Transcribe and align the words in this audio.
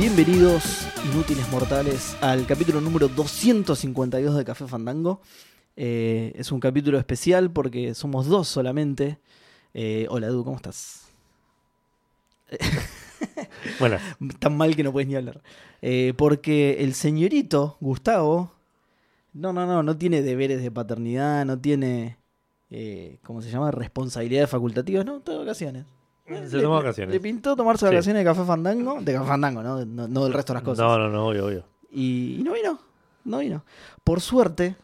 Bienvenidos, 0.00 0.88
inútiles 1.12 1.46
mortales, 1.50 2.16
al 2.22 2.46
capítulo 2.46 2.80
número 2.80 3.06
252 3.08 4.34
de 4.34 4.44
Café 4.46 4.66
Fandango. 4.66 5.20
Eh, 5.76 6.32
es 6.36 6.50
un 6.52 6.58
capítulo 6.58 6.98
especial 6.98 7.50
porque 7.50 7.92
somos 7.92 8.26
dos 8.26 8.48
solamente. 8.48 9.18
Eh, 9.74 10.06
hola, 10.08 10.28
Edu, 10.28 10.42
¿cómo 10.42 10.56
estás? 10.56 11.06
Bueno, 13.78 13.98
Tan 14.38 14.56
mal 14.56 14.74
que 14.74 14.82
no 14.82 14.90
puedes 14.90 15.06
ni 15.06 15.16
hablar. 15.16 15.42
Eh, 15.82 16.14
porque 16.16 16.82
el 16.82 16.94
señorito 16.94 17.76
Gustavo, 17.80 18.52
no, 19.34 19.52
no, 19.52 19.66
no, 19.66 19.82
no 19.82 19.98
tiene 19.98 20.22
deberes 20.22 20.62
de 20.62 20.70
paternidad, 20.70 21.44
no 21.44 21.60
tiene, 21.60 22.16
¿cómo 23.22 23.42
se 23.42 23.50
llama? 23.50 23.70
Responsabilidades 23.70 24.48
facultativas, 24.48 25.04
no, 25.04 25.18
está 25.18 25.32
de 25.32 25.38
vacaciones. 25.38 25.84
Se 26.48 26.56
Le- 26.56 26.62
toma 26.62 26.76
le- 26.78 26.82
vacaciones. 26.82 27.14
Le 27.14 27.20
pintó 27.20 27.56
tomarse 27.56 27.86
Sí. 27.86 27.92
vacaciones 27.92 28.20
de 28.20 28.24
Café 28.24 28.44
Fandango, 28.44 28.98
de 29.00 29.12
Café 29.12 29.26
Fandango, 29.28 29.62
¿no? 29.62 29.84
No, 29.84 30.08
no 30.08 30.24
del 30.24 30.32
resto 30.32 30.52
de 30.52 30.54
las 30.58 30.62
cosas. 30.62 30.84
No, 30.84 30.98
no, 30.98 31.08
no, 31.08 31.26
obvio, 31.28 31.46
obvio. 31.46 31.64
Y, 31.90 32.36
y 32.40 32.42
no 32.42 32.52
vino, 32.52 32.78
no 33.24 33.38
vino. 33.38 33.64
Por 34.04 34.20
suerte, 34.20 34.76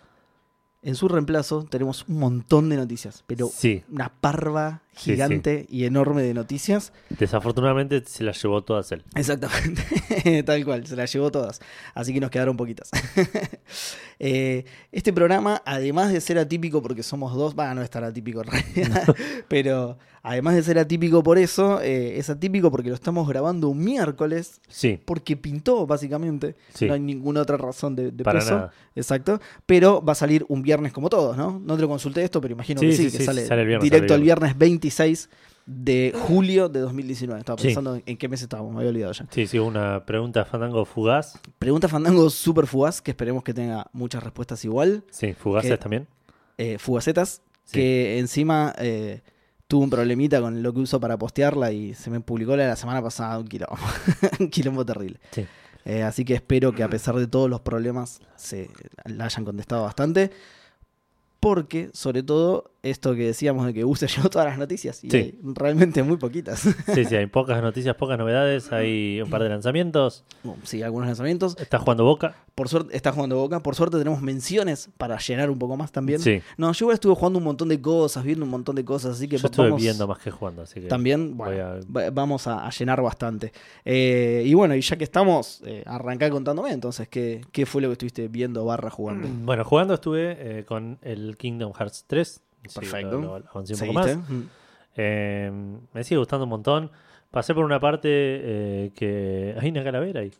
en 0.82 0.95
su 0.95 1.09
reemplazo 1.09 1.64
tenemos 1.69 2.05
un 2.09 2.19
montón 2.19 2.69
de 2.69 2.77
noticias, 2.77 3.24
pero 3.27 3.48
Sí, 3.48 3.82
una 3.91 4.09
parva 4.09 4.82
Sí, 4.96 5.12
gigante 5.12 5.66
y 5.68 5.84
enorme 5.84 6.23
de 6.23 6.32
noticias. 6.32 6.92
desafortunadamente 7.10 8.02
se 8.06 8.25
las 8.25 8.42
llevó 8.42 8.64
todas 8.64 8.91
él. 8.92 9.05
Exactamente, 9.14 10.42
tal 10.47 10.64
cual, 10.64 10.86
se 10.86 10.97
las 10.97 11.12
llevó 11.12 11.30
todas, 11.30 11.61
así 11.94 12.14
que 12.14 12.20
nos 12.20 12.30
quedaron 12.30 12.56
poquitas. 12.56 12.91
Eh, 14.19 14.64
este 14.92 15.12
programa, 15.12 15.61
además 15.67 16.11
de 16.11 16.22
ser 16.22 16.39
atípico 16.39 16.80
porque 16.80 17.02
somos 17.02 17.34
dos, 17.34 17.55
va, 17.55 17.74
no 17.74 17.83
es 17.83 17.91
tan 17.91 18.02
atípico 18.02 18.41
en 18.41 18.47
realidad, 18.47 19.14
pero 19.48 19.98
además 20.22 20.55
de 20.55 20.62
ser 20.62 20.78
atípico 20.78 21.22
por 21.22 21.36
eso, 21.36 21.83
eh, 21.83 22.19
es 22.19 22.30
atípico 22.30 22.70
porque 22.70 22.89
lo 22.89 22.94
estamos 22.94 23.28
grabando 23.28 23.69
un 23.69 23.84
miércoles, 23.84 24.62
Sí, 24.69 24.98
porque 25.05 25.36
pintó 25.36 25.86
básicamente, 25.86 26.56
sí, 26.72 26.86
no 26.86 26.94
hay 26.94 27.00
ninguna 27.00 27.42
otra 27.42 27.58
razón 27.58 27.94
de, 27.94 28.11
de 28.11 28.24
para 28.24 28.39
peso. 28.39 28.55
nada. 28.55 28.72
Exacto, 28.94 29.39
pero 29.67 30.02
va 30.02 30.12
a 30.12 30.14
salir 30.14 30.47
un 30.48 30.62
viernes 30.62 30.94
como 30.94 31.11
todos, 31.11 31.36
¿no? 31.36 31.61
No 31.62 31.77
te 31.77 31.83
lo 31.83 31.89
consulté 31.89 32.24
esto, 32.24 32.41
pero 32.41 32.55
imagino 32.55 32.80
que 32.80 32.92
sí, 32.92 33.11
que 33.11 33.22
sale, 33.22 33.44
sale 33.44 33.61
el 33.62 33.69
viernes, 33.69 33.84
directo 33.84 34.14
sale 34.14 34.17
el 34.17 34.22
viernes 34.22 34.56
26 34.91 35.29
de 35.67 36.12
julio 36.15 36.69
de 36.69 36.81
2019. 36.81 37.41
Estaba 37.41 37.56
pensando 37.61 37.97
en, 37.97 38.03
en 38.06 38.17
qué 38.17 38.29
mes 38.29 38.41
estábamos, 38.42 38.73
me 38.73 38.79
había 38.79 38.91
olvidado 38.91 39.12
ya. 39.12 39.27
Sí, 39.31 39.47
sí, 39.47 39.59
una 39.59 40.05
pregunta 40.06 40.45
fandango 40.45 40.84
fugaz. 40.84 41.41
Pregunta 41.59 41.89
Fandango 41.89 42.31
súper 42.31 42.67
fugaz, 42.67 43.03
que 43.03 43.11
esperemos 43.11 43.42
que 43.42 43.53
tenga 43.53 43.89
muchas 43.92 44.23
respuestas 44.23 44.64
igual. 44.64 45.03
Sí, 45.11 45.33
fugaces 45.34 45.79
también. 45.79 46.07
Eh, 46.59 46.79
fugacetas, 46.79 47.42
Sí. 47.64 47.81
que 47.81 48.19
encima 48.20 48.73
eh, 48.79 49.23
tuvo 49.67 49.83
un 49.83 49.91
problemita 49.91 50.41
con 50.41 50.62
lo 50.62 50.73
que 50.73 50.79
uso 50.79 51.01
para 51.01 51.17
postearla 51.19 51.73
y 51.73 51.95
se 51.95 52.11
me 52.11 52.20
publicó 52.20 52.57
la, 52.57 52.69
la 52.69 52.77
semana 52.77 53.03
pasada 53.03 53.37
un 53.41 53.48
quilombo. 53.48 53.77
un 54.39 54.48
quilombo 54.51 54.87
terrible. 54.87 55.19
Sí. 55.33 55.45
Eh, 55.84 56.03
así 56.05 56.25
que 56.25 56.34
espero 56.34 56.73
que 56.73 56.84
a 56.84 56.89
pesar 56.89 57.17
de 57.17 57.27
todos 57.27 57.51
los 57.51 57.61
problemas 57.61 58.20
se 58.37 58.70
la 59.05 59.25
hayan 59.25 59.45
contestado 59.45 59.83
bastante. 59.83 60.31
Porque, 61.41 61.91
sobre 61.92 62.23
todo, 62.23 62.73
esto 62.83 63.15
que 63.15 63.25
decíamos 63.27 63.67
de 63.67 63.75
que 63.75 63.84
use 63.84 64.06
yo 64.06 64.23
todas 64.31 64.47
las 64.48 64.59
noticias. 64.59 65.03
Y 65.05 65.11
Sí. 65.11 65.17
hay 65.17 65.39
realmente 65.42 66.03
muy 66.03 66.17
poquitas. 66.17 66.61
Sí, 66.95 67.05
sí, 67.05 67.15
hay 67.17 67.27
pocas 67.27 67.61
noticias, 67.62 67.95
pocas 67.97 68.19
novedades, 68.19 68.73
hay 68.73 69.20
un 69.23 69.31
par 69.31 69.42
de 69.42 69.48
lanzamientos. 69.48 70.25
Bueno, 70.42 70.61
sí, 70.64 70.83
algunos 70.83 71.07
lanzamientos. 71.09 71.57
Está 71.59 71.79
jugando 71.79 72.05
Boca. 72.05 72.35
Por 72.55 72.69
suerte, 72.69 72.96
está 72.96 73.13
jugando 73.13 73.36
Boca. 73.36 73.61
Por 73.61 73.75
suerte 73.75 73.98
tenemos 73.98 74.23
menciones 74.23 74.89
para 74.96 75.19
llenar 75.19 75.51
un 75.51 75.58
poco 75.58 75.77
más 75.77 75.92
también. 75.92 76.20
Sí, 76.20 76.41
No, 76.57 76.73
yo 76.73 76.91
estuve 76.92 77.14
jugando 77.14 77.39
un 77.39 77.45
montón 77.45 77.69
de 77.69 77.80
cosas, 77.80 78.25
viendo 78.25 78.45
un 78.45 78.51
montón 78.51 78.75
de 78.77 78.85
cosas, 78.85 79.17
así 79.17 79.29
que 79.29 79.36
yo 79.36 79.46
estuve 79.46 79.67
vamos, 79.67 79.83
viendo 79.83 80.07
más 80.07 80.19
que 80.19 80.30
jugando, 80.30 80.63
así 80.63 80.80
que 80.80 80.86
también, 80.89 81.36
bueno, 81.36 81.80
a- 81.96 82.11
vamos 82.11 82.46
a, 82.46 82.67
a 82.67 82.70
llenar 82.70 83.02
bastante. 83.02 83.52
Eh, 83.85 84.45
y 84.46 84.55
bueno, 84.55 84.75
y 84.75 84.80
ya 84.80 84.96
que 84.96 85.05
estamos, 85.05 85.61
eh, 85.67 85.83
arrancá 85.86 86.30
contándome 86.30 86.70
entonces, 86.73 87.08
¿qué, 87.08 87.42
¿qué 87.52 87.67
fue 87.67 87.83
lo 87.83 87.89
que 87.89 87.92
estuviste 87.92 88.29
viendo 88.29 88.64
barra 88.64 88.91
jugando? 88.91 89.29
Bueno, 89.45 89.64
jugando 89.64 89.95
estuve 89.95 90.36
eh, 90.61 90.64
con 90.64 90.98
el 91.02 91.26
Kingdom 91.35 91.73
Hearts 91.73 92.05
3. 92.07 92.41
Sí, 92.69 92.79
Perfecto. 92.81 93.20
lo- 93.20 93.39
lo 93.41 93.45
avancé 93.51 93.75
un 93.75 93.81
poco 93.81 94.03
¿Seguiste? 94.05 94.17
más. 94.17 94.31
Mm. 94.31 94.42
Eh, 94.97 95.53
me 95.92 96.05
sigue 96.05 96.19
gustando 96.19 96.45
un 96.45 96.51
montón. 96.51 96.91
Pasé 97.31 97.55
por 97.55 97.64
una 97.64 97.81
parte 97.81 98.09
eh, 98.11 98.91
que 98.95 99.57
hay 99.61 99.70
una 99.70 99.83
calavera 99.85 100.20
ahí. 100.20 100.33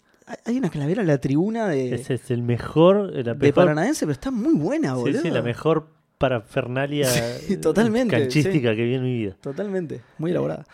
Hay- 0.45 0.57
una 0.59 0.71
calavera 0.71 1.03
en 1.03 1.09
la 1.09 1.19
tribuna 1.19 1.69
de, 1.69 1.95
Ese 1.95 2.15
es 2.15 2.31
el 2.31 2.43
mejor, 2.43 3.11
la 3.13 3.23
de 3.23 3.35
mejor, 3.35 3.53
Paranaense, 3.55 4.07
pero 4.07 4.13
está 4.13 4.31
muy 4.31 4.55
buena, 4.55 4.95
sí, 4.95 5.01
boludo. 5.01 5.21
sí, 5.23 5.31
la 5.31 5.43
mejor 5.43 5.89
parafernalia 6.19 7.07
Sí, 7.09 7.55
eh, 7.55 7.57
totalmente, 7.63 8.19
canchística 8.19 8.75
que 8.75 8.85
vi 8.85 8.95
en 8.95 9.03
mi 9.05 9.15
vida. 9.19 9.37
Totalmente, 9.41 10.01
muy 10.19 10.31
elaborada. 10.31 10.65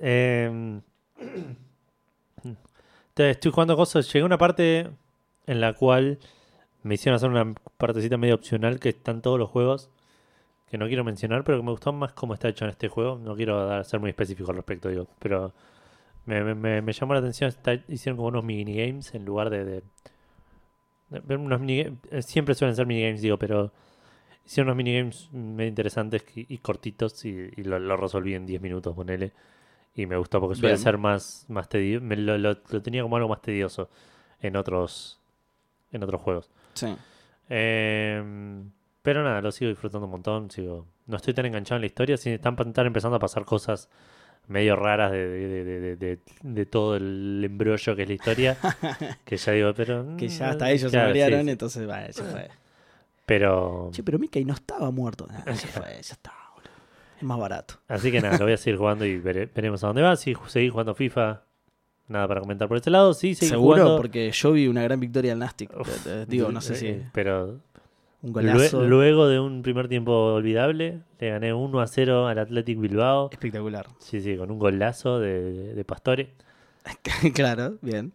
Eh, 0.00 0.80
entonces, 2.44 3.36
estoy 3.36 3.50
jugando 3.52 3.76
cosas. 3.76 4.06
Llegué 4.06 4.22
a 4.22 4.26
una 4.26 4.38
parte 4.38 4.88
en 5.46 5.60
la 5.60 5.74
cual 5.74 6.18
me 6.82 6.94
hicieron 6.94 7.16
hacer 7.16 7.30
una 7.30 7.54
partecita 7.78 8.16
medio 8.16 8.34
opcional 8.34 8.78
que 8.80 8.90
están 8.90 9.22
todos 9.22 9.38
los 9.38 9.48
juegos 9.50 9.90
que 10.70 10.78
no 10.78 10.86
quiero 10.86 11.02
mencionar, 11.04 11.42
pero 11.44 11.58
que 11.58 11.64
me 11.64 11.72
gustó 11.72 11.92
más 11.92 12.12
cómo 12.12 12.32
está 12.34 12.48
hecho 12.48 12.64
en 12.64 12.70
este 12.70 12.88
juego. 12.88 13.18
No 13.18 13.34
quiero 13.34 13.66
dar- 13.66 13.84
ser 13.84 13.98
muy 13.98 14.10
específico 14.10 14.50
al 14.50 14.56
respecto, 14.56 14.88
digo, 14.88 15.08
pero 15.18 15.52
me, 16.26 16.54
me- 16.54 16.80
me- 16.80 16.92
llamó 16.92 17.12
la 17.14 17.18
atención. 17.20 17.48
está- 17.48 17.74
hicieron 17.88 18.16
como 18.16 18.28
unos 18.28 18.44
minigames 18.44 19.14
en 19.14 19.24
lugar 19.24 19.50
de. 19.50 19.64
de- 19.64 19.82
de 21.10 21.20
ver 21.20 21.38
unos 21.38 21.60
minigame- 21.60 21.96
eh, 22.12 22.22
siempre 22.22 22.54
suelen 22.54 22.76
ser 22.76 22.86
minigames, 22.86 23.20
digo, 23.20 23.36
pero 23.36 23.72
hicieron 24.46 24.68
unos 24.68 24.76
minigames 24.76 25.28
medio 25.32 25.68
interesantes 25.68 26.24
y, 26.36 26.46
y 26.54 26.58
cortitos 26.58 27.24
y, 27.24 27.50
y 27.56 27.64
lo, 27.64 27.78
lo 27.80 27.96
resolví 27.96 28.34
en 28.34 28.46
10 28.46 28.60
minutos, 28.62 28.94
ponele. 28.94 29.32
Y 29.96 30.06
me 30.06 30.16
gustó 30.16 30.38
porque 30.40 30.54
suele 30.54 30.74
Bien. 30.74 30.82
ser 30.84 30.98
más, 30.98 31.46
más 31.48 31.68
tedioso. 31.68 32.04
Lo, 32.06 32.38
lo- 32.38 32.56
lo 32.70 32.82
tenía 32.82 33.02
como 33.02 33.16
algo 33.16 33.28
más 33.28 33.42
tedioso 33.42 33.90
en 34.40 34.54
otros, 34.56 35.18
en 35.90 36.04
otros 36.04 36.20
juegos. 36.22 36.48
Sí. 36.74 36.94
Eh, 37.48 38.22
pero 39.02 39.24
nada, 39.24 39.40
lo 39.40 39.50
sigo 39.50 39.70
disfrutando 39.70 40.06
un 40.06 40.12
montón. 40.12 40.50
Sigo, 40.50 40.86
no 41.06 41.16
estoy 41.16 41.34
tan 41.34 41.46
enganchado 41.46 41.76
en 41.76 41.82
la 41.82 41.86
historia. 41.86 42.16
Sí, 42.16 42.30
están, 42.30 42.56
están 42.58 42.86
empezando 42.86 43.16
a 43.16 43.20
pasar 43.20 43.44
cosas 43.44 43.88
medio 44.46 44.74
raras 44.76 45.12
de, 45.12 46.18
de, 46.42 46.66
todo 46.66 46.96
el 46.96 47.42
embrollo 47.44 47.96
que 47.96 48.02
es 48.02 48.08
la 48.08 48.14
historia. 48.14 48.56
que 49.24 49.36
ya 49.36 49.52
digo, 49.52 49.72
pero. 49.74 50.16
Que 50.16 50.28
ya 50.28 50.48
mm, 50.48 50.50
hasta 50.50 50.70
ellos 50.70 50.90
claro, 50.90 51.12
se 51.12 51.20
marearon, 51.20 51.44
sí. 51.44 51.50
entonces, 51.50 51.86
vaya, 51.86 52.10
ya 52.10 52.24
fue. 52.24 52.48
Pero. 53.26 53.90
Che, 53.92 54.02
pero 54.02 54.18
Mickey 54.18 54.44
no 54.44 54.54
estaba 54.54 54.90
muerto. 54.90 55.26
Nah, 55.26 55.44
ya 55.46 55.54
fue, 55.68 55.92
ya 55.92 56.14
está, 56.14 56.32
boludo. 56.54 56.70
Es 57.16 57.22
más 57.22 57.38
barato. 57.38 57.74
Así 57.88 58.10
que 58.10 58.20
nada, 58.20 58.36
lo 58.38 58.44
voy 58.44 58.54
a 58.54 58.56
seguir 58.56 58.78
jugando 58.78 59.04
y 59.04 59.18
vere- 59.18 59.48
veremos 59.54 59.82
a 59.84 59.86
dónde 59.88 60.02
va. 60.02 60.16
Si 60.16 60.34
seguís 60.48 60.72
jugando 60.72 60.94
FIFA, 60.94 61.42
nada 62.10 62.28
para 62.28 62.40
comentar 62.40 62.68
por 62.68 62.76
este 62.76 62.90
lado. 62.90 63.14
Sí, 63.14 63.34
Seguro, 63.34 63.76
jugando. 63.82 63.96
porque 63.96 64.30
yo 64.32 64.52
vi 64.52 64.66
una 64.68 64.82
gran 64.82 65.00
victoria 65.00 65.30
del 65.32 65.38
Nastic. 65.38 65.70
Uf, 65.78 65.88
Te- 66.04 66.10
te 66.10 66.26
Digo, 66.26 66.50
no 66.52 66.60
sé 66.60 66.74
si 66.74 66.86
eh, 66.88 67.08
Pero 67.12 67.58
un 68.22 68.32
golazo 68.32 68.84
luego 68.84 69.28
de 69.28 69.40
un 69.40 69.62
primer 69.62 69.88
tiempo 69.88 70.12
olvidable, 70.34 71.00
le 71.18 71.30
gané 71.30 71.54
1 71.54 71.80
a 71.80 71.86
0 71.86 72.26
al 72.26 72.38
Athletic 72.38 72.78
Bilbao. 72.78 73.30
espectacular. 73.32 73.86
Sí, 73.98 74.20
sí, 74.20 74.36
con 74.36 74.50
un 74.50 74.58
golazo 74.58 75.18
de, 75.20 75.74
de 75.74 75.84
Pastore. 75.84 76.30
claro, 77.34 77.78
bien. 77.80 78.12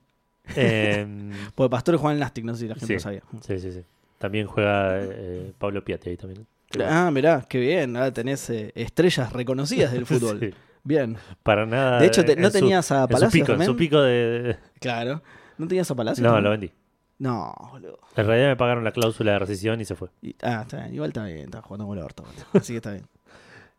Eh, 0.55 1.05
Porque 1.55 1.69
Pastores 1.71 1.99
juega 2.01 2.13
en 2.13 2.19
Nastic, 2.19 2.45
no 2.45 2.53
sé 2.53 2.61
si 2.61 2.67
la 2.67 2.75
gente 2.75 2.87
Sí. 2.87 2.93
lo 2.93 2.99
sabía. 2.99 3.23
sí, 3.41 3.59
sí, 3.59 3.71
sí. 3.71 3.81
También 4.17 4.47
juega 4.47 4.99
eh, 5.01 5.51
Pablo 5.57 5.83
Piatti 5.83 6.09
ahí 6.09 6.17
también. 6.17 6.45
Ah, 6.83 7.09
mirá, 7.11 7.45
qué 7.47 7.59
bien. 7.59 7.95
Ahora 7.95 8.11
tenés 8.11 8.49
eh, 8.49 8.71
estrellas 8.75 9.31
reconocidas 9.33 9.91
del 9.93 10.05
fútbol. 10.05 10.39
Sí, 10.39 10.53
Bien. 10.85 11.17
para 11.43 11.65
nada. 11.65 11.99
De 11.99 12.05
hecho, 12.07 12.23
te- 12.23 12.37
¿no 12.37 12.47
su- 12.47 12.53
tenías 12.53 12.89
a 12.91 12.95
en 12.95 13.01
su 13.03 13.07
Palacios 13.09 13.33
pico, 13.33 13.51
en 13.53 13.65
su 13.65 13.75
pico 13.75 14.01
de... 14.01 14.55
Claro. 14.79 15.21
¿No 15.57 15.67
tenías 15.67 15.91
a 15.91 15.95
Palacios? 15.95 16.23
No, 16.23 16.29
también? 16.29 16.43
lo 16.45 16.49
vendí. 16.51 16.71
No, 17.17 17.53
boludo. 17.71 17.99
En 18.15 18.25
realidad 18.27 18.47
me 18.49 18.55
pagaron 18.55 18.83
la 18.83 18.91
cláusula 18.91 19.33
de 19.33 19.39
rescisión 19.39 19.81
y 19.81 19.85
se 19.85 19.95
fue. 19.95 20.09
Y- 20.21 20.35
ah, 20.43 20.61
está 20.61 20.77
bien. 20.81 20.93
Igual 20.95 21.09
está 21.09 21.25
bien. 21.25 21.39
Está 21.39 21.61
jugando 21.61 21.87
con 21.87 21.97
el 21.97 22.03
orto. 22.03 22.23
Así 22.53 22.73
que 22.73 22.77
está 22.77 22.91
bien. 22.91 23.05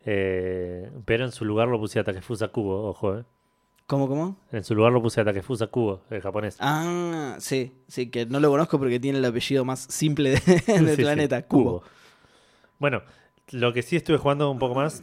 Eh, 0.05 0.91
pero 1.05 1.25
en 1.25 1.33
su 1.33 1.45
lugar 1.45 1.69
lo 1.69 1.79
puse 1.79 1.99
a 1.99 2.05
Takefusa 2.05 2.49
Kubo, 2.49 2.89
ojo, 2.89 3.19
eh. 3.19 3.25
¿Cómo, 3.87 4.09
cómo? 4.09 4.37
En 4.53 4.65
su 4.65 4.75
lugar 4.75 4.93
lo 4.93 5.01
puse 5.01 5.21
a 5.21 5.25
Takefusa 5.25 5.69
Kubo, 5.69 6.01
el 6.11 6.21
japonés. 6.21 6.57
Ah, 6.61 7.37
sí. 7.39 7.73
Sí, 7.89 8.09
que 8.11 8.27
no 8.27 8.41
lo 8.41 8.51
conozco 8.51 8.79
porque 8.79 8.99
tiene 8.99 9.19
el 9.19 9.25
apellido 9.25 9.65
más 9.65 9.81
simple 9.81 10.31
de- 10.31 10.41
del 10.67 10.89
Sí, 10.91 10.97
sí, 10.97 11.03
planeta. 11.03 11.43
Cubo. 11.43 11.83
Bueno, 12.79 13.03
lo 13.53 13.73
que 13.73 13.83
sí 13.83 13.97
estuve 13.97 14.17
jugando 14.19 14.51
un 14.51 14.59
poco 14.59 14.75
más 14.75 15.03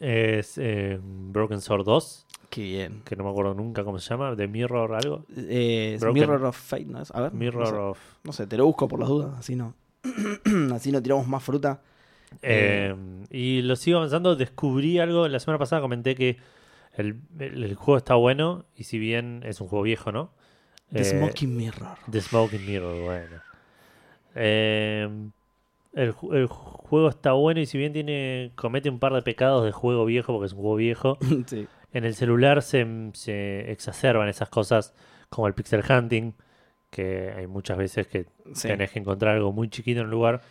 es 0.00 0.58
eh, 0.58 0.98
Broken 1.02 1.60
Sword 1.60 1.84
2, 1.84 2.26
Qué 2.50 2.62
bien. 2.62 3.02
que 3.04 3.16
no 3.16 3.24
me 3.24 3.30
acuerdo 3.30 3.54
nunca 3.54 3.84
cómo 3.84 3.98
se 3.98 4.08
llama, 4.10 4.34
de 4.34 4.46
Mirror 4.48 4.94
algo. 4.94 5.24
Eh, 5.36 5.98
Mirror 6.12 6.44
of 6.44 6.56
Fate, 6.56 6.84
¿no 6.86 7.00
es? 7.02 7.10
A 7.12 7.20
ver. 7.22 7.32
Mirror 7.32 7.62
no 7.62 7.66
sé. 7.70 7.76
of... 7.76 7.98
No 8.24 8.32
sé, 8.32 8.46
te 8.46 8.56
lo 8.56 8.66
busco 8.66 8.86
por 8.88 9.00
las 9.00 9.08
dudas. 9.08 9.34
Así 9.38 9.56
no. 9.56 9.74
así 10.74 10.92
no 10.92 11.02
tiramos 11.02 11.26
más 11.26 11.42
fruta. 11.42 11.82
Eh, 12.42 12.94
y 13.30 13.62
lo 13.62 13.76
sigo 13.76 13.98
avanzando. 13.98 14.36
Descubrí 14.36 14.98
algo. 14.98 15.28
La 15.28 15.38
semana 15.40 15.58
pasada 15.58 15.80
comenté 15.82 16.14
que 16.14 16.36
el, 16.94 17.20
el- 17.38 17.64
el 17.64 17.74
juego 17.74 17.96
está 17.98 18.14
bueno. 18.14 18.64
Y 18.76 18.84
si 18.84 18.98
bien 18.98 19.42
es 19.44 19.60
un 19.60 19.68
juego 19.68 19.82
viejo, 19.82 20.12
¿no? 20.12 20.32
The 20.92 21.00
Eh, 21.00 21.04
Smoking 21.04 21.56
Mirror. 21.56 21.98
The 22.10 22.20
Smoking 22.20 22.66
Mirror, 22.66 23.02
bueno. 23.04 23.36
Eh, 24.34 25.08
el, 25.94 26.14
el 26.32 26.46
juego 26.46 27.08
está 27.08 27.32
bueno. 27.32 27.60
Y 27.60 27.66
si 27.66 27.78
bien 27.78 27.92
tiene 27.92 28.52
comete 28.56 28.88
un 28.90 28.98
par 28.98 29.12
de 29.14 29.22
pecados 29.22 29.64
de 29.64 29.72
juego 29.72 30.04
viejo, 30.04 30.32
porque 30.32 30.46
es 30.46 30.52
un 30.52 30.60
juego 30.60 30.76
viejo, 30.76 31.18
sí. 31.46 31.66
en 31.92 32.04
el 32.04 32.14
celular 32.14 32.62
se, 32.62 32.86
se 33.14 33.70
exacerban 33.72 34.28
esas 34.28 34.48
cosas 34.48 34.94
como 35.28 35.46
el 35.48 35.54
pixel 35.54 35.82
hunting, 35.88 36.32
que 36.90 37.32
hay 37.36 37.46
muchas 37.46 37.76
veces 37.76 38.06
que 38.06 38.26
Sí, 38.54 38.68
tenés 38.68 38.90
que 38.92 38.98
encontrar 39.00 39.34
algo 39.36 39.52
muy 39.52 39.68
chiquito 39.68 40.00
en 40.00 40.06
un 40.06 40.10
lugar. 40.12 40.42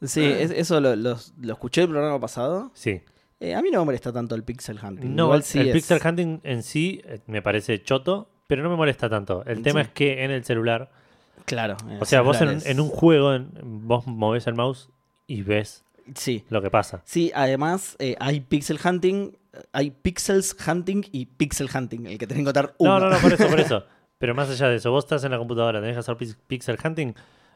Sí, 0.00 0.24
es- 0.24 0.50
eso 0.50 0.80
lo, 0.80 0.96
los- 0.96 1.32
lo 1.40 1.52
escuché 1.52 1.82
el 1.82 1.88
programa 1.88 2.18
pasado. 2.18 2.70
Sí. 2.74 3.02
Eh, 3.38 3.54
a 3.54 3.62
mí 3.62 3.70
no 3.70 3.80
me 3.80 3.84
molesta 3.86 4.12
tanto 4.12 4.34
el 4.34 4.42
pixel 4.44 4.78
hunting. 4.82 5.14
No, 5.14 5.24
Igual 5.26 5.42
sí 5.44 5.58
el 5.60 5.68
es- 5.68 5.74
pixel 5.74 6.00
hunting 6.04 6.40
en 6.44 6.62
sí 6.62 7.02
eh, 7.04 7.20
me 7.26 7.40
parece 7.42 7.82
choto, 7.82 8.28
pero 8.48 8.62
no 8.64 8.70
me 8.70 8.76
molesta 8.76 9.08
tanto. 9.08 9.44
El 9.46 9.62
tema 9.62 9.80
es 9.80 9.88
que 9.88 10.24
en 10.24 10.30
el 10.32 10.44
celular, 10.44 10.90
Claro. 11.44 11.76
o 12.00 12.04
sea, 12.04 12.22
vos 12.22 12.40
en, 12.40 12.60
en 12.64 12.80
un 12.80 12.88
juego, 12.88 13.34
en- 13.34 13.50
vos 13.86 14.06
movés 14.06 14.46
el 14.46 14.54
mouse 14.54 14.88
y 15.26 15.42
ves 15.42 15.84
Sí. 16.14 16.44
lo 16.50 16.62
que 16.62 16.70
pasa. 16.70 17.02
Sí, 17.04 17.30
además 17.34 17.96
eh, 17.98 18.16
hay 18.20 18.40
pixel 18.40 18.78
hunting, 18.84 19.32
hay 19.72 19.90
pixels 19.90 20.56
hunting 20.66 21.02
y 21.12 21.26
pixel 21.26 21.68
hunting, 21.72 22.06
el 22.06 22.18
que 22.18 22.26
tenés 22.26 22.38
que 22.38 22.40
encontrar 22.42 22.74
uno. 22.78 22.98
No, 22.98 23.06
no, 23.06 23.10
no, 23.10 23.18
por 23.18 23.32
eso, 23.32 23.46
por 23.48 23.60
eso. 23.60 23.84
Pero 24.18 24.34
más 24.34 24.48
allá 24.50 24.68
de 24.68 24.76
eso, 24.76 24.90
vos 24.90 25.04
estás 25.04 25.24
en 25.24 25.32
la 25.32 25.38
computadora, 25.38 25.80
tenés 25.80 25.94
que 25.96 26.00
hacer 26.00 26.16
pix- 26.16 26.36
pixel 26.46 26.78
hunting, 26.82 27.12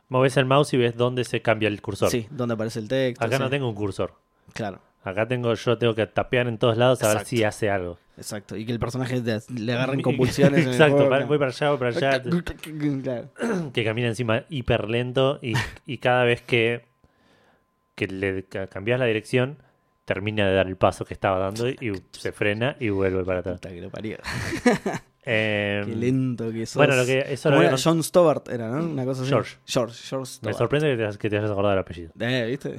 movés 0.08 0.36
el 0.36 0.44
mouse 0.46 0.72
y 0.74 0.76
ves 0.76 0.96
dónde 0.96 1.24
se 1.24 1.40
cambia 1.42 1.68
el 1.68 1.80
cursor. 1.82 2.10
Sí, 2.10 2.26
donde 2.30 2.54
aparece 2.54 2.80
el 2.80 2.88
texto. 2.88 3.24
Acá 3.24 3.36
sí. 3.36 3.42
no 3.42 3.50
tengo 3.50 3.68
un 3.68 3.74
cursor. 3.74 4.14
Claro, 4.52 4.80
Acá 5.04 5.28
tengo, 5.28 5.54
yo 5.54 5.78
tengo 5.78 5.94
que 5.94 6.06
tapear 6.06 6.48
en 6.48 6.58
todos 6.58 6.76
lados 6.76 7.00
a 7.04 7.14
ver 7.14 7.24
si 7.24 7.44
hace 7.44 7.70
algo. 7.70 7.98
Exacto. 8.16 8.56
Y 8.56 8.64
que 8.66 8.72
el 8.72 8.78
personaje 8.78 9.22
le 9.54 9.72
agarren 9.72 10.00
convulsiones. 10.02 10.60
en 10.62 10.66
el 10.68 10.72
Exacto, 10.74 10.94
juego, 10.96 11.10
pa- 11.10 11.16
claro. 11.16 11.28
voy 11.28 11.38
para 11.38 11.50
allá, 11.50 11.70
voy 11.70 11.78
para 11.78 11.90
allá. 11.96 12.22
Claro. 13.02 13.72
que 13.72 13.84
camina 13.84 14.08
encima 14.08 14.44
hiper 14.48 14.88
lento 14.88 15.38
y, 15.42 15.54
y 15.86 15.98
cada 15.98 16.24
vez 16.24 16.42
que, 16.42 16.84
que 17.94 18.06
le 18.08 18.44
ca- 18.44 18.66
cambias 18.66 18.98
la 19.00 19.06
dirección, 19.06 19.58
termina 20.04 20.46
de 20.48 20.54
dar 20.54 20.66
el 20.66 20.76
paso 20.76 21.04
que 21.04 21.14
estaba 21.14 21.38
dando 21.38 21.68
y 21.68 21.92
se 22.12 22.32
frena 22.32 22.76
y 22.80 22.88
vuelve 22.90 23.24
para 23.24 23.40
atrás. 23.40 23.56
Puta 23.60 23.70
que 23.70 23.80
lo 23.80 23.90
parió. 23.90 24.18
Eh, 25.28 25.82
Qué 25.84 25.96
lento 25.96 26.52
que 26.52 26.66
sos. 26.66 26.76
bueno, 26.76 26.94
lo 26.94 27.04
que 27.04 27.18
eso 27.18 27.48
lo 27.50 27.56
¿Cómo 27.56 27.66
había 27.66 27.70
era? 27.70 27.82
John 27.82 28.00
Stobart 28.04 28.48
era, 28.48 28.68
¿no? 28.68 28.84
Una 28.88 29.04
cosa 29.04 29.22
así. 29.22 29.30
George. 29.30 29.56
George, 29.66 29.94
George 30.08 30.20
me 30.20 30.52
Stobart. 30.52 30.56
sorprende 30.58 30.96
que 30.96 31.04
te, 31.04 31.18
que 31.18 31.30
te 31.30 31.38
hayas 31.38 31.50
acordado 31.50 31.70
del 31.72 31.80
apellido. 31.80 32.12
Eh, 32.20 32.46
¿viste? 32.48 32.76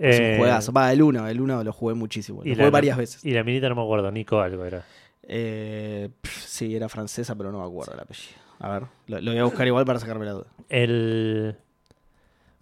Eh, 0.00 0.10
es 0.10 0.20
un 0.20 0.36
juegazo. 0.38 0.72
Va, 0.72 0.92
el 0.92 1.02
1, 1.02 1.28
el 1.28 1.40
uno 1.40 1.62
lo 1.62 1.72
jugué 1.72 1.94
muchísimo. 1.94 2.42
Lo 2.42 2.48
y 2.48 2.52
jugué 2.54 2.64
la- 2.64 2.70
varias 2.70 2.96
veces. 2.96 3.24
Y 3.24 3.32
la 3.32 3.44
minita 3.44 3.68
no 3.68 3.74
me 3.74 3.82
acuerdo, 3.82 4.10
Nico 4.10 4.40
algo 4.40 4.64
era. 4.64 4.84
Eh, 5.22 6.08
sí, 6.24 6.74
era 6.74 6.88
francesa, 6.88 7.34
pero 7.36 7.52
no 7.52 7.60
me 7.60 7.66
acuerdo 7.66 7.94
el 7.94 8.00
apellido. 8.00 8.38
A 8.58 8.68
ver, 8.70 8.82
lo, 9.06 9.20
lo 9.20 9.30
voy 9.30 9.40
a 9.40 9.44
buscar 9.44 9.66
igual 9.66 9.84
para 9.84 9.98
sacarme 10.00 10.24
la 10.26 10.32
duda. 10.32 10.46
El. 10.68 11.56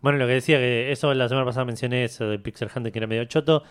Bueno, 0.01 0.19
lo 0.19 0.27
que 0.27 0.35
decía 0.35 0.59
que 0.59 0.93
eso 0.93 1.13
la 1.15 1.29
semana 1.29 1.45
pasada 1.47 1.65
mencioné 1.65 2.05
eso 2.05 2.29
de 2.29 2.39
Pixel 2.39 2.69
Hunter 2.75 2.93
que 2.93 2.99
era 2.99 3.07
medio 3.09 3.25
choto. 3.25 3.65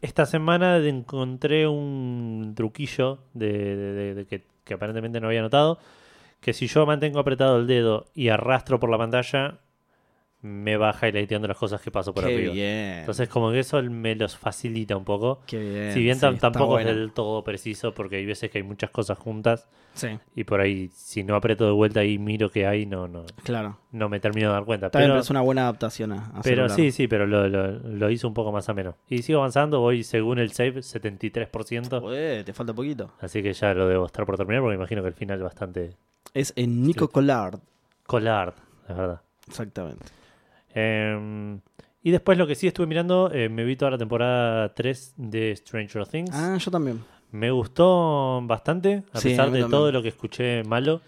Esta 0.00 0.24
semana 0.26 0.76
encontré 0.78 1.66
un 1.66 2.52
truquillo 2.56 3.18
de, 3.34 3.48
de- 3.76 3.92
de- 3.92 4.14
de 4.14 4.26
que, 4.26 4.44
que 4.64 4.74
aparentemente 4.74 5.20
no 5.20 5.26
había 5.28 5.42
notado. 5.42 5.78
Que 6.40 6.52
si 6.52 6.66
yo 6.66 6.86
mantengo 6.86 7.18
apretado 7.18 7.58
el 7.58 7.66
dedo 7.66 8.06
y 8.14 8.28
arrastro 8.28 8.78
por 8.78 8.90
la 8.90 8.98
pantalla, 8.98 9.58
me 10.46 10.76
va 10.76 10.94
highlighteando 11.02 11.48
las 11.48 11.56
cosas 11.56 11.80
que 11.80 11.90
paso 11.90 12.14
por 12.14 12.24
Qué 12.26 12.34
arriba. 12.34 12.52
bien. 12.52 12.98
Entonces, 13.00 13.28
como 13.28 13.50
que 13.50 13.58
eso 13.58 13.82
me 13.82 14.14
los 14.14 14.36
facilita 14.36 14.96
un 14.96 15.04
poco. 15.04 15.40
Qué 15.46 15.58
bien. 15.58 15.92
si 15.92 16.00
bien 16.02 16.14
sí, 16.18 16.26
tampoco 16.40 16.78
es 16.78 16.86
del 16.86 17.12
todo 17.12 17.42
preciso, 17.42 17.92
porque 17.92 18.16
hay 18.16 18.26
veces 18.26 18.50
que 18.50 18.58
hay 18.58 18.64
muchas 18.64 18.90
cosas 18.90 19.18
juntas. 19.18 19.68
Sí, 19.94 20.08
Y 20.34 20.44
por 20.44 20.60
ahí, 20.60 20.90
si 20.94 21.24
no 21.24 21.34
aprieto 21.36 21.64
de 21.64 21.72
vuelta 21.72 22.04
y 22.04 22.18
miro 22.18 22.50
que 22.50 22.66
hay, 22.66 22.84
no, 22.86 23.08
no, 23.08 23.24
claro. 23.44 23.78
no 23.92 24.08
me 24.10 24.20
termino 24.20 24.48
de 24.48 24.52
dar 24.54 24.64
cuenta. 24.64 24.88
Bien, 24.90 25.08
Pero, 25.10 25.18
es 25.20 25.30
una 25.30 25.40
buena 25.40 25.62
adaptación 25.62 26.12
a, 26.12 26.26
a 26.26 26.42
pero 26.42 26.68
celular. 26.68 26.70
sí, 26.70 26.92
sí, 26.92 27.08
pero 27.08 27.26
lo, 27.26 27.48
lo, 27.48 27.70
lo 27.72 28.10
hizo 28.10 28.28
un 28.28 28.34
poco 28.34 28.52
más 28.52 28.68
ameno. 28.68 28.94
Y 29.08 29.22
sigo 29.22 29.38
avanzando, 29.38 29.80
voy 29.80 30.04
según 30.04 30.38
el 30.38 30.52
save 30.52 30.82
73%. 30.82 32.00
Joder, 32.00 32.44
te 32.44 32.52
falta 32.52 32.74
poquito. 32.74 33.10
Así 33.20 33.42
que 33.42 33.52
ya 33.52 33.72
lo 33.74 33.88
debo 33.88 34.06
estar 34.06 34.26
por 34.26 34.36
terminar 34.36 34.62
porque 34.62 34.76
imagino 34.76 35.02
que 35.02 35.08
el 35.08 35.14
final 35.14 35.38
es 35.38 35.44
bastante 35.44 35.90
Es 36.34 36.52
en 36.56 36.82
Nico. 36.82 37.08
Collard. 37.08 37.60
collard, 38.06 38.54
la 38.88 38.94
verdad. 38.94 39.20
Exactamente. 39.48 40.04
Eh, 40.76 41.58
y 42.02 42.10
después 42.12 42.38
lo 42.38 42.46
que 42.46 42.54
sí 42.54 42.66
estuve 42.68 42.86
mirando, 42.86 43.30
eh, 43.32 43.48
me 43.48 43.64
vi 43.64 43.74
toda 43.76 43.90
la 43.92 43.98
temporada 43.98 44.72
3 44.74 45.14
de 45.16 45.56
Stranger 45.56 46.06
Things. 46.06 46.30
Ah, 46.32 46.56
yo 46.58 46.70
también. 46.70 47.02
Me 47.32 47.50
gustó 47.50 48.40
bastante, 48.44 49.02
a 49.12 49.20
Sí, 49.20 49.30
pesar 49.30 49.46
de 49.50 49.60
también. 49.60 49.70
todo 49.70 49.90
lo 49.90 50.02
que 50.02 50.08
escuché 50.08 50.62
malo. 50.64 51.00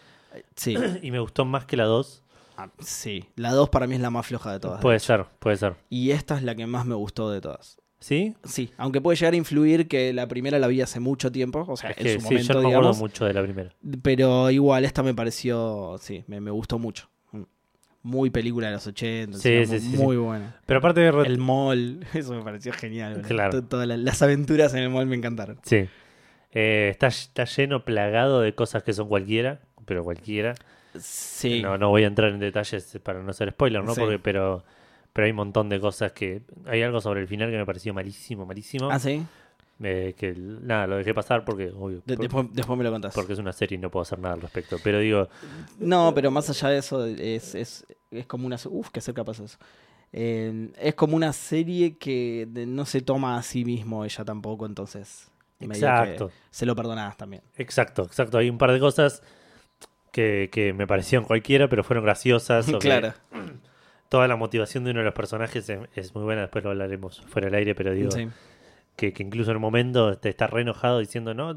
Sí, 0.56 0.74
Y 1.02 1.10
me 1.10 1.20
gustó 1.20 1.44
más 1.44 1.64
que 1.66 1.76
la 1.76 1.84
2. 1.84 2.24
ah, 2.56 2.68
sí. 2.80 3.24
La 3.36 3.52
2 3.52 3.68
para 3.68 3.86
mí 3.86 3.94
es 3.94 4.00
la 4.00 4.10
más 4.10 4.26
floja 4.26 4.52
de 4.52 4.58
todas. 4.60 4.80
Puede 4.80 4.98
ser, 4.98 5.26
puede 5.38 5.56
ser. 5.56 5.76
Y 5.88 6.10
esta 6.10 6.36
es 6.36 6.42
la 6.42 6.54
que 6.56 6.66
más 6.66 6.84
me 6.86 6.94
gustó 6.96 7.30
de 7.30 7.40
todas. 7.40 7.78
¿Sí? 8.00 8.36
Sí, 8.44 8.70
aunque 8.76 9.00
puede 9.00 9.16
llegar 9.16 9.34
a 9.34 9.36
influir 9.36 9.88
que 9.88 10.12
la 10.12 10.28
primera 10.28 10.58
la 10.60 10.68
vi 10.68 10.80
hace 10.80 11.00
mucho 11.00 11.32
tiempo, 11.32 11.64
o 11.68 11.76
sea, 11.76 11.90
Es 11.90 11.98
en 11.98 12.02
que 12.04 12.14
su 12.14 12.20
sí, 12.20 12.24
momento, 12.26 12.46
yo 12.46 12.54
no 12.54 12.60
me 12.60 12.66
acuerdo 12.68 12.78
digamos, 12.80 12.98
mucho 12.98 13.24
de 13.24 13.32
la 13.34 13.42
primera. 13.42 13.70
pero 14.02 14.50
igual 14.50 14.84
esta 14.84 15.02
me 15.02 15.14
pareció, 15.14 15.96
sí, 16.00 16.22
me, 16.28 16.40
me 16.40 16.52
gustó 16.52 16.78
mucho. 16.78 17.08
Muy 18.08 18.30
película 18.30 18.68
de 18.68 18.72
los 18.74 18.86
80, 18.86 19.36
Sí, 19.38 19.50
digamos, 19.50 19.68
sí, 19.68 19.80
sí, 19.90 19.96
muy 19.96 20.16
buena. 20.16 20.56
Pero 20.64 20.78
aparte 20.78 21.00
de... 21.00 21.08
El 21.26 21.38
mall, 21.38 22.06
eso 22.14 22.32
me 22.34 22.42
pareció 22.42 22.72
genial. 22.72 23.22
Claro. 23.26 23.50
To- 23.52 23.64
Todas 23.68 23.86
las, 23.86 24.22
aventuras 24.22 24.72
en 24.74 24.80
el 24.84 24.90
mall 24.90 25.06
me 25.06 25.16
encantaron. 25.16 25.58
Sí. 25.62 25.86
Eh, 26.52 26.88
está, 26.90 27.08
está 27.08 27.44
lleno, 27.44 27.84
plagado 27.84 28.40
de 28.40 28.54
cosas 28.54 28.82
que 28.82 28.92
son 28.94 29.08
cualquiera, 29.08 29.60
pero 29.84 30.02
cualquiera. 30.04 30.54
Sí, 30.98 31.60
No, 31.62 31.76
no 31.76 31.90
voy 31.90 32.04
a 32.04 32.06
entrar 32.06 32.30
en 32.32 32.38
detalles 32.40 32.98
para 33.02 33.22
no 33.22 33.32
ser 33.34 33.50
spoiler, 33.50 33.84
¿no? 33.84 33.94
Porque, 33.94 34.18
pero, 34.18 34.64
pero 35.12 35.26
hay 35.26 35.30
un 35.32 35.36
montón 35.36 35.68
de 35.68 35.78
cosas 35.78 36.12
que... 36.12 36.42
Hay 36.66 36.82
algo 36.82 37.00
sobre 37.02 37.20
el 37.20 37.28
final 37.28 37.50
que 37.50 37.58
me 37.58 37.66
pareció 37.66 37.92
malísimo, 37.92 38.46
malísimo. 38.46 38.90
ah, 38.90 38.98
sí. 38.98 39.22
Eh, 39.80 40.14
que 40.18 40.34
nada, 40.36 40.88
lo 40.88 40.96
dejé 40.96 41.14
pasar 41.14 41.44
porque, 41.44 41.70
obvio, 41.74 42.02
De- 42.04 42.16
por- 42.16 42.22
después, 42.24 42.46
después 42.52 42.76
me 42.78 42.84
lo 42.84 42.90
contás. 42.90 43.14
porque 43.14 43.32
es 43.32 43.38
una 43.38 43.52
serie 43.52 43.76
y 43.76 43.80
no 43.80 43.90
puedo 43.90 44.02
hacer 44.02 44.18
nada 44.18 44.34
al 44.34 44.40
respecto. 44.40 44.76
Pero 44.82 44.98
digo, 44.98 45.28
No, 45.78 46.12
pero 46.14 46.30
más 46.32 46.50
allá 46.50 46.70
de 46.70 46.78
eso, 46.78 47.06
es, 47.06 47.54
es, 47.54 47.86
es 48.10 48.26
como 48.26 48.46
una... 48.46 48.56
Uf, 48.68 48.90
qué 48.90 49.00
cerca 49.00 49.22
pasa 49.24 49.44
eso. 49.44 49.56
Eh, 50.12 50.70
es 50.80 50.94
como 50.96 51.14
una 51.14 51.32
serie 51.32 51.96
que 51.96 52.48
no 52.66 52.86
se 52.86 53.02
toma 53.02 53.36
a 53.38 53.42
sí 53.42 53.64
mismo 53.64 54.04
ella 54.04 54.24
tampoco, 54.24 54.66
entonces... 54.66 55.28
que 55.60 55.66
exacto, 55.66 56.30
Se 56.50 56.66
lo 56.66 56.74
perdonás 56.74 57.16
también. 57.16 57.42
exacto, 57.56 58.02
exacto. 58.02 58.38
Hay 58.38 58.50
un 58.50 58.58
par 58.58 58.72
de 58.72 58.80
cosas 58.80 59.22
que, 60.10 60.48
que 60.50 60.72
me 60.72 60.86
parecieron 60.88 61.24
cualquiera, 61.26 61.68
pero 61.68 61.84
fueron 61.84 62.04
graciosas. 62.04 62.68
o 62.68 62.72
que 62.72 62.88
claro. 62.88 63.14
Toda 64.08 64.26
la 64.26 64.36
motivación 64.36 64.84
de 64.84 64.90
uno 64.92 65.00
de 65.00 65.04
los 65.04 65.14
personajes 65.14 65.68
es, 65.68 65.78
es 65.94 66.14
muy 66.14 66.24
buena, 66.24 66.40
después 66.42 66.64
lo 66.64 66.70
hablaremos 66.70 67.20
fuera 67.28 67.46
del 67.46 67.54
aire, 67.56 67.74
pero 67.74 67.92
digo, 67.92 68.10
Sí. 68.10 68.26
Que, 68.98 69.12
que 69.12 69.22
incluso 69.22 69.52
en 69.52 69.56
un 69.58 69.62
momento 69.62 70.18
te 70.18 70.28
está 70.28 70.48
re 70.48 70.62
enojado 70.62 70.98
diciendo, 70.98 71.32
no, 71.32 71.56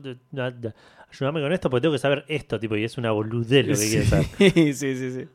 ayúdame 1.11 1.41
con 1.41 1.51
esto 1.51 1.69
porque 1.71 1.81
tengo 1.81 1.93
que 1.93 1.99
saber 1.99 2.23
esto, 2.27 2.59
tipo, 2.59 2.75
y 2.77 2.83
es 2.83 2.97
una 2.99 3.11
boludez 3.11 3.65
lo 3.65 3.75
que 3.75 3.87
quiere 3.89 4.05
saber. 4.05 4.25
sí, 4.37 4.73
sí, 4.73 4.95
sí, 4.95 5.11
sí. 5.11 5.27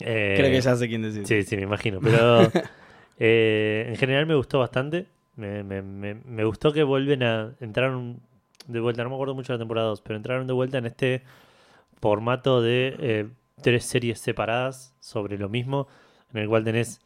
Eh, 0.00 0.34
Creo 0.38 0.50
que 0.50 0.60
ya 0.60 0.76
sé 0.76 0.88
quién 0.88 1.02
decir. 1.02 1.26
Sí, 1.26 1.42
sí, 1.42 1.56
me 1.56 1.62
imagino. 1.62 2.00
Pero 2.00 2.50
eh, 3.18 3.86
en 3.88 3.96
general 3.96 4.26
me 4.26 4.34
gustó 4.36 4.60
bastante. 4.60 5.06
Me, 5.36 5.62
me- 5.64 5.82
me- 5.82 6.14
me 6.14 6.44
gustó 6.44 6.72
que 6.72 6.82
vuelven 6.84 7.22
a. 7.24 7.54
Entraron 7.60 8.20
de 8.68 8.78
vuelta, 8.80 9.02
no 9.02 9.10
me 9.10 9.16
acuerdo 9.16 9.34
mucho 9.34 9.52
de 9.52 9.58
la 9.58 9.62
temporada 9.62 9.88
2, 9.88 10.00
pero 10.02 10.16
entraron 10.16 10.46
de 10.46 10.52
vuelta 10.52 10.78
en 10.78 10.86
este 10.86 11.22
formato 12.00 12.62
de 12.62 12.94
eh, 13.00 13.26
tres 13.62 13.84
series 13.84 14.20
separadas 14.20 14.94
sobre 15.00 15.38
lo 15.38 15.48
mismo, 15.48 15.88
en 16.32 16.40
el 16.42 16.48
cual 16.48 16.64
tenés 16.64 17.00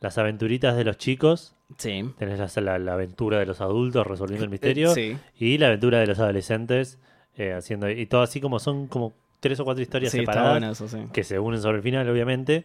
las 0.00 0.18
aventuritas 0.18 0.76
de 0.76 0.84
los 0.84 0.96
chicos, 0.98 1.54
Sí. 1.76 2.10
tenés 2.18 2.56
la, 2.56 2.74
aventura 2.74 3.38
de 3.38 3.46
los 3.46 3.60
adultos 3.60 4.06
resolviendo 4.06 4.44
el 4.44 4.50
misterio, 4.50 4.94
Sí. 4.94 5.16
y 5.38 5.58
la 5.58 5.66
aventura 5.66 5.98
de 5.98 6.06
los 6.06 6.18
adolescentes 6.18 6.98
eh, 7.36 7.52
haciendo. 7.52 7.88
Y 7.90 8.06
todo 8.06 8.22
así 8.22 8.40
como 8.40 8.58
son 8.58 8.88
como 8.88 9.14
tres 9.40 9.60
o 9.60 9.64
cuatro 9.64 9.82
historias 9.82 10.10
Sí, 10.12 10.18
separadas 10.20 10.62
eso, 10.72 10.88
sí. 10.88 11.04
que 11.12 11.22
se 11.22 11.38
unen 11.38 11.60
sobre 11.60 11.76
el 11.76 11.82
final, 11.82 12.08
obviamente, 12.08 12.64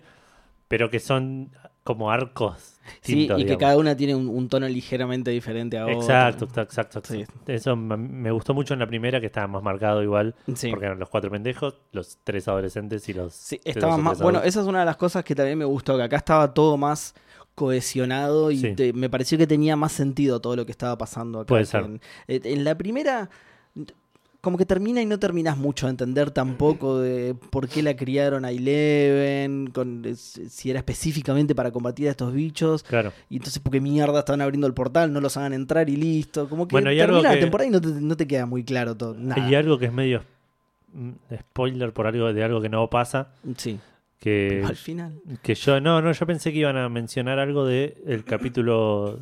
pero 0.67 0.89
que 0.89 0.99
son 0.99 1.51
como 1.83 2.11
arcos 2.11 2.69
Sí, 3.01 3.29
y 3.37 3.45
que 3.45 3.57
cada 3.57 3.77
una 3.77 3.95
tiene 3.95 4.13
un, 4.13 4.27
un 4.27 4.49
tono 4.49 4.67
ligeramente 4.67 5.31
diferente 5.31 5.77
a 5.77 5.83
otra. 5.85 5.95
Exacto, 5.95 6.45
exacto, 6.45 6.99
exacto. 6.99 7.13
Sí. 7.13 7.23
Eso 7.47 7.75
me 7.77 8.29
gustó 8.31 8.53
mucho 8.53 8.73
en 8.73 8.81
la 8.81 8.87
primera, 8.87 9.21
que 9.21 9.27
estaba 9.27 9.47
más 9.47 9.63
marcado 9.63 10.03
igual, 10.03 10.35
Sí. 10.53 10.69
porque 10.69 10.85
eran 10.87 10.99
los 10.99 11.07
cuatro 11.09 11.31
pendejos, 11.31 11.75
los 11.93 12.17
tres 12.25 12.45
adolescentes 12.49 13.07
y 13.07 13.13
los... 13.13 13.33
Sí, 13.33 13.59
tres 13.63 13.77
estaba 13.77 13.95
o 13.95 13.97
más. 13.99 14.19
Bueno, 14.21 14.41
esa 14.43 14.59
es 14.61 14.67
una 14.67 14.79
de 14.81 14.85
las 14.85 14.97
cosas 14.97 15.23
que 15.23 15.33
también 15.33 15.57
me 15.57 15.65
gustó, 15.65 15.95
que 15.95 16.03
acá 16.03 16.17
estaba 16.17 16.53
todo 16.53 16.75
más 16.75 17.13
cohesionado 17.55 18.51
y 18.51 18.57
Sí. 18.57 18.75
te- 18.75 18.93
me 18.93 19.09
pareció 19.09 19.37
que 19.37 19.47
tenía 19.47 19.75
más 19.75 19.91
sentido 19.93 20.41
todo 20.41 20.55
lo 20.57 20.65
que 20.65 20.71
estaba 20.71 20.97
pasando 20.97 21.39
acá. 21.39 21.47
Puede 21.47 21.65
ser. 21.65 21.83
En, 21.85 22.01
eh, 22.27 22.41
en 22.43 22.63
la 22.65 22.75
primera, 22.77 23.29
como 24.43 24.57
que 24.57 24.65
termina 24.65 25.01
y 25.01 25.05
no 25.05 25.17
terminas 25.19 25.57
mucho 25.57 25.85
de 25.85 25.91
entender 25.91 26.29
tampoco 26.31 26.99
de 26.99 27.33
por 27.49 27.69
qué 27.69 27.81
la 27.81 27.95
criaron 27.95 28.43
a 28.43 28.51
Eleven, 28.51 29.67
con, 29.67 30.03
si 30.17 30.69
era 30.69 30.79
específicamente 30.79 31.55
para 31.55 31.71
combatir 31.71 32.09
a 32.09 32.11
estos 32.11 32.33
bichos. 32.33 32.83
Claro. 32.83 33.13
Y 33.29 33.37
entonces, 33.37 33.59
¿por 33.63 33.71
qué 33.71 33.79
mierda 33.79 34.19
están 34.19 34.41
abriendo 34.41 34.67
el 34.67 34.73
portal? 34.73 35.13
No 35.13 35.21
los 35.21 35.37
hagan 35.37 35.53
entrar 35.53 35.89
y 35.89 35.95
listo. 35.95 36.49
Como 36.49 36.67
que 36.67 36.73
Bueno, 36.73 36.89
termina 36.89 37.21
la 37.21 37.33
que- 37.35 37.39
temporada 37.39 37.69
y 37.69 37.71
no 37.71 37.79
te, 37.79 37.87
no 37.87 38.17
te 38.17 38.27
queda 38.27 38.45
muy 38.45 38.65
claro 38.65 38.97
todo. 38.97 39.13
Nada. 39.17 39.41
Hay 39.45 39.55
algo 39.55 39.79
que 39.79 39.85
es 39.85 39.93
medio 39.93 40.23
mm, 40.91 41.11
spoiler 41.39 41.93
por 41.93 42.05
algo 42.07 42.33
de 42.33 42.43
algo 42.43 42.59
que 42.59 42.67
no 42.67 42.89
pasa, 42.89 43.29
Sí. 43.55 43.79
que, 44.19 44.61
Al 44.65 44.75
final. 44.75 45.21
que 45.41 45.55
yo... 45.55 45.79
No, 45.79 46.01
no, 46.01 46.11
yo 46.11 46.25
pensé 46.27 46.51
que 46.51 46.59
iban 46.59 46.75
a 46.75 46.89
mencionar 46.89 47.39
algo 47.39 47.65
de 47.65 47.95
el 48.05 48.25
capítulo... 48.25 49.21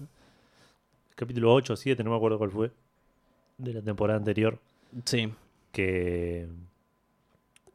Capítulo 1.16 1.54
8 1.54 1.74
o 1.74 1.76
7, 1.76 2.04
no 2.04 2.10
me 2.10 2.16
acuerdo 2.16 2.40
cuál 2.40 2.50
fue, 2.50 2.72
de 3.60 3.74
la 3.76 3.84
temporada 3.84 4.18
anterior. 4.18 4.58
Sí. 5.06 5.34
que 5.72 6.48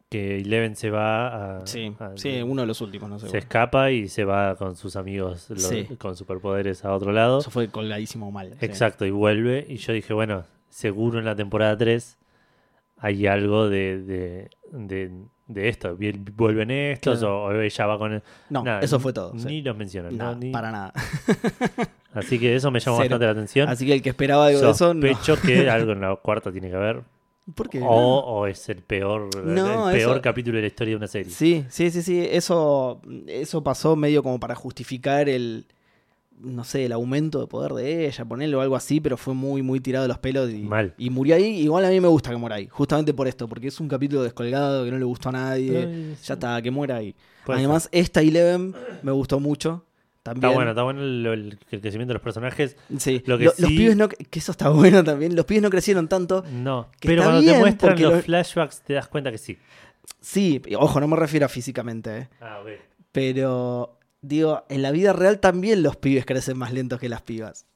que 0.08 0.38
Eleven 0.38 0.76
se 0.76 0.88
va 0.90 1.62
a... 1.62 1.66
Sí, 1.66 1.92
a- 1.99 2.12
sí, 2.16 2.40
uno 2.40 2.61
de 2.62 2.66
los 2.68 2.80
últimos, 2.80 3.11
no 3.11 3.18
sé. 3.18 3.28
se 3.28 3.38
escapa 3.38 3.90
y 3.90 4.06
se 4.06 4.25
va 4.25 4.54
con 4.54 4.76
sus 4.76 4.94
amigos 4.94 5.50
los- 5.50 5.62
Sí. 5.64 5.85
con 5.99 6.14
superpoderes 6.14 6.85
a 6.85 6.92
otro 6.94 7.11
lado. 7.11 7.40
Eso 7.40 7.50
fue 7.50 7.68
colgadísimo 7.68 8.30
mal. 8.30 8.50
sí. 8.52 8.64
Exacto, 8.64 9.04
y 9.04 9.11
vuelve. 9.11 9.66
Y 9.68 9.76
yo 9.78 9.92
dije, 9.92 10.14
bueno, 10.14 10.44
seguro 10.70 11.18
en 11.18 11.25
la 11.25 11.35
temporada 11.35 11.76
3 11.76 12.16
hay 12.99 13.26
algo 13.26 13.68
de, 13.68 13.99
de, 14.00 14.50
de, 14.70 15.11
de 15.49 15.68
esto. 15.68 15.99
¿Vuelven 16.37 16.70
estos 16.70 17.18
Claro. 17.18 17.42
o, 17.42 17.49
o 17.49 17.61
ella 17.61 17.87
va 17.87 17.99
con 17.99 18.12
el... 18.12 18.23
No, 18.49 18.62
Nada, 18.62 18.80
eso 18.82 19.00
fue 19.00 19.12
todo. 19.12 19.32
sí. 19.37 19.46
Ni 19.49 19.62
los 19.62 19.76
mencionan. 19.76 20.16
Nada, 20.16 20.32
¿no? 20.35 20.38
Ni- 20.38 20.52
para 20.52 20.70
nada. 20.70 20.92
Así 22.16 22.38
que 22.38 22.54
eso 22.56 22.70
me 22.70 22.80
llamó 22.80 22.96
Cero. 22.96 23.04
bastante 23.04 23.25
la 23.26 23.30
atención. 23.32 23.68
Así 23.68 23.87
que 23.87 23.92
el 23.94 24.02
que 24.02 24.08
esperaba 24.08 24.46
algo 24.46 24.61
de 24.61 24.70
eso, 24.70 24.94
no. 24.94 25.06
Sospecho 25.08 25.40
que 25.40 25.68
algo 25.70 25.92
en 25.92 26.00
la 26.00 26.16
cuarta 26.16 26.50
tiene 26.50 26.68
que 26.70 26.76
haber. 26.76 27.02
¿Por 27.54 27.68
qué? 27.68 27.80
O, 27.80 27.87
o 27.87 28.46
es 28.49 28.68
el 28.68 28.78
peor, 28.82 29.28
No, 29.44 29.88
el 29.90 29.96
peor 29.96 30.14
eso- 30.16 30.23
capítulo 30.23 30.56
de 30.56 30.62
la 30.62 30.66
historia 30.66 30.92
de 30.92 30.96
una 30.96 31.06
serie. 31.06 31.30
Sí, 31.32 31.64
sí, 31.68 31.90
sí, 31.92 32.02
sí. 32.02 32.26
Eso, 32.28 33.00
eso 33.28 33.62
pasó 33.62 33.94
medio 33.94 34.23
como 34.25 34.40
para 34.40 34.56
justificar 34.56 35.28
el, 35.28 35.64
no 36.40 36.64
sé, 36.64 36.87
el 36.87 36.92
aumento 36.92 37.40
de 37.40 37.46
poder 37.46 37.73
de 37.75 38.06
ella, 38.08 38.25
ponerlo 38.25 38.58
o 38.58 38.61
algo 38.62 38.75
así, 38.75 39.00
pero 39.00 39.16
fue 39.16 39.32
muy, 39.32 39.62
muy 39.62 39.78
tirado 39.78 40.02
de 40.02 40.08
los 40.08 40.18
pelos 40.18 40.50
y, 40.50 40.64
Mal. 40.64 40.92
y 40.99 41.08
murió 41.11 41.37
ahí. 41.37 41.61
Igual 41.61 41.85
a 41.85 41.90
mí 41.90 42.00
me 42.00 42.08
gusta 42.08 42.30
que 42.30 42.37
muera 42.37 42.56
ahí, 42.56 42.66
justamente 42.66 43.14
por 43.14 43.28
esto, 43.28 43.46
porque 43.46 43.68
es 43.68 43.78
un 43.78 43.87
capítulo 43.87 44.25
descolgado 44.25 44.85
que 44.85 44.90
no 44.90 44.99
le 44.99 45.04
gustó 45.04 45.28
a 45.28 45.32
nadie. 45.32 45.78
Ay, 45.87 46.14
sí. 46.18 46.26
Ya 46.26 46.35
está, 46.35 46.61
que 46.61 46.70
muera 46.73 46.96
ahí. 46.96 47.14
Puede 47.44 47.61
Además, 47.61 47.88
esta 47.92 48.23
Eleven 48.23 48.75
me 49.02 49.12
gustó 49.12 49.38
mucho. 49.38 49.85
También. 50.26 50.45
Está 50.50 50.54
bueno, 50.56 50.71
está 50.71 50.83
bueno 50.83 51.02
el, 51.02 51.26
el- 51.26 51.59
el 51.71 51.80
crecimiento 51.80 52.11
de 52.11 52.14
los 52.14 52.23
personajes. 52.23 52.76
Sí, 52.99 53.23
Lo 53.26 53.38
que 53.38 53.45
Lo- 53.47 53.54
los 53.59 53.68
sí- 53.71 53.76
pibes 53.76 53.97
no, 53.97 54.09
que 54.09 54.38
eso 54.38 54.52
está 54.52 54.68
bueno 54.71 55.02
también. 55.04 55.35
Los 55.35 55.45
pibes 55.47 55.62
no 55.62 55.71
crecieron 55.71 56.09
tanto. 56.09 56.45
No, 56.50 56.90
Que 57.00 57.09
pero 57.09 57.23
cuando 57.25 57.42
te 57.52 57.59
muestran 57.59 58.00
los 58.02 58.12
lo- 58.12 58.21
flashbacks 58.23 58.83
te 58.83 58.92
das 58.95 59.09
cuenta 59.09 59.30
que 59.33 59.38
sí. 59.38 59.59
Sí, 60.21 60.62
ojo, 60.78 61.00
no 61.00 61.09
me 61.09 61.16
refiero 61.16 61.47
a 61.47 61.49
físicamente, 61.49 62.16
¿eh? 62.18 62.28
Ah, 62.40 62.61
ok. 62.62 62.68
pero 63.12 63.99
digo, 64.21 64.64
en 64.68 64.83
la 64.83 64.90
vida 64.90 65.12
real 65.12 65.38
también 65.40 65.83
los 65.83 65.97
pibes 65.97 66.26
crecen 66.26 66.59
más 66.59 66.73
lentos 66.73 67.00
que 67.00 67.09
las 67.09 67.23
pibas. 67.23 67.66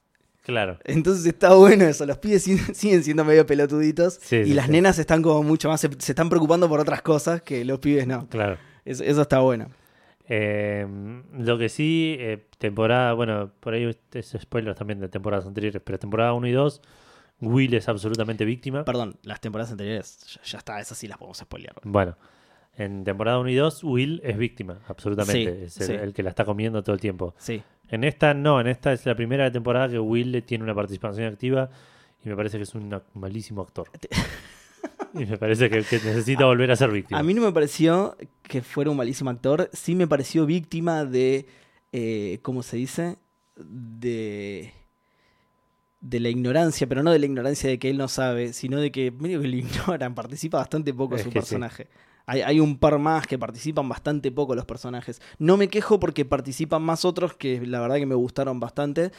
Claro. 0.43 0.77
Entonces 0.85 1.25
está 1.25 1.53
bueno 1.53 1.85
eso, 1.85 2.05
los 2.05 2.17
pibes 2.17 2.47
sig- 2.47 2.73
siguen 2.73 3.03
siendo 3.03 3.23
medio 3.25 3.45
pelotuditos 3.45 4.19
Sí, 4.21 4.37
y 4.37 4.45
sí, 4.45 4.53
las 4.53 4.65
sí. 4.65 4.71
nenas 4.71 4.97
están 4.99 5.21
como 5.21 5.43
mucho 5.43 5.69
más, 5.69 5.81
se, 5.81 5.89
se 5.99 6.11
están 6.13 6.29
preocupando 6.29 6.67
por 6.67 6.79
otras 6.79 7.01
cosas 7.01 7.41
que 7.41 7.63
los 7.65 7.79
pibes 7.79 8.07
no. 8.07 8.27
Claro. 8.27 8.57
Eso, 8.85 9.03
eso 9.03 9.21
está 9.21 9.39
bueno. 9.39 9.69
Eh, 10.27 10.87
lo 11.33 11.57
que 11.57 11.69
sí, 11.69 12.15
eh, 12.19 12.45
temporada, 12.57 13.13
bueno, 13.13 13.51
por 13.59 13.73
ahí 13.73 13.89
es 14.13 14.35
spoilers 14.39 14.77
también 14.77 14.99
de 14.99 15.09
temporadas 15.09 15.45
anteriores, 15.45 15.81
pero 15.83 15.99
temporada 15.99 16.33
1 16.33 16.47
y 16.47 16.51
2, 16.51 16.81
Will 17.41 17.73
es 17.73 17.89
absolutamente 17.89 18.45
víctima. 18.45 18.85
Perdón, 18.85 19.17
las 19.23 19.41
temporadas 19.41 19.71
anteriores, 19.71 20.25
ya, 20.27 20.41
ya 20.43 20.57
está, 20.59 20.79
esas 20.79 20.97
sí 20.97 21.07
las 21.07 21.17
podemos 21.17 21.37
spoilear. 21.37 21.75
Bueno, 21.83 22.15
en 22.77 23.03
temporada 23.03 23.39
1 23.39 23.49
y 23.49 23.55
2, 23.55 23.83
Will 23.83 24.21
es 24.23 24.37
víctima, 24.37 24.79
absolutamente. 24.87 25.69
Sí, 25.69 25.81
es 25.81 25.89
el, 25.89 25.97
sí. 25.97 26.03
el 26.03 26.13
que 26.13 26.23
la 26.23 26.29
está 26.29 26.45
comiendo 26.45 26.83
todo 26.83 26.93
el 26.93 27.01
tiempo. 27.01 27.33
Sí, 27.37 27.61
En 27.89 28.03
esta 28.03 28.33
no, 28.33 28.61
en 28.61 28.67
esta 28.67 28.93
es 28.93 29.05
la 29.05 29.15
primera 29.15 29.51
temporada 29.51 29.89
que 29.89 29.99
Will 29.99 30.43
tiene 30.43 30.63
una 30.63 30.75
participación 30.75 31.27
activa 31.27 31.69
y 32.23 32.29
me 32.29 32.35
parece 32.35 32.57
que 32.57 32.63
es 32.63 32.75
un 32.75 33.01
malísimo 33.15 33.61
actor. 33.61 33.89
y 35.13 35.25
me 35.25 35.37
parece 35.37 35.69
que, 35.69 35.83
que 35.83 35.97
necesita 35.97 36.45
volver 36.45 36.71
a 36.71 36.75
ser 36.75 36.91
víctima. 36.91 37.19
a 37.19 37.23
mí 37.23 37.33
no 37.33 37.41
me 37.41 37.51
pareció 37.51 38.15
que 38.43 38.61
fuera 38.61 38.91
un 38.91 38.97
malísimo 38.97 39.29
actor, 39.29 39.69
sí 39.73 39.95
me 39.95 40.07
pareció 40.07 40.45
víctima 40.45 41.05
de, 41.05 41.45
eh, 41.91 42.39
¿cómo 42.41 42.63
se 42.63 42.77
dice? 42.77 43.17
De... 43.55 44.73
De 45.99 46.19
la 46.19 46.29
ignorancia, 46.29 46.87
pero 46.87 47.03
no 47.03 47.11
de 47.11 47.19
la 47.19 47.27
ignorancia 47.27 47.69
de 47.69 47.77
que 47.77 47.87
él 47.91 47.97
no 47.97 48.07
sabe, 48.07 48.53
sino 48.53 48.79
de 48.79 48.91
que 48.91 49.11
medio 49.11 49.39
que 49.39 49.47
lo 49.47 49.55
ignoran, 49.57 50.15
participa 50.15 50.57
bastante 50.57 50.95
poco 50.95 51.15
Es 51.15 51.21
su 51.21 51.29
sí. 51.29 51.33
personaje. 51.33 51.89
Hay, 52.25 52.41
hay 52.41 52.59
un 52.59 52.79
par 52.79 52.97
más 52.97 53.27
que 53.27 53.37
participan 53.37 53.87
bastante 53.87 54.31
poco 54.31 54.55
los 54.55 54.65
personajes. 54.65 55.21
No 55.37 55.57
me 55.57 55.67
quejo 55.67 55.99
porque 55.99 56.25
participan 56.25 56.81
más 56.81 57.05
otros 57.05 57.35
que 57.35 57.63
la 57.65 57.81
verdad 57.81 57.97
que 57.97 58.07
me 58.07 58.15
gustaron 58.15 58.59
bastante. 58.59 59.11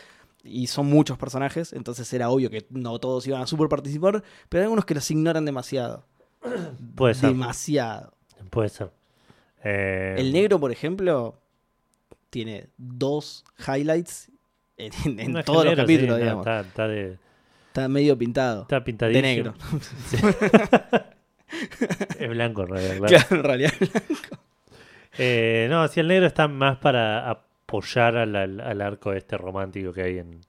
Y 0.45 0.67
son 0.67 0.87
muchos 0.87 1.17
personajes, 1.19 1.73
entonces 1.73 2.13
era 2.13 2.29
obvio 2.29 2.51
que 2.51 2.67
no 2.71 2.99
todos 2.99 3.27
iban 3.27 3.43
a 3.43 3.47
super 3.47 3.69
participar, 3.69 4.23
pero 4.49 4.61
hay 4.61 4.65
algunos 4.65 4.85
que 4.85 4.95
los 4.95 5.09
ignoran 5.11 5.45
demasiado. 5.45 6.05
Puede 6.97 7.15
ser. 7.15 7.29
Demasiado. 7.31 8.13
Puede 8.51 8.69
ser. 8.69 8.91
Eh, 9.65 10.17
El 10.19 10.33
negro, 10.33 10.59
por 10.59 10.73
ejemplo, 10.73 11.39
tiene 12.31 12.69
dos 12.77 13.45
highlights 13.67 14.31
en, 14.77 14.93
en 15.21 15.33
no, 15.33 15.39
es 15.39 15.45
que 15.45 15.53
todos 15.53 15.65
los 15.65 15.77
negro, 15.77 15.87
sí, 15.87 15.93
capítulos, 15.95 16.09
no, 16.09 16.17
digamos. 16.25 16.47
Está, 16.47 16.61
está 16.61 16.89
de- 16.89 17.19
Está 17.69 17.89
medio 17.89 18.19
pintado. 18.19 18.63
está 18.63 18.83
pintadísimo. 18.85 19.23
de 19.27 19.35
negro. 19.35 19.55
Es 22.19 22.29
blanco, 22.31 22.63
en 22.63 22.69
realidad, 22.69 22.97
claro. 23.07 23.09
Claro, 23.29 23.37
en 23.37 23.43
realidad. 23.45 23.73
Eh, 25.19 25.67
no, 25.71 25.87
si 25.89 26.01
el 26.01 26.09
negro 26.09 26.27
está 26.27 26.49
más 26.49 26.79
para 26.79 27.45
apoyar 27.79 28.17
al, 28.17 28.37
al- 28.37 28.61
al 28.61 28.81
arco 28.83 29.13
este 29.13 29.37
romántico 29.39 29.93
que 29.93 30.03
hay 30.03 30.19
en... 30.19 30.41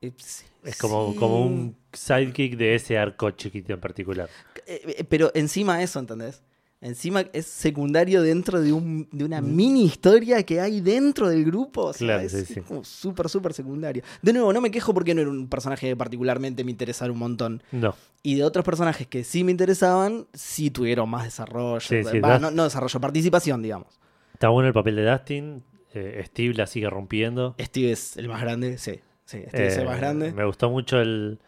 Es 0.00 0.78
como, 0.78 1.12
Sí. 1.12 1.18
como 1.18 1.44
un 1.46 1.76
sidekick 1.92 2.56
de 2.56 2.74
ese 2.74 2.98
arco 2.98 3.30
chiquito 3.30 3.72
en 3.72 3.80
particular. 3.80 4.28
Eh, 4.66 4.96
eh, 4.98 5.04
Pero 5.08 5.30
encima 5.34 5.82
eso, 5.82 5.98
¿entendés? 5.98 6.42
Encima 6.82 7.22
es 7.32 7.46
secundario 7.46 8.20
dentro 8.22 8.60
de, 8.60 8.72
un, 8.72 9.08
de 9.10 9.24
una 9.24 9.40
mini 9.40 9.84
historia 9.86 10.42
que 10.44 10.60
hay 10.60 10.80
dentro 10.82 11.28
del 11.28 11.44
grupo. 11.44 11.86
O 11.86 11.92
sea, 11.92 12.06
Claro, 12.06 12.22
es 12.22 12.32
sí, 12.32 12.44
sí. 12.44 12.60
súper, 12.82 13.28
súper 13.30 13.54
secundario. 13.54 14.02
De 14.20 14.32
nuevo, 14.32 14.52
no 14.52 14.60
me 14.60 14.70
quejo 14.70 14.92
porque 14.92 15.14
no 15.14 15.22
era 15.22 15.30
un 15.30 15.48
personaje 15.48 15.88
que 15.88 15.96
particularmente 15.96 16.62
me 16.62 16.70
interesara 16.70 17.10
un 17.10 17.18
montón. 17.18 17.62
No, 17.72 17.94
Y 18.22 18.34
de 18.34 18.44
otros 18.44 18.64
personajes 18.64 19.06
que 19.06 19.24
sí 19.24 19.42
me 19.42 19.50
interesaban, 19.52 20.26
sí 20.34 20.70
tuvieron 20.70 21.08
más 21.08 21.24
desarrollo. 21.24 21.80
Sí, 21.80 21.96
Dust- 21.96 22.40
no, 22.40 22.50
no 22.50 22.64
desarrollo, 22.64 23.00
participación, 23.00 23.62
digamos. 23.62 23.88
está 24.34 24.50
bueno 24.50 24.68
el 24.68 24.74
papel 24.74 24.96
de 24.96 25.10
Dustin. 25.10 25.62
Eh, 25.96 26.22
Steve 26.26 26.54
la 26.54 26.66
sigue 26.66 26.88
rompiendo. 26.90 27.54
Steve 27.60 27.92
es 27.92 28.16
el 28.16 28.28
más 28.28 28.40
grande, 28.42 28.78
sí. 28.78 29.00
Sí, 29.24 29.42
Steve 29.48 29.66
es 29.66 29.76
el 29.76 29.82
Eh, 29.82 29.86
más 29.86 29.96
grande. 29.98 30.32
Me 30.32 30.44
gustó 30.44 30.70
mucho 30.70 31.00
el, 31.00 31.38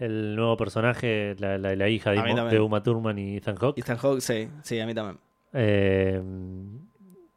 el 0.00 0.34
nuevo 0.34 0.56
personaje, 0.56 1.36
la, 1.38 1.58
la, 1.58 1.76
la 1.76 1.88
hija 1.88 2.10
de, 2.10 2.22
de 2.50 2.60
Uma 2.60 2.82
Thurman 2.82 3.18
y 3.18 3.36
Ethan 3.36 3.56
Hawke. 3.56 3.78
Ethan 3.78 3.96
Hawke, 3.98 4.20
sí, 4.20 4.48
sí, 4.62 4.80
a 4.80 4.86
mí 4.86 4.94
también. 4.94 5.18
Eh, 5.52 6.20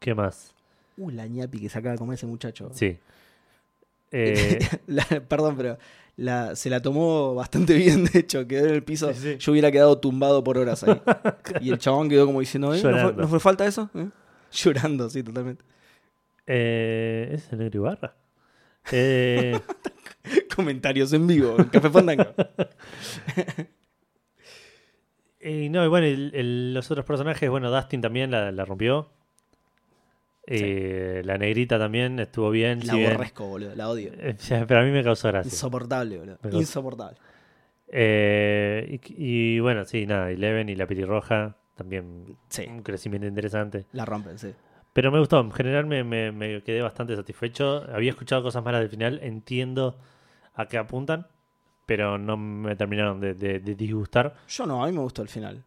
¿Qué 0.00 0.14
más? 0.14 0.54
Uh, 0.96 1.10
la 1.10 1.26
ñapi 1.26 1.60
que 1.60 1.68
se 1.68 1.78
acaba 1.78 1.92
de 1.92 1.98
comer 1.98 2.14
ese 2.14 2.26
muchacho. 2.26 2.70
Sí. 2.72 2.98
Eh, 4.12 4.58
La- 4.86 5.04
perdón, 5.28 5.56
pero 5.56 5.78
la- 6.16 6.56
se 6.56 6.70
la 6.70 6.80
tomó 6.80 7.34
bastante 7.34 7.74
bien, 7.74 8.04
de 8.06 8.20
hecho, 8.20 8.46
quedó 8.46 8.66
en 8.66 8.74
el 8.74 8.82
piso. 8.82 9.12
Sí, 9.12 9.20
sí. 9.20 9.36
Yo 9.38 9.52
hubiera 9.52 9.70
quedado 9.70 9.98
tumbado 9.98 10.42
por 10.42 10.58
horas 10.58 10.82
ahí. 10.84 11.00
y 11.60 11.70
el 11.70 11.78
chabón 11.78 12.08
quedó 12.08 12.26
como 12.26 12.40
diciendo, 12.40 12.72
"Eh, 12.74 12.76
¿no, 12.78 12.82
fue, 12.82 12.90
Llorando. 12.92 13.22
¿no 13.22 13.28
fue 13.28 13.40
falta 13.40 13.66
eso? 13.66 13.90
¿Eh? 13.94 14.08
Llorando, 14.52 15.10
sí, 15.10 15.22
totalmente. 15.22 15.62
Eh, 16.46 17.28
¿Es 17.32 17.52
el 17.52 17.58
negro 17.58 17.80
Ibarra? 17.80 18.14
Eh, 18.92 19.58
Comentarios 20.56 21.12
en 21.12 21.26
vivo, 21.26 21.56
en 21.58 21.64
Café 21.66 21.90
Fandango. 21.90 22.24
y 25.40 25.68
no, 25.68 25.84
y 25.84 25.88
bueno, 25.88 26.06
el- 26.06 26.32
el- 26.34 26.74
los 26.74 26.90
otros 26.90 27.06
personajes, 27.06 27.48
bueno, 27.50 27.70
Dustin 27.70 28.00
también 28.00 28.30
la, 28.30 28.50
la 28.52 28.64
rompió. 28.64 29.10
Eh, 30.48 31.22
La 31.24 31.38
negrita 31.38 31.76
también 31.78 32.20
estuvo 32.20 32.50
bien. 32.50 32.86
La 32.86 32.92
si 32.92 32.98
bien- 32.98 33.10
aborrezco, 33.12 33.46
boludo, 33.48 33.74
la 33.74 33.88
odio. 33.88 34.12
Eh, 34.16 34.36
pero 34.68 34.80
a 34.80 34.84
mí 34.84 34.90
me 34.92 35.02
causó 35.02 35.26
gracia. 35.28 35.48
Insoportable, 35.50 36.18
boludo. 36.18 36.38
Insoportable. 36.52 37.18
Eh, 37.88 39.00
y, 39.16 39.56
y 39.56 39.60
bueno, 39.60 39.84
sí, 39.84 40.06
nada, 40.06 40.30
Eleven 40.30 40.68
y 40.68 40.76
la 40.76 40.86
pelirroja 40.86 41.56
también 41.76 42.36
Sí, 42.48 42.64
un 42.68 42.82
crecimiento 42.82 43.26
interesante. 43.26 43.86
la 43.92 44.04
rompen, 44.04 44.38
sí. 44.38 44.52
Pero 44.96 45.12
me 45.12 45.18
gustó, 45.18 45.38
en 45.40 45.52
general 45.52 45.84
me, 45.84 46.02
me- 46.04 46.32
me 46.32 46.62
quedé 46.62 46.80
bastante 46.80 47.14
satisfecho. 47.14 47.84
Había 47.92 48.12
escuchado 48.12 48.42
cosas 48.42 48.64
malas 48.64 48.80
del 48.80 48.88
final, 48.88 49.20
entiendo 49.22 49.98
a 50.54 50.64
qué 50.68 50.78
apuntan, 50.78 51.26
pero 51.84 52.16
no 52.16 52.38
me 52.38 52.74
terminaron 52.76 53.20
de, 53.20 53.34
de- 53.34 53.60
de 53.60 53.74
disgustar. 53.74 54.34
Yo 54.48 54.64
no, 54.64 54.82
a 54.82 54.86
mí 54.86 54.92
me 54.94 55.00
gustó 55.00 55.20
el 55.20 55.28
final. 55.28 55.62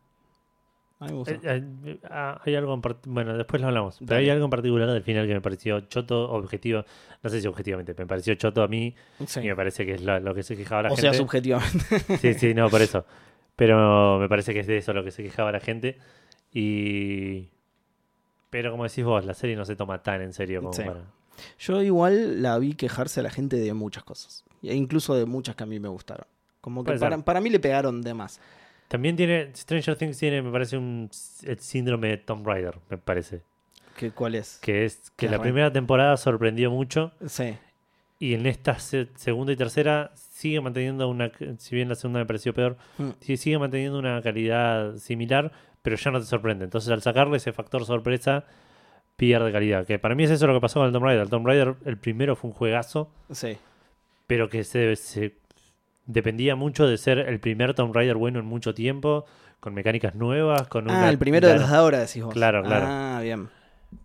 A 0.99 1.05
mí 1.05 1.11
me 1.11 1.17
gustó. 1.19 1.33
Eh, 1.35 1.39
eh, 1.85 1.99
ah, 2.09 2.41
hay 2.43 2.55
algo 2.55 2.73
en 2.73 2.81
bueno, 3.05 3.37
después 3.37 3.61
lo 3.61 3.67
hablamos, 3.67 3.97
pero 3.99 4.07
Dale. 4.15 4.23
hay 4.23 4.29
algo 4.31 4.45
en 4.45 4.49
particular 4.49 4.89
del 4.89 5.03
final 5.03 5.27
que 5.27 5.33
me 5.35 5.41
pareció 5.41 5.79
choto, 5.81 6.31
objetivo, 6.31 6.83
no 7.21 7.29
sé 7.29 7.39
si 7.39 7.45
objetivamente, 7.47 7.93
me 7.95 8.07
pareció 8.07 8.33
choto 8.33 8.63
a 8.63 8.67
mí 8.67 8.95
Sí. 9.27 9.41
y 9.41 9.43
me 9.47 9.55
parece 9.55 9.85
que 9.85 9.93
es 9.93 10.01
lo, 10.01 10.19
lo 10.19 10.33
que 10.33 10.41
se 10.41 10.57
quejaba 10.57 10.81
la 10.81 10.89
O 10.89 10.95
gente. 10.95 11.01
sea, 11.03 11.13
subjetivamente. 11.13 11.99
Sí, 12.17 12.33
sí, 12.33 12.53
no, 12.55 12.67
por 12.67 12.81
eso. 12.81 13.05
Pero 13.55 14.17
me 14.19 14.27
parece 14.27 14.55
que 14.55 14.61
es 14.61 14.67
de 14.67 14.77
eso 14.77 14.91
lo 14.91 15.03
que 15.03 15.11
se 15.11 15.21
quejaba 15.21 15.51
la 15.51 15.59
gente. 15.59 15.99
Y. 16.51 17.47
Pero 18.49 18.71
como 18.71 18.83
decís 18.83 19.03
vos, 19.03 19.25
la 19.25 19.33
serie 19.33 19.55
no 19.55 19.65
se 19.65 19.75
toma 19.75 20.01
tan 20.01 20.21
en 20.21 20.33
serio 20.33 20.61
como 20.61 20.73
Sí. 20.73 20.83
para. 20.83 21.01
Yo 21.59 21.81
igual 21.81 22.41
la 22.41 22.57
vi 22.57 22.73
quejarse 22.73 23.19
a 23.21 23.23
la 23.23 23.29
gente 23.29 23.55
de 23.57 23.73
muchas 23.73 24.03
cosas. 24.03 24.43
E 24.63 24.73
incluso 24.75 25.15
de 25.15 25.25
muchas 25.25 25.55
que 25.55 25.63
a 25.63 25.67
mí 25.67 25.79
me 25.79 25.87
gustaron. 25.87 26.25
Como 26.61 26.83
que 26.83 26.93
para, 26.97 27.17
para 27.19 27.39
mí 27.39 27.49
le 27.49 27.59
pegaron 27.59 28.01
de 28.01 28.13
más. 28.13 28.41
También 28.89 29.15
tiene. 29.15 29.51
Stranger 29.55 29.95
Things 29.95 30.17
tiene, 30.17 30.41
me 30.41 30.51
parece, 30.51 30.75
un 30.77 31.09
el 31.43 31.59
síndrome 31.59 32.09
de 32.09 32.17
Tomb 32.17 32.45
Raider, 32.45 32.75
me 32.89 32.97
parece. 32.97 33.41
¿Qué, 33.95 34.11
¿Cuál 34.11 34.35
es? 34.35 34.59
Que 34.61 34.83
es 34.85 35.11
que 35.15 35.29
la 35.29 35.39
primera 35.39 35.71
temporada 35.71 36.17
sorprendió 36.17 36.71
mucho. 36.71 37.11
Sí. 37.25 37.55
Y 38.17 38.33
en 38.33 38.45
esta 38.47 38.77
se- 38.79 39.07
segunda 39.15 39.53
y 39.53 39.55
tercera 39.55 40.11
sigue 40.15 40.59
manteniendo 40.59 41.07
una. 41.07 41.31
Si 41.57 41.75
bien 41.75 41.87
la 41.87 41.95
segunda 41.95 42.19
me 42.19 42.25
pareció 42.25 42.53
peor, 42.53 42.77
Mm. 42.97 43.09
sigue 43.35 43.57
manteniendo 43.59 43.97
una 43.99 44.21
calidad 44.21 44.97
similar, 44.97 45.51
pero 45.81 45.95
ya 45.95 46.11
no 46.11 46.19
te 46.19 46.25
sorprende. 46.25 46.65
Entonces, 46.65 46.89
al 46.91 47.01
sacarle 47.01 47.37
ese 47.37 47.51
factor 47.53 47.85
sorpresa, 47.85 48.45
pierde 49.15 49.51
calidad. 49.51 49.85
Que 49.85 49.99
para 49.99 50.15
mí 50.15 50.23
es 50.23 50.31
eso 50.31 50.47
lo 50.47 50.53
que 50.53 50.61
pasó 50.61 50.79
con 50.79 50.87
el 50.87 50.93
Tomb 50.93 51.05
Raider. 51.05 51.23
El 51.23 51.29
Tomb 51.29 51.45
Raider, 51.47 51.75
el 51.85 51.97
primero 51.97 52.35
fue 52.35 52.49
un 52.49 52.55
juegazo, 52.55 53.11
Sí. 53.31 53.57
pero 54.27 54.49
que 54.49 54.63
se, 54.63 54.95
se 54.95 55.35
dependía 56.05 56.55
mucho 56.55 56.87
de 56.87 56.97
ser 56.97 57.19
el 57.19 57.39
primer 57.39 57.73
Tomb 57.73 57.93
Raider 57.95 58.15
bueno 58.15 58.39
en 58.39 58.45
mucho 58.45 58.73
tiempo, 58.73 59.25
con 59.59 59.73
mecánicas 59.73 60.15
nuevas, 60.15 60.67
con. 60.67 60.89
Ah, 60.89 61.09
el 61.09 61.17
primero 61.17 61.47
de 61.47 61.55
los 61.59 61.69
de 61.69 61.75
ahora, 61.75 61.99
decís 61.99 62.23
vos. 62.23 62.33
Claro, 62.33 62.63
claro. 62.63 62.85
Ah, 62.87 63.19
bien. 63.21 63.49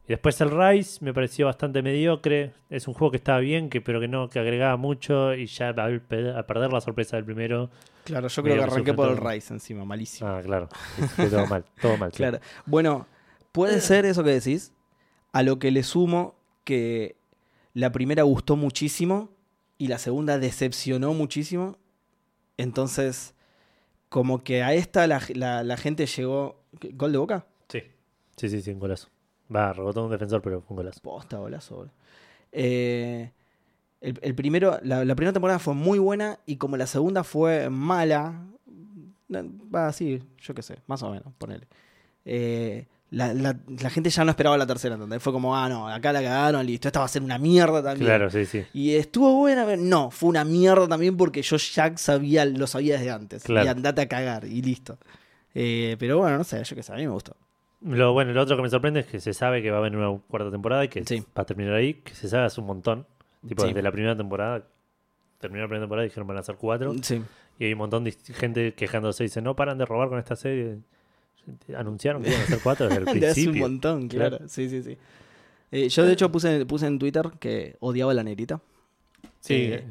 Y 0.07 0.09
después 0.09 0.41
el 0.41 0.51
Rise 0.51 1.05
me 1.05 1.13
pareció 1.15 1.47
bastante 1.47 1.83
mediocre. 1.83 2.53
Es 2.71 2.89
un 2.89 2.95
juego 2.95 3.11
que 3.11 3.17
estaba 3.19 3.39
bien, 3.41 3.69
que, 3.71 3.81
pero 3.81 4.01
que 4.01 4.09
no, 4.09 4.29
que 4.29 4.39
agregaba 4.39 4.77
mucho 4.77 5.35
y 5.35 5.47
ya 5.47 5.69
al 5.71 6.01
pe- 6.01 6.33
a 6.37 6.47
perder 6.47 6.73
la 6.73 6.81
sorpresa 6.81 7.17
del 7.17 7.25
primero. 7.25 7.71
Claro, 8.05 8.29
yo 8.29 8.43
creo 8.43 8.57
que 8.57 8.63
arranqué 8.63 8.93
por 8.95 9.11
el. 9.11 9.17
Rise 9.35 9.55
encima, 9.55 9.85
malísimo. 9.85 10.29
Ah, 10.29 10.41
claro. 10.43 10.69
Fue 11.17 11.29
todo 11.31 11.47
mal, 11.47 11.65
todo 11.81 11.97
mal. 11.97 12.11
Claro. 12.13 12.39
Bueno, 12.67 13.07
puede 13.53 13.81
ser 13.81 14.05
eso 14.07 14.23
que 14.25 14.31
decís, 14.31 14.73
a 15.33 15.43
lo 15.43 15.59
que 15.59 15.71
le 15.71 15.83
sumo 15.83 16.35
que 16.65 17.17
la 17.73 17.93
primera 17.93 18.23
gustó 18.23 18.57
muchísimo 18.57 19.31
y 19.79 19.89
la 19.89 19.99
segunda 19.99 20.39
decepcionó 20.39 21.13
muchísimo. 21.15 21.79
Entonces, 22.57 23.35
como 24.09 24.45
que 24.45 24.63
a 24.63 24.75
esta 24.75 25.07
la, 25.07 25.21
la- 25.35 25.63
la 25.65 25.77
gente 25.77 26.07
llegó... 26.07 26.63
¿Gol 26.93 27.13
de 27.13 27.19
boca? 27.19 27.47
Sí, 27.69 27.83
sí, 28.37 28.49
sí, 28.49 28.61
sí, 28.63 28.71
un 28.71 28.79
golazo. 28.81 29.09
Va, 29.55 29.73
rebotó 29.73 30.05
un 30.05 30.11
defensor, 30.11 30.41
pero 30.43 30.61
fue 30.61 30.75
un 30.75 30.77
golazo. 30.77 31.01
Posta, 31.03 31.39
golazo. 31.39 31.77
boludo. 31.77 31.93
Eh, 32.53 33.33
el, 34.01 34.19
el 34.23 34.35
primero, 34.35 34.79
la, 34.83 35.05
la 35.05 35.15
primera 35.15 35.33
temporada 35.33 35.59
fue 35.59 35.75
muy 35.75 35.99
buena 35.99 36.39
y 36.47 36.57
como 36.57 36.77
la 36.77 36.87
segunda 36.87 37.25
fue 37.25 37.69
mala, 37.71 38.47
va 39.75 39.89
así, 39.89 40.23
yo 40.39 40.55
qué 40.55 40.63
sé, 40.63 40.77
más 40.87 41.03
o 41.03 41.11
menos, 41.11 41.33
ponele. 41.39 41.67
Eh, 42.25 42.87
la, 43.11 43.33
la- 43.33 43.57
la 43.67 43.91
gente 43.91 44.11
ya 44.11 44.25
no 44.25 44.31
esperaba 44.31 44.57
la 44.59 44.67
tercera, 44.67 44.95
¿entendés? 44.95 45.23
Fue 45.23 45.33
como, 45.33 45.57
ah, 45.57 45.69
no, 45.69 45.89
acá 45.89 46.13
la 46.13 46.23
cagaron, 46.23 46.67
listo, 46.67 46.89
esta 46.89 47.01
va 47.01 47.05
a 47.07 47.09
ser 47.09 47.23
una 47.23 47.39
mierda 47.39 47.83
también. 47.83 48.07
Claro, 48.09 48.31
sí, 48.31 48.45
sí. 48.45 48.65
Y 48.73 48.95
estuvo 48.95 49.35
buena, 49.37 49.65
pero 49.65 49.81
no, 49.81 50.11
fue 50.11 50.29
una 50.31 50.45
mierda 50.45 50.89
también 50.89 51.17
porque 51.17 51.43
yo 51.43 51.57
ya 51.57 51.97
sabía, 51.97 52.45
lo 52.45 52.67
sabía 52.67 52.95
desde 52.99 53.11
antes. 53.11 53.45
Claro. 53.45 53.67
Y 53.67 53.69
andate 53.69 54.03
a 54.03 54.09
cagar, 54.09 54.45
y 54.47 54.63
listo. 54.63 54.99
Eh, 55.55 55.97
pero 55.99 56.19
bueno, 56.19 56.39
no 56.39 56.45
sé, 56.45 56.63
yo 56.65 56.75
qué 56.75 56.83
sé, 56.83 56.93
a 56.93 56.97
mí 56.97 57.03
me 57.07 57.13
gustó. 57.13 57.37
Lo, 57.85 58.13
bueno, 58.15 58.33
lo 58.33 58.41
otro 58.43 58.57
que 58.57 58.63
me 58.63 58.71
sorprende 58.71 59.01
es 59.01 59.07
que 59.07 59.21
se 59.21 59.35
sabe 59.35 59.63
que 59.63 59.71
va 59.71 59.77
a 59.77 59.81
haber 59.81 59.95
una 59.97 60.19
cuarta 60.29 60.51
temporada 60.51 60.85
y 60.85 60.89
que 60.89 61.05
Sí. 61.05 61.21
va 61.37 61.43
a 61.43 61.45
terminar 61.45 61.75
ahí, 61.75 61.95
que 61.95 62.15
se 62.15 62.29
sabe 62.29 62.45
hace 62.47 62.61
un 62.61 62.67
montón. 62.67 63.07
Tipo, 63.47 63.63
Sí. 63.63 63.69
desde 63.69 63.83
la 63.83 63.93
primera 63.93 64.17
temporada, 64.17 64.67
terminó 65.39 65.63
la 65.63 65.69
primera 65.69 65.83
temporada 65.85 66.07
y 66.07 66.09
dijeron 66.09 66.27
van 66.27 66.39
a 66.39 66.43
ser 66.43 66.57
cuatro. 66.57 66.95
Sí. 67.03 67.23
Y 67.59 67.65
hay 67.67 67.73
un 67.73 67.79
montón 67.79 68.05
de 68.05 68.13
gente 68.13 68.73
quejándose 68.75 69.25
y 69.25 69.27
dice, 69.27 69.43
no 69.43 69.55
paran 69.55 69.77
de 69.79 69.85
robar 69.85 70.09
con 70.09 70.19
esta 70.19 70.35
serie. 70.35 70.79
Anunciaron 71.77 72.23
que 72.23 72.31
iban 72.31 72.41
a 72.41 72.47
ser 72.47 72.59
cuatro 72.63 72.89
desde 72.89 73.01
el 73.01 73.05
De 73.21 73.27
hace 73.29 73.41
un 73.41 73.45
principio. 73.45 73.61
montón, 73.61 74.09
Claro. 74.09 74.31
claro. 74.39 74.49
Sí, 74.49 74.69
sí, 74.71 74.83
sí. 74.83 74.97
Eh, 75.71 75.89
yo 75.91 76.07
de 76.07 76.13
hecho 76.13 76.33
puse, 76.33 76.65
puse 76.65 76.87
en 76.87 76.99
Twitter 76.99 77.31
que 77.39 77.77
odiaba 77.81 78.13
a 78.13 78.15
la 78.15 78.23
negrita. 78.25 78.61
Sí. 79.41 79.55
Eh, 79.73 79.85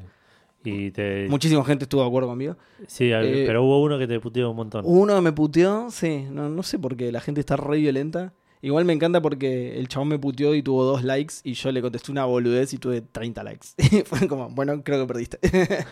y 0.63 0.91
te, 0.91 1.27
Muchísima 1.29 1.63
gente 1.65 1.84
estuvo 1.86 2.01
de 2.01 2.08
acuerdo 2.08 2.29
conmigo. 2.29 2.58
sí, 2.88 3.12
eh, 3.12 3.43
pero 3.46 3.63
hubo 3.63 3.82
uno 3.82 3.98
que 4.00 4.08
te 4.08 4.20
puteó 4.20 4.50
un 4.51 4.55
montón. 4.58 4.84
Uno 4.88 5.22
me 5.22 5.32
puteó, 5.32 5.89
sí, 5.91 6.26
no, 6.32 6.49
no 6.49 6.63
sé 6.63 6.80
por 6.80 6.95
qué, 6.97 7.12
la 7.12 7.19
gente 7.21 7.39
está 7.39 7.56
re 7.56 7.78
violenta. 7.78 8.34
Igual 8.62 8.86
me 8.86 8.93
encanta 8.93 9.21
porque 9.21 9.78
el 9.78 9.89
chabón 9.89 10.08
me 10.08 10.17
puteó 10.19 10.56
y 10.56 10.63
tuvo 10.63 10.86
dos 10.86 11.04
likes 11.04 11.36
y 11.43 11.54
yo 11.54 11.69
le 11.73 11.82
contesté 11.82 12.13
una 12.13 12.23
boludez 12.23 12.73
y 12.73 12.78
tuve 12.78 13.02
30 13.02 13.43
likes. 13.43 13.67
Fue 14.06 14.26
como, 14.28 14.49
bueno, 14.52 14.82
creo 14.84 15.02
que 15.02 15.08
perdiste. 15.08 15.39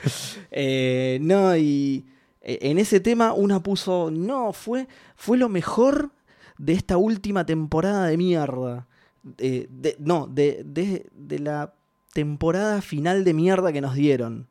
Eh, 0.52 1.20
no, 1.22 1.56
y 1.58 2.06
eh, 2.42 2.60
en 2.62 2.78
ese 2.78 3.00
tema 3.00 3.34
una 3.34 3.62
puso, 3.62 4.10
no, 4.12 4.54
fue, 4.54 4.88
fue 5.16 5.38
lo 5.38 5.50
mejor 5.50 6.12
de 6.58 6.74
esta 6.74 6.98
última 6.98 7.46
temporada 7.46 8.08
de 8.08 8.18
mierda. 8.18 8.88
Eh, 9.38 9.68
de- 9.70 9.96
no, 10.00 10.28
de, 10.28 10.64
de, 10.66 11.08
de 11.14 11.40
la 11.40 11.74
temporada 12.14 12.82
final 12.82 13.24
de 13.24 13.34
mierda 13.34 13.72
que 13.72 13.82
nos 13.82 13.96
dieron. 13.96 14.48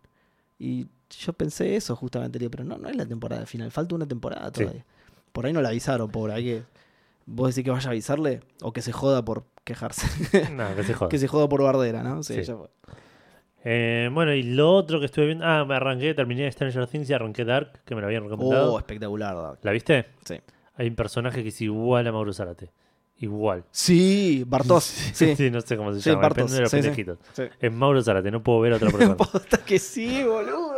Y 0.61 0.87
yo 1.19 1.33
pensé 1.33 1.75
eso 1.75 1.97
justamente, 1.97 2.39
digo, 2.39 2.51
pero 2.53 2.63
no, 2.65 2.77
no 2.79 2.89
es 2.89 2.95
la 2.95 3.07
temporada 3.07 3.47
final, 3.47 3.71
falta 3.73 3.95
una 3.97 4.07
temporada 4.07 4.47
Sí. 4.55 4.61
todavía. 4.61 4.85
Por 5.33 5.47
ahí 5.47 5.53
no 5.53 5.61
la 5.63 5.71
avisaron, 5.71 6.09
por 6.11 6.31
ahí 6.31 6.45
que... 6.45 6.63
¿Vos 7.27 7.49
decís 7.55 7.65
que 7.65 7.71
vaya 7.71 7.89
a 7.89 7.91
avisarle? 7.93 8.41
¿O 8.63 8.73
que 8.73 8.83
se 8.83 8.93
joda 8.93 9.25
por 9.25 9.45
quejarse? 9.65 10.07
No, 10.53 10.75
que 10.77 10.85
se 10.85 10.95
joda. 10.95 11.09
que 11.11 11.19
se 11.19 11.27
joda 11.29 11.49
por 11.49 11.63
bardera, 11.63 12.03
¿no? 12.03 12.23
Sí, 12.23 12.35
Sí. 12.35 12.43
ya 12.43 12.57
fue. 12.57 12.69
Eh, 13.65 14.09
bueno, 14.13 14.33
y 14.35 14.43
lo 14.43 14.73
otro 14.75 15.01
que 15.01 15.07
estuve 15.07 15.27
viendo. 15.27 15.45
Ah, 15.45 15.65
me 15.65 15.75
arranqué, 15.75 16.15
terminé 16.15 16.51
Stranger 16.51 16.87
Things 16.87 17.11
y 17.11 17.13
arranqué 17.13 17.45
Dark, 17.45 17.81
que 17.85 17.95
me 17.95 18.01
lo 18.01 18.07
habían 18.07 18.25
recomendado. 18.25 18.73
Oh, 18.75 18.79
espectacular, 18.79 19.35
Doc. 19.35 19.59
¿La 19.63 19.73
viste? 19.73 20.07
Sí. 20.25 20.37
Hay 20.77 20.89
un 20.89 20.95
personaje 20.95 21.43
que 21.43 21.51
es 21.51 21.61
igual 21.61 22.07
a 22.07 22.13
Mauro 22.13 22.33
Zárate. 22.33 22.71
Igual. 23.21 23.65
Sí, 23.71 24.45
Bartos. 24.47 24.85
Sí. 25.15 25.51
no 25.53 25.61
sé 25.61 25.77
cómo 25.77 25.93
se 25.95 26.01
Sí, 26.01 26.11
llama. 26.11 26.23
Bartos, 26.23 26.51
Depende 26.53 26.57
de 26.57 26.61
los 26.63 26.71
sí, 26.71 26.77
sí. 26.79 26.83
pendejitos. 26.83 27.19
Sí. 27.35 27.43
Es 27.61 27.73
Mauro 27.73 28.03
Zárate, 28.03 28.31
no 28.31 28.43
puedo 28.43 28.61
ver 28.61 28.73
a 28.73 28.77
otra 28.77 28.91
persona. 28.91 29.17
Posta 29.17 29.59
que 29.59 29.79
sí, 29.79 30.23
boludo. 30.25 30.75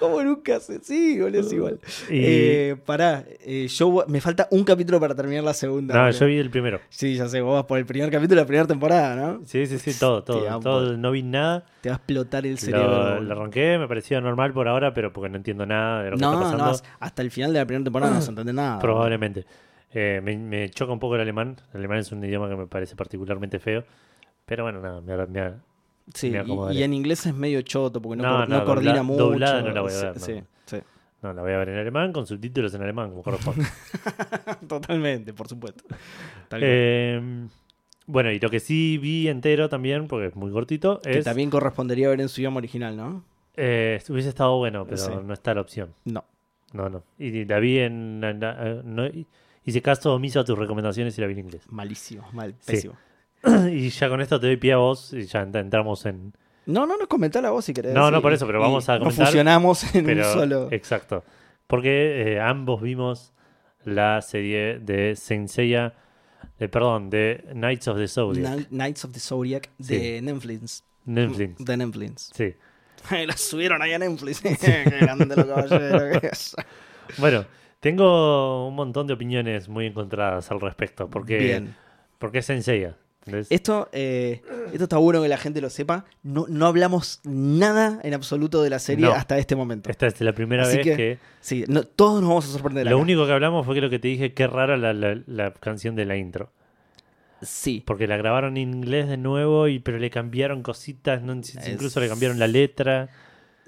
¿Cómo 0.00 0.20
nunca 0.24 0.58
se 0.58 0.80
Sí, 0.80 1.20
boludo, 1.20 1.40
es 1.40 1.52
igual. 1.52 1.78
Y- 2.10 2.20
Eh, 2.24 2.76
pará, 2.84 3.24
eh, 3.40 3.68
yo 3.68 4.04
me 4.08 4.20
falta 4.20 4.48
un 4.50 4.64
capítulo 4.64 4.98
para 4.98 5.14
terminar 5.14 5.44
la 5.44 5.54
segunda. 5.54 5.94
no, 5.94 6.00
boludo. 6.00 6.18
yo 6.18 6.26
vi 6.26 6.38
el 6.38 6.50
primero. 6.50 6.80
Sí, 6.88 7.14
ya 7.14 7.28
sé, 7.28 7.40
vos 7.42 7.54
vas 7.54 7.64
por 7.66 7.78
el 7.78 7.86
primer 7.86 8.10
capítulo 8.10 8.36
de 8.36 8.42
la 8.42 8.46
primera 8.46 8.66
temporada, 8.66 9.14
¿no? 9.14 9.42
Sí, 9.46 9.66
sí, 9.66 9.78
sí, 9.78 9.92
todo, 9.98 10.24
todo. 10.24 10.60
todo 10.60 10.96
no 10.96 11.10
vi 11.12 11.22
nada. 11.22 11.64
Te 11.82 11.90
va 11.90 11.94
a 11.94 11.98
explotar 11.98 12.44
el 12.46 12.58
cerebro. 12.58 13.20
lo 13.20 13.32
arranqué, 13.34 13.78
me 13.78 13.86
parecía 13.86 14.20
normal 14.20 14.52
por 14.52 14.66
ahora, 14.66 14.92
pero 14.94 15.12
porque 15.12 15.28
no 15.28 15.36
entiendo 15.36 15.64
nada 15.66 16.02
de 16.02 16.10
lo 16.10 16.16
que 16.16 16.22
no, 16.22 16.32
está 16.42 16.56
no, 16.56 16.64
pasando. 16.64 16.88
hasta 16.98 17.22
el 17.22 17.30
final 17.30 17.52
de 17.52 17.58
la 17.60 17.66
primera 17.66 17.84
temporada 17.84 18.14
no 18.14 18.20
se 18.20 18.30
entiende 18.30 18.52
nada. 18.54 18.78
Probablemente. 18.80 19.44
Eh, 19.94 20.20
me, 20.22 20.36
me 20.36 20.68
choca 20.70 20.92
un 20.92 20.98
poco 20.98 21.14
el 21.14 21.20
alemán. 21.22 21.56
El 21.72 21.78
alemán 21.78 21.98
es 21.98 22.10
un 22.12 22.22
idioma 22.24 22.48
que 22.48 22.56
me 22.56 22.66
parece 22.66 22.96
particularmente 22.96 23.58
feo. 23.60 23.84
Pero 24.44 24.64
bueno, 24.64 24.80
nada, 24.80 25.00
me, 25.00 25.16
me- 25.28 25.54
Sí, 26.12 26.30
Me 26.30 26.44
y- 26.44 26.78
y, 26.78 26.82
en 26.82 26.92
inglés 26.92 27.24
es 27.24 27.34
medio 27.34 27.62
choto 27.62 28.02
porque 28.02 28.20
no, 28.20 28.24
No, 28.24 28.36
cor- 28.40 28.48
no 28.50 28.58
no, 28.58 28.64
coordina 28.66 28.92
dobla- 28.96 29.02
mucho. 29.04 29.24
doblada 29.24 29.62
no 29.62 29.70
la 29.70 29.80
voy 29.80 29.92
a 29.92 29.96
ver, 30.02 30.14
no. 30.16 30.20
Sí, 30.20 30.42
sí. 30.66 30.76
no, 31.22 31.32
la 31.32 31.40
voy 31.40 31.52
a 31.52 31.56
ver 31.58 31.68
en 31.70 31.78
alemán 31.78 32.12
con 32.12 32.26
subtítulos 32.26 32.74
en 32.74 32.82
alemán, 32.82 33.08
como 33.08 33.22
corresponde. 33.22 33.64
Totalmente, 34.68 35.32
por 35.32 35.48
supuesto. 35.48 35.84
Tal. 36.48 36.60
Eh, 36.62 37.46
bueno, 38.06 38.30
y 38.30 38.38
lo 38.38 38.50
que 38.50 38.60
sí 38.60 38.98
vi 38.98 39.28
entero 39.28 39.68
también, 39.70 40.06
porque 40.06 40.26
es 40.26 40.36
muy 40.36 40.50
cortito, 40.52 41.00
que 41.00 41.18
es. 41.18 41.24
también 41.24 41.48
correspondería 41.48 42.08
ver 42.10 42.20
en 42.20 42.28
su 42.28 42.40
idioma 42.42 42.58
original, 42.58 42.96
¿no? 42.96 43.24
eh, 43.56 44.02
hubiese 44.08 44.28
estado 44.28 44.58
bueno, 44.58 44.84
pero 44.84 44.96
Sí. 44.98 45.10
no 45.24 45.32
está 45.32 45.54
la 45.54 45.60
opción. 45.62 45.94
No. 46.04 46.24
No, 46.72 46.88
no. 46.90 47.02
Y 47.18 47.44
la 47.44 47.60
vi 47.60 47.78
en. 47.78 48.22
en- 48.24 48.42
en- 48.42 49.26
no- 49.64 49.70
hice 49.70 49.82
caso 49.82 50.14
omiso 50.14 50.40
a 50.40 50.44
tus 50.44 50.58
recomendaciones 50.58 51.16
y 51.18 51.20
la 51.20 51.26
vi 51.26 51.32
en 51.34 51.38
inglés. 51.40 51.62
Malísimo, 51.70 52.28
mal, 52.32 52.54
Sí. 52.60 52.72
pésimo. 52.72 52.94
y 53.72 53.88
ya 53.90 54.08
con 54.08 54.20
esto 54.20 54.40
te 54.40 54.46
doy 54.46 54.56
pie 54.56 54.72
a 54.72 54.76
vos 54.78 55.12
y 55.12 55.24
ya 55.26 55.44
ent- 55.44 55.58
entramos 55.60 56.04
en. 56.06 56.32
No, 56.66 56.86
no, 56.86 56.96
nos 56.96 57.08
comentala 57.08 57.50
vos 57.50 57.64
si 57.64 57.74
querés. 57.74 57.92
No, 57.94 58.10
no, 58.10 58.22
por 58.22 58.32
eso, 58.32 58.46
pero 58.46 58.58
vamos 58.60 58.88
a 58.88 58.94
Nos 58.94 59.00
comentar, 59.00 59.26
fusionamos 59.26 59.94
en 59.94 60.06
Pero, 60.06 60.26
un 60.26 60.32
solo. 60.32 60.68
Exacto. 60.70 61.22
Porque 61.66 62.34
eh, 62.34 62.40
ambos 62.40 62.80
vimos 62.80 63.32
la 63.84 64.22
serie 64.22 64.78
de 64.78 65.14
Senseiya. 65.16 65.94
De, 66.58 66.68
perdón, 66.68 67.10
de 67.10 67.44
Knights 67.52 67.88
of 67.88 67.98
the 67.98 68.06
Zodiac. 68.08 68.44
Knight- 68.46 68.68
Knights 68.68 69.04
of 69.04 69.12
the 69.12 69.20
Zodiac 69.20 69.70
de 69.78 70.20
Netflix. 70.22 70.84
Netflix. 71.04 71.56
De 71.64 71.76
Netflix. 71.76 72.30
Sí. 72.34 72.54
la 73.26 73.36
subieron 73.36 73.82
ahí 73.82 73.92
a 73.92 73.98
Netflix. 73.98 74.40
Qué 74.60 74.84
grande 75.00 75.36
lo 75.36 75.46
caballero 75.46 76.20
que 76.20 76.26
es. 76.28 76.54
Bueno, 77.18 77.44
tengo 77.84 78.66
un 78.66 78.74
montón 78.74 79.06
de 79.06 79.12
opiniones 79.12 79.68
muy 79.68 79.84
encontradas 79.84 80.50
al 80.50 80.58
respecto. 80.58 81.10
Porque, 81.10 81.36
Bien. 81.38 81.74
porque 82.18 82.38
es. 82.38 82.48
¿entendés? 83.26 83.46
Esto, 83.50 83.90
eh, 83.92 84.40
esto 84.72 84.84
está 84.84 84.96
bueno 84.96 85.20
que 85.20 85.28
la 85.28 85.36
gente 85.36 85.60
lo 85.60 85.68
sepa. 85.68 86.06
No, 86.22 86.46
no 86.48 86.66
hablamos 86.66 87.20
nada 87.24 88.00
en 88.02 88.14
absoluto 88.14 88.62
de 88.62 88.70
la 88.70 88.78
serie 88.78 89.04
No. 89.04 89.12
hasta 89.12 89.36
este 89.36 89.54
momento. 89.54 89.90
Esta 89.90 90.06
es 90.06 90.18
la 90.22 90.32
primera 90.32 90.62
Así 90.62 90.78
vez 90.78 90.86
que- 90.86 90.96
que. 90.96 91.18
Sí, 91.40 91.64
no, 91.68 91.82
todos 91.84 92.22
nos 92.22 92.28
vamos 92.30 92.48
a 92.48 92.52
sorprender. 92.52 92.86
Lo 92.86 92.96
acá. 92.96 93.02
único 93.02 93.26
que 93.26 93.32
hablamos 93.32 93.66
fue 93.66 93.74
que 93.74 93.82
lo 93.82 93.90
que 93.90 93.98
te 93.98 94.08
dije, 94.08 94.32
qué 94.32 94.46
rara 94.46 94.78
la, 94.78 94.94
la- 94.94 95.20
la 95.26 95.52
canción 95.52 95.94
de 95.94 96.06
la 96.06 96.16
intro. 96.16 96.50
Sí. 97.42 97.82
Porque 97.86 98.06
la 98.06 98.16
grabaron 98.16 98.56
en 98.56 98.72
inglés 98.74 99.08
de 99.08 99.18
nuevo, 99.18 99.68
y 99.68 99.78
pero 99.78 99.98
le 99.98 100.08
cambiaron 100.08 100.62
cositas, 100.62 101.20
no- 101.22 101.34
incluso 101.34 102.00
le 102.00 102.08
cambiaron 102.08 102.38
la 102.38 102.46
letra. 102.46 103.10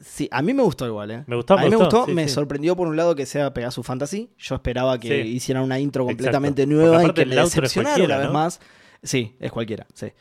Sí, 0.01 0.29
a 0.31 0.43
mí 0.43 0.53
me 0.55 0.63
gustó 0.63 0.87
igual, 0.87 1.11
¿eh? 1.11 1.25
Me 1.27 1.37
gustó, 1.37 1.55
a 1.55 1.63
mí 1.63 1.71
me 1.71 1.77
gustó, 1.77 1.97
gustó, 1.99 2.07
sí, 2.07 2.15
me 2.15 2.29
sí. 2.29 2.35
sorprendió 2.35 2.77
por 2.77 2.87
un 2.89 2.97
lado 2.97 3.15
que 3.15 3.25
sea 3.27 3.53
Pegasus 3.55 3.85
Fantasy. 3.87 4.31
Yo 4.39 4.55
esperaba 4.57 4.99
que 4.99 5.23
Sí. 5.23 5.29
hicieran 5.31 5.63
una 5.65 5.79
intro 5.81 6.05
completamente 6.05 6.67
nueva 6.67 7.05
y 7.05 7.13
que 7.13 7.23
el 7.23 7.31
me 7.31 7.37
decepcionara 7.37 8.05
una 8.05 8.19
vez 8.19 8.27
¿no? 8.27 8.33
más. 8.33 8.61
Sí, 9.03 9.35
es 9.41 9.51
cualquiera, 9.53 9.87
sí. 9.95 10.13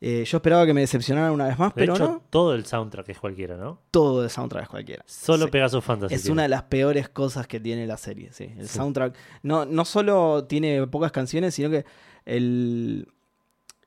Eh, 0.00 0.24
yo 0.26 0.36
esperaba 0.36 0.66
que 0.66 0.74
me 0.74 0.82
decepcionaran 0.82 1.32
una 1.32 1.46
vez 1.48 1.58
más, 1.58 1.74
De 1.74 1.80
pero 1.80 1.94
hecho, 1.94 2.04
no. 2.04 2.22
todo 2.28 2.54
el 2.54 2.66
soundtrack 2.66 3.08
es 3.08 3.18
cualquiera, 3.18 3.56
¿no? 3.56 3.80
Todo 3.90 4.22
de 4.22 4.28
soundtrack 4.28 4.64
es 4.64 4.68
cualquiera. 4.68 5.02
Solo 5.06 5.46
Sí. 5.46 5.50
Pegasus 5.52 5.82
Fantasy. 5.82 6.14
Es 6.14 6.22
tiene. 6.22 6.32
una 6.34 6.42
de 6.42 6.48
las 6.50 6.64
peores 6.64 7.08
cosas 7.08 7.46
que 7.46 7.58
tiene 7.60 7.86
la 7.86 7.96
serie, 7.96 8.28
sí. 8.32 8.52
El 8.58 8.68
Sí. 8.68 8.76
soundtrack 8.76 9.14
no, 9.42 9.64
no 9.64 9.84
solo 9.86 10.44
tiene 10.44 10.86
pocas 10.86 11.12
canciones, 11.12 11.54
sino 11.54 11.70
que 11.70 11.84
el... 12.26 13.08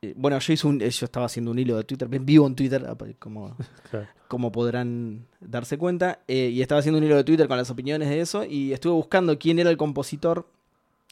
eh, 0.01 0.13
Bueno, 0.15 0.39
yo 0.39 0.53
hice 0.53 0.67
un, 0.67 0.79
yo 0.79 1.05
estaba 1.05 1.25
haciendo 1.25 1.51
un 1.51 1.59
hilo 1.59 1.77
de 1.77 1.83
Twitter, 1.83 2.07
vivo 2.07 2.47
en 2.47 2.55
Twitter, 2.55 2.85
como, 3.19 3.55
Claro. 3.91 4.07
como 4.27 4.51
podrán 4.51 5.25
darse 5.39 5.77
cuenta, 5.77 6.19
eh, 6.27 6.49
y 6.53 6.62
estaba 6.62 6.79
haciendo 6.79 6.97
un 6.99 7.03
hilo 7.03 7.15
de 7.15 7.23
Twitter 7.23 7.47
con 7.47 7.57
las 7.57 7.69
opiniones 7.69 8.09
de 8.09 8.21
eso, 8.21 8.43
y 8.43 8.73
estuve 8.73 8.93
buscando 8.93 9.38
quién 9.38 9.59
era 9.59 9.69
el 9.69 9.77
compositor 9.77 10.47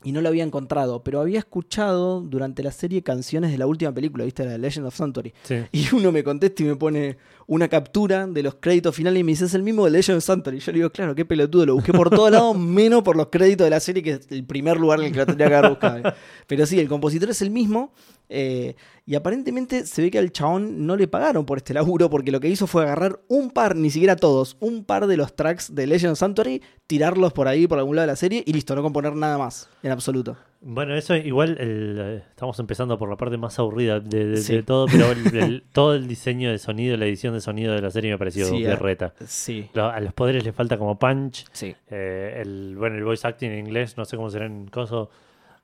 y 0.03 0.11
no 0.11 0.21
lo 0.21 0.29
había 0.29 0.43
encontrado, 0.43 1.01
pero 1.01 1.19
había 1.21 1.39
escuchado 1.39 2.21
durante 2.21 2.61
la 2.61 2.71
serie 2.71 3.01
canciones 3.01 3.49
de 3.51 3.57
la 3.57 3.65
última 3.65 3.91
película, 3.91 4.25
¿viste? 4.25 4.45
La 4.45 4.51
de 4.51 4.59
Legend 4.59 4.85
of 4.85 4.95
Santory. 4.95 5.33
Sí. 5.41 5.55
Y 5.71 5.87
uno 5.95 6.11
me 6.11 6.23
contesta 6.23 6.61
y 6.61 6.67
me 6.67 6.75
pone 6.75 7.17
una 7.47 7.67
captura 7.67 8.27
de 8.27 8.43
los 8.43 8.55
créditos 8.55 8.95
finales 8.95 9.19
y 9.19 9.23
me 9.23 9.31
dice, 9.31 9.45
es 9.45 9.55
el 9.55 9.63
mismo 9.63 9.85
de 9.85 9.91
Legend 9.91 10.19
of 10.19 10.23
Santory. 10.23 10.57
Y 10.57 10.59
yo 10.59 10.71
le 10.71 10.77
digo, 10.77 10.91
claro, 10.91 11.15
qué 11.15 11.25
pelotudo, 11.25 11.65
lo 11.65 11.73
busqué 11.73 11.93
por 11.93 12.11
todos 12.11 12.29
lados, 12.29 12.55
menos 12.59 13.01
por 13.01 13.15
los 13.17 13.29
créditos 13.29 13.65
de 13.65 13.71
la 13.71 13.79
serie, 13.79 14.03
que 14.03 14.11
es 14.11 14.27
el 14.29 14.43
primer 14.45 14.77
lugar 14.79 14.99
en 14.99 15.07
el 15.07 15.11
que 15.13 15.17
lo 15.17 15.25
tendría 15.25 15.47
que 15.47 15.55
haber 15.55 15.71
buscado. 15.71 16.13
Pero 16.47 16.65
sí, 16.67 16.79
el 16.79 16.87
compositor 16.87 17.31
es 17.31 17.41
el 17.41 17.49
mismo. 17.49 17.91
Eh, 18.29 18.75
y 19.05 19.15
aparentemente 19.15 19.85
se 19.85 20.01
ve 20.01 20.11
que 20.11 20.19
al 20.19 20.31
chabón 20.31 20.85
no 20.85 20.95
le 20.97 21.07
pagaron 21.07 21.45
por 21.45 21.57
este 21.59 21.73
laburo, 21.73 22.09
porque 22.09 22.31
lo 22.31 22.39
que 22.41 22.49
hizo 22.49 22.67
fue 22.67 22.83
agarrar 22.83 23.19
un 23.29 23.51
par, 23.51 23.75
ni 23.75 23.89
siquiera 23.89 24.15
todos, 24.17 24.57
un 24.59 24.83
par 24.83 25.07
de 25.07 25.15
los 25.17 25.35
tracks 25.35 25.73
de 25.73 25.87
Legend 25.87 26.11
of 26.13 26.19
Santory, 26.19 26.61
tirarlos 26.87 27.31
por 27.33 27.47
ahí, 27.47 27.67
por 27.67 27.77
algún 27.79 27.95
lado 27.95 28.05
de 28.07 28.11
la 28.13 28.15
serie, 28.17 28.43
y 28.45 28.51
listo, 28.53 28.75
no 28.75 28.83
componer 28.83 29.15
nada 29.15 29.37
más, 29.37 29.69
en 29.83 29.91
absoluto. 29.91 30.35
Bueno, 30.59 30.95
eso 30.95 31.15
igual 31.15 31.57
el, 31.59 31.97
eh, 31.99 32.23
estamos 32.29 32.57
empezando 32.59 32.97
por 32.97 33.07
la 33.09 33.15
parte 33.15 33.37
más 33.37 33.57
aburrida 33.59 33.99
de, 33.99 34.25
de- 34.25 34.37
Sí. 34.37 34.55
de 34.55 34.63
todo, 34.63 34.87
pero 34.87 35.11
el- 35.11 35.35
el- 35.37 35.63
todo 35.71 35.93
el 35.95 36.07
diseño 36.07 36.51
de 36.51 36.57
sonido, 36.57 36.97
la 36.97 37.05
edición 37.05 37.33
de 37.33 37.41
sonido 37.41 37.73
de 37.75 37.81
la 37.81 37.91
serie 37.91 38.11
me 38.11 38.17
pareció 38.17 38.45
Sí, 38.47 38.63
berreta. 38.63 39.13
Sí, 39.25 39.69
Lo- 39.73 39.85
a 39.89 39.99
los 40.01 40.13
poderes 40.13 40.43
le 40.43 40.51
falta 40.51 40.77
como 40.77 40.97
punch. 40.99 41.45
sí. 41.53 41.75
eh, 41.89 42.41
el, 42.43 42.75
bueno, 42.75 42.97
el 42.97 43.03
voice 43.05 43.25
acting 43.27 43.51
en 43.51 43.59
inglés, 43.67 43.95
no 43.97 44.03
sé 44.05 44.17
cómo 44.17 44.29
será 44.29 44.47
en 44.47 44.67
coso. 44.67 45.09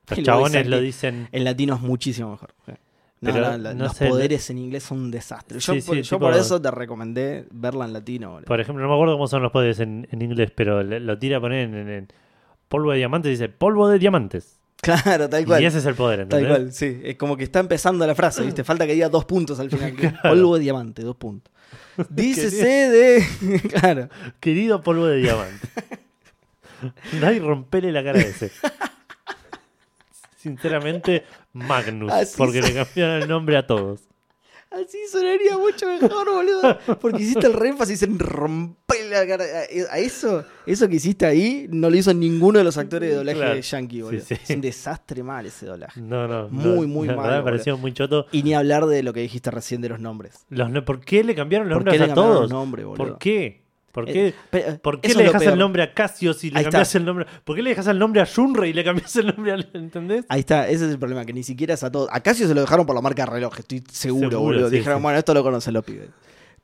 Los 0.09 0.21
chabones 0.23 0.67
lo 0.67 0.79
dicen. 0.81 1.27
En 1.31 1.43
latino 1.43 1.75
es 1.75 1.81
muchísimo 1.81 2.31
mejor. 2.31 2.53
No, 2.67 3.31
Pero, 3.31 3.51
no, 3.51 3.57
la- 3.57 3.73
no 3.73 3.85
los 3.85 3.93
sé, 3.95 4.07
poderes 4.09 4.49
en 4.49 4.57
inglés 4.57 4.83
son 4.83 4.99
un 4.99 5.09
desastre. 5.11 5.57
Yo, 5.59 5.73
Sí, 5.73 5.81
por, 5.81 5.95
sí, 5.95 6.01
yo 6.03 6.17
tipo- 6.17 6.25
por 6.29 6.35
eso 6.35 6.61
te 6.61 6.69
recomendé 6.71 7.45
verla 7.51 7.85
en 7.85 7.93
latino. 7.93 8.31
boludo. 8.31 8.45
Por 8.45 8.59
ejemplo, 8.59 8.83
no 8.83 8.89
me 8.89 8.95
acuerdo 8.95 9.13
cómo 9.13 9.27
son 9.27 9.41
los 9.41 9.51
poderes 9.53 9.79
en, 9.79 10.07
en 10.11 10.21
inglés, 10.21 10.51
pero 10.53 10.83
le- 10.83 10.99
lo 10.99 11.17
tira 11.17 11.37
a 11.37 11.39
poner 11.39 11.59
en, 11.69 11.75
en- 11.75 11.89
en 11.89 12.07
polvo 12.67 12.91
de 12.91 12.97
diamantes 12.97 13.29
y 13.29 13.31
dice 13.31 13.47
polvo 13.49 13.87
de 13.87 13.97
diamantes. 13.99 14.59
Claro, 14.81 15.29
tal 15.29 15.45
cual. 15.45 15.63
Y 15.63 15.65
ese 15.67 15.77
es 15.77 15.85
el 15.85 15.95
poder, 15.95 16.27
Tal 16.27 16.39
¿entendés? 16.41 16.49
cual, 16.49 16.73
sí. 16.73 16.99
Es 17.05 17.15
como 17.15 17.37
que 17.37 17.45
está 17.45 17.61
empezando 17.61 18.05
la 18.05 18.13
frase, 18.15 18.43
¿viste? 18.43 18.65
Falta 18.65 18.85
que 18.85 18.91
diga 18.93 19.07
dos 19.07 19.23
puntos 19.23 19.57
al 19.61 19.69
final. 19.69 19.95
Polvo 20.21 20.55
de 20.55 20.59
diamante, 20.61 21.01
dos 21.03 21.15
puntos. 21.15 21.53
Dícese 22.09 22.65
de. 22.65 23.59
claro. 23.79 24.09
Querido 24.41 24.81
polvo 24.83 25.05
de 25.05 25.17
diamante. 25.19 25.65
Dai 27.21 27.39
rompele 27.39 27.93
la 27.93 28.03
cara 28.03 28.19
a 28.19 28.23
ese. 28.23 28.51
Sinceramente, 30.43 31.23
Magnus, 31.53 32.11
Así 32.11 32.35
porque 32.37 32.61
le 32.61 32.73
cambiaron 32.73 33.21
el 33.21 33.27
nombre 33.29 33.55
a 33.57 33.65
todos. 33.65 34.01
Así 34.69 34.97
sonaría 35.09 35.55
mucho 35.57 35.85
mejor, 35.87 36.27
boludo. 36.31 36.79
Porque 36.99 37.21
hiciste 37.21 37.45
el 37.45 37.53
re 37.53 37.69
énfasis 37.69 38.01
en 38.03 38.17
romper 38.17 39.05
la 39.07 39.25
cara. 39.27 39.45
A 39.91 39.99
eso, 39.99 40.43
eso 40.65 40.89
que 40.89 40.95
hiciste 40.95 41.27
ahí, 41.27 41.67
no 41.69 41.91
lo 41.91 41.95
hizo 41.95 42.11
ninguno 42.11 42.57
de 42.57 42.65
los 42.65 42.75
actores 42.79 43.09
de 43.11 43.15
doblaje 43.17 43.37
Claro. 43.37 43.59
yankee, 43.59 44.01
boludo. 44.01 44.21
Sí, 44.21 44.35
sí. 44.35 44.41
Es 44.43 44.49
un 44.55 44.61
desastre 44.61 45.21
mal 45.21 45.45
ese 45.45 45.67
doblaje. 45.67 46.01
No, 46.01 46.27
no. 46.27 46.49
Muy, 46.49 46.87
no, 46.87 46.87
muy 46.87 47.07
verdad 47.07 47.37
me 47.37 47.43
pareció 47.43 47.77
muy 47.77 47.93
choto. 47.93 48.25
Y 48.31 48.41
ni 48.41 48.55
hablar 48.55 48.87
de 48.87 49.03
lo 49.03 49.13
que 49.13 49.19
dijiste 49.19 49.51
recién 49.51 49.79
de 49.79 49.89
los 49.89 49.99
nombres. 49.99 50.43
Los 50.49 50.69
¿Por 50.83 50.99
qué 51.01 51.23
le 51.23 51.35
cambiaron 51.35 51.69
los 51.69 51.77
¿Por 51.77 51.83
qué 51.83 51.99
nombres 51.99 52.07
le 52.07 52.11
a 52.11 52.15
todos? 52.15 52.41
los 52.41 52.49
nombres? 52.51 52.85
¿Por 52.97 53.17
qué? 53.19 53.62
¿Por 53.93 54.09
Eh, 54.09 54.13
qué? 54.13 54.33
pero, 54.49 54.77
¿Por 54.79 54.99
qué 54.99 55.13
le 55.13 55.23
dejas 55.23 55.43
el 55.43 55.57
nombre 55.57 55.83
a 55.83 55.93
Casio 55.93 56.33
si 56.33 56.49
le 56.49 56.57
Ahí 56.59 56.63
cambias 56.65 56.87
está. 56.89 56.97
el 56.97 57.05
nombre? 57.05 57.25
¿Por 57.45 57.55
qué 57.55 57.61
le 57.61 57.69
dejas 57.69 57.87
el 57.87 57.97
nombre 57.99 58.19
a 58.21 58.25
Shunrei 58.25 58.71
y 58.71 58.73
le 58.73 58.83
cambias 58.83 59.15
el 59.15 59.27
nombre 59.27 59.51
al. 59.53 59.69
¿Entendés? 59.73 60.25
Ahí 60.29 60.41
está, 60.41 60.67
ese 60.67 60.85
es 60.87 60.91
el 60.91 60.99
problema, 60.99 61.23
que 61.25 61.31
ni 61.33 61.43
siquiera 61.43 61.75
es 61.75 61.83
a 61.83 61.91
todos. 61.91 62.09
A 62.11 62.19
Casio 62.21 62.47
se 62.47 62.53
lo 62.53 62.61
dejaron 62.61 62.85
por 62.85 62.95
la 62.95 63.01
marca 63.01 63.25
reloj, 63.25 63.57
estoy 63.59 63.83
seguro, 63.89 64.29
Seguro, 64.31 64.39
boludo. 64.41 64.69
sí, 64.69 64.77
Dijeron, 64.77 64.97
sí. 64.97 65.03
bueno, 65.03 65.17
esto 65.19 65.33
lo 65.33 65.43
conocen 65.43 65.73
los 65.75 65.85
pibes. 65.85 66.09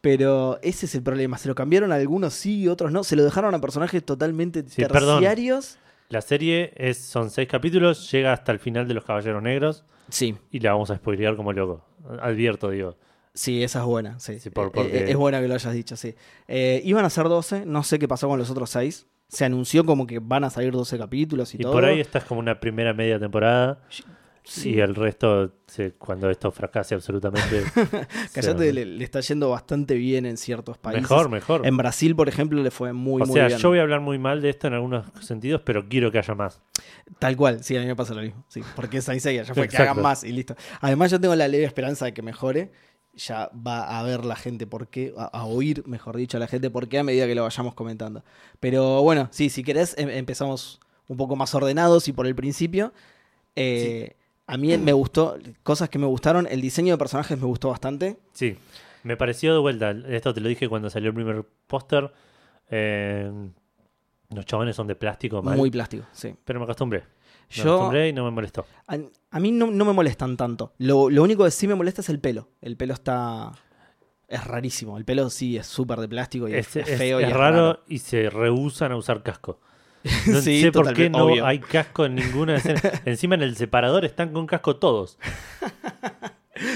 Pero 0.02 0.60
ese 0.62 0.86
es 0.86 0.96
el 0.96 1.04
problema. 1.04 1.38
Se 1.38 1.48
lo 1.48 1.56
cambiaron 1.56 1.92
a 1.92 1.96
algunos 1.96 2.34
sí, 2.34 2.68
otros 2.68 2.92
no. 2.92 3.04
Se 3.04 3.16
lo 3.16 3.24
dejaron 3.24 3.54
a 3.54 3.62
personajes 3.62 4.04
totalmente 4.04 4.64
Sí, 4.68 4.82
perdón. 4.86 5.20
terciarios. 5.20 5.78
La 6.10 6.22
serie 6.22 6.74
es, 6.78 6.98
son 6.98 7.30
seis 7.30 7.48
capítulos, 7.48 8.10
llega 8.12 8.34
hasta 8.34 8.52
el 8.52 8.58
final 8.60 8.88
de 8.88 8.96
Los 8.96 9.06
Caballeros 9.06 9.44
Negros 9.44 9.84
Sí, 10.10 10.36
y 10.50 10.60
la 10.60 10.72
vamos 10.72 10.90
a 10.90 10.96
spoilear 10.96 11.36
como 11.36 11.54
loco. 11.54 11.86
Advierto, 12.22 12.72
digo. 12.72 12.98
Sí, 13.40 13.64
esa 13.64 13.80
es 13.80 13.86
buena. 13.86 14.20
Sí. 14.20 14.40
Sí, 14.40 14.50
por- 14.50 14.68
Eh, 14.68 14.72
porque- 14.74 14.98
eh, 14.98 15.12
Es 15.12 15.16
buena 15.16 15.40
que 15.42 15.48
lo 15.48 15.54
hayas 15.56 15.74
dicho, 15.74 15.96
sí. 15.96 16.16
Eh, 16.48 16.82
iban 16.86 17.06
a 17.06 17.10
ser 17.10 17.26
12, 17.30 17.66
no 17.66 17.84
sé 17.84 17.98
qué 18.00 18.08
pasó 18.08 18.28
con 18.28 18.38
los 18.40 18.50
otros 18.50 18.70
6. 18.72 19.08
Se 19.28 19.46
anunció 19.46 19.86
como 19.86 20.08
que 20.08 20.20
van 20.20 20.44
a 20.44 20.50
salir 20.50 20.72
12 20.72 20.98
capítulos 20.98 21.54
y, 21.54 21.58
Y 21.58 21.62
todo. 21.62 21.74
por 21.74 21.86
ahí 21.86 22.00
esta 22.00 22.18
es 22.20 22.24
como 22.26 22.40
una 22.40 22.60
primera 22.60 22.94
media 22.94 23.20
temporada. 23.20 23.82
Sí. 24.44 24.72
Y 24.72 24.80
el 24.80 24.96
resto, 24.96 25.52
cuando 26.00 26.28
esto 26.32 26.50
fracase 26.52 26.96
absolutamente. 26.96 27.62
Callate, 28.34 28.74
le, 28.74 28.86
le 28.86 29.04
está 29.04 29.20
yendo 29.20 29.50
bastante 29.52 29.94
bien 29.94 30.26
en 30.26 30.38
ciertos 30.38 30.78
países. 30.80 31.04
Mejor, 31.04 31.30
mejor. 31.30 31.68
En 31.68 31.78
Brasil, 31.78 32.16
por 32.16 32.28
ejemplo, 32.30 32.62
le 32.64 32.72
fue 32.72 32.92
muy, 32.94 33.22
o 33.22 33.26
muy 33.26 33.34
sea, 33.36 33.48
bien. 33.48 33.60
yo 33.60 33.70
voy 33.70 33.78
a 33.78 33.84
hablar 33.84 34.00
muy 34.02 34.18
mal 34.18 34.42
de 34.42 34.50
esto 34.50 34.66
en 34.66 34.74
algunos 34.74 35.06
sentidos, 35.22 35.62
pero 35.64 35.88
quiero 35.88 36.12
que 36.12 36.18
haya 36.18 36.34
más. 36.34 36.62
Tal 37.20 37.36
cual, 37.38 37.64
sí, 37.64 37.78
a 37.78 37.82
mí 37.82 37.86
me 37.86 37.96
pasa 37.96 38.16
lo 38.16 38.22
mismo. 38.22 38.44
Sí, 38.48 38.62
porque 38.76 38.98
es 38.98 39.04
Saint 39.04 39.22
Seiya, 39.22 39.44
ya 39.44 39.54
fue 39.54 39.68
que 39.68 39.78
hagan 39.78 40.02
más 40.02 40.24
y 40.24 40.32
listo. 40.32 40.56
Además, 40.82 41.12
yo 41.12 41.20
tengo 41.22 41.36
la 41.36 41.48
leve 41.48 41.66
esperanza 41.66 42.06
de 42.06 42.14
que 42.16 42.24
mejore. 42.24 42.72
Ya 43.28 43.52
va 43.68 44.00
a 44.00 44.04
ver 44.04 44.24
la 44.24 44.36
gente 44.38 44.66
por 44.66 44.88
qué, 44.88 45.14
a, 45.18 45.26
a 45.26 45.46
oír, 45.46 45.84
mejor 45.86 46.16
dicho, 46.16 46.38
a 46.38 46.40
la 46.40 46.48
gente 46.48 46.70
por 46.70 46.88
qué 46.88 47.00
a 47.00 47.04
medida 47.04 47.28
que 47.28 47.36
lo 47.36 47.44
vayamos 47.44 47.74
comentando. 47.74 48.24
Pero 48.62 49.02
bueno, 49.04 49.28
sí, 49.32 49.50
si 49.50 49.62
querés, 49.64 49.94
em- 49.98 50.10
empezamos 50.10 50.80
un 51.10 51.18
poco 51.18 51.36
más 51.36 51.54
ordenados 51.54 52.08
y 52.08 52.14
por 52.14 52.26
el 52.28 52.36
principio. 52.36 52.94
Eh, 53.56 54.16
A 54.48 54.58
mí 54.58 54.76
me 54.78 54.94
gustó, 54.94 55.38
cosas 55.64 55.90
que 55.90 56.00
me 56.00 56.06
gustaron, 56.08 56.48
el 56.50 56.62
diseño 56.62 56.94
de 56.94 56.98
personajes 56.98 57.38
me 57.38 57.46
gustó 57.46 57.70
bastante. 57.70 58.18
Sí, 58.34 58.58
me 59.04 59.16
pareció 59.18 59.54
de 59.54 59.60
vuelta. 59.60 59.92
Esto 60.08 60.34
te 60.34 60.40
lo 60.42 60.48
dije 60.50 60.68
cuando 60.70 60.90
salió 60.90 61.10
el 61.10 61.16
primer 61.16 61.44
póster. 61.68 62.12
eh, 62.72 63.32
los 64.32 64.46
chabones 64.46 64.76
son 64.76 64.86
de 64.88 64.96
plástico, 64.96 65.42
mal, 65.42 65.58
Muy 65.58 65.72
plástico, 65.72 66.06
sí. 66.14 66.36
pero 66.46 66.60
me 66.60 66.64
acostumbré. 66.66 67.04
Me 67.50 67.56
Yo, 67.64 67.74
acostumbré 67.74 68.10
y 68.10 68.14
no 68.14 68.24
me 68.26 68.32
molestó. 68.32 68.66
a, 68.88 68.98
a 69.32 69.40
mí 69.40 69.52
no, 69.52 69.72
no 69.72 69.86
me 69.86 69.94
molestan 69.94 70.38
tanto. 70.38 70.74
Lo, 70.78 71.10
lo 71.10 71.24
único 71.24 71.44
que 71.46 71.52
sí 71.52 71.68
me 71.68 71.76
molesta 71.76 72.02
es 72.02 72.10
el 72.10 72.20
pelo. 72.20 72.50
El 72.62 72.78
pelo 72.78 72.94
está... 72.94 73.52
Es 74.28 74.44
rarísimo. 74.44 74.98
El 74.98 75.06
pelo 75.06 75.30
sí 75.32 75.58
es 75.58 75.66
súper 75.66 76.00
de 76.00 76.08
plástico 76.08 76.48
y 76.48 76.54
es, 76.54 76.68
Es, 76.76 76.76
es 76.88 76.90
es- 76.90 76.98
feo 77.00 77.20
y 77.20 77.24
es 77.24 77.34
raro, 77.34 77.84
y 77.88 77.98
se 78.00 78.30
rehusan 78.30 78.92
a 78.92 78.96
usar 78.98 79.24
casco. 79.24 79.60
No 80.28 80.40
Sí, 80.42 80.62
sé 80.62 80.72
por 80.72 80.94
qué 80.94 81.10
no 81.10 81.26
obvio. 81.26 81.46
hay 81.46 81.60
casco 81.60 82.06
en 82.06 82.16
ninguna 82.16 82.56
escena. 82.58 82.80
Encima 83.06 83.36
en 83.36 83.42
el 83.42 83.56
separador 83.58 84.06
están 84.06 84.32
con 84.32 84.46
casco 84.46 84.76
todos. 84.78 85.18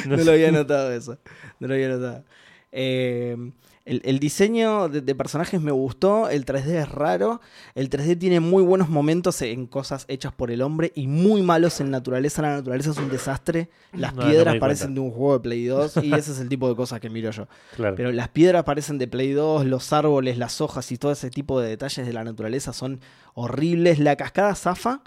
No, 0.07 0.17
sé. 0.17 0.23
lo 0.25 0.31
había 0.31 0.51
notado 0.51 0.91
eso. 0.93 1.17
No 1.59 1.67
lo 1.67 1.73
había 1.73 1.89
notado. 1.89 2.23
Eh, 2.71 3.35
el, 3.85 4.01
el 4.05 4.19
diseño 4.19 4.87
de, 4.87 5.01
de 5.01 5.15
personajes 5.15 5.59
me 5.59 5.71
gustó. 5.71 6.29
El 6.29 6.45
3D 6.45 6.67
es 6.81 6.89
raro. 6.89 7.41
El 7.75 7.89
3D 7.89 8.17
tiene 8.17 8.39
muy 8.39 8.63
buenos 8.63 8.87
momentos 8.89 9.41
en 9.41 9.67
cosas 9.67 10.05
hechas 10.07 10.31
por 10.33 10.51
el 10.51 10.61
hombre 10.61 10.91
y 10.95 11.07
muy 11.07 11.41
malos 11.41 11.81
en 11.81 11.91
naturaleza. 11.91 12.41
La 12.41 12.53
naturaleza 12.55 12.91
es 12.91 12.97
un 12.97 13.09
desastre. 13.09 13.69
Las 13.91 14.15
No, 14.15 14.23
piedras 14.25 14.55
parecen 14.57 14.95
de 14.95 15.01
un 15.01 15.11
juego 15.11 15.33
de 15.33 15.39
Play 15.41 15.65
2 15.65 15.97
y 16.03 16.13
ese 16.13 16.31
es 16.31 16.39
el 16.39 16.47
tipo 16.47 16.69
de 16.69 16.75
cosas 16.75 16.99
que 17.01 17.09
miro 17.09 17.29
yo. 17.31 17.47
Claro. 17.75 17.95
Pero 17.95 18.11
las 18.13 18.29
piedras 18.29 18.63
parecen 18.63 18.97
de 18.97 19.07
Play 19.07 19.33
2, 19.33 19.65
los 19.65 19.91
árboles, 19.91 20.37
las 20.37 20.61
hojas 20.61 20.89
y 20.91 20.97
todo 20.97 21.11
ese 21.11 21.29
tipo 21.29 21.59
de 21.59 21.67
detalles 21.69 22.05
de 22.07 22.13
la 22.13 22.23
naturaleza 22.23 22.71
son 22.71 23.01
horribles. 23.33 23.99
La 23.99 24.15
cascada 24.15 24.55
zafa. 24.55 25.01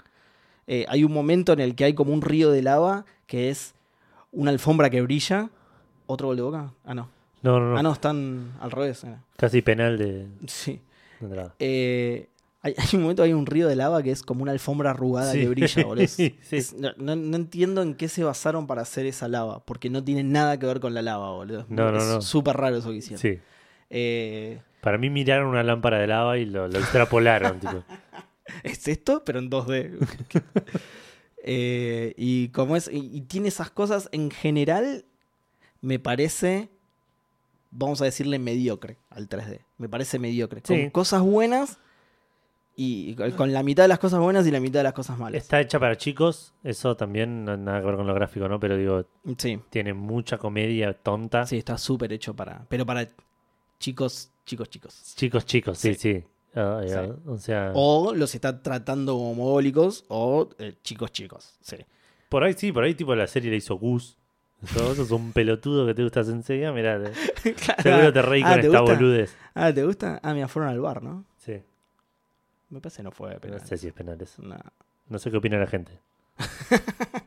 Eh, 0.67 0.85
hay 0.89 1.03
un 1.03 1.13
momento 1.13 1.53
en 1.53 1.61
el 1.61 1.75
que 1.75 1.85
hay 1.85 1.93
como 1.93 2.13
un 2.13 2.21
río 2.21 2.51
de 2.51 2.61
lava 2.61 3.05
que 3.25 3.49
es 3.49 3.73
una 4.31 4.51
alfombra 4.51 4.89
que 4.89 5.01
brilla. 5.01 5.49
¿Otro 6.05 6.27
gol 6.27 6.35
de 6.35 6.41
boca? 6.43 6.73
Ah, 6.85 6.93
no. 6.93 7.09
No, 7.43 7.59
no, 7.59 7.71
no. 7.73 7.77
Ah, 7.77 7.83
no, 7.83 7.93
están 7.93 8.53
al 8.59 8.71
revés. 8.71 9.03
era. 9.03 9.21
Casi 9.37 9.61
penal 9.61 9.97
de, 9.97 10.27
Sí. 10.47 10.81
de 11.19 11.25
entrada. 11.25 11.55
Eh, 11.59 12.27
hay, 12.61 12.73
hay 12.77 12.87
un 12.93 13.01
momento, 13.01 13.23
hay 13.23 13.33
un 13.33 13.45
río 13.45 13.67
de 13.67 13.75
lava 13.75 14.01
que 14.03 14.11
es 14.11 14.23
como 14.23 14.43
una 14.43 14.51
alfombra 14.51 14.91
arrugada 14.91 15.31
Sí. 15.31 15.39
que 15.41 15.47
brilla, 15.49 15.83
boludo. 15.85 16.03
Es- 16.03 16.11
Sí. 16.15 16.37
es- 16.51 16.73
no, 16.73 16.91
no- 16.97 17.15
no 17.15 17.35
entiendo 17.37 17.81
en 17.81 17.93
qué 17.95 18.07
se 18.09 18.23
basaron 18.23 18.67
para 18.67 18.81
hacer 18.81 19.05
esa 19.05 19.27
lava, 19.27 19.63
porque 19.65 19.89
no 19.89 20.03
tiene 20.03 20.23
nada 20.23 20.57
que 20.59 20.65
ver 20.65 20.79
con 20.79 20.93
la 20.93 21.01
lava, 21.01 21.31
boludo. 21.31 21.65
No, 21.69 21.91
no, 21.91 21.97
es 21.97 22.05
no. 22.07 22.21
súper 22.21 22.57
raro 22.57 22.77
eso 22.77 22.89
que 22.89 22.95
hicieron. 22.97 23.19
Sí. 23.21 23.39
Eh, 23.89 24.59
Para 24.81 24.97
mí 24.97 25.09
miraron 25.09 25.47
una 25.49 25.63
lámpara 25.63 25.99
de 25.99 26.07
lava 26.07 26.37
y 26.37 26.45
lo, 26.45 26.67
lo 26.67 26.79
extrapolaron. 26.79 27.59
tipo. 27.59 27.83
es 28.63 28.87
esto, 28.87 29.23
pero 29.25 29.39
en 29.39 29.49
2D. 29.49 29.91
Eh, 31.49 32.13
y 32.17 32.49
como 32.49 32.75
es, 32.75 32.89
y, 32.91 32.97
y 33.15 33.21
tiene 33.21 33.47
esas 33.47 33.69
cosas, 33.69 34.09
en 34.11 34.31
general, 34.31 35.05
me 35.81 35.97
parece, 35.97 36.69
vamos 37.71 38.01
a 38.01 38.05
decirle 38.05 38.39
mediocre 38.39 38.97
al 39.09 39.27
3D. 39.29 39.59
Me 39.77 39.89
parece 39.89 40.19
mediocre. 40.19 40.61
Sí. 40.63 40.73
Con 40.83 40.89
cosas 40.91 41.21
buenas 41.21 41.77
y 42.75 43.15
con- 43.35 43.51
la 43.53 43.63
mitad 43.63 43.83
de 43.83 43.87
las 43.87 43.97
cosas 43.99 44.19
buenas 44.19 44.45
y 44.45 44.51
la 44.51 44.59
mitad 44.59 44.79
de 44.79 44.83
las 44.83 44.93
cosas 44.93 45.17
malas. 45.17 45.41
Está 45.41 45.59
hecha 45.59 45.79
para 45.79 45.97
chicos, 45.97 46.53
eso 46.63 46.95
también 46.95 47.43
no 47.43 47.57
nada 47.57 47.79
que 47.79 47.87
ver 47.87 47.95
con 47.95 48.05
lo 48.05 48.13
gráfico, 48.13 48.47
¿no? 48.47 48.59
Pero 48.59 48.77
digo, 48.77 49.05
Sí, 49.37 49.59
tiene 49.71 49.93
mucha 49.93 50.37
comedia 50.37 50.93
tonta. 50.93 51.45
sí, 51.47 51.57
está 51.57 51.77
súper 51.77 52.13
hecho 52.13 52.35
para, 52.35 52.65
pero 52.69 52.85
para 52.85 53.07
chicos, 53.79 54.29
chicos, 54.45 54.69
chicos. 54.69 55.13
Chicos, 55.15 55.45
chicos, 55.45 55.77
sí, 55.79 55.93
Sí. 55.95 55.99
sí. 56.19 56.23
Ah, 56.55 56.81
Sí. 56.87 57.11
O 57.27 57.37
sea, 57.37 57.71
O 57.75 58.13
los 58.15 58.33
está 58.35 58.61
tratando 58.61 59.13
como 59.13 59.33
mogólicos 59.35 60.05
o 60.07 60.49
eh, 60.59 60.73
chicos, 60.83 61.11
chicos. 61.11 61.57
Sí. 61.61 61.77
por 62.29 62.43
ahí 62.43 62.53
sí, 62.53 62.71
por 62.71 62.83
ahí 62.83 62.93
tipo 62.93 63.15
la 63.15 63.25
serie 63.25 63.49
la 63.49 63.57
hizo 63.57 63.75
Gus. 63.75 64.16
Eso 64.63 64.91
es 65.03 65.11
un 65.11 65.31
pelotudo 65.33 65.85
que 65.85 65.93
te 65.93 66.03
gusta 66.03 66.23
Sensei. 66.23 66.69
Mirá, 66.71 66.99
te- 67.01 67.55
seguro 67.83 68.11
te 68.11 68.21
reí 68.21 68.41
Ah, 68.43 68.51
con 68.53 68.61
¿te 68.61 68.67
esta 68.67 68.79
gusta? 68.79 68.95
boludez. 68.95 69.35
Ah, 69.53 69.71
¿te 69.73 69.83
gusta? 69.85 70.19
Ah, 70.23 70.33
mira, 70.33 70.47
fueron 70.47 70.71
al 70.71 70.79
bar, 70.79 71.03
¿no? 71.03 71.25
Sí, 71.37 71.61
Me 72.69 72.81
parece 72.81 72.97
que 72.97 73.03
no 73.03 73.11
fue, 73.11 73.37
pero... 73.39 73.57
no 73.57 73.65
sé 73.65 73.77
si 73.77 73.87
es 73.87 73.93
penal 73.93 74.19
eso. 74.21 74.41
No. 74.41 74.57
No 75.09 75.19
sé 75.19 75.29
qué 75.31 75.37
opina 75.37 75.57
la 75.57 75.67
gente. 75.67 75.99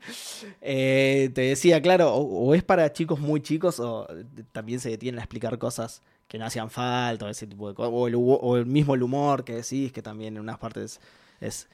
Eh, 0.62 1.30
te 1.34 1.42
decía, 1.42 1.80
claro, 1.82 2.14
o, 2.14 2.48
o 2.48 2.54
es 2.54 2.62
para 2.62 2.92
chicos 2.92 3.18
muy 3.20 3.40
chicos 3.42 3.80
o 3.80 4.06
también 4.52 4.80
se 4.80 4.88
detienen 4.90 5.18
a 5.18 5.22
explicar 5.22 5.58
cosas 5.58 6.02
que 6.28 6.38
no 6.38 6.46
hacían 6.46 6.70
falta, 6.70 7.26
o 7.26 7.28
ese 7.28 7.46
tipo 7.46 7.68
de 7.68 7.74
cosas. 7.74 7.92
O 7.94 8.06
el, 8.08 8.14
o 8.16 8.56
el 8.56 8.66
mismo 8.66 8.94
el 8.94 9.02
humor 9.02 9.44
que 9.44 9.54
decís, 9.56 9.92
que 9.92 10.02
también 10.02 10.36
en 10.36 10.40
unas 10.42 10.58
partes 10.58 11.00
es 11.40 11.68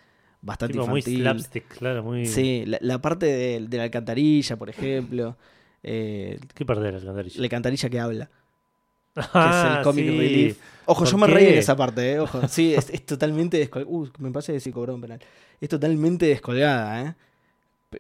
bastante 0.47 0.73
Tipo 0.75 0.87
muy 0.87 1.03
slapstick, 1.03 1.69
claro, 1.69 2.03
muy... 2.03 2.25
Sí, 2.27 2.65
la, 2.67 2.79
la 2.81 3.01
parte 3.01 3.27
de, 3.27 3.67
de 3.69 3.77
la 3.77 3.83
alcantarilla, 3.85 4.57
por 4.57 4.71
ejemplo. 4.71 5.37
eh, 5.83 6.39
¿Qué 6.55 6.65
parte 6.65 6.83
de 6.85 6.93
la 6.93 6.99
alcantarilla? 6.99 7.39
la 7.41 7.45
alcantarilla 7.45 7.89
que 7.91 8.01
habla. 8.01 8.31
Que 9.17 9.23
Ah, 9.33 9.69
es 9.73 9.79
el 9.79 9.83
comic 9.85 10.05
sí. 10.05 10.11
relief. 10.19 10.59
Ojo, 10.87 11.01
¿Por 11.05 11.11
yo 11.13 11.19
me 11.19 11.27
qué? 11.27 11.35
reí 11.35 11.47
en 11.49 11.59
esa 11.59 11.75
parte, 11.77 12.13
¿eh? 12.13 12.21
Ojo. 12.21 12.47
Sí, 12.49 12.75
es, 12.75 12.91
es 12.91 13.05
totalmente 13.05 13.59
descolgada. 13.59 13.91
Uh, 13.95 14.09
me 14.19 14.31
parece 14.31 14.53
que 14.53 14.61
sí 14.61 14.71
cobró 14.73 14.95
un 14.95 15.01
penal. 15.01 15.21
Es 15.61 15.69
totalmente 15.69 16.27
descolgada, 16.27 17.03
¿eh? 17.03 17.15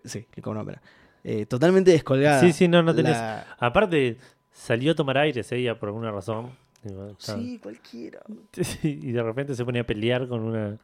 Sí, 0.05 0.27
le 0.35 0.43
cobró 0.43 0.61
un 0.61 0.67
penal. 0.67 0.83
Eh, 1.25 1.47
totalmente 1.47 1.91
descolgada. 1.91 2.41
Sí, 2.41 2.53
sí, 2.53 2.69
no, 2.69 2.83
no 2.83 2.95
tenés... 2.95 3.13
La- 3.17 3.47
Aparte, 3.59 4.19
salió 4.53 4.93
a 4.93 4.95
tomar 4.95 5.19
aire 5.19 5.41
ese 5.41 5.57
día 5.57 5.79
por 5.79 5.89
alguna 5.89 6.13
razón. 6.13 6.51
Sí, 7.19 7.59
cualquiera. 7.63 8.21
Y 8.83 9.11
de 9.11 9.23
repente 9.23 9.55
se 9.57 9.65
ponía 9.65 9.81
a 9.83 9.87
pelear 9.87 10.29
con 10.29 10.41
una... 10.43 10.77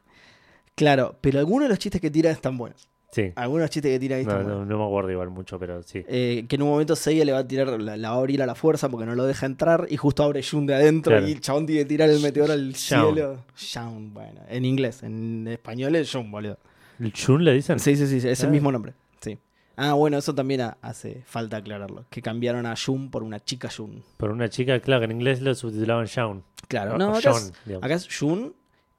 Claro, 0.75 1.15
pero 1.21 1.39
algunos 1.39 1.65
de 1.65 1.69
los 1.69 1.79
chistes 1.79 2.01
que 2.01 2.09
tira 2.11 2.31
están 2.31 2.57
buenos. 2.57 2.87
Sí. 3.11 3.31
Algunos 3.35 3.59
de 3.59 3.63
los 3.65 3.69
chistes 3.69 3.91
que 3.91 3.99
tira 3.99 4.15
ahí 4.15 4.23
No, 4.25 4.31
están 4.31 4.47
no, 4.47 4.53
buenos. 4.55 4.67
no 4.69 4.77
me 4.79 4.85
acuerdo 4.85 5.11
igual 5.11 5.29
mucho, 5.29 5.59
pero 5.59 5.83
sí. 5.83 6.03
Eh, 6.07 6.45
que 6.49 6.55
en 6.55 6.63
un 6.63 6.69
momento 6.69 6.95
Seiya 6.95 7.23
le 7.23 7.31
va 7.31 7.39
a 7.39 7.47
tirar, 7.47 7.67
la, 7.79 7.95
la 7.95 8.09
va 8.09 8.15
a 8.15 8.17
abrir 8.17 8.41
a 8.41 8.47
la 8.47 8.55
fuerza 8.55 8.89
porque 8.89 9.05
no 9.05 9.13
lo 9.13 9.25
deja 9.25 9.45
entrar 9.45 9.85
y 9.89 9.97
justo 9.97 10.23
abre 10.23 10.41
Jun 10.41 10.65
de 10.65 10.73
adentro 10.73 11.11
Claro. 11.11 11.27
y 11.27 11.33
el 11.33 11.39
chabón 11.41 11.67
tiene 11.67 11.83
que 11.83 11.89
tirar 11.89 12.09
el 12.09 12.19
meteoro 12.21 12.53
al 12.53 12.71
Shaun. 12.73 13.13
cielo. 13.13 13.45
Shaun, 13.55 14.13
bueno, 14.15 14.41
en 14.49 14.65
inglés, 14.65 15.03
en 15.03 15.47
español 15.47 15.95
es 15.95 16.11
Jun, 16.11 16.31
boludo. 16.31 16.57
¿El 16.99 17.13
Chun 17.13 17.43
le 17.43 17.53
dicen? 17.53 17.77
Sí, 17.77 17.95
sí, 17.95 18.07
sí, 18.07 18.27
es 18.27 18.39
el 18.41 18.47
Ah. 18.47 18.51
mismo 18.51 18.71
nombre. 18.71 18.93
Sí. 19.21 19.37
Ah, 19.75 19.93
bueno, 19.93 20.17
eso 20.17 20.33
también 20.33 20.61
ha- 20.61 20.77
hace 20.81 21.21
falta 21.25 21.57
aclararlo. 21.57 22.05
Que 22.09 22.21
cambiaron 22.23 22.65
a 22.65 22.73
Jun 22.75 23.11
por 23.11 23.21
una 23.21 23.39
chica 23.39 23.69
Jun. 23.69 24.03
Por 24.17 24.31
una 24.31 24.49
chica, 24.49 24.79
claro, 24.79 25.01
que 25.01 25.05
en 25.05 25.11
inglés 25.11 25.39
lo 25.41 25.53
subtitulaban 25.53 26.05
Shaun. 26.07 26.43
Claro, 26.67 26.95
O- 26.95 26.97
no, 26.97 27.11
o 27.11 27.15
acá, 27.15 27.29
es, 27.31 27.53
acá 27.79 27.93
es 27.93 28.07
Jun. 28.19 28.53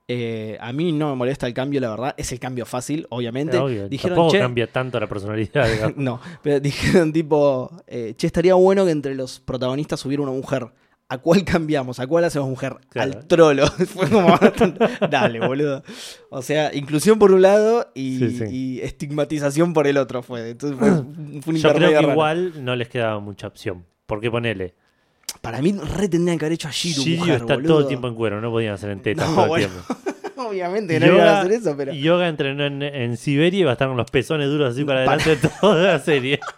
Eh, 0.06 0.58
a 0.60 0.72
mí 0.72 0.92
no 0.92 1.08
me 1.10 1.16
molesta 1.16 1.46
el 1.46 1.54
cambio, 1.54 1.80
la 1.80 1.90
verdad. 1.90 2.14
Es 2.18 2.30
el 2.32 2.38
cambio 2.38 2.66
fácil, 2.66 3.06
obviamente. 3.10 3.56
Obvio, 3.56 3.88
Dijeron, 3.88 4.16
tampoco 4.16 4.32
che, 4.32 4.38
cambia 4.38 4.66
tanto 4.66 5.00
la 5.00 5.06
personalidad. 5.06 5.92
No, 5.96 6.20
pero 6.42 6.60
dijeron 6.60 7.12
tipo, 7.12 7.70
eh, 7.86 8.14
che, 8.16 8.26
estaría 8.26 8.54
bueno 8.54 8.84
que 8.84 8.90
entre 8.90 9.14
los 9.14 9.40
protagonistas 9.40 10.04
hubiera 10.04 10.22
una 10.22 10.32
mujer. 10.32 10.68
¿A 11.08 11.18
cuál 11.18 11.44
cambiamos? 11.44 12.00
¿A 12.00 12.06
cuál 12.06 12.24
hacemos 12.24 12.48
mujer? 12.48 12.76
Claro. 12.88 13.12
Al 13.12 13.26
trolo. 13.26 13.66
Fue 13.86 14.08
como 14.08 14.36
Dale, 15.10 15.38
boludo. 15.46 15.82
O 16.30 16.40
sea, 16.42 16.74
inclusión 16.74 17.18
por 17.18 17.30
un 17.32 17.42
lado 17.42 17.90
y, 17.94 18.18
Sí, 18.18 18.30
sí. 18.38 18.44
y 18.50 18.80
estigmatización 18.80 19.74
por 19.74 19.86
el 19.86 19.98
otro 19.98 20.22
fue. 20.22 20.50
Entonces 20.50 20.78
fue, 20.78 20.90
fue 21.42 21.54
un 21.54 21.60
Yo 21.60 21.74
creo 21.74 21.90
que 21.90 21.94
raro. 21.96 22.10
igual 22.12 22.64
no 22.64 22.74
les 22.74 22.88
quedaba 22.88 23.20
mucha 23.20 23.46
opción. 23.46 23.84
Porque 24.06 24.30
ponele, 24.30 24.74
Para 25.44 25.62
mí 25.62 25.72
re 25.72 26.08
tendrían 26.08 26.38
que 26.38 26.46
haber 26.46 26.54
hecho 26.54 26.66
a 26.68 26.72
Shiro, 26.72 27.02
Shiryu 27.02 27.18
mujer, 27.20 27.34
está 27.36 27.54
boludo. 27.54 27.68
todo 27.68 27.80
el 27.82 27.86
tiempo 27.86 28.08
en 28.08 28.14
cuero, 28.14 28.40
no 28.40 28.50
podían 28.50 28.74
hacer 28.74 28.90
en 28.90 29.02
tetas 29.02 29.28
No, 29.28 29.44
todo 29.44 29.56
el 29.56 29.68
tiempo. 29.68 29.94
Obviamente 30.48 30.98
no 30.98 31.06
iban 31.06 31.20
a 31.20 31.40
hacer 31.40 31.52
eso, 31.52 31.74
pero... 31.76 31.92
Yoga 31.92 32.28
entrenó 32.28 32.64
en, 32.64 32.82
en 32.82 33.16
Siberia 33.16 33.60
y 33.60 33.62
va 33.64 33.70
a 33.70 33.74
estar 33.74 33.86
con 33.88 33.96
los 33.96 34.10
pezones 34.10 34.48
duros 34.48 34.72
así 34.72 34.84
para 34.84 35.04
Para- 35.04 35.22
adelante 35.22 35.48
toda 35.60 35.82
la 35.92 35.98
serie. 36.00 36.40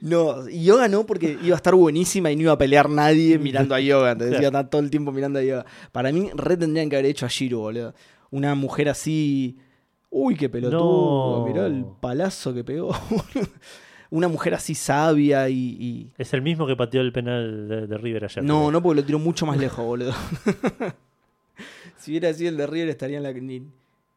No, 0.00 0.48
y 0.48 0.62
Yoga 0.64 0.86
no, 0.86 1.04
porque 1.04 1.36
iba 1.42 1.54
a 1.54 1.56
estar 1.56 1.74
buenísima 1.74 2.30
y 2.30 2.36
no 2.36 2.42
iba 2.42 2.52
a 2.52 2.58
pelear 2.58 2.88
nadie 2.88 3.38
mirando 3.38 3.74
a 3.74 3.80
Yoga. 3.80 4.12
Entonces 4.12 4.36
iba 4.38 4.44
a 4.44 4.48
estar 4.48 4.70
todo 4.70 4.80
el 4.82 4.90
tiempo 4.90 5.10
mirando 5.10 5.40
a 5.40 5.42
Yoga. 5.42 5.66
Para 5.90 6.12
mí, 6.12 6.30
re 6.34 6.56
tendrían 6.56 6.88
que 6.88 6.96
haber 6.96 7.06
hecho 7.10 7.26
a 7.26 7.28
Shiro, 7.28 7.58
boludo. 7.60 7.92
Una 8.30 8.54
mujer 8.54 8.88
así. 8.88 9.56
Uy, 10.10 10.36
qué 10.36 10.48
pelotudo. 10.48 11.38
No. 11.40 11.46
Mirá 11.46 11.66
el 11.66 11.84
palazo 12.00 12.54
que 12.54 12.62
pegó. 12.62 12.92
Una 14.14 14.28
mujer 14.28 14.54
así 14.54 14.76
sabia 14.76 15.48
y. 15.48 15.54
y- 15.80 16.12
Es 16.18 16.32
el 16.34 16.40
mismo 16.40 16.68
que 16.68 16.76
pateó 16.76 17.00
el 17.00 17.12
penal 17.12 17.68
de, 17.68 17.86
de 17.88 17.98
River 17.98 18.24
ayer. 18.26 18.44
No, 18.44 18.70
no, 18.70 18.80
porque 18.80 19.00
lo 19.00 19.04
tiró 19.04 19.18
mucho 19.18 19.44
más 19.44 19.56
lejos, 19.58 19.84
boludo. 19.84 20.12
si 21.96 22.12
hubiera 22.12 22.32
sido 22.32 22.50
el 22.50 22.56
de 22.56 22.66
River, 22.68 22.88
estaría 22.90 23.16
en 23.16 23.22
la. 23.24 23.32
Ni, 23.32 23.62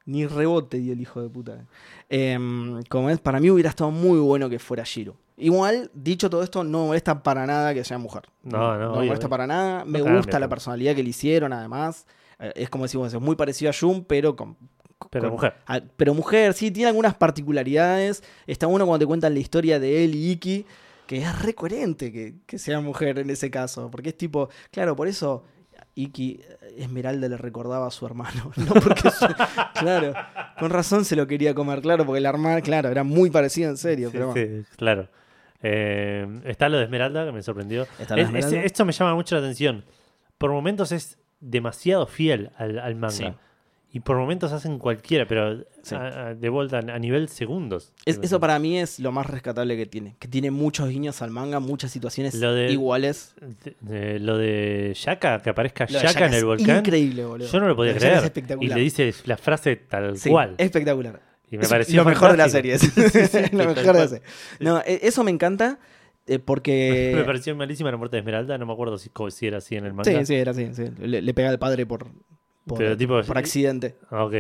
ni 0.06 0.28
rebote 0.28 0.78
dio 0.78 0.94
el 0.94 1.02
hijo 1.02 1.20
de 1.22 1.30
puta. 1.30 1.66
Em, 2.10 2.82
como 2.90 3.10
es, 3.10 3.20
para 3.20 3.40
mí 3.40 3.50
hubiera 3.50 3.70
estado 3.72 3.90
muy 3.90 4.20
bueno 4.20 4.50
que 4.50 4.60
fuera 4.60 4.84
Shiro. 4.86 5.16
Igual, 5.36 5.90
dicho 5.96 6.30
todo 6.30 6.44
esto, 6.44 6.64
no 6.64 6.82
me 6.82 6.88
molesta 6.88 7.24
para 7.24 7.48
nada 7.48 7.74
que 7.74 7.84
sea 7.84 7.98
mujer. 7.98 8.24
No, 8.44 8.78
no, 8.78 8.92
me 8.92 8.98
obvio, 9.00 9.08
molesta 9.08 9.30
para 9.30 9.48
nada. 9.48 9.84
Me 9.84 10.02
gusta 10.02 10.40
la 10.40 10.48
personalidad 10.48 10.96
que 10.96 11.02
le 11.04 11.10
hicieron, 11.10 11.54
además. 11.54 12.06
Eh, 12.40 12.54
es 12.56 12.70
como 12.70 12.84
decimos, 12.86 13.12
es 13.14 13.20
muy 13.20 13.36
parecido 13.36 13.72
a 13.72 13.74
Jun, 13.74 14.04
pero 14.06 14.36
con. 14.36 14.56
Pero 15.12 15.26
con- 15.26 15.32
mujer. 15.34 15.54
a- 15.68 15.82
pero 15.96 16.14
mujer, 16.14 16.54
sí, 16.54 16.72
tiene 16.72 16.90
algunas 16.90 17.14
particularidades. 17.16 18.24
Está 18.48 18.68
bueno 18.68 18.86
cuando 18.86 19.04
te 19.04 19.08
cuentan 19.08 19.34
la 19.34 19.40
historia 19.40 19.80
de 19.80 20.04
él 20.04 20.16
y 20.16 20.32
Iki, 20.32 20.66
que 21.06 21.18
es 21.22 21.42
re 21.42 21.54
coherente 21.54 22.12
que, 22.12 22.36
que 22.46 22.58
sea 22.58 22.80
mujer 22.82 23.20
en 23.20 23.30
ese 23.30 23.50
caso. 23.52 23.90
Porque 23.92 24.10
es 24.10 24.18
tipo, 24.18 24.50
claro, 24.72 24.96
por 24.96 25.08
eso 25.08 25.44
Iki 25.96 26.42
eh, 26.42 26.58
Esmeralda 26.80 27.28
le 27.28 27.38
recordaba 27.38 27.88
a 27.88 27.92
su 27.92 28.06
hermano. 28.06 28.52
No 28.58 28.74
porque 28.74 29.10
su- 29.12 29.26
claro, 29.80 30.14
con 30.60 30.70
razón 30.72 31.06
se 31.06 31.16
lo 31.16 31.26
quería 31.28 31.54
comer, 31.54 31.82
claro, 31.82 32.06
porque 32.06 32.20
la 32.22 32.30
hermana, 32.30 32.62
claro, 32.62 32.90
era 32.90 33.04
muy 33.04 33.30
parecida 33.30 33.70
en 33.70 33.78
serio. 33.78 34.10
Sí, 34.10 34.14
pero 34.14 34.32
bueno. 34.32 34.64
sí, 34.64 34.76
claro. 34.78 35.10
Eh, 35.62 36.42
está 36.46 36.70
lo 36.70 36.78
de 36.78 36.84
Esmeralda, 36.84 37.26
que 37.26 37.32
me 37.32 37.42
sorprendió. 37.42 37.88
Está 38.00 38.16
Es- 38.16 38.30
es- 38.34 38.54
esto 38.54 38.86
me 38.86 38.92
llama 38.92 39.16
mucho 39.16 39.36
la 39.36 39.42
atención. 39.42 39.84
Por 40.38 40.52
momentos 40.52 40.92
es 40.92 41.18
demasiado 41.40 42.06
fiel 42.08 42.52
al, 42.58 42.78
al 42.80 42.96
manga. 42.96 43.12
Sí. 43.16 43.34
Y 43.90 44.02
por 44.02 44.18
momentos 44.18 44.52
hacen 44.52 44.80
cualquiera, 44.80 45.26
pero 45.28 45.64
Sí. 45.82 45.96
a- 45.96 46.28
a- 46.28 46.36
de 46.36 46.50
vuelta 46.50 46.80
a 46.80 47.00
nivel 47.00 47.30
segundos. 47.30 47.94
Es- 48.06 48.20
eso 48.22 48.40
para 48.40 48.60
mí 48.60 48.78
es 48.78 49.00
lo 49.00 49.12
más 49.14 49.26
rescatable 49.26 49.78
que 49.78 49.86
tiene. 49.86 50.18
Que 50.20 50.28
tiene 50.28 50.52
muchos 50.52 50.90
guiños 50.90 51.22
al 51.22 51.32
manga, 51.32 51.60
muchas 51.62 51.90
situaciones 51.92 52.36
Lo 52.36 52.54
de- 52.54 52.70
iguales. 52.72 53.34
De- 53.64 53.76
de- 53.80 54.20
lo 54.20 54.38
de 54.38 54.92
Shaka, 54.94 55.42
que 55.42 55.50
aparezca 55.50 55.86
Lo 55.86 55.92
Shaka 56.00 56.08
Shaka 56.12 56.26
en 56.28 56.32
el 56.34 56.38
es 56.40 56.44
volcán. 56.44 56.78
Increíble, 56.80 57.26
boludo. 57.26 57.48
Yo 57.48 57.60
no 57.62 57.68
lo 57.70 57.76
podía 57.78 57.94
Shaka 57.94 58.30
creer. 58.30 58.50
es 58.58 58.58
y 58.62 58.68
le 58.68 58.82
dice 58.82 59.14
la 59.26 59.38
frase 59.38 59.78
tal 59.78 60.18
Sí, 60.18 60.30
cual. 60.30 60.56
espectacular. 60.58 61.22
y 61.50 61.56
me 61.58 61.64
Es 61.64 61.70
pareció 61.70 62.04
lo 62.04 62.10
mejor 62.10 62.32
de 62.32 62.38
la 62.38 62.50
serie. 62.50 62.78
Sí, 63.32 63.42
lo 63.54 63.58
mejor 63.68 63.76
de 63.76 63.94
la 63.94 64.08
serie. 64.10 64.26
No, 64.60 64.80
e- 64.86 65.00
eso 65.04 65.24
me 65.24 65.32
encanta 65.32 65.80
eh, 66.28 66.34
me 66.34 66.40
porque. 66.40 67.24
pareció 67.26 67.56
malísima 67.56 67.90
la 67.90 67.96
muerte 67.96 68.18
de 68.18 68.20
Esmeralda. 68.20 68.58
No 68.58 68.66
me 68.66 68.74
acuerdo 68.74 68.98
si, 68.98 69.10
si 69.32 69.48
era 69.48 69.60
así 69.60 69.78
en 69.78 69.86
el 69.86 69.94
manga. 69.94 70.12
Sí, 70.12 70.26
sí, 70.26 70.36
era 70.36 70.52
así. 70.52 70.68
sí. 70.74 70.84
Le, 71.00 71.22
le 71.22 71.34
pega 71.34 71.48
al 71.50 71.58
padre 71.58 71.86
por, 71.86 72.08
por, 72.68 72.78
Pero 72.78 72.98
tipo- 72.98 73.22
por 73.24 73.38
accidente. 73.38 73.96
Ah, 74.10 74.26
ok. 74.26 74.36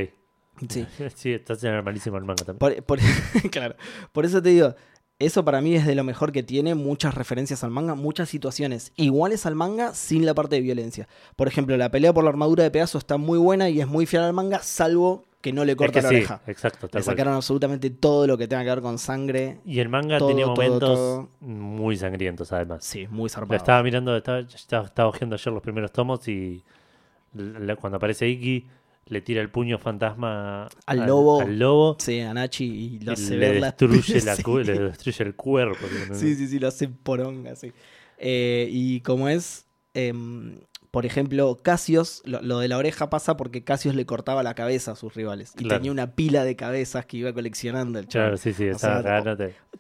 Sí. 0.70 0.86
sí, 1.16 1.34
está 1.34 1.56
malísimo 1.82 2.18
el 2.18 2.24
manga 2.26 2.44
también. 2.46 2.60
Por, 2.60 2.84
por- 2.84 3.00
claro. 3.52 3.76
Por 4.12 4.26
eso 4.26 4.42
te 4.42 4.50
digo, 4.50 4.76
eso 5.20 5.44
para 5.46 5.62
mí 5.62 5.76
es 5.76 5.86
de 5.86 5.96
lo 5.96 6.04
mejor 6.04 6.32
que 6.32 6.44
tiene, 6.44 6.76
muchas 6.76 7.16
referencias 7.16 7.64
al 7.64 7.72
manga, 7.72 7.96
muchas 7.96 8.30
situaciones 8.30 8.92
iguales 8.96 9.46
al 9.46 9.56
manga 9.56 9.94
sin 9.94 10.26
la 10.26 10.34
parte 10.34 10.56
de 10.56 10.62
violencia. 10.62 11.08
Por 11.36 11.48
ejemplo, 11.48 11.76
la 11.78 11.90
pelea 11.90 12.14
por 12.14 12.24
la 12.24 12.30
armadura 12.30 12.64
de 12.64 12.72
Pegaso 12.72 12.98
está 12.98 13.18
muy 13.18 13.38
buena 13.40 13.70
y 13.70 13.82
es 13.82 13.88
muy 13.88 14.06
fiel 14.06 14.24
al 14.24 14.34
manga, 14.34 14.60
salvo 14.60 15.26
que 15.42 15.54
no 15.54 15.64
le 15.64 15.74
Es 15.74 15.78
corta 15.78 16.00
que 16.00 16.04
la 16.04 16.10
sí, 16.10 16.16
oreja. 16.16 16.42
exacto. 16.48 16.88
Le 16.88 16.92
cual. 16.92 17.04
sacaron 17.04 17.34
absolutamente 17.36 17.90
todo 17.92 18.26
lo 18.28 18.38
que 18.38 18.48
tenga 18.48 18.64
que 18.64 18.70
ver 18.72 18.82
con 18.82 18.98
sangre. 18.98 19.60
Y 19.66 19.80
el 19.80 19.88
manga 19.90 20.18
todo, 20.18 20.28
tenía 20.30 20.48
momentos 20.48 20.96
todo. 20.96 21.30
muy 21.40 21.96
sangrientos, 21.96 22.52
además. 22.52 22.84
Sí, 22.84 23.08
muy 23.08 23.24
Lo 23.26 23.30
zarpado. 23.30 23.56
estaba 23.58 23.84
mirando, 23.84 24.18
estaba, 24.18 24.40
estaba, 24.40 24.86
estaba 24.88 25.12
ayer 25.16 25.54
los 25.54 25.62
primeros 25.62 25.92
tomos 25.92 26.28
y 26.28 26.64
cuando 27.80 27.98
aparece 27.98 28.28
Iki 28.28 28.66
le 29.08 29.22
tira 29.22 29.42
el 29.42 29.50
puño 29.50 29.78
fantasma 29.80 30.68
Al 30.86 31.06
lobo. 31.08 31.40
al 31.42 31.58
lobo 31.58 31.96
Sí, 32.00 32.20
a 32.20 32.34
Nachi 32.34 32.66
y 32.66 33.00
lo 33.00 33.12
y 33.12 33.14
hace 33.14 33.38
le 33.38 33.52
ver 33.52 33.62
destruye, 33.64 34.22
la 34.26 34.36
Sí. 34.36 34.44
le 34.66 34.80
destruye 34.80 35.24
el 35.24 35.36
cuerpo. 35.36 35.86
Sí, 36.14 36.36
sí, 36.36 36.48
sí, 36.48 36.60
lo 36.60 36.68
hace 36.68 36.90
poronga, 36.90 37.56
sí. 37.56 37.72
Eh, 38.18 38.68
y 38.70 39.00
como 39.02 39.30
es, 39.30 39.66
em, 39.94 40.60
por 40.92 41.06
ejemplo, 41.06 41.58
Casios, 41.62 42.22
lo, 42.26 42.42
lo 42.42 42.60
de 42.60 42.68
la 42.68 42.78
oreja 42.78 43.10
pasa 43.10 43.38
porque 43.38 43.64
Casios 43.64 43.94
le 43.96 44.06
cortaba 44.06 44.42
la 44.44 44.56
cabeza 44.56 44.92
a 44.92 44.96
sus 44.96 45.14
rivales. 45.14 45.54
Y 45.56 45.60
Claro. 45.64 45.76
tenía 45.78 45.92
una 45.92 46.16
pila 46.16 46.44
de 46.44 46.56
cabezas 46.56 47.06
que 47.06 47.18
iba 47.18 47.32
coleccionando 47.34 48.00
el. 48.00 48.08
Claro, 48.08 48.36
sí, 48.38 48.52
sí, 48.54 48.74
sea. 48.74 49.24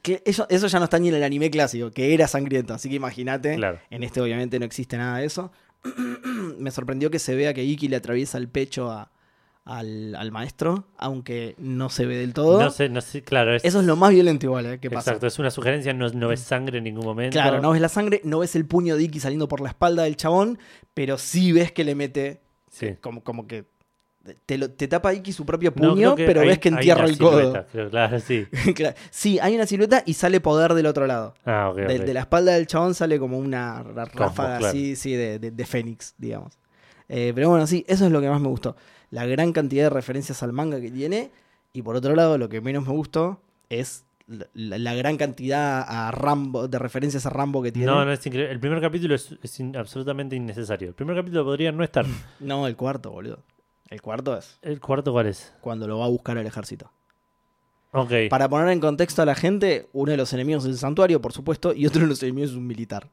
Que 0.03 0.21
eso, 0.25 0.45
eso 0.49 0.67
ya 0.67 0.77
no 0.79 0.85
está 0.85 0.99
ni 0.99 1.09
en 1.09 1.15
el 1.15 1.23
anime 1.23 1.49
clásico, 1.49 1.89
que 1.91 2.13
era 2.13 2.27
sangriento. 2.27 2.73
Así 2.73 2.87
que 2.89 2.95
imagínate, 2.95 3.55
Claro. 3.55 3.79
en 3.89 4.03
este 4.03 4.21
obviamente 4.21 4.59
no 4.59 4.65
existe 4.65 4.95
nada 4.97 5.17
de 5.17 5.25
eso. 5.25 5.51
Me 6.59 6.71
sorprendió 6.71 7.09
que 7.11 7.19
se 7.19 7.35
vea 7.35 7.53
que 7.53 7.63
Iki 7.63 7.87
le 7.87 7.95
atraviesa 7.97 8.37
el 8.37 8.47
pecho 8.49 8.89
a- 8.91 9.11
al, 9.65 10.15
al 10.15 10.31
maestro, 10.31 10.85
aunque 10.97 11.53
no 11.57 11.89
se 11.89 12.05
ve 12.05 12.15
del 12.15 12.33
todo. 12.33 12.57
No 12.57 12.69
sé, 12.71 12.87
no 12.87 13.01
sé, 13.01 13.21
claro, 13.23 13.53
es, 13.53 13.65
Eso 13.65 13.81
es 13.81 13.85
lo 13.85 13.97
más 13.97 14.11
violento 14.11 14.45
igual, 14.45 14.65
¿eh? 14.65 14.79
¿Qué 14.79 14.89
pasa? 14.89 15.11
exacto, 15.11 15.27
es 15.27 15.39
una 15.39 15.51
sugerencia, 15.51 15.93
no, 15.93 16.07
no 16.07 16.29
ves 16.29 16.39
sangre 16.39 16.77
en 16.77 16.85
ningún 16.85 17.03
momento. 17.03 17.33
Claro, 17.33 17.61
no 17.61 17.71
ves 17.71 17.81
la 17.81 17.89
sangre, 17.89 18.21
no 18.23 18.39
ves 18.39 18.55
el 18.55 18.65
puño 18.65 18.95
de 18.95 19.03
Iki 19.03 19.19
saliendo 19.19 19.49
por 19.49 19.59
la 19.59 19.67
espalda 19.69 20.03
del 20.03 20.15
chabón, 20.15 20.57
pero 20.93 21.17
sí 21.17 21.51
ves 21.51 21.73
que 21.73 21.83
le 21.83 21.95
mete 21.95 22.39
Sí. 22.71 22.91
como, 23.01 23.23
como 23.23 23.45
que 23.45 23.65
te, 24.45 24.57
lo- 24.57 24.69
te 24.71 24.87
tapa 24.87 25.13
Iki 25.13 25.31
su 25.31 25.45
propio 25.45 25.73
puño, 25.73 26.15
pero 26.15 26.41
hay- 26.41 26.47
ves 26.47 26.59
que 26.59 26.69
entierra 26.69 27.05
el 27.05 27.17
codo. 27.17 27.65
creo, 27.71 27.89
claro, 27.89 28.19
sí. 28.19 28.45
Sí, 29.11 29.39
hay 29.39 29.55
una 29.55 29.65
silueta 29.65 30.03
y 30.05 30.13
sale 30.13 30.39
poder 30.41 30.73
del 30.73 30.85
otro 30.85 31.07
lado. 31.07 31.33
Ah, 31.45 31.69
ok, 31.71 31.77
De, 31.77 32.13
la 32.13 32.21
espalda 32.21 32.53
del 32.53 32.67
chabón 32.67 32.93
sale 32.95 33.19
como 33.19 33.37
una 33.37 33.83
ráfaga 33.83 34.57
claro. 34.57 34.67
así, 34.67 34.95
sí, 34.95 35.13
de, 35.13 35.39
de, 35.39 35.51
de 35.51 35.65
Fénix, 35.65 36.13
digamos. 36.17 36.57
Eh, 37.09 37.31
pero 37.33 37.49
bueno, 37.49 37.65
sí, 37.67 37.85
eso 37.87 38.05
es 38.05 38.11
lo 38.11 38.19
que 38.21 38.29
más 38.29 38.41
me 38.41 38.47
gustó. 38.49 38.75
La 39.11 39.25
gran 39.25 39.53
cantidad 39.53 39.83
de 39.85 39.89
referencias 39.89 40.43
al 40.43 40.51
manga 40.51 40.81
que 40.81 40.91
tiene 40.91 41.31
Y 41.73 41.81
por 41.81 41.95
otro 41.95 42.15
lado, 42.15 42.37
lo 42.37 42.49
que 42.49 42.59
menos 42.61 42.85
me 42.85 42.91
gustó 42.93 43.41
es 43.69 44.03
la, 44.27 44.77
la 44.77 44.93
gran 44.93 45.15
cantidad 45.15 45.85
a 45.87 46.11
Rambo, 46.11 46.67
de 46.67 46.77
referencias 46.79 47.25
a 47.25 47.29
Rambo 47.29 47.63
que 47.63 47.71
tiene. 47.71 47.85
No, 47.85 48.03
no 48.03 48.11
es 48.11 48.25
increíble. 48.25 48.51
El 48.51 48.59
primer 48.59 48.81
capítulo 48.81 49.15
es, 49.15 49.33
es 49.41 49.59
in- 49.61 49.77
absolutamente 49.77 50.35
innecesario. 50.35 50.89
El 50.89 50.95
primer 50.95 51.15
capítulo 51.15 51.45
podría 51.45 51.71
no 51.71 51.81
estar. 51.83 52.05
No, 52.41 52.67
el 52.67 52.75
cuarto, 52.75 53.11
boludo. 53.11 53.39
El 53.89 54.01
cuarto 54.01 54.37
es 54.37 54.59
¿El 54.61 54.79
cuarto 54.79 55.11
cuál 55.11 55.27
es? 55.27 55.53
cuando 55.61 55.87
lo 55.87 55.99
va 55.99 56.05
a 56.05 56.09
buscar 56.09 56.37
el 56.37 56.45
ejército. 56.45 56.91
Ok. 57.91 58.11
Para 58.29 58.49
poner 58.49 58.69
en 58.69 58.79
contexto 58.79 59.21
a 59.21 59.25
la 59.25 59.33
gente, 59.35 59.87
uno 59.93 60.11
de 60.11 60.17
los 60.17 60.33
enemigos 60.33 60.65
es 60.65 60.71
el 60.71 60.77
santuario, 60.77 61.21
por 61.21 61.31
supuesto, 61.33 61.73
y 61.73 61.87
otro 61.87 62.01
de 62.01 62.07
los 62.07 62.21
enemigos 62.21 62.51
es 62.51 62.57
un 62.57 62.67
militar. 62.67 63.09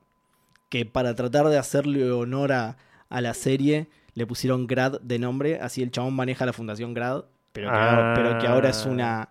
Que 0.69 0.85
para 0.85 1.15
tratar 1.15 1.47
de 1.49 1.59
hacerle 1.59 2.11
honor 2.11 2.53
a, 2.53 2.77
a 3.09 3.21
la 3.21 3.35
serie, 3.35 3.89
le 4.15 4.27
pusieron 4.27 4.67
Grad 4.67 5.01
de 5.01 5.19
nombre, 5.21 5.61
así 5.61 5.83
el 5.83 5.91
chabón 5.93 6.15
maneja 6.15 6.45
la 6.45 6.53
fundación 6.53 6.93
Grad, 6.93 7.25
pero 7.53 7.71
que, 7.71 7.77
ahora, 7.77 8.15
pero 8.17 8.39
que 8.39 8.47
ahora 8.49 8.71
es 8.71 8.85
Ah. 8.85 8.91
una 8.91 9.29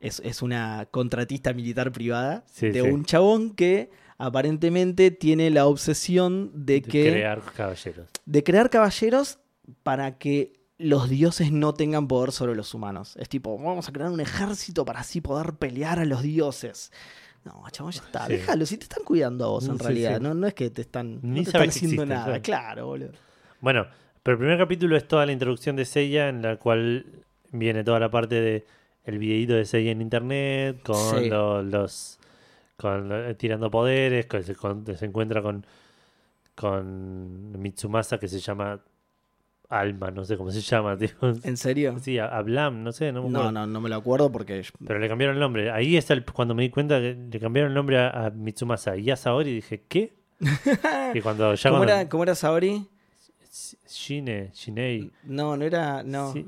es, 0.00 0.20
es 0.24 0.42
una 0.42 0.86
contratista 0.90 1.52
militar 1.52 1.90
privada 1.92 2.44
Sí, 2.46 2.68
de 2.70 2.82
sí. 2.82 2.88
un 2.88 3.04
chabón 3.04 3.50
que 3.54 3.90
aparentemente 4.16 5.10
tiene 5.10 5.50
la 5.50 5.66
obsesión 5.66 6.50
de 6.54 6.74
De 6.74 6.82
que 6.82 7.10
Crear 7.12 7.42
caballeros. 7.56 8.08
de 8.26 8.42
crear 8.44 8.70
caballeros 8.70 9.38
para 9.82 10.18
que 10.18 10.58
los 10.78 11.08
dioses 11.08 11.50
no 11.52 11.74
tengan 11.74 12.06
poder 12.08 12.30
sobre 12.32 12.54
los 12.54 12.72
humanos. 12.74 13.16
Es 13.16 13.28
tipo, 13.28 13.56
vamos 13.58 13.88
a 13.88 13.92
crear 13.92 14.10
un 14.10 14.20
ejército 14.20 14.84
para 14.84 15.00
así 15.00 15.20
poder 15.20 15.54
pelear 15.54 15.98
a 15.98 16.04
los 16.04 16.22
dioses. 16.22 16.92
No, 17.44 17.64
chabón, 17.70 17.92
ya 17.92 18.02
está, 18.02 18.26
Sí. 18.26 18.32
déjalo, 18.34 18.66
si 18.66 18.76
te 18.76 18.84
están 18.84 19.04
cuidando 19.04 19.44
a 19.44 19.48
vos 19.48 19.66
en 19.68 19.78
Sí, 19.78 19.82
realidad, 19.84 20.16
sí. 20.18 20.22
No, 20.22 20.34
no 20.34 20.46
es 20.46 20.54
que 20.54 20.70
te 20.70 20.82
están, 20.82 21.20
Ni 21.22 21.40
no 21.40 21.44
te 21.44 21.50
están 21.50 21.68
haciendo 21.68 22.06
nada, 22.06 22.24
claro. 22.24 22.42
claro, 22.42 22.86
boludo. 22.86 23.12
Bueno, 23.60 23.86
pero 24.22 24.34
el 24.34 24.38
primer 24.38 24.58
capítulo 24.58 24.96
es 24.96 25.06
toda 25.08 25.24
la 25.26 25.32
introducción 25.32 25.74
de 25.76 25.84
Seiya, 25.84 26.28
en 26.28 26.42
la 26.42 26.56
cual 26.58 27.06
viene 27.50 27.82
toda 27.84 27.98
la 28.00 28.10
parte 28.10 28.40
de 28.40 28.66
el 29.04 29.18
videíto 29.18 29.54
de 29.54 29.64
Seiya 29.64 29.90
en 29.92 30.02
internet, 30.02 30.82
con 30.84 31.70
los 31.70 32.18
con 32.76 33.08
lo- 33.08 33.34
tirando 33.36 33.70
poderes, 33.70 34.26
que 34.26 34.42
se, 34.42 34.54
con- 34.54 34.84
se 34.86 35.04
encuentra 35.04 35.42
con 35.42 35.64
con 36.54 37.60
Mitsumasa 37.60 38.18
que 38.18 38.28
se 38.28 38.40
llama 38.40 38.80
Alma, 39.70 40.10
no 40.10 40.24
sé 40.24 40.36
cómo 40.38 40.50
se 40.50 40.60
llama, 40.62 40.96
tío. 40.98 41.10
¿En 41.42 41.56
serio? 41.56 41.98
Sí, 42.00 42.18
a, 42.18 42.26
a 42.26 42.42
Blam, 42.42 42.82
no 42.82 42.90
sé, 42.92 43.12
no 43.12 43.22
me 43.22 43.28
No, 43.30 43.38
acuerdo. 43.40 43.52
no, 43.52 43.66
no 43.66 43.80
me 43.80 43.88
lo 43.88 43.96
acuerdo 43.96 44.32
porque 44.32 44.62
Pero 44.86 44.98
le 44.98 45.08
cambiaron 45.08 45.36
el 45.36 45.40
nombre. 45.40 45.70
Ahí 45.70 45.96
está 45.96 46.14
el- 46.14 46.24
cuando 46.24 46.54
me 46.54 46.62
di 46.62 46.70
cuenta 46.70 46.98
que 47.00 47.14
le 47.30 47.38
cambiaron 47.40 47.72
el 47.72 47.74
nombre 47.74 47.98
a, 47.98 48.26
a 48.26 48.30
Mitsumasa 48.30 48.96
y 48.96 49.10
a 49.10 49.16
Saori 49.16 49.54
dije, 49.54 49.84
¿qué? 49.88 50.14
y 51.14 51.20
cuando 51.20 51.54
ya 51.54 51.68
¿Cómo 51.70 51.80
cuando- 51.80 51.94
era, 51.94 52.08
¿Cómo 52.08 52.22
era 52.22 52.34
Saori? 52.34 52.86
Shine, 53.88 54.50
Shinei. 54.54 55.10
No, 55.24 55.56
no 55.56 55.64
era, 55.64 56.02
no. 56.02 56.32
Sí, 56.32 56.46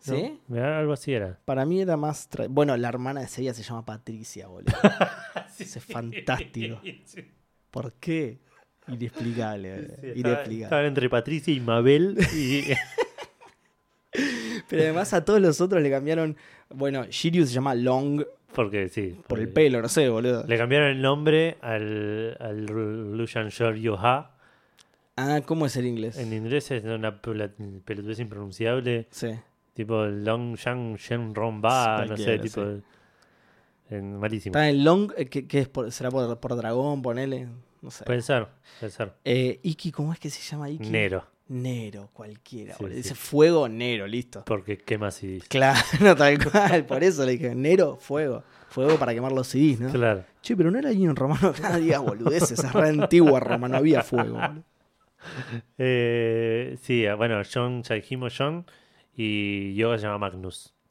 ¿Sí? 0.00 0.38
no, 0.48 0.62
algo 0.64 0.92
así 0.92 1.12
era. 1.12 1.38
Para 1.44 1.64
mí 1.64 1.80
era 1.80 1.96
más... 1.96 2.30
tra- 2.30 2.46
Bueno, 2.48 2.76
la 2.76 2.88
hermana 2.88 3.20
de 3.22 3.28
Seiya 3.28 3.54
se 3.54 3.62
llama 3.62 3.84
Patricia, 3.84 4.46
boludo. 4.46 4.72
Ese 5.58 5.78
es 5.78 5.84
fantástico. 5.84 6.78
Sí, 6.82 7.32
¿Por 7.70 7.92
qué? 7.94 8.38
Inexplicable, 8.88 9.70
boludo. 9.74 9.92
estaba- 9.92 10.14
Inexplicable. 10.14 10.62
Estaban 10.64 10.84
entre 10.86 11.08
Patricia 11.10 11.52
y 11.54 11.60
Mabel 11.60 12.16
y 12.34 12.62
Pero 14.68 14.82
además 14.82 15.12
a 15.12 15.24
todos 15.24 15.40
los 15.40 15.60
otros 15.60 15.82
le 15.82 15.90
cambiaron. 15.90 16.36
Bueno, 16.70 17.04
Shiryu 17.04 17.46
se 17.46 17.52
llama 17.52 17.74
Long 17.74 18.24
porque 18.54 18.88
sí, 18.88 19.14
por 19.26 19.38
el 19.38 19.50
pelo, 19.50 19.82
no 19.82 19.88
sé, 19.88 20.08
boludo. 20.08 20.44
Le 20.46 20.56
cambiaron 20.56 20.88
el 20.88 21.02
nombre 21.02 21.58
al, 21.60 22.36
al 22.40 22.64
Lucian 22.64 23.48
Shoryu 23.50 23.94
Ha. 23.98 24.30
Ah, 25.16 25.40
¿cómo 25.44 25.66
es 25.66 25.76
el 25.76 25.86
inglés? 25.86 26.18
En 26.18 26.32
inglés 26.32 26.70
es 26.70 26.84
una 26.84 27.20
pel- 27.20 27.82
pelotudez 27.84 28.18
impronunciable, 28.18 29.06
Sí. 29.10 29.28
tipo 29.74 30.04
Long 30.06 30.56
Shang 30.56 30.96
Shen 30.96 31.34
Ron 31.34 31.60
Ba, 31.60 32.02
Sí, 32.04 32.10
no 32.10 32.16
sé, 32.16 32.38
tipo 32.38 32.62
en, 33.90 34.18
malísimo. 34.18 34.52
Está 34.52 34.68
en 34.70 34.84
Long, 34.84 35.12
eh, 35.16 35.26
que, 35.26 35.46
que 35.46 35.60
es 35.60 35.68
por, 35.68 35.92
será 35.92 36.10
por, 36.10 36.38
por 36.40 36.56
dragón, 36.56 37.02
ponele. 37.02 37.48
No 37.82 37.90
sé. 37.90 38.04
Puede 38.04 38.22
ser, 38.22 38.48
puede 38.80 38.92
ser. 38.92 39.12
Eh, 39.24 39.60
Iki, 39.62 39.92
¿cómo 39.92 40.12
es 40.12 40.18
que 40.18 40.30
se 40.30 40.40
llama 40.42 40.68
Iki? 40.70 40.88
Nero, 40.90 41.24
Nero, 41.48 42.10
cualquiera. 42.12 42.74
Sí. 42.76 42.86
Dice 42.86 43.14
fuego, 43.14 43.68
Nero, 43.68 44.06
listo. 44.06 44.44
porque 44.44 44.78
quema 44.78 45.10
si 45.10 45.40
Claro, 45.48 45.78
tal 46.16 46.38
cual. 46.50 46.84
Por 46.86 47.04
eso 47.04 47.24
le 47.24 47.32
dije, 47.32 47.54
Nero, 47.54 47.96
fuego. 48.00 48.42
Fuego 48.68 48.98
para 48.98 49.14
quemar 49.14 49.30
los 49.32 49.46
CDs, 49.48 49.78
¿no? 49.80 49.90
Claro. 49.92 50.24
Che, 50.42 50.56
pero 50.56 50.70
no 50.70 50.78
era 50.78 50.88
ahí 50.90 51.04
en 51.04 51.14
romano. 51.16 51.52
No 51.62 51.78
digas 51.78 52.02
boludeces, 52.02 52.58
es 52.58 52.72
re 52.72 52.88
antigua 52.88 53.38
Roma, 53.40 53.68
no 53.68 53.76
había 53.76 54.02
fuego. 54.02 54.34
boludo. 54.34 54.62
Eh, 55.78 56.76
sí, 56.82 57.04
bueno, 57.16 57.40
John, 57.52 57.82
ya 57.82 57.94
dijimos 57.94 58.34
John, 58.36 58.64
y 59.16 59.74
Yoga 59.74 59.98
se 59.98 60.04
llama 60.04 60.18
Magnus. 60.18 60.72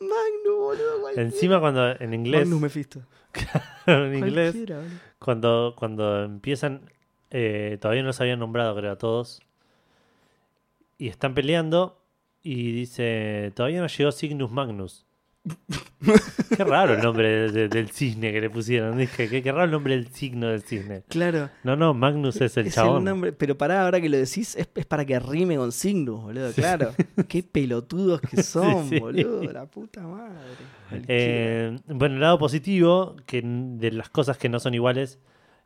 Magnus, 0.00 0.56
boludo, 0.58 1.00
cualquiera. 1.00 1.28
Encima 1.28 1.60
cuando 1.60 1.90
en 2.00 2.14
inglés, 2.14 2.40
Magnus 2.42 2.60
Mephisto. 2.60 3.02
en 3.86 4.14
inglés 4.14 4.52
Cualquiera, 4.52 4.82
cuando, 5.18 5.74
cuando 5.76 6.24
empiezan, 6.24 6.82
eh, 7.30 7.78
todavía 7.80 8.02
no 8.02 8.08
los 8.08 8.20
habían 8.20 8.38
nombrado 8.38 8.74
creo 8.76 8.92
a 8.92 8.98
todos, 8.98 9.40
y 10.98 11.08
están 11.08 11.34
peleando 11.34 12.00
y 12.42 12.72
dice, 12.72 13.52
todavía 13.54 13.80
no 13.80 13.86
llegó 13.86 14.12
Cygnus 14.12 14.50
Magnus. 14.50 15.06
qué 16.56 16.64
raro 16.64 16.94
el 16.94 17.00
nombre 17.02 17.28
de- 17.28 17.50
de- 17.52 17.68
del 17.68 17.90
cisne 17.90 18.32
que 18.32 18.40
le 18.40 18.50
pusieron. 18.50 18.96
Dije, 18.98 19.28
qué, 19.28 19.42
qué 19.42 19.52
raro 19.52 19.64
el 19.64 19.70
nombre 19.70 19.94
del 19.94 20.08
signo 20.08 20.48
del 20.48 20.62
cisne. 20.62 21.02
Claro. 21.08 21.48
No, 21.64 21.76
no, 21.76 21.94
Magnus 21.94 22.40
es 22.40 22.56
el 22.56 22.66
es 22.68 22.74
chabón. 22.74 22.98
el 22.98 23.04
nombre, 23.04 23.32
pero 23.32 23.56
pará, 23.56 23.84
ahora 23.84 24.00
que 24.00 24.08
lo 24.08 24.16
decís, 24.16 24.56
es, 24.56 24.68
es 24.74 24.86
para 24.86 25.04
que 25.04 25.18
rime 25.18 25.56
con 25.56 25.72
Cygnus, 25.72 26.22
boludo, 26.22 26.52
claro. 26.52 26.92
Qué 27.28 27.42
pelotudos 27.42 28.20
que 28.20 28.42
son, 28.42 28.88
sí. 28.88 28.98
boludo, 28.98 29.42
la 29.52 29.66
puta 29.66 30.02
madre. 30.06 30.36
Eh, 31.08 31.76
bueno, 31.86 32.16
el 32.16 32.20
lado 32.20 32.38
positivo, 32.38 33.16
que 33.26 33.42
de 33.44 33.90
las 33.92 34.10
cosas 34.10 34.36
que 34.38 34.48
no 34.48 34.58
son 34.60 34.74
iguales, 34.74 35.18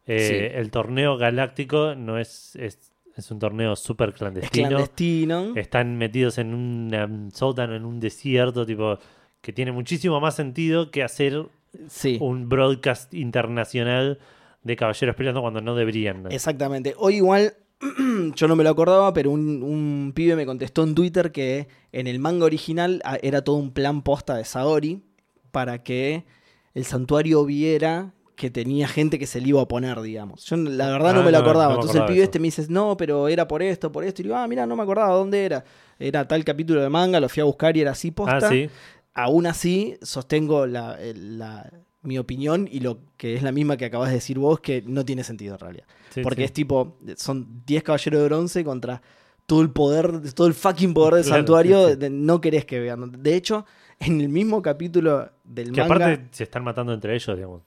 eh, 0.07 0.53
el 0.57 0.71
torneo 0.71 1.17
galáctico 1.17 1.95
no 1.95 2.19
es, 2.19 2.55
es, 2.57 2.93
es 3.17 3.31
un 3.31 3.39
torneo 3.39 3.75
súper 3.77 4.11
es 4.11 4.15
clandestino. 4.17 4.69
clandestino. 4.69 5.53
Están 5.57 5.97
metidos 5.97 6.37
en 6.39 6.53
un 6.53 7.31
sótano, 7.33 7.75
en 7.75 7.85
un 7.87 8.01
desierto, 8.01 8.67
tipo, 8.67 8.99
que 9.45 9.53
tiene 9.53 9.73
muchísimo 9.73 10.19
más 10.21 10.35
sentido 10.35 10.91
que 10.91 11.03
hacer 11.03 11.47
Sí. 11.89 12.17
un 12.21 12.49
broadcast 12.49 13.13
internacional 13.13 14.19
de 14.63 14.77
caballeros 14.77 15.15
peleando 15.17 15.43
cuando 15.43 15.61
no 15.61 15.75
deberían. 15.75 16.25
Exactamente. 16.33 16.95
Hoy 16.97 17.17
igual, 17.17 17.55
yo 18.35 18.49
no 18.49 18.57
me 18.57 18.65
lo 18.65 18.71
acordaba, 18.71 19.13
pero 19.13 19.31
un, 19.31 19.63
un 19.63 20.13
pibe 20.15 20.35
me 20.37 20.47
contestó 20.47 20.83
en 20.85 20.95
Twitter 20.95 21.31
que 21.31 21.69
en 21.93 22.07
el 22.07 22.19
manga 22.21 22.47
original 22.47 23.03
ah, 23.05 23.19
era 23.23 23.43
todo 23.45 23.57
un 23.57 23.73
plan 23.73 24.01
posta 24.03 24.35
de 24.37 24.45
Saori 24.47 25.03
para 25.51 25.83
que 25.83 26.25
el 26.73 26.85
santuario 26.87 27.45
viera 27.45 28.13
que 28.37 28.51
tenía 28.51 28.89
gente 28.89 29.19
que 29.19 29.27
se 29.27 29.41
le 29.41 29.49
iba 29.49 29.61
a 29.61 29.65
oponer, 29.65 30.01
digamos. 30.01 30.45
Yo 30.47 30.57
la 30.57 30.89
verdad 30.91 31.13
no 31.15 31.21
Ah, 31.21 31.25
me 31.25 31.31
lo 31.33 31.39
acordaba. 31.39 31.75
no 31.75 31.79
me 31.79 31.83
Entonces 31.83 32.01
el 32.01 32.07
pibe 32.07 32.19
eso. 32.19 32.25
este 32.25 32.39
me 32.41 32.47
dice, 32.47 32.67
no, 32.71 32.97
pero 32.97 33.29
era 33.29 33.47
por 33.47 33.63
esto, 33.63 33.93
por 33.93 34.03
esto. 34.05 34.23
Y 34.23 34.25
digo, 34.25 34.35
ah, 34.37 34.49
mira, 34.49 34.67
no 34.67 34.75
me 34.75 34.83
acordaba 34.83 35.15
dónde 35.15 35.45
era. 35.45 35.65
Era 35.99 36.27
tal 36.27 36.43
capítulo 36.45 36.81
de 36.83 36.89
manga, 36.89 37.21
lo 37.21 37.29
fui 37.29 37.43
a 37.43 37.45
buscar 37.45 37.77
y 37.77 37.83
era 37.83 37.93
así 37.93 38.11
posta. 38.11 38.39
Ah, 38.39 38.49
sí. 38.49 38.69
Aún 39.15 39.47
así, 39.47 39.97
sostengo 40.03 40.67
la, 40.67 41.01
el- 41.01 41.39
la- 41.39 41.71
mi 42.03 42.19
opinión 42.19 42.69
y 42.71 42.81
lo 42.81 42.99
que 43.17 43.35
es 43.35 43.43
la 43.43 43.51
misma 43.53 43.77
que 43.79 43.87
acabas 43.87 44.09
de 44.11 44.17
decir 44.17 44.39
vos, 44.39 44.61
que 44.61 44.83
no 44.87 45.05
tiene 45.05 45.25
sentido 45.25 45.55
en 45.55 45.61
realidad. 45.61 45.85
sí, 46.11 46.21
Porque 46.23 46.43
sí. 46.43 46.45
es 46.45 46.53
tipo, 46.53 46.99
son 47.17 47.63
10 47.67 47.83
caballeros 47.83 48.21
de 48.21 48.27
bronce 48.27 48.63
contra 48.65 49.01
todo 49.47 49.63
el 49.63 49.71
poder, 49.71 50.33
todo 50.33 50.47
el 50.47 50.55
fucking 50.55 50.93
poder 50.95 51.15
del 51.15 51.25
Claro, 51.25 51.39
santuario. 51.39 51.87
sí, 51.89 51.93
sí. 51.95 51.99
de- 52.01 52.11
no 52.11 52.41
querés 52.41 52.65
que 52.67 52.79
vean. 52.81 53.11
De 53.23 53.35
hecho, 53.35 53.65
en 54.01 54.21
el 54.21 54.29
mismo 54.29 54.61
capítulo 54.63 55.31
del 55.45 55.73
Que 55.73 55.81
manga. 55.81 55.95
aparte 55.95 56.29
se 56.33 56.45
están 56.45 56.63
matando 56.65 56.93
entre 56.93 57.15
ellos, 57.15 57.37
digamos. 57.37 57.63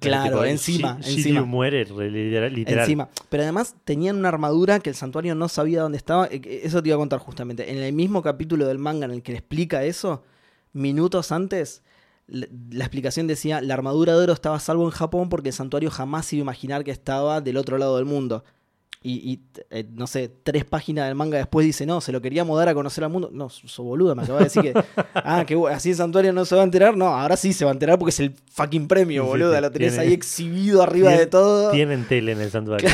Claro, 0.00 0.30
Tipo, 0.38 0.44
encima, 0.46 0.98
Shi- 1.00 1.16
encima. 1.18 1.42
Muere 1.44 1.84
re- 1.84 2.10
literal. 2.10 2.54
Encima. 2.56 3.10
Pero 3.28 3.42
además 3.42 3.74
tenían 3.84 4.16
una 4.16 4.28
armadura 4.28 4.80
que 4.80 4.88
el 4.88 4.96
santuario 4.96 5.34
no 5.34 5.48
sabía 5.48 5.82
dónde 5.82 5.98
estaba. 5.98 6.26
Eh, 6.30 6.40
que 6.40 6.64
Eso 6.64 6.82
te 6.82 6.88
iba 6.88 6.96
a 6.96 6.98
contar 6.98 7.18
justamente. 7.18 7.70
En 7.70 7.76
el 7.76 7.92
mismo 7.92 8.22
capítulo 8.22 8.66
del 8.66 8.78
manga 8.78 9.04
en 9.04 9.10
el 9.10 9.22
que 9.22 9.32
le 9.32 9.38
explica 9.38 9.84
eso, 9.84 10.22
minutos 10.72 11.32
antes, 11.32 11.82
la, 12.26 12.46
explicación 12.84 13.26
decía: 13.26 13.60
la 13.60 13.74
armadura 13.74 14.14
de 14.14 14.22
oro 14.22 14.32
estaba 14.32 14.56
a 14.56 14.60
salvo 14.60 14.84
en 14.84 14.90
Japón 14.90 15.28
porque 15.28 15.50
el 15.50 15.54
santuario 15.54 15.90
jamás 15.90 16.32
iba 16.32 16.40
a 16.40 16.44
imaginar 16.44 16.84
que 16.84 16.90
estaba 16.90 17.40
del 17.40 17.56
otro 17.56 17.78
lado 17.78 17.96
del 17.96 18.06
mundo. 18.06 18.44
Y, 19.04 19.14
y, 19.32 19.40
eh, 19.70 19.84
no 19.94 20.06
sé, 20.06 20.30
tres 20.44 20.64
páginas 20.64 21.08
del 21.08 21.16
manga 21.16 21.36
después 21.36 21.66
dice: 21.66 21.84
no, 21.86 22.00
se 22.00 22.12
lo 22.12 22.22
queríamos 22.22 22.56
dar 22.56 22.68
a 22.68 22.74
conocer 22.74 23.02
al 23.02 23.10
mundo. 23.10 23.30
No, 23.32 23.48
so 23.48 23.82
boludo, 23.82 24.14
me 24.14 24.22
acaba 24.22 24.38
de 24.38 24.44
decir 24.44 24.62
que. 24.62 24.74
ah, 25.14 25.44
que 25.44 25.60
así 25.70 25.90
el 25.90 25.96
santuario 25.96 26.32
no 26.32 26.44
se 26.44 26.54
va 26.54 26.60
a 26.60 26.64
enterar. 26.64 26.96
No, 26.96 27.06
ahora 27.08 27.36
sí 27.36 27.52
se 27.52 27.64
va 27.64 27.72
a 27.72 27.74
enterar 27.74 27.98
porque 27.98 28.10
es 28.10 28.20
el 28.20 28.32
fucking 28.52 28.86
premio, 28.86 29.28
sí, 29.32 29.38
Lo 29.38 29.70
tenés 29.72 29.98
ahí 29.98 30.12
exhibido 30.12 30.84
arriba 30.84 31.10
de 31.10 31.26
todo. 31.26 31.72
Tienen 31.72 32.04
tele 32.06 32.32
en 32.32 32.40
el 32.40 32.50
santuario. 32.50 32.88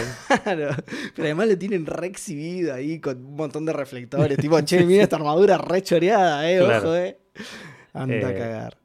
Claro, 0.45 0.71
pero 1.15 1.27
además 1.27 1.49
le 1.49 1.57
tienen 1.57 1.85
re 1.85 2.07
exhibido 2.07 2.73
ahí 2.73 3.01
con 3.01 3.23
un 3.23 3.37
montón 3.37 3.67
de 3.67 3.75
reflectores. 3.75 4.39
tipo, 4.39 4.59
che, 4.63 4.83
mira 4.87 5.03
esta 5.03 5.17
armadura 5.17 5.59
re 5.59 5.83
choreada, 5.83 6.51
eh, 6.51 6.59
Claro. 6.59 6.89
ojo, 6.89 6.97
eh. 6.97 7.19
Anda 7.95 8.15
a 8.15 8.19
Eh, 8.31 8.35
cagar. 8.39 8.77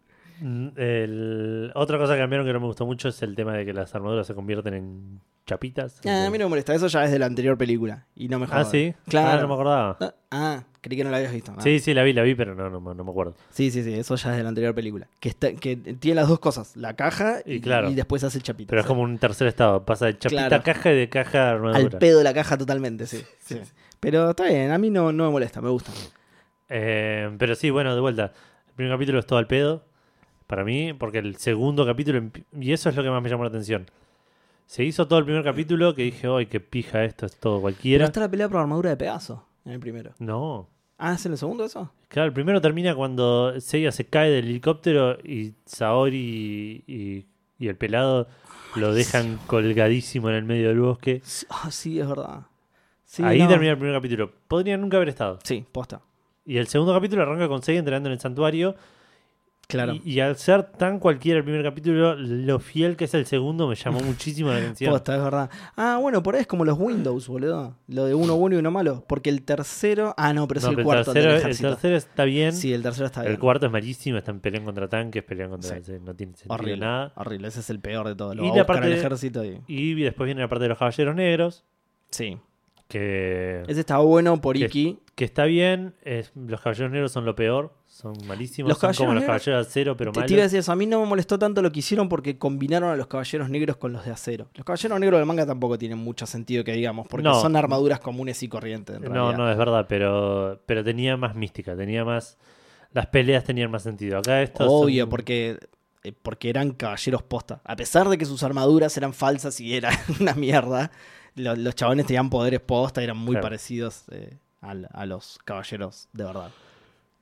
Mm, 0.42 0.68
el- 0.78 1.72
Otra 1.76 1.98
cosa 1.98 2.14
que 2.14 2.20
cambiaron 2.20 2.46
que 2.46 2.54
no 2.54 2.60
me 2.60 2.66
gustó 2.66 2.86
mucho 2.86 3.10
es 3.10 3.22
el 3.22 3.36
tema 3.36 3.54
de 3.54 3.66
que 3.66 3.74
las 3.74 3.94
armaduras 3.96 4.26
se 4.28 4.34
convierten 4.34 4.74
en 4.74 5.20
chapitas. 5.46 6.00
Ah, 6.06 6.26
a 6.28 6.30
mí 6.30 6.38
no 6.38 6.46
me 6.46 6.50
molesta, 6.50 6.74
eso 6.74 6.88
ya 6.88 7.04
es 7.06 7.12
de 7.12 7.20
la 7.20 7.26
anterior 7.28 7.58
película. 7.58 8.06
Y 8.16 8.28
no 8.30 8.40
me 8.40 8.46
Ah, 8.50 8.64
jode. 8.64 8.72
sí. 8.72 8.96
Claro. 9.10 9.38
Ah, 9.38 9.42
no 9.42 9.48
me 9.48 9.54
acordaba. 9.54 9.98
Ah, 10.02 10.14
Ah, 10.36 10.64
creí 10.82 10.98
que 10.98 11.04
no 11.04 11.12
la 11.12 11.18
habías 11.18 11.32
visto. 11.32 11.54
Ah. 11.56 11.62
Sí, 11.62 11.80
sí, 11.80 11.94
la 11.94 12.02
vi, 12.04 12.12
la 12.14 12.24
vi, 12.24 12.34
pero 12.34 12.56
no, 12.56 12.70
no, 12.70 12.82
me- 12.82 12.96
no 12.96 13.04
me 13.04 13.12
acuerdo. 13.12 13.36
sí, 13.52 13.70
sí, 13.70 13.84
sí, 13.84 13.94
eso 13.94 14.16
ya 14.16 14.32
es 14.32 14.38
de 14.38 14.44
la 14.44 14.50
anterior 14.50 14.74
película. 14.74 15.08
Que, 15.20 15.30
está, 15.30 15.54
que 15.54 15.76
tiene 15.76 16.16
las 16.16 16.28
dos 16.28 16.40
cosas, 16.40 16.76
la 16.76 16.96
caja 16.96 17.42
y, 17.46 17.56
Y 17.56 17.62
claro. 17.62 17.90
y 17.92 17.94
después 17.96 18.24
hace 18.24 18.42
chapita. 18.42 18.70
Pero 18.72 18.82
es 18.82 18.88
como 18.88 19.04
un 19.04 19.20
tercer 19.20 19.48
estado. 19.48 19.86
Pasa 19.86 20.08
de 20.08 20.18
chapita 20.18 20.48
Claro. 20.48 20.56
a 20.56 20.64
caja 20.64 20.92
y 20.92 20.96
de 20.98 21.10
caja 21.10 21.50
a 21.50 21.52
armadura. 21.52 21.80
Al 21.80 21.90
pedo 22.00 22.18
de 22.18 22.24
la 22.24 22.34
caja 22.34 22.58
totalmente, 22.58 23.06
sí. 23.08 23.18
Sí. 23.40 23.60
sí. 23.64 23.72
Pero 24.00 24.32
está 24.32 24.46
bien, 24.46 24.72
a 24.72 24.78
mí 24.78 24.90
no, 24.90 25.12
no 25.14 25.26
me 25.26 25.32
molesta, 25.32 25.62
me 25.62 25.70
gusta. 25.70 25.92
Eh, 26.76 27.30
pero 27.38 27.54
sí, 27.56 27.70
bueno, 27.70 27.94
de 27.94 28.02
vuelta. 28.02 28.34
El 28.70 28.74
primer 28.76 28.94
capítulo 28.96 29.20
es 29.20 29.26
todo 29.28 29.38
al 29.40 29.48
pedo. 29.48 29.84
Para 30.48 30.64
mí, 30.64 30.94
porque 30.94 31.20
el 31.20 31.36
segundo 31.38 31.86
capítulo. 31.86 32.22
Y 32.60 32.74
eso 32.74 32.90
es 32.90 32.96
lo 32.96 33.04
que 33.04 33.10
más 33.10 33.22
me 33.22 33.30
llamó 33.30 33.44
la 33.44 33.50
atención. 33.50 33.86
Se 34.66 34.84
hizo 34.84 35.08
todo 35.08 35.20
el 35.20 35.26
primer 35.26 35.44
capítulo 35.44 35.94
que 35.94 36.04
dije, 36.04 36.28
¡ay, 36.28 36.48
qué 36.48 36.60
pija 36.60 37.04
esto! 37.04 37.26
Es 37.26 37.38
todo 37.40 37.56
Pero 37.56 37.62
cualquiera. 37.62 38.06
está 38.06 38.20
la 38.22 38.30
pelea 38.30 38.50
por 38.50 38.58
armadura 38.60 38.90
de 38.90 38.98
Pegaso 38.98 39.46
en 39.66 39.74
el 39.74 39.80
primero. 39.80 40.12
No. 40.20 40.68
Ah, 40.98 41.14
¿es 41.14 41.26
en 41.26 41.34
el 41.34 41.38
segundo 41.38 41.66
eso? 41.66 41.92
Claro, 42.08 42.28
el 42.28 42.34
primero 42.34 42.62
termina 42.62 42.96
cuando 42.96 43.60
Seiya 43.60 43.92
se 43.92 44.06
cae 44.06 44.30
del 44.32 44.46
helicóptero 44.46 45.18
y 45.24 45.54
Saori 45.66 46.84
y, 46.88 47.26
y 47.60 47.68
el 47.68 47.76
pelado 47.76 48.28
lo 48.76 48.94
dejan 48.94 49.38
colgadísimo 49.48 50.30
en 50.30 50.36
el 50.36 50.44
medio 50.44 50.70
del 50.70 50.80
bosque. 50.80 51.22
Ah, 51.50 51.70
sí, 51.72 52.00
es 52.00 52.08
verdad. 52.08 52.44
Sí, 53.06 53.22
Ahí 53.24 53.40
no. 53.40 53.48
termina 53.50 53.72
el 53.74 53.78
primer 53.78 53.96
capítulo. 53.96 54.32
Podría 54.48 54.78
nunca 54.78 54.98
haber 54.98 55.10
estado. 55.10 55.40
Sí, 55.44 55.66
posta. 55.72 56.02
Y 56.46 56.58
el 56.58 56.68
segundo 56.68 56.94
capítulo 56.94 57.22
arranca 57.24 57.48
con 57.48 57.62
Seiya 57.62 57.80
entrenando 57.80 58.10
en 58.10 58.14
el 58.14 58.20
santuario. 58.20 58.76
Claro. 59.66 59.94
Y, 60.04 60.16
y 60.16 60.20
al 60.20 60.36
ser 60.36 60.64
tan 60.64 61.00
cualquiera 61.00 61.38
el 61.38 61.46
primer 61.46 61.64
capítulo, 61.64 62.16
lo 62.16 62.60
fiel 62.60 62.98
que 62.98 63.06
es 63.06 63.14
el 63.14 63.26
segundo 63.26 63.68
me 63.68 63.76
llamó 63.76 64.00
muchísimo 64.04 64.50
la 64.52 64.58
atención. 64.58 64.92
Posta, 64.92 65.16
es 65.16 65.24
verdad. 65.24 65.50
Ah, 65.78 65.98
bueno, 66.02 66.22
por 66.22 66.36
ahí 66.36 66.42
es 66.42 66.48
como 66.48 66.66
los 66.66 66.78
Windows, 66.78 67.30
boludo. 67.30 67.78
Lo 67.88 68.06
de 68.06 68.14
uno 68.14 68.36
bueno 68.36 68.58
y 68.58 68.60
uno 68.60 68.72
malo. 68.72 69.06
Porque 69.08 69.30
el 69.30 69.44
tercero. 69.44 70.14
Ah, 70.18 70.34
no, 70.34 70.48
pero 70.50 70.60
es 70.60 70.66
No, 70.66 70.72
el 70.72 70.76
pero 70.76 70.86
cuarto 70.86 71.12
el, 71.12 71.14
tercero, 71.14 71.50
el 71.50 71.58
tercero 71.58 71.96
está 71.96 72.26
bien. 72.26 72.52
Sí, 72.52 72.74
el 72.74 72.84
tercero 72.84 73.06
está 73.06 73.22
bien. 73.22 73.32
el 73.32 73.40
cuarto 73.40 73.66
es 73.66 73.72
malísimo. 73.72 74.18
Están 74.18 74.42
peleando 74.42 74.66
contra 74.66 74.90
tanques, 74.90 75.24
pelean 75.24 75.50
contra. 75.50 75.82
Sí. 75.82 75.94
No 76.04 76.14
tiene 76.14 76.34
sentido 76.34 76.54
horrible. 76.54 76.78
nada. 76.86 77.14
Horrible, 77.16 77.48
ese 77.48 77.62
es 77.62 77.70
el 77.70 77.80
peor 77.80 78.08
de 78.10 78.16
todo. 78.16 78.36
Lo 78.36 78.46
Y 78.46 78.52
la 78.56 78.66
parte 78.66 78.88
el 78.88 78.94
ejército 78.94 79.46
y. 79.46 79.62
Y 79.68 79.94
después 79.96 80.26
viene 80.26 80.42
la 80.42 80.50
parte 80.50 80.64
de 80.64 80.70
los 80.70 80.78
caballeros 80.78 81.16
negros. 81.16 81.64
Sí. 82.10 82.38
Que, 82.94 83.64
Ese 83.68 83.80
estaba 83.80 84.04
bueno 84.04 84.40
por 84.40 84.56
Que- 84.56 84.66
Iki. 84.66 85.00
que 85.16 85.26
está 85.26 85.46
bien. 85.46 85.96
es- 86.04 86.32
los 86.36 86.62
caballeros 86.62 86.92
negros 86.92 87.12
son 87.12 87.26
lo 87.26 87.36
peor. 87.36 87.74
Son 87.88 88.14
malísimos. 88.28 88.70
Los 88.70 88.78
son 88.78 88.94
como 88.94 89.14
los 89.14 89.22
negros- 89.24 89.26
caballeros 89.42 89.66
de 89.66 89.70
acero, 89.70 89.98
pero 89.98 90.12
Te, 90.12 90.20
malos. 90.20 90.28
te 90.28 90.34
iba 90.34 90.42
a 90.42 90.46
decir 90.46 90.60
eso, 90.60 90.72
a 90.72 90.76
mí 90.76 90.86
no 90.86 91.00
me 91.00 91.06
molestó 91.08 91.38
tanto 91.40 91.62
lo 91.62 91.72
que 91.72 91.80
hicieron 91.80 92.08
porque 92.10 92.38
combinaron 92.38 92.90
a 92.90 92.96
los 92.96 93.08
caballeros 93.08 93.50
negros 93.50 93.78
con 93.78 93.94
los 93.94 94.06
de 94.06 94.12
acero. 94.12 94.48
Los 94.56 94.64
caballeros 94.66 95.00
negros 95.00 95.20
del 95.20 95.26
manga 95.26 95.46
tampoco 95.46 95.78
tienen 95.78 95.98
mucho 95.98 96.26
sentido 96.28 96.64
que 96.64 96.74
digamos, 96.74 97.08
porque 97.08 97.24
No. 97.24 97.40
son 97.42 97.56
armaduras 97.56 98.00
comunes 98.00 98.42
y 98.44 98.48
corrientes. 98.48 98.96
En 98.98 99.12
No, 99.12 99.34
no, 99.34 99.50
es 99.52 99.58
verdad, 99.58 99.86
pero, 99.90 100.62
pero 100.66 100.84
tenía 100.84 101.18
más 101.18 101.36
mística, 101.36 101.76
tenía 101.76 102.06
más... 102.06 102.38
Las 102.92 103.08
peleas 103.08 103.44
tenían 103.44 103.72
más 103.72 103.82
sentido. 103.84 104.20
Acá 104.20 104.42
estos 104.44 104.68
Obvio, 104.70 105.04
son- 105.06 105.10
porque, 105.10 105.58
eh, 106.04 106.14
porque 106.22 106.50
eran 106.52 106.72
caballeros 106.74 107.24
posta. 107.24 107.60
A 107.64 107.76
pesar 107.76 108.08
de 108.10 108.18
que 108.20 108.26
sus 108.26 108.44
armaduras 108.44 108.96
eran 108.98 109.14
falsas 109.14 109.60
y 109.60 109.76
era 109.76 109.90
una 110.22 110.36
mierda, 110.36 110.92
lo- 111.36 111.56
los, 111.56 111.76
chabones 111.76 112.06
tenían 112.06 112.30
poderes 112.30 112.60
posta, 112.62 113.02
eran 113.04 113.18
muy 113.18 113.32
Claro. 113.34 113.44
parecidos 113.44 114.04
eh, 114.12 114.38
al- 114.62 114.88
a, 114.92 115.06
los 115.06 115.40
caballeros 115.46 116.08
de 116.14 116.24
verdad. 116.24 116.52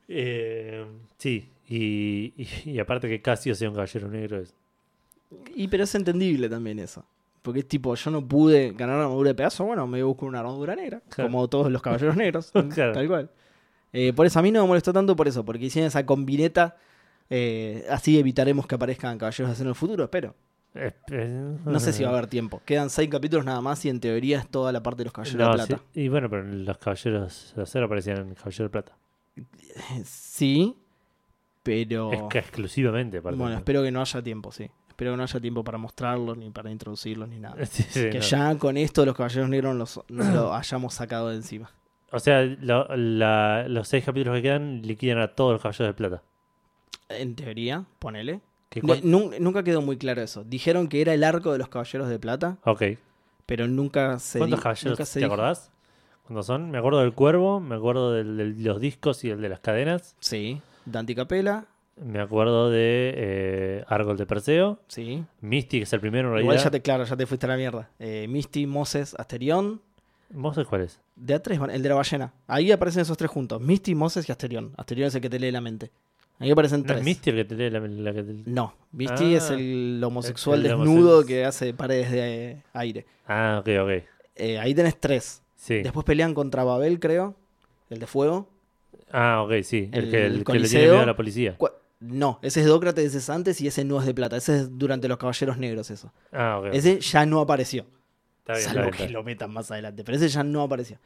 Eh, 0.07 0.86
sí, 1.18 1.49
y, 1.70 2.34
y, 2.38 2.47
y 2.72 2.80
aparte 2.80 3.07
que 3.07 3.22
Casio 3.22 3.55
sea 3.55 3.70
un 3.70 3.76
caballero 3.76 4.07
negro 4.09 4.39
es... 4.41 4.53
Y 5.55 5.68
pero 5.70 5.86
es 5.86 5.95
entendible 5.95 6.49
también 6.49 6.80
eso. 6.80 7.05
Porque 7.41 7.62
es 7.62 7.68
tipo, 7.68 7.95
yo 7.95 8.12
no 8.12 8.28
pude 8.28 8.72
ganar 8.74 8.95
una 8.97 9.05
armadura 9.05 9.30
de 9.30 9.36
pedazo, 9.36 9.64
bueno, 9.66 9.88
me 9.88 10.03
busco 10.03 10.26
una 10.26 10.39
armadura 10.41 10.76
negra, 10.76 11.01
Claro. 11.09 11.30
como 11.32 11.47
todos 11.47 11.72
los 11.72 11.82
caballeros 11.82 12.16
negros, 12.16 12.51
Claro. 12.74 12.91
tal 12.93 13.07
cual. 13.07 13.30
Eh, 13.93 14.14
por 14.14 14.26
eso 14.26 14.39
a 14.39 14.41
mí 14.41 14.51
no 14.51 14.62
me 14.62 14.68
molestó 14.68 14.93
tanto 14.93 15.16
por 15.16 15.28
eso, 15.28 15.43
porque 15.43 15.66
hicieron 15.66 15.88
esa 15.88 16.05
combineta, 16.05 16.78
eh, 17.30 17.86
así 17.89 18.20
evitaremos 18.20 18.68
que 18.68 18.76
aparezcan 18.76 19.18
caballeros 19.18 19.49
de 19.49 19.53
acero 19.53 19.68
en 19.68 19.70
el 19.70 19.76
futuro, 19.76 20.03
espero. 20.03 20.36
No 21.65 21.80
sé 21.80 21.91
si 21.93 22.03
va 22.03 22.09
a 22.09 22.13
haber 22.17 22.28
tiempo. 22.28 22.61
Quedan 22.65 22.89
seis 22.89 23.09
capítulos 23.09 23.45
nada 23.45 23.61
más 23.61 23.84
y 23.86 23.89
en 23.89 23.99
teoría 23.99 24.39
es 24.39 24.47
toda 24.47 24.72
la 24.72 24.82
parte 24.82 24.99
de 24.99 25.05
los 25.05 25.13
caballeros 25.13 25.39
No, 25.39 25.49
de 25.49 25.53
plata. 25.65 25.84
sí, 25.93 26.01
y 26.01 26.07
bueno, 26.09 26.30
pero 26.30 26.43
los 26.43 26.78
caballeros 26.78 27.53
de 27.55 27.63
acero 27.63 27.86
aparecían 27.86 28.17
en 28.19 28.36
Caballero 28.36 28.63
de 28.65 28.69
Plata. 28.69 28.97
Sí, 30.05 30.76
pero... 31.63 32.11
Es 32.11 32.22
que 32.30 32.39
exclusivamente, 32.39 33.17
aparte. 33.19 33.38
Bueno, 33.38 33.57
espero 33.57 33.84
que 33.84 33.91
no 33.91 34.01
haya 34.01 34.22
tiempo, 34.22 34.51
sí. 34.51 34.69
Espero 34.88 35.11
que 35.11 35.17
no 35.17 35.24
haya 35.24 35.39
tiempo 35.39 35.63
para 35.63 35.78
mostrarlos, 35.78 36.38
ni 36.38 36.49
para 36.51 36.72
introducirlos, 36.72 37.28
ni 37.30 37.39
nada. 37.39 37.63
Sí, 37.65 37.84
sí, 37.84 38.09
que 38.09 38.19
no. 38.19 38.24
ya 38.26 38.57
con 38.57 38.78
esto 38.78 39.05
los 39.05 39.15
caballeros 39.15 39.49
negros 39.49 39.76
los, 39.76 39.99
nos 40.09 40.28
lo 40.34 40.53
hayamos 40.55 40.93
sacado 40.93 41.30
de 41.30 41.36
encima. 41.38 41.72
O 42.11 42.19
sea, 42.19 42.41
lo- 42.43 42.88
la- 42.95 43.67
los 43.67 43.88
seis 43.88 44.03
capítulos 44.03 44.36
que 44.38 44.41
quedan 44.43 44.82
liquidan 44.82 45.19
a 45.19 45.30
todos 45.30 45.53
los 45.53 45.61
caballeros 45.61 45.88
de 45.89 45.93
plata. 45.97 46.24
En 47.09 47.36
teoría, 47.36 47.86
ponele. 47.99 48.41
Nun- 49.03 49.36
nunca 49.39 49.63
quedó 49.63 49.82
muy 49.82 49.97
claro 49.97 50.22
eso. 50.22 50.43
Dijeron 50.43 50.88
que 50.88 51.01
era 51.01 51.13
el 51.13 51.24
arco 51.24 51.51
de 51.51 51.57
los 51.57 51.67
caballeros 51.69 52.07
de 52.09 52.19
plata, 52.19 52.57
Ok. 52.63 52.84
pero 53.45 53.67
nunca 53.67 54.17
se 54.19 54.39
¿Cuántos 54.39 54.61
caballeros 54.61 54.91
nunca 54.99 55.05
se 55.05 55.13
te 55.19 55.26
dijo. 55.26 55.34
acordás? 55.34 55.72
¿Cuántos 56.26 56.45
son? 56.45 56.72
Me 56.72 56.78
acuerdo 56.78 56.99
del 57.01 57.13
cuervo, 57.13 57.59
me 57.59 57.76
acuerdo 57.76 58.13
de 58.13 58.24
los 58.24 58.80
discos 58.80 59.24
y 59.26 59.30
el 59.30 59.41
de 59.41 59.49
las 59.49 59.59
cadenas. 59.59 60.15
Sí. 60.19 60.61
Dante 60.86 61.13
Capela, 61.15 61.65
Me 62.03 62.19
acuerdo 62.22 62.69
de 62.72 63.13
eh, 63.15 63.84
Argol 63.88 64.17
de 64.17 64.26
Perseo. 64.26 64.80
sí. 64.88 65.24
Misty, 65.41 65.80
que 65.80 65.84
es 65.84 65.93
el 65.93 65.99
primero 65.99 66.30
en 66.30 66.39
Igual 66.39 66.55
realidad. 66.55 66.63
ya 66.63 66.72
te, 66.72 66.82
claro, 66.82 67.03
ya 67.03 67.17
te 67.17 67.26
fuiste 67.28 67.45
a 67.45 67.49
la 67.49 67.57
mierda. 67.57 67.89
Eh, 67.99 68.28
Misty, 68.30 68.65
Moses, 68.65 69.13
Asterión. 69.19 69.82
¿Moses 70.34 70.65
cuál 70.65 70.82
es? 70.82 70.99
De 71.17 71.36
A3, 71.36 71.69
el 71.72 71.84
de 71.84 71.89
la 71.89 71.95
ballena. 71.95 72.34
Ahí 72.47 72.72
aparecen 72.72 73.01
esos 73.01 73.17
tres 73.17 73.30
juntos. 73.30 73.61
Misty, 73.61 73.93
Moses 73.93 74.28
y 74.30 74.32
Asterión. 74.32 74.74
Asterión 74.78 75.09
es 75.09 75.15
el 75.15 75.22
que 75.22 75.30
te 75.30 75.38
lee 75.38 75.51
la 75.51 75.59
mente. 75.61 75.91
Ahí 76.41 76.51
aparecen 76.51 76.81
¿No 76.81 76.87
tres. 76.87 76.99
es 76.99 77.05
Misty 77.05 77.29
el 77.29 77.35
que 77.37 77.45
te 77.45 77.55
lee 77.55 77.69
la, 77.69 77.79
la 77.79 78.13
que 78.13 78.23
te- 78.23 78.49
No, 78.49 78.73
Misty 78.91 79.35
Ah, 79.35 79.37
es 79.37 79.49
el 79.51 80.01
homosexual 80.03 80.59
el- 80.59 80.65
el 80.65 80.71
desnudo 80.77 80.89
homosexual. 81.19 81.25
que 81.27 81.45
hace 81.45 81.73
paredes 81.73 82.11
de 82.11 82.51
eh, 82.51 82.63
aire. 82.73 83.05
Ah, 83.27 83.57
ok, 83.61 83.69
ok. 83.83 84.03
Eh, 84.35 84.59
ahí 84.59 84.73
tenés 84.73 84.99
tres. 84.99 85.41
Sí. 85.55 85.81
Después 85.81 86.05
pelean 86.05 86.33
contra 86.33 86.63
Babel, 86.63 86.99
creo. 86.99 87.35
El 87.89 87.99
de 87.99 88.07
fuego. 88.07 88.47
Ah, 89.11 89.43
ok, 89.45 89.61
sí. 89.63 89.89
El, 89.91 90.05
el 90.05 90.11
que, 90.11 90.25
el 90.25 90.43
que 90.43 90.59
le 90.59 90.67
tiene 90.67 90.85
miedo 90.85 90.99
a 91.01 91.05
la 91.05 91.15
policía. 91.15 91.57
No, 91.99 92.39
ese 92.41 92.61
es 92.61 92.65
Dócrates, 92.65 93.05
ese 93.05 93.19
es 93.19 93.29
antes 93.29 93.61
y 93.61 93.67
ese 93.67 93.85
no 93.85 93.99
es 93.99 94.05
de 94.07 94.13
plata. 94.15 94.35
Ese 94.35 94.55
es 94.57 94.77
durante 94.79 95.07
los 95.07 95.17
Caballeros 95.19 95.57
Negros, 95.59 95.91
eso. 95.91 96.11
Ah, 96.31 96.57
ok. 96.59 96.69
Ese 96.73 96.99
ya 96.99 97.25
no 97.27 97.39
apareció. 97.41 97.85
Está 98.39 98.53
bien, 98.53 98.59
está 98.61 98.69
salvo 98.73 98.81
bien, 98.81 98.91
que 98.91 98.95
está 98.95 99.03
bien. 99.05 99.13
lo 99.13 99.23
metan 99.23 99.53
más 99.53 99.69
adelante. 99.69 100.03
Pero 100.03 100.15
ese 100.17 100.27
ya 100.29 100.43
no 100.43 100.63
apareció. 100.63 100.97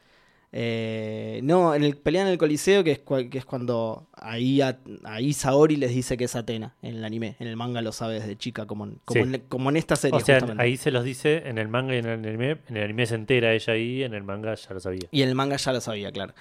Eh, 0.58 1.41
no, 1.43 1.76
en 1.76 1.84
el 1.84 1.97
pelean 1.97 2.28
en 2.28 2.32
el 2.32 2.38
Coliseo, 2.39 2.82
que 2.86 2.91
es, 2.93 3.03
cua- 3.03 3.30
que 3.30 3.38
es 3.38 3.43
cuando 3.43 4.08
ahí, 4.14 4.62
a- 4.62 4.80
ahí 5.03 5.34
Saori 5.34 5.76
les 5.76 5.89
dice 5.93 6.16
que 6.16 6.24
es 6.24 6.36
Atena 6.38 6.76
en 6.82 6.95
el 6.95 7.03
anime. 7.03 7.36
En 7.39 7.47
el 7.47 7.58
manga 7.58 7.82
lo 7.82 7.91
sabe 7.91 8.14
desde 8.22 8.38
chica, 8.38 8.66
como 8.66 8.86
en, 8.86 8.99
como 9.03 9.26
Sí. 9.26 9.34
en, 9.36 9.41
como 9.49 9.70
en 9.70 9.76
esta 9.76 9.97
serie. 9.97 10.16
O 10.16 10.22
sea, 10.22 10.36
justamente. 10.39 10.64
ahí 10.64 10.78
se 10.78 10.91
los 10.91 11.03
dice 11.03 11.49
en 11.49 11.58
el 11.58 11.68
manga 11.68 11.93
y 11.93 11.97
en 11.97 12.06
el 12.06 12.20
anime. 12.26 12.60
En 12.70 12.78
el 12.78 12.84
anime 12.86 13.06
se 13.06 13.16
entera 13.16 13.53
ella 13.53 13.74
ahí, 13.74 14.03
en 14.03 14.14
el 14.14 14.24
manga 14.24 14.56
ya 14.56 14.74
lo 14.74 14.80
sabía. 14.80 15.08
Y 15.12 15.24
en 15.24 15.28
el 15.30 15.36
manga 15.36 15.58
ya 15.58 15.74
lo 15.74 15.82
sabía, 15.82 16.10
claro. 16.14 16.34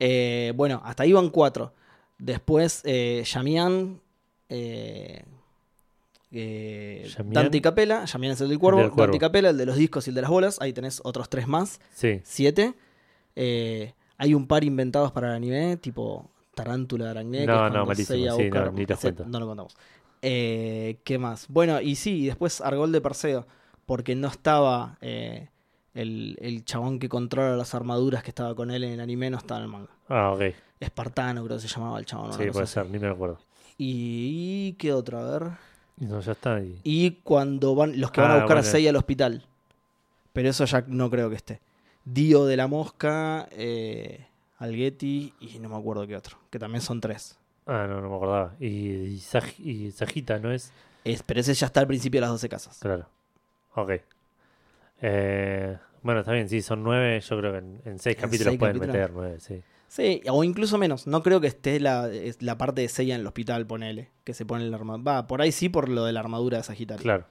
Eh, 0.00 0.54
bueno, 0.56 0.80
hasta 0.86 1.02
ahí 1.02 1.12
van 1.12 1.28
cuatro. 1.28 1.74
Después, 2.18 2.80
eh, 2.86 3.22
Yamian, 3.30 4.00
eh, 4.48 5.24
eh, 6.32 7.06
Yamián. 7.16 7.34
Dante 7.34 7.58
y 7.58 7.60
Capela. 7.60 8.04
Yamian 8.06 8.32
es 8.32 8.40
el 8.40 8.48
del 8.48 8.58
cuervo. 8.58 8.80
del 8.80 8.88
cuervo. 8.90 9.02
Dante 9.12 9.16
y 9.16 9.20
Capela, 9.20 9.50
el 9.50 9.56
de 9.58 9.66
los 9.66 9.76
discos 9.76 10.06
y 10.06 10.10
el 10.10 10.14
de 10.14 10.22
las 10.22 10.30
bolas. 10.30 10.58
Ahí 10.60 10.72
tenés 10.72 11.00
otros 11.04 11.28
tres 11.28 11.46
más. 11.48 11.80
Sí. 11.94 12.20
Siete. 12.24 12.74
Eh, 13.40 13.94
hay 14.16 14.34
un 14.34 14.48
par 14.48 14.64
inventados 14.64 15.12
para 15.12 15.28
el 15.28 15.34
anime, 15.36 15.76
tipo 15.76 16.28
Tarántula 16.54 17.04
de 17.04 17.10
Aracné. 17.12 17.38
que 17.40 17.46
No, 17.46 17.70
no, 17.70 17.86
malísimo, 17.86 18.36
sí, 18.36 18.50
no, 18.50 18.72
ni 18.72 18.84
te. 18.84 18.94
No 19.26 19.38
lo 19.38 19.46
contamos. 19.46 19.76
Eh, 20.22 20.98
¿Qué 21.04 21.18
más? 21.18 21.46
Bueno, 21.48 21.80
y 21.80 21.94
sí, 21.94 22.24
y 22.24 22.26
después 22.26 22.60
Argol 22.60 22.90
de 22.90 23.00
Perseo, 23.00 23.46
porque 23.86 24.16
no 24.16 24.26
estaba 24.26 24.98
eh, 25.00 25.50
el, 25.94 26.36
el 26.40 26.64
chabón 26.64 26.98
que 26.98 27.08
controla 27.08 27.56
las 27.56 27.76
armaduras 27.76 28.24
que 28.24 28.30
estaba 28.30 28.56
con 28.56 28.72
él 28.72 28.82
en 28.82 28.94
el 28.94 29.00
anime, 29.00 29.30
no 29.30 29.38
estaba 29.38 29.60
en 29.60 29.66
el 29.66 29.70
manga. 29.70 29.90
Ah, 30.08 30.32
ok. 30.32 30.42
Espartano 30.80 31.44
creo 31.44 31.56
que 31.58 31.62
se 31.62 31.68
llamaba 31.68 32.00
el 32.00 32.06
chabón. 32.06 32.32
sí, 32.32 32.38
puede 32.50 32.64
así. 32.64 32.72
ser, 32.74 32.90
ni 32.90 32.98
me 32.98 33.08
acuerdo. 33.08 33.38
Y, 33.78 34.72
¿qué 34.78 34.92
otro? 34.92 35.18
A 35.20 35.30
ver. 35.38 35.50
No, 35.98 36.20
ya 36.20 36.32
está. 36.32 36.60
Y... 36.60 36.80
Y 36.82 37.10
cuando 37.22 37.76
van 37.76 38.00
los 38.00 38.10
que 38.10 38.20
van 38.20 38.32
a 38.32 38.34
Ah, 38.34 38.38
buscar 38.40 38.58
a. 38.58 38.62
Seiya 38.64 38.90
al 38.90 38.96
hospital. 38.96 39.46
Pero 40.32 40.48
eso 40.50 40.64
ya 40.64 40.84
no 40.88 41.08
creo 41.10 41.30
que 41.30 41.36
esté. 41.36 41.60
Dio 42.12 42.46
de 42.46 42.56
la 42.56 42.66
Mosca, 42.66 43.48
eh, 43.52 44.26
y 44.60 45.58
no 45.60 45.68
me 45.68 45.76
acuerdo 45.76 46.06
qué 46.06 46.16
otro. 46.16 46.38
Que 46.50 46.58
también 46.58 46.80
son 46.82 47.00
tres. 47.00 47.38
Ah, 47.66 47.86
no, 47.88 48.00
no 48.00 48.08
me 48.08 48.16
acordaba. 48.16 48.54
Y, 48.60 48.66
y, 48.68 49.18
Saj- 49.18 49.58
y 49.58 49.90
Sajita, 49.92 50.38
¿no 50.38 50.50
es? 50.52 50.72
Es- 51.04 51.22
pero 51.22 51.40
ese 51.40 51.54
ya 51.54 51.66
está 51.66 51.80
al 51.80 51.86
principio 51.86 52.18
de 52.18 52.22
las 52.22 52.30
12 52.30 52.48
casas. 52.48 52.78
Claro. 52.80 53.06
Ok. 53.74 53.90
Eh, 55.00 55.76
Bueno, 56.02 56.20
está 56.20 56.32
bien, 56.32 56.48
sí, 56.48 56.62
son 56.62 56.82
nueve. 56.82 57.20
Yo 57.20 57.38
creo 57.38 57.52
que 57.52 57.58
en, 57.58 57.80
en 57.84 57.98
seis 57.98 58.16
En 58.16 58.22
capítulos 58.22 58.50
seis 58.52 58.58
pueden 58.58 58.76
capítulos. 58.78 58.94
meter 58.94 59.10
nueve, 59.12 59.40
sí. 59.40 59.62
Sí, 59.88 60.22
o 60.30 60.44
incluso 60.44 60.78
menos. 60.78 61.06
No 61.06 61.22
creo 61.22 61.40
que 61.40 61.46
esté 61.48 61.80
la, 61.80 62.08
parte 62.58 62.82
de 62.82 62.88
Seiya 62.88 63.14
en 63.14 63.22
el 63.22 63.26
hospital, 63.26 63.66
ponele. 63.66 64.10
Que 64.24 64.32
se 64.34 64.44
pone 64.46 64.64
la 64.68 64.76
armadura. 64.76 65.12
Va, 65.12 65.26
por 65.26 65.40
ahí 65.42 65.50
sí 65.52 65.68
por 65.68 65.88
lo 65.88 66.04
de 66.04 66.12
la 66.12 66.20
armadura 66.20 66.58
de 66.58 66.62
Sagitario. 66.64 67.02
Claro. 67.02 67.24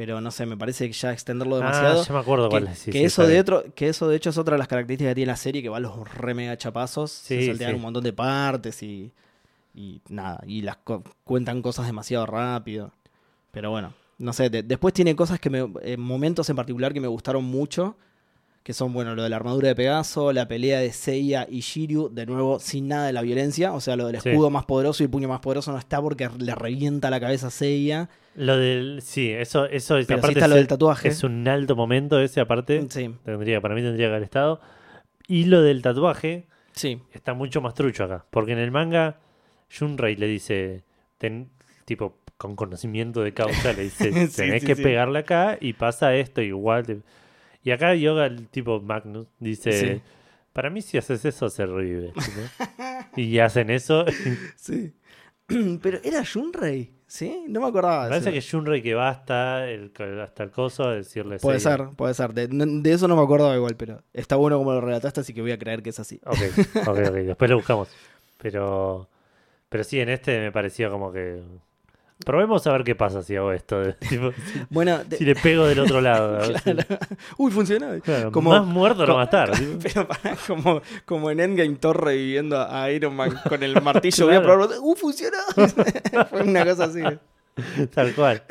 Pero 0.00 0.18
no 0.22 0.30
sé, 0.30 0.46
me 0.46 0.56
parece 0.56 0.86
que 0.86 0.94
ya 0.94 1.12
extenderlo 1.12 1.56
demasiado. 1.58 2.00
Ah, 2.00 2.04
ya 2.08 2.14
me 2.14 2.20
acuerdo 2.20 2.46
que, 2.48 2.50
cuál 2.52 2.68
es. 2.68 2.78
sí, 2.78 2.90
que 2.90 3.00
sí, 3.00 3.04
eso 3.04 3.26
de 3.26 3.38
otro, 3.38 3.64
que 3.74 3.88
eso 3.90 4.08
de 4.08 4.16
hecho 4.16 4.30
es 4.30 4.38
otra 4.38 4.54
de 4.54 4.58
las 4.58 4.66
características 4.66 5.10
que 5.10 5.14
tiene 5.16 5.30
la 5.30 5.36
serie, 5.36 5.60
que 5.62 5.68
va 5.68 5.76
a 5.76 5.80
los 5.80 6.08
re 6.14 6.32
mega 6.32 6.56
chapazos, 6.56 7.10
se 7.12 7.38
Sí, 7.42 7.46
saltean 7.48 7.72
sí. 7.72 7.76
un 7.76 7.82
montón 7.82 8.02
de 8.04 8.14
partes 8.14 8.82
y, 8.82 9.12
y 9.74 10.00
nada, 10.08 10.42
y 10.46 10.62
las 10.62 10.78
co- 10.78 11.04
cuentan 11.22 11.60
cosas 11.60 11.84
demasiado 11.86 12.24
rápido. 12.24 12.92
Pero 13.50 13.70
bueno, 13.72 13.92
no 14.16 14.32
sé, 14.32 14.48
de- 14.48 14.62
después 14.62 14.94
tiene 14.94 15.14
cosas 15.14 15.38
que 15.38 15.50
me, 15.50 15.70
eh, 15.82 15.98
momentos 15.98 16.48
en 16.48 16.56
particular 16.56 16.94
que 16.94 17.00
me 17.02 17.08
gustaron 17.08 17.44
mucho, 17.44 17.94
que 18.62 18.72
son, 18.74 18.92
bueno, 18.92 19.14
lo 19.14 19.22
de 19.22 19.30
la 19.30 19.36
armadura 19.36 19.68
de 19.68 19.74
Pegaso, 19.74 20.32
la 20.32 20.46
pelea 20.46 20.80
de 20.80 20.92
Seiya 20.92 21.46
y 21.48 21.60
Shiryu, 21.60 22.10
de 22.10 22.26
nuevo, 22.26 22.60
sin 22.60 22.88
nada 22.88 23.06
de 23.06 23.12
la 23.14 23.22
violencia, 23.22 23.72
o 23.72 23.80
sea, 23.80 23.96
lo 23.96 24.06
del 24.06 24.20
Sí. 24.20 24.28
escudo 24.28 24.50
más 24.50 24.66
poderoso 24.66 25.02
y 25.02 25.04
el 25.06 25.10
puño 25.10 25.28
más 25.28 25.40
poderoso 25.40 25.72
no 25.72 25.78
está 25.78 26.00
porque 26.02 26.28
le 26.38 26.54
revienta 26.54 27.08
la 27.10 27.20
cabeza 27.20 27.46
a 27.46 27.50
Seiya, 27.50 28.08
Lo 28.36 28.56
del. 28.58 29.00
Sí, 29.02 29.30
eso, 29.30 29.64
eso 29.66 29.96
es. 29.98 30.06
sí 30.06 30.12
aparte 30.12 30.34
está 30.38 30.46
lo 30.48 30.54
es- 30.54 30.60
del 30.60 30.68
tatuaje. 30.68 31.08
Es 31.08 31.24
un 31.24 31.48
alto 31.48 31.74
momento 31.74 32.20
ese, 32.20 32.40
aparte. 32.40 32.86
Sí, 32.90 33.14
Tendría, 33.24 33.60
para 33.60 33.74
mí 33.74 33.82
tendría 33.82 34.06
que 34.06 34.10
haber 34.12 34.22
estado. 34.22 34.60
Y 35.26 35.44
lo 35.46 35.62
del 35.62 35.80
tatuaje 35.82 36.46
sí, 36.72 37.00
está 37.12 37.34
mucho 37.34 37.60
más 37.60 37.74
trucho 37.74 38.04
acá. 38.04 38.24
Porque 38.30 38.52
en 38.52 38.58
el 38.58 38.70
manga, 38.70 39.18
Shunrei 39.68 40.16
le 40.16 40.26
dice. 40.26 40.84
ten- 41.18 41.48
tipo, 41.86 42.18
con 42.36 42.56
conocimiento 42.56 43.22
de 43.22 43.32
causa, 43.34 43.72
le 43.72 43.82
dice: 43.84 44.10
Tenés 44.36 44.64
que 44.64 44.76
pegarle 44.76 45.18
acá 45.20 45.58
y 45.60 45.72
pasa 45.72 46.14
esto 46.14 46.40
igual. 46.40 46.86
te- 46.86 47.00
Y 47.62 47.70
acá 47.72 47.94
Yoga, 47.94 48.26
el 48.26 48.48
tipo 48.48 48.80
Magnus, 48.80 49.26
dice: 49.38 49.72
Sí. 49.72 50.02
Para 50.52 50.70
mí, 50.70 50.82
si 50.82 50.98
haces 50.98 51.24
eso, 51.24 51.48
se 51.48 51.64
revive. 51.66 52.12
y 53.16 53.38
hacen 53.38 53.70
eso. 53.70 54.04
Sí. 54.56 54.92
Pero 55.82 55.98
era 56.04 56.22
Shunrei, 56.22 56.92
¿sí? 57.06 57.44
No 57.48 57.60
me 57.60 57.66
acordaba. 57.66 58.08
Parece 58.08 58.32
que 58.32 58.40
Shunrei 58.40 58.82
que 58.82 58.94
va 58.94 59.08
hasta 59.08 59.68
el, 59.68 59.92
hasta 60.22 60.44
el 60.44 60.50
coso 60.50 60.84
a 60.84 60.94
decirle: 60.94 61.38
Puede 61.38 61.60
ser, 61.60 61.88
puede 61.96 62.14
ser. 62.14 62.32
De, 62.34 62.46
de 62.48 62.92
eso 62.92 63.08
no 63.08 63.16
me 63.16 63.22
acordaba 63.22 63.54
igual, 63.56 63.76
pero 63.76 64.02
está 64.12 64.36
bueno 64.36 64.58
como 64.58 64.72
lo 64.72 64.80
relataste, 64.80 65.20
así 65.20 65.34
que 65.34 65.40
voy 65.42 65.52
a 65.52 65.58
creer 65.58 65.82
que 65.82 65.90
es 65.90 66.00
así. 66.00 66.20
Ok, 66.24 66.38
ok, 66.86 66.88
ok. 66.88 67.14
Después 67.14 67.50
lo 67.50 67.56
buscamos. 67.56 67.88
Pero, 68.38 69.08
pero 69.68 69.84
sí, 69.84 70.00
en 70.00 70.08
este 70.08 70.38
me 70.40 70.52
pareció 70.52 70.90
como 70.90 71.12
que. 71.12 71.42
Probemos 72.24 72.66
a 72.66 72.72
ver 72.72 72.84
qué 72.84 72.94
pasa 72.94 73.22
si 73.22 73.34
hago 73.36 73.52
esto. 73.52 73.94
tipo, 74.08 74.30
si, 74.32 74.60
Bueno, 74.68 75.02
de- 75.04 75.16
si 75.16 75.24
le 75.24 75.34
pego 75.34 75.66
del 75.66 75.80
otro 75.80 76.00
lado. 76.00 76.42
si-. 76.64 76.70
Uy, 77.38 77.50
funcionó. 77.50 77.98
claro, 78.00 78.30
Como- 78.32 78.50
más 78.50 78.64
muerto 78.66 79.00
no 79.00 79.06
como- 79.06 79.16
va 79.16 79.22
a 79.22 79.24
estar. 79.24 79.50
tipo. 79.52 79.78
Pero 79.82 80.08
para, 80.08 80.36
como, 80.46 80.82
como 81.04 81.30
en 81.30 81.40
Endgame 81.40 81.76
Thor 81.76 82.04
reviviendo 82.04 82.60
a 82.60 82.90
Iron 82.90 83.14
Man 83.16 83.38
con 83.48 83.62
el 83.62 83.80
martillo. 83.82 84.26
Claro. 84.26 84.28
Voy 84.28 84.36
a 84.36 84.42
probarlo. 84.42 84.82
¡Uh, 84.82 84.94
funcionó! 84.96 85.38
Fue 86.28 86.42
una 86.42 86.64
cosa 86.64 86.84
así. 86.84 87.00
Tal 87.94 88.14
cual. 88.14 88.42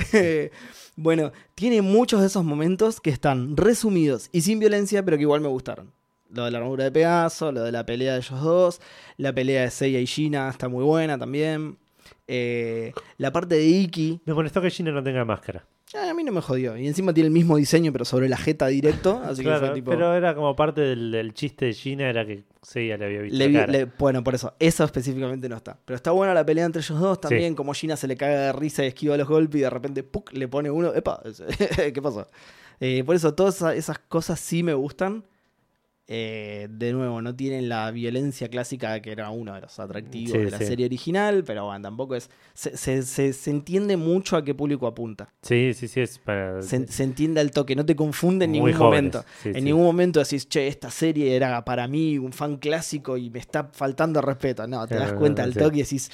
bueno, 0.96 1.32
tiene 1.56 1.82
muchos 1.82 2.22
de 2.22 2.28
esos 2.28 2.44
momentos 2.44 3.00
que 3.02 3.10
están 3.10 3.56
resumidos 3.56 4.30
y 4.32 4.42
sin 4.42 4.60
violencia, 4.60 5.04
pero 5.04 5.18
que 5.18 5.24
igual 5.24 5.42
me 5.42 5.48
gustaron. 5.48 5.92
Lo 6.32 6.46
de 6.46 6.52
la 6.52 6.60
armadura 6.60 6.84
de 6.84 6.92
Pegaso, 6.92 7.52
lo 7.52 7.64
de 7.64 7.72
la 7.72 7.86
pelea 7.88 8.14
de 8.14 8.20
ellos 8.20 8.40
dos, 8.42 8.82
la 9.18 9.34
pelea 9.34 9.64
de 9.64 9.72
Seiya 9.72 10.00
y 10.00 10.06
Gina 10.06 10.48
está 10.50 10.68
muy 10.68 10.84
buena 10.84 11.18
también. 11.18 11.78
Eh, 12.32 12.94
la 13.18 13.32
parte 13.34 13.56
de 13.56 13.66
Iki, 13.66 14.22
Me 14.26 14.34
molestó 14.36 14.62
que 14.62 14.70
Gina 14.70 14.92
no 14.92 15.02
tenga 15.02 15.26
máscara. 15.26 15.66
ah, 15.96 16.12
a 16.12 16.14
mí 16.14 16.24
no 16.24 16.32
me 16.32 16.42
jodió. 16.42 16.78
Y 16.78 16.86
encima 16.88 17.12
tiene 17.12 17.26
el 17.28 17.34
mismo 17.34 17.58
diseño, 17.58 17.92
pero 17.92 18.06
sobre 18.06 18.30
la 18.30 18.38
jeta 18.38 18.68
directo. 18.68 19.20
Así 19.26 19.42
que 19.42 19.48
Claro, 19.48 19.66
fue 19.66 19.76
tipo. 19.76 19.90
pero 19.90 20.14
era 20.14 20.36
como 20.36 20.56
parte 20.56 20.82
del, 20.82 21.12
del 21.12 21.34
chiste 21.34 21.66
de 21.66 21.74
Gina, 21.74 22.08
era 22.08 22.26
que 22.28 22.44
sí, 22.62 22.88
ya 22.88 22.98
le 22.98 23.06
había 23.06 23.22
visto 23.22 23.36
Le 23.38 23.50
la 23.50 23.60
cara. 23.62 23.72
le- 23.72 23.86
bueno, 23.86 24.24
por 24.24 24.36
eso, 24.36 24.54
eso 24.60 24.84
específicamente 24.84 25.50
no 25.50 25.56
está. 25.56 25.80
Pero 25.86 25.96
está 25.96 26.12
buena 26.12 26.36
la 26.36 26.46
pelea 26.46 26.66
entre 26.66 26.82
ellos 26.84 27.00
dos 27.00 27.20
también, 27.20 27.56
como 27.56 27.74
Gina 27.74 27.96
se 27.98 28.08
le 28.08 28.16
caga 28.16 28.40
de 28.42 28.52
risa 28.54 28.84
y 28.84 28.88
esquiva 28.90 29.18
los 29.18 29.28
golpes 29.28 29.60
y 29.60 29.64
de 29.64 29.70
repente 29.72 30.04
¡puc! 30.04 30.32
le 30.34 30.48
pone 30.48 30.70
uno. 30.70 30.94
¡Epa! 30.94 31.24
¿Qué 31.94 32.02
pasó? 32.02 32.28
Eh, 32.80 33.04
por 33.04 33.16
eso, 33.16 33.34
todas 33.34 33.56
esa- 33.56 33.74
esas 33.74 33.98
cosas 33.98 34.40
sí 34.40 34.62
me 34.62 34.76
gustan. 34.76 35.24
Eh, 36.12 36.68
de 36.72 36.91
nuevo, 36.91 37.22
no 37.22 37.36
tienen 37.36 37.70
la 37.70 37.91
violencia 37.91 38.49
clásica 38.49 38.99
que 38.99 39.12
era 39.12 39.30
uno 39.30 39.53
de 39.53 39.62
los 39.62 39.78
atractivos 39.78 40.32
Sí, 40.32 40.38
de 40.45 40.49
la 40.49 40.57
sí. 40.57 40.66
serie 40.66 40.88
original, 40.88 41.43
pero 41.45 41.66
bueno, 41.66 41.84
tampoco 41.84 42.16
es. 42.16 42.32
Se, 42.55 42.76
se- 42.76 43.03
se- 43.03 43.32
se 43.32 43.51
entiende 43.51 43.95
mucho 43.95 44.36
a 44.36 44.43
qué 44.43 44.55
público 44.55 44.88
apunta. 44.88 45.30
Sí, 45.43 45.72
sí, 45.76 45.88
sí, 45.88 46.01
es 46.01 46.18
para... 46.18 46.64
Se, 46.64 46.78
entiende 47.03 47.41
al 47.41 47.51
toque, 47.51 47.76
no 47.76 47.86
te 47.86 47.95
confunde 47.95 48.45
en 48.45 48.51
muy 48.51 48.72
ningún 48.72 48.74
jóvenes. 48.74 49.14
momento. 49.14 49.30
Sí, 49.43 49.51
En 49.53 49.64
ningún 49.66 49.84
momento 49.84 50.20
decís, 50.20 50.49
che, 50.49 50.68
esta 50.68 50.89
serie 50.89 51.36
era 51.36 51.64
para 51.64 51.88
mí 51.88 52.18
un 52.18 52.34
fan 52.34 52.57
clásico 52.57 53.16
y 53.16 53.30
me 53.30 53.38
está 53.38 53.70
faltando 53.72 54.20
respeto. 54.20 54.66
No, 54.66 54.88
te 54.88 54.95
das 54.95 55.14
cuenta 55.14 55.43
al 55.43 55.53
toque 55.53 55.78
y 55.78 55.82
decís, 55.84 56.10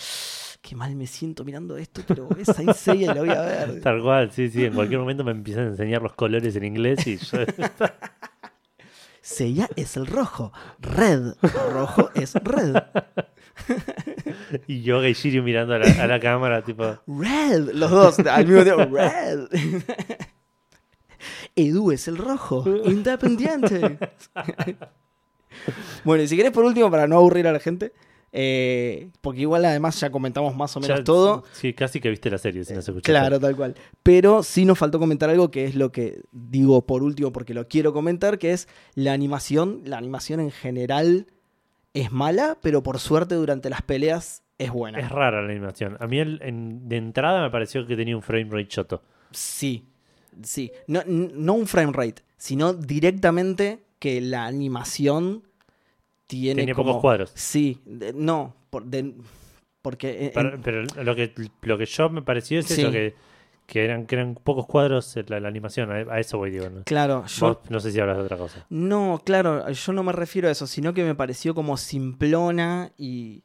qué 0.61 0.75
mal 0.75 0.93
me 0.97 1.07
siento 1.07 1.45
mirando 1.45 1.77
esto, 1.77 2.01
pero 2.05 2.35
es 2.37 2.49
Saint 2.49 2.73
Seiya 2.73 3.11
y 3.11 3.13
lo 3.13 3.21
voy 3.21 3.29
a 3.29 3.41
ver. 3.43 3.79
Tal 3.79 4.01
cual, 4.01 4.29
sí, 4.33 4.49
sí. 4.49 4.65
En 4.65 4.73
cualquier 4.73 4.99
momento 4.99 5.23
me 5.23 5.31
empiezan 5.31 5.67
a 5.67 5.69
enseñar 5.69 6.01
los 6.01 6.13
colores 6.15 6.53
en 6.57 6.65
inglés 6.65 7.07
y 7.07 7.15
yo... 7.15 7.37
Seiya 9.25 9.67
es 9.75 9.97
el 9.97 10.05
rojo, 10.05 10.53
red, 10.79 11.33
rojo 11.73 12.11
es 12.13 12.35
red, 12.35 12.75
y 14.67 14.83
Yoga 14.83 15.09
y 15.09 15.13
Shiryu 15.13 15.41
mirando 15.41 15.73
a 15.73 15.79
la, 15.79 16.03
a 16.03 16.05
la 16.05 16.19
cámara, 16.19 16.61
tipo... 16.61 16.99
red, 17.07 17.71
los 17.73 17.89
dos 17.89 18.19
al 18.19 18.45
mismo 18.45 18.63
tiempo, 18.63 18.85
red. 18.95 19.47
Edu 21.55 21.91
es 21.91 22.07
el 22.07 22.17
rojo, 22.17 22.65
independiente. 22.85 23.97
bueno, 26.03 26.21
y 26.21 26.27
si 26.27 26.37
querés 26.37 26.51
por 26.51 26.63
último, 26.63 26.91
para 26.91 27.07
no 27.07 27.15
aburrir 27.15 27.47
a 27.47 27.51
la 27.51 27.59
gente, 27.59 27.93
eh, 28.37 29.11
porque 29.21 29.39
igual 29.41 29.63
además 29.63 29.97
ya 29.97 30.09
comentamos 30.09 30.53
más 30.57 30.75
o 30.75 30.81
menos 30.81 30.97
ya- 30.99 31.03
todo. 31.05 31.45
Sí, 31.53 31.73
casi 31.73 32.01
que 32.01 32.09
viste 32.09 32.29
la 32.29 32.37
serie 32.37 32.65
si 32.65 32.73
no 32.73 32.81
se 32.81 32.91
escuchó. 32.91 33.05
Claro, 33.05 33.39
tal 33.39 33.55
cual. 33.55 33.75
Pero 34.03 34.43
sí 34.43 34.65
nos 34.65 34.77
faltó 34.77 34.99
comentar 34.99 35.29
algo 35.29 35.49
que 35.51 35.63
es 35.63 35.75
lo 35.75 35.91
que 35.93 36.19
digo 36.33 36.85
por 36.85 37.01
último 37.01 37.31
porque 37.31 37.53
lo 37.53 37.67
quiero 37.69 37.93
comentar, 37.93 38.37
que 38.37 38.51
es 38.51 38.67
la 38.93 39.13
animación. 39.13 39.83
La 39.85 39.97
animación 39.97 40.41
en 40.41 40.51
general 40.51 41.27
es 41.93 42.11
mala, 42.11 42.57
pero 42.61 42.83
por 42.83 42.99
suerte 42.99 43.35
durante 43.35 43.69
las 43.69 43.81
peleas 43.83 44.43
es 44.57 44.69
buena. 44.69 44.99
Es 44.99 45.09
rara 45.09 45.41
la 45.41 45.49
animación. 45.49 45.95
A 46.01 46.07
mí 46.07 46.19
el- 46.19 46.41
en- 46.43 46.89
de 46.89 46.97
entrada 46.97 47.41
me 47.41 47.49
pareció 47.51 47.87
que 47.87 47.95
tenía 47.95 48.17
un 48.17 48.21
frame 48.21 48.49
rate 48.51 48.67
choto. 48.67 49.01
Sí, 49.31 49.85
sí. 50.43 50.73
No 50.87 51.03
un 51.53 51.67
frame 51.67 51.93
rate, 51.93 52.21
sino 52.37 52.73
directamente 52.73 53.79
que 53.99 54.19
la 54.19 54.45
animación 54.45 55.43
tiene 56.27 56.73
como... 56.73 56.89
pocos 56.91 57.01
cuadros. 57.01 57.31
Sí, 57.35 57.79
de- 57.85 58.13
no, 58.13 58.55
por- 58.69 58.85
de- 58.85 59.13
porque... 59.81 60.31
en- 60.35 60.61
Pero, 60.61 60.83
lo 61.03 61.15
que 61.15 61.33
lo 61.61 61.77
que 61.77 61.85
yo 61.85 62.09
me 62.09 62.21
pareció 62.21 62.59
es 62.59 62.65
Sí. 62.65 62.81
eso, 62.81 62.91
que, 62.91 63.13
que 63.67 63.83
eran, 63.85 64.05
que 64.05 64.15
eran 64.15 64.35
pocos 64.35 64.65
cuadros 64.65 65.15
la, 65.27 65.39
la 65.39 65.47
animación. 65.47 65.91
A, 65.91 66.19
eso 66.19 66.37
voy, 66.37 66.51
digo. 66.51 66.69
¿no? 66.69 66.83
claro, 66.83 67.25
yo... 67.27 67.61
No 67.69 67.79
sé 67.79 67.91
si 67.91 67.99
hablas 67.99 68.17
de 68.17 68.23
otra 68.23 68.37
cosa. 68.37 68.65
No, 68.69 69.21
claro, 69.23 69.69
yo 69.71 69.93
no 69.93 70.03
me 70.03 70.11
refiero 70.11 70.47
a 70.47 70.51
eso, 70.51 70.65
sino 70.67 70.93
que 70.93 71.03
me 71.03 71.15
pareció 71.15 71.53
como 71.55 71.77
simplona 71.77 72.91
y... 72.97 73.43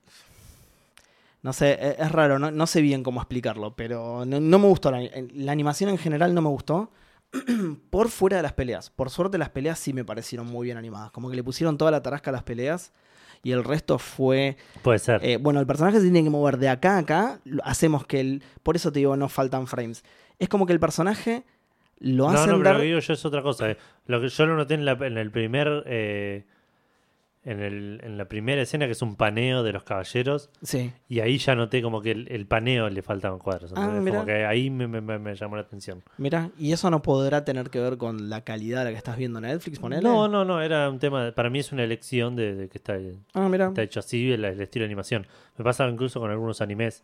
No 1.42 1.52
sé, 1.54 1.70
e- 1.72 1.96
es 1.98 2.12
raro, 2.12 2.38
no, 2.38 2.50
no 2.50 2.66
sé 2.66 2.82
bien 2.82 3.02
cómo 3.02 3.20
explicarlo, 3.20 3.74
pero 3.74 4.24
no, 4.26 4.40
no 4.40 4.58
me 4.58 4.66
gustó. 4.66 4.90
La, 4.90 5.00
la 5.34 5.52
animación 5.52 5.88
en 5.90 5.96
general 5.98 6.34
no 6.34 6.42
me 6.42 6.48
gustó. 6.50 6.90
por 7.90 8.08
fuera 8.08 8.36
de 8.38 8.42
las 8.42 8.52
peleas. 8.52 8.90
Por 8.90 9.10
suerte 9.10 9.38
las 9.38 9.50
peleas 9.50 9.78
sí 9.78 9.92
me 9.92 10.04
parecieron 10.04 10.46
muy 10.46 10.66
bien 10.66 10.76
animadas. 10.76 11.10
Como 11.10 11.30
que 11.30 11.36
le 11.36 11.44
pusieron 11.44 11.78
toda 11.78 11.90
la 11.90 12.02
tarasca 12.02 12.30
a 12.30 12.32
las 12.32 12.42
peleas 12.42 12.92
y 13.42 13.52
el 13.52 13.64
resto 13.64 13.98
fue... 13.98 14.56
Puede 14.82 14.98
ser. 14.98 15.24
eh, 15.24 15.36
bueno, 15.38 15.60
el 15.60 15.66
personaje 15.66 15.98
se 15.98 16.02
tiene 16.04 16.22
que 16.24 16.30
mover 16.30 16.58
de 16.58 16.68
acá 16.68 16.96
a 16.96 16.98
acá. 16.98 17.40
Hacemos 17.64 18.06
que 18.06 18.20
el... 18.20 18.42
Por 18.62 18.76
eso 18.76 18.92
te 18.92 18.98
digo, 18.98 19.16
no 19.16 19.28
faltan 19.28 19.66
frames. 19.66 20.04
Es 20.38 20.48
como 20.48 20.66
que 20.66 20.72
el 20.72 20.80
personaje 20.80 21.44
lo 21.98 22.24
no, 22.24 22.30
hacen 22.30 22.50
no, 22.50 22.56
pero 22.58 22.64
dar... 22.64 22.74
lo 22.74 22.80
que 22.80 22.86
digo 22.86 22.98
yo 22.98 23.12
es 23.12 23.24
otra 23.24 23.42
cosa. 23.42 23.70
eh. 23.70 23.76
Lo 24.06 24.20
que 24.20 24.28
yo 24.28 24.46
lo 24.46 24.56
noté 24.56 24.74
en, 24.74 24.84
la- 24.84 24.92
en 24.92 25.16
el 25.18 25.30
primer. 25.30 25.84
eh, 25.86 26.44
en, 27.50 27.60
el- 27.60 28.00
en 28.02 28.16
la 28.18 28.26
primera 28.26 28.62
escena, 28.62 28.86
que 28.86 28.92
es 28.92 29.02
un 29.02 29.16
paneo 29.16 29.62
de 29.62 29.72
los 29.72 29.82
caballeros. 29.84 30.50
Sí. 30.62 30.92
Y 31.08 31.20
ahí 31.20 31.38
ya 31.38 31.54
noté 31.54 31.82
como 31.82 32.00
que 32.02 32.12
el, 32.12 32.28
el 32.30 32.46
paneo 32.46 32.88
le 32.88 33.02
faltaban 33.02 33.38
cuadros. 33.38 33.72
Ah, 33.76 33.80
¿entendés? 33.82 34.02
mirá. 34.04 34.14
como 34.16 34.26
que 34.26 34.44
ahí 34.44 34.70
me, 34.70 34.86
me- 34.88 35.00
me- 35.00 35.18
me 35.18 35.34
llamó 35.34 35.56
la 35.56 35.62
atención. 35.62 36.02
Mira, 36.18 36.50
¿y 36.58 36.72
eso 36.72 36.90
no 36.90 37.02
podrá 37.02 37.44
tener 37.44 37.70
que 37.70 37.80
ver 37.80 37.96
con 37.96 38.28
la 38.30 38.42
calidad 38.44 38.78
de 38.80 38.84
la 38.86 38.90
que 38.90 38.96
estás 38.96 39.16
viendo 39.16 39.38
en 39.38 39.46
Netflix? 39.46 39.78
Ponele? 39.78 40.02
No, 40.02 40.28
no, 40.28 40.44
no, 40.44 40.60
era 40.62 40.88
un 40.88 40.98
tema. 40.98 41.32
para 41.32 41.50
mí 41.50 41.58
es 41.58 41.72
una 41.72 41.84
elección 41.84 42.36
de, 42.36 42.54
de 42.54 42.68
que 42.68 42.78
está, 42.78 42.96
Ah, 43.34 43.50
está 43.52 43.82
hecho 43.82 44.00
así 44.00 44.30
el, 44.32 44.44
el 44.44 44.60
estilo 44.60 44.82
de 44.84 44.86
animación. 44.86 45.26
Me 45.58 45.64
pasa 45.64 45.88
incluso 45.88 46.20
con 46.20 46.30
algunos 46.30 46.60
animes 46.60 47.02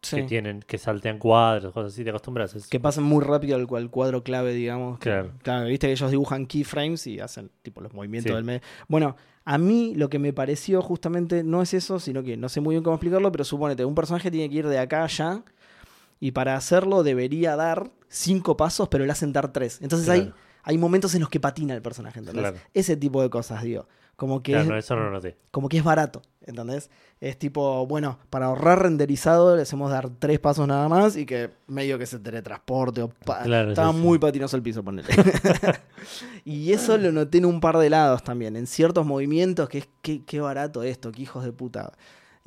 que 0.00 0.22
tienen, 0.22 0.60
que 0.62 0.78
saltean 0.78 1.18
cuadros, 1.18 1.72
cosas 1.72 1.92
así, 1.92 2.04
te 2.04 2.10
acostumbras. 2.10 2.54
Es- 2.54 2.68
Que 2.68 2.78
pasen 2.80 3.04
muy 3.04 3.24
rápido 3.24 3.56
al, 3.56 3.66
al 3.76 3.90
cuadro 3.90 4.22
clave, 4.22 4.54
digamos. 4.54 4.98
que- 4.98 5.10
Claro. 5.10 5.32
claro, 5.42 5.66
viste 5.66 5.86
que 5.88 5.92
ellos 5.92 6.10
dibujan 6.10 6.46
keyframes 6.46 7.06
y 7.06 7.18
hacen 7.20 7.50
tipo 7.62 7.80
los 7.80 7.92
movimientos 7.92 8.30
Sí. 8.30 8.34
del 8.34 8.44
medio. 8.44 8.60
Bueno, 8.88 9.16
a 9.44 9.58
mí 9.58 9.94
lo 9.96 10.08
que 10.08 10.18
me 10.18 10.32
pareció 10.32 10.80
justamente 10.82 11.42
no 11.42 11.62
es 11.62 11.74
eso, 11.74 11.98
sino 11.98 12.22
que 12.22 12.36
no 12.36 12.48
sé 12.48 12.60
muy 12.60 12.74
bien 12.74 12.82
cómo 12.84 12.94
explicarlo, 12.96 13.32
pero 13.32 13.44
supónete, 13.44 13.84
un 13.84 13.94
personaje 13.94 14.30
tiene 14.30 14.48
que 14.48 14.56
ir 14.56 14.68
de 14.68 14.78
acá 14.78 15.00
a 15.00 15.04
allá 15.04 15.42
y 16.20 16.30
para 16.32 16.56
hacerlo 16.56 17.02
debería 17.02 17.56
dar 17.56 17.90
cinco 18.08 18.56
pasos, 18.56 18.88
pero 18.88 19.04
le 19.04 19.12
hacen 19.12 19.32
dar 19.32 19.52
tres. 19.52 19.80
Entonces 19.82 20.06
Claro. 20.06 20.34
hay 20.62 20.78
momentos 20.78 21.14
en 21.14 21.20
los 21.20 21.28
que 21.30 21.40
patina 21.40 21.74
el 21.74 21.82
personaje. 21.82 22.22
Claro. 22.22 22.56
Ese 22.74 22.96
tipo 22.96 23.22
de 23.22 23.30
cosas, 23.30 23.62
digo. 23.62 23.86
Como 24.16 24.42
que, 24.42 24.52
Claro, 24.52 24.64
es, 24.64 24.70
no, 24.70 24.76
eso 24.78 24.96
no 24.96 25.02
lo 25.04 25.10
noté. 25.10 25.36
como 25.50 25.68
que 25.68 25.76
es 25.76 25.84
barato, 25.84 26.22
¿entendés? 26.40 26.90
Es 27.20 27.38
tipo, 27.38 27.86
bueno, 27.86 28.18
para 28.30 28.46
ahorrar 28.46 28.82
renderizado 28.82 29.54
le 29.56 29.60
hacemos 29.62 29.90
dar 29.90 30.08
tres 30.08 30.38
pasos 30.38 30.66
nada 30.66 30.88
más 30.88 31.16
y 31.18 31.26
que 31.26 31.50
medio 31.66 31.98
que 31.98 32.06
se 32.06 32.18
teletransporte 32.18 33.02
o 33.02 33.08
pa- 33.08 33.42
Claro, 33.42 33.70
estaba 33.72 33.92
sí, 33.92 33.98
sí. 33.98 34.02
muy 34.02 34.18
patinoso 34.18 34.56
el 34.56 34.62
piso, 34.62 34.82
ponele. 34.82 35.08
y 36.44 36.72
eso 36.72 36.96
lo 36.98 37.12
noté 37.12 37.38
en 37.38 37.44
un 37.46 37.60
par 37.60 37.78
de 37.78 37.90
lados 37.90 38.22
también, 38.22 38.56
en 38.56 38.66
ciertos 38.66 39.04
movimientos, 39.06 39.68
que 39.68 39.78
es 39.78 39.88
qué, 40.02 40.24
qué 40.24 40.40
barato 40.40 40.82
esto, 40.82 41.12
qué 41.12 41.22
hijos 41.22 41.44
de 41.44 41.52
puta. 41.52 41.92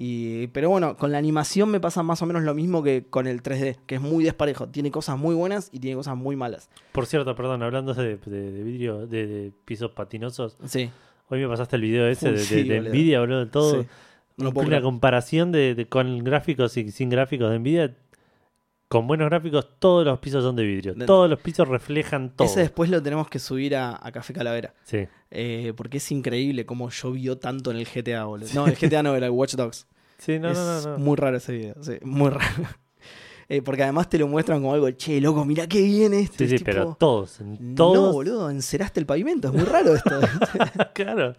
Y, 0.01 0.47
pero 0.47 0.69
bueno, 0.69 0.95
con 0.95 1.11
la 1.11 1.17
animación 1.17 1.69
me 1.69 1.81
pasa 1.81 2.03
más 2.03 2.21
o 2.21 2.25
menos 2.25 2.43
lo 2.43 2.53
mismo 2.55 2.81
que 2.81 3.07
con 3.09 3.27
el 3.27 3.43
3D, 3.43 3.79
que 3.85 3.95
es 3.95 4.01
muy 4.01 4.23
desparejo. 4.23 4.69
Tiene 4.69 4.91
cosas 4.91 5.17
muy 5.17 5.35
buenas 5.35 5.67
y 5.73 5.79
tiene 5.79 5.97
cosas 5.97 6.15
muy 6.15 6.37
malas. 6.37 6.69
Por 6.93 7.05
cierto, 7.05 7.35
perdón, 7.35 7.61
hablando 7.63 7.93
de, 7.93 8.15
de- 8.15 8.51
de 8.51 8.63
vidrio, 8.63 9.05
de, 9.07 9.27
de 9.27 9.51
pisos 9.65 9.91
patinosos, 9.91 10.57
Sí. 10.65 10.89
Hoy 11.29 11.39
me 11.41 11.47
pasaste 11.47 11.75
el 11.77 11.81
video 11.83 12.07
ese 12.07 12.27
Uy, 12.29 12.33
de, 12.33 12.39
sí, 12.39 12.63
de, 12.63 12.81
de. 12.81 12.89
Nvidia, 12.89 13.19
boludo, 13.21 13.47
todo. 13.47 13.81
sí. 13.83 13.87
No 14.37 14.49
una 14.51 14.65
creer. 14.65 14.81
comparación 14.83 15.51
de, 15.51 15.75
de- 15.75 15.85
con 15.87 16.23
gráficos 16.23 16.75
y 16.77 16.91
sin 16.91 17.09
gráficos 17.09 17.51
de 17.51 17.59
Nvidia. 17.59 17.95
Con 18.87 19.05
buenos 19.05 19.29
gráficos, 19.29 19.67
todos 19.77 20.03
los 20.03 20.17
pisos 20.17 20.43
son 20.43 20.55
de 20.55 20.63
vidrio. 20.63 20.95
Todos 21.05 21.29
los 21.29 21.39
pisos 21.39 21.67
reflejan 21.67 22.31
todo. 22.35 22.47
Ese 22.47 22.61
después 22.61 22.89
lo 22.89 23.03
tenemos 23.03 23.29
que 23.29 23.37
subir 23.37 23.75
a, 23.75 23.99
a 24.01 24.11
Café 24.11 24.33
Calavera. 24.33 24.73
Sí. 24.83 25.07
Eh, 25.29 25.73
porque 25.77 25.97
es 25.97 26.11
increíble 26.11 26.65
cómo 26.65 26.89
llovió 26.89 27.37
tanto 27.37 27.69
en 27.69 27.77
el 27.77 27.85
GTA, 27.85 28.23
boludo. 28.23 28.49
No, 28.55 28.65
el 28.65 28.75
GTA 28.75 29.03
no, 29.03 29.15
era 29.15 29.27
el 29.27 29.31
Watch 29.31 29.55
Dogs. 29.55 29.85
Sí, 30.19 30.37
no, 30.37 30.49
es 30.51 30.57
no, 30.57 30.81
no, 30.81 30.91
no. 30.91 30.97
muy 30.97 31.15
raro 31.15 31.37
ese 31.37 31.53
video, 31.53 31.75
sí, 31.81 31.93
muy 32.01 32.29
raro. 32.29 32.43
Eh, 33.51 33.63
porque 33.63 33.81
además 33.81 34.07
te 34.07 34.19
lo 34.19 34.27
muestran 34.27 34.59
como 34.61 34.75
algo, 34.75 34.91
che, 34.91 35.19
loco, 35.19 35.43
mirá 35.43 35.65
qué 35.65 35.81
bien 35.81 36.13
esto. 36.13 36.35
Sí, 36.37 36.47
sí, 36.49 36.57
tipo, 36.57 36.65
pero 36.65 36.95
todos, 36.99 37.41
en 37.41 37.57
No, 37.73 37.75
todos. 37.75 38.13
boludo, 38.13 38.49
enceraste 38.51 38.99
el 38.99 39.07
pavimento, 39.07 39.47
es 39.47 39.53
muy 39.55 39.63
raro 39.63 39.95
esto. 39.95 40.19
claro. 40.93 41.35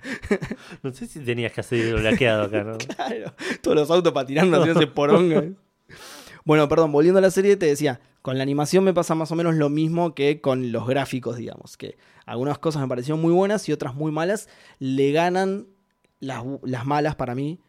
No 0.83 0.93
sé 0.93 1.07
si 1.07 1.21
tenías 1.21 1.53
que 1.53 1.61
hacer 1.61 1.95
blaqueado 2.01 2.43
acá, 2.45 2.65
¿no? 2.65 2.79
claro, 2.97 3.33
todos 3.63 3.77
los 3.77 3.91
autos 3.93 4.13
patinando 4.13 4.59
haciéndose 4.61 4.89
poronga. 4.89 5.45
bueno, 6.45 6.69
perdón, 6.69 6.91
volviendo 6.91 7.19
a 7.19 7.23
la 7.23 7.31
serie, 7.31 7.57
te 7.57 7.67
decía, 7.67 8.01
con 8.23 8.37
la 8.37 8.43
animación 8.43 8.83
me 8.83 8.93
pasa 8.93 9.15
más 9.15 9.31
o 9.31 9.37
menos 9.37 9.55
lo 9.55 9.69
mismo 9.69 10.13
que 10.17 10.41
con 10.41 10.73
los 10.73 10.89
gráficos, 10.89 11.37
digamos, 11.37 11.77
que 11.77 11.97
algunas 12.27 12.59
cosas 12.59 12.83
me 12.83 12.89
parecieron 12.89 13.21
muy 13.21 13.33
buenas 13.33 13.69
y 13.69 13.73
otras 13.73 13.95
muy 13.95 14.11
malas, 14.11 14.49
le 14.81 15.13
ganan 15.13 15.69
las, 16.19 16.43
las 16.65 16.85
malas 16.87 17.15
para 17.15 17.37
mí. 17.37 17.61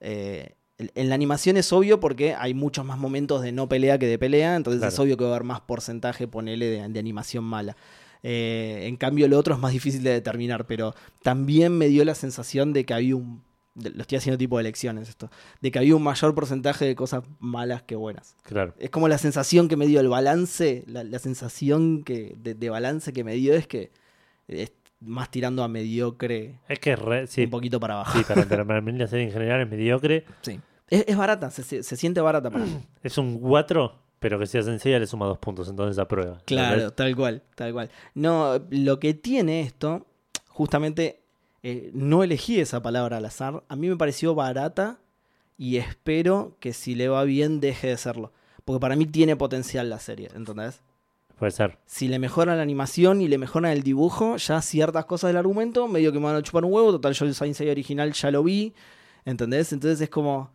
Eh, 0.00 0.54
en- 0.78 1.08
la 1.08 1.14
animación 1.14 1.56
es 1.56 1.72
obvio 1.72 2.00
porque 2.00 2.34
hay 2.34 2.54
muchos 2.54 2.84
más 2.84 2.98
momentos 2.98 3.42
de 3.42 3.52
no 3.52 3.68
pelea 3.68 3.98
que 3.98 4.06
de 4.06 4.18
pelea, 4.18 4.56
entonces 4.56 4.82
es 4.88 4.98
obvio 4.98 5.16
que 5.16 5.24
va 5.24 5.30
a 5.30 5.34
haber 5.34 5.44
más 5.44 5.60
porcentaje, 5.60 6.26
ponele, 6.28 6.66
de, 6.66 6.88
de 6.88 6.98
animación 6.98 7.44
mala. 7.44 7.76
Eh, 8.22 8.86
en 8.86 8.96
cambio, 8.96 9.28
lo 9.28 9.38
otro 9.38 9.54
es 9.54 9.60
más 9.60 9.72
difícil 9.72 10.02
de 10.02 10.10
determinar, 10.10 10.66
pero 10.66 10.94
también 11.22 11.76
me 11.76 11.88
dio 11.88 12.04
la 12.04 12.14
sensación 12.14 12.72
de 12.72 12.84
que 12.84 12.94
había 12.94 13.16
un. 13.16 13.42
de- 13.74 13.90
lo 13.90 14.00
estoy 14.02 14.16
haciendo 14.18 14.38
tipo 14.38 14.56
de 14.56 14.62
elecciones 14.62 15.08
esto. 15.08 15.30
De 15.60 15.70
que 15.70 15.78
había 15.78 15.94
un 15.96 16.02
mayor 16.02 16.34
porcentaje 16.34 16.84
de 16.86 16.94
cosas 16.94 17.24
malas 17.38 17.82
que 17.82 17.96
buenas. 17.96 18.34
Claro. 18.44 18.72
Es 18.78 18.88
como 18.90 19.08
la 19.08 19.18
sensación 19.18 19.68
que 19.68 19.76
me 19.76 19.86
dio 19.86 20.00
el 20.00 20.08
balance, 20.08 20.84
la, 20.86 21.04
la 21.04 21.18
sensación 21.18 22.02
que, 22.02 22.34
de, 22.38 22.54
de 22.54 22.70
balance 22.70 23.12
que 23.12 23.24
me 23.24 23.34
dio 23.34 23.52
es 23.54 23.66
que 23.66 23.90
es 24.48 24.72
más 25.04 25.30
tirando 25.30 25.62
a 25.62 25.68
mediocre, 25.68 26.58
Es 26.68 26.78
que 26.78 26.92
es 26.92 26.98
re- 26.98 27.26
sí, 27.26 27.44
un 27.44 27.50
poquito 27.50 27.78
para 27.80 27.94
abajo. 27.94 28.18
sí, 28.18 28.24
para, 28.26 28.44
para, 28.48 28.64
para 28.64 28.80
mí 28.80 28.92
la 28.92 29.06
serie 29.06 29.26
en 29.26 29.32
general 29.32 29.60
es 29.62 29.68
mediocre. 29.70 30.24
Sí. 30.42 30.60
Es, 30.88 31.04
es 31.08 31.16
barata, 31.16 31.50
se, 31.50 31.62
se- 31.62 31.82
se 31.82 31.96
siente 31.96 32.20
barata 32.20 32.50
para 32.50 32.64
mí. 32.64 32.76
Es 33.02 33.16
un 33.18 33.38
4, 33.38 33.94
pero 34.20 34.38
que 34.38 34.46
si 34.46 34.58
es 34.58 34.64
sencilla 34.64 34.98
le 34.98 35.06
suma 35.06 35.26
dos 35.26 35.38
puntos, 35.38 35.68
entonces 35.68 35.98
aprueba. 35.98 36.38
Claro, 36.44 36.90
tal 36.92 37.14
cual, 37.16 37.42
tal 37.54 37.72
cual. 37.72 37.90
No, 38.14 38.60
lo 38.70 38.98
que 39.00 39.14
tiene 39.14 39.60
esto, 39.60 40.06
justamente, 40.48 41.20
eh, 41.62 41.90
no 41.94 42.22
elegí 42.22 42.60
esa 42.60 42.82
palabra 42.82 43.16
al 43.18 43.24
azar. 43.24 43.62
A 43.68 43.76
mí 43.76 43.88
me 43.88 43.96
pareció 43.96 44.34
barata 44.34 44.98
y 45.58 45.76
espero 45.76 46.56
que 46.60 46.72
si 46.72 46.94
le 46.94 47.08
va 47.08 47.24
bien 47.24 47.60
deje 47.60 47.88
de 47.88 47.96
serlo. 47.96 48.32
Porque 48.64 48.80
para 48.80 48.96
mí 48.96 49.04
tiene 49.06 49.36
potencial 49.36 49.90
la 49.90 49.98
serie, 49.98 50.30
¿entendés? 50.34 50.80
Puede 51.38 51.50
ser. 51.52 51.78
Si 51.86 52.08
le 52.08 52.18
mejoran 52.18 52.56
la 52.56 52.62
animación 52.62 53.20
y 53.20 53.28
le 53.28 53.38
mejoran 53.38 53.72
el 53.72 53.82
dibujo, 53.82 54.36
ya 54.36 54.62
ciertas 54.62 55.04
cosas 55.04 55.28
del 55.28 55.36
argumento, 55.36 55.88
medio 55.88 56.12
que 56.12 56.18
me 56.18 56.26
van 56.26 56.36
a 56.36 56.42
chupar 56.42 56.64
un 56.64 56.72
huevo. 56.72 56.92
Total, 56.92 57.12
yo 57.12 57.24
el 57.26 57.34
Seiya 57.34 57.72
original 57.72 58.12
ya 58.12 58.30
lo 58.30 58.42
vi, 58.44 58.72
¿entendés? 59.24 59.72
Entonces 59.72 60.00
es 60.00 60.08
como. 60.10 60.50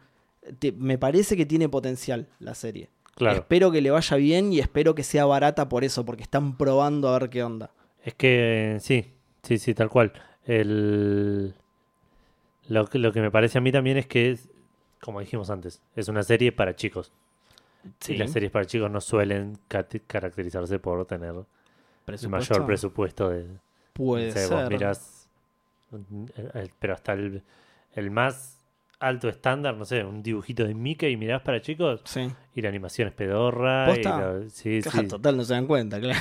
te- 0.59 0.71
me 0.71 0.97
parece 0.97 1.35
que 1.35 1.45
tiene 1.45 1.67
potencial 1.69 2.27
la 2.39 2.55
serie. 2.55 2.89
Claro. 3.15 3.39
Espero 3.39 3.69
que 3.71 3.81
le 3.81 3.91
vaya 3.91 4.15
bien 4.15 4.53
y 4.53 4.59
espero 4.59 4.95
que 4.95 5.03
sea 5.03 5.25
barata 5.25 5.67
por 5.67 5.83
eso, 5.83 6.05
porque 6.05 6.23
están 6.23 6.55
probando 6.55 7.09
a 7.09 7.19
ver 7.19 7.29
qué 7.29 7.43
onda. 7.43 7.71
Es 8.05 8.13
que 8.15 8.77
sí, 8.79 9.11
sí, 9.43 9.57
sí, 9.57 9.73
tal 9.73 9.89
cual. 9.89 10.13
El... 10.45 11.53
Lo, 12.69 12.87
que- 12.87 12.99
lo 12.99 13.11
que 13.11 13.19
me 13.21 13.31
parece 13.31 13.57
a 13.57 13.61
mí 13.61 13.71
también 13.73 13.97
es 13.97 14.07
que, 14.07 14.31
es, 14.31 14.47
como 15.01 15.19
dijimos 15.19 15.49
antes, 15.49 15.81
es 15.97 16.07
una 16.07 16.23
serie 16.23 16.51
para 16.53 16.75
chicos. 16.75 17.11
Y 18.07 18.15
las 18.15 18.31
series 18.31 18.51
para 18.51 18.65
chicos 18.65 18.89
no 18.91 18.99
suelen 19.01 19.57
caracterizarse 20.07 20.79
por 20.79 21.05
tener 21.05 21.33
el 22.07 22.29
mayor 22.29 22.65
presupuesto 22.65 23.29
de... 23.29 23.45
Puede 23.93 24.47
vos 24.47 24.69
mirás, 24.69 25.29
eh, 25.93 26.49
eh, 26.55 26.69
pero 26.79 26.93
hasta 26.93 27.13
el, 27.13 27.41
el 27.93 28.11
más 28.11 28.57
alto 28.99 29.29
estándar, 29.29 29.75
no 29.75 29.85
sé, 29.85 30.03
un 30.03 30.21
dibujito 30.21 30.65
de 30.65 30.73
Mickey 30.73 31.13
y 31.13 31.17
mirás 31.17 31.41
para 31.41 31.61
chicos 31.61 32.01
Sí. 32.05 32.29
y 32.55 32.61
la 32.61 32.69
animación 32.69 33.07
es 33.07 33.13
pedorra. 33.13 33.85
Y 33.91 34.03
¿Posta? 34.03 34.19
lo- 34.19 34.49
sí, 34.49 34.81
Caja 34.83 35.01
sí. 35.01 35.07
total, 35.07 35.37
no 35.37 35.43
se 35.43 35.53
dan 35.53 35.67
cuenta, 35.67 35.99
claro. 35.99 36.19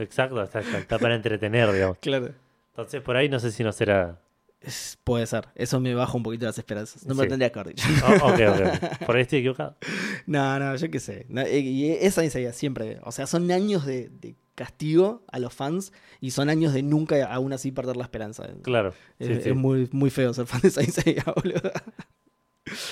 Exacto, 0.00 0.42
está 0.42 0.98
para 0.98 1.14
entretener, 1.14 1.72
digamos. 1.72 1.98
claro. 2.00 2.30
Entonces 2.70 3.00
por 3.02 3.16
ahí 3.16 3.28
no 3.28 3.38
sé 3.38 3.50
si 3.52 3.62
no 3.64 3.72
será... 3.72 4.18
Es- 4.66 4.98
puede 5.04 5.26
ser. 5.26 5.48
Eso 5.54 5.80
me 5.80 5.94
baja 5.94 6.16
un 6.16 6.22
poquito 6.22 6.44
las 6.46 6.58
esperanzas. 6.58 7.06
No 7.06 7.14
me 7.14 7.18
lo 7.18 7.22
Sí. 7.24 7.28
tendría 7.30 7.50
que 7.52 7.58
haber 7.60 7.74
dicho. 7.74 7.88
Oh, 8.04 8.26
ok, 8.28 8.40
ok, 8.48 8.82
ok. 8.98 9.06
Por 9.06 9.16
ahí 9.16 9.22
estoy 9.22 9.38
equivocado. 9.38 9.76
No, 10.26 10.58
no, 10.58 10.74
yo 10.74 10.90
qué 10.90 10.98
sé. 10.98 11.24
No, 11.28 11.46
y 11.46 11.92
esa 12.00 12.24
enseguida 12.24 12.52
siempre. 12.52 12.98
O 13.04 13.12
sea, 13.12 13.26
son 13.28 13.48
años 13.52 13.86
de, 13.86 14.08
de 14.08 14.34
castigo 14.56 15.22
a 15.30 15.38
los 15.38 15.54
fans 15.54 15.92
y 16.20 16.32
son 16.32 16.48
años 16.48 16.72
de 16.72 16.82
nunca 16.82 17.24
aún 17.32 17.52
así 17.52 17.70
perder 17.70 17.96
la 17.96 18.02
esperanza. 18.02 18.44
Claro. 18.62 18.92
Es, 19.20 19.26
sí, 19.28 19.32
es 19.34 19.44
sí. 19.44 19.52
muy, 19.52 19.88
muy 19.92 20.10
feo 20.10 20.34
ser 20.34 20.46
fan 20.46 20.60
de 20.62 20.70
Saint 20.70 20.90
Seiya, 20.90 21.22
boludo. 21.36 21.70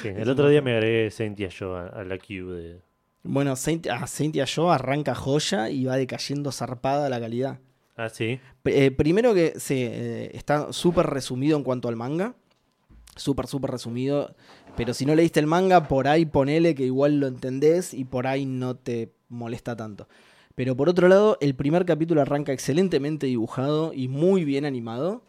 El 0.04 0.28
otro 0.30 0.48
día 0.48 0.62
me 0.62 0.72
agregué 0.74 1.10
Saint 1.10 1.36
Yo 1.38 1.76
a, 1.76 1.88
a 1.88 2.04
la 2.04 2.18
queue 2.18 2.54
de... 2.54 2.80
Bueno, 3.24 3.56
Saint, 3.56 3.86
a 3.88 4.06
Saint 4.06 4.36
Yo 4.36 4.70
arranca 4.70 5.14
joya 5.14 5.70
y 5.70 5.86
va 5.86 5.96
decayendo 5.96 6.52
zarpada 6.52 7.08
la 7.08 7.18
calidad. 7.18 7.58
Ah, 7.96 8.08
sí. 8.08 8.40
Eh, 8.64 8.90
primero 8.90 9.34
que 9.34 9.54
sí, 9.58 9.82
eh, 9.82 10.30
está 10.34 10.72
súper 10.72 11.06
resumido 11.06 11.56
en 11.56 11.62
cuanto 11.62 11.88
al 11.88 11.96
manga. 11.96 12.34
Súper, 13.16 13.46
súper 13.46 13.70
resumido. 13.70 14.34
Pero 14.76 14.92
si 14.94 15.06
no 15.06 15.14
leíste 15.14 15.38
el 15.38 15.46
manga, 15.46 15.86
por 15.86 16.08
ahí 16.08 16.26
ponele 16.26 16.74
que 16.74 16.84
igual 16.84 17.20
lo 17.20 17.28
entendés 17.28 17.94
y 17.94 18.04
por 18.04 18.26
ahí 18.26 18.46
no 18.46 18.74
te 18.74 19.12
molesta 19.28 19.76
tanto. 19.76 20.08
Pero 20.56 20.76
por 20.76 20.88
otro 20.88 21.08
lado, 21.08 21.38
el 21.40 21.54
primer 21.54 21.84
capítulo 21.84 22.20
arranca 22.20 22.52
excelentemente 22.52 23.26
dibujado 23.26 23.92
y 23.92 24.08
muy 24.08 24.44
bien 24.44 24.64
animado. 24.64 25.22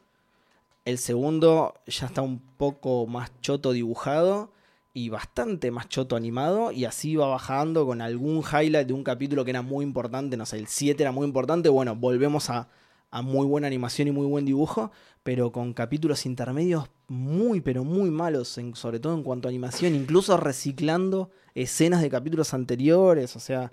El 0.85 0.97
segundo 0.97 1.75
ya 1.85 2.07
está 2.07 2.21
un 2.21 2.39
poco 2.39 3.05
más 3.07 3.31
choto 3.41 3.71
dibujado 3.71 4.51
y 4.95 5.09
bastante 5.09 5.69
más 5.71 5.89
choto 5.89 6.15
animado. 6.15 6.71
Y 6.71 6.85
así 6.85 7.15
va 7.17 7.27
bajando 7.27 7.85
con 7.85 8.01
algún 8.01 8.37
highlight 8.41 8.87
de 8.87 8.93
un 8.93 9.03
capítulo 9.03 9.43
que 9.43 9.51
era 9.51 9.61
muy 9.61 9.83
importante. 9.83 10.37
No 10.37 10.45
sé, 10.45 10.57
el 10.57 10.67
7 10.67 11.03
era 11.03 11.11
muy 11.11 11.27
importante. 11.27 11.67
Bueno, 11.69 11.95
volvemos 11.95 12.49
a, 12.49 12.69
a 13.11 13.21
muy 13.21 13.45
buena 13.45 13.67
animación 13.67 14.07
y 14.07 14.11
muy 14.11 14.25
buen 14.25 14.45
dibujo. 14.45 14.91
Pero 15.21 15.51
con 15.51 15.73
capítulos 15.73 16.25
intermedios 16.25 16.89
muy, 17.09 17.59
pero 17.59 17.83
muy 17.83 18.09
malos. 18.09 18.57
en- 18.57 18.73
sobre 18.75 18.99
todo 18.99 19.13
en 19.15 19.23
cuanto 19.23 19.47
a 19.47 19.49
animación. 19.49 19.93
Incluso 19.95 20.37
reciclando 20.37 21.29
escenas 21.55 22.01
de 22.01 22.09
capítulos 22.09 22.53
anteriores. 22.53 23.35
O 23.35 23.39
sea. 23.39 23.71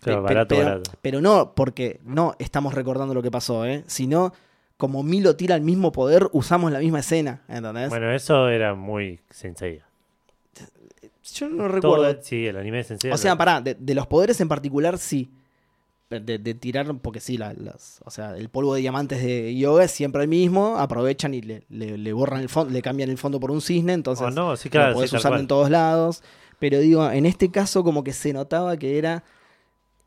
Claro, 0.00 0.22
Pe- 0.22 0.28
pe- 0.28 0.34
barato, 0.34 0.54
pero, 0.54 0.64
barato. 0.64 0.90
pero 1.02 1.20
no 1.20 1.54
porque 1.54 2.00
no 2.04 2.34
estamos 2.38 2.72
recordando 2.72 3.12
lo 3.14 3.20
que 3.22 3.30
pasó, 3.32 3.66
¿eh? 3.66 3.82
sino 3.88 4.32
como 4.76 5.02
Milo 5.02 5.34
tira 5.34 5.56
el 5.56 5.62
mismo 5.62 5.90
poder, 5.90 6.28
usamos 6.32 6.70
la 6.70 6.78
misma 6.78 7.00
escena, 7.00 7.42
¿entendés? 7.48 7.88
Bueno, 7.88 8.12
eso 8.12 8.48
era 8.48 8.76
muy 8.76 9.18
Sensei. 9.28 9.80
Yo 11.34 11.48
no 11.48 11.68
recuerdo. 11.68 12.12
Todo, 12.14 12.22
sí, 12.22 12.46
el 12.46 12.56
anime 12.56 12.78
de 12.78 12.84
Sensei. 12.84 13.10
o 13.10 13.16
sea, 13.18 13.36
pará, 13.36 13.60
de, 13.60 13.74
de 13.74 13.94
los 13.94 14.06
poderes 14.06 14.40
en 14.40 14.48
particular 14.48 14.98
sí. 14.98 15.30
De, 16.10 16.38
de 16.38 16.54
tirar, 16.54 16.86
porque 17.02 17.20
sí, 17.20 17.36
la- 17.36 17.52
las, 17.52 18.00
o 18.06 18.10
sea, 18.10 18.34
el 18.34 18.48
polvo 18.48 18.74
de 18.74 18.80
diamantes 18.80 19.22
de 19.22 19.54
yoga 19.54 19.84
es 19.84 19.90
siempre 19.90 20.22
el 20.22 20.28
mismo, 20.28 20.78
aprovechan 20.78 21.34
y 21.34 21.42
le, 21.42 21.64
le- 21.68 21.98
le 21.98 22.12
borran 22.14 22.40
el 22.40 22.48
fondo, 22.48 22.72
le 22.72 22.80
cambian 22.80 23.10
el 23.10 23.18
fondo 23.18 23.38
por 23.38 23.50
un 23.50 23.60
cisne, 23.60 23.92
entonces 23.92 24.26
Oh, 24.26 24.30
no, 24.30 24.56
sí, 24.56 24.68
lo 24.68 24.70
claro, 24.70 24.94
podés 24.94 25.10
sí, 25.10 25.16
usar 25.16 25.34
en 25.38 25.46
todos 25.46 25.68
lados. 25.68 26.22
Pero 26.58 26.78
digo, 26.78 27.10
en 27.10 27.26
este 27.26 27.50
caso 27.50 27.84
como 27.84 28.04
que 28.04 28.14
se 28.14 28.32
notaba 28.32 28.78
que 28.78 28.96
era 28.96 29.22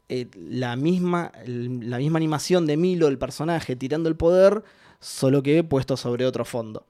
eh, 0.09 0.25
la, 0.35 0.75
misma, 0.75 1.31
la 1.45 1.99
misma 1.99 2.17
animación 2.17 2.65
de 2.65 2.77
Milo, 2.77 3.07
el 3.07 3.19
personaje, 3.19 3.75
tirando 3.75 4.09
el 4.09 4.15
poder, 4.15 4.63
solo 4.99 5.43
que 5.43 5.63
puesto 5.63 5.97
sobre 5.97 6.25
otro 6.25 6.45
fondo. 6.45 6.83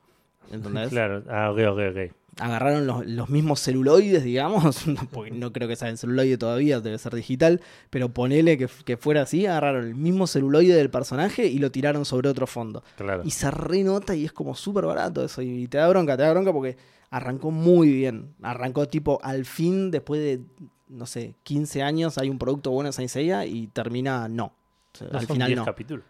¿Entendés? 0.53 0.89
Claro, 0.89 1.21
ah, 1.29 1.51
ok, 1.51 1.59
ok, 1.73 1.79
ok. 1.91 2.15
Agarraron 2.39 2.88
los, 2.88 3.05
los 3.05 3.29
mismos 3.29 3.59
celuloides, 3.61 4.23
digamos, 4.23 4.84
porque 5.11 5.32
no 5.32 5.51
creo 5.51 5.67
que 5.67 5.75
sea 5.75 5.89
en 5.89 5.97
celuloide 5.97 6.38
todavía, 6.38 6.79
debe 6.79 6.97
ser 6.97 7.13
digital, 7.13 7.61
pero 7.89 8.09
ponele 8.09 8.57
que, 8.57 8.67
que 8.86 8.97
fuera 8.97 9.23
así, 9.23 9.45
agarraron 9.45 9.86
el 9.86 9.95
mismo 9.95 10.27
celuloide 10.27 10.75
del 10.75 10.89
personaje 10.89 11.47
y 11.47 11.59
lo 11.59 11.71
tiraron 11.71 12.05
sobre 12.05 12.29
otro 12.29 12.47
fondo. 12.47 12.84
Claro. 12.97 13.23
Y 13.25 13.32
se 13.32 13.51
renota 13.51 14.15
y 14.15 14.25
es 14.25 14.32
como 14.32 14.55
súper 14.55 14.86
barato 14.86 15.23
eso. 15.23 15.41
Y 15.41 15.67
te 15.67 15.77
da 15.77 15.88
bronca, 15.89 16.15
te 16.15 16.23
da 16.23 16.32
bronca 16.32 16.53
porque 16.53 16.77
arrancó 17.09 17.51
muy 17.51 17.91
bien. 17.91 18.34
Arrancó 18.41 18.88
tipo 18.88 19.19
al 19.23 19.45
fin, 19.45 19.91
después 19.91 20.21
de, 20.21 20.41
no 20.88 21.05
sé, 21.05 21.36
15 21.43 21.84
años, 21.84 22.17
hay 22.17 22.29
un 22.29 22.39
producto 22.39 22.71
bueno 22.71 22.88
en 22.89 22.93
Saint 22.93 23.11
Seiya 23.11 23.45
y 23.45 23.67
termina 23.67 24.27
no. 24.29 24.45
O 24.93 24.97
sea, 24.97 25.07
No 25.11 25.19
al 25.19 25.27
son 25.27 25.36
final 25.36 25.47
10 25.47 25.59
no. 25.59 25.65
capítulos. 25.65 26.05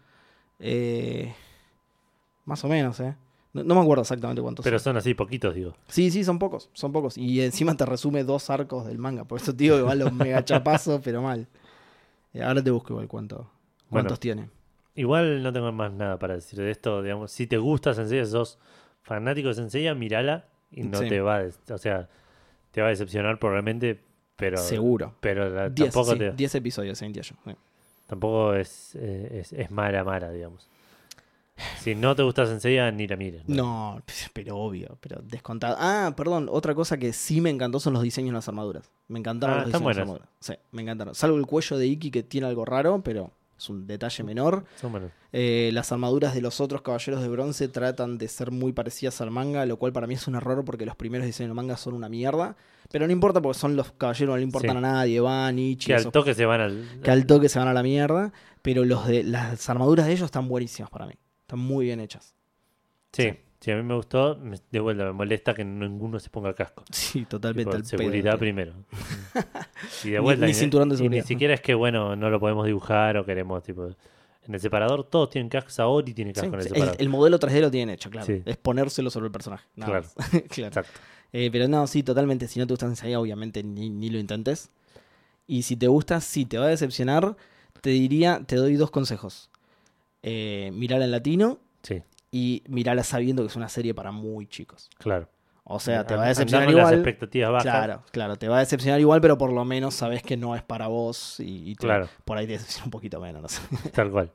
Eh, 0.60 1.34
más 2.44 2.64
o 2.64 2.68
menos, 2.68 2.98
¿eh? 3.00 3.14
No, 3.52 3.62
no 3.64 3.74
me 3.74 3.80
acuerdo 3.82 4.02
exactamente 4.02 4.40
cuántos 4.40 4.64
Pero 4.64 4.78
son. 4.78 4.92
son 4.92 4.96
así 4.96 5.14
poquitos, 5.14 5.54
digo. 5.54 5.74
Sí, 5.88 6.10
sí, 6.10 6.24
son 6.24 6.38
pocos, 6.38 6.70
son 6.72 6.90
pocos. 6.92 7.18
Y 7.18 7.42
encima 7.42 7.76
te 7.76 7.84
resume 7.84 8.24
dos 8.24 8.48
arcos 8.50 8.86
del 8.86 8.98
manga. 8.98 9.24
Por 9.24 9.40
eso 9.40 9.52
te 9.52 9.64
digo 9.64 9.76
que 9.76 9.82
van 9.82 9.98
los 9.98 10.12
mega 10.12 10.44
chapazos, 10.44 11.00
pero 11.04 11.20
mal. 11.22 11.46
Eh, 12.32 12.42
ahora 12.42 12.62
te 12.64 12.70
busco 12.70 12.92
igual 12.94 13.08
cuánto, 13.08 13.50
cuántos 13.90 14.18
tiene. 14.20 14.48
Igual 14.94 15.42
no 15.42 15.52
tengo 15.52 15.70
más 15.72 15.92
nada 15.92 16.18
para 16.18 16.34
decir 16.34 16.58
de 16.58 16.70
esto. 16.70 17.02
Digamos, 17.02 17.30
si 17.30 17.46
te 17.46 17.58
gusta 17.58 17.92
Senseiya, 17.94 18.24
sos 18.26 18.58
fanático 19.02 19.48
de 19.48 19.54
Senseiya, 19.54 19.94
mírala 19.94 20.46
y 20.70 20.82
no 20.84 20.98
Sí. 20.98 21.08
te 21.08 21.20
va 21.20 21.38
a, 21.40 21.74
o 21.74 21.78
sea, 21.78 22.08
te 22.70 22.80
va 22.80 22.86
a 22.86 22.90
decepcionar 22.90 23.38
probablemente, 23.38 24.00
pero 24.36 24.56
Seguro. 24.56 25.14
pero 25.20 25.48
la- 25.50 25.68
10 25.68 25.92
tampoco 25.92 26.12
sí, 26.14 26.18
te, 26.18 26.32
10 26.32 26.54
episodios 26.54 26.96
Seiya. 26.98 27.22
sí. 27.22 27.34
tampoco 28.06 28.54
es, 28.54 28.94
eh, 28.94 29.40
es, 29.40 29.52
es 29.52 29.70
mala 29.70 30.04
mala, 30.04 30.30
digamos. 30.30 30.68
Si 31.80 31.94
no 31.94 32.14
te 32.16 32.22
gusta 32.22 32.46
Senseiya, 32.46 32.90
ni 32.92 33.06
la 33.06 33.16
mires. 33.16 33.42
No, 33.48 34.00
pero 34.32 34.56
obvio, 34.56 34.96
pero 35.00 35.20
descontado. 35.22 35.76
Ah, 35.78 36.14
perdón, 36.16 36.48
otra 36.50 36.74
cosa 36.74 36.96
que 36.96 37.12
sí 37.12 37.40
me 37.40 37.50
encantó 37.50 37.78
son 37.80 37.92
los 37.92 38.02
diseños 38.02 38.30
de 38.30 38.34
las 38.34 38.48
armaduras. 38.48 38.90
Me 39.08 39.18
encantaron 39.18 39.56
Ah, 39.56 39.58
los 39.62 39.66
diseños 39.66 39.80
de 39.82 39.86
las 40.00 40.06
buenas. 40.08 40.22
armaduras. 40.22 40.28
Sí, 40.40 40.54
me 40.72 40.82
encantaron. 40.82 41.14
Salvo 41.14 41.36
el 41.36 41.46
cuello 41.46 41.76
de 41.78 41.86
Iki 41.86 42.10
que 42.10 42.22
tiene 42.22 42.46
algo 42.46 42.64
raro, 42.64 43.02
pero 43.04 43.32
es 43.58 43.68
un 43.68 43.86
detalle 43.86 44.24
menor. 44.24 44.64
Eh, 45.32 45.70
las 45.72 45.92
armaduras 45.92 46.34
de 46.34 46.40
los 46.40 46.60
otros 46.60 46.82
caballeros 46.82 47.20
de 47.20 47.28
bronce 47.28 47.68
tratan 47.68 48.16
de 48.18 48.28
ser 48.28 48.50
muy 48.50 48.72
parecidas 48.72 49.20
al 49.20 49.30
manga, 49.30 49.66
lo 49.66 49.76
cual 49.76 49.92
para 49.92 50.06
mí 50.06 50.14
es 50.14 50.26
un 50.26 50.36
error 50.36 50.64
porque 50.64 50.86
los 50.86 50.96
primeros 50.96 51.26
diseños 51.26 51.50
del 51.50 51.56
manga 51.56 51.76
son 51.76 51.94
una 51.94 52.08
mierda. 52.08 52.56
Pero 52.90 53.06
no 53.06 53.12
importa 53.12 53.40
porque 53.40 53.58
son 53.58 53.76
los 53.76 53.92
caballeros, 53.92 54.32
no 54.32 54.36
le 54.36 54.42
importan 54.42 54.72
Sí. 54.72 54.76
a 54.76 54.80
nadie, 54.80 55.20
Van, 55.20 55.58
Ichi, 55.58 55.86
Que 55.86 55.94
al 55.94 56.00
esos- 56.00 56.12
toque 56.12 56.34
se 56.34 56.44
van 56.46 56.60
al. 56.60 57.00
que 57.02 57.10
al 57.10 57.26
toque 57.26 57.48
se 57.48 57.58
van 57.58 57.68
a 57.68 57.72
la 57.72 57.82
mierda. 57.82 58.32
Pero 58.62 58.84
los 58.84 59.06
de 59.06 59.24
las 59.24 59.68
armaduras 59.68 60.06
de 60.06 60.12
ellos 60.12 60.26
están 60.26 60.46
buenísimas 60.48 60.88
para 60.90 61.06
mí. 61.06 61.14
Están 61.52 61.66
muy 61.66 61.84
bien 61.86 62.00
hechas. 62.00 62.34
Sí, 63.12 63.22
Sí. 63.24 63.38
sí, 63.60 63.70
a 63.70 63.76
mí 63.76 63.82
me 63.82 63.94
gustó. 63.94 64.36
me- 64.36 64.58
De 64.70 64.80
vuelta, 64.80 65.04
me 65.04 65.12
molesta 65.12 65.52
que 65.52 65.64
ninguno 65.64 66.18
se 66.18 66.30
ponga 66.30 66.54
casco. 66.54 66.82
Sí, 66.90 67.26
totalmente. 67.26 67.76
Al 67.76 67.84
seguridad 67.84 68.32
tío. 68.32 68.38
primero. 68.38 68.72
y 70.04 70.10
de 70.10 70.18
Ni- 70.18 70.22
vuelta. 70.24 70.46
ni 70.46 70.52
y- 70.52 70.54
cinturón 70.54 70.88
de 70.88 70.94
y 70.94 70.98
seguridad. 70.98 71.22
ni 71.22 71.28
siquiera 71.28 71.54
es 71.54 71.60
que, 71.60 71.74
bueno, 71.74 72.16
no 72.16 72.30
lo 72.30 72.40
podemos 72.40 72.64
dibujar 72.66 73.16
o 73.18 73.24
queremos, 73.26 73.62
tipo. 73.62 73.86
En 74.44 74.54
el 74.54 74.60
separador 74.60 75.04
todos 75.04 75.30
tienen 75.30 75.48
casco. 75.48 75.70
Saori 75.70 76.14
tiene 76.14 76.32
casco 76.32 76.48
Sí, 76.48 76.54
en 76.54 76.58
el 76.60 76.62
separador. 76.64 76.94
el, 76.96 77.00
el 77.02 77.08
modelo 77.08 77.38
3D 77.38 77.60
lo 77.60 77.70
tienen 77.70 77.94
hecho, 77.94 78.10
claro. 78.10 78.26
Sí. 78.26 78.42
Es 78.44 78.56
ponérselo 78.56 79.08
sobre 79.10 79.26
el 79.26 79.32
personaje. 79.32 79.68
nada 79.76 80.00
Claro. 80.00 80.08
Claro. 80.48 80.68
Exacto. 80.68 81.00
Eh, 81.34 81.48
pero 81.52 81.68
no, 81.68 81.86
sí, 81.86 82.02
totalmente. 82.02 82.48
Si 82.48 82.58
no 82.58 82.66
te 82.66 82.72
gusta 82.72 82.86
Sensei, 82.86 83.14
obviamente 83.14 83.62
ni, 83.62 83.88
ni 83.90 84.10
lo 84.10 84.18
intentes. 84.18 84.70
Y 85.46 85.62
si 85.62 85.76
te 85.76 85.86
gusta, 85.86 86.20
sí, 86.20 86.44
te 86.44 86.58
va 86.58 86.64
a 86.64 86.68
decepcionar. 86.68 87.36
Te 87.82 87.90
diría, 87.90 88.42
te 88.46 88.56
doy 88.56 88.74
dos 88.76 88.90
consejos. 88.90 89.48
Eh, 90.22 90.70
mirala 90.74 91.04
en 91.04 91.10
latino 91.10 91.58
Sí, 91.82 92.02
y 92.30 92.62
mirala 92.68 93.02
sabiendo 93.02 93.42
que 93.42 93.48
es 93.48 93.56
una 93.56 93.68
serie 93.68 93.92
para 93.94 94.12
muy 94.12 94.46
chicos. 94.46 94.88
claro. 94.98 95.28
O 95.64 95.78
sea, 95.78 96.04
te 96.04 96.16
va 96.16 96.24
a 96.24 96.28
decepcionar 96.28 96.66
con 96.66 96.74
las 96.74 96.82
igual. 96.82 96.94
expectativas 96.94 97.50
bajas. 97.52 97.62
Claro, 97.64 98.02
claro, 98.10 98.36
te 98.36 98.48
va 98.48 98.56
a 98.56 98.60
decepcionar 98.60 98.98
igual, 98.98 99.20
pero 99.20 99.38
por 99.38 99.52
lo 99.52 99.64
menos 99.64 99.94
sabes 99.94 100.20
que 100.24 100.36
no 100.36 100.56
es 100.56 100.62
para 100.64 100.88
vos 100.88 101.38
y, 101.38 101.70
y 101.70 101.74
te- 101.76 101.86
Claro. 101.86 102.08
por 102.24 102.36
ahí 102.36 102.46
te 102.46 102.54
decepciona 102.54 102.86
un 102.86 102.90
poquito 102.90 103.20
menos. 103.20 103.42
no 103.42 103.48
sé. 103.48 103.60
Tal 103.94 104.10
cual. 104.10 104.30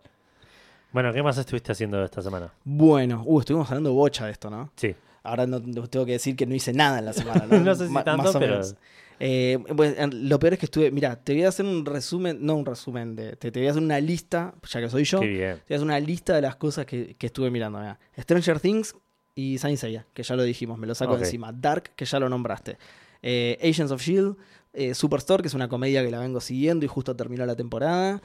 Bueno, 0.94 1.12
¿qué 1.12 1.22
más 1.22 1.38
estuviste 1.38 1.74
haciendo 1.74 2.02
esta 2.04 2.22
semana? 2.22 2.54
Bueno, 2.64 3.24
uh, 3.26 3.42
estuvimos 3.42 3.68
hablando 3.70 3.92
bocha 3.94 4.26
de 4.26 4.32
esto, 4.32 4.50
¿no? 4.50 4.72
Sí, 4.78 4.96
Ahora 5.22 5.46
no, 5.46 5.62
tengo 5.62 6.06
que 6.06 6.14
decir 6.14 6.38
que 6.38 6.46
no 6.46 6.56
hice 6.56 6.72
nada 6.72 7.00
en 7.00 7.06
la 7.06 7.12
semana. 7.14 7.46
No, 7.46 7.60
No 7.60 7.76
sé 7.76 7.90
si 7.90 7.94
tanto, 7.94 8.18
más 8.24 8.34
o 8.36 8.40
pero- 8.40 8.54
menos. 8.54 8.76
Eh, 9.20 9.58
pues, 9.76 9.96
lo 10.14 10.40
peor 10.40 10.54
es 10.54 10.60
que 10.60 10.66
estuve. 10.68 10.92
Mira, 10.92 11.16
te 11.24 11.34
voy 11.34 11.44
a 11.44 11.50
hacer 11.50 11.66
un 11.66 11.86
resumen. 11.86 12.38
No 12.42 12.56
un 12.56 12.66
resumen, 12.66 13.16
de, 13.16 13.36
te, 13.36 13.52
te 13.52 13.60
voy 13.60 13.68
a 13.68 13.72
hacer 13.72 13.82
una 13.84 14.00
lista, 14.00 14.54
ya 14.70 14.80
que 14.82 14.90
soy 14.90 15.04
yo. 15.06 15.20
qué 15.20 15.26
Te 15.28 15.32
bien. 15.34 15.52
voy 15.68 15.74
a 15.74 15.76
hacer 15.76 15.84
una 15.84 16.00
lista 16.00 16.36
de 16.36 16.42
las 16.42 16.56
cosas 16.58 16.86
que, 16.86 17.16
que 17.16 17.28
estuve 17.28 17.50
mirando. 17.50 17.80
mirá. 17.80 18.00
Stranger 18.20 18.60
Things 18.60 18.96
y 19.36 19.58
Saint 19.58 19.78
Seiya, 19.80 20.06
que 20.14 20.24
ya 20.24 20.36
lo 20.36 20.44
dijimos, 20.44 20.78
me 20.78 20.88
lo 20.88 20.96
saco 20.96 21.18
encima. 21.18 21.52
Dark, 21.52 21.92
que 21.96 22.06
ya 22.06 22.20
lo 22.20 22.30
nombraste. 22.30 22.78
Eh, 23.22 23.58
Agents 23.62 23.92
of 23.92 24.02
Shield, 24.02 24.36
eh, 24.74 24.94
Superstore, 24.94 25.42
que 25.42 25.48
es 25.48 25.54
una 25.54 25.68
comedia 25.68 26.04
que 26.04 26.12
la 26.12 26.20
vengo 26.20 26.40
siguiendo 26.40 26.86
y 26.86 26.88
justo 26.88 27.16
terminó 27.16 27.46
la 27.46 27.56
temporada. 27.56 28.22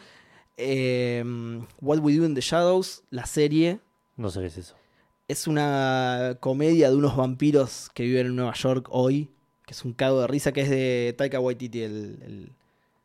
What 1.81 1.99
We 2.01 2.17
Do 2.17 2.25
in 2.25 2.35
the 2.35 2.41
Shadows, 2.41 3.03
la 3.11 3.27
serie, 3.27 3.81
No 4.17 4.31
sé 4.31 4.41
qué 4.41 4.47
es 4.47 4.59
eso. 4.59 4.77
es 5.29 5.47
una 5.47 6.37
comedia 6.41 6.91
de 6.91 6.97
unos 6.97 7.17
vampiros 7.17 7.89
que 7.95 8.05
viven 8.05 8.27
en 8.27 8.37
Nueva 8.37 8.53
York 8.55 8.87
hoy, 8.91 9.31
que 9.73 9.79
es 9.79 9.85
un 9.87 9.95
cago 9.95 10.21
de 10.21 10.27
risa, 10.27 10.53
que 10.53 10.61
es 10.61 10.69
de 10.71 11.15
Taika 11.17 11.41
Waititi, 11.41 11.81
el, 11.83 12.19
el- 12.27 12.49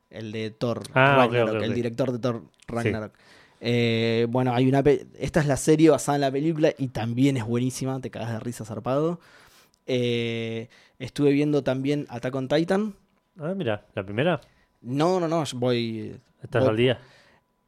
el 0.09 0.32
de 0.34 0.51
Thor, 0.51 0.84
Ah, 0.93 1.13
ok, 1.26 1.32
Ragnarok, 1.34 1.55
ok, 1.55 1.61
el 1.63 1.74
director 1.74 2.11
de 2.11 2.20
Thor 2.20 2.43
Ragnarok. 2.68 3.13
Eh, 3.61 4.26
bueno, 4.30 4.53
hay 4.53 4.68
una 4.68 4.84
esta 5.18 5.39
es 5.39 5.47
la 5.47 5.55
serie 5.57 5.89
basada 5.89 6.15
en 6.18 6.22
la 6.22 6.32
película 6.32 6.72
y 6.78 6.89
también 6.89 7.38
es 7.38 7.45
buenísima, 7.45 7.99
te 8.01 8.09
cagas 8.09 8.32
de 8.34 8.39
risa 8.41 8.65
zarpado. 8.65 9.20
Eh, 9.86 10.68
estuve 10.99 11.32
viendo 11.32 11.63
también 11.63 12.05
Attack 12.09 12.36
on 12.36 12.47
Titan. 12.49 12.95
Ah, 13.39 13.53
mira, 13.55 13.86
la 13.95 14.03
primera. 14.03 14.41
No, 14.82 15.20
no, 15.22 15.28
no, 15.30 15.43
voy... 15.55 16.15
¿Estás 16.43 16.61
Voy- 16.63 16.70
al 16.72 16.78
día? 16.78 16.99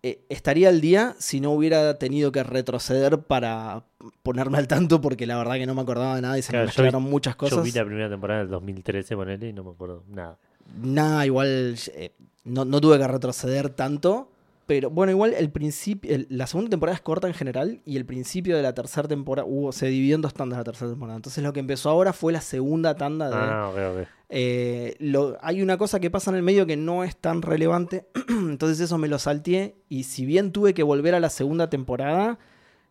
Eh, 0.03 0.21
estaría 0.29 0.69
al 0.69 0.79
día 0.81 1.15
si 1.19 1.39
no 1.41 1.51
hubiera 1.51 1.95
tenido 1.99 2.31
que 2.31 2.43
retroceder 2.43 3.19
para 3.19 3.83
ponerme 4.23 4.57
al 4.57 4.67
tanto 4.67 5.01
porque 5.01 5.25
la 5.27 5.37
verdad 5.37 5.55
que 5.55 5.65
no 5.65 5.75
me 5.75 5.81
acordaba 5.81 6.15
de 6.15 6.21
nada 6.21 6.37
y 6.37 6.41
se 6.41 6.51
Claro, 6.51 6.63
me 6.63 6.65
vi- 6.65 6.67
mezclaron 6.69 7.03
muchas 7.03 7.35
cosas. 7.35 7.57
Yo 7.57 7.63
vi 7.63 7.71
la 7.71 7.85
primera 7.85 8.09
temporada 8.09 8.39
del 8.39 8.49
2013, 8.49 9.15
ponele, 9.15 9.49
y 9.49 9.53
no 9.53 9.63
me 9.63 9.71
acuerdo 9.71 10.03
nada. 10.07 10.37
Nada, 10.81 11.25
igual 11.25 11.75
eh, 11.95 12.11
no, 12.45 12.63
no 12.65 12.79
tuve 12.79 12.97
que 12.97 13.07
retroceder 13.07 13.69
tanto. 13.69 14.31
Pero 14.65 14.91
bueno, 14.91 15.11
igual 15.11 15.33
el 15.33 15.49
principio, 15.49 16.15
la 16.29 16.45
segunda 16.45 16.69
temporada 16.69 16.95
es 16.95 17.01
corta 17.01 17.27
en 17.27 17.33
general 17.33 17.81
y 17.85 17.97
el 17.97 18.05
principio 18.05 18.55
de 18.55 18.61
la 18.61 18.75
tercera 18.75 19.07
temporada 19.07 19.47
hubo, 19.49 19.71
se 19.71 19.87
dividió 19.87 20.13
en 20.15 20.21
dos 20.21 20.35
tandas 20.35 20.59
la 20.59 20.63
tercera 20.63 20.91
temporada. 20.91 21.15
Entonces 21.15 21.43
lo 21.43 21.51
que 21.53 21.59
empezó 21.59 21.89
ahora 21.89 22.13
fue 22.13 22.31
la 22.31 22.39
segunda 22.41 22.93
tanda 22.93 23.31
de... 23.31 23.35
Ah, 23.35 23.69
ok, 23.69 23.77
ok. 24.01 24.07
Eh, 24.31 24.95
lo- 24.99 25.37
hay 25.41 25.61
una 25.63 25.77
cosa 25.77 25.99
que 25.99 26.11
pasa 26.11 26.29
en 26.29 26.37
el 26.37 26.43
medio 26.43 26.65
que 26.67 26.77
no 26.77 27.03
es 27.03 27.17
tan 27.17 27.41
relevante, 27.41 28.05
entonces 28.29 28.79
eso 28.79 28.97
me 28.99 29.07
lo 29.07 29.17
salteé 29.17 29.75
y 29.89 30.03
si 30.03 30.23
bien 30.25 30.51
tuve 30.51 30.73
que 30.75 30.83
volver 30.83 31.15
a 31.15 31.19
la 31.19 31.29
segunda 31.31 31.69
temporada, 31.69 32.37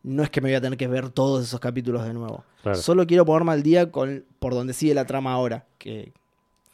no 0.03 0.22
es 0.24 0.30
que 0.30 0.41
me 0.41 0.49
voy 0.49 0.57
a 0.57 0.61
tener 0.61 0.76
que 0.76 0.89
ver 0.89 1.11
todos 1.11 1.45
esos 1.45 1.61
capítulos 1.61 2.05
de 2.05 2.12
nuevo. 2.14 2.45
Claro. 2.62 2.78
Solo 2.78 3.07
quiero 3.07 3.24
ponerme 3.24 3.53
al 3.53 3.62
día 3.62 3.91
con 3.93 4.24
por 4.41 4.53
donde 4.55 4.72
sigue 4.72 4.95
la 4.95 5.05
trama 5.07 5.32
ahora, 5.32 5.66
que 5.78 6.12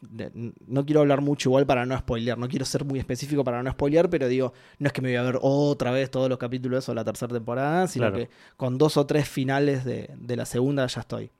de- 0.00 0.30
no 0.66 0.84
quiero 0.86 1.00
hablar 1.02 1.20
mucho 1.20 1.50
igual 1.50 1.66
para 1.66 1.84
no 1.84 1.96
spoilear, 1.98 2.38
no 2.38 2.48
quiero 2.48 2.64
ser 2.64 2.86
muy 2.86 2.98
específico 2.98 3.44
para 3.44 3.62
no 3.62 3.70
spoilear, 3.70 4.08
pero 4.08 4.28
digo, 4.28 4.54
no 4.78 4.86
es 4.86 4.92
que 4.94 5.02
me 5.02 5.08
voy 5.08 5.16
a 5.16 5.22
ver 5.22 5.38
otra 5.42 5.90
vez 5.90 6.10
todos 6.10 6.30
los 6.30 6.38
capítulos 6.38 6.76
de 6.76 6.78
eso 6.80 6.92
de 6.92 6.96
la 6.96 7.04
tercera 7.04 7.34
temporada, 7.34 7.86
sino 7.86 8.06
Claro. 8.10 8.16
que 8.16 8.30
con 8.56 8.78
dos 8.78 8.96
o 8.96 9.04
tres 9.04 9.28
finales 9.28 9.84
de, 9.84 10.08
de 10.16 10.36
la 10.36 10.46
segunda 10.46 10.86
ya 10.86 11.00
estoy. 11.02 11.30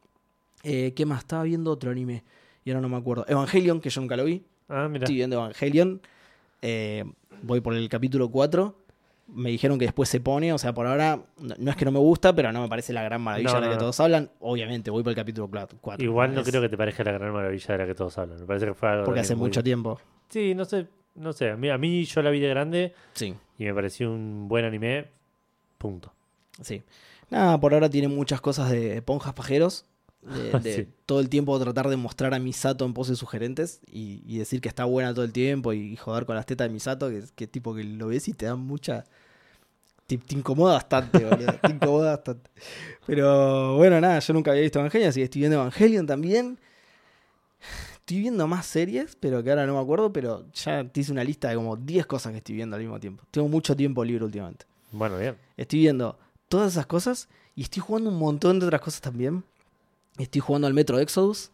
Eh, 0.63 0.93
¿Qué 0.95 1.05
más? 1.07 1.21
Estaba 1.21 1.43
viendo 1.45 1.71
otro 1.71 1.91
anime 1.91 2.23
y 2.65 2.71
ahora 2.71 2.81
no 2.81 2.89
me 2.89 2.97
acuerdo. 2.97 3.25
Evangelion, 3.29 3.81
que 3.81 3.91
yo 3.91 4.01
nunca 4.01 4.17
lo 4.17 4.25
vi. 4.25 4.45
Ah, 4.69 4.89
mira. 4.91 5.05
Estoy 5.05 5.17
viendo 5.17 5.37
Evangelion. 5.37 6.01
Eh, 6.63 7.05
voy 7.43 7.61
por 7.61 7.75
el 7.75 7.89
capítulo 7.89 8.31
4. 8.31 8.75
Me 9.27 9.51
dijeron 9.51 9.79
que 9.79 9.87
después 9.87 10.09
se 10.09 10.21
pone, 10.21 10.53
o 10.53 10.59
sea, 10.59 10.75
por 10.75 10.87
ahora 10.87 11.19
no, 11.39 11.55
no 11.59 11.71
es 11.71 11.77
que 11.77 11.85
no 11.87 11.93
me 11.93 11.99
gusta, 11.99 12.35
pero 12.35 12.53
no 12.53 12.61
me 12.61 12.69
parece 12.69 12.93
la 12.93 13.03
gran 13.03 13.23
maravilla 13.23 13.51
No, 13.51 13.55
de 13.55 13.61
la 13.63 13.67
no, 13.69 13.73
que 13.73 13.79
todos 13.79 13.99
hablan. 14.01 14.31
Obviamente, 14.41 14.91
voy 14.91 15.03
por 15.03 15.11
el 15.11 15.17
capítulo 15.17 15.49
4. 15.49 16.05
Igual 16.05 16.35
no 16.35 16.43
creo 16.43 16.61
que 16.61 16.69
te 16.69 16.77
parezca 16.77 17.05
la 17.05 17.13
gran 17.13 17.33
maravilla 17.33 17.67
de 17.69 17.79
la 17.79 17.87
que 17.87 17.95
todos 17.95 18.17
hablan. 18.19 18.39
Me 18.41 18.47
parece 18.47 18.67
que 18.67 18.75
fue 18.75 18.89
algo. 18.91 19.05
Porque 19.07 19.21
hace 19.21 19.35
muy- 19.35 19.49
mucho 19.49 19.63
tiempo. 19.63 19.99
Sí, 20.29 20.55
no 20.55 20.65
sé. 20.67 20.87
No 21.15 21.33
sé. 21.33 21.51
A 21.51 21.57
mí, 21.57 21.71
a 21.71 21.79
mí 21.79 22.05
yo 22.05 22.21
la 22.23 22.31
vi 22.31 22.41
de 22.41 22.49
grande 22.49 22.93
Sí, 23.15 23.35
y 23.59 23.65
me 23.65 23.73
pareció 23.75 24.11
un 24.13 24.47
buen 24.49 24.65
anime. 24.65 25.07
Punto. 25.79 26.13
sí. 26.61 26.83
Nada, 27.31 27.59
por 27.59 27.73
ahora 27.73 27.89
tiene 27.89 28.07
muchas 28.09 28.41
cosas 28.43 28.71
de 28.71 29.01
ponjas 29.01 29.33
pajeros. 29.33 29.87
De, 30.25 30.59
de 30.63 30.75
Sí. 30.75 30.89
todo 31.07 31.21
el 31.21 31.29
tiempo 31.29 31.59
tratar 31.61 31.89
de 31.89 31.97
mostrar 31.97 32.33
a 32.35 32.39
Misato 32.39 32.85
en 32.85 32.95
poses 32.95 33.19
sugerentes 33.19 33.81
y, 33.91 34.23
y 34.27 34.39
decir 34.39 34.61
que 34.61 34.69
está 34.69 34.85
buena 34.85 35.13
todo 35.13 35.25
el 35.25 35.33
tiempo 35.33 35.73
y, 35.73 35.97
joder 35.97 36.25
con 36.27 36.35
las 36.37 36.47
tetas 36.47 36.69
de 36.69 36.73
Misato, 36.73 37.11
que, 37.11 37.23
que 37.35 37.47
tipo 37.47 37.75
que 37.75 37.85
lo 37.85 38.09
ves 38.09 38.29
y 38.29 38.33
te 38.33 38.47
da 38.47 38.57
mucha. 38.57 39.05
Te, 40.07 40.19
te 40.19 40.35
incomoda 40.35 40.75
bastante, 40.75 41.25
boludo. 41.25 41.53
Te 41.63 41.73
incomoda 41.73 42.11
bastante. 42.17 42.51
Pero 43.07 43.77
bueno, 43.77 44.01
nada, 44.01 44.19
yo 44.19 44.35
nunca 44.35 44.51
había 44.51 44.63
visto 44.63 44.79
Evangelion, 44.79 45.09
así 45.09 45.21
que 45.21 45.25
estoy 45.25 45.41
viendo 45.41 45.57
Evangelion 45.61 46.07
también. 46.07 46.59
Estoy 47.95 48.21
viendo 48.21 48.47
más 48.47 48.67
series, 48.67 49.17
pero 49.19 49.43
que 49.43 49.49
ahora 49.49 49.67
no 49.67 49.75
me 49.77 49.81
acuerdo, 49.81 50.13
pero 50.13 50.45
ya 50.53 50.85
te 50.87 51.01
hice 51.01 51.11
una 51.11 51.25
lista 51.25 51.49
de 51.49 51.57
como 51.57 51.75
10 51.77 52.05
cosas 52.05 52.33
que 52.33 52.39
estoy 52.39 52.55
viendo 52.57 52.77
al 52.77 52.83
mismo 52.83 53.01
tiempo. 53.01 53.25
Tengo 53.31 53.49
mucho 53.49 53.75
tiempo 53.75 54.05
libre 54.05 54.25
últimamente. 54.27 54.67
Bueno, 54.93 55.17
bien. 55.19 55.37
Estoy 55.57 55.79
viendo 55.81 56.19
todas 56.49 56.73
esas 56.73 56.85
cosas 56.87 57.29
y 57.57 57.63
estoy 57.63 57.81
jugando 57.81 58.11
un 58.11 58.19
montón 58.19 58.61
de 58.61 58.67
otras 58.67 58.83
cosas 58.83 59.01
también. 59.01 59.43
Estoy 60.19 60.41
jugando 60.41 60.67
al 60.67 60.75
Metro 60.75 60.99
Exodus. 60.99 61.51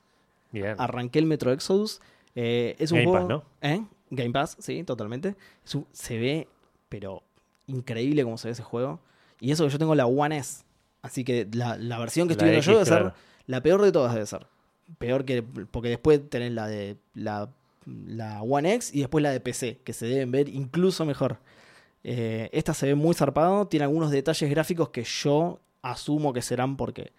Bien. 0.52 0.74
Arranqué 0.78 1.18
el 1.18 1.26
Metro 1.26 1.52
Exodus. 1.52 2.00
Eh, 2.34 2.76
es 2.78 2.92
un 2.92 2.98
Game 2.98 3.10
juego. 3.10 3.28
Pass, 3.28 3.42
¿no? 3.62 3.68
¿Eh? 3.68 3.84
Game 4.10 4.30
Pass, 4.32 4.56
sí, 4.60 4.82
totalmente. 4.84 5.36
Un- 5.74 5.86
se 5.92 6.18
ve, 6.18 6.48
pero 6.88 7.22
increíble 7.66 8.24
como 8.24 8.36
se 8.38 8.48
ve 8.48 8.52
ese 8.52 8.62
juego. 8.62 9.00
Y 9.40 9.50
eso 9.52 9.64
que 9.64 9.70
yo 9.70 9.78
tengo 9.78 9.94
la 9.94 10.06
One 10.06 10.36
S. 10.36 10.64
Así 11.02 11.24
que 11.24 11.48
la, 11.52 11.76
la 11.78 11.98
versión 11.98 12.28
que 12.28 12.32
estoy 12.32 12.50
viendo 12.50 12.64
yo 12.66 12.72
debe 12.72 12.84
ser 12.84 13.12
la 13.46 13.62
peor 13.62 13.80
de 13.82 13.92
todas, 13.92 14.12
debe 14.12 14.26
ser. 14.26 14.46
Peor 14.98 15.24
que. 15.24 15.42
Porque 15.42 15.88
después 15.88 16.20
tenés 16.28 16.52
la 16.52 16.66
de. 16.66 16.96
La, 17.14 17.48
la 17.86 18.42
One 18.42 18.74
X 18.74 18.94
y 18.94 19.00
después 19.00 19.22
la 19.22 19.30
de 19.30 19.40
PC, 19.40 19.78
que 19.84 19.92
se 19.94 20.06
deben 20.06 20.30
ver 20.30 20.48
incluso 20.48 21.06
mejor. 21.06 21.38
Eh, 22.04 22.48
esta 22.52 22.74
se 22.74 22.86
ve 22.86 22.94
muy 22.94 23.14
zarpado, 23.14 23.66
tiene 23.68 23.84
algunos 23.84 24.10
detalles 24.10 24.50
gráficos 24.50 24.90
que 24.90 25.04
yo 25.04 25.60
asumo 25.82 26.32
que 26.32 26.42
serán 26.42 26.76
porque, 26.76 27.12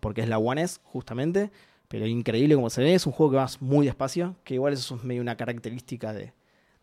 porque 0.00 0.22
es 0.22 0.28
la 0.28 0.38
One 0.38 0.62
S, 0.62 0.80
justamente. 0.84 1.50
Pero 1.88 2.04
increíble 2.06 2.56
como 2.56 2.68
se 2.68 2.82
ve, 2.82 2.94
es 2.94 3.06
un 3.06 3.12
juego 3.12 3.30
que 3.32 3.36
vas 3.36 3.62
muy 3.62 3.86
despacio, 3.86 4.34
que 4.42 4.54
igual 4.54 4.72
eso 4.72 4.96
es 4.96 5.04
medio 5.04 5.22
una 5.22 5.36
característica 5.36 6.12
de, 6.12 6.32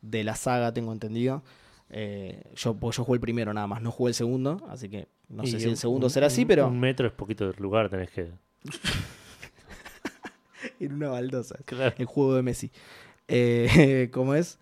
de 0.01 0.23
la 0.23 0.35
saga, 0.35 0.73
tengo 0.73 0.93
entendido. 0.93 1.43
Eh, 1.89 2.41
yo, 2.55 2.73
porque 2.75 2.97
yo 2.97 3.03
jugué 3.03 3.17
el 3.17 3.21
primero 3.21 3.53
nada 3.53 3.67
más, 3.67 3.81
no 3.81 3.91
jugué 3.91 4.11
el 4.11 4.15
segundo, 4.15 4.65
así 4.69 4.87
que 4.89 5.09
no 5.27 5.43
Y 5.43 5.47
sé 5.47 5.57
si 5.59 5.65
el 5.65 5.71
un- 5.71 5.77
segundo 5.77 6.07
un- 6.07 6.09
será 6.09 6.27
así, 6.27 6.45
pero 6.45 6.67
Un 6.67 6.79
metro 6.79 7.05
es 7.05 7.13
poquito 7.13 7.51
de 7.51 7.59
lugar, 7.59 7.89
tenés 7.89 8.11
que. 8.11 8.31
en 10.79 10.93
una 10.93 11.09
baldosa. 11.09 11.57
Claro. 11.65 11.93
el 11.97 12.05
juego 12.05 12.35
de 12.35 12.41
Messi. 12.43 12.71
Eh, 13.27 14.09
¿Cómo 14.13 14.35
es? 14.35 14.59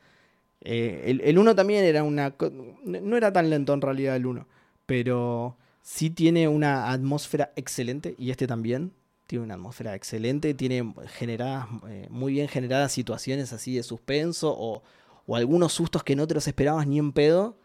Eh, 0.61 1.03
el, 1.07 1.21
el 1.21 1.37
1 1.37 1.55
también 1.55 1.83
era 1.83 2.03
una... 2.03 2.35
No 2.83 3.17
era 3.17 3.33
tan 3.33 3.49
lento 3.49 3.73
en 3.73 3.81
realidad 3.81 4.15
el 4.15 4.25
1, 4.25 4.47
pero 4.85 5.57
sí 5.81 6.09
tiene 6.09 6.47
una 6.47 6.91
atmósfera 6.91 7.51
excelente 7.55 8.15
y 8.17 8.31
este 8.31 8.47
también 8.47 8.93
tiene 9.27 9.45
una 9.45 9.53
atmósfera 9.53 9.95
excelente, 9.95 10.53
tiene 10.53 10.93
generadas, 11.07 11.67
eh, 11.87 12.07
muy 12.09 12.33
bien 12.33 12.47
generadas 12.47 12.91
situaciones 12.91 13.53
así 13.53 13.75
de 13.75 13.83
suspenso 13.83 14.53
o, 14.57 14.83
o 15.25 15.35
algunos 15.35 15.73
sustos 15.73 16.03
que 16.03 16.15
no 16.15 16.27
te 16.27 16.33
los 16.33 16.47
esperabas 16.47 16.85
ni 16.85 16.99
en 16.99 17.13
pedo. 17.13 17.57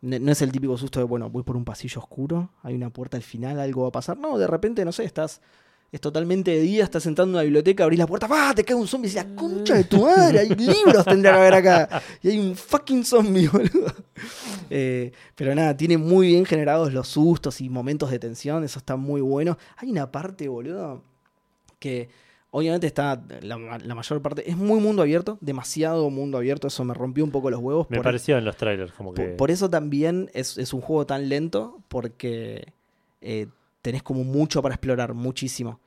No, 0.00 0.18
no 0.18 0.32
es 0.32 0.40
el 0.40 0.50
típico 0.50 0.78
susto 0.78 0.98
de, 0.98 1.04
bueno, 1.04 1.28
voy 1.28 1.42
por 1.42 1.56
un 1.56 1.64
pasillo 1.66 2.00
oscuro, 2.00 2.50
hay 2.62 2.74
una 2.74 2.88
puerta 2.88 3.18
al 3.18 3.22
final, 3.22 3.60
algo 3.60 3.82
va 3.82 3.88
a 3.88 3.92
pasar. 3.92 4.16
No, 4.16 4.38
de 4.38 4.46
repente, 4.46 4.84
no 4.84 4.92
sé, 4.92 5.04
estás 5.04 5.42
es 5.92 6.00
totalmente 6.00 6.52
de 6.52 6.60
día, 6.60 6.84
estás 6.84 7.02
sentado 7.02 7.26
en 7.28 7.34
una 7.34 7.42
biblioteca, 7.42 7.82
abrís 7.84 7.98
la 7.98 8.06
puerta, 8.06 8.28
¡ah! 8.30 8.52
Te 8.54 8.64
cae 8.64 8.76
un 8.76 8.86
zombie 8.86 9.08
y 9.08 9.10
dices, 9.12 9.26
la 9.26 9.34
concha 9.34 9.74
de 9.74 9.84
tu 9.84 10.02
madre, 10.02 10.38
hay 10.40 10.48
libros 10.50 11.04
tendría 11.04 11.32
que 11.32 11.38
haber 11.38 11.54
acá. 11.54 12.02
Y 12.22 12.28
hay 12.30 12.38
un 12.38 12.54
fucking 12.54 13.04
zombie, 13.04 13.48
boludo. 13.52 13.92
Eh, 14.70 15.10
pero 15.34 15.54
nada, 15.54 15.76
tiene 15.76 15.98
muy 15.98 16.28
bien 16.28 16.44
generados 16.44 16.92
los 16.92 17.08
sustos 17.08 17.60
y 17.60 17.68
momentos 17.68 18.10
de 18.10 18.18
tensión, 18.18 18.62
eso 18.62 18.78
está 18.78 18.94
muy 18.96 19.20
bueno. 19.20 19.58
Hay 19.78 19.90
una 19.90 20.12
parte, 20.12 20.46
boludo, 20.46 21.02
que 21.80 22.08
obviamente 22.52 22.86
está, 22.86 23.20
la, 23.42 23.78
la 23.78 23.94
mayor 23.96 24.22
parte, 24.22 24.48
es 24.48 24.56
muy 24.56 24.80
mundo 24.80 25.02
abierto, 25.02 25.38
demasiado 25.40 26.08
mundo 26.10 26.38
abierto, 26.38 26.68
eso 26.68 26.84
me 26.84 26.94
rompió 26.94 27.24
un 27.24 27.30
poco 27.32 27.50
los 27.50 27.60
huevos. 27.60 27.88
Me 27.90 27.96
por- 27.96 28.04
pareció 28.04 28.38
en 28.38 28.44
los 28.44 28.56
trailers, 28.56 28.92
como 28.92 29.12
que. 29.12 29.22
por, 29.22 29.36
por 29.36 29.50
eso 29.50 29.68
también 29.68 30.30
es, 30.34 30.56
es 30.56 30.72
un 30.72 30.80
juego 30.82 31.04
tan 31.06 31.28
lento, 31.28 31.78
porque 31.88 32.72
eh, 33.22 33.46
tenés 33.82 34.02
como 34.02 34.24
mucho 34.24 34.62
para 34.62 34.74
explorar, 34.74 35.14
muchísimo. 35.14 35.80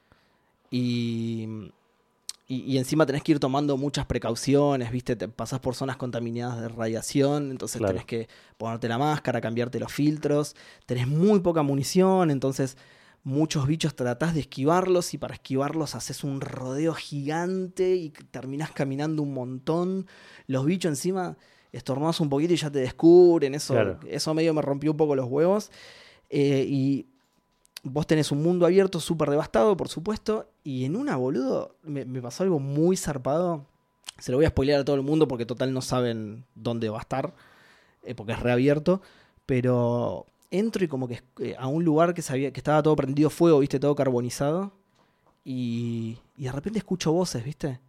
Y, 0.71 1.47
y, 2.47 2.55
y 2.73 2.77
encima 2.77 3.05
tenés 3.05 3.23
que 3.23 3.33
ir 3.33 3.39
tomando 3.39 3.77
muchas 3.77 4.05
precauciones, 4.05 4.91
¿viste? 4.91 5.15
Te 5.15 5.27
pasás 5.27 5.59
por 5.59 5.75
zonas 5.75 5.97
contaminadas 5.97 6.59
de 6.61 6.67
radiación, 6.69 7.51
entonces 7.51 7.77
Claro. 7.79 7.93
tenés 7.93 8.05
que 8.05 8.27
ponerte 8.57 8.87
la 8.87 8.97
máscara, 8.97 9.39
cambiarte 9.41 9.79
los 9.79 9.91
filtros. 9.93 10.55
Tenés 10.85 11.07
muy 11.07 11.39
poca 11.41 11.61
munición, 11.63 12.31
entonces 12.31 12.77
muchos 13.23 13.67
bichos 13.67 13.95
tratás 13.95 14.33
de 14.33 14.41
esquivarlos 14.41 15.13
y 15.13 15.17
para 15.17 15.35
esquivarlos 15.35 15.95
haces 15.95 16.23
un 16.23 16.41
rodeo 16.41 16.93
gigante 16.93 17.95
y 17.95 18.09
terminás 18.09 18.71
caminando 18.71 19.21
un 19.21 19.33
montón. 19.33 20.07
Los 20.47 20.65
bichos 20.65 20.89
encima 20.89 21.37
estornás 21.71 22.19
un 22.19 22.29
poquito 22.29 22.53
y 22.53 22.57
ya 22.57 22.69
te 22.71 22.79
descubren. 22.79 23.53
Eso, 23.55 23.73
Claro. 23.75 23.99
eso 24.07 24.33
medio 24.33 24.53
me 24.53 24.61
rompió 24.61 24.91
un 24.91 24.97
poco 24.97 25.15
los 25.15 25.27
huevos. 25.29 25.71
Eh, 26.29 26.65
y 26.67 27.07
vos 27.83 28.07
tenés 28.07 28.31
un 28.31 28.41
mundo 28.41 28.65
abierto 28.65 28.99
súper 28.99 29.29
devastado, 29.29 29.75
por 29.77 29.89
supuesto. 29.89 30.49
Y 30.63 30.85
en 30.85 30.95
una, 30.95 31.15
boludo, 31.17 31.75
me, 31.83 32.05
me 32.05 32.21
pasó 32.21 32.43
algo 32.43 32.59
muy 32.59 32.97
zarpado. 32.97 33.65
Se 34.19 34.31
lo 34.31 34.37
voy 34.37 34.45
a 34.45 34.49
spoilear 34.49 34.81
a 34.81 34.85
todo 34.85 34.95
el 34.95 35.01
mundo 35.01 35.27
porque 35.27 35.45
total 35.45 35.73
no 35.73 35.81
saben 35.81 36.45
dónde 36.55 36.89
va 36.89 36.99
a 36.99 37.01
estar. 37.01 37.33
eh, 38.03 38.15
porque 38.15 38.33
es 38.33 38.39
reabierto. 38.39 39.01
Pero 39.45 40.25
entro 40.51 40.83
y 40.85 40.87
como 40.87 41.07
que 41.07 41.21
eh, 41.39 41.55
a 41.57 41.67
un 41.67 41.83
lugar 41.83 42.13
que, 42.13 42.21
sabía, 42.21 42.51
que 42.53 42.59
estaba 42.59 42.81
todo 42.83 42.95
prendido 42.95 43.29
fuego, 43.29 43.59
viste, 43.59 43.79
todo 43.79 43.95
carbonizado. 43.95 44.71
Y, 45.43 46.19
y 46.37 46.43
de 46.45 46.51
repente 46.51 46.79
escucho 46.79 47.11
voces, 47.11 47.43
viste. 47.43 47.79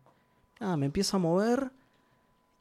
Ah, 0.60 0.76
me 0.76 0.86
empiezo 0.86 1.16
a 1.16 1.20
mover. 1.20 1.70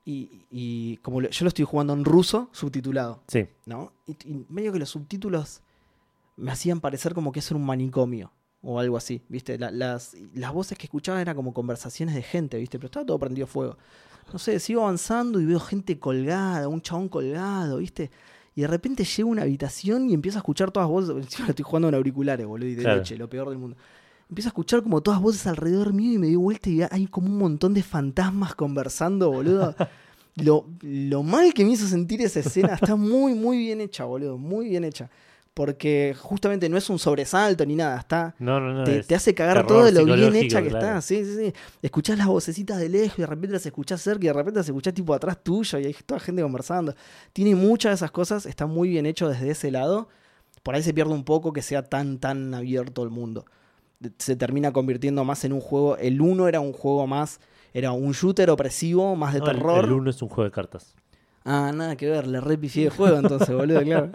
Y, 0.05 0.45
y 0.51 0.97
como 0.97 1.21
yo 1.21 1.45
lo 1.45 1.47
estoy 1.47 1.65
jugando 1.65 1.93
en 1.93 2.05
ruso, 2.05 2.49
subtitulado. 2.51 3.21
Sí, 3.27 3.47
¿no? 3.65 3.91
Y, 4.05 4.11
y 4.29 4.45
medio 4.49 4.71
que 4.73 4.79
los 4.79 4.89
subtítulos 4.89 5.61
me 6.35 6.51
hacían 6.51 6.79
parecer 6.81 7.13
como 7.13 7.31
que 7.31 7.39
eso 7.39 7.53
era 7.53 7.59
un 7.59 7.65
manicomio 7.65 8.31
o 8.61 8.79
algo 8.79 8.95
así, 8.97 9.21
¿viste? 9.29 9.57
La- 9.59 9.71
las, 9.71 10.15
las 10.33 10.53
voces 10.53 10.77
que 10.77 10.85
escuchaba 10.85 11.21
eran 11.21 11.35
como 11.35 11.53
conversaciones 11.53 12.15
de 12.15 12.21
gente, 12.23 12.57
¿viste? 12.57 12.77
Pero 12.79 12.87
estaba 12.87 13.05
todo 13.05 13.19
prendido 13.19 13.45
fuego. 13.47 13.77
No 14.31 14.39
sé, 14.39 14.59
sigo 14.59 14.81
avanzando 14.83 15.39
y 15.41 15.45
veo 15.45 15.59
gente 15.59 15.99
colgada, 15.99 16.67
un 16.69 16.81
chabón 16.81 17.09
colgado, 17.09 17.77
¿viste? 17.77 18.09
Y 18.55 18.61
de 18.61 18.67
repente 18.67 19.03
llego 19.03 19.29
a 19.29 19.31
una 19.33 19.41
habitación 19.41 20.09
y 20.09 20.13
empiezo 20.13 20.37
a 20.37 20.41
escuchar 20.41 20.71
todas 20.71 20.87
voces. 20.89 21.09
Encima 21.17 21.49
estoy 21.49 21.63
jugando 21.63 21.89
en 21.89 21.95
auriculares, 21.95 22.45
boludo, 22.47 22.69
y 22.69 22.75
de 22.75 22.83
Claro. 22.83 22.99
leche, 22.99 23.17
lo 23.17 23.29
peor 23.29 23.49
del 23.49 23.57
mundo. 23.57 23.75
Empiezo 24.29 24.47
a 24.47 24.51
escuchar 24.51 24.81
como 24.81 25.01
todas 25.01 25.21
voces 25.21 25.45
alrededor 25.45 25.91
mío 25.93 26.13
y 26.13 26.17
me 26.17 26.27
doy 26.27 26.35
vuelta 26.37 26.69
y 26.69 26.81
hay 26.89 27.07
como 27.07 27.27
un 27.27 27.37
montón 27.37 27.73
de 27.73 27.83
fantasmas 27.83 28.55
conversando, 28.55 29.29
boludo. 29.29 29.75
Lo, 30.35 30.65
lo 30.81 31.21
mal 31.21 31.53
que 31.53 31.63
me 31.63 31.73
hizo 31.73 31.85
sentir 31.85 32.19
esa 32.21 32.39
escena 32.39 32.73
está 32.73 32.95
muy, 32.95 33.35
muy 33.35 33.57
bien 33.59 33.81
hecha, 33.81 34.05
boludo. 34.05 34.35
Muy 34.37 34.69
bien 34.69 34.83
hecha. 34.83 35.11
Porque 35.53 36.15
justamente 36.19 36.67
no 36.67 36.77
es 36.77 36.89
un 36.89 36.97
sobresalto 36.97 37.65
ni 37.65 37.75
nada. 37.75 37.99
Está, 37.99 38.33
no, 38.39 38.59
no, 38.59 38.73
no. 38.73 38.83
te, 38.83 39.13
hace 39.13 39.35
cagar 39.35 39.67
todo 39.67 39.85
de 39.85 39.91
lo 39.91 40.03
bien 40.05 40.35
hecha 40.35 40.63
que 40.63 40.69
claro. 40.69 40.85
está. 40.85 41.01
Sí, 41.01 41.23
sí, 41.23 41.35
sí. 41.35 41.53
Escuchás 41.81 42.17
las 42.17 42.27
vocecitas 42.27 42.79
de 42.79 42.89
lejos 42.89 43.19
y 43.19 43.21
de 43.21 43.27
repente 43.27 43.53
las 43.53 43.65
escuchás 43.65 44.01
cerca 44.01 44.25
y 44.25 44.27
de 44.27 44.33
repente 44.33 44.59
las 44.59 44.67
escuchás 44.67 44.93
tipo 44.95 45.13
atrás 45.13 45.37
tuyo 45.43 45.77
y 45.77 45.85
hay 45.85 45.95
toda 46.05 46.19
gente 46.19 46.41
conversando. 46.41 46.95
Tiene 47.33 47.53
muchas 47.55 47.91
de 47.91 47.95
esas 47.95 48.11
cosas. 48.11 48.47
Está 48.47 48.65
muy 48.65 48.89
bien 48.89 49.05
hecho 49.05 49.29
desde 49.29 49.51
ese 49.51 49.69
lado. 49.69 50.07
Por 50.63 50.73
ahí 50.73 50.81
se 50.81 50.93
pierde 50.93 51.13
un 51.13 51.23
poco 51.23 51.53
que 51.53 51.61
sea 51.61 51.83
tan, 51.83 52.17
tan 52.17 52.53
abierto 52.55 53.03
el 53.03 53.11
mundo. 53.11 53.45
Se 54.17 54.35
termina 54.35 54.71
convirtiendo 54.71 55.23
más 55.23 55.45
en 55.45 55.53
un 55.53 55.61
juego. 55.61 55.97
El 55.97 56.19
1 56.19 56.47
era 56.47 56.61
un 56.61 56.73
juego 56.73 57.05
más. 57.05 57.39
Era 57.73 57.91
un 57.91 58.13
shooter 58.13 58.49
opresivo, 58.49 59.15
más 59.15 59.33
de 59.33 59.41
terror. 59.41 59.85
El 59.85 59.91
1 59.91 60.09
es 60.09 60.21
un 60.21 60.29
juego 60.29 60.45
de 60.45 60.51
cartas. 60.51 60.95
Ah, 61.45 61.71
nada 61.73 61.95
que 61.97 62.09
ver, 62.09 62.25
le 62.27 62.39
repifié 62.39 62.85
el 62.85 62.89
juego 62.91 63.17
entonces, 63.17 63.49
boludo, 63.53 63.81
claro. 63.83 64.09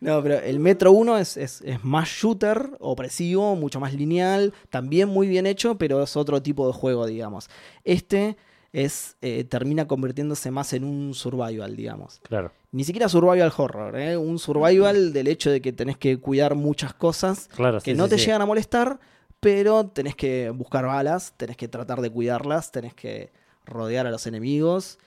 No, 0.00 0.22
pero 0.22 0.38
el 0.38 0.60
Metro 0.60 0.92
1 0.92 1.18
es, 1.18 1.36
es, 1.36 1.62
es 1.62 1.82
más 1.82 2.08
shooter, 2.08 2.72
opresivo, 2.80 3.56
mucho 3.56 3.80
más 3.80 3.94
lineal, 3.94 4.52
también 4.70 5.08
muy 5.08 5.28
bien 5.28 5.46
hecho, 5.46 5.76
pero 5.78 6.02
es 6.02 6.16
otro 6.16 6.42
tipo 6.42 6.66
de 6.66 6.72
juego, 6.74 7.06
digamos. 7.06 7.48
Este 7.84 8.36
es 8.74 9.16
eh, 9.22 9.44
termina 9.44 9.86
convirtiéndose 9.88 10.50
más 10.50 10.74
en 10.74 10.84
un 10.84 11.14
survival, 11.14 11.74
digamos. 11.74 12.20
Claro. 12.22 12.52
Ni 12.70 12.84
siquiera 12.84 13.08
survival 13.08 13.50
horror, 13.56 13.98
¿eh? 13.98 14.18
un 14.18 14.38
survival 14.38 15.14
del 15.14 15.26
hecho 15.28 15.50
de 15.50 15.62
que 15.62 15.72
tenés 15.72 15.96
que 15.96 16.20
cuidar 16.20 16.54
muchas 16.54 16.92
cosas 16.92 17.48
Claro, 17.56 17.80
que 17.80 17.92
sí, 17.92 17.96
no 17.96 18.04
sí, 18.04 18.10
te 18.10 18.18
sí. 18.18 18.26
llegan 18.26 18.42
a 18.42 18.46
molestar, 18.46 19.00
pero 19.40 19.86
tenés 19.86 20.14
que 20.16 20.50
buscar 20.50 20.84
balas, 20.84 21.32
tenés 21.38 21.56
que 21.56 21.66
tratar 21.68 22.02
de 22.02 22.10
cuidarlas, 22.10 22.70
tenés 22.70 22.92
que 22.92 23.30
rodear 23.64 24.06
a 24.06 24.10
los 24.10 24.26
enemigos. 24.26 24.98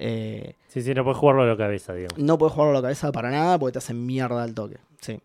Eh, 0.00 0.54
Sí, 0.68 0.80
sí, 0.82 0.94
no 0.94 1.02
puedes 1.02 1.18
jugarlo 1.18 1.42
a 1.42 1.46
la 1.46 1.56
cabeza, 1.56 1.92
digamos. 1.92 2.16
no 2.18 2.38
puedes 2.38 2.52
jugarlo 2.54 2.70
a 2.72 2.74
la 2.76 2.82
cabeza 2.82 3.10
para 3.10 3.30
nada 3.30 3.58
porque 3.58 3.72
te 3.72 3.78
hacen 3.78 4.06
mierda 4.06 4.42
al 4.44 4.54
toque. 4.54 4.78
Sí. 5.00 5.18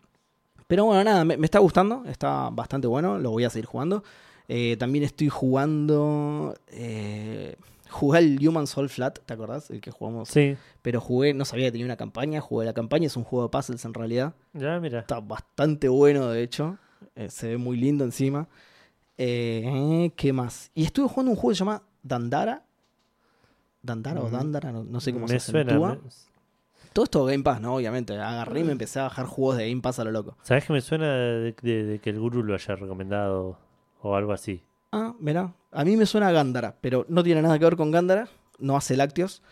Pero 0.66 0.86
bueno, 0.86 1.04
nada, 1.04 1.24
me, 1.24 1.36
me 1.36 1.44
está 1.44 1.58
gustando. 1.60 2.02
Está 2.06 2.50
bastante 2.50 2.86
bueno. 2.88 3.18
Lo 3.18 3.30
voy 3.30 3.44
a 3.44 3.50
seguir 3.50 3.66
jugando. 3.66 4.02
Eh, 4.48 4.76
también 4.78 5.04
estoy 5.04 5.28
jugando. 5.28 6.54
Eh, 6.68 7.54
jugué 7.90 8.18
el 8.20 8.48
Human 8.48 8.66
Soul 8.66 8.88
Flat, 8.88 9.18
¿te 9.24 9.32
acordás? 9.34 9.70
El 9.70 9.80
que 9.80 9.90
jugamos. 9.90 10.28
Sí, 10.30 10.56
Pero 10.82 11.00
jugué, 11.00 11.34
no 11.34 11.44
sabía 11.44 11.66
que 11.66 11.72
tenía 11.72 11.86
una 11.86 11.96
campaña. 11.96 12.40
Jugué 12.40 12.64
la 12.66 12.72
campaña. 12.72 13.06
Es 13.06 13.16
un 13.16 13.24
juego 13.24 13.44
de 13.44 13.50
puzzles 13.50 13.84
en 13.84 13.94
realidad. 13.94 14.34
ya, 14.54 14.80
mira. 14.80 15.00
Está 15.00 15.20
bastante 15.20 15.88
bueno, 15.88 16.28
de 16.30 16.42
hecho. 16.42 16.78
Eh, 17.14 17.28
se 17.30 17.48
ve 17.48 17.56
muy 17.58 17.76
lindo 17.76 18.02
encima. 18.04 18.48
¿Qué 19.16 20.32
más? 20.32 20.70
Y 20.74 20.84
estuve 20.84 21.08
jugando 21.08 21.30
un 21.30 21.36
juego 21.36 21.50
que 21.50 21.54
se 21.56 21.60
llama 21.60 21.82
Dandara. 22.02 22.64
Dandara 23.84 24.20
o 24.20 24.28
Mm, 24.28 24.32
Dandara, 24.32 24.72
no, 24.72 24.82
no 24.82 25.00
sé 25.00 25.12
cómo 25.12 25.26
me 25.26 25.38
se 25.38 25.52
suena. 25.52 25.72
acentúa. 25.72 25.94
me- 26.02 26.10
Todo 26.92 27.04
esto 27.04 27.24
Game 27.24 27.42
Pass, 27.44 27.60
¿no? 27.60 27.74
Obviamente. 27.76 28.14
Agarré 28.18 28.60
Mm. 28.60 28.62
y 28.62 28.66
me 28.66 28.72
empecé 28.72 28.98
a 29.00 29.04
bajar 29.04 29.26
juegos 29.26 29.56
de 29.58 29.68
Game 29.68 29.80
Pass 29.82 29.98
a 29.98 30.04
lo 30.04 30.10
loco. 30.12 30.36
¿Sabes 30.42 30.64
que 30.64 30.72
me 30.72 30.80
suena 30.80 31.12
de, 31.14 31.54
de- 31.62 31.84
de 31.84 31.98
que 31.98 32.10
el 32.10 32.18
gurú 32.20 32.42
lo 32.42 32.54
haya 32.54 32.76
recomendado 32.76 33.58
o 34.02 34.14
algo 34.16 34.32
así? 34.32 34.62
Ah, 34.92 35.14
mira. 35.20 35.52
A 35.72 35.84
mí 35.84 35.96
me 35.96 36.06
suena 36.06 36.28
a 36.28 36.32
Gándara, 36.32 36.76
pero 36.80 37.04
no 37.08 37.22
tiene 37.24 37.42
nada 37.42 37.58
que 37.58 37.64
ver 37.64 37.76
con 37.76 37.90
Gándara. 37.90 38.28
No 38.60 38.76
hace 38.76 38.96
lácteos. 38.96 39.42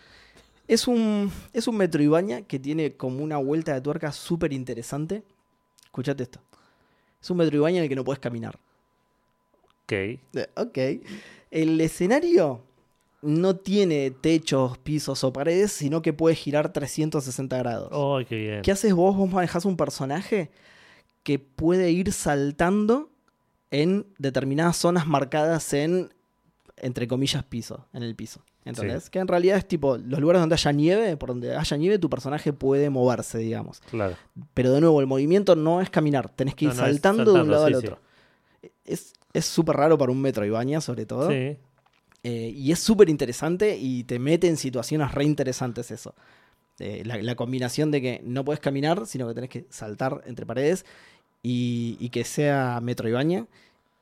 Es 0.69 0.87
un, 0.87 1.33
es 1.53 1.67
un 1.67 1.77
Metroidvania 1.77 2.43
que 2.43 2.61
tiene 2.61 2.97
como 2.97 3.25
una 3.25 3.37
vuelta 3.39 3.75
de 3.75 3.81
tuerca 3.81 4.13
súper 4.13 4.53
interesante. 4.53 5.25
Escuchate 5.85 6.23
esto. 6.23 6.41
Es 7.21 7.29
un 7.29 7.39
Metroidvania 7.39 7.79
en 7.79 7.83
el 7.85 7.89
que 7.89 7.97
no 7.97 8.05
puedes 8.05 8.21
caminar. 8.21 8.57
Ok. 9.85 9.93
Eh, 9.93 10.21
Ok. 10.55 10.79
El 11.51 11.81
escenario 11.81 12.61
no 13.23 13.57
tiene 13.57 14.11
techos, 14.11 14.79
pisos 14.79 15.23
o 15.25 15.33
paredes, 15.33 15.73
sino 15.73 16.03
que 16.03 16.13
puede 16.13 16.35
girar 16.35 16.73
360 16.73 17.57
grados. 17.59 17.89
Oh, 17.93 18.21
qué 18.29 18.37
bien. 18.37 18.63
¿Qué 18.63 18.73
haces 18.73 18.93
vos? 18.93 19.17
Vos 19.17 19.31
manejás 19.31 19.65
un 19.65 19.77
personaje 19.77 20.51
que 21.23 21.39
puede 21.39 21.93
ir 21.93 22.13
saltando 22.13 23.11
en 23.71 24.07
determinadas 24.19 24.77
zonas 24.77 25.07
marcadas 25.07 25.73
en, 25.73 26.13
entre 26.77 27.07
comillas, 27.07 27.45
piso, 27.45 27.87
en 27.93 28.03
el 28.03 28.15
piso. 28.17 28.45
¿Entendés? 28.65 29.11
Que 29.11 29.19
en 29.19 29.29
realidad 29.29 29.57
es 29.57 29.67
tipo, 29.67 29.97
los 29.97 30.21
lugares 30.21 30.41
donde 30.41 30.55
haya 30.55 30.73
nieve, 30.73 31.17
por 31.17 31.31
donde 31.31 31.57
haya 31.57 31.77
nieve, 31.77 31.99
tu 31.99 32.11
personaje 32.11 32.53
puede 32.53 32.91
moverse, 32.91 33.39
digamos. 33.39 33.81
Claro. 33.91 34.17
Pero 34.55 34.73
de 34.73 34.81
nuevo, 34.81 35.01
el 35.01 35.07
movimiento 35.07 35.57
no 35.57 35.81
es 35.81 35.91
caminar, 35.91 36.29
tenés 36.29 36.55
que 36.55 36.67
ir 36.67 36.71
No, 36.71 36.77
no, 36.77 36.87
es 36.87 36.93
saltando, 36.93 37.33
de 37.33 37.41
un 37.41 37.51
lado 37.51 37.67
sí, 37.67 37.73
al 37.73 37.79
otro. 37.79 37.99
Es 38.85 39.15
es 39.33 39.47
súper 39.47 39.77
raro 39.77 39.97
para 39.99 40.13
un 40.13 40.21
metro 40.21 40.45
Ibaña, 40.45 40.81
sobre 40.81 41.07
todo. 41.07 41.31
Sí. 41.31 41.57
Eh, 42.25 42.53
y 42.55 42.71
es 42.73 42.79
súper 42.79 43.09
interesante 43.11 43.77
y 43.77 44.05
te 44.05 44.19
mete 44.19 44.47
en 44.49 44.57
situaciones 44.57 45.13
re 45.13 45.25
interesantes 45.25 45.91
eso. 45.91 46.15
Eh, 46.79 47.03
la, 47.05 47.17
la 47.19 47.35
combinación 47.35 47.91
de 47.91 48.01
que 48.01 48.21
no 48.25 48.45
puedes 48.45 48.61
caminar, 48.61 49.07
sino 49.07 49.27
que 49.29 49.35
tenés 49.35 49.51
que 49.51 49.67
saltar 49.71 50.23
entre 50.27 50.47
paredes 50.47 50.85
y, 51.43 51.97
y 52.01 52.11
que 52.11 52.25
sea 52.25 52.81
metro 52.83 53.09
y 53.09 53.13
baña 53.13 53.47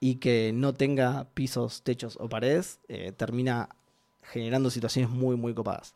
y 0.01 0.17
que 0.17 0.53
no 0.55 0.73
tenga 0.75 1.29
pisos, 1.35 1.83
techos 1.83 2.17
o 2.21 2.29
paredes, 2.29 2.79
eh, 2.89 3.13
termina 3.17 3.69
generando 4.23 4.71
situaciones 4.71 5.11
muy, 5.11 5.37
muy 5.37 5.53
copadas. 5.55 5.95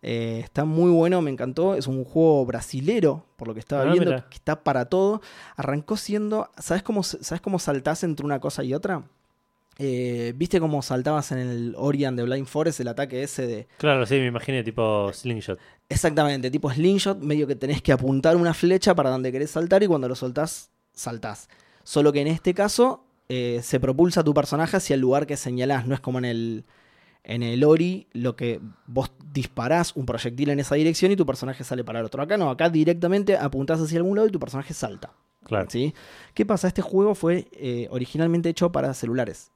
Eh, 0.00 0.40
está 0.44 0.64
muy 0.64 0.90
bueno, 0.92 1.20
me 1.22 1.30
encantó. 1.30 1.74
Es 1.74 1.86
un 1.88 2.04
juego 2.04 2.46
brasilero, 2.46 3.24
por 3.36 3.48
lo 3.48 3.54
que 3.54 3.60
estaba 3.60 3.82
Ah, 3.82 3.92
viendo, 3.92 4.12
mira. 4.12 4.28
que 4.30 4.36
está 4.36 4.62
para 4.62 4.84
todo. 4.84 5.20
Arrancó 5.56 5.96
siendo. 5.96 6.50
¿Sabes 6.58 6.82
cómo, 6.84 7.02
¿Sabes 7.02 7.40
cómo 7.40 7.58
saltás 7.58 8.04
entre 8.04 8.24
una 8.24 8.38
cosa 8.38 8.62
y 8.62 8.74
otra? 8.74 9.02
Eh, 9.80 10.32
¿Viste 10.34 10.58
cómo 10.58 10.82
saltabas 10.82 11.30
en 11.30 11.38
el 11.38 11.74
Orion 11.76 12.16
de 12.16 12.24
Blind 12.24 12.48
Forest, 12.48 12.80
el 12.80 12.88
ataque 12.88 13.22
ese 13.22 13.46
de. 13.46 13.68
Claro, 13.78 14.04
sí, 14.06 14.16
me 14.16 14.26
imaginé 14.26 14.64
tipo 14.64 15.12
slingshot. 15.12 15.58
Exactamente, 15.88 16.50
tipo 16.50 16.68
slingshot, 16.68 17.20
medio 17.20 17.46
que 17.46 17.54
tenés 17.54 17.80
que 17.80 17.92
apuntar 17.92 18.36
una 18.36 18.54
flecha 18.54 18.96
para 18.96 19.10
donde 19.10 19.30
querés 19.30 19.52
saltar 19.52 19.84
y 19.84 19.86
cuando 19.86 20.08
lo 20.08 20.16
soltás, 20.16 20.70
saltás. 20.92 21.48
Solo 21.84 22.12
que 22.12 22.20
en 22.20 22.26
este 22.26 22.54
caso 22.54 23.04
eh, 23.28 23.60
se 23.62 23.78
propulsa 23.78 24.24
tu 24.24 24.34
personaje 24.34 24.76
hacia 24.76 24.94
el 24.94 25.00
lugar 25.00 25.28
que 25.28 25.36
señalás, 25.36 25.86
no 25.86 25.94
es 25.94 26.00
como 26.00 26.18
en 26.18 26.24
el, 26.24 26.64
en 27.22 27.44
el 27.44 27.62
Ori, 27.62 28.08
lo 28.12 28.34
que 28.34 28.60
vos 28.88 29.12
disparás 29.32 29.94
un 29.94 30.06
proyectil 30.06 30.50
en 30.50 30.58
esa 30.58 30.74
dirección 30.74 31.12
y 31.12 31.16
tu 31.16 31.24
personaje 31.24 31.62
sale 31.62 31.84
para 31.84 32.00
el 32.00 32.06
otro. 32.06 32.20
Acá 32.20 32.36
no, 32.36 32.50
acá 32.50 32.68
directamente 32.68 33.36
apuntás 33.36 33.80
hacia 33.80 33.98
algún 33.98 34.16
lado 34.16 34.26
y 34.26 34.32
tu 34.32 34.40
personaje 34.40 34.74
salta. 34.74 35.12
Claro. 35.44 35.70
¿sí? 35.70 35.94
¿Qué 36.34 36.44
pasa? 36.44 36.66
Este 36.66 36.82
juego 36.82 37.14
fue 37.14 37.46
eh, 37.52 37.86
originalmente 37.92 38.48
hecho 38.48 38.72
para 38.72 38.92
celulares 38.92 39.52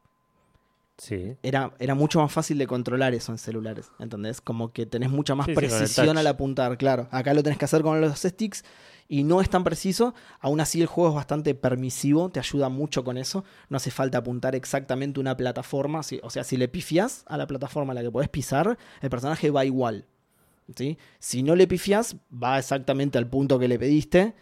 Sí. 1.05 1.37
era, 1.43 1.73
era 1.81 1.97
mucho 1.97 2.21
más 2.21 2.31
fácil 2.31 2.59
de 2.59 2.69
controlar 2.69 3.13
eso 3.13 3.33
en 3.33 3.39
celulares, 3.39 3.91
¿entendés? 3.99 4.41
Como 4.41 4.73
que 4.73 4.87
tenés 4.87 5.11
mucha 5.11 5.35
más 5.35 5.47
Sí, 5.47 5.53
precisión 5.53 6.17
al 6.17 6.27
apuntar, 6.29 6.79
claro. 6.79 7.09
Acá 7.11 7.35
lo 7.35 7.43
tenés 7.43 7.59
que 7.59 7.65
hacer 7.65 7.83
con 7.83 8.01
los 8.01 8.21
sticks 8.21 8.65
y 9.09 9.25
no 9.25 9.41
es 9.41 9.51
tan 9.51 9.65
preciso. 9.65 10.15
Aún 10.39 10.61
así 10.61 10.81
el 10.81 10.87
juego 10.87 11.11
es 11.11 11.17
bastante 11.17 11.57
permisivo, 11.57 12.29
te 12.31 12.39
ayuda 12.39 12.69
mucho 12.69 13.03
con 13.03 13.19
eso. 13.19 13.43
No 13.69 13.79
hace 13.79 13.91
falta 13.91 14.19
apuntar 14.19 14.55
exactamente 14.55 15.19
una 15.19 15.37
plataforma. 15.37 16.05
si- 16.05 16.21
o 16.23 16.31
sea, 16.31 16.45
si 16.45 16.57
le 16.57 16.69
pifias 16.69 17.25
a 17.27 17.37
la 17.37 17.49
plataforma 17.49 17.91
a 17.91 17.95
la 17.97 18.03
que 18.03 18.11
podés 18.13 18.29
pisar, 18.29 18.79
el 19.01 19.11
personaje 19.11 19.51
va 19.51 19.65
igual. 19.65 20.07
¿sí? 20.77 20.99
Si 21.19 21.43
no 21.43 21.57
le 21.57 21.67
pifias, 21.67 22.15
va 22.33 22.61
exactamente 22.61 23.19
al 23.19 23.27
punto 23.27 23.59
que 23.59 23.67
le 23.67 23.77
pediste. 23.77 24.35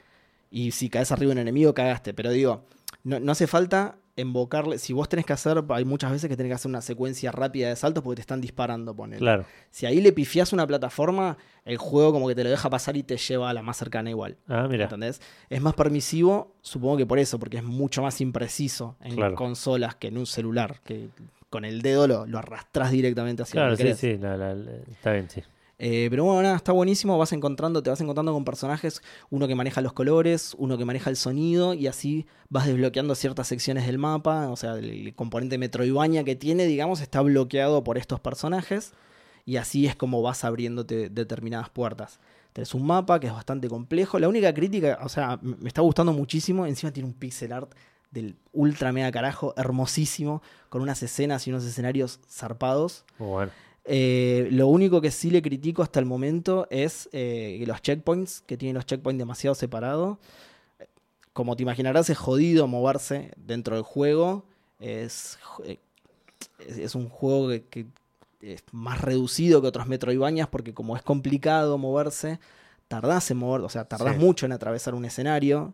Y 0.50 0.72
si 0.72 0.90
caes 0.90 1.10
arriba 1.10 1.30
de 1.30 1.36
un 1.36 1.38
enemigo, 1.38 1.72
cagaste. 1.72 2.12
Pero 2.12 2.30
digo, 2.30 2.66
no, 3.02 3.18
no 3.18 3.32
hace 3.32 3.46
falta 3.46 3.96
invocarle. 4.16 4.78
Si 4.78 4.92
vos 4.92 5.08
tenés 5.08 5.24
que 5.26 5.32
hacer, 5.32 5.62
hay 5.70 5.84
muchas 5.84 6.10
veces 6.12 6.28
que 6.28 6.36
tenés 6.36 6.50
que 6.50 6.54
hacer 6.54 6.68
una 6.68 6.80
secuencia 6.80 7.32
rápida 7.32 7.68
de 7.68 7.76
saltos 7.76 8.02
porque 8.04 8.16
te 8.16 8.20
están 8.22 8.40
disparando, 8.40 8.94
ponele. 8.94 9.18
Claro. 9.20 9.44
Si 9.70 9.86
ahí 9.86 10.00
le 10.00 10.12
pifias 10.12 10.52
una 10.52 10.66
plataforma, 10.66 11.36
el 11.64 11.76
juego 11.78 12.12
como 12.12 12.28
que 12.28 12.34
te 12.34 12.44
lo 12.44 12.50
deja 12.50 12.68
pasar 12.70 12.96
y 12.96 13.02
te 13.02 13.16
lleva 13.16 13.50
a 13.50 13.54
la 13.54 13.62
más 13.62 13.76
cercana 13.76 14.10
igual. 14.10 14.36
Ah, 14.48 14.66
mira. 14.68 14.84
¿Entendés? 14.84 15.20
Es 15.48 15.60
más 15.60 15.74
permisivo, 15.74 16.54
supongo 16.62 16.96
que 16.96 17.06
por 17.06 17.18
eso, 17.18 17.38
porque 17.38 17.58
es 17.58 17.64
mucho 17.64 18.02
más 18.02 18.20
impreciso 18.20 18.96
en 19.00 19.14
Claro. 19.16 19.34
consolas 19.34 19.94
que 19.94 20.08
en 20.08 20.18
un 20.18 20.26
celular, 20.26 20.80
que 20.84 21.08
con 21.48 21.64
el 21.64 21.82
dedo 21.82 22.06
lo, 22.06 22.26
lo 22.26 22.38
arrastras 22.38 22.90
directamente 22.92 23.42
hacia 23.42 23.52
Claro, 23.60 23.76
sí, 23.76 23.82
querés. 23.82 23.98
sí. 23.98 24.16
la- 24.18 24.36
la- 24.36 24.54
la- 24.54 24.70
está 24.90 25.12
bien, 25.12 25.28
sí. 25.30 25.42
Eh, 25.82 26.08
pero 26.10 26.24
bueno, 26.24 26.42
nada, 26.42 26.56
está 26.56 26.72
buenísimo. 26.72 27.16
Vas 27.16 27.32
encontrando, 27.32 27.82
te 27.82 27.88
vas 27.88 27.98
encontrando 28.02 28.34
con 28.34 28.44
personajes, 28.44 29.00
uno 29.30 29.48
que 29.48 29.54
maneja 29.54 29.80
los 29.80 29.94
colores, 29.94 30.54
uno 30.58 30.76
que 30.76 30.84
maneja 30.84 31.08
el 31.08 31.16
sonido, 31.16 31.72
y 31.72 31.86
así 31.86 32.26
vas 32.50 32.66
desbloqueando 32.66 33.14
ciertas 33.14 33.48
secciones 33.48 33.86
del 33.86 33.96
mapa. 33.96 34.50
O 34.50 34.56
sea, 34.56 34.74
el, 34.74 35.14
componente 35.14 35.56
Metroidvania 35.56 36.22
que 36.22 36.36
tiene, 36.36 36.66
digamos, 36.66 37.00
está 37.00 37.22
bloqueado 37.22 37.82
por 37.82 37.96
estos 37.96 38.20
personajes. 38.20 38.92
Y 39.46 39.56
así 39.56 39.86
es 39.86 39.96
como 39.96 40.20
vas 40.20 40.44
abriéndote 40.44 41.08
determinadas 41.08 41.70
puertas. 41.70 42.20
Tenés 42.52 42.74
un 42.74 42.86
mapa 42.86 43.18
que 43.18 43.28
es 43.28 43.32
bastante 43.32 43.66
complejo. 43.70 44.18
La 44.18 44.28
única 44.28 44.52
crítica, 44.52 44.98
o 45.02 45.08
sea, 45.08 45.38
me 45.40 45.66
está 45.66 45.80
gustando 45.80 46.12
muchísimo. 46.12 46.66
Encima 46.66 46.92
tiene 46.92 47.08
un 47.08 47.14
pixel 47.14 47.54
art 47.54 47.72
del 48.10 48.36
ultra 48.52 48.92
mega 48.92 49.10
carajo, 49.10 49.54
hermosísimo, 49.56 50.42
con 50.68 50.82
unas 50.82 51.02
escenas 51.02 51.46
y 51.46 51.50
unos 51.50 51.64
escenarios 51.64 52.20
zarpados. 52.28 53.06
Bueno. 53.18 53.50
Eh, 53.84 54.48
lo 54.52 54.68
único 54.68 55.00
que 55.00 55.10
sí 55.10 55.30
le 55.30 55.42
critico 55.42 55.82
hasta 55.82 55.98
el 56.00 56.06
momento 56.06 56.66
es 56.70 57.08
eh, 57.12 57.62
los 57.66 57.80
checkpoints, 57.82 58.42
que 58.42 58.56
tienen 58.56 58.74
los 58.76 58.86
checkpoints 58.86 59.18
demasiado 59.18 59.54
separados. 59.54 60.18
Como 61.32 61.56
te 61.56 61.62
imaginarás, 61.62 62.10
es 62.10 62.18
jodido 62.18 62.66
moverse 62.66 63.32
dentro 63.36 63.76
del 63.76 63.84
juego. 63.84 64.44
Es, 64.80 65.38
eh, 65.64 65.78
es, 66.58 66.78
es 66.78 66.94
un 66.94 67.08
juego 67.08 67.48
que, 67.48 67.64
que 67.66 67.86
es 68.42 68.62
más 68.72 69.00
reducido 69.00 69.60
que 69.60 69.68
otros 69.68 69.86
Metroidvanias 69.86 70.48
porque 70.48 70.72
como 70.74 70.96
es 70.96 71.02
complicado 71.02 71.76
moverse, 71.78 72.40
tardás 72.88 73.30
en 73.30 73.36
mover, 73.38 73.60
o 73.62 73.68
sea, 73.68 73.84
tardás 73.84 74.14
Sí. 74.14 74.20
mucho 74.20 74.46
en 74.46 74.52
atravesar 74.52 74.94
un 74.94 75.04
escenario. 75.04 75.72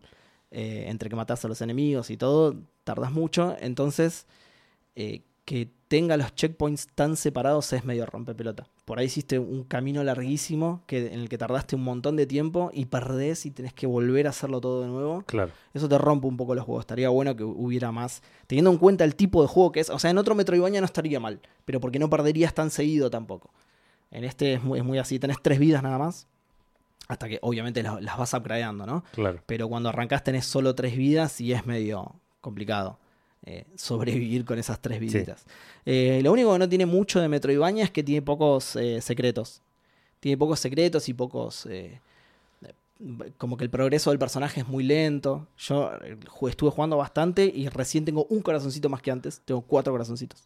eh, 0.49 0.85
entre 0.87 1.09
que 1.09 1.15
matás 1.17 1.43
a 1.43 1.49
los 1.49 1.59
enemigos 1.61 2.09
y 2.09 2.15
todo, 2.15 2.55
tardás 2.85 3.11
mucho. 3.11 3.57
Entonces, 3.59 4.25
que 4.95 5.71
tenga 5.87 6.17
los 6.17 6.35
checkpoints 6.35 6.87
tan 6.93 7.15
separados 7.15 7.71
es 7.73 7.85
medio 7.85 8.05
rompepelota. 8.05 8.67
Por 8.85 8.99
ahí 8.99 9.05
hiciste 9.05 9.39
un 9.39 9.63
camino 9.63 10.03
larguísimo 10.03 10.83
que, 10.85 11.07
en 11.07 11.21
el 11.21 11.29
que 11.29 11.37
tardaste 11.37 11.75
un 11.75 11.83
montón 11.83 12.15
de 12.15 12.25
tiempo 12.25 12.71
y 12.73 12.85
perdés 12.85 13.45
y 13.45 13.51
tenés 13.51 13.73
que 13.73 13.87
volver 13.87 14.27
a 14.27 14.31
hacerlo 14.31 14.59
todo 14.59 14.81
de 14.81 14.87
nuevo. 14.87 15.23
Claro. 15.25 15.51
Eso 15.73 15.87
te 15.87 15.97
rompe 15.97 16.27
un 16.27 16.37
poco 16.37 16.55
los 16.55 16.65
juegos. 16.65 16.83
Estaría 16.83 17.09
bueno 17.09 17.35
que 17.35 17.43
hubiera 17.43 17.91
más. 17.91 18.21
Teniendo 18.47 18.71
en 18.71 18.77
cuenta 18.77 19.03
el 19.03 19.15
tipo 19.15 19.41
de 19.41 19.47
juego 19.47 19.71
que 19.71 19.79
es. 19.79 19.89
O 19.89 19.99
sea, 19.99 20.11
en 20.11 20.17
otro 20.17 20.35
Metroidvania 20.35 20.81
no 20.81 20.85
estaría 20.85 21.19
mal. 21.19 21.39
Pero 21.65 21.79
porque 21.79 21.99
no 21.99 22.09
perderías 22.09 22.53
tan 22.53 22.69
seguido 22.69 23.09
tampoco. 23.09 23.51
En 24.11 24.23
este 24.23 24.53
es 24.53 24.63
muy, 24.63 24.79
es 24.79 24.85
muy 24.85 24.97
así. 24.97 25.19
Tenés 25.19 25.37
tres 25.41 25.59
vidas 25.59 25.83
nada 25.83 25.97
más. 25.97 26.27
Hasta 27.07 27.29
que 27.29 27.39
obviamente 27.41 27.81
las, 27.83 28.01
las 28.01 28.17
vas 28.17 28.33
upgradeando, 28.33 28.85
¿no? 28.85 29.05
Claro. 29.13 29.41
Pero 29.45 29.69
cuando 29.69 29.89
arrancás 29.89 30.23
tenés 30.23 30.45
solo 30.45 30.75
tres 30.75 30.97
vidas 30.97 31.39
y 31.39 31.53
es 31.53 31.65
medio 31.65 32.15
complicado 32.41 32.99
eh, 33.45 33.65
sobrevivir 33.75 34.43
con 34.45 34.59
esas 34.59 34.79
tres 34.81 34.99
viditas. 34.99 35.45
Eh, 35.85 36.19
lo 36.23 36.31
único 36.33 36.51
que 36.53 36.59
no 36.59 36.67
tiene 36.69 36.85
mucho 36.85 37.19
de 37.21 37.29
Metroidvania 37.29 37.83
es 37.85 37.91
que 37.91 38.03
tiene 38.03 38.21
pocos 38.21 38.75
eh, 38.75 39.01
secretos. 39.01 39.61
Tiene 40.19 40.37
pocos 40.37 40.59
secretos 40.59 41.07
y 41.09 41.13
pocos... 41.13 41.67
como 43.37 43.57
que 43.57 43.63
el 43.63 43.69
progreso 43.69 44.09
del 44.09 44.19
personaje 44.19 44.61
es 44.61 44.67
muy 44.67 44.83
lento. 44.83 45.47
Yo 45.57 45.91
estuve 46.49 46.71
jugando 46.71 46.97
bastante 46.97 47.45
y 47.45 47.69
recién 47.69 48.03
tengo 48.05 48.25
un 48.29 48.41
corazoncito 48.41 48.89
más 48.89 49.01
que 49.01 49.11
antes. 49.11 49.41
Tengo 49.45 49.61
cuatro 49.61 49.93
corazoncitos. 49.93 50.43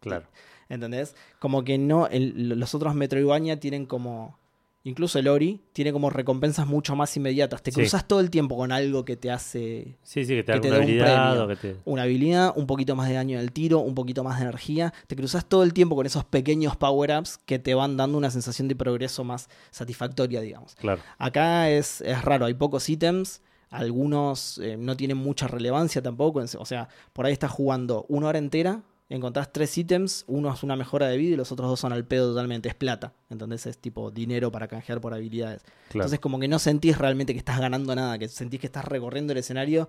Claro. 0.00 0.26
¿Entendés? 0.68 1.14
Como 1.38 1.64
que 1.64 1.78
no, 1.78 2.06
el- 2.06 2.50
los 2.50 2.74
otros 2.74 2.94
Metroidvania 2.94 3.58
tienen 3.58 3.86
como, 3.86 4.37
incluso 4.84 5.18
el 5.18 5.28
Ori, 5.28 5.60
tiene 5.72 5.92
como 5.92 6.08
recompensas 6.08 6.66
mucho 6.66 6.96
más 6.96 7.14
inmediatas. 7.16 7.62
Te 7.62 7.70
Sí. 7.72 7.80
cruzas 7.80 8.08
todo 8.08 8.20
el 8.20 8.30
tiempo 8.30 8.56
con 8.56 8.72
algo 8.72 9.04
que 9.04 9.16
te 9.16 9.30
hace 9.30 9.98
Sí, 10.02 10.24
sí, 10.24 10.34
que 10.34 10.42
te 10.44 10.60
Que 10.60 10.68
da 10.70 10.76
un 10.76 10.82
habilidad 10.82 11.26
premio. 11.34 11.44
o 11.44 11.48
que 11.48 11.56
te... 11.56 11.76
una 11.84 12.02
habilidad, 12.04 12.52
un 12.56 12.66
poquito 12.66 12.96
más 12.96 13.08
de 13.08 13.14
daño 13.14 13.38
del 13.38 13.52
tiro, 13.52 13.80
un 13.80 13.94
poquito 13.94 14.24
más 14.24 14.38
de 14.38 14.44
energía. 14.44 14.94
Te 15.06 15.16
cruzas 15.16 15.46
todo 15.46 15.62
el 15.62 15.72
tiempo 15.74 15.94
con 15.96 16.06
esos 16.06 16.24
pequeños 16.24 16.76
power-ups 16.76 17.38
que 17.44 17.58
te 17.58 17.74
van 17.74 17.96
dando 17.96 18.16
una 18.16 18.30
sensación 18.30 18.68
de 18.68 18.76
progreso 18.76 19.24
más 19.24 19.48
satisfactoria, 19.70 20.40
digamos. 20.40 20.74
Claro. 20.76 21.02
Acá 21.18 21.68
es, 21.70 22.00
es 22.00 22.22
raro, 22.22 22.46
hay 22.46 22.54
pocos 22.54 22.88
ítems, 22.88 23.42
algunos 23.70 24.58
eh, 24.58 24.76
no 24.78 24.96
tienen 24.96 25.16
mucha 25.18 25.46
relevancia 25.48 26.00
tampoco, 26.02 26.40
o 26.58 26.64
sea, 26.64 26.88
por 27.12 27.26
ahí 27.26 27.32
estás 27.32 27.50
jugando 27.50 28.06
una 28.08 28.28
hora 28.28 28.38
entera, 28.38 28.82
encontrás 29.08 29.52
tres 29.52 29.76
ítems, 29.76 30.24
uno 30.26 30.52
es 30.52 30.62
una 30.62 30.76
mejora 30.76 31.06
de 31.08 31.16
vida 31.16 31.34
y 31.34 31.36
los 31.36 31.50
otros 31.52 31.68
dos 31.68 31.80
son 31.80 31.92
al 31.92 32.04
pedo 32.04 32.30
totalmente, 32.30 32.68
es 32.68 32.74
plata, 32.74 33.14
entonces 33.30 33.66
es 33.66 33.78
tipo 33.78 34.10
dinero 34.10 34.52
para 34.52 34.68
canjear 34.68 35.00
por 35.00 35.14
habilidades. 35.14 35.62
Claro. 35.62 36.04
Entonces 36.04 36.20
como 36.20 36.38
que 36.38 36.48
no 36.48 36.58
sentís 36.58 36.98
realmente 36.98 37.32
que 37.32 37.38
estás 37.38 37.58
ganando 37.58 37.94
nada, 37.94 38.18
que 38.18 38.28
sentís 38.28 38.60
que 38.60 38.66
estás 38.66 38.84
recorriendo 38.84 39.32
el 39.32 39.38
escenario 39.38 39.88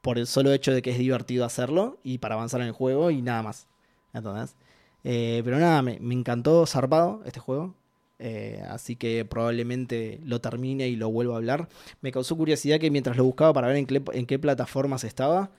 por 0.00 0.18
el 0.18 0.26
solo 0.26 0.52
hecho 0.52 0.72
de 0.72 0.82
que 0.82 0.90
es 0.90 0.98
divertido 0.98 1.44
hacerlo 1.44 1.98
y 2.02 2.18
para 2.18 2.34
avanzar 2.34 2.60
en 2.60 2.68
el 2.68 2.72
juego 2.72 3.10
y 3.10 3.22
nada 3.22 3.42
más. 3.42 3.66
¿Entendés? 4.12 4.56
Eh, 5.04 5.42
pero 5.44 5.58
nada, 5.58 5.82
me, 5.82 5.98
me 6.00 6.14
encantó 6.14 6.66
zarpado 6.66 7.22
este 7.24 7.40
juego. 7.40 7.74
Eh, 8.22 8.62
así 8.68 8.96
que 8.96 9.24
probablemente 9.24 10.20
lo 10.24 10.42
termine 10.42 10.88
y 10.88 10.96
lo 10.96 11.10
vuelva 11.10 11.34
a 11.34 11.36
hablar. 11.38 11.68
Me 12.02 12.12
causó 12.12 12.36
curiosidad 12.36 12.78
que 12.78 12.90
mientras 12.90 13.16
lo 13.16 13.24
buscaba 13.24 13.52
para 13.54 13.68
ver 13.68 13.76
en 13.76 13.86
qué, 13.86 14.02
en 14.12 14.26
qué 14.26 14.38
plataformas 14.38 15.04
estaba, 15.04 15.50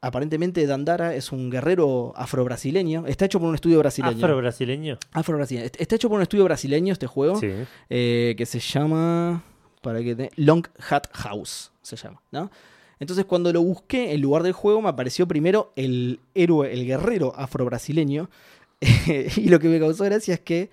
aparentemente 0.00 0.66
Dandara 0.66 1.14
es 1.14 1.32
un 1.32 1.50
guerrero 1.50 2.12
afro-brasileño. 2.16 3.06
Está 3.06 3.24
hecho 3.24 3.40
por 3.40 3.48
un 3.48 3.54
estudio 3.54 3.78
brasileño. 3.78 4.16
Afro-brasileño. 4.24 4.98
Afro-brasileño. 5.12 5.70
Está 5.78 5.94
hecho 5.96 6.08
por 6.08 6.16
un 6.16 6.22
estudio 6.22 6.44
brasileño 6.44 6.92
este 6.92 7.06
juego. 7.06 7.38
Sí. 7.40 7.50
eh, 7.90 8.34
que 8.36 8.46
se 8.46 8.60
llama. 8.60 9.42
Para 9.82 10.02
que 10.02 10.14
te- 10.16 10.30
Long 10.36 10.66
Hat 10.90 11.08
House 11.12 11.70
se 11.82 11.96
llama, 11.96 12.20
¿no? 12.32 12.50
Entonces, 12.98 13.24
cuando 13.26 13.52
lo 13.52 13.62
busqué 13.62 14.12
en 14.14 14.20
lugar 14.22 14.42
del 14.42 14.52
juego, 14.52 14.80
me 14.82 14.88
apareció 14.88 15.28
primero 15.28 15.72
el 15.76 16.18
héroe, 16.34 16.72
el 16.72 16.86
guerrero 16.86 17.32
afro-brasileño. 17.36 18.28
y 19.36 19.48
lo 19.48 19.58
que 19.60 19.68
me 19.68 19.78
causó 19.78 20.04
gracia 20.04 20.34
es 20.34 20.40
que 20.40 20.70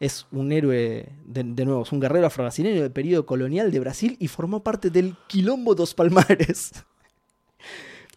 es 0.00 0.26
un 0.32 0.52
héroe, 0.52 1.08
de, 1.26 1.42
de 1.44 1.64
nuevo, 1.64 1.82
es 1.82 1.92
un 1.92 2.00
guerrero 2.00 2.26
afro-brasileño 2.26 2.80
del 2.82 2.90
periodo 2.92 3.26
colonial 3.26 3.70
de 3.72 3.80
Brasil 3.80 4.16
y 4.20 4.28
formó 4.28 4.62
parte 4.62 4.88
del 4.90 5.14
Quilombo 5.26 5.74
dos 5.74 5.94
Palmares. 5.94 6.72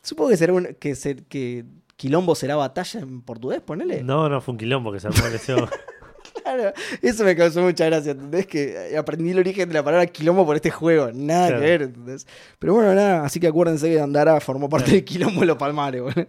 Supongo 0.08 0.30
que 0.30 0.38
será 0.38 0.54
un, 0.54 0.68
que, 0.80 0.96
ser, 0.96 1.24
que 1.24 1.66
Quilombo 1.98 2.34
será 2.34 2.56
batalla 2.56 3.02
en 3.02 3.22
portugués, 3.22 3.60
ponele. 3.60 4.04
No, 4.04 4.30
no, 4.30 4.40
fue 4.40 4.54
un 4.54 4.58
quilombo 4.58 4.94
que 4.94 5.02
se 5.02 5.08
armó 5.08 5.26
en 5.28 5.34
ese 5.36 5.54
Claro, 6.44 6.72
eso 7.02 7.26
me 7.26 7.36
causó 7.36 7.62
mucha 7.62 7.88
gracia, 7.88 8.14
¿entendés? 8.14 8.48
Que 8.48 8.96
aprendí 8.98 9.32
el 9.32 9.40
origen 9.40 9.68
de 9.68 9.74
la 9.74 9.84
palabra 9.84 10.06
quilombo 10.08 10.46
por 10.46 10.56
este 10.56 10.72
juego, 10.72 11.12
nada 11.14 11.48
Claro. 11.48 11.62
que 11.62 11.68
ver, 11.68 11.82
¿entendés? 11.82 12.26
Pero 12.58 12.74
bueno, 12.76 12.94
nada, 12.94 13.26
así 13.26 13.42
que 13.42 13.48
acuérdense 13.48 13.90
que 13.90 14.00
Andara 14.00 14.40
formó 14.40 14.70
parte 14.70 14.86
Claro. 14.86 14.96
del 14.96 15.04
quilombo 15.06 15.40
de 15.42 15.46
los 15.48 15.58
palmares, 15.58 16.02
boludo. 16.02 16.26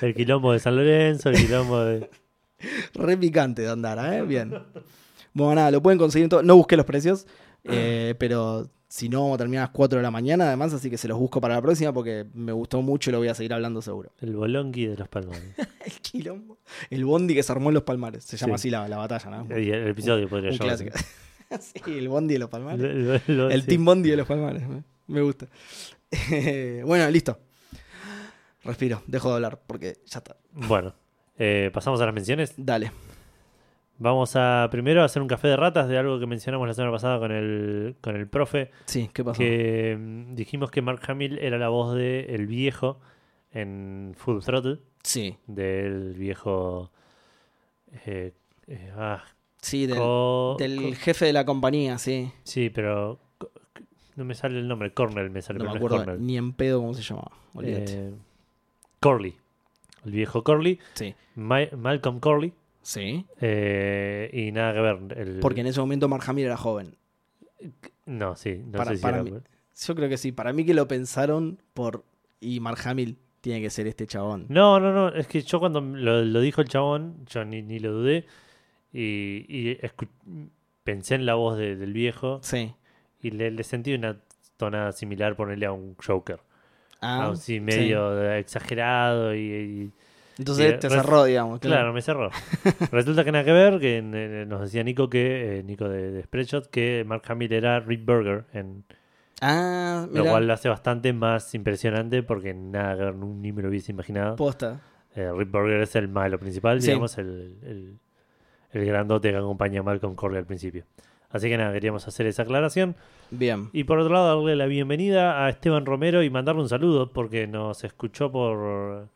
El 0.00 0.14
quilombo 0.14 0.52
de 0.54 0.58
San 0.58 0.74
Lorenzo, 0.76 1.28
el 1.28 1.36
quilombo 1.36 1.80
de. 1.80 2.08
Re 2.94 3.16
picante 3.18 3.60
de 3.60 3.68
Andara, 3.68 4.16
¿eh? 4.16 4.22
Bien. 4.22 4.54
Bueno, 5.34 5.54
nada, 5.56 5.70
lo 5.70 5.82
pueden 5.82 5.98
conseguir 5.98 6.24
en 6.24 6.30
todo. 6.30 6.42
No 6.42 6.56
busqué 6.56 6.76
los 6.78 6.86
precios, 6.86 7.26
eh, 7.64 8.14
pero 8.18 8.70
si 8.94 9.08
no, 9.08 9.22
vamos 9.22 9.36
a 9.36 9.38
terminar 9.38 9.62
a 9.62 9.66
las 9.68 9.70
4 9.74 10.00
de 10.00 10.02
la 10.02 10.10
mañana, 10.10 10.48
además, 10.48 10.74
así 10.74 10.90
que 10.90 10.98
se 10.98 11.08
los 11.08 11.16
busco 11.18 11.40
para 11.40 11.54
la 11.54 11.62
próxima 11.62 11.94
porque 11.94 12.26
me 12.34 12.52
gustó 12.52 12.82
mucho 12.82 13.08
y 13.08 13.12
lo 13.12 13.18
voy 13.20 13.28
a 13.28 13.34
seguir 13.34 13.54
hablando 13.54 13.80
seguro. 13.80 14.12
El 14.20 14.36
bolonqui 14.36 14.84
de 14.84 14.96
los 14.98 15.08
palmares. 15.08 15.42
El 15.86 15.92
quilombo. 16.02 16.58
El 16.90 17.06
bondi 17.06 17.34
que 17.34 17.42
se 17.42 17.50
armó 17.52 17.70
en 17.70 17.74
los 17.74 17.84
palmares, 17.84 18.22
se 18.24 18.36
llama 18.36 18.58
Sí. 18.58 18.68
así 18.68 18.70
la, 18.70 18.86
la 18.88 18.98
batalla, 18.98 19.30
¿no? 19.30 19.58
Y 19.58 19.70
el 19.70 19.88
episodio 19.88 20.28
podría 20.28 20.50
Un 20.50 20.58
clásico. 20.58 20.90
sí, 21.60 21.80
el 21.86 22.08
bondi 22.10 22.34
de 22.34 22.40
los 22.40 22.50
palmares. 22.50 22.80
Lo- 22.82 22.92
lo- 22.92 23.20
lo- 23.44 23.50
El 23.50 23.62
sí. 23.62 23.68
Team 23.68 23.84
Bondi 23.86 24.10
de 24.10 24.16
los 24.18 24.26
Palmares. 24.26 24.68
Me, 24.68 24.82
me 25.06 25.22
gusta. 25.22 25.46
bueno, 26.84 27.08
listo. 27.10 27.38
Respiro, 28.62 29.02
dejo 29.06 29.30
de 29.30 29.34
hablar 29.36 29.58
porque 29.66 29.96
ya 30.04 30.18
está. 30.18 30.36
Bueno, 30.52 30.94
eh, 31.38 31.70
pasamos 31.72 31.98
a 32.02 32.04
las 32.04 32.14
menciones. 32.14 32.52
Dale. 32.58 32.92
Vamos 34.02 34.34
a 34.34 34.66
primero 34.70 35.04
hacer 35.04 35.22
un 35.22 35.28
café 35.28 35.46
de 35.46 35.56
ratas 35.56 35.86
de 35.88 35.96
algo 35.96 36.18
que 36.18 36.26
mencionamos 36.26 36.66
la 36.66 36.74
semana 36.74 36.90
pasada 36.92 37.20
con 37.20 37.30
el, 37.30 37.94
con 38.00 38.16
el 38.16 38.26
profe. 38.26 38.72
Sí, 38.86 39.08
¿qué 39.12 39.22
pasó? 39.22 39.38
Que 39.38 39.96
mm, 39.98 40.34
dijimos 40.34 40.70
que 40.72 40.82
Mark 40.82 41.00
Hamill 41.06 41.38
era 41.38 41.56
la 41.56 41.68
voz 41.68 41.94
de 41.94 42.34
El 42.34 42.46
Viejo 42.48 42.98
en 43.52 44.12
Full 44.16 44.40
Throttle. 44.40 44.78
Sí, 45.04 45.36
Del 45.46 46.14
viejo. 46.14 46.90
eh, 48.06 48.32
eh, 48.66 48.92
ah, 48.96 49.22
sí, 49.60 49.86
del, 49.86 49.98
Co- 49.98 50.56
del 50.58 50.76
Co- 50.82 50.92
jefe 50.96 51.26
de 51.26 51.32
la 51.32 51.44
compañía, 51.44 51.98
sí. 51.98 52.32
Sí, 52.42 52.70
pero 52.70 53.20
no 54.16 54.24
me 54.24 54.34
sale 54.34 54.58
el 54.58 54.66
nombre. 54.68 54.92
Cornell 54.92 55.30
me 55.30 55.42
sale, 55.42 55.58
No 55.60 55.66
me 55.70 55.76
acuerdo 55.76 55.98
Cornell. 55.98 56.24
ni 56.26 56.36
en 56.36 56.52
pedo 56.54 56.80
cómo 56.80 56.94
se 56.94 57.02
llamaba. 57.02 57.30
Eh, 57.62 58.12
Corley. 59.00 59.36
El 60.04 60.10
viejo 60.12 60.42
Corley. 60.42 60.78
sí. 60.94 61.14
Ma- 61.36 61.68
Malcolm 61.76 62.18
Corley. 62.20 62.52
Sí. 62.82 63.24
eh, 63.40 64.28
y 64.32 64.52
nada 64.52 64.74
que 64.74 64.80
ver. 64.80 65.18
el- 65.18 65.40
Porque 65.40 65.60
en 65.60 65.68
ese 65.68 65.80
momento 65.80 66.08
Mark 66.08 66.24
Hamill 66.26 66.46
era 66.46 66.56
joven. 66.56 66.96
No, 68.06 68.34
sí. 68.36 68.60
No 68.66 68.72
Para- 68.78 68.90
sé 68.90 68.96
si 68.96 69.02
para 69.02 69.16
era- 69.20 69.24
mí- 69.24 69.32
Yo 69.86 69.94
creo 69.94 70.08
que 70.08 70.18
sí. 70.18 70.32
Para 70.32 70.52
mí 70.52 70.64
que 70.66 70.74
lo 70.74 70.86
pensaron 70.88 71.58
por. 71.74 72.04
Y 72.40 72.60
Mark 72.60 72.78
Hamill 72.84 73.16
tiene 73.40 73.60
que 73.60 73.70
ser 73.70 73.86
este 73.86 74.06
chabón. 74.06 74.46
No, 74.48 74.78
no, 74.80 74.92
no. 74.92 75.08
Es 75.08 75.26
que 75.26 75.42
yo 75.42 75.58
cuando 75.60 75.80
lo, 75.80 76.22
lo 76.24 76.40
dijo 76.40 76.60
el 76.60 76.68
chabón, 76.68 77.24
yo 77.26 77.44
ni, 77.44 77.62
ni 77.62 77.78
lo 77.78 77.92
dudé. 77.92 78.26
Y, 78.92 79.46
y 79.48 79.78
escu- 79.80 80.08
pensé 80.84 81.14
en 81.14 81.24
la 81.24 81.34
voz 81.34 81.56
de- 81.56 81.76
del 81.76 81.92
viejo. 81.92 82.40
Sí. 82.42 82.74
Y 83.22 83.30
le, 83.30 83.50
le 83.50 83.62
sentí 83.64 83.94
una 83.94 84.18
tonada 84.56 84.92
similar 84.92 85.36
ponerle 85.36 85.66
a 85.66 85.72
un 85.72 85.94
Joker. 86.04 86.40
Ah, 87.00 87.32
medio 87.60 88.32
exagerado 88.34 89.34
y, 89.34 89.38
y- 89.40 89.92
Entonces 90.38 90.78
te 90.80 90.88
cerró, 90.88 91.24
digamos. 91.24 91.60
Claro, 91.60 91.92
me 91.92 92.00
cerró. 92.02 92.30
Resulta 92.92 93.24
que 93.24 93.32
nada 93.32 93.44
que 93.44 93.52
ver, 93.52 93.78
que 93.78 93.98
eh, 93.98 94.44
nos 94.46 94.60
decía 94.62 94.82
Nico 94.82 95.08
que, 95.10 95.58
eh, 95.58 95.62
Nico 95.62 95.88
de, 95.88 96.10
de 96.10 96.22
Spreadshot, 96.22 96.68
que 96.70 97.04
Mark 97.06 97.22
Hamill 97.28 97.52
era 97.52 97.80
Rick 97.80 98.04
Burger, 98.04 98.44
en, 98.52 98.84
Ah, 99.44 100.06
lo 100.12 100.24
cual 100.24 100.46
lo 100.46 100.52
hace 100.52 100.68
bastante 100.68 101.12
más 101.12 101.52
impresionante 101.54 102.22
porque 102.22 102.54
nada 102.54 102.96
que 102.96 103.02
ver, 103.04 103.14
ni 103.16 103.50
me 103.52 103.60
lo 103.62 103.70
hubiese 103.70 103.90
imaginado. 103.90 104.36
Posta. 104.36 104.80
Eh, 105.16 105.30
Rick 105.36 105.50
Burger 105.50 105.80
es 105.82 105.96
el 105.96 106.06
malo 106.08 106.38
principal, 106.38 106.80
Sí. 106.80 106.86
digamos, 106.88 107.18
el, 107.18 107.56
el, 107.62 107.98
el 108.70 108.86
grandote 108.86 109.30
que 109.32 109.36
acompaña 109.36 109.80
a 109.80 109.82
Malcolm 109.82 110.14
Corley 110.14 110.38
al 110.38 110.46
principio. 110.46 110.84
Así 111.30 111.48
que 111.48 111.56
nada, 111.58 111.72
queríamos 111.72 112.06
hacer 112.06 112.26
esa 112.26 112.42
aclaración. 112.44 112.94
Bien. 113.30 113.68
Y 113.72 113.82
por 113.84 113.98
otro 113.98 114.12
lado, 114.14 114.36
darle 114.36 114.54
la 114.54 114.66
bienvenida 114.66 115.44
a 115.44 115.48
Esteban 115.48 115.86
Romero 115.86 116.22
y 116.22 116.30
mandarle 116.30 116.62
un 116.62 116.68
saludo 116.68 117.10
porque 117.12 117.46
nos 117.48 117.82
escuchó 117.84 118.30
por. 118.30 119.08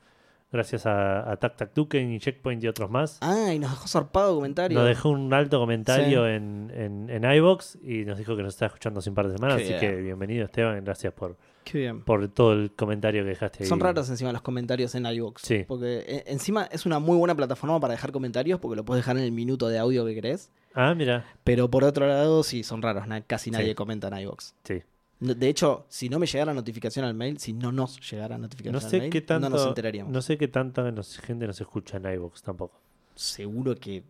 Gracias 0.57 0.87
a, 0.87 1.31
a 1.31 1.37
Tac 1.37 1.57
Tac 1.57 1.73
Tuken 1.75 2.13
y 2.13 2.19
Checkpoint 2.19 2.63
y 2.65 2.69
otros 2.69 2.91
más. 2.91 3.19
Ah, 3.21 3.53
y 3.55 3.59
nos 3.59 3.71
dejó 3.71 3.87
zarpado 3.89 4.35
comentario. 4.35 4.79
Nos 4.79 4.89
dejó 4.89 5.11
un 5.11 5.33
alto 5.35 5.59
comentario 5.59 6.27
en, 6.29 6.73
en, 6.75 7.11
en 7.11 7.31
iVoox 7.37 7.77
y 7.83 8.05
nos 8.05 8.19
dijo 8.19 8.37
que 8.37 8.43
nos 8.43 8.55
está 8.55 8.67
escuchando 8.67 9.01
un 9.07 9.15
par 9.15 9.29
de 9.29 9.35
semanas. 9.37 9.57
Qué 9.59 9.63
así 9.63 9.73
bien. 9.73 9.81
que 9.97 10.03
bienvenido, 10.03 10.45
Esteban. 10.47 10.83
Gracias 10.85 11.13
por, 11.13 11.37
Qué 11.65 11.79
bien. 11.79 12.03
por 12.03 12.27
todo 12.29 12.53
el 12.55 12.73
comentario 12.73 13.23
que 13.23 13.29
dejaste 13.31 13.63
ahí. 13.65 13.69
Son 13.69 13.79
raros 13.81 14.09
encima 14.11 14.33
los 14.33 14.43
comentarios 14.43 14.95
en 14.95 15.07
iVoox. 15.07 15.43
Sí. 15.43 15.65
Porque 15.69 16.05
eh, 16.07 16.25
encima 16.27 16.69
es 16.73 16.87
una 16.87 16.99
muy 16.99 17.17
buena 17.17 17.35
plataforma 17.35 17.79
para 17.81 17.93
dejar 17.93 18.13
comentarios 18.13 18.59
porque 18.61 18.77
lo 18.77 18.85
puedes 18.85 19.05
dejar 19.05 19.17
en 19.19 19.25
el 19.25 19.33
minuto 19.33 19.69
de 19.69 19.79
audio 19.79 20.05
que 20.07 20.15
querés. 20.15 20.51
Ah, 20.75 20.95
mira. 20.95 21.25
Pero 21.45 21.71
por 21.71 21.85
otro 21.85 22.07
lado, 22.07 22.43
sí, 22.43 22.63
son 22.63 22.83
raros. 22.83 23.07
na- 23.07 23.21
casi 23.23 23.51
nadie 23.51 23.69
Sí. 23.69 23.75
comenta 23.75 24.09
en 24.09 24.19
iVoox. 24.19 24.55
Sí. 24.65 24.83
De 25.19 25.49
hecho, 25.49 25.87
si 25.89 26.09
no 26.11 26.19
me 26.19 26.27
llegara 26.27 26.53
notificación 26.53 27.05
al 27.07 27.15
mail, 27.15 27.39
si 27.39 27.53
no 27.55 27.73
nos 27.73 27.99
llegara 28.11 28.37
notificación 28.37 28.73
No 28.75 28.79
al 28.85 28.91
sé 28.91 28.99
mail, 28.99 29.11
qué 29.11 29.21
tanto. 29.23 29.49
no 29.49 29.57
nos 29.57 29.67
enteraríamos. 29.67 30.13
No 30.13 30.21
sé 30.21 30.37
qué 30.37 30.47
tanta 30.49 30.85
gente 31.23 31.47
nos 31.47 31.61
escucha 31.61 31.97
en 31.97 32.13
iVoox 32.13 32.43
tampoco. 32.43 32.79
Seguro 33.15 33.75
que. 33.77 34.05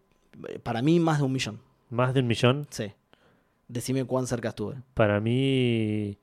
eh, 0.48 0.58
Para 0.58 0.82
mí, 0.82 0.98
más 0.98 1.18
de 1.18 1.24
un 1.24 1.32
millón. 1.32 1.60
Más 1.90 2.12
de 2.12 2.20
un 2.20 2.26
millón. 2.26 2.66
Sí. 2.70 2.92
Decime 3.68 4.04
cuán 4.04 4.26
cerca 4.26 4.48
estuve. 4.48 4.76
Para 4.94 5.20
mí. 5.20 6.18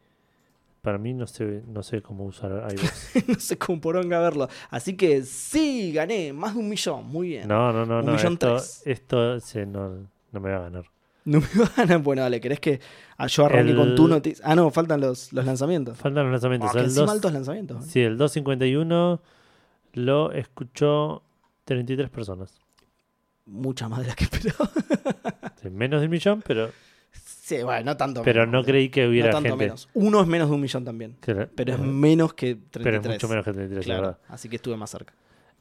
Para 0.82 0.98
mí 0.98 1.14
no 1.14 1.28
sé, 1.28 1.64
no 1.66 1.82
sé 1.82 2.02
cómo 2.02 2.26
usar 2.26 2.52
iVoox. 2.74 3.28
no 3.30 3.40
sé 3.40 3.58
cómo 3.58 3.80
poronga 3.80 4.20
verlo. 4.20 4.50
Así 4.70 4.98
que 4.98 5.24
sí, 5.24 5.94
gané. 5.94 6.34
Más 6.34 6.56
de 6.56 6.60
un 6.60 6.68
millón. 6.68 7.08
Muy 7.08 7.30
bien. 7.30 7.48
No, 7.48 7.72
no, 7.72 7.86
no, 7.86 8.00
Un 8.00 8.06
no. 8.08 8.12
millón 8.12 8.34
Esto, 8.34 8.56
tres. 8.56 8.82
esto 8.86 9.40
se- 9.40 9.66
no, 9.66 10.10
no 10.34 10.40
me 10.42 10.52
va 10.52 10.58
a 10.58 10.62
ganar. 10.64 10.84
No 11.26 11.40
me 11.40 11.48
van 11.78 11.92
a. 11.92 11.98
Bueno, 12.00 12.22
dale, 12.22 12.42
¿querés 12.42 12.60
que 12.60 12.82
ah, 13.18 13.28
yo 13.28 13.46
arranque 13.46 13.72
El- 13.72 13.78
con 13.78 13.96
tu 13.96 14.08
noticia? 14.08 14.44
Ah, 14.46 14.56
no, 14.56 14.70
faltan 14.72 15.00
los, 15.02 15.32
los 15.32 15.46
lanzamientos. 15.46 15.98
Faltan 15.98 16.24
los 16.26 16.32
lanzamientos. 16.34 16.72
Que 16.72 16.80
el, 16.80 16.86
encima 16.86 17.06
2 17.06 17.12
altos 17.16 17.34
lanzamientos. 17.34 17.86
¿eh? 17.86 17.90
sí, 17.90 18.02
el 18.02 18.18
251 18.18 19.22
lo 19.94 20.32
escuchó 20.34 21.24
33 21.66 22.10
personas. 22.10 22.60
Muchas 23.46 23.90
más 23.90 24.00
de 24.02 24.08
las 24.08 24.16
que 24.16 24.24
esperaba. 24.26 24.70
Sí, 25.62 25.70
menos 25.70 26.02
de 26.02 26.08
un 26.08 26.12
millón, 26.12 26.44
pero, 26.46 26.70
sí, 27.14 27.64
bueno, 27.64 27.86
no 27.86 27.96
tanto 27.96 28.22
pero 28.22 28.42
menos, 28.42 28.52
no 28.52 28.64
creí 28.66 28.90
que 28.90 29.04
No 29.04 29.10
hubiera 29.12 29.32
tanto 29.32 29.48
gente. 29.50 29.64
menos. 29.64 29.88
Uno 29.94 30.20
es 30.20 30.28
menos 30.28 30.50
de 30.50 30.56
un 30.56 30.60
millón 30.62 30.84
también. 30.84 31.16
Pero 31.22 31.74
es 31.74 31.80
menos 31.80 32.34
que 32.34 32.56
33. 32.56 32.84
pero 32.84 32.98
es 32.98 33.08
mucho 33.08 33.28
menos 33.30 33.46
que 33.46 33.54
33, 33.54 33.88
la 33.88 33.94
Claro, 33.94 34.02
verdad. 34.10 34.20
así 34.28 34.50
que 34.50 34.58
estuve 34.58 34.76
más 34.76 34.90
cerca. 34.90 35.14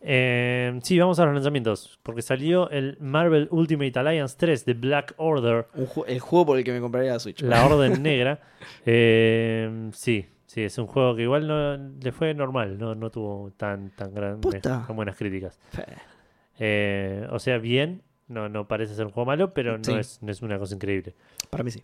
Eh, 0.05 0.79
sí, 0.83 0.99
vamos 0.99 1.19
a 1.21 1.25
los 1.27 1.35
lanzamientos. 1.35 1.99
Porque 2.03 2.23
salió 2.23 2.69
el 2.71 2.97
Marvel 3.01 3.49
Ultimate 3.51 3.97
Alliance 3.99 4.37
3 4.39 4.65
de 4.65 4.75
Black 4.75 5.15
Order, 5.17 5.69
Un 5.75 5.87
ju- 5.87 6.05
el 6.09 6.19
juego 6.21 6.47
por 6.47 6.59
el 6.59 6.65
que 6.65 6.73
me 6.73 6.81
compraría 6.81 7.13
la 7.13 7.21
Switch. 7.21 7.41
la 7.43 7.65
Orden 7.67 8.03
Negra. 8.03 8.41
Eh, 8.85 9.91
sí, 9.93 10.27
sí, 10.47 10.63
es 10.63 10.77
un 10.79 10.87
juego 10.89 11.15
que 11.15 11.23
igual 11.23 11.47
no 11.47 11.77
le 11.77 12.13
fue 12.13 12.35
normal, 12.35 12.79
no, 12.79 12.95
no 12.95 13.11
tuvo 13.11 13.53
tan, 13.57 13.91
tan, 13.91 14.13
gran, 14.13 14.41
Posta. 14.41 14.85
tan 14.87 14.97
buenas 14.97 15.17
críticas. 15.17 15.59
Eh, 16.59 17.27
o 17.31 17.39
sea, 17.39 17.59
bien, 17.59 18.03
no, 18.29 18.49
no 18.49 18.67
parece 18.69 18.95
ser 18.95 19.07
un 19.07 19.13
juego 19.13 19.27
malo, 19.27 19.55
pero 19.55 19.79
no, 19.79 19.85
Sí. 19.85 19.93
es, 19.95 20.23
no 20.23 20.31
es 20.33 20.43
una 20.43 20.59
cosa 20.59 20.75
increíble. 20.75 21.15
Para 21.51 21.65
mí 21.65 21.71
sí. 21.71 21.83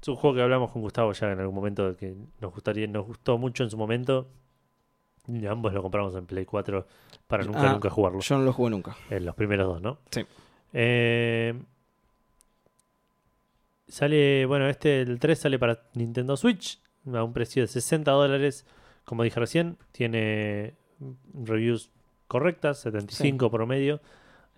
Es 0.00 0.08
un 0.08 0.16
juego 0.16 0.36
que 0.36 0.42
hablamos 0.42 0.70
con 0.70 0.82
Gustavo 0.82 1.12
ya 1.12 1.32
en 1.32 1.40
algún 1.40 1.54
momento 1.54 1.96
que 1.96 2.14
nos 2.40 2.52
gustaría, 2.52 2.86
nos 2.86 3.06
gustó 3.06 3.38
mucho 3.38 3.64
en 3.64 3.70
su 3.70 3.78
momento. 3.78 4.28
Y 5.26 5.46
ambos 5.46 5.72
lo 5.72 5.80
compramos 5.80 6.14
en 6.16 6.26
Play 6.26 6.44
4 6.44 6.86
para 7.26 7.44
nunca, 7.44 7.70
Ah, 7.70 7.72
nunca 7.72 7.90
jugarlo. 7.90 8.20
Yo 8.20 8.38
no 8.38 8.44
lo 8.44 8.52
jugué 8.52 8.70
nunca. 8.70 8.96
En 9.10 9.24
los 9.24 9.34
primeros 9.34 9.66
dos, 9.66 9.82
¿no? 9.82 9.98
Sí. 10.10 10.24
Eh, 10.72 11.54
sale, 13.88 14.46
bueno, 14.46 14.68
este, 14.68 15.00
el 15.02 15.18
3 15.18 15.38
sale 15.38 15.58
para 15.58 15.82
Nintendo 15.94 16.36
Switch 16.36 16.80
a 17.12 17.22
un 17.22 17.32
precio 17.32 17.62
de 17.62 17.68
60 17.68 18.10
dólares. 18.10 18.66
Como 19.04 19.22
dije 19.22 19.38
recién, 19.38 19.76
tiene 19.92 20.74
reviews 21.34 21.90
correctas, 22.26 22.78
75 22.80 23.50
promedio 23.50 24.00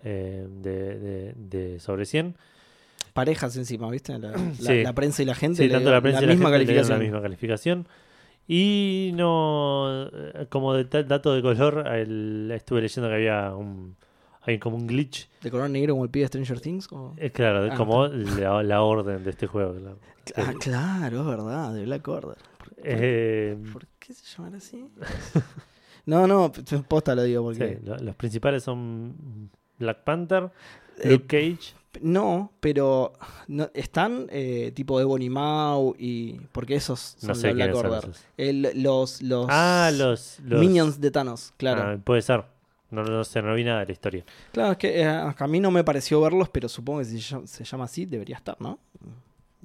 eh, 0.04 0.46
de, 0.48 0.98
de- 0.98 1.34
de 1.36 1.80
sobre 1.80 2.04
100. 2.04 2.36
Parejas 3.12 3.56
encima, 3.56 3.90
¿viste? 3.90 4.16
La, 4.18 4.30
la- 4.30 4.52
Sí. 4.54 4.82
la 4.82 4.92
prensa 4.92 5.22
y 5.22 5.26
la 5.26 5.34
gente. 5.34 5.62
Sí, 5.62 5.68
le 5.68 5.74
tanto 5.74 5.90
la 5.90 6.00
prensa 6.00 6.22
y 6.22 6.26
la 6.26 6.32
misma 6.34 6.50
gente 6.50 6.58
le 6.58 6.64
calificación. 6.66 6.98
la 6.98 7.02
misma 7.04 7.22
calificación. 7.22 7.88
Y 8.48 9.10
no, 9.14 10.06
eh, 10.12 10.46
como 10.48 10.74
de- 10.74 11.04
dato 11.04 11.34
de 11.34 11.42
color, 11.42 11.86
el- 11.88 12.50
estuve 12.54 12.80
leyendo 12.82 13.08
que 13.08 13.14
había 13.16 13.54
un, 13.54 13.96
hay 14.42 14.58
como 14.58 14.76
un 14.76 14.86
glitch. 14.86 15.28
¿De 15.42 15.50
color 15.50 15.68
negro 15.68 15.94
como 15.94 16.04
el 16.04 16.10
pibe 16.10 16.22
de 16.24 16.28
Stranger 16.28 16.60
Things? 16.60 16.88
o- 16.92 17.12
Es 17.16 17.32
claro, 17.32 17.64
de 17.64 17.70
Ah, 17.72 17.76
como 17.76 18.06
la, 18.06 18.62
la 18.62 18.82
orden 18.82 19.24
de 19.24 19.30
este 19.30 19.46
juego. 19.46 19.74
claro. 19.74 19.98
Ah, 20.36 20.54
claro, 20.60 21.20
es 21.20 21.26
verdad, 21.26 21.74
de 21.74 21.84
Black 21.84 22.06
Order. 22.06 22.36
Eh, 22.84 23.56
¿Por 23.72 23.86
qué 23.98 24.12
se 24.14 24.24
llamará 24.36 24.58
así? 24.58 24.88
no, 26.06 26.26
no, 26.26 26.52
posta 26.88 27.14
lo 27.14 27.22
digo 27.24 27.42
porque... 27.42 27.78
sí, 27.80 27.86
lo- 27.86 27.96
los 27.98 28.14
principales 28.14 28.62
son 28.62 29.50
Black 29.78 30.04
Panther, 30.04 30.50
Eh, 30.98 31.10
Luke 31.10 31.26
Cage. 31.26 31.74
No, 32.02 32.52
pero 32.60 33.12
no, 33.48 33.70
están 33.74 34.26
eh, 34.30 34.72
tipo 34.74 35.00
Ebony 35.00 35.30
Maw 35.30 35.94
y... 35.98 36.40
Porque 36.52 36.74
esos 36.76 37.16
son 37.18 37.28
No 37.28 37.34
sé 37.34 37.48
la 37.48 37.66
Black 37.66 37.74
son 37.76 37.86
Order. 37.86 38.10
El- 38.36 38.82
los, 38.82 39.22
los, 39.22 39.46
Ah, 39.48 39.90
los, 39.94 40.38
los 40.44 40.60
Minions 40.60 41.00
de 41.00 41.10
Thanos, 41.10 41.52
claro. 41.56 41.82
Ah, 41.82 41.98
puede 42.02 42.22
ser. 42.22 42.44
No, 42.90 43.02
no 43.02 43.24
sé, 43.24 43.42
no 43.42 43.54
vi 43.54 43.64
nada 43.64 43.80
de 43.80 43.86
la 43.86 43.92
historia. 43.92 44.24
Claro, 44.52 44.72
es 44.72 44.78
que 44.78 45.00
eh, 45.00 45.04
a 45.06 45.46
mí 45.48 45.58
no 45.58 45.70
me 45.70 45.82
pareció 45.82 46.20
verlos, 46.20 46.48
pero 46.48 46.68
supongo 46.68 47.00
que 47.00 47.06
si 47.06 47.20
se 47.20 47.30
llama, 47.34 47.46
se 47.46 47.64
llama 47.64 47.84
así 47.84 48.06
debería 48.06 48.36
estar, 48.36 48.56
¿no? 48.60 48.78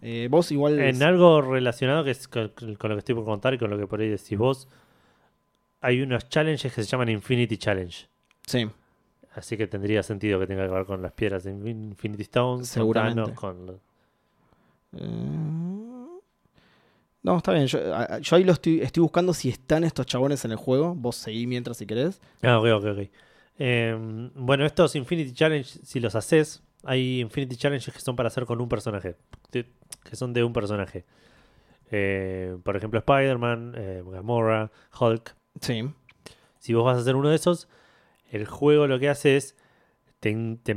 Eh, 0.01 0.27
vos 0.31 0.51
igual... 0.51 0.79
En 0.79 1.03
algo 1.03 1.41
relacionado 1.41 2.03
que 2.03 2.11
es 2.11 2.27
con, 2.27 2.49
con 2.49 2.89
lo 2.89 2.95
que 2.95 2.99
estoy 2.99 3.13
por 3.15 3.25
contar 3.25 3.53
y 3.53 3.59
con 3.59 3.69
lo 3.69 3.77
que 3.77 3.85
por 3.85 4.01
ahí 4.01 4.09
decís 4.09 4.37
vos, 4.37 4.67
hay 5.81 6.01
unos 6.01 6.27
challenges 6.29 6.73
que 6.73 6.83
se 6.83 6.89
llaman 6.89 7.09
Infinity 7.09 7.57
Challenge. 7.57 8.07
Sí, 8.47 8.67
Así 9.33 9.55
que 9.57 9.65
tendría 9.67 10.03
sentido 10.03 10.39
que 10.39 10.47
tenga 10.47 10.65
que 10.67 10.73
ver 10.73 10.85
con 10.85 11.01
las 11.01 11.13
piedras 11.13 11.43
de 11.45 11.53
Infin- 11.53 11.91
Infinity 11.91 12.23
Stones, 12.23 12.67
Seguramente. 12.67 13.33
Con 13.33 13.79
Eh, 14.93 15.37
No, 17.23 17.37
está 17.37 17.53
bien. 17.53 17.67
Yo, 17.67 17.79
ahí 17.95 18.43
lo 18.43 18.51
estoy, 18.51 18.81
estoy 18.81 19.01
buscando 19.01 19.33
si 19.33 19.49
están 19.49 19.83
estos 19.83 20.05
chabones 20.07 20.43
en 20.43 20.51
el 20.51 20.57
juego. 20.57 20.95
Vos 20.95 21.15
seguí 21.15 21.45
mientras 21.47 21.77
si 21.77 21.85
querés. 21.85 22.19
Ah, 22.41 22.59
ok, 22.59 22.65
ok, 22.77 22.85
ok. 22.85 23.09
Eh, 23.59 24.29
bueno, 24.35 24.65
estos 24.65 24.95
Infinity 24.95 25.31
Challenge, 25.33 25.69
si 25.83 25.99
los 25.99 26.15
haces, 26.15 26.63
hay 26.83 27.21
Infinity 27.21 27.55
Challenges 27.57 27.93
que 27.93 27.99
son 27.99 28.15
para 28.15 28.27
hacer 28.27 28.45
con 28.45 28.59
un 28.59 28.67
personaje. 28.67 29.15
que 29.51 30.15
son 30.15 30.33
de 30.33 30.43
un 30.43 30.51
personaje. 30.51 31.05
Eh, 31.91 32.57
por 32.63 32.75
ejemplo, 32.75 32.97
Spider-Man, 32.99 33.73
eh, 33.77 34.03
Gamora, 34.05 34.71
Hulk. 34.99 35.35
Sí. 35.61 35.83
Si 36.57 36.73
vos 36.73 36.83
vas 36.85 36.97
a 36.97 37.01
hacer 37.01 37.15
uno 37.15 37.29
de 37.29 37.35
esos, 37.35 37.67
el 38.31 38.45
juego 38.47 38.87
lo 38.87 38.99
que 38.99 39.09
hace 39.09 39.37
es 39.37 39.55
te, 40.19 40.57
te, 40.63 40.75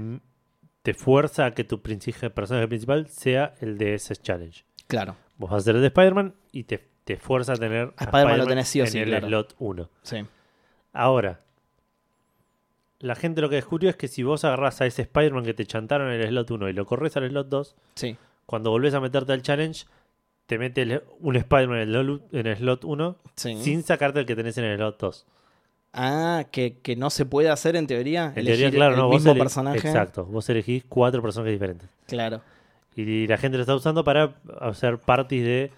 te 0.83 0.95
fuerza 0.95 1.47
a 1.47 1.55
que 1.55 1.65
tu 1.65 1.81
personaje 1.83 2.69
principal 2.69 3.09
sea 3.09 3.55
el 3.61 3.79
de 3.79 3.95
ese 3.95 4.17
challenge. 4.17 4.65
Claro. 4.87 5.17
Vos 5.39 5.51
vas 5.51 5.59
a 5.59 5.63
hacer 5.63 5.77
el 5.77 5.81
de 5.81 5.89
Spider-Man 5.89 6.35
y 6.53 6.65
te, 6.65 6.87
te 7.05 7.17
fuerza 7.17 7.53
a 7.55 7.57
tener 7.57 7.93
A 7.97 8.05
Spider-Man 8.05 8.65
sí 8.65 8.81
en 8.81 8.87
sí, 8.89 8.99
el 8.99 9.09
claro. 9.09 9.27
slot 9.29 9.55
1. 9.59 9.91
Sí. 10.03 10.25
Ahora, 10.93 11.41
la 13.01 13.15
gente 13.15 13.41
lo 13.41 13.49
que 13.49 13.57
descubrió 13.57 13.91
es 13.91 13.97
que 13.97 14.09
si 14.09 14.23
vos 14.23 14.45
agarrás 14.45 14.81
a 14.81 14.87
ese 14.87 15.03
Spider-Man 15.03 15.45
que 15.45 15.55
te 15.55 15.67
chantaron 15.67 16.11
en 16.13 16.21
el 16.21 16.29
slot 16.29 16.51
1 16.51 16.69
y 16.69 16.73
lo 16.73 16.87
corres 16.87 17.17
al 17.17 17.29
slot 17.29 17.49
2, 17.49 17.77
Sí. 17.95 18.17
cuando 18.47 18.71
volvés 18.71 18.95
a 18.95 19.01
meterte 19.01 19.33
al 19.33 19.43
challenge, 19.43 19.87
te 20.47 20.59
mete 20.59 21.03
un 21.21 21.37
Spider-Man 21.37 21.81
en 21.81 21.89
el, 21.95 22.07
lo- 22.07 22.21
en 22.33 22.47
el 22.47 22.57
slot 22.57 22.85
1 22.85 23.17
Sí. 23.37 23.57
sin 23.63 23.83
sacarte 23.83 24.21
el 24.21 24.27
que 24.27 24.37
tenés 24.37 24.57
en 24.59 24.65
el 24.65 24.77
slot 24.77 24.99
2. 25.01 25.27
Ah, 25.97 26.47
que, 26.51 26.79
que 26.83 26.97
no 26.97 27.09
se 27.09 27.25
puede 27.25 27.49
hacer 27.51 27.77
en 27.77 27.87
teoría. 27.87 28.33
En 28.35 28.45
teoría, 28.45 28.71
claro, 28.71 28.95
el 28.95 29.01
no, 29.01 29.07
vos 29.07 29.17
mismo 29.17 29.31
ele- 29.33 29.41
personaje. 29.41 29.79
Exacto, 29.79 30.25
vos 30.25 30.49
elegís 30.51 30.85
cuatro 30.89 31.23
personajes 31.23 31.53
diferentes. 31.53 31.89
Claro. 32.07 32.41
Y 32.97 33.27
la 33.29 33.39
gente 33.39 33.57
lo 33.57 33.63
está 33.63 33.75
usando 33.75 34.03
para 34.05 34.35
hacer 34.61 34.99
parties 34.99 35.45
de 35.45 35.71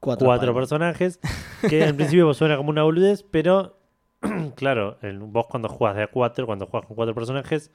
Cuatro, 0.00 0.52
personajes, 0.54 1.20
que 1.68 1.84
en 1.84 1.96
principio 1.96 2.34
suena 2.34 2.56
como 2.56 2.70
una 2.70 2.82
boludez, 2.82 3.22
pero 3.22 3.76
claro, 4.56 4.98
vos 5.20 5.46
cuando 5.46 5.68
juegas 5.68 5.96
de 5.96 6.02
a 6.02 6.06
cuatro, 6.08 6.44
cuando 6.44 6.66
juegas 6.66 6.88
con 6.88 6.96
cuatro 6.96 7.14
personajes, 7.14 7.70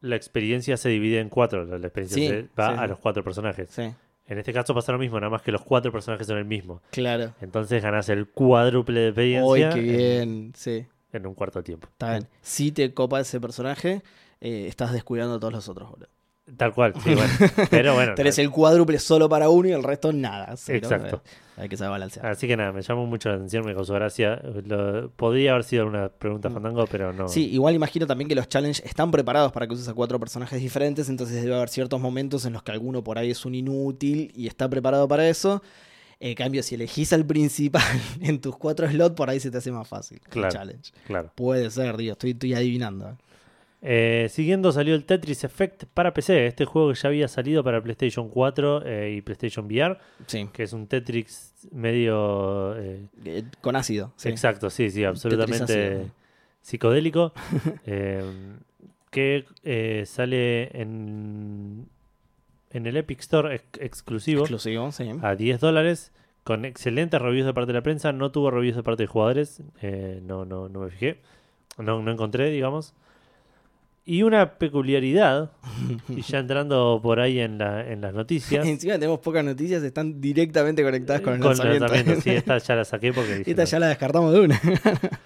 la 0.00 0.16
experiencia 0.16 0.76
se 0.78 0.88
divide 0.88 1.20
en 1.20 1.28
cuatro, 1.28 1.64
la 1.64 1.76
experiencia 1.86 2.16
Sí, 2.16 2.26
se 2.28 2.48
va 2.58 2.68
sí, 2.70 2.74
a 2.78 2.86
los 2.86 2.98
cuatro 2.98 3.22
personajes. 3.22 3.68
Sí, 3.70 3.92
En 4.28 4.38
este 4.38 4.52
caso 4.52 4.74
pasa 4.74 4.90
lo 4.92 4.98
mismo, 4.98 5.20
nada 5.20 5.30
más 5.30 5.42
que 5.42 5.52
los 5.52 5.62
cuatro 5.62 5.92
personajes 5.92 6.26
son 6.26 6.38
el 6.38 6.44
mismo. 6.44 6.82
claro. 6.90 7.32
Entonces 7.40 7.82
ganás 7.82 8.08
el 8.08 8.28
cuádruple 8.28 9.00
de 9.00 9.08
experiencia 9.08 9.46
Uy, 9.48 9.60
qué 9.74 9.78
en- 9.80 9.86
bien. 9.86 10.52
Sí, 10.56 10.86
En, 11.12 11.26
un 11.26 11.34
cuarto 11.34 11.60
de 11.60 11.62
tiempo. 11.64 11.88
está 11.92 12.10
bien. 12.12 12.28
Si 12.42 12.72
te 12.72 12.92
copa 12.92 13.20
ese 13.20 13.40
personaje, 13.40 14.02
eh, 14.40 14.66
estás 14.68 14.92
descuidando 14.92 15.36
a 15.36 15.38
todos 15.40 15.52
los 15.52 15.68
otros, 15.68 15.90
boludo. 15.90 16.08
Tal 16.56 16.72
cual, 16.72 16.94
sí, 17.02 17.14
bueno. 17.14 17.32
Pero 17.70 17.94
bueno, 17.94 18.14
Tenés 18.14 18.38
el 18.38 18.50
cuádruple 18.50 18.98
solo 19.00 19.28
para 19.28 19.48
uno 19.48 19.68
y 19.68 19.72
el 19.72 19.82
resto 19.82 20.12
nada. 20.12 20.54
Exacto. 20.68 21.22
Eh, 21.24 21.62
Hay 21.62 21.68
que 21.68 21.76
saber 21.76 21.90
balancear. 21.90 22.24
Así 22.26 22.46
que 22.46 22.56
nada, 22.56 22.70
me 22.72 22.82
llamó 22.82 23.04
mucho 23.04 23.28
la 23.30 23.34
atención, 23.34 23.64
me 23.66 23.74
causó 23.74 23.94
gracia. 23.94 24.40
Lo- 24.64 25.10
podría 25.10 25.52
haber 25.52 25.64
sido 25.64 25.86
una 25.86 26.08
pregunta 26.08 26.48
fandango, 26.48 26.84
pero 26.86 27.12
no. 27.12 27.24
Mm. 27.24 27.28
Sí, 27.28 27.50
igual 27.50 27.74
imagino 27.74 28.06
también 28.06 28.28
que 28.28 28.36
los 28.36 28.48
challenges 28.48 28.84
están 28.86 29.10
preparados 29.10 29.50
para 29.50 29.66
que 29.66 29.74
uses 29.74 29.88
a 29.88 29.94
cuatro 29.94 30.20
personajes 30.20 30.60
diferentes, 30.60 31.08
entonces 31.08 31.42
debe 31.42 31.56
haber 31.56 31.68
ciertos 31.68 32.00
momentos 32.00 32.44
en 32.44 32.52
los 32.52 32.62
que 32.62 32.70
alguno 32.70 33.02
por 33.02 33.18
ahí 33.18 33.30
es 33.32 33.44
un 33.44 33.54
inútil 33.56 34.30
y 34.34 34.46
está 34.46 34.68
preparado 34.68 35.08
para 35.08 35.28
eso. 35.28 35.62
En 36.20 36.34
cambio, 36.34 36.62
si 36.62 36.76
elegís 36.76 37.12
al 37.12 37.26
principal 37.26 37.82
en 38.20 38.40
tus 38.40 38.56
cuatro 38.56 38.88
slots, 38.88 39.14
por 39.16 39.28
ahí 39.28 39.38
se 39.40 39.50
te 39.50 39.58
hace 39.58 39.70
más 39.72 39.86
fácil 39.86 40.18
el 40.24 40.30
Claro. 40.30 40.50
challenge. 40.50 40.92
Claro. 41.06 41.32
Puede 41.34 41.70
ser, 41.70 41.96
digo, 41.96 42.12
estoy, 42.12 42.30
estoy 42.30 42.54
adivinando. 42.54 43.18
¿Eh? 43.86 44.26
Siguiendo 44.30 44.72
salió 44.72 44.94
el 44.94 45.04
Tetris 45.04 45.44
Effect 45.44 45.84
para 45.94 46.12
PC, 46.12 46.46
este 46.46 46.64
juego 46.64 46.88
que 46.92 46.96
ya 46.98 47.08
había 47.08 47.28
salido 47.28 47.62
para 47.62 47.80
PlayStation 47.82 48.28
4 48.28 48.82
eh, 48.84 49.14
y 49.16 49.22
PlayStation 49.22 49.66
VR, 49.66 49.96
Sí, 50.26 50.48
que 50.52 50.64
es 50.64 50.72
un 50.72 50.86
Tetris 50.86 51.52
medio... 51.70 52.74
eh, 52.76 53.04
con 53.60 53.76
ácido. 53.76 54.12
Sí. 54.16 54.28
Exacto, 54.28 54.70
sí, 54.70 54.90
sí, 54.90 55.04
absolutamente 55.04 56.06
psicodélico, 56.62 57.32
que 59.10 60.02
sale 60.06 60.80
en, 60.80 61.86
en 62.70 62.86
el 62.86 62.96
Epic 62.96 63.20
Store 63.20 63.54
ex- 63.54 63.80
exclusivo 63.80 64.40
Exclusivo, 64.42 64.92
sí. 64.92 65.10
a 65.22 65.34
10 65.34 65.60
dólares. 65.60 66.12
Con 66.44 66.64
excelentes 66.64 67.20
reviews 67.20 67.44
de 67.44 67.52
parte 67.52 67.72
de 67.72 67.78
la 67.78 67.82
prensa, 67.82 68.12
no 68.12 68.30
tuvo 68.30 68.52
reviews 68.52 68.76
de 68.76 68.84
parte 68.84 69.02
de 69.02 69.06
jugadores, 69.08 69.62
no, 70.22 70.44
no, 70.44 70.68
no 70.68 70.80
me 70.80 70.90
fijé, 70.90 71.18
no, 71.76 72.00
no 72.02 72.12
encontré, 72.12 72.50
digamos. 72.50 72.94
Y 74.08 74.22
una 74.22 74.52
peculiaridad, 74.56 75.50
y 76.08 76.22
ya 76.22 76.38
entrando 76.38 77.00
por 77.02 77.18
ahí 77.18 77.40
en, 77.40 77.58
la, 77.58 77.84
en 77.90 78.00
las 78.00 78.14
noticias, 78.14 78.64
Encima 78.66 78.94
tenemos 78.94 79.18
pocas 79.18 79.44
noticias, 79.44 79.82
están 79.82 80.20
directamente 80.20 80.84
conectadas 80.84 81.22
con 81.22 81.34
el 81.34 81.40
con 81.40 81.48
lanzamiento. 81.50 81.86
lanzamiento, 81.88 82.22
sí, 82.22 82.30
esta 82.30 82.56
ya 82.58 82.76
la 82.76 82.84
saqué 82.84 83.12
porque 83.12 83.42
Esta 83.46 83.64
ya 83.64 83.78
la 83.80 83.88
descartamos 83.88 84.32
de 84.32 84.40
una. 84.40 84.60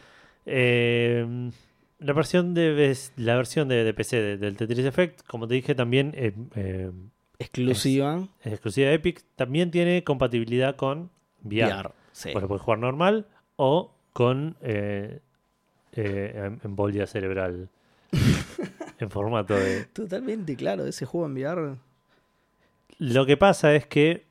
Eh, 0.47 1.51
la 1.98 2.12
versión 2.15 2.55
de 2.55 2.97
la 3.16 3.36
versión 3.36 3.69
de, 3.69 3.85
de 3.85 3.93
PC 3.94 4.16
de- 4.20 4.36
del 4.39 4.57
Tetris 4.57 4.78
Effect, 4.86 5.20
como 5.27 5.47
te 5.47 5.55
dije, 5.55 5.74
también 5.74 6.12
eh, 6.16 6.32
eh, 6.57 6.90
Exclusiva. 7.39 8.27
es 8.43 8.52
exclusiva 8.55 8.89
de 8.89 8.94
Epic. 8.94 9.23
También 9.36 9.70
tiene 9.70 10.02
compatibilidad 10.02 10.77
con 10.77 11.11
VR. 11.44 11.66
VR. 11.74 11.90
Sí. 12.12 12.31
Bueno, 12.32 12.48
puedes 12.48 12.62
jugar 12.62 12.78
normal 12.78 13.27
o 13.57 13.93
con 14.15 14.57
eh, 14.62 15.20
eh, 15.93 16.43
em- 16.47 16.59
embolia 16.65 17.07
cerebral 17.07 17.69
en 19.02 19.10
formato 19.10 19.55
de. 19.55 19.85
Totalmente, 19.93 20.56
claro, 20.56 20.86
ese 20.86 21.06
juego 21.06 21.27
en 21.27 21.32
VR. 21.35 21.77
Lo 22.98 23.24
que 23.27 23.36
pasa 23.36 23.74
es 23.74 23.86
que 23.86 24.27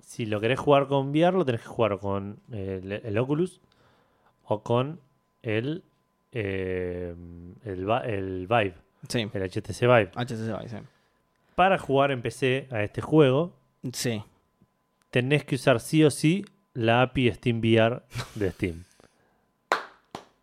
si 0.00 0.24
lo 0.26 0.40
querés 0.40 0.58
jugar 0.58 0.86
con 0.86 1.08
VR, 1.10 1.32
lo 1.36 1.44
tenés 1.44 1.60
que 1.62 1.66
jugar 1.68 1.98
con 1.98 2.38
el, 2.52 2.92
el 2.92 3.18
Oculus 3.18 3.60
o 4.44 4.62
con 4.62 5.00
el, 5.42 5.82
eh, 6.32 7.14
el, 7.64 7.90
el 7.90 8.46
Vive, 8.46 8.74
Sí. 9.08 9.28
el 9.32 9.42
HTC 9.50 9.80
Vive. 9.82 10.10
HTC 10.14 10.46
Vive, 10.46 10.68
sí. 10.68 10.76
Para 11.54 11.78
jugar 11.78 12.10
en 12.12 12.22
PC 12.22 12.68
a 12.70 12.82
este 12.82 13.00
juego, 13.00 13.52
Sí. 13.92 14.22
tenés 15.10 15.44
que 15.44 15.56
usar 15.56 15.80
sí 15.80 16.04
o 16.04 16.10
sí 16.10 16.44
la 16.74 17.02
API 17.02 17.32
Steam 17.32 17.58
VR 17.60 18.02
de 18.36 18.50
Steam. 18.52 18.84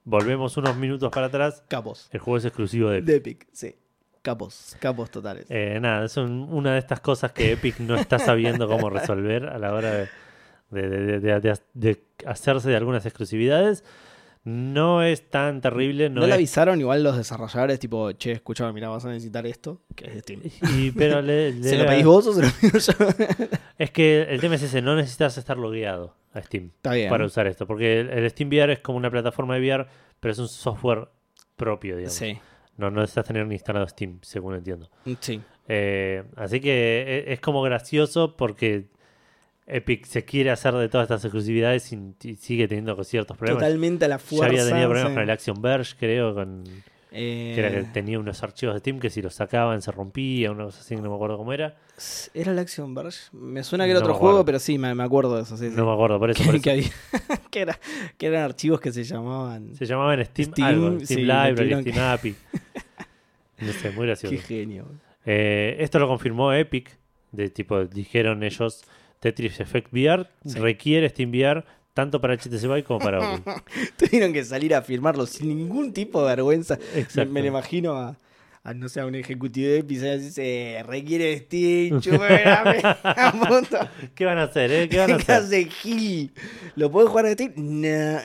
Volvemos 0.06 0.56
unos 0.58 0.78
minutos 0.78 1.12
para 1.12 1.28
atrás. 1.28 1.64
Capos. 1.68 2.08
El 2.12 2.20
juego 2.20 2.38
es 2.38 2.46
exclusivo 2.46 2.90
de 2.90 2.98
Epic. 3.00 3.08
De 3.08 3.16
Epic, 3.18 3.48
sí. 3.52 3.76
Capos, 4.22 4.76
capos 4.80 5.12
totales. 5.12 5.46
Eh, 5.50 5.78
nada, 5.82 6.06
es 6.06 6.18
un- 6.18 6.48
una 6.52 6.74
de 6.74 6.80
estas 6.80 7.00
cosas 7.00 7.32
que 7.32 7.52
Epic 7.52 7.80
no 7.80 7.96
está 7.96 8.18
sabiendo 8.18 8.68
cómo 8.68 8.90
resolver 8.90 9.46
a 9.48 9.60
la 9.60 9.74
hora 9.74 9.92
de, 10.72 10.90
de- 10.90 11.20
de- 11.20 11.60
de- 11.74 12.04
hacerse 12.26 12.70
de 12.70 12.76
algunas 12.76 13.06
exclusividades. 13.06 13.84
No 14.46 15.02
es 15.04 15.30
tan 15.30 15.60
terrible. 15.60 16.10
¿No, 16.10 16.22
No, 16.22 16.28
le 16.28 16.34
es- 16.34 16.36
avisaron 16.36 16.80
igual 16.80 17.04
los 17.04 17.18
desarrolladores, 17.18 17.80
tipo, 17.80 18.12
che, 18.14 18.32
escuchame, 18.34 18.72
mira, 18.74 18.90
vas 18.90 19.04
a 19.04 19.10
necesitar 19.10 19.46
esto, 19.48 19.82
que 19.96 20.06
es 20.06 20.14
de 20.14 20.20
Steam? 20.22 20.42
y- 20.78 20.92
pero 20.92 21.22
le- 21.22 21.52
le- 21.54 21.64
¿Se 21.70 21.78
lo 21.78 21.86
pedís 21.88 22.06
vos 22.06 22.28
o 22.28 22.34
se 22.34 22.44
lo 22.44 22.48
pido 22.62 22.80
yo? 22.80 22.94
Es 23.78 23.92
que 23.92 24.22
el 24.30 24.40
tema 24.40 24.56
es 24.56 24.62
ese, 24.64 24.82
no 24.82 24.96
necesitas 24.96 25.38
estar 25.38 25.58
logueado 25.58 26.16
a 26.34 26.42
Steam 26.42 26.68
Está 26.76 26.94
bien. 26.94 27.10
para 27.10 27.26
usar 27.26 27.46
esto. 27.48 27.68
Porque 27.68 28.00
el, 28.02 28.30
Steam 28.30 28.50
VR 28.50 28.72
es 28.74 28.80
como 28.80 28.98
una 28.98 29.10
plataforma 29.12 29.56
de 29.56 29.62
VR, 29.62 29.88
pero 30.20 30.32
es 30.32 30.40
un 30.40 30.48
software 30.48 31.10
propio, 31.58 31.98
digamos. 31.98 32.14
Sí, 32.16 32.38
No, 32.78 32.90
no 32.92 33.02
necesitas 33.02 33.26
tener 33.28 33.46
ni 33.48 33.56
instalado 33.56 33.88
Steam, 33.88 34.20
según 34.22 34.56
entiendo. 34.56 34.90
sí. 35.20 35.42
Eh, 35.68 36.24
así 36.36 36.60
que 36.62 37.24
e- 37.28 37.34
es 37.34 37.40
como 37.40 37.64
gracioso 37.64 38.38
porque 38.38 38.86
Epic 39.68 40.06
se 40.06 40.24
quiere 40.26 40.52
hacer 40.52 40.74
de 40.76 40.90
todas 40.90 41.06
estas 41.06 41.26
exclusividades 41.26 41.92
y, 41.92 42.36
sigue 42.36 42.68
teniendo 42.68 43.04
ciertos 43.04 43.36
problemas. 43.38 43.62
Totalmente 43.64 44.06
a 44.06 44.08
la 44.10 44.16
ya 44.18 44.20
fuerza. 44.20 44.46
había 44.46 44.66
tenido 44.68 44.90
problemas 44.90 45.12
sí. 45.12 45.16
con 45.16 45.24
el 45.24 45.30
Action 45.32 45.62
Verge, 45.62 45.96
creo, 45.98 46.34
con 46.36 46.64
Eh, 47.12 47.54
que 47.56 47.62
era 47.62 47.72
que 47.72 47.84
tenía 47.86 48.20
unos 48.20 48.44
archivos 48.44 48.76
de 48.76 48.80
Steam 48.80 49.00
que 49.00 49.10
si 49.10 49.22
los 49.22 49.34
sacaban 49.34 49.82
se 49.82 49.92
rompía, 49.92 50.52
una 50.52 50.66
cosa 50.66 50.82
así 50.82 50.96
no 50.98 51.10
me 51.10 51.16
acuerdo 51.16 51.38
cómo 51.38 51.52
era. 51.54 51.76
¿Era 52.34 52.52
el 52.52 52.60
Action 52.60 52.94
Verge? 52.94 53.20
Me 53.32 53.64
suena 53.64 53.86
que 53.86 53.92
era 53.92 54.02
No 54.02 54.06
otro 54.06 54.16
juego, 54.16 54.44
pero 54.46 54.60
sí, 54.60 54.78
me, 54.78 54.94
me 54.94 55.04
acuerdo 55.04 55.36
de 55.38 55.44
eso. 55.44 55.56
Sí, 55.58 55.70
sí. 55.70 55.76
No 55.76 55.86
me 55.86 55.94
acuerdo, 55.94 56.20
por 56.20 56.30
eso. 56.30 56.44
por 56.44 56.60
que, 56.62 56.80
eso. 56.80 56.92
que 57.12 57.22
había- 57.22 57.40
que 57.52 57.60
era- 57.62 57.80
que 58.18 58.26
eran 58.28 58.44
archivos 58.44 58.80
que 58.82 58.92
se 58.92 59.04
llamaban. 59.04 59.74
Se 59.76 59.86
llamaban 59.86 60.24
Steam, 60.26 60.52
Steam, 60.52 60.68
algo, 60.68 61.00
Steam 61.00 61.22
Library, 61.22 61.82
Steam 61.82 62.00
API. 62.00 62.36
No 63.58 63.72
sé, 63.72 63.92
muy 63.92 64.06
gracioso. 64.06 64.36
Qué 64.36 64.42
genio. 64.42 64.86
Eh, 65.26 65.78
esto 65.80 65.98
lo 65.98 66.08
confirmó 66.10 66.52
Epic. 66.54 66.98
De 67.32 67.50
tipo, 67.50 67.84
dijeron 67.86 68.44
ellos, 68.44 68.84
Tetris 69.26 69.60
Effect 69.60 69.92
VR 69.92 70.28
Sí. 70.46 70.60
requiere 70.60 71.10
Steam 71.10 71.32
VR 71.32 71.64
tanto 71.96 72.22
para 72.22 72.36
HTC 72.36 72.62
Vive 72.68 72.84
como 72.84 73.00
para 73.00 73.20
Oculus. 73.20 73.56
Tuvieron 73.98 74.34
que 74.34 74.44
salir 74.44 74.76
a 74.76 74.82
firmarlo 74.84 75.26
sin 75.26 75.48
ningún 75.48 75.94
tipo 75.94 76.22
de 76.22 76.28
vergüenza. 76.36 76.78
Me, 76.94 77.00
Exacto. 77.02 77.32
me 77.32 77.42
lo 77.42 77.48
imagino 77.48 77.94
a, 77.96 78.20
a, 78.64 78.74
no 78.76 78.88
sé, 78.90 79.00
a 79.00 79.06
un 79.08 79.16
ejecutivo 79.16 79.68
de 79.70 79.80
Epic 79.80 79.98
y 80.04 80.18
dice, 80.20 80.84
requiere 80.86 81.38
Steam, 81.40 82.00
a. 82.46 83.90
¿Qué 84.16 84.26
van 84.26 84.38
a 84.38 84.44
hacer? 84.44 84.72
eh? 84.72 84.90
¿Qué 84.90 84.98
van 85.00 85.12
a 85.14 85.18
¿Qué 85.18 85.24
hacer? 85.32 85.36
hace 85.36 85.66
Gil? 85.66 86.32
¿Lo 86.76 86.92
puedo 86.92 87.08
jugar 87.08 87.26
de 87.26 87.34
Steam? 87.34 87.54
No. 87.58 88.20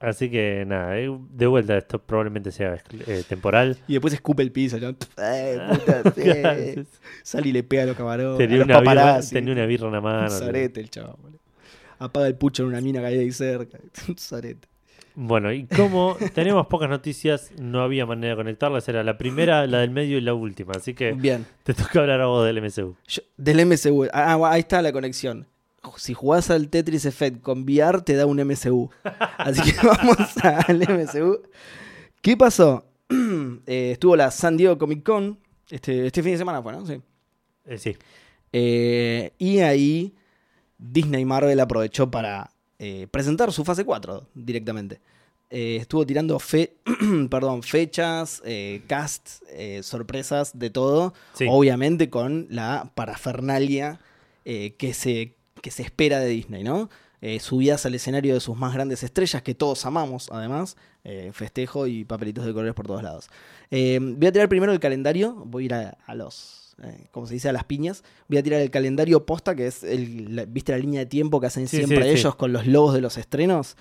Así 0.00 0.30
que 0.30 0.64
nada, 0.66 0.96
eh, 0.98 1.10
de 1.30 1.46
vuelta, 1.48 1.76
esto 1.76 1.98
probablemente 2.00 2.52
sea 2.52 2.76
eh, 3.06 3.24
temporal. 3.28 3.76
Y 3.88 3.94
después 3.94 4.14
escupe 4.14 4.42
el 4.44 4.52
piso. 4.52 4.78
¿no? 4.78 4.92
Puta, 4.96 6.12
sí. 6.14 6.86
Sale 7.24 7.48
y 7.48 7.52
le 7.52 7.62
pega 7.64 7.82
a 7.82 7.86
los 7.86 7.96
camarones. 7.96 8.38
tenía, 8.38 8.62
una 8.62 8.80
birra, 8.80 9.20
tenía 9.20 9.52
una 9.52 9.66
birra 9.66 9.86
en 9.86 9.92
la 9.92 9.98
Un 9.98 10.04
mano. 10.04 10.30
sorete 10.30 10.80
el 10.80 10.90
chaval. 10.90 11.16
Apaga 11.98 12.28
el 12.28 12.36
pucho 12.36 12.62
en 12.62 12.68
una 12.68 12.80
mina 12.80 13.00
que 13.00 13.06
hay 13.06 13.18
ahí 13.18 13.32
cerca. 13.32 13.78
Un 14.08 14.16
sorete. 14.18 14.68
Bueno, 15.20 15.52
y 15.52 15.66
como 15.66 16.16
tenemos 16.32 16.68
pocas 16.68 16.88
noticias, 16.88 17.50
no 17.60 17.82
había 17.82 18.06
manera 18.06 18.34
de 18.34 18.36
conectarlas. 18.36 18.88
Era 18.88 19.02
la 19.02 19.18
primera, 19.18 19.66
la 19.66 19.80
del 19.80 19.90
medio 19.90 20.16
y 20.16 20.20
la 20.20 20.32
última. 20.32 20.74
Así 20.76 20.94
que 20.94 21.10
Bien. 21.10 21.44
te 21.64 21.74
toca 21.74 21.98
hablar 21.98 22.20
a 22.20 22.26
vos 22.26 22.46
del 22.46 22.62
MCU. 22.62 22.94
Yo- 23.08 23.22
del 23.36 23.66
MCU. 23.66 24.04
Ah, 24.12 24.34
ah, 24.40 24.50
ahí 24.52 24.60
está 24.60 24.80
la 24.80 24.92
conexión. 24.92 25.48
Si 25.96 26.12
jugás 26.14 26.50
al 26.50 26.68
Tetris 26.68 27.04
Effect 27.06 27.40
con 27.40 27.62
VR, 27.62 28.02
te 28.02 28.14
da 28.14 28.26
un 28.26 28.38
MCU. 28.38 28.90
Así 29.38 29.62
que 29.62 29.74
vamos 29.86 30.16
al 30.42 30.78
MCU. 30.80 31.42
¿Qué 32.20 32.36
pasó? 32.36 32.84
Eh, 33.66 33.92
estuvo 33.92 34.16
la 34.16 34.30
San 34.30 34.56
Diego 34.56 34.76
Comic 34.76 35.02
Con. 35.02 35.38
Este, 35.70 36.06
este 36.06 36.22
fin 36.22 36.32
de 36.32 36.38
semana 36.38 36.62
fue, 36.62 36.72
¿no? 36.72 36.84
Sí. 36.86 37.00
Eh, 37.64 37.78
sí, 37.78 37.96
Eh, 38.52 39.32
y 39.38 39.60
ahí 39.60 40.14
Disney 40.78 41.24
Marvel 41.24 41.58
aprovechó 41.60 42.10
para 42.10 42.50
presentar 43.10 43.52
su 43.52 43.64
fase 43.64 43.84
4 43.84 44.28
directamente. 44.34 45.00
Estuvo 45.50 46.06
tirando 46.06 46.38
fe 46.38 46.76
perdón, 47.30 47.62
fechas, 47.62 48.42
cast, 48.86 49.42
sorpresas, 49.82 50.58
de 50.58 50.70
todo. 50.70 51.14
sí. 51.34 51.46
Obviamente 51.48 52.08
con 52.10 52.46
la 52.50 52.92
parafernalia 52.94 54.00
que, 54.44 54.92
se, 54.94 55.34
que 55.60 55.70
se 55.70 55.82
espera 55.82 56.20
de 56.20 56.26
Disney, 56.28 56.62
¿no? 56.64 56.88
Eh, 57.20 57.40
subidas 57.40 57.84
al 57.84 57.94
escenario 57.96 58.34
de 58.34 58.40
sus 58.40 58.56
más 58.56 58.72
grandes 58.74 59.02
estrellas, 59.02 59.42
que 59.42 59.54
todos 59.54 59.84
amamos, 59.86 60.28
además. 60.30 60.76
Eh, 61.04 61.30
festejo 61.32 61.86
y 61.86 62.04
papelitos 62.04 62.44
de 62.46 62.52
colores 62.52 62.74
por 62.74 62.86
todos 62.86 63.02
lados. 63.02 63.28
Eh, 63.70 63.98
voy 64.00 64.26
a 64.28 64.32
tirar 64.32 64.48
primero 64.48 64.72
el 64.72 64.78
calendario. 64.80 65.34
Voy 65.46 65.64
a 65.64 65.66
ir 65.66 65.74
a, 65.74 65.98
a 66.06 66.14
los. 66.14 66.76
como 67.10 67.26
se 67.26 67.34
dice, 67.34 67.48
a 67.48 67.52
las 67.52 67.64
piñas. 67.64 68.04
Voy 68.28 68.38
a 68.38 68.42
tirar 68.42 68.60
el 68.60 68.70
calendario 68.70 69.26
posta, 69.26 69.56
que 69.56 69.66
es. 69.66 69.82
El, 69.82 70.36
la- 70.36 70.44
¿Viste 70.44 70.70
la 70.72 70.78
línea 70.78 71.00
de 71.00 71.06
tiempo 71.06 71.40
que 71.40 71.48
hacen 71.48 71.66
Sí, 71.66 71.78
siempre 71.78 72.02
sí, 72.04 72.10
sí. 72.14 72.20
ellos 72.20 72.36
con 72.36 72.52
los 72.52 72.66
logos 72.68 72.94
de 72.94 73.00
los 73.00 73.16
estrenos? 73.18 73.76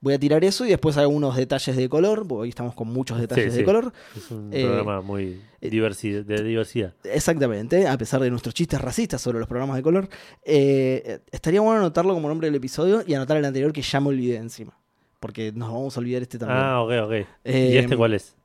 Voy 0.00 0.14
a 0.14 0.18
tirar 0.18 0.44
eso 0.44 0.64
y 0.64 0.68
después 0.70 0.96
algunos 0.96 1.36
detalles 1.36 1.76
de 1.76 1.88
color. 1.88 2.26
porque 2.26 2.42
Hoy 2.42 2.48
estamos 2.50 2.74
con 2.74 2.88
muchos 2.88 3.20
detalles 3.20 3.52
Sí, 3.52 3.58
de 3.58 3.64
color. 3.64 3.92
Es 4.16 4.30
un 4.30 4.50
eh, 4.52 4.62
programa 4.62 5.00
muy 5.00 5.40
eh, 5.60 5.70
diversi- 5.70 6.24
de 6.24 6.42
diversidad. 6.42 6.94
Exactamente, 7.04 7.86
a 7.88 7.98
pesar 7.98 8.20
de 8.20 8.30
nuestros 8.30 8.54
chistes 8.54 8.80
racistas 8.80 9.20
sobre 9.20 9.38
los 9.38 9.48
programas 9.48 9.76
de 9.76 9.82
color. 9.82 10.08
eh, 10.44 11.20
estaría 11.32 11.60
bueno 11.60 11.80
anotarlo 11.80 12.14
como 12.14 12.28
nombre 12.28 12.46
del 12.48 12.54
episodio 12.54 13.02
y 13.06 13.14
anotar 13.14 13.36
el 13.36 13.44
anterior 13.44 13.72
que 13.72 13.82
ya 13.82 14.00
me 14.00 14.08
olvidé 14.08 14.36
encima. 14.36 14.78
Porque 15.20 15.50
nos 15.52 15.72
vamos 15.72 15.96
a 15.96 16.00
olvidar 16.00 16.22
este 16.22 16.38
también. 16.38 16.60
Ah, 16.62 16.80
ok, 16.80 16.92
ok. 17.04 17.12
¿Y 17.44 17.76
este 17.76 17.96
cuál 17.96 18.14
es? 18.14 18.36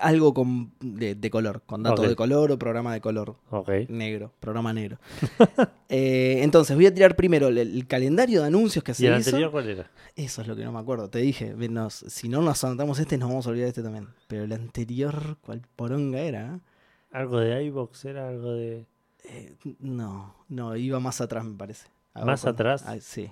Algo 0.00 0.34
con, 0.34 0.72
de, 0.80 1.14
de 1.14 1.30
color, 1.30 1.62
con 1.64 1.82
datos 1.84 2.08
de 2.08 2.16
color 2.16 2.50
o 2.50 2.58
programa 2.58 2.92
de 2.92 3.00
color. 3.00 3.36
Negro, 3.88 4.32
programa 4.40 4.72
negro. 4.72 4.98
Eh, 5.88 6.42
entonces, 6.42 6.74
voy 6.74 6.86
a 6.86 6.92
tirar 6.92 7.14
primero 7.14 7.46
el, 7.46 7.58
el 7.58 7.86
calendario 7.86 8.40
de 8.40 8.48
anuncios 8.48 8.82
que 8.82 8.90
¿Y 8.90 8.94
se 8.96 9.06
el 9.06 9.20
hizo. 9.20 9.30
anterior 9.30 9.52
cuál 9.52 9.68
era? 9.68 9.90
Eso 10.16 10.42
es 10.42 10.48
lo 10.48 10.56
que 10.56 10.64
no 10.64 10.72
me 10.72 10.80
acuerdo. 10.80 11.08
Te 11.08 11.20
dije, 11.20 11.54
nos- 11.54 11.94
si 12.08 12.28
no 12.28 12.42
nos 12.42 12.64
anotamos 12.64 12.98
este, 12.98 13.16
nos 13.18 13.28
vamos 13.28 13.46
a 13.46 13.50
olvidar 13.50 13.66
de 13.66 13.68
este 13.68 13.82
también. 13.84 14.08
Pero 14.26 14.42
el 14.42 14.52
anterior, 14.52 15.36
¿cuál 15.42 15.62
poronga 15.76 16.18
era? 16.18 16.58
¿Algo 17.12 17.38
de 17.38 17.62
iVox? 17.66 18.04
¿Era 18.04 18.28
algo 18.28 18.52
de...? 18.54 18.84
Eh, 19.28 19.54
no, 19.78 20.34
no, 20.48 20.74
iba 20.74 20.98
más 20.98 21.20
atrás, 21.20 21.44
me 21.44 21.56
parece. 21.56 21.86
¿Más 22.24 22.44
atrás? 22.46 22.82
Ah, 22.84 22.96
sí. 23.00 23.30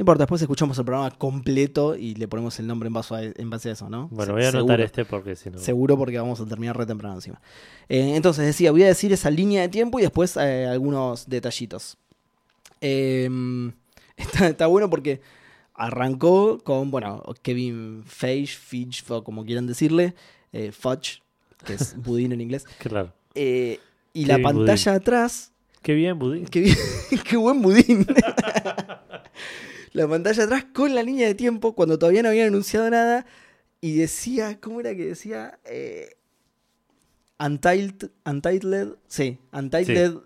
No 0.00 0.02
importa, 0.02 0.22
después 0.22 0.40
escuchamos 0.40 0.78
el 0.78 0.86
programa 0.86 1.10
completo 1.10 1.94
y 1.94 2.14
le 2.14 2.26
ponemos 2.26 2.58
el 2.58 2.66
nombre 2.66 2.86
en 2.86 2.94
base 2.94 3.14
a, 3.14 3.20
en 3.22 3.50
base 3.50 3.68
a 3.68 3.72
eso, 3.72 3.90
¿no? 3.90 4.08
Bueno, 4.08 4.32
voy 4.32 4.44
a 4.44 4.48
anotar 4.48 4.80
este 4.80 5.04
porque 5.04 5.36
si 5.36 5.50
no... 5.50 5.58
Seguro 5.58 5.98
porque 5.98 6.16
vamos 6.16 6.40
a 6.40 6.46
terminar 6.46 6.74
re 6.74 6.86
temprano 6.86 7.16
encima. 7.16 7.38
Eh, 7.86 8.16
entonces 8.16 8.46
decía, 8.46 8.70
voy 8.70 8.82
a 8.84 8.86
decir 8.86 9.12
esa 9.12 9.30
línea 9.30 9.60
de 9.60 9.68
tiempo 9.68 9.98
y 9.98 10.02
después 10.02 10.38
eh, 10.38 10.64
algunos 10.64 11.28
detallitos. 11.28 11.98
Eh, 12.80 13.28
está, 14.16 14.48
está 14.48 14.66
bueno 14.68 14.88
porque 14.88 15.20
arrancó 15.74 16.60
con, 16.64 16.90
bueno, 16.90 17.22
Kevin 17.42 18.02
Feige, 18.06 18.56
Feige, 18.56 19.02
o 19.12 19.22
como 19.22 19.44
quieran 19.44 19.66
decirle, 19.66 20.14
eh, 20.54 20.72
Fudge, 20.72 21.20
que 21.66 21.74
es 21.74 21.94
budín 22.02 22.32
en 22.32 22.40
inglés. 22.40 22.64
Claro. 22.78 23.12
Y 23.34 24.24
la 24.24 24.38
pantalla 24.38 24.94
atrás 24.94 25.52
Qué 25.82 25.94
bien, 25.94 26.18
Budín. 26.18 26.46
Qué, 26.46 26.60
bien- 26.60 26.76
qué 27.28 27.36
buen 27.36 27.60
budín. 27.62 28.06
La 29.92 30.08
pantalla 30.08 30.44
atrás 30.44 30.66
con 30.72 30.94
la 30.94 31.02
línea 31.02 31.26
de 31.26 31.34
tiempo 31.34 31.74
cuando 31.74 31.98
todavía 31.98 32.22
no 32.22 32.28
habían 32.28 32.48
anunciado 32.48 32.88
nada 32.90 33.26
y 33.80 33.96
decía, 33.96 34.58
¿cómo 34.60 34.80
era 34.80 34.94
que 34.94 35.06
decía? 35.06 35.58
Eh, 35.64 36.16
Untitled, 37.38 38.10
Untitled, 38.26 38.88
sí, 39.08 39.38
Untitled 39.52 40.18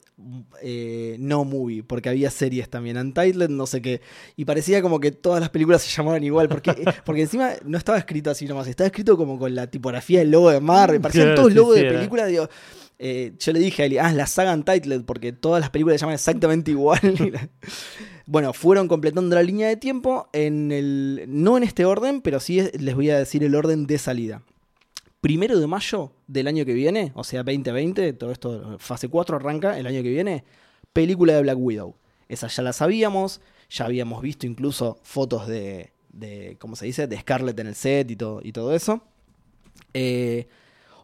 eh, 0.63 1.17
no 1.21 1.45
movie, 1.45 1.83
porque 1.85 2.09
había 2.09 2.31
series 2.31 2.69
también, 2.69 2.97
Untitled 2.97 3.49
no 3.51 3.67
sé 3.67 3.81
qué, 3.81 4.01
y 4.37 4.45
parecía 4.45 4.83
como 4.83 4.99
que 4.99 5.13
todas 5.13 5.41
las 5.41 5.51
películas 5.51 5.83
se 5.83 5.91
llamaban 5.91 6.25
igual, 6.25 6.49
porque, 6.49 6.73
porque 7.05 7.23
encima 7.23 7.53
no 7.65 7.79
estaba 7.79 7.99
escrito 7.99 8.31
así 8.31 8.47
nomás, 8.47 8.67
estaba 8.67 8.87
escrito 8.87 9.17
como 9.17 9.39
con 9.39 9.55
la 9.55 9.69
tipografía 9.69 10.21
del 10.21 10.33
logo 10.33 10.51
de 10.51 10.61
Marvel, 10.61 11.01
parecían 11.01 11.27
Claro, 11.27 11.41
todos 11.43 11.53
sí, 11.53 11.59
logos 11.59 11.75
sí, 11.77 11.81
de 11.83 11.87
era. 11.89 11.99
película, 11.99 12.27
digo, 12.27 12.49
eh, 12.99 13.33
yo 13.39 13.53
le 13.53 13.59
dije 13.61 13.83
a 13.83 13.87
Eli, 13.87 13.99
ah, 13.99 14.13
la 14.13 14.27
saga 14.27 14.55
Untitled, 14.55 15.05
porque 15.05 15.33
todas 15.33 15.61
las 15.61 15.71
películas 15.71 15.99
se 15.99 16.03
llaman 16.03 16.15
exactamente 16.15 16.71
igual. 16.71 17.01
bueno, 18.27 18.53
fueron 18.53 18.89
completando 18.89 19.37
la 19.37 19.43
línea 19.43 19.69
de 19.69 19.77
tiempo 19.77 20.29
en 20.33 20.73
el. 20.73 21.25
No 21.29 21.57
en 21.57 21.63
este 21.63 21.85
orden, 21.85 22.21
pero 22.21 22.41
sí 22.41 22.59
es- 22.61 22.81
les 22.81 22.95
voy 22.95 23.11
a 23.11 23.19
decir 23.19 23.45
el 23.45 23.55
orden 23.55 23.87
de 23.87 23.99
salida. 23.99 24.43
Primero 25.21 25.59
de 25.59 25.67
mayo 25.67 26.13
del 26.27 26.47
año 26.49 26.65
que 26.65 26.75
viene, 26.75 27.13
o 27.15 27.25
sea, 27.25 27.43
2020, 27.43 28.13
todo 28.13 28.31
esto, 28.31 28.77
fase 28.79 29.09
4 29.09 29.37
arranca 29.37 29.79
el 29.79 29.87
año 29.87 30.03
que 30.03 30.11
viene, 30.11 30.45
película 30.93 31.35
de 31.35 31.43
Black 31.43 31.59
Widow. 31.59 31.95
Esa 32.29 32.49
ya 32.49 32.63
la 32.63 32.73
sabíamos, 32.73 33.41
ya 33.71 33.87
habíamos 33.87 34.21
visto 34.23 34.47
incluso 34.47 34.99
fotos 35.03 35.47
de, 35.47 35.93
de 36.13 36.57
¿cómo 36.59 36.77
se 36.77 36.87
dice?, 36.87 37.07
de 37.07 37.19
Scarlett 37.19 37.59
en 37.59 37.67
el 37.69 37.75
set 37.75 38.11
y 38.11 38.17
todo, 38.17 38.41
y 38.43 38.53
todo 38.53 38.75
eso. 38.75 39.03
Eh, 39.95 40.47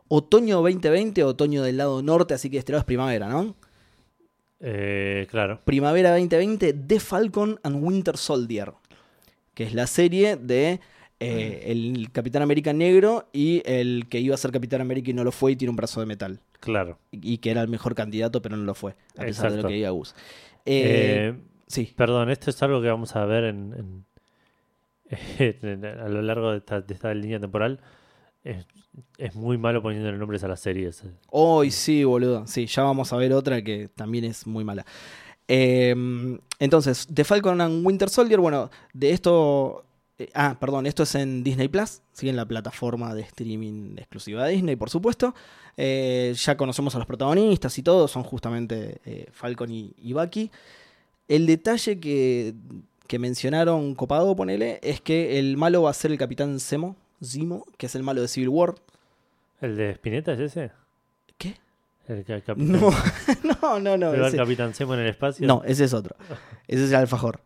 otoño 0.09 0.57
2020, 0.57 1.25
otoño 1.25 1.63
del 1.63 1.77
lado 1.79 2.03
norte, 2.03 2.35
así 2.35 2.51
que 2.51 2.59
este 2.59 2.73
lado 2.73 2.81
es 2.81 2.87
primavera, 2.87 3.29
¿no? 3.29 3.55
Eh, 4.61 5.27
claro. 5.31 5.61
Primavera 5.65 6.11
2020, 6.11 6.73
The 6.74 7.01
Falcon 7.01 7.59
and 7.62 7.82
Winter 7.82 8.16
Soldier, 8.16 8.73
que 9.55 9.65
es 9.65 9.74
la 9.74 9.87
serie 9.87 10.37
de 10.37 10.81
eh, 11.19 11.62
el 11.66 12.11
Capitán 12.12 12.43
América 12.43 12.73
negro 12.73 13.28
y 13.32 13.62
el 13.65 14.07
que 14.09 14.20
iba 14.20 14.35
a 14.35 14.39
ser 14.39 14.53
Capitán 14.53 14.81
América 14.81 15.11
y 15.11 15.15
no 15.15 15.24
lo 15.24 15.32
fue 15.32 15.53
y 15.53 15.57
tiene 15.57 15.70
un 15.70 15.77
brazo 15.77 16.01
de 16.01 16.07
metal. 16.07 16.41
Claro. 16.61 16.99
Y, 17.11 17.35
y 17.35 17.39
que 17.39 17.51
era 17.51 17.62
el 17.62 17.69
mejor 17.69 17.95
candidato, 17.95 18.43
pero 18.43 18.57
no 18.57 18.65
lo 18.65 18.74
fue, 18.74 18.95
a 19.16 19.23
pesar 19.23 19.51
de 19.53 19.62
lo 19.62 19.69
que 19.69 19.74
diga 19.74 19.91
Gus. 19.91 20.15
Eh, 20.66 21.32
Eh, 21.32 21.35
sí, 21.66 21.93
perdón, 21.97 22.31
esto 22.31 22.51
es 22.51 22.62
algo 22.62 22.82
que 22.82 22.89
vamos 22.89 23.16
a 23.16 23.24
ver 23.24 23.45
en, 23.45 23.74
en- 23.74 24.05
en- 25.62 25.85
a 25.85 26.09
lo 26.09 26.23
largo 26.23 26.53
de 26.53 26.59
esta, 26.59 26.81
de 26.81 26.95
esta 26.95 27.12
línea 27.15 27.41
temporal. 27.41 27.81
Es, 28.43 29.35
muy 29.35 29.59
malo 29.59 29.83
poniendo 29.83 30.11
nombres 30.12 30.43
a 30.45 30.49
las 30.49 30.61
series. 30.61 31.05
Hoy 31.29 31.71
sí, 31.71 32.05
boludo. 32.05 32.47
Sí, 32.47 32.67
ya 32.67 32.83
vamos 32.83 33.12
a 33.12 33.17
ver 33.17 33.33
otra 33.33 33.62
que 33.62 33.89
también 33.89 34.25
es 34.25 34.47
muy 34.47 34.65
mala. 34.65 34.85
Eh, 35.47 35.95
entonces, 36.59 37.07
The 37.12 37.25
Falcon 37.25 37.61
and 37.61 37.87
Winter 37.87 38.09
Soldier, 38.09 38.41
bueno, 38.41 38.71
de 38.93 39.11
esto 39.11 39.85
Eh, 40.21 40.29
ah, 40.35 40.59
perdón, 40.61 40.87
esto 40.87 41.05
es 41.05 41.15
en 41.15 41.43
Disney 41.43 41.69
Plus, 41.69 42.03
sigue 42.12 42.29
en 42.29 42.37
la 42.37 42.45
plataforma 42.45 43.15
de 43.15 43.23
streaming 43.23 43.97
exclusiva 43.97 44.45
de 44.45 44.53
Disney, 44.53 44.77
por 44.77 44.91
supuesto. 44.91 45.35
Eh, 45.79 46.35
ya 46.37 46.59
conocemos 46.59 46.95
a 46.95 46.99
los 46.99 47.07
protagonistas 47.07 47.79
y 47.79 47.83
todo, 47.83 48.07
son 48.07 48.23
justamente 48.23 49.01
eh, 49.07 49.29
Falcon 49.33 49.71
y, 49.71 50.12
Bucky. 50.12 50.51
El 51.27 51.47
detalle 51.47 51.99
que, 51.99 52.55
que 53.07 53.19
mencionaron 53.19 53.95
copado, 53.95 54.37
ponele, 54.37 54.79
es 54.83 55.01
que 55.01 55.39
el 55.39 55.57
malo 55.57 55.83
va 55.83 55.91
a 55.91 55.95
ser 55.95 56.11
el 56.11 56.19
capitán 56.19 56.61
Zemo, 56.61 56.97
Zemo, 57.23 57.65
que 57.77 57.87
es 57.87 57.95
el 57.95 58.03
malo 58.03 58.21
de 58.23 58.29
Civil 58.29 58.49
War. 58.49 58.75
¿El 59.61 59.77
de 59.77 59.91
Spinetta 59.93 60.33
es 60.33 60.41
ese? 60.41 60.71
¿Qué? 61.39 61.57
El, 62.09 62.25
ca- 62.25 62.41
capitán. 62.41 62.81
No, 63.45 63.79
no, 63.79 63.79
no, 63.81 63.97
no. 63.97 64.11
¿Pero 64.11 64.23
el 64.25 64.29
ese- 64.29 64.37
Capitán 64.37 64.75
Zemo 64.75 64.95
en 64.95 65.01
el 65.01 65.09
espacio? 65.09 65.47
No, 65.47 65.63
ese 65.65 65.85
es 65.85 65.93
otro. 65.95 66.17
Ese 66.67 66.85
es 66.85 66.91
el 66.91 66.97
alfajor. 66.97 67.41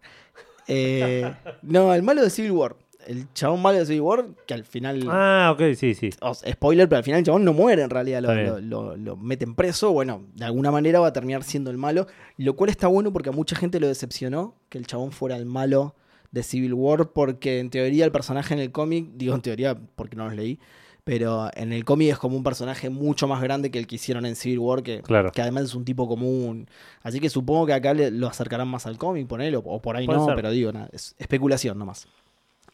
Eh, 0.68 1.30
no, 1.62 1.92
el 1.94 2.02
malo 2.02 2.22
de 2.22 2.30
Civil 2.30 2.52
War. 2.52 2.76
El 3.06 3.30
chabón 3.34 3.60
malo 3.60 3.78
de 3.78 3.84
Civil 3.84 4.00
War, 4.00 4.24
que 4.46 4.54
al 4.54 4.64
final. 4.64 5.04
Ah, 5.10 5.50
ok, 5.54 5.74
sí, 5.76 5.92
sí. 5.94 6.08
spoiler, 6.50 6.88
pero 6.88 6.98
al 6.98 7.04
final 7.04 7.18
el 7.18 7.24
chabón 7.26 7.44
no 7.44 7.52
muere 7.52 7.82
en 7.82 7.90
realidad. 7.90 8.22
Lo, 8.22 8.32
lo, 8.34 8.60
lo- 8.60 8.96
lo 8.96 9.16
meten 9.16 9.54
preso. 9.54 9.92
Bueno, 9.92 10.22
de 10.34 10.46
alguna 10.46 10.70
manera 10.70 11.00
va 11.00 11.08
a 11.08 11.12
terminar 11.12 11.42
siendo 11.42 11.70
el 11.70 11.76
malo. 11.76 12.06
Lo 12.38 12.56
cual 12.56 12.70
está 12.70 12.86
bueno 12.86 13.12
porque 13.12 13.28
a 13.28 13.32
mucha 13.32 13.56
gente 13.56 13.78
lo 13.78 13.88
decepcionó 13.88 14.54
que 14.70 14.78
el 14.78 14.86
chabón 14.86 15.12
fuera 15.12 15.36
el 15.36 15.44
malo 15.44 15.94
de 16.34 16.42
Civil 16.42 16.74
War. 16.74 17.12
Porque 17.12 17.60
en 17.60 17.70
teoría 17.70 18.04
el 18.04 18.12
personaje 18.12 18.52
en 18.52 18.60
el 18.60 18.70
cómic, 18.72 19.08
digo 19.14 19.34
en 19.34 19.40
teoría 19.42 19.78
porque 19.96 20.16
no 20.16 20.26
los 20.26 20.34
leí. 20.34 20.58
Pero 21.04 21.50
en 21.54 21.74
el 21.74 21.84
cómic 21.84 22.12
es 22.12 22.18
como 22.18 22.34
un 22.34 22.42
personaje 22.42 22.88
mucho 22.88 23.28
más 23.28 23.42
grande 23.42 23.70
que 23.70 23.78
el 23.78 23.86
que 23.86 23.96
hicieron 23.96 24.24
en 24.24 24.36
Civil 24.36 24.58
War, 24.58 24.82
que, 24.82 25.02
Claro. 25.02 25.32
que 25.32 25.42
además 25.42 25.64
es 25.64 25.74
un 25.74 25.84
tipo 25.84 26.08
común. 26.08 26.66
Así 27.02 27.20
que 27.20 27.28
supongo 27.28 27.66
que 27.66 27.74
acá 27.74 27.92
le- 27.92 28.10
lo 28.10 28.26
acercarán 28.26 28.68
más 28.68 28.86
al 28.86 28.96
cómic, 28.96 29.26
ponele, 29.26 29.58
o, 29.58 29.60
o 29.60 29.82
por 29.82 29.96
ahí 29.96 30.06
Puede 30.06 30.18
no, 30.20 30.24
ser. 30.24 30.34
pero 30.34 30.50
digo, 30.50 30.72
nada, 30.72 30.88
es 30.92 31.14
especulación 31.18 31.78
nomás. 31.78 32.08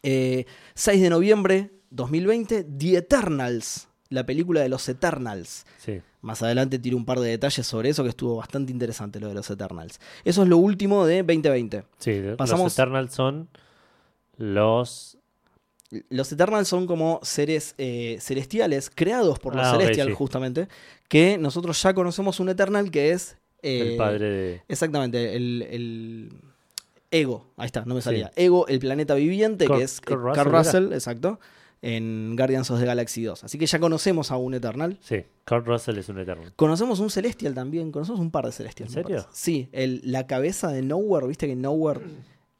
Eh, 0.01 0.45
6 0.75 1.01
de 1.01 1.09
noviembre 1.09 1.71
2020, 1.89 2.63
The 2.63 2.97
Eternals, 2.99 3.89
la 4.07 4.25
película 4.25 4.61
de 4.61 4.69
los 4.69 4.87
Eternals. 4.87 5.65
Sí. 5.77 5.99
Más 6.21 6.41
adelante 6.43 6.77
tiro 6.79 6.97
un 6.97 7.05
par 7.05 7.19
de 7.19 7.29
detalles 7.29 7.65
sobre 7.65 7.89
eso, 7.89 8.03
que 8.03 8.09
estuvo 8.09 8.35
bastante 8.35 8.71
interesante 8.71 9.19
lo 9.19 9.27
de 9.27 9.33
los 9.33 9.49
Eternals. 9.49 9.99
Eso 10.23 10.43
es 10.43 10.49
lo 10.49 10.57
último 10.57 11.05
de 11.05 11.23
2020. 11.23 11.83
Sí, 11.97 12.21
Pasamos- 12.37 12.65
los 12.65 12.73
Eternals 12.73 13.13
son 13.13 13.49
los... 14.37 15.17
Los 16.09 16.31
Eternals 16.31 16.69
son 16.69 16.87
como 16.87 17.19
seres 17.21 17.75
eh, 17.77 18.17
celestiales, 18.21 18.89
creados 18.89 19.39
por 19.39 19.55
los 19.55 19.65
Ah, 19.65 19.77
sí. 19.93 20.11
justamente, 20.13 20.69
que 21.09 21.37
nosotros 21.37 21.81
ya 21.83 21.93
conocemos 21.93 22.39
un 22.39 22.47
Eternal 22.47 22.89
que 22.91 23.11
es... 23.11 23.35
eh, 23.61 23.91
el 23.91 23.97
padre 23.97 24.29
de... 24.31 24.61
Exactamente, 24.69 25.35
el, 25.35 25.67
el 25.69 26.33
Ego, 27.11 27.47
ahí 27.57 27.65
está, 27.65 27.83
no 27.83 27.93
me 27.95 27.99
Sí. 28.01 28.05
salía. 28.05 28.31
Ego, 28.37 28.67
el 28.69 28.79
planeta 28.79 29.15
viviente, 29.15 29.67
que 29.67 29.81
es 29.83 29.97
eh, 30.07 30.15
Russell, 30.15 30.33
Carl 30.33 30.49
¿era? 30.49 30.59
Russell, 30.63 30.93
exacto, 30.93 31.41
en 31.81 32.35
Guardians 32.35 32.69
of 32.69 32.79
the 32.79 32.85
Galaxy 32.85 33.23
2. 33.23 33.43
Así 33.43 33.57
que 33.57 33.65
ya 33.65 33.79
conocemos 33.79 34.29
a 34.31 34.37
un 34.37 34.53
Eternal. 34.53 34.97
Sí, 35.01 35.23
Kurt 35.47 35.65
Russell 35.65 35.97
es 35.97 36.09
un 36.09 36.19
Eternal. 36.19 36.53
Conocemos 36.55 36.99
un 36.99 37.09
Celestial 37.09 37.53
también, 37.55 37.91
conocemos 37.91 38.19
un 38.19 38.29
par 38.31 38.45
de 38.45 38.51
Celestials. 38.51 38.95
¿En 38.95 39.03
serio? 39.03 39.25
Sí, 39.31 39.67
el, 39.71 40.01
la 40.03 40.27
cabeza 40.27 40.69
de 40.71 40.81
Nowhere, 40.83 41.27
viste 41.27 41.47
que 41.47 41.55
Nowhere, 41.55 42.01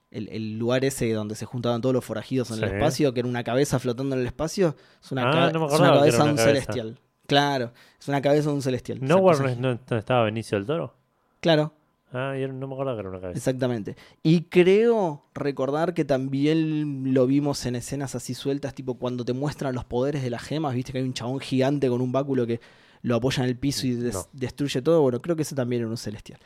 el, 0.10 0.28
el 0.30 0.58
lugar 0.58 0.84
ese 0.86 1.12
donde 1.14 1.36
se 1.36 1.46
juntaban 1.46 1.82
todos 1.82 1.94
los 1.94 2.04
forajidos 2.04 2.50
en 2.52 2.58
el 2.64 2.64
espacio, 2.76 3.14
que 3.14 3.20
era 3.22 3.30
una 3.30 3.44
cabeza 3.44 3.78
flotando 3.80 4.16
en 4.16 4.22
el 4.22 4.28
espacio, 4.28 4.76
es 5.04 5.12
una, 5.12 5.30
Ah, 5.30 5.52
no 5.52 5.68
es 5.68 5.80
una 5.80 5.90
cabeza 5.94 6.24
de 6.24 6.30
un 6.32 6.36
cabeza. 6.38 6.44
Celestial. 6.46 7.00
Claro, 7.28 7.72
es 8.00 8.08
una 8.08 8.22
cabeza 8.22 8.50
de 8.50 8.56
un 8.56 8.62
Celestial. 8.62 9.00
¿Nowhere 9.02 9.40
no, 9.40 9.48
es- 9.50 9.58
no- 9.58 9.80
no 9.90 9.98
estaba 9.98 10.24
Benicio 10.24 10.58
del 10.58 10.66
Toro? 10.68 10.96
Claro, 11.40 11.74
Ah, 12.14 12.34
no 12.36 12.68
me 12.68 12.74
acordaba 12.74 12.96
que 12.98 13.00
era 13.02 13.10
una 13.10 13.22
cabeza. 13.22 13.38
Exactamente. 13.38 13.96
Y 14.22 14.42
creo 14.44 15.24
recordar 15.34 15.94
que 15.94 16.04
también 16.04 17.14
lo 17.14 17.26
vimos 17.26 17.66
en 17.66 17.76
escenas 17.76 18.16
así 18.16 18.34
sueltas, 18.34 18.74
tipo 18.76 18.96
cuando 18.96 19.24
te 19.24 19.32
muestran 19.34 19.74
los 19.74 19.86
poderes 19.86 20.22
de 20.22 20.30
las 20.30 20.42
gemas, 20.44 20.76
viste 20.76 20.92
que 20.92 20.98
hay 20.98 21.06
un 21.06 21.14
chabón 21.14 21.40
gigante 21.40 21.88
con 21.88 22.02
un 22.02 22.12
báculo 22.12 22.46
que 22.46 22.60
lo 23.02 23.16
apoya 23.16 23.44
en 23.44 23.50
el 23.50 23.56
piso 23.58 23.88
y 23.88 23.92
des- 23.96 24.14
No. 24.14 24.26
destruye 24.34 24.82
todo. 24.82 25.02
Bueno, 25.02 25.22
creo 25.22 25.36
que 25.36 25.44
ese 25.44 25.56
también 25.56 25.84
era 25.84 25.90
un 25.92 25.98
celestial. 25.98 26.40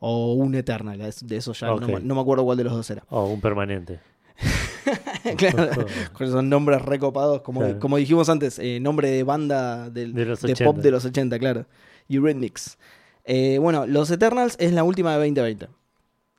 O 0.00 0.32
un 0.34 0.54
eternal, 0.56 0.98
de 0.98 1.36
eso 1.36 1.52
ya 1.52 1.68
no 1.68 1.76
me- 1.86 2.00
no, 2.00 2.14
me 2.16 2.20
acuerdo 2.20 2.44
cuál 2.44 2.58
de 2.58 2.64
los 2.64 2.72
dos 2.72 2.90
era. 2.90 3.04
Oh, 3.08 3.26
un 3.26 3.40
permanente. 3.40 4.00
claro, 5.36 5.86
con 6.12 6.26
esos 6.26 6.42
nombres 6.44 6.82
recopados, 6.82 7.42
como, 7.42 7.60
Claro. 7.60 7.78
como 7.78 7.96
dijimos 7.96 8.28
antes, 8.28 8.58
eh, 8.58 8.80
nombre 8.80 9.10
de 9.10 9.22
banda 9.22 9.88
De 9.90 10.08
de 10.08 10.32
80. 10.32 10.64
pop 10.64 10.78
de 10.78 10.90
los 10.90 11.04
80, 11.04 11.38
claro. 11.38 11.66
Eurythmics. 12.08 12.76
Eh, 13.24 13.58
bueno, 13.58 13.86
Los 13.86 14.10
Eternals 14.10 14.56
es 14.58 14.72
la 14.72 14.84
última 14.84 15.12
de 15.12 15.18
2020. 15.18 15.68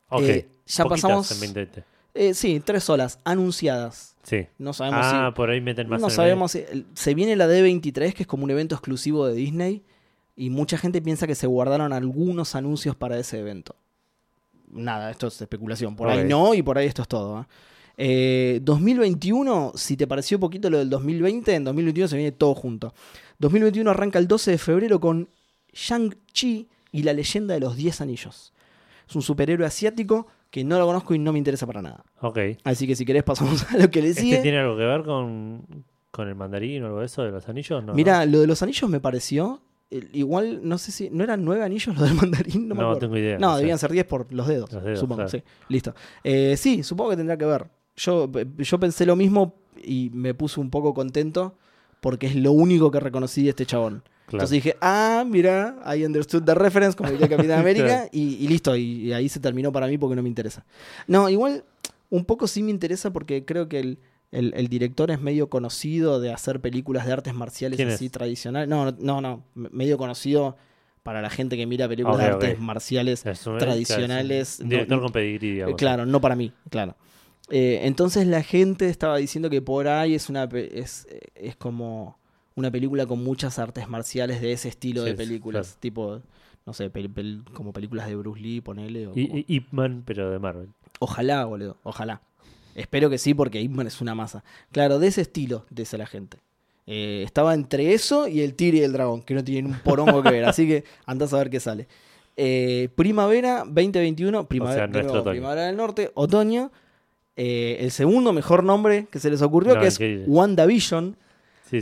Ok. 0.10 0.22
Eh, 0.24 0.48
ya 0.66 0.86
pasamos- 0.86 1.32
en 1.32 1.40
2020. 1.40 1.84
Eh, 2.16 2.34
sí, 2.34 2.62
tres 2.64 2.90
olas 2.90 3.20
anunciadas. 3.24 4.16
Sí. 4.24 4.48
No 4.58 4.74
sabemos 4.74 5.02
Ah, 5.04 5.30
si. 5.32 5.36
por 5.36 5.50
ahí 5.50 5.60
meten 5.62 5.90
más 5.90 6.00
No 6.00 6.10
sabemos 6.10 6.52
si. 6.52 6.64
Se 6.94 7.14
viene 7.14 7.36
la 7.36 7.48
D23, 7.48 8.14
que 8.14 8.24
es 8.24 8.28
como 8.28 8.44
un 8.44 8.52
evento 8.52 8.76
exclusivo 8.76 9.26
de 9.28 9.34
Disney. 9.34 9.84
Y 10.36 10.50
mucha 10.50 10.78
gente 10.78 11.02
piensa 11.02 11.28
que 11.28 11.36
se 11.36 11.46
guardaron 11.48 11.94
algunos 11.94 12.56
anuncios 12.56 12.96
para 12.96 13.18
ese 13.20 13.40
evento. 13.40 13.76
Nada, 14.72 15.12
esto 15.12 15.28
es 15.28 15.40
especulación. 15.42 15.96
Por 15.96 16.10
ahí 16.10 16.28
no, 16.28 16.54
y 16.56 16.64
por 16.64 16.78
ahí 16.78 16.88
esto 16.88 17.04
es 17.04 17.08
todo. 17.08 17.42
¿eh? 17.42 17.46
Eh, 17.98 18.60
2021, 18.64 19.74
si 19.76 19.96
te 19.96 20.08
pareció 20.08 20.40
poquito 20.40 20.70
lo 20.72 20.80
del 20.80 20.90
2020, 20.90 21.54
en 21.54 21.64
2021 21.64 22.08
se 22.08 22.16
viene 22.18 22.32
todo 22.32 22.56
junto. 22.56 22.94
2021 23.38 23.92
arranca 23.92 24.18
el 24.18 24.28
12 24.28 24.52
de 24.52 24.58
febrero 24.58 25.00
con 25.00 25.30
Shang-Chi 25.74 26.68
y 26.94 27.04
la 27.04 27.12
leyenda 27.12 27.54
de 27.56 27.60
los 27.60 27.76
10 27.76 28.00
anillos. 28.00 28.54
Es 29.10 29.16
un 29.18 29.22
superhéroe 29.22 29.66
asiático 29.68 30.28
que 30.50 30.64
no 30.64 30.80
lo 30.80 30.86
conozco 30.86 31.14
y 31.14 31.20
no 31.20 31.34
me 31.34 31.40
interesa 31.40 31.68
para 31.68 31.82
nada. 31.82 32.06
Ok. 32.22 32.40
Así 32.64 32.88
que 32.88 32.96
si 32.96 33.04
querés 33.06 33.24
pasamos 33.24 33.64
a 33.72 33.78
lo 33.78 33.90
que 33.92 34.02
le 34.02 34.14
sigue. 34.14 34.36
¿Este 34.36 34.44
tiene 34.44 34.60
algo 34.60 34.78
que 34.78 34.84
ver 34.86 35.04
con, 35.04 35.66
con 36.12 36.30
el 36.30 36.36
mandarín 36.36 36.84
o 36.84 36.86
algo 36.86 37.00
de 37.02 37.08
eso 37.08 37.24
de 37.24 37.32
los 37.32 37.50
anillos? 37.50 37.84
No, 37.84 37.94
Mira, 37.94 38.26
lo 38.26 38.40
de 38.40 38.48
los 38.48 38.62
anillos 38.64 38.90
me 38.90 39.02
pareció. 39.02 39.62
Igual, 40.14 40.62
no 40.64 40.78
sé 40.78 40.92
si. 40.92 41.10
¿No 41.10 41.24
eran 41.24 41.44
nueve 41.44 41.64
anillos 41.64 41.96
los 41.98 42.08
del 42.08 42.14
mandarín? 42.16 42.68
No, 42.70 42.76
No, 42.76 42.82
acuerdo. 42.82 43.00
tengo 43.00 43.18
idea. 43.18 43.38
No, 43.38 43.58
debían 43.58 43.78
ser 43.78 43.92
diez 43.92 44.06
por 44.06 44.32
los 44.32 44.48
dedos. 44.48 44.72
Los 44.72 44.84
dedos, 44.84 45.00
supongo, 45.00 45.18
claro. 45.24 45.30
sí. 45.30 45.44
Listo. 45.70 45.94
Eh, 46.24 46.56
sí, 46.58 46.82
supongo 46.84 47.12
que 47.12 47.18
tendrá 47.18 47.38
que 47.38 47.46
ver. 47.46 47.68
Yo, 47.98 48.32
yo 48.58 48.80
pensé 48.80 49.06
lo 49.06 49.16
mismo 49.16 49.56
y 49.84 50.10
me 50.14 50.34
puse 50.34 50.60
un 50.60 50.70
poco 50.72 50.94
contento 50.94 51.58
porque 52.02 52.28
es 52.28 52.36
lo 52.36 52.52
único 52.54 52.90
que 52.90 53.00
reconocí 53.00 53.44
de 53.44 53.50
este 53.50 53.66
chabón. 53.66 54.04
Claro. 54.26 54.44
Entonces 54.46 54.52
dije, 54.64 54.78
ah, 54.82 55.24
mira, 55.28 55.76
I 55.96 56.06
understood 56.06 56.44
the 56.44 56.56
reference, 56.56 56.96
como 56.96 57.12
diría 57.12 57.28
Capitán 57.30 57.60
América, 57.60 57.86
Claro. 57.86 58.10
y, 58.12 58.36
y 58.44 58.48
listo, 58.48 58.76
y, 58.76 58.82
y 59.08 59.14
ahí 59.14 59.28
se 59.30 59.40
terminó 59.40 59.72
para 59.72 59.88
mí 59.88 59.98
porque 59.98 60.16
no 60.16 60.24
me 60.24 60.30
interesa. 60.30 60.66
No, 61.08 61.30
igual, 61.30 61.64
un 62.10 62.26
poco 62.26 62.48
sí 62.48 62.64
me 62.64 62.72
interesa 62.72 63.12
porque 63.12 63.44
creo 63.46 63.68
que 63.68 63.80
el, 63.80 64.00
el- 64.32 64.54
el 64.56 64.68
director 64.70 65.12
es 65.12 65.20
medio 65.22 65.50
conocido 65.50 66.20
de 66.22 66.32
hacer 66.34 66.60
películas 66.62 67.06
de 67.06 67.14
artes 67.14 67.34
marciales 67.34 67.78
¿Quién 67.78 67.90
así 67.90 68.06
es? 68.06 68.12
tradicionales. 68.12 68.68
No, 68.70 68.86
no, 68.86 68.96
no, 69.00 69.22
no, 69.22 69.44
me- 69.56 69.70
medio 69.70 69.98
conocido 69.98 70.56
para 71.04 71.22
la 71.22 71.30
gente 71.30 71.58
que 71.58 71.66
mira 71.68 71.88
películas 71.90 72.18
de 72.18 72.26
artes 72.26 72.60
marciales. 72.60 73.24
Tradicionales, 73.60 74.60
es 74.62 74.70
director 74.70 74.98
no- 74.98 75.04
con 75.04 75.12
pedigrí, 75.12 75.48
Eh, 75.50 75.54
digamos. 75.54 75.76
claro, 75.76 76.06
no 76.06 76.22
para 76.22 76.36
mí, 76.36 76.52
claro. 76.70 76.96
Eh, 77.50 77.82
entonces 77.84 78.26
la 78.26 78.42
gente 78.42 78.88
estaba 78.90 79.18
diciendo 79.18 79.50
que 79.50 79.62
por 79.62 79.88
ahí 79.88 80.16
es 80.16 80.30
una 80.30 80.46
es, 80.54 81.08
es 81.36 81.56
como 81.58 82.18
una 82.56 82.70
película 82.72 83.06
con 83.06 83.24
muchas 83.24 83.60
artes 83.60 83.88
marciales 83.90 84.42
de 84.42 84.52
ese 84.52 84.70
estilo 84.70 85.04
Sí, 85.04 85.10
de 85.10 85.16
películas, 85.16 85.68
claro. 85.68 85.80
tipo, 85.80 86.22
no 86.66 86.74
sé, 86.74 86.92
pel- 86.92 87.14
pel- 87.14 87.44
como 87.54 87.74
películas 87.74 88.08
de 88.08 88.16
Bruce 88.16 88.40
Lee, 88.42 88.62
ponele. 88.62 89.08
o 89.08 89.12
Y, 89.16 89.28
como- 89.28 89.44
Ip 89.48 89.68
Man, 89.72 90.04
pero 90.06 90.30
de 90.32 90.40
Marvel. 90.40 90.70
Ojalá, 91.00 91.46
boludo, 91.46 91.78
ojalá. 91.84 92.22
Espero 92.76 93.10
que 93.10 93.18
sí, 93.18 93.34
porque 93.34 93.62
Ip 93.62 93.72
Man 93.72 93.88
es 93.88 94.02
una 94.02 94.16
masa. 94.16 94.44
Claro, 94.72 95.00
de 95.00 95.08
ese 95.08 95.22
estilo, 95.22 95.66
dice 95.70 95.98
la 95.98 96.06
gente. 96.08 96.38
Eh, 96.86 97.22
estaba 97.26 97.54
entre 97.54 97.94
eso 97.94 98.28
y 98.28 98.42
el 98.42 98.56
tigre 98.56 98.80
y 98.80 98.82
el 98.82 98.92
dragón, 98.94 99.22
que 99.22 99.34
no 99.34 99.44
tienen 99.44 99.68
un 99.72 99.80
porongo 99.80 100.22
que 100.24 100.32
ver, 100.32 100.46
así 100.46 100.68
que 100.68 100.84
andás 101.06 101.34
a 101.34 101.38
ver 101.38 101.50
qué 101.50 101.60
sale. 101.60 101.88
Eh, 102.36 102.90
primavera 102.96 103.64
2021, 103.68 104.48
primavera, 104.48 104.82
de 104.82 104.88
nuestro 104.88 105.04
nuevo, 105.04 105.20
otoño. 105.22 105.34
primavera 105.34 105.66
del 105.68 105.78
norte, 105.78 106.12
otoño. 106.16 106.72
Eh, 107.36 107.78
el 107.80 107.92
segundo 107.92 108.32
mejor 108.34 108.64
nombre 108.64 109.08
que 109.12 109.20
se 109.20 109.30
les 109.30 109.42
ocurrió, 109.42 109.76
No, 109.76 109.82
que 109.82 109.88
es. 109.88 110.00
WandaVision, 110.28 111.16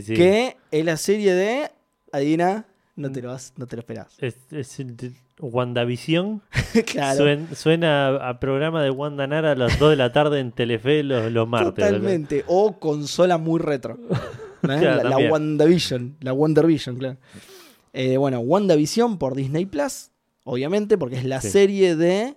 sí. 0.00 0.14
que 0.14 0.56
es 0.70 0.84
la 0.84 0.96
serie 0.96 1.34
de. 1.34 1.70
Adivina, 2.12 2.66
no 2.96 3.10
te 3.12 3.20
lo, 3.22 3.28
vas, 3.28 3.52
no 3.56 3.66
te 3.66 3.76
lo 3.76 3.80
esperás. 3.80 4.14
Es, 4.18 4.36
es 4.50 4.80
el 4.80 4.96
de- 4.96 5.12
WandaVision. 5.40 6.42
claro. 6.86 7.24
Suen- 7.24 7.54
suena 7.54 8.08
a, 8.08 8.28
a 8.30 8.40
programa 8.40 8.82
de 8.82 8.90
Wanda 8.90 9.26
Nara 9.26 9.52
a 9.52 9.54
las 9.54 9.78
2 9.78 9.90
de 9.90 9.96
la 9.96 10.12
tarde 10.12 10.40
en 10.40 10.52
Telefe 10.52 11.02
los, 11.02 11.30
los 11.32 11.48
martes. 11.48 11.74
Totalmente. 11.84 12.44
O 12.46 12.78
consola 12.78 13.38
muy 13.38 13.60
retro. 13.60 13.98
¿no? 13.98 14.08
Claro, 14.62 14.80
la, 14.80 15.02
la 15.02 15.10
también. 15.10 15.32
WandaVision. 15.32 16.16
La 16.20 16.32
WandaVision, 16.32 16.96
claro. 16.96 17.16
Eh, 17.92 18.16
bueno, 18.16 18.38
WandaVision 18.38 19.18
por 19.18 19.34
Disney 19.34 19.66
Plus, 19.66 20.10
obviamente, 20.44 20.96
porque 20.96 21.16
es 21.16 21.24
la 21.24 21.40
Sí. 21.40 21.50
serie 21.50 21.96
de. 21.96 22.36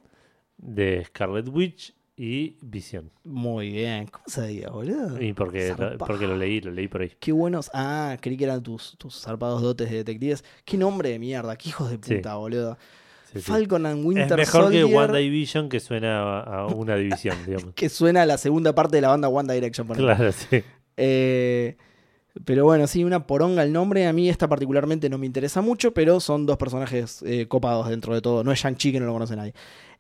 De 0.58 1.04
Scarlet 1.06 1.48
Witch 1.50 1.94
y 2.18 2.56
Vision. 2.62 3.12
Muy 3.24 3.70
bien. 3.72 4.08
¿Cómo 4.08 4.24
se 4.28 4.48
diga, 4.48 4.70
boludo? 4.70 5.22
Y 5.22 5.34
porque, 5.34 5.76
porque 6.00 6.28
lo 6.28 6.38
leí, 6.38 6.62
lo 6.62 6.72
leí 6.72 6.88
por 6.88 7.02
ahí. 7.02 7.12
Qué 7.20 7.32
buenos. 7.32 7.70
Ah, 7.74 8.18
creí 8.22 8.38
que 8.38 8.46
eran 8.46 8.64
tus, 8.64 8.96
tus 8.98 9.20
zarpados 9.22 9.62
dotes 9.62 9.90
de 9.90 9.98
detectives. 9.98 10.44
Qué 10.64 10.78
nombre 10.78 11.10
de 11.10 11.20
mierda. 11.20 11.56
Qué 11.58 11.70
hijos 11.70 11.90
de 11.90 12.00
Sí. 12.02 12.16
puta, 12.16 12.36
boludo. 12.36 12.78
sí, 13.34 13.40
sí. 13.40 13.42
Falcon 13.42 13.86
and 13.86 14.00
Es 14.00 14.06
Winter 14.06 14.38
mejor 14.38 14.72
que 14.72 14.80
Soldier, 14.82 14.86
WandaVision 14.86 15.68
que 15.70 15.80
suena 15.82 16.40
a, 16.40 16.68
una 16.68 16.96
división, 16.98 17.36
digamos. 17.46 17.74
que 17.74 17.90
suena 17.90 18.22
a 18.22 18.26
la 18.26 18.38
segunda 18.38 18.74
parte 18.74 18.96
de 18.98 19.02
la 19.02 19.10
banda 19.10 19.28
One 19.28 19.54
Direction. 19.54 19.86
ponele. 19.86 20.06
Claro, 20.16 20.32
sí. 20.32 20.64
Eh, 20.98 21.76
pero 22.46 22.66
bueno, 22.66 22.86
sí, 22.88 23.04
una 23.04 23.28
poronga 23.28 23.64
el 23.64 23.72
nombre. 23.74 24.08
A 24.08 24.14
mí 24.14 24.30
esta 24.30 24.48
particularmente 24.48 25.10
no 25.10 25.18
me 25.18 25.26
interesa 25.26 25.62
mucho, 25.62 25.94
pero 25.94 26.20
son 26.20 26.46
dos 26.46 26.58
personajes 26.58 27.22
eh, 27.26 27.48
copados 27.48 27.88
dentro 27.90 28.14
de 28.14 28.22
todo. 28.22 28.44
No 28.44 28.52
es 28.52 28.60
Shang-Chi 28.60 28.92
que 28.92 29.00
no 29.00 29.06
lo 29.06 29.14
conoce 29.14 29.36
nadie. 29.36 29.54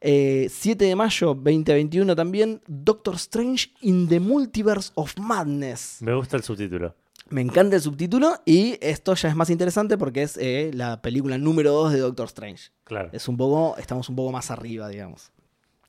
Eh, 0.07 0.49
7 0.51 0.85
de 0.85 0.95
mayo 0.95 1.33
2021 1.33 2.15
también, 2.15 2.61
Doctor 2.67 3.15
Strange 3.15 3.71
in 3.81 4.07
the 4.07 4.19
Multiverse 4.19 4.91
of 4.93 5.17
Madness. 5.17 5.97
Me 5.99 6.13
gusta 6.13 6.37
el 6.37 6.43
subtítulo. 6.43 6.93
Me 7.31 7.41
encanta 7.41 7.75
el 7.75 7.81
subtítulo 7.81 8.35
y 8.45 8.77
esto 8.81 9.15
ya 9.15 9.29
es 9.29 9.35
más 9.35 9.49
interesante 9.49 9.97
porque 9.97 10.21
es 10.21 10.37
eh, 10.37 10.69
la 10.75 11.01
película 11.01 11.39
número 11.39 11.71
2 11.71 11.93
de 11.93 11.99
Doctor 12.01 12.27
Strange. 12.27 12.69
Claro. 12.83 13.09
Es 13.13 13.27
un 13.27 13.35
poco, 13.35 13.77
estamos 13.77 14.07
un 14.07 14.15
poco 14.15 14.31
más 14.31 14.51
arriba, 14.51 14.87
digamos. 14.89 15.31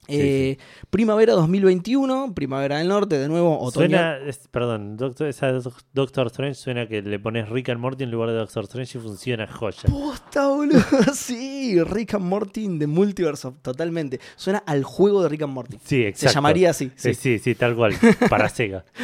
Sí, 0.08 0.14
Eh, 0.18 0.58
Primavera 0.90 1.32
2021, 1.34 2.32
Primavera 2.34 2.78
del 2.78 2.88
Norte, 2.88 3.18
de 3.18 3.28
nuevo, 3.28 3.58
otoño. 3.58 3.86
Suena, 3.88 4.18
es- 4.18 4.46
perdón, 4.48 4.96
Doctor, 4.96 5.26
esa 5.26 5.50
Doc- 5.52 5.82
Doctor 5.92 6.26
Strange 6.28 6.54
suena 6.54 6.86
que 6.86 7.02
le 7.02 7.18
pones 7.18 7.48
Rick 7.48 7.70
and 7.70 7.80
Morty 7.80 8.04
en 8.04 8.10
lugar 8.12 8.30
de 8.30 8.36
Doctor 8.36 8.64
Strange 8.64 8.98
y 8.98 9.00
funciona 9.00 9.46
joya. 9.46 9.82
Posta, 9.90 10.48
boludo. 10.48 10.80
Sí, 11.14 11.82
Rick 11.82 12.14
and 12.14 12.24
Morty 12.24 12.68
Multiverse, 12.68 13.48
of- 13.48 13.58
totalmente. 13.62 14.20
Suena 14.36 14.58
al 14.66 14.84
juego 14.84 15.22
de 15.22 15.28
Rick 15.28 15.42
and 15.42 15.52
Morty. 15.52 15.78
Sí, 15.84 16.02
exacto. 16.04 16.28
Se 16.30 16.34
llamaría 16.34 16.70
así. 16.70 16.90
Sí, 16.94 17.14
sí. 17.14 17.20
sí, 17.20 17.38
sí, 17.40 17.54
tal 17.54 17.74
cual. 17.74 17.94
Para 18.30 18.48
Sega. 18.48 18.84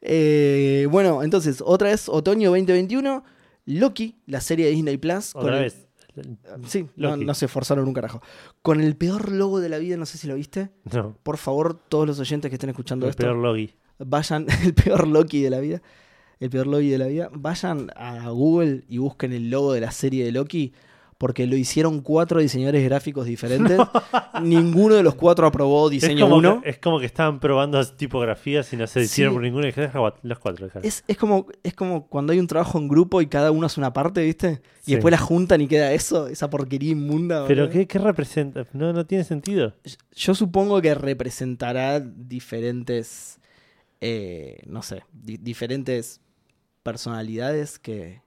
Eh, 0.00 0.86
bueno, 0.90 1.22
entonces, 1.22 1.62
otra 1.64 1.88
vez, 1.90 2.08
otoño 2.08 2.50
2021, 2.50 3.24
Loki, 3.66 4.16
la 4.26 4.40
serie 4.40 4.66
de 4.66 4.72
Disney 4.72 4.96
Plus. 4.96 5.32
con 5.32 5.42
Otra 5.42 5.56
el- 5.58 5.64
vez. 5.64 5.87
Sí, 6.66 6.86
no, 6.96 7.10
Loki. 7.10 7.24
no 7.24 7.34
se 7.34 7.46
esforzaron 7.46 7.86
un 7.88 7.94
carajo. 7.94 8.22
Con 8.62 8.80
el 8.80 8.96
peor 8.96 9.30
logo 9.32 9.60
de 9.60 9.68
la 9.68 9.78
vida, 9.78 9.96
no 9.96 10.06
sé 10.06 10.18
si 10.18 10.26
lo 10.28 10.34
viste. 10.34 10.70
No, 10.92 11.16
Por 11.22 11.36
favor, 11.36 11.74
todos 11.88 12.06
los 12.06 12.18
oyentes 12.20 12.48
que 12.50 12.54
estén 12.56 12.70
escuchando 12.70 13.06
el 13.06 13.10
esto, 13.10 13.22
peor 13.22 13.36
Logi. 13.36 13.74
vayan, 13.98 14.46
el 14.64 14.74
peor 14.74 15.06
Loki 15.08 15.40
de 15.42 15.50
la 15.50 15.60
vida, 15.60 15.82
el 16.40 16.50
peor 16.50 16.66
Loki 16.66 16.88
de 16.90 16.98
la 16.98 17.06
vida, 17.06 17.30
vayan 17.32 17.90
a 17.96 18.28
Google 18.30 18.84
y 18.88 18.98
busquen 18.98 19.32
el 19.32 19.50
logo 19.50 19.72
de 19.72 19.80
la 19.80 19.90
serie 19.90 20.24
de 20.24 20.32
Loki, 20.32 20.72
porque 21.18 21.48
lo 21.48 21.56
hicieron 21.56 22.00
cuatro 22.00 22.40
diseñadores 22.40 22.84
gráficos 22.84 23.26
diferentes. 23.26 23.76
Ninguno 24.42 24.94
de 24.94 25.02
los 25.02 25.16
cuatro 25.16 25.48
aprobó 25.48 25.86
Es 25.88 25.90
diseño 25.90 26.26
1. 26.32 26.62
que, 26.62 26.70
es 26.70 26.78
como 26.78 27.00
que 27.00 27.06
estaban 27.06 27.40
probando 27.40 27.84
tipografías 27.84 28.72
y 28.72 28.76
no 28.76 28.86
se 28.86 29.00
Sí. 29.00 29.06
hicieron 29.06 29.34
por 29.34 29.42
ninguna 29.42 29.68
los 30.22 30.38
cuatro. 30.38 30.68
Es, 30.82 31.02
es 31.08 31.16
como, 31.16 31.46
es 31.64 31.74
como 31.74 32.06
cuando 32.08 32.32
hay 32.32 32.38
un 32.38 32.46
trabajo 32.46 32.78
en 32.78 32.86
grupo 32.86 33.20
y 33.20 33.26
cada 33.26 33.50
uno 33.50 33.66
hace 33.66 33.80
una 33.80 33.92
parte, 33.92 34.22
¿viste? 34.24 34.62
Y 34.82 34.84
Sí. 34.86 34.92
después 34.94 35.10
la 35.10 35.18
juntan 35.18 35.60
y 35.60 35.66
queda 35.66 35.92
eso, 35.92 36.28
esa 36.28 36.48
porquería 36.48 36.92
inmunda. 36.92 37.46
Pero. 37.48 37.68
¿qué, 37.68 37.88
qué 37.88 37.98
representa? 37.98 38.64
No, 38.72 38.92
no 38.92 39.04
tiene 39.04 39.24
sentido. 39.24 39.74
Yo 40.14 40.34
supongo 40.36 40.80
que 40.80 40.94
representará 40.94 41.98
diferentes, 41.98 43.40
eh, 44.00 44.60
no 44.66 44.82
sé, 44.82 45.02
di- 45.12 45.36
diferentes 45.38 46.20
personalidades 46.84 47.78
que, 47.78 48.22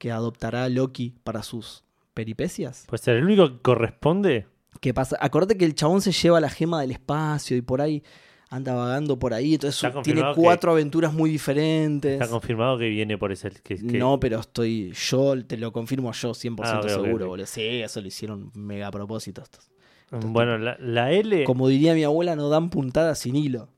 que 0.00 0.10
adoptará 0.10 0.66
Loki 0.70 1.14
para 1.22 1.42
sus 1.42 1.84
peripecias. 2.14 2.86
Pues 2.88 3.02
ser 3.02 3.16
el 3.18 3.24
único 3.24 3.48
que 3.52 3.60
corresponde. 3.60 4.46
¿Qué 4.80 4.94
pasa? 4.94 5.18
Acordate 5.20 5.58
que 5.58 5.66
el 5.66 5.74
chabón 5.74 6.00
se 6.00 6.10
lleva 6.10 6.40
la 6.40 6.48
gema 6.48 6.80
del 6.80 6.90
espacio 6.92 7.54
y 7.56 7.60
por 7.60 7.82
ahí 7.82 8.02
anda 8.48 8.72
vagando 8.74 9.18
por 9.18 9.34
ahí, 9.34 9.54
entonces 9.54 9.92
tiene 10.02 10.22
cuatro 10.34 10.72
aventuras 10.72 11.12
muy 11.12 11.28
diferentes. 11.30 12.14
Está 12.14 12.28
confirmado 12.28 12.78
que 12.78 12.88
viene 12.88 13.18
por 13.18 13.30
ese. 13.30 13.50
Que, 13.50 13.76
que- 13.76 13.98
No, 13.98 14.18
pero 14.18 14.40
estoy, 14.40 14.92
yo 14.92 15.44
te 15.44 15.58
lo 15.58 15.70
confirmo 15.70 16.10
yo 16.12 16.30
100% 16.30 16.60
Ah, 16.64 16.82
seguro, 16.88 17.28
boludo. 17.28 17.46
Sí, 17.46 17.60
eso 17.82 18.00
lo 18.00 18.08
hicieron 18.08 18.50
mega 18.54 18.86
a 18.88 18.90
propósito 18.90 19.42
estos. 19.42 19.70
Bueno, 20.10 20.56
la, 20.58 20.76
la 20.80 21.12
L. 21.12 21.44
Como 21.44 21.68
diría 21.68 21.92
mi 21.94 22.02
abuela, 22.04 22.34
no 22.34 22.48
dan 22.48 22.70
puntadas 22.70 23.18
sin 23.18 23.36
hilo. 23.36 23.68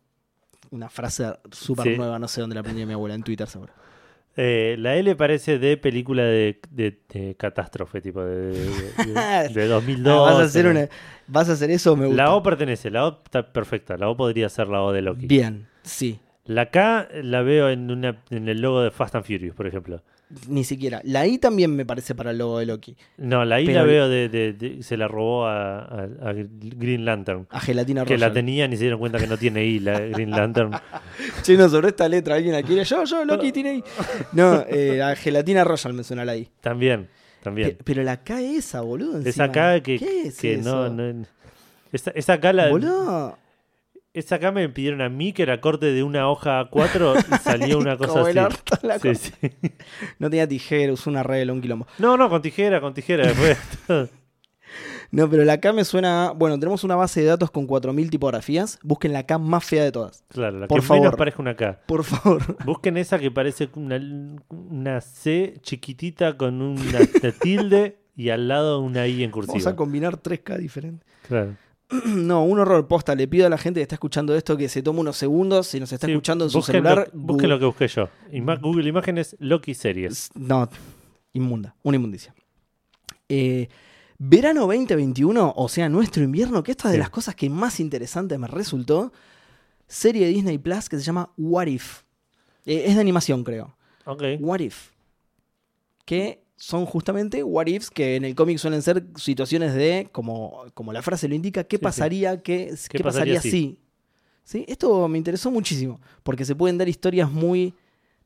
Una 0.70 0.88
frase 0.88 1.34
súper 1.50 1.88
Sí. 1.92 1.96
nueva, 1.98 2.18
no 2.18 2.28
sé 2.28 2.40
dónde 2.40 2.54
la 2.54 2.60
aprendió 2.60 2.86
mi 2.86 2.92
abuela, 2.94 3.14
en 3.16 3.22
Twitter 3.24 3.46
seguro. 3.48 3.72
Eh, 4.36 4.76
la 4.78 4.96
L 4.96 5.14
parece 5.16 5.58
de 5.58 5.76
película 5.76 6.22
de, 6.24 6.58
de- 6.70 6.98
de 7.12 7.34
catástrofe, 7.36 8.00
tipo 8.00 8.22
de, 8.24 8.52
de, 8.52 9.12
de- 9.12 9.48
de 9.54 9.66
2002. 9.66 10.12
Ah, 10.28 10.32
vas, 10.32 10.40
a 10.40 10.44
hacer 10.44 10.64
¿no? 10.64 10.70
una, 10.72 10.88
vas 11.26 11.48
a 11.48 11.52
hacer 11.52 11.70
eso, 11.70 11.96
me 11.96 12.06
gusta. 12.06 12.22
La 12.24 12.34
O 12.34 12.42
pertenece, 12.42 12.90
la 12.90 13.06
O 13.06 13.20
está 13.24 13.52
perfecta. 13.52 13.96
La 13.96 14.08
O 14.08 14.16
podría 14.16 14.48
ser 14.48 14.68
la 14.68 14.82
O 14.82 14.92
de 14.92 15.02
Loki. 15.02 15.26
Bien, 15.26 15.66
sí. 15.82 16.18
La 16.44 16.70
K 16.70 17.08
la 17.22 17.42
veo 17.42 17.68
en, 17.70 17.90
una, 17.90 18.22
en 18.30 18.48
el 18.48 18.60
logo 18.60 18.82
de 18.82 18.90
Fast 18.90 19.14
and 19.14 19.24
Furious, 19.24 19.54
por 19.54 19.66
ejemplo. 19.66 20.02
Ni 20.48 20.64
siquiera. 20.64 21.00
La 21.04 21.26
I 21.26 21.38
también 21.38 21.74
me 21.76 21.84
parece 21.84 22.14
para 22.14 22.30
el 22.30 22.38
logo 22.38 22.58
de 22.58 22.66
Loki. 22.66 22.96
No, 23.18 23.44
la 23.44 23.60
I 23.60 23.66
Pero- 23.66 23.80
la 23.80 23.84
veo 23.84 24.08
de, 24.08 24.28
de- 24.28 24.52
de- 24.54 24.82
Se 24.82 24.96
la 24.96 25.06
robó 25.08 25.46
a, 25.46 25.78
a- 25.80 26.02
a 26.22 26.32
Green 26.34 27.04
Lantern. 27.04 27.46
A 27.50 27.60
Gelatina 27.60 28.04
Que 28.04 28.16
la 28.18 28.26
Royal. 28.28 28.32
tenían 28.34 28.72
y 28.72 28.76
se 28.76 28.84
dieron 28.84 28.98
cuenta 28.98 29.18
que 29.18 29.26
no 29.26 29.36
tiene 29.36 29.64
I, 29.64 29.78
la 29.80 30.00
Green 30.00 30.30
Lantern. 30.30 30.72
Che, 31.42 31.56
no, 31.56 31.68
sobre 31.68 31.88
esta 31.88 32.08
letra, 32.08 32.36
¿alguien 32.36 32.54
la 32.54 32.62
quiere? 32.62 32.84
Yo, 32.84 33.04
yo, 33.04 33.24
Loki 33.24 33.52
tiene 33.52 33.74
I. 33.76 33.84
No, 34.32 34.64
eh, 34.68 35.02
a 35.02 35.14
Gelatina 35.16 35.64
Royal 35.64 35.92
me 35.92 36.02
suena 36.04 36.24
la 36.24 36.36
I. 36.36 36.48
También, 36.60 37.08
también. 37.42 37.70
Pe- 37.76 37.78
Pero 37.84 38.02
la 38.02 38.22
K 38.22 38.40
esa, 38.40 38.80
boludo. 38.80 39.18
Esa 39.18 39.26
encima. 39.44 39.52
K 39.52 39.80
que, 39.82 39.98
¿Qué 39.98 40.22
es 40.28 40.38
que 40.40 40.56
no, 40.58 40.86
eso? 40.86 40.94
no- 40.94 41.26
Esa, 41.92 42.10
esa 42.12 42.40
K 42.40 42.52
la, 42.52 42.68
Boludo. 42.70 43.36
Esa 44.14 44.34
acá 44.34 44.52
me 44.52 44.68
pidieron 44.68 45.00
a 45.00 45.08
mí 45.08 45.32
que 45.32 45.42
era 45.42 45.60
corte 45.62 45.86
de 45.86 46.02
una 46.02 46.28
hoja 46.28 46.68
A4 46.70 47.24
y 47.30 47.38
salió 47.42 47.78
una 47.78 47.96
cosa 47.96 48.12
Como 48.12 48.28
el 48.28 48.38
así. 48.38 48.46
orto 48.54 48.86
la 48.86 48.98
Sí, 48.98 49.08
cosa. 49.08 49.32
sí. 49.40 49.50
No 50.18 50.28
tenía 50.28 50.46
tijera, 50.46 50.92
usó 50.92 51.08
una 51.08 51.22
regla, 51.22 51.52
un 51.52 51.62
quilombo. 51.62 51.86
No, 51.98 52.16
no, 52.18 52.28
con 52.28 52.42
tijera, 52.42 52.80
con 52.80 52.92
tijera. 52.94 53.26
Después. 53.26 53.58
No, 55.10 55.28
pero 55.28 55.44
la 55.44 55.60
K 55.60 55.74
me 55.74 55.84
suena. 55.84 56.28
a- 56.28 56.30
Bueno, 56.30 56.58
tenemos 56.58 56.82
una 56.84 56.96
base 56.96 57.20
de 57.20 57.26
datos 57.26 57.50
con 57.50 57.66
4.000 57.68 58.08
tipografías. 58.08 58.78
Busquen 58.82 59.12
la 59.12 59.26
K 59.26 59.36
más 59.36 59.62
fea 59.62 59.84
de 59.84 59.92
todas. 59.92 60.24
claro, 60.28 60.60
la 60.60 60.66
Por 60.68 60.80
que 60.80 60.86
favor. 60.86 61.02
menos 61.02 61.16
parezca 61.18 61.42
una 61.42 61.54
K. 61.54 61.80
Por 61.86 62.02
favor. 62.04 62.56
Busquen 62.64 62.96
esa 62.96 63.18
que 63.18 63.30
parece 63.30 63.68
una, 63.74 64.00
una 64.48 65.02
C 65.02 65.58
chiquitita 65.60 66.38
con 66.38 66.62
una 66.62 67.00
tilde 67.42 67.98
y 68.16 68.30
al 68.30 68.48
lado 68.48 68.80
una 68.80 69.06
I 69.06 69.22
en 69.24 69.30
Vamos 69.30 69.46
cursiva. 69.48 69.72
a 69.72 69.76
combinar 69.76 70.16
3K 70.22 70.56
diferentes. 70.56 71.06
Claro. 71.28 71.56
No, 72.06 72.44
un 72.44 72.58
horror 72.58 72.86
posta. 72.88 73.14
Le 73.14 73.28
pido 73.28 73.46
a 73.46 73.50
la 73.50 73.58
gente 73.58 73.78
que 73.80 73.82
está 73.82 73.96
escuchando 73.96 74.34
esto 74.34 74.56
que 74.56 74.68
se 74.68 74.82
tome 74.82 75.00
unos 75.00 75.16
segundos. 75.16 75.66
Si 75.68 75.78
nos 75.80 75.92
está 75.92 76.06
Sí, 76.06 76.12
escuchando 76.12 76.44
en 76.44 76.50
su 76.50 76.62
celular. 76.62 77.10
Lo, 77.12 77.20
busquen 77.20 77.50
lo 77.50 77.58
que 77.58 77.64
busqué 77.66 77.88
yo. 77.88 78.08
Ima- 78.32 78.58
Google 78.60 78.88
Imágenes, 78.88 79.36
Loki 79.38 79.74
Series. 79.74 80.30
No, 80.34 80.68
inmunda. 81.32 81.74
Una 81.82 81.96
inmundicia. 81.96 82.34
Eh, 83.28 83.68
verano 84.18 84.62
2021, 84.62 85.54
o 85.56 85.68
sea, 85.68 85.88
nuestro 85.88 86.22
invierno, 86.22 86.62
que 86.62 86.70
esta 86.72 86.88
es 86.88 86.92
de 86.92 86.96
Sí. 86.98 87.00
las 87.00 87.10
cosas 87.10 87.34
que 87.34 87.48
más 87.50 87.80
interesante 87.80 88.36
me 88.38 88.46
resultó. 88.46 89.12
Serie 89.86 90.26
de 90.26 90.32
Disney 90.32 90.58
Plus 90.58 90.88
que 90.88 90.96
se 90.98 91.02
llama 91.02 91.30
What 91.36 91.66
If. 91.66 92.02
Eh, 92.64 92.84
es 92.86 92.94
de 92.94 93.00
animación, 93.00 93.44
creo. 93.44 93.76
Ok. 94.06 94.22
What 94.40 94.60
If. 94.60 94.90
Que 96.04 96.41
son 96.64 96.86
justamente 96.86 97.42
what 97.42 97.66
ifs 97.66 97.90
que 97.90 98.14
en 98.14 98.24
el 98.24 98.36
cómic 98.36 98.56
suelen 98.58 98.82
ser 98.82 99.04
situaciones 99.16 99.74
de, 99.74 100.08
como, 100.12 100.62
como 100.74 100.92
la 100.92 101.02
frase 101.02 101.26
lo 101.26 101.34
indica, 101.34 101.64
¿qué 101.64 101.76
Sí, 101.76 101.80
sí. 101.80 101.82
pasaría, 101.82 102.40
qué, 102.40 102.72
¿Qué 102.88 102.98
qué 102.98 103.02
pasaría, 103.02 103.34
pasaría 103.34 103.40
si? 103.40 103.50
si? 103.50 103.78
¿Sí? 104.44 104.64
Esto 104.68 105.08
me 105.08 105.18
interesó 105.18 105.50
muchísimo, 105.50 106.00
porque 106.22 106.44
se 106.44 106.54
pueden 106.54 106.78
dar 106.78 106.88
historias 106.88 107.32
muy 107.32 107.74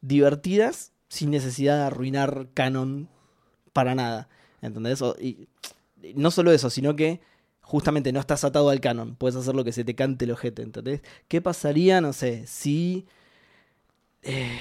divertidas 0.02 0.92
sin 1.08 1.30
necesidad 1.30 1.78
de 1.78 1.84
arruinar 1.84 2.48
canon 2.52 3.08
para 3.72 3.94
nada. 3.94 4.28
¿Entendés? 4.60 5.02
Y 5.18 5.48
no 6.14 6.30
solo 6.30 6.52
eso, 6.52 6.68
sino 6.68 6.94
que 6.94 7.22
justamente 7.62 8.12
no 8.12 8.20
estás 8.20 8.44
atado 8.44 8.68
al 8.68 8.80
canon, 8.80 9.16
puedes 9.16 9.36
hacer 9.36 9.54
lo 9.54 9.64
que 9.64 9.72
se 9.72 9.82
te 9.82 9.94
cante 9.94 10.26
el 10.26 10.32
ojete, 10.32 10.60
¿entendés? 10.60 11.00
¿Qué 11.28 11.40
pasaría, 11.40 12.02
no 12.02 12.12
sé, 12.12 12.46
si... 12.46 13.06
eh, 14.22 14.58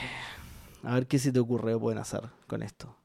a 0.84 0.93
ver 0.93 1.07
qué 1.07 1.19
se 1.19 1.34
te 1.34 1.39
ocurre 1.39 1.73
que 1.73 1.80
pueden 1.80 1.99
hacer 1.99 2.22
con 2.47 2.64
esto. 2.64 2.95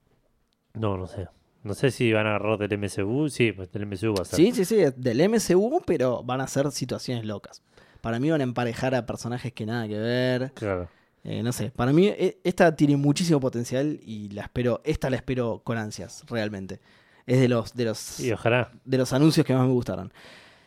No, 0.75 0.97
no 0.97 1.07
sé. 1.07 1.29
No 1.63 1.75
sé 1.75 1.91
si 1.91 2.13
van 2.13 2.27
a 2.27 2.37
agarrar 2.37 2.59
del 2.59 2.79
MCU. 2.79 3.29
Sí, 3.29 3.53
pues 3.53 3.71
del 3.71 3.87
MCU 3.87 4.15
va 4.15 4.23
a 4.23 4.25
ser. 4.25 4.37
Sí, 4.37 4.53
sí, 4.53 4.65
sí, 4.65 4.77
del 4.97 5.29
MCU, 5.29 5.83
pero 5.85 6.23
van 6.23 6.41
a 6.41 6.47
ser 6.47 6.71
situaciones 6.71 7.25
locas. 7.25 7.63
Para 8.01 8.19
mí 8.19 8.31
van 8.31 8.41
a 8.41 8.45
emparejar 8.45 8.95
a 8.95 9.05
personajes 9.05 9.53
que 9.53 9.67
nada 9.67 9.87
que 9.87 9.99
ver. 9.99 10.53
Claro. 10.55 10.89
Eh, 11.23 11.43
no 11.43 11.53
sé, 11.53 11.71
para 11.71 11.93
mí 11.93 12.07
eh, 12.09 12.39
esta 12.45 12.75
tiene 12.75 12.97
muchísimo 12.97 13.41
potencial 13.41 14.01
y 14.07 14.31
la 14.31 14.43
espero, 14.43 14.81
esta 14.85 15.11
la 15.11 15.17
espero 15.17 15.61
con 15.63 15.77
ansias, 15.77 16.25
realmente. 16.27 16.81
Es 17.27 17.41
de 17.41 17.49
los, 17.49 17.75
de 17.75 17.85
los, 17.85 18.21
Y 18.21 18.33
ojalá. 18.33 18.71
de 18.87 18.97
los 18.97 19.13
anuncios 19.13 19.45
que 19.45 19.53
más 19.53 19.67
me 19.67 19.73
gustaron. 19.73 20.11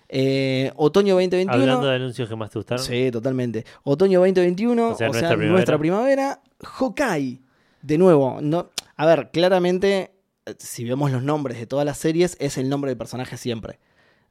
Eh, 0.08 0.72
otoño 0.76 1.16
2021. 1.16 1.52
Hablando 1.52 1.88
de 1.88 1.96
anuncios 1.96 2.30
que 2.30 2.36
más 2.36 2.52
te 2.52 2.60
gustaron. 2.60 2.86
Sí, 2.86 3.10
totalmente. 3.10 3.66
Otoño 3.84 4.20
2021, 4.20 4.90
o 4.90 4.96
sea, 4.96 5.08
nuestra, 5.08 5.36
nuestra 5.36 5.80
primavera. 5.80 6.40
Hawkeye. 6.62 7.42
De 7.82 7.98
nuevo, 7.98 8.38
no, 8.40 8.70
a 9.04 9.06
ver, 9.16 9.30
claramente, 9.32 10.12
eh, 10.46 10.56
si 10.58 10.84
vemos 10.86 11.12
los 11.12 11.24
nombres 11.24 11.58
de 11.60 11.68
todas 11.68 11.86
las 11.86 11.98
series, 11.98 12.38
es 12.40 12.58
el 12.58 12.70
nombre 12.70 12.90
del 12.92 12.98
personaje 12.98 13.38
siempre. 13.38 13.80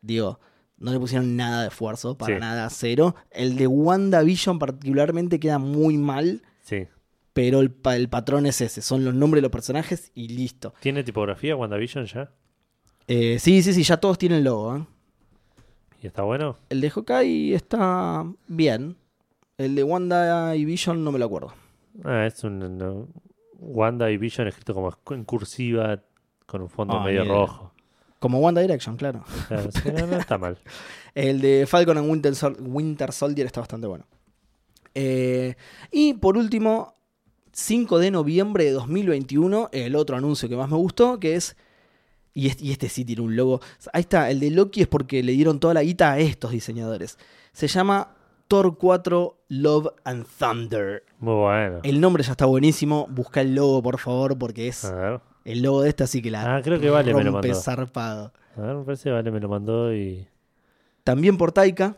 Digo, 0.01 0.41
no 0.79 0.93
le 0.93 0.99
pusieron 0.99 1.37
nada 1.37 1.63
de 1.63 1.69
esfuerzo, 1.69 2.17
para 2.17 2.35
Sí. 2.35 2.41
nada, 2.41 2.69
cero. 2.71 3.15
El 3.31 3.57
de 3.57 3.67
WandaVision 3.67 4.59
particularmente 4.59 5.39
queda 5.41 5.59
muy 5.59 5.97
mal. 5.99 6.43
Sí. 6.63 6.87
pero 7.35 7.61
el, 7.61 7.71
pa- 7.71 7.97
el 7.97 8.11
patrón 8.11 8.45
es 8.45 8.61
ese, 8.61 8.83
son 8.83 9.05
los 9.07 9.15
nombres 9.15 9.39
de 9.39 9.43
los 9.43 9.51
personajes 9.51 10.13
y 10.15 10.29
listo. 10.29 10.75
¿Tiene 10.81 11.03
tipografía 11.03 11.57
WandaVision 11.57 12.05
ya? 12.05 12.31
Eh, 13.09 13.39
sí, 13.39 13.63
sí, 13.63 13.73
sí, 13.73 13.83
ya 13.85 13.97
todos 13.97 14.19
tienen 14.19 14.45
logo. 14.45 14.77
¿eh? 14.77 14.85
¿Y 16.03 16.07
está 16.09 16.23
bueno? 16.25 16.59
El 16.69 16.83
de 16.83 16.91
Hawkeye 16.91 17.55
está 17.55 18.25
bien. 18.49 18.97
El 19.57 19.75
de 19.75 19.83
Wanda 19.83 20.55
y 20.57 20.65
Vision 20.67 21.03
no 21.05 21.11
me 21.11 21.19
lo 21.19 21.25
acuerdo. 21.25 21.55
Ah, 22.05 22.27
es 22.27 22.45
un 22.45 23.09
Wanda 23.65 24.11
y 24.11 24.17
Vision 24.17 24.49
escrito 24.49 24.75
como 24.75 24.93
en 25.11 25.25
cursiva 25.25 26.03
con 26.47 26.63
un 26.63 26.69
fondo 26.69 26.95
Ah, 26.99 27.05
medio 27.05 27.23
mira. 27.23 27.35
rojo. 27.35 27.73
Como 28.19 28.39
Wanda 28.41 28.61
Direction, 28.61 28.97
claro. 28.97 29.25
Claro, 29.49 29.71
sí, 29.73 29.91
no, 29.93 30.07
no 30.07 30.17
está 30.17 30.39
mal. 30.39 30.59
El 31.15 31.41
de 31.41 31.67
Falcon 31.67 31.99
and 31.99 32.09
Winter, 32.11 32.35
Sol- 32.35 32.57
Winter 32.61 33.13
Soldier 33.13 33.47
está 33.47 33.61
bastante 33.61 33.87
bueno. 33.87 34.05
Eh, 34.95 35.55
y 35.91 36.15
por 36.15 36.37
último, 36.37 36.95
5 37.53 37.99
de 37.99 38.11
noviembre 38.11 38.65
de 38.65 38.71
2021, 38.73 39.69
el 39.73 39.97
otro 39.97 40.17
anuncio 40.17 40.49
que 40.49 40.57
más 40.57 40.71
me 40.71 40.77
gustó, 40.77 41.19
que 41.21 41.35
es... 41.37 41.57
Y 42.35 42.47
este, 42.49 42.65
y 42.65 42.73
este 42.73 42.89
sí 42.89 43.05
tiene 43.05 43.21
un 43.23 43.37
logo. 43.37 43.61
Ahí 43.93 44.01
está, 44.01 44.31
el 44.31 44.41
de 44.41 44.51
Loki 44.51 44.81
es 44.81 44.89
porque 44.89 45.23
le 45.23 45.33
dieron 45.33 45.61
toda 45.61 45.75
la 45.75 45.83
guita 45.83 46.13
a 46.13 46.19
estos 46.19 46.51
diseñadores. 46.53 47.19
Se 47.53 47.69
llama 47.69 48.17
Thor 48.53 48.77
4 48.77 49.35
Love 49.49 49.87
and 50.05 50.27
Thunder. 50.39 51.03
Muy 51.21 51.35
bueno. 51.37 51.81
El 51.85 52.03
nombre 52.03 52.23
ya 52.23 52.33
está 52.33 52.45
buenísimo. 52.45 53.07
Busca 53.09 53.41
el 53.41 53.55
logo, 53.55 53.83
por 53.83 53.99
favor, 53.99 54.37
porque 54.37 54.69
es 54.69 54.85
A 54.85 54.95
ver, 54.95 55.21
el 55.47 55.63
logo 55.63 55.81
de 55.81 55.89
esta, 55.89 56.05
así 56.05 56.21
que 56.21 56.31
la 56.31 56.57
Ah, 56.57 56.61
creo 56.61 56.79
que 56.79 56.91
Vale 56.91 57.15
me 57.15 57.25
lo 57.25 57.33
mandó. 57.33 57.55
zarpado. 57.55 58.31
a 58.55 58.61
ver, 58.61 58.77
me 58.77 58.85
parece 58.85 59.05
que 59.05 59.11
Vale 59.11 59.31
me 59.31 59.41
lo 59.41 59.49
mandó 59.49 59.95
y... 59.95 60.27
También 61.03 61.39
por 61.39 61.51
Taika. 61.53 61.97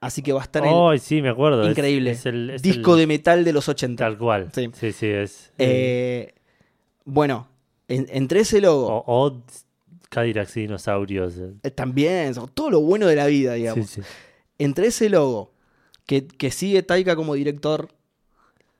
Así 0.00 0.22
que 0.22 0.32
va 0.32 0.40
a 0.40 0.44
estar 0.44 0.64
el 0.64 0.72
¡Ay, 0.72 0.98
sí, 0.98 1.20
me 1.20 1.28
acuerdo! 1.28 1.68
Increíble 1.68 2.12
Es, 2.12 2.24
el, 2.24 2.48
es 2.48 2.62
disco 2.62 2.94
el- 2.94 3.00
de 3.00 3.06
metal 3.06 3.44
de 3.44 3.52
los 3.52 3.68
80. 3.68 4.02
Tal 4.02 4.16
cual. 4.16 4.48
Sí. 4.54 4.70
Sí, 4.72 4.92
sí, 4.92 5.08
es... 5.08 5.52
Eh, 5.58 6.32
bueno, 7.04 7.48
en- 7.88 8.06
entre 8.08 8.40
ese 8.40 8.62
logo, 8.62 8.86
o, 8.88 9.26
o 9.26 9.42
Cadillacs 10.08 10.56
y 10.56 10.60
dinosaurios. 10.62 11.36
eh. 11.36 11.52
eh, 11.64 11.70
también, 11.70 12.32
todo 12.54 12.70
lo 12.70 12.80
bueno 12.80 13.06
de 13.06 13.16
la 13.16 13.26
vida, 13.26 13.52
digamos. 13.52 13.90
Sí, 13.90 14.00
sí. 14.00 14.08
Entre 14.58 14.86
ese 14.88 15.08
logo, 15.10 15.52
que, 16.06 16.26
que 16.26 16.50
sigue 16.50 16.82
Taika 16.82 17.14
como 17.16 17.34
director, 17.34 17.88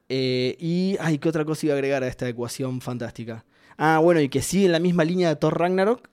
eh, 0.08 0.56
y. 0.60 0.96
Ay, 1.00 1.18
¿qué 1.18 1.28
otra 1.28 1.44
cosa 1.44 1.66
iba 1.66 1.74
a 1.74 1.78
agregar 1.78 2.02
a 2.02 2.08
esta 2.08 2.28
ecuación 2.28 2.80
fantástica? 2.80 3.44
Ah, 3.76 3.98
bueno, 4.02 4.20
y 4.20 4.28
que 4.28 4.40
sigue 4.42 4.66
en 4.66 4.72
la 4.72 4.78
misma 4.78 5.04
línea 5.04 5.28
de 5.28 5.36
Thor 5.36 5.58
Ragnarok. 5.58 6.08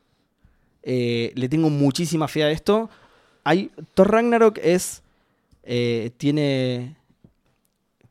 eh, 0.84 1.32
le 1.36 1.48
tengo 1.48 1.70
muchísima 1.70 2.28
fe 2.28 2.44
a 2.44 2.52
esto. 2.52 2.90
Hay, 3.46 3.72
Thor 3.94 4.12
Ragnarok 4.12 4.58
es. 4.62 5.02
eh, 5.64 6.12
tiene. 6.18 6.98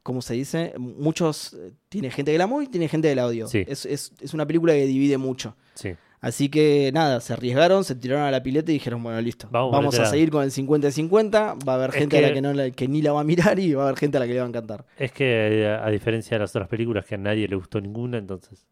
¿Cómo 0.03 0.23
se 0.23 0.35
dice? 0.35 0.73
Muchos. 0.79 1.57
Tiene 1.89 2.11
gente 2.11 2.33
que 2.33 2.39
la 2.39 2.45
amó 2.45 2.63
y 2.63 2.67
tiene 2.67 2.89
gente 2.89 3.09
que 3.09 3.15
la 3.15 3.27
odió. 3.27 3.47
Sí. 3.47 3.65
Es, 3.69 3.85
es- 3.87 4.13
es 4.21 4.35
una 4.35 4.47
película 4.47 4.73
que 4.73 4.87
divide 4.87 5.19
mucho. 5.19 5.55
sí. 5.75 5.95
Así 6.23 6.49
que 6.49 6.91
nada, 6.95 7.21
se 7.21 7.33
arriesgaron, 7.33 7.83
se 7.85 7.95
tiraron 7.97 8.25
a 8.25 8.31
la 8.31 8.43
pileta 8.43 8.71
y 8.71 8.75
dijeron, 8.75 9.03
bueno, 9.03 9.21
listo. 9.21 9.49
Vamos 9.51 9.99
a 9.99 10.07
seguir 10.07 10.31
con 10.31 10.45
el 10.45 10.51
50-50. 10.53 11.59
Va 11.69 11.73
a 11.73 11.77
haber 11.77 11.91
Es 11.91 11.97
gente 11.97 12.17
a 12.19 12.21
la 12.21 12.29
que- 12.29 12.35
que, 12.35 12.41
no 12.43 12.53
la- 12.55 12.71
que 12.71 12.87
ni 12.89 13.03
la 13.03 13.13
va 13.13 13.21
a 13.23 13.25
mirar 13.25 13.59
y 13.59 13.75
va 13.75 13.83
a 13.83 13.87
haber 13.89 13.99
gente 13.99 14.17
a 14.19 14.21
la 14.21 14.27
que 14.29 14.33
le 14.35 14.39
va 14.39 14.47
a 14.47 14.49
encantar. 14.49 14.85
Es 14.97 15.11
que 15.11 15.25
eh, 15.65 15.67
a 15.69 15.91
diferencia 15.91 16.37
de 16.37 16.39
las 16.45 16.51
otras 16.55 16.69
películas 16.69 17.05
que 17.07 17.17
a 17.17 17.19
nadie 17.19 17.49
le 17.49 17.57
gustó 17.57 17.81
ninguna, 17.81 18.19
entonces... 18.19 18.65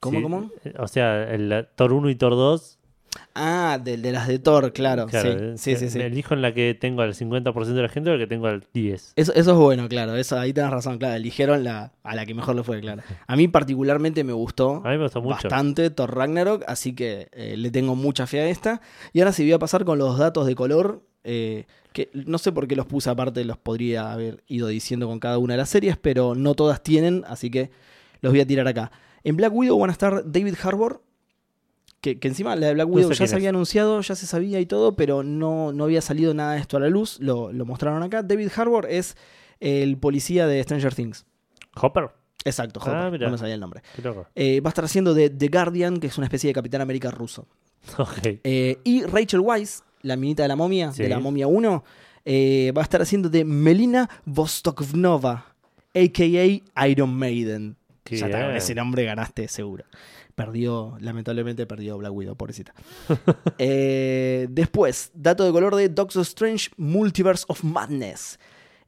¿Cómo, 0.00 0.16
sí, 0.18 0.22
cómo? 0.24 0.50
eh, 0.64 0.74
O 0.78 0.88
sea, 0.88 1.22
el 1.32 1.48
la- 1.50 1.62
Thor 1.64 1.92
1 1.92 2.10
y 2.10 2.16
Thor 2.16 2.32
2... 2.32 2.78
Ah, 3.34 3.78
de, 3.82 3.96
de 3.96 4.12
las 4.12 4.28
de 4.28 4.38
Thor, 4.38 4.72
claro. 4.72 5.06
claro, 5.06 5.30
eh, 5.30 5.52
sí, 5.56 5.72
sí, 5.74 5.86
sí, 5.86 5.90
sí. 5.90 6.00
Elijo 6.00 6.34
en 6.34 6.42
la 6.42 6.52
que 6.54 6.74
tengo 6.74 7.02
al 7.02 7.14
50% 7.14 7.64
de 7.74 7.82
la 7.82 7.88
gente 7.88 8.10
o 8.10 8.12
la 8.14 8.18
que 8.18 8.26
tengo 8.26 8.46
al 8.46 8.62
10%. 8.72 9.12
Eso, 9.16 9.32
eso 9.34 9.50
es 9.52 9.56
bueno, 9.56 9.88
claro. 9.88 10.16
Eso, 10.16 10.38
ahí 10.38 10.52
tenés 10.52 10.70
razón, 10.70 10.98
claro. 10.98 11.14
Eligieron 11.16 11.64
la, 11.64 11.92
a 12.02 12.14
la 12.14 12.26
que 12.26 12.34
mejor 12.34 12.54
le 12.56 12.62
fue, 12.62 12.80
claro. 12.80 13.02
A 13.26 13.36
mí 13.36 13.48
particularmente 13.48 14.22
me 14.24 14.32
gustó 14.32 14.76
A 14.84 14.90
mí 14.90 14.96
me 14.96 15.04
gustó 15.04 15.20
mucho. 15.22 15.34
bastante 15.34 15.90
Thor 15.90 16.14
Ragnarok, 16.14 16.64
así 16.68 16.94
que 16.94 17.28
eh, 17.32 17.56
le 17.56 17.70
tengo 17.70 17.96
mucha 17.96 18.26
fe 18.26 18.40
a 18.40 18.48
esta. 18.48 18.80
Y 19.12 19.20
ahora 19.20 19.32
sí 19.32 19.42
voy 19.42 19.52
a 19.52 19.58
pasar 19.58 19.84
con 19.84 19.98
los 19.98 20.18
datos 20.18 20.46
de 20.46 20.54
color, 20.54 21.02
eh, 21.24 21.66
que 21.92 22.10
no 22.14 22.38
sé 22.38 22.52
por 22.52 22.68
qué 22.68 22.76
los 22.76 22.86
puse 22.86 23.10
aparte, 23.10 23.44
los 23.44 23.58
podría 23.58 24.12
haber 24.12 24.44
ido 24.46 24.68
diciendo 24.68 25.08
con 25.08 25.18
cada 25.18 25.38
una 25.38 25.54
de 25.54 25.58
las 25.58 25.68
series, 25.70 25.96
pero 25.96 26.34
no 26.36 26.54
todas 26.54 26.82
tienen, 26.82 27.24
así 27.26 27.50
que 27.50 27.70
los 28.20 28.32
voy 28.32 28.40
a 28.40 28.46
tirar 28.46 28.68
acá. 28.68 28.92
En 29.24 29.36
Black 29.36 29.52
Widow 29.52 29.78
van 29.78 29.90
a 29.90 29.92
estar 29.92 30.22
David 30.30 30.54
Harbour, 30.62 31.02
que, 32.00 32.18
que 32.18 32.28
encima 32.28 32.56
la 32.56 32.68
de 32.68 32.74
Black 32.74 32.88
No 32.88 32.94
Widow 32.94 33.10
sé 33.10 33.14
ya 33.14 33.18
se 33.18 33.24
es. 33.24 33.32
había 33.34 33.48
anunciado, 33.50 34.00
ya 34.00 34.14
se 34.14 34.26
sabía 34.26 34.60
y 34.60 34.66
todo, 34.66 34.96
pero 34.96 35.22
no, 35.22 35.72
no 35.72 35.84
había 35.84 36.00
salido 36.00 36.32
nada 36.34 36.52
de 36.54 36.60
esto 36.60 36.76
a 36.76 36.80
la 36.80 36.88
luz, 36.88 37.18
lo, 37.20 37.52
lo 37.52 37.64
mostraron 37.66 38.02
acá. 38.02 38.22
David 38.22 38.48
Harbour 38.56 38.86
es 38.88 39.16
el 39.60 39.98
policía 39.98 40.46
de 40.46 40.62
Stranger 40.62 40.94
Things. 40.94 41.26
Hopper, 41.80 42.10
Exacto, 42.44 42.80
Ah, 42.84 43.06
Hopper, 43.08 43.20
no 43.20 43.30
me 43.30 43.38
sabía 43.38 43.54
el 43.54 43.60
nombre. 43.60 43.82
Eh, 44.34 44.60
va 44.62 44.68
a 44.68 44.72
estar 44.72 44.84
haciendo 44.84 45.12
de 45.12 45.28
The 45.28 45.48
Guardian, 45.48 45.98
que 46.00 46.06
es 46.06 46.16
una 46.16 46.26
especie 46.26 46.48
de 46.48 46.54
Capitán 46.54 46.80
América 46.80 47.10
ruso. 47.10 47.46
Eh, 48.44 48.78
y 48.84 49.02
Rachel 49.04 49.40
Weisz, 49.40 49.82
la 50.02 50.16
minita 50.16 50.42
de 50.42 50.48
la 50.48 50.56
momia, 50.56 50.92
Sí. 50.92 51.02
de 51.02 51.08
la 51.10 51.18
momia 51.18 51.46
1, 51.46 51.84
eh, 52.24 52.72
va 52.76 52.80
a 52.80 52.84
estar 52.84 53.02
haciendo 53.02 53.28
de 53.28 53.44
Melina 53.44 54.08
Vostokovnova, 54.24 55.54
a.k.a. 55.94 56.86
Iron 56.88 57.14
Maiden. 57.14 57.76
Qué 58.04 58.16
ya 58.16 58.26
está, 58.26 58.38
con 58.38 58.46
bien. 58.48 58.56
ese 58.56 58.74
nombre 58.74 59.04
ganaste 59.04 59.48
seguro. 59.48 59.84
Perdió, 60.40 60.96
lamentablemente 61.00 61.66
perdió 61.66 61.98
Black 61.98 62.12
Widow, 62.12 62.34
pobrecita. 62.34 62.72
Eh, 63.58 64.46
después, 64.50 65.10
dato 65.12 65.44
de 65.44 65.52
color 65.52 65.76
de 65.76 65.90
Doctor 65.90 66.22
Strange 66.22 66.70
Multiverse 66.78 67.44
of 67.48 67.62
Madness. 67.62 68.38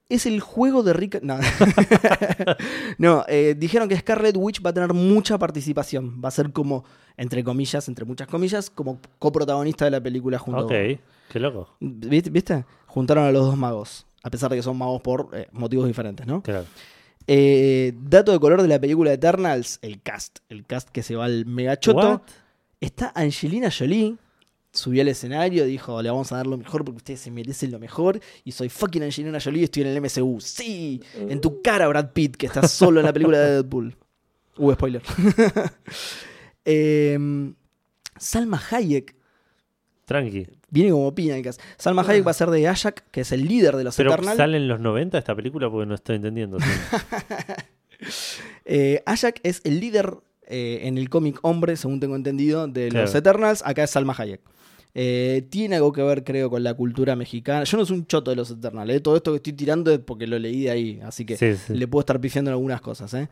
Es 0.08 0.24
el 0.24 0.40
juego 0.40 0.82
de 0.82 0.94
Rick. 0.94 1.20
No, 1.22 1.38
no 2.98 3.24
eh, 3.28 3.54
dijeron 3.56 3.88
que 3.88 3.98
Scarlet 3.98 4.34
Witch 4.36 4.64
va 4.64 4.70
a 4.70 4.72
tener 4.72 4.94
mucha 4.94 5.36
participación. 5.38 6.22
Va 6.24 6.28
a 6.28 6.30
ser 6.30 6.52
como, 6.52 6.84
entre 7.18 7.44
comillas, 7.44 7.86
entre 7.88 8.06
muchas 8.06 8.28
comillas, 8.28 8.70
como 8.70 8.98
coprotagonista 9.18 9.84
de 9.84 9.90
la 9.90 10.00
película 10.00 10.38
junto 10.38 10.64
Ok, 10.64 10.70
qué 10.70 11.40
loco. 11.40 11.76
¿Viste? 11.80 12.30
¿Viste? 12.30 12.64
Juntaron 12.86 13.24
a 13.24 13.32
los 13.32 13.44
dos 13.44 13.58
magos. 13.58 14.06
A 14.22 14.30
pesar 14.30 14.48
de 14.48 14.56
que 14.56 14.62
son 14.62 14.78
magos 14.78 15.02
por 15.02 15.28
eh, 15.34 15.48
motivos 15.52 15.86
diferentes, 15.86 16.26
¿no? 16.26 16.42
Claro. 16.42 16.64
Eh, 17.26 17.92
dato 17.96 18.32
de 18.32 18.40
color 18.40 18.62
de 18.62 18.68
la 18.68 18.80
película 18.80 19.12
Eternals, 19.12 19.78
el 19.82 20.00
cast. 20.02 20.38
El 20.48 20.64
cast 20.64 20.88
que 20.88 21.02
se 21.02 21.16
va 21.16 21.26
al 21.26 21.46
megachoto. 21.46 22.10
What? 22.10 22.20
Está 22.80 23.12
Angelina 23.14 23.70
Jolie. 23.70 24.16
Subió 24.74 25.02
al 25.02 25.08
escenario, 25.08 25.66
dijo, 25.66 26.00
le 26.00 26.08
vamos 26.08 26.32
a 26.32 26.36
dar 26.36 26.46
lo 26.46 26.56
mejor 26.56 26.82
porque 26.82 26.96
ustedes 26.96 27.20
se 27.20 27.30
merecen 27.30 27.70
lo 27.70 27.78
mejor. 27.78 28.20
Y 28.44 28.52
soy 28.52 28.70
fucking 28.70 29.02
Angelina 29.02 29.38
Jolie 29.38 29.60
y 29.60 29.64
estoy 29.64 29.82
en 29.82 29.88
el 29.88 30.00
MCU. 30.00 30.40
Sí, 30.40 31.02
en 31.14 31.40
tu 31.40 31.60
cara 31.60 31.86
Brad 31.88 32.12
Pitt, 32.12 32.36
que 32.36 32.46
está 32.46 32.66
solo 32.66 33.00
en 33.00 33.06
la 33.06 33.12
película 33.12 33.38
de 33.38 33.50
Deadpool. 33.52 33.94
Uh, 34.56 34.72
spoiler. 34.72 35.02
Em, 36.64 37.54
Salma 38.16 38.62
Hayek 38.70 39.16
Tranqui. 40.04 40.46
Viene 40.72 40.90
como 40.90 41.14
piña 41.14 41.36
en 41.36 41.44
casa. 41.44 41.60
Salma 41.78 42.02
Hayek 42.02 42.26
va 42.26 42.32
a 42.32 42.34
ser 42.34 42.50
de 42.50 42.66
Ashak, 42.66 43.04
que 43.12 43.20
es 43.20 43.30
el 43.30 43.46
líder 43.46 43.76
de 43.76 43.84
los 43.84 43.94
Pero 43.96 44.12
Eternals. 44.12 44.36
sale 44.36 44.56
en 44.56 44.66
los 44.66 44.80
90 44.80 45.16
esta 45.18 45.36
película 45.36 45.70
porque 45.70 45.86
no 45.86 45.94
estoy 45.94 46.16
entendiendo. 46.16 46.58
Eh, 48.64 49.02
Ashak 49.06 49.40
es 49.42 49.60
el 49.64 49.80
líder 49.80 50.16
eh, 50.46 50.80
en 50.84 50.98
el 50.98 51.08
cómic 51.08 51.38
hombre, 51.42 51.76
según 51.76 52.00
tengo 52.00 52.16
entendido, 52.16 52.66
de 52.66 52.90
los. 52.90 53.14
Eternals. 53.14 53.62
Acá 53.64 53.84
es 53.84 53.90
Salma 53.90 54.14
Hayek. 54.16 54.40
Eh, 54.94 55.46
tiene 55.50 55.76
algo 55.76 55.92
que 55.92 56.02
ver, 56.02 56.22
creo, 56.24 56.50
con 56.50 56.62
la 56.62 56.74
cultura 56.74 57.16
mexicana. 57.16 57.64
Yo 57.64 57.78
no 57.78 57.86
soy 57.86 57.98
un 57.98 58.06
choto 58.06 58.30
de 58.30 58.36
los 58.36 58.50
Eternals. 58.50 58.90
eh. 58.90 59.00
Todo 59.00 59.16
esto 59.16 59.30
que 59.32 59.36
estoy 59.36 59.52
tirando 59.54 59.90
es 59.92 60.00
porque 60.00 60.26
lo 60.26 60.38
leí 60.38 60.62
de 60.64 60.70
ahí. 60.70 61.00
Así 61.04 61.24
que 61.24 61.36
Sí, 61.36 61.54
sí. 61.54 61.74
le 61.74 61.86
puedo 61.88 62.00
estar 62.00 62.20
pifiando 62.20 62.50
en 62.50 62.54
algunas 62.54 62.80
cosas. 62.80 63.12
eh. 63.14 63.28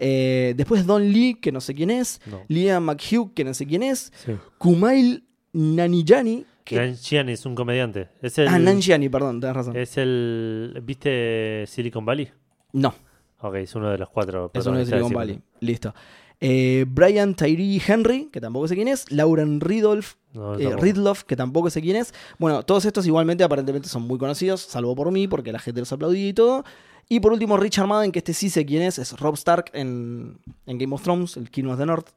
Eh, 0.00 0.54
después 0.56 0.84
Don 0.86 1.02
Lee, 1.12 1.34
que 1.40 1.50
no 1.50 1.60
sé 1.60 1.74
quién 1.74 1.90
es. 1.90 2.20
No. 2.26 2.42
Liam 2.48 2.84
McHugh, 2.84 3.32
que 3.34 3.44
no 3.44 3.54
sé 3.54 3.66
quién 3.66 3.82
es. 3.82 4.12
Sí. 4.24 4.32
Kumail 4.58 5.24
Nanjiani. 5.52 6.44
Nanjiani 6.76 7.32
es 7.32 7.46
un 7.46 7.54
comediante. 7.54 8.08
Es 8.22 8.38
el, 8.38 8.48
Ah, 8.48 8.58
Nanjiani, 8.58 9.08
perdón, 9.08 9.40
tenés 9.40 9.56
razón. 9.56 9.76
Es 9.76 9.96
el. 9.98 10.80
¿Viste 10.84 11.64
Silicon 11.66 12.04
Valley? 12.04 12.30
No, 12.72 12.94
Ok, 13.40 13.54
es 13.56 13.74
uno 13.74 13.90
de 13.90 13.98
los 13.98 14.08
cuatro. 14.10 14.50
Es 14.52 14.66
uno 14.66 14.78
de 14.78 14.86
Silicon 14.86 15.12
Valley. 15.12 15.40
Listo. 15.60 15.94
Eh, 16.40 16.84
Brian 16.88 17.34
Tyree 17.34 17.80
Henry, 17.84 18.28
que 18.32 18.40
tampoco 18.40 18.68
sé 18.68 18.74
quién 18.74 18.88
es. 18.88 19.10
Lauren 19.10 19.60
Ridolf, 19.60 20.14
No, 20.34 20.56
eh. 20.58 20.76
Ridloff, 20.76 21.24
que 21.24 21.36
tampoco 21.36 21.70
sé 21.70 21.80
quién 21.80 21.96
es. 21.96 22.12
Bueno, 22.38 22.62
todos 22.64 22.84
estos 22.84 23.06
igualmente 23.06 23.42
aparentemente 23.44 23.88
son 23.88 24.02
muy 24.02 24.18
conocidos, 24.18 24.60
salvo 24.60 24.94
por 24.94 25.10
mí, 25.10 25.26
porque 25.28 25.52
la 25.52 25.58
gente 25.58 25.80
los 25.80 25.92
aplaudía 25.92 26.28
y 26.28 26.32
todo. 26.32 26.64
Y 27.08 27.20
por 27.20 27.32
último, 27.32 27.56
Richard 27.56 27.86
Madden, 27.86 28.12
que 28.12 28.18
este 28.18 28.34
sí 28.34 28.50
sé 28.50 28.66
quién 28.66 28.82
es, 28.82 28.98
es 28.98 29.18
Rob 29.18 29.34
Stark 29.34 29.70
en, 29.72 30.38
en 30.66 30.78
Game 30.78 30.94
of 30.94 31.02
Thrones, 31.02 31.36
el 31.36 31.50
King 31.50 31.64
of 31.66 31.78
the 31.78 31.86
North. 31.86 32.08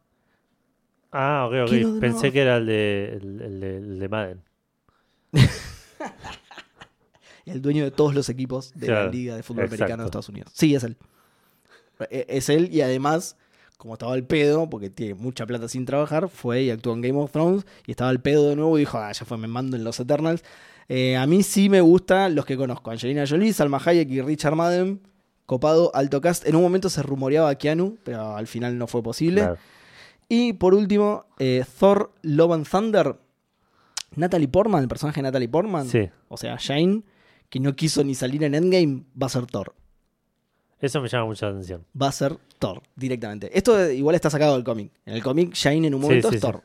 Ah, 1.12 1.46
ok, 1.48 1.54
ok. 1.70 2.00
Pensé 2.00 2.32
que 2.32 2.42
era 2.42 2.58
el 2.58 2.66
de, 2.66 3.20
el, 3.22 3.42
el 3.42 3.60
de, 3.60 3.78
el 3.78 4.00
de 4.00 4.10
Madden. 4.10 4.42
El 7.46 7.62
dueño 7.62 7.84
de 7.84 7.92
todos 7.92 8.14
los 8.14 8.30
equipos 8.30 8.72
de 8.76 8.88
la 8.88 9.08
Liga 9.08 9.36
de 9.36 9.44
Fútbol 9.44 9.64
exacto. 9.66 9.84
Americano 9.84 10.04
de 10.04 10.08
Estados 10.08 10.30
Unidos. 10.30 10.52
Sí, 10.56 10.76
es 10.76 10.84
él. 10.84 10.96
E- 12.10 12.26
Es 12.30 12.50
él 12.50 12.70
y 12.72 12.82
además, 12.82 13.36
como 13.78 13.94
estaba 13.94 14.14
al 14.14 14.24
pedo, 14.26 14.70
porque 14.70 14.90
tiene 14.90 15.16
mucha 15.16 15.46
plata 15.46 15.68
sin 15.68 15.86
trabajar, 15.86 16.30
fue 16.30 16.64
y 16.64 16.70
actuó 16.70 16.94
en 16.94 17.02
Game 17.02 17.18
of 17.20 17.32
Thrones 17.32 17.66
y 17.88 17.92
estaba 17.92 18.10
al 18.12 18.22
pedo 18.22 18.48
de 18.50 18.56
nuevo 18.56 18.78
y 18.78 18.82
dijo, 18.82 18.98
ah, 19.00 19.12
ya 19.12 19.26
fue, 19.26 19.38
me 19.38 19.48
mando 19.48 19.76
en 19.76 19.84
los 19.84 20.00
Eternals. 20.00 20.44
Eh, 20.88 21.18
a 21.18 21.26
mí 21.26 21.42
sí 21.44 21.68
me 21.68 21.82
gustan 21.82 22.36
los 22.36 22.46
que 22.46 22.56
conozco, 22.58 22.92
Angelina 22.92 23.26
Jolie, 23.28 23.54
Salma 23.54 23.82
Hayek 23.84 24.10
y 24.12 24.22
Richard 24.22 24.56
Madden, 24.56 25.02
copado, 25.46 25.92
alto 25.96 26.22
cast. 26.22 26.46
En 26.48 26.56
un 26.56 26.62
momento 26.62 26.90
se 26.90 27.02
rumoreaba 27.02 27.50
a 27.50 27.56
Keanu, 27.56 27.98
pero 28.04 28.36
al 28.36 28.48
final 28.48 28.78
no 28.78 28.88
fue 28.88 29.02
posible. 29.02 29.42
Claro. 29.42 29.58
Y 30.34 30.54
por 30.54 30.74
último, 30.74 31.26
eh, 31.40 31.66
Thor 31.78 32.14
Love 32.22 32.54
and 32.54 32.66
Thunder. 32.66 33.20
Natalie 34.16 34.48
Portman, 34.48 34.82
el 34.82 34.88
personaje 34.88 35.18
de 35.20 35.24
Natalie 35.24 35.50
Portman, 35.50 35.86
Sí, 35.86 36.10
o 36.30 36.38
sea, 36.38 36.56
Shane, 36.58 37.04
que 37.50 37.60
no 37.60 37.76
quiso 37.76 38.02
ni 38.06 38.16
salir 38.16 38.42
en 38.46 38.56
Endgame, 38.56 39.04
va 39.22 39.28
a 39.28 39.30
ser 39.30 39.46
Thor. 39.46 39.76
eso 40.80 41.02
me 41.02 41.10
llama 41.10 41.26
mucha 41.26 41.50
atención. 41.50 41.86
Va 42.02 42.08
a 42.08 42.12
ser 42.14 42.38
Thor 42.60 42.82
directamente. 42.96 43.50
Esto 43.58 43.78
eh, 43.78 43.94
igual 43.94 44.16
está 44.16 44.30
sacado 44.30 44.56
del 44.56 44.64
cómic. 44.64 44.94
En 45.06 45.16
el 45.16 45.22
cómic, 45.22 45.54
Shane 45.54 45.88
en 45.88 45.96
un 45.96 46.02
momento 46.02 46.30
sí, 46.30 46.36
es. 46.36 46.42
Thor. 46.42 46.64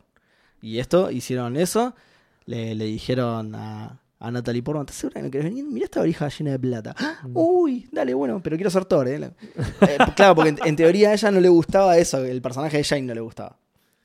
Y 0.62 0.78
esto, 0.78 1.10
hicieron 1.10 1.56
eso. 1.56 1.96
Le, 2.44 2.76
le 2.76 2.84
dijeron 2.84 3.52
a, 3.56 4.00
a 4.18 4.30
Natalie 4.30 4.62
Portman: 4.62 4.82
¿Estás 4.84 4.96
segura 4.96 5.20
que 5.20 5.24
no 5.26 5.30
querés 5.30 5.44
venir? 5.46 5.64
Mira 5.64 5.84
esta 5.84 6.00
valija 6.00 6.28
llena 6.28 6.50
de 6.52 6.58
plata. 6.58 6.94
¡Ah! 6.98 7.18
Mm. 7.26 7.32
Uy, 7.36 7.88
dale, 7.92 8.14
bueno, 8.14 8.40
pero 8.42 8.56
quiero 8.56 8.70
ser 8.70 8.84
Thor, 8.86 9.08
¿eh? 9.08 9.16
Eh, 9.16 9.98
claro, 10.16 10.34
porque 10.34 10.50
en, 10.50 10.58
en 10.64 10.76
teoría 10.76 11.10
a 11.10 11.12
ella 11.14 11.30
no 11.30 11.40
le 11.40 11.48
gustaba 11.48 11.96
eso. 11.98 12.24
El 12.24 12.40
personaje 12.42 12.76
de 12.78 12.82
Shane 12.82 13.02
no 13.02 13.14
le 13.14 13.20
gustaba. 13.20 13.58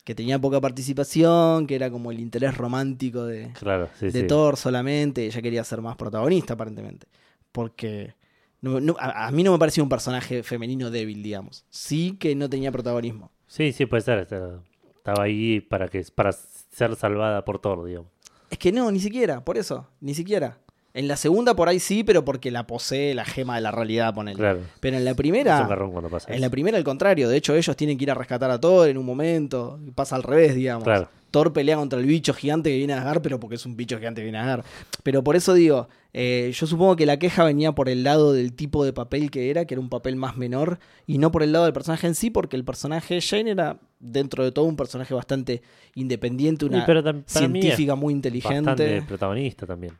Que 0.04 0.16
tenía 0.16 0.40
poca 0.40 0.60
participación, 0.60 1.68
que 1.68 1.76
era 1.76 1.92
como 1.92 2.12
el 2.12 2.20
interés 2.20 2.58
romántico 2.58 3.24
de, 3.26 3.52
Claro, 3.60 3.88
sí, 4.00 4.08
de 4.10 4.22
sí. 4.22 4.28
Thor 4.28 4.58
solamente. 4.58 5.26
Ella 5.26 5.42
quería 5.42 5.64
ser 5.64 5.82
más 5.82 5.96
protagonista, 5.96 6.56
aparentemente. 6.56 7.08
Porque 7.52 8.16
no- 8.62 8.80
no- 8.82 8.96
a, 9.00 9.28
a 9.28 9.32
mí 9.32 9.44
no 9.44 9.52
me 9.52 9.60
parecía 9.60 9.84
un 9.84 9.90
personaje 9.90 10.42
femenino 10.44 10.90
débil, 10.90 11.22
digamos. 11.24 11.66
Sí 11.70 12.18
que 12.20 12.36
no 12.36 12.50
tenía 12.50 12.72
protagonismo. 12.72 13.32
Sí, 13.48 13.72
sí, 13.74 13.86
puede 13.86 14.02
ser. 14.02 14.20
Estaba 14.20 15.24
ahí 15.24 15.62
para 15.62 15.88
que 15.88 16.04
para 16.16 16.32
ser 16.32 16.96
salvada 16.96 17.46
por 17.46 17.60
Thor, 17.60 17.86
digamos. 17.86 18.10
Es 18.52 18.58
que 18.58 18.72
no, 18.72 18.92
ni 18.92 19.00
siquiera, 19.00 19.44
por 19.44 19.58
eso, 19.58 19.88
ni 20.02 20.14
siquiera. 20.14 20.58
En 20.94 21.08
la 21.08 21.16
segunda 21.16 21.56
por 21.56 21.70
ahí 21.70 21.80
sí, 21.80 22.04
pero 22.04 22.26
porque 22.26 22.52
la 22.52 22.68
posee 22.68 23.16
la 23.16 23.24
gema 23.24 23.56
de 23.56 23.62
la 23.62 23.72
realidad, 23.72 24.14
ponele. 24.14 24.38
Claro. 24.38 24.60
Pero 24.82 24.98
en 24.98 25.06
la 25.06 25.12
Es 25.12 25.14
un 25.16 25.18
primera, 25.18 25.68
pasa 26.10 26.34
en 26.34 26.42
la 26.42 26.50
primera 26.50 26.78
al 26.78 26.84
contrario. 26.84 27.30
De 27.30 27.38
hecho, 27.38 27.56
ellos 27.56 27.76
tienen 27.78 27.98
que 27.98 28.04
ir 28.04 28.12
a 28.12 28.14
rescatar 28.14 28.52
a 28.52 28.60
Thor 28.60 28.90
en 28.90 28.98
un 28.98 29.06
momento. 29.06 29.80
y 29.88 29.92
Pasa 29.92 30.18
al 30.18 30.24
revés, 30.24 30.54
digamos. 30.54 30.84
Claro. 30.84 31.08
Thor 31.32 31.54
pelea 31.54 31.78
contra 31.78 31.98
el 31.98 32.06
bicho 32.06 32.34
gigante 32.34 32.70
que 32.70 32.78
viene 32.78 32.92
a 32.92 32.98
Asgard, 32.98 33.22
pero 33.22 33.40
porque 33.40 33.56
es 33.56 33.66
un 33.66 33.78
bicho 33.78 33.98
gigante 33.98 34.20
que 34.20 34.26
viene 34.26 34.40
a 34.40 34.42
Asgard. 34.42 34.66
Pero 35.02 35.24
por 35.24 35.38
eso 35.38 35.54
digo, 35.54 35.88
eh, 36.14 36.52
yo 36.54 36.68
supongo 36.68 36.96
que 36.96 37.06
la 37.06 37.18
queja 37.18 37.44
venía 37.44 37.72
por 37.74 37.88
el 37.90 38.04
lado 38.04 38.34
del 38.34 38.54
tipo 38.54 38.84
de 38.84 38.94
papel 38.94 39.32
que 39.32 39.50
era, 39.50 39.66
que 39.66 39.74
era 39.76 39.82
un 39.82 39.90
papel 39.90 40.16
más 40.16 40.38
menor, 40.38 40.80
y 41.08 41.18
no 41.18 41.32
por 41.32 41.44
el 41.44 41.52
lado 41.52 41.66
del 41.66 41.74
personaje 41.74 42.08
en 42.08 42.16
sí, 42.16 42.30
porque 42.30 42.56
el 42.56 42.66
personaje 42.66 43.16
de 43.16 43.22
Jane 43.22 43.52
era, 43.52 43.80
dentro 44.00 44.44
de 44.44 44.52
todo, 44.52 44.66
un 44.66 44.76
personaje 44.76 45.14
bastante 45.14 45.62
independiente, 45.96 46.66
una 46.66 46.86
pero 46.86 47.02
científica 47.26 47.96
muy 47.96 48.14
inteligente. 48.14 48.70
Bastante 48.70 49.02
protagonista 49.04 49.66
también. 49.66 49.94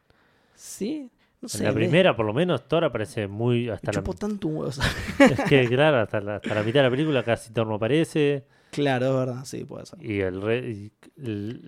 Sí, 0.56 1.10
no 1.42 1.48
sé. 1.50 1.60
en 1.60 1.64
la 1.66 1.70
me- 1.72 1.76
primera, 1.76 2.16
por 2.16 2.26
lo 2.26 2.34
menos, 2.34 2.68
Thor 2.68 2.84
aparece 2.84 3.28
muy 3.28 3.70
hasta 3.70 3.92
la, 3.92 4.00
chupó 4.00 4.14
tanto 4.14 4.48
un 4.48 4.58
huevo. 4.58 4.72
es 5.20 5.40
que 5.50 5.68
claro, 5.68 6.00
hasta 6.02 6.22
la, 6.22 6.36
hasta 6.36 6.54
la 6.54 6.64
mitad 6.64 6.80
de 6.82 6.84
la 6.84 6.92
película 6.92 7.24
casi 7.24 7.52
Thor 7.54 7.68
no 7.68 7.76
aparece 7.76 8.46
claro, 8.70 9.08
es 9.08 9.14
verdad, 9.26 9.46
sí, 9.46 9.66
puede 9.66 9.86
ser. 9.86 10.04
y 10.06 10.20
el 10.22 10.42
re- 10.42 10.70
y 10.70 10.92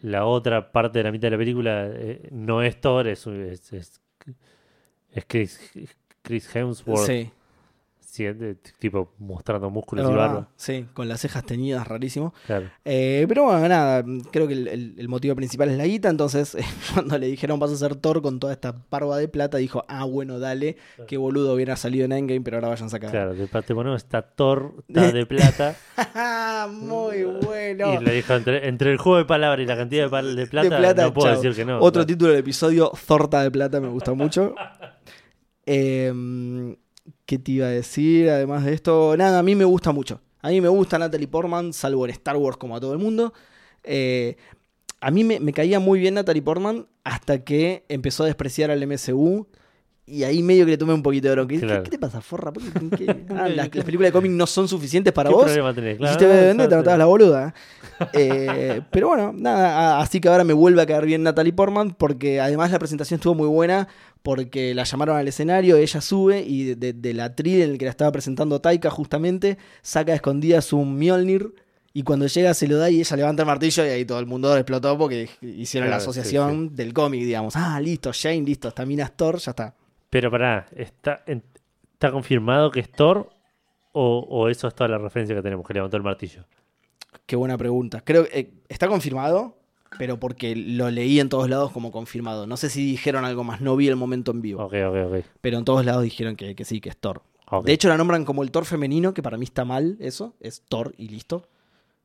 la 0.01 0.25
otra 0.25 0.71
parte 0.71 0.99
de 0.99 1.03
la 1.03 1.11
mitad 1.11 1.27
de 1.27 1.31
la 1.31 1.37
película 1.37 1.87
eh, 1.91 2.29
no 2.31 2.61
es 2.61 2.79
Thor, 2.79 3.07
es, 3.07 3.25
es, 3.27 3.73
es, 3.73 4.01
es 5.11 5.25
Chris, 5.25 5.59
Chris 6.21 6.55
Hemsworth, 6.55 7.05
Sí. 7.05 7.31
Sí, 8.13 8.25
de- 8.25 8.55
tipo 8.77 9.11
mostrando 9.17 9.71
músculos 9.71 10.07
y 10.07 10.13
barba. 10.13 10.47
sí, 10.55 10.85
con 10.93 11.07
las 11.09 11.19
cejas 11.21 11.43
teñidas, 11.45 11.87
rarísimo. 11.87 12.31
Claro. 12.45 12.69
Eh, 12.85 13.25
pero 13.27 13.45
bueno, 13.45 13.67
nada, 13.67 14.05
creo 14.31 14.47
que 14.47 14.53
el, 14.53 14.67
el- 14.67 14.95
el 14.99 15.07
motivo 15.09 15.35
principal 15.35 15.69
es 15.69 15.77
la 15.79 15.85
guita, 15.87 16.09
entonces 16.09 16.53
eh, 16.53 16.61
cuando 16.93 17.17
le 17.17 17.25
dijeron 17.25 17.59
vas 17.59 17.71
a 17.71 17.75
ser 17.75 17.95
Thor 17.95 18.21
con 18.21 18.39
toda 18.39 18.53
esta 18.53 18.75
parva 18.85 19.17
de 19.17 19.27
plata, 19.27 19.57
dijo, 19.57 19.83
ah, 19.87 20.05
bueno, 20.05 20.37
dale, 20.37 20.77
qué 21.07 21.17
boludo 21.17 21.55
hubiera 21.55 21.75
salido 21.75 22.05
en 22.05 22.11
Endgame, 22.11 22.41
pero 22.41 22.57
ahora 22.57 22.67
vayan 22.69 22.85
a 22.85 22.89
sacar. 22.89 23.09
Claro, 23.09 23.33
de 23.33 23.47
parte 23.47 23.73
bueno, 23.73 23.95
está 23.95 24.21
Thor, 24.21 24.75
está 24.87 25.11
de 25.11 25.25
plata. 25.25 25.75
Muy 26.71 27.23
bueno. 27.23 27.93
Y 27.99 28.03
le 28.05 28.13
dijo, 28.13 28.33
entre, 28.35 28.67
entre 28.67 28.91
el 28.91 28.97
juego 28.99 29.17
de 29.17 29.25
palabras 29.25 29.63
y 29.63 29.67
la 29.67 29.75
cantidad 29.75 30.09
de, 30.09 30.35
de 30.35 30.45
plata, 30.47 30.77
plata, 30.77 31.03
no 31.05 31.13
puedo 31.13 31.33
chao. 31.33 31.41
decir 31.41 31.55
que 31.55 31.65
no. 31.65 31.77
Otro 31.77 31.91
Claro. 32.03 32.05
título 32.05 32.29
del 32.31 32.39
episodio, 32.41 32.91
Zorta 32.95 33.41
de 33.41 33.49
Plata, 33.49 33.79
me 33.81 33.87
gusta 33.87 34.13
mucho. 34.13 34.53
Eh, 35.65 36.75
¿Qué 37.25 37.39
te 37.39 37.51
iba 37.53 37.67
a 37.67 37.69
decir? 37.69 38.29
Además 38.29 38.65
de 38.65 38.73
esto, 38.73 39.15
nada, 39.17 39.39
a 39.39 39.43
mí 39.43 39.55
me 39.55 39.65
gusta 39.65 39.91
mucho. 39.91 40.21
A 40.41 40.49
mí 40.49 40.59
me 40.59 40.67
gusta 40.67 40.99
Natalie 40.99 41.27
Portman, 41.27 41.71
salvo 41.71 42.05
en 42.05 42.11
Star 42.11 42.35
Wars 42.35 42.57
como 42.57 42.75
a 42.75 42.79
todo 42.81 42.91
el 42.93 42.99
mundo. 42.99 43.33
Eh, 43.83 44.35
a 44.99 45.09
mí 45.11 45.23
me, 45.23 45.39
me 45.39 45.53
caía 45.53 45.79
muy 45.79 45.99
bien 45.99 46.15
Natalie 46.15 46.41
Portman 46.41 46.85
hasta 47.03 47.43
que 47.43 47.85
empezó 47.89 48.23
a 48.23 48.27
despreciar 48.27 48.71
al 48.71 48.81
MCU. 48.85 49.47
Y 50.05 50.23
ahí 50.25 50.43
medio 50.43 50.65
que 50.65 50.71
le 50.71 50.77
tomé 50.77 50.93
un 50.93 51.01
poquito 51.01 51.29
de 51.29 51.33
bronca. 51.35 51.53
¿Qué, 51.55 51.61
Claro. 51.61 51.83
qué 51.83 51.89
te 51.91 51.97
pasa, 51.97 52.19
forra? 52.19 52.51
¿Por 52.51 52.61
qué- 52.61 52.97
qué- 53.05 53.25
ah, 53.29 53.47
las, 53.47 53.73
las 53.73 53.85
películas 53.85 54.09
de 54.09 54.11
cómic 54.11 54.31
no 54.33 54.45
son 54.45 54.67
suficientes 54.67 55.13
para 55.13 55.29
¿Qué 55.29 55.33
vos. 55.35 55.45
problema 55.45 55.73
tenés? 55.73 55.97
Claro, 55.97 56.11
Hiciste 56.13 56.53
no, 56.55 56.67
te 56.67 56.75
notabas 56.75 56.99
la 56.99 57.05
boluda. 57.05 57.53
Eh, 58.11 58.81
pero 58.91 59.07
bueno, 59.07 59.31
nada, 59.33 60.01
así 60.01 60.19
que 60.19 60.27
ahora 60.27 60.43
me 60.43 60.51
vuelve 60.51 60.81
a 60.81 60.85
caer 60.85 61.05
bien 61.05 61.23
Natalie 61.23 61.53
Portman 61.53 61.91
porque 61.91 62.41
además 62.41 62.69
la 62.71 62.79
presentación 62.79 63.17
estuvo 63.19 63.33
muy 63.33 63.47
buena 63.47 63.87
porque 64.23 64.73
la 64.73 64.83
llamaron 64.85 65.17
al 65.17 65.27
escenario, 65.27 65.77
ella 65.77 66.01
sube 66.01 66.41
y 66.41 66.63
de, 66.63 66.75
de- 66.75 66.93
del 66.93 67.19
atril 67.19 67.61
en 67.61 67.71
el 67.71 67.77
que 67.77 67.85
la 67.85 67.91
estaba 67.91 68.11
presentando 68.11 68.59
Taika 68.61 68.89
justamente, 68.89 69.57
saca 69.81 70.13
a 70.13 70.15
escondidas 70.15 70.73
un 70.73 70.97
Mjolnir 70.97 71.53
y 71.93 72.01
cuando 72.03 72.25
llega 72.25 72.53
se 72.55 72.67
lo 72.67 72.77
da 72.77 72.89
y 72.89 73.01
ella 73.01 73.15
levanta 73.17 73.43
el 73.43 73.47
martillo 73.47 73.85
y 73.85 73.89
ahí 73.89 74.05
todo 74.05 74.19
el 74.19 74.25
mundo 74.25 74.55
explotó 74.57 74.97
porque 74.97 75.29
hicieron 75.41 75.89
la 75.91 75.99
sí, 75.99 76.03
asociación 76.03 76.75
del 76.75 76.91
cómic, 76.93 77.21
digamos. 77.23 77.55
Ah, 77.55 77.79
listo, 77.79 78.11
Shane, 78.11 78.41
listo, 78.41 78.69
está 78.69 78.85
Mina 78.85 79.09
Thor, 79.09 79.37
ya 79.37 79.51
está. 79.51 79.75
Pero 80.09 80.31
pará, 80.31 80.65
¿está, 80.75 81.21
en- 81.27 81.43
¿está 81.93 82.11
confirmado 82.11 82.71
que 82.71 82.79
es 82.79 82.91
Thor? 82.91 83.29
O, 83.91 84.25
o 84.27 84.49
eso 84.49 84.67
es 84.67 84.73
toda 84.73 84.87
la 84.87 84.97
referencia 84.97 85.35
que 85.35 85.41
tenemos, 85.43 85.67
que 85.67 85.73
levantó 85.75 85.97
el 85.97 86.03
martillo? 86.03 86.45
Qué 87.27 87.35
buena 87.35 87.57
pregunta. 87.59 88.01
Creo 88.03 88.23
que 88.27 88.39
eh, 88.39 88.53
está 88.69 88.87
confirmado, 88.87 89.55
pero 89.97 90.19
porque 90.19 90.55
lo 90.55 90.89
leí 90.91 91.19
en 91.19 91.29
todos 91.29 91.49
lados 91.49 91.71
como 91.71 91.91
confirmado. 91.91 92.47
No 92.47 92.57
sé 92.57 92.69
si 92.69 92.85
dijeron 92.85 93.25
algo 93.25 93.43
más, 93.43 93.61
no 93.61 93.75
vi 93.75 93.87
el 93.87 93.95
momento 93.95 94.31
en 94.31 94.41
vivo. 94.41 94.63
Ok, 94.63 94.73
ok, 94.87 94.95
ok. 95.13 95.25
Pero 95.41 95.57
en 95.57 95.65
todos 95.65 95.85
lados 95.85 96.03
dijeron 96.03 96.35
que, 96.35 96.55
que 96.55 96.65
sí, 96.65 96.81
que 96.81 96.89
es 96.89 96.97
Thor. 96.97 97.21
De 97.65 97.71
hecho, 97.73 97.87
la 97.87 97.97
nombran 97.97 98.25
como 98.25 98.41
el 98.41 98.49
Thor 98.49 98.65
femenino, 98.65 99.13
que 99.13 99.21
para 99.21 99.37
mí 99.37 99.43
está 99.45 99.63
mal 99.63 99.95
eso. 99.99 100.33
Es 100.39 100.63
Thor 100.67 100.93
y 100.97 101.09
listo. 101.09 101.47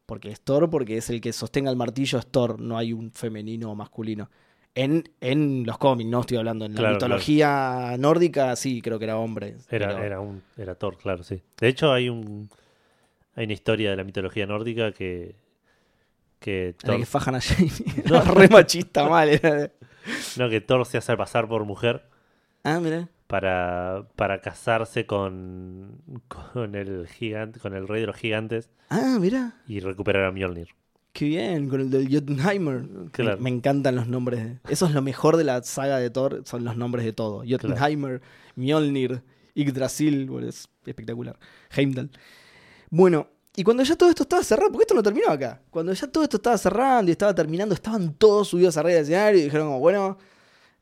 Porque 0.05 0.31
es 0.31 0.41
Thor, 0.43 0.69
porque 0.69 0.99
es 0.99 1.09
el 1.11 1.21
que 1.23 1.33
sostenga 1.33 1.71
el 1.71 1.77
martillo, 1.77 2.19
es 2.19 2.27
Thor. 2.27 2.61
No 2.61 2.77
hay 2.77 2.93
un 2.93 3.11
femenino 3.13 3.71
o 3.71 3.75
masculino. 3.75 4.31
En, 4.75 5.09
en 5.21 5.65
los 5.67 5.79
cómics, 5.79 6.09
no 6.11 6.21
estoy 6.21 6.37
hablando. 6.37 6.67
En 6.67 6.75
la 6.75 6.79
Claro, 6.81 6.95
mitología 6.97 7.97
nórdica, 7.99 8.55
sí, 8.57 8.83
creo 8.83 8.99
que 8.99 9.07
era 9.07 9.17
hombre. 9.17 9.57
era, 9.71 9.89
pero- 9.89 10.03
era, 10.05 10.21
un, 10.21 10.43
era 10.57 10.75
Thor, 10.75 10.99
claro, 10.99 11.23
sí. 11.25 11.41
De 11.61 11.69
hecho, 11.69 11.93
hay 11.93 12.09
un 12.11 12.51
hay 13.35 13.45
una 13.45 13.55
historia 13.55 13.91
de 13.91 13.97
la 13.97 14.05
mitología 14.05 14.47
nórdica 14.47 14.93
que, 14.93 15.35
que 16.39 16.75
en 16.83 16.91
la 16.91 16.97
que 16.99 17.07
fajan 17.07 17.35
a 17.35 17.41
Jamie. 17.41 17.71
No. 18.11 18.21
Re 18.35 18.49
machista 18.49 19.09
mal. 19.09 19.41
no, 20.37 20.49
que 20.49 20.61
Thor 20.61 20.87
se 20.87 20.99
hace 20.99 21.17
pasar 21.17 21.49
por 21.49 21.65
mujer 21.65 22.05
Ah, 22.65 22.81
mira. 22.81 23.09
para, 23.27 24.05
para 24.17 24.41
casarse 24.41 25.07
con, 25.07 26.01
con 26.29 26.75
el 26.75 27.07
gigante, 27.09 27.61
con 27.61 27.75
el 27.75 27.87
rey 27.89 28.01
de 28.03 28.07
los 28.07 28.17
gigantes 28.17 28.71
Ah, 28.91 29.19
mira. 29.21 29.55
y 29.67 29.81
recuperar 29.81 30.25
a 30.25 30.33
Mjolnir. 30.33 30.69
Qué 31.13 31.25
bien, 31.25 31.69
con 31.69 31.81
el 31.81 31.91
del 31.91 32.09
Jotunheimer. 32.15 32.85
Claro. 33.11 33.37
Me, 33.39 33.45
me 33.45 33.57
encantan 33.57 33.97
los 33.97 34.07
nombres. 34.07 34.45
de- 34.45 34.59
Eso 34.73 34.87
es 34.87 34.93
lo 34.93 35.03
mejor 35.03 35.37
de 35.37 35.45
la 35.45 35.63
saga 35.63 35.99
de 35.99 36.11
Thor, 36.11 36.43
son 36.45 36.65
los 36.65 36.77
nombres 36.77 37.05
de 37.05 37.13
todo. 37.13 37.43
Jotunheimer, 37.49 38.21
Mjolnir, 38.55 39.23
Yggdrasil, 39.55 40.31
es 40.47 40.69
espectacular. 40.87 41.37
Heimdall. 41.75 42.11
Bueno, 42.91 43.29
y 43.59 43.65
cuando 43.65 43.83
ya 43.83 43.97
todo 43.97 44.09
esto 44.09 44.23
estaba 44.23 44.45
cerrado, 44.45 44.71
porque 44.71 44.85
esto 44.85 44.95
no 44.95 45.03
terminó 45.03 45.29
acá, 45.31 45.61
cuando 45.71 45.93
ya 45.93 46.07
todo 46.07 46.23
esto 46.23 46.37
estaba 46.37 46.57
cerrando 46.57 47.11
y 47.11 47.13
estaba 47.13 47.35
terminando, 47.35 47.75
estaban 47.75 48.15
todos 48.15 48.47
subidos 48.47 48.77
arriba 48.77 48.95
del 48.95 49.03
escenario 49.03 49.41
y 49.41 49.45
dijeron 49.45 49.67
como, 49.67 49.81
bueno, 49.81 50.17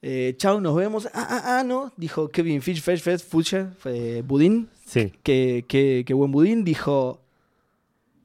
eh, 0.02 0.34
chau, 0.36 0.60
nos 0.60 0.76
vemos. 0.76 1.06
Ah, 1.14 1.26
ah, 1.30 1.58
ah, 1.58 1.64
no, 1.64 1.90
dijo 1.96 2.28
Kevin 2.28 2.60
Fish, 2.60 2.82
Fish, 2.82 3.00
Fish, 3.00 3.24
Fuche, 3.24 3.68
eh, 3.86 4.22
Budín, 4.26 4.68
Sí, 4.84 5.14
que, 5.22 5.64
que, 5.66 6.04
que 6.06 6.12
buen 6.12 6.30
budín, 6.30 6.64
dijo. 6.64 7.22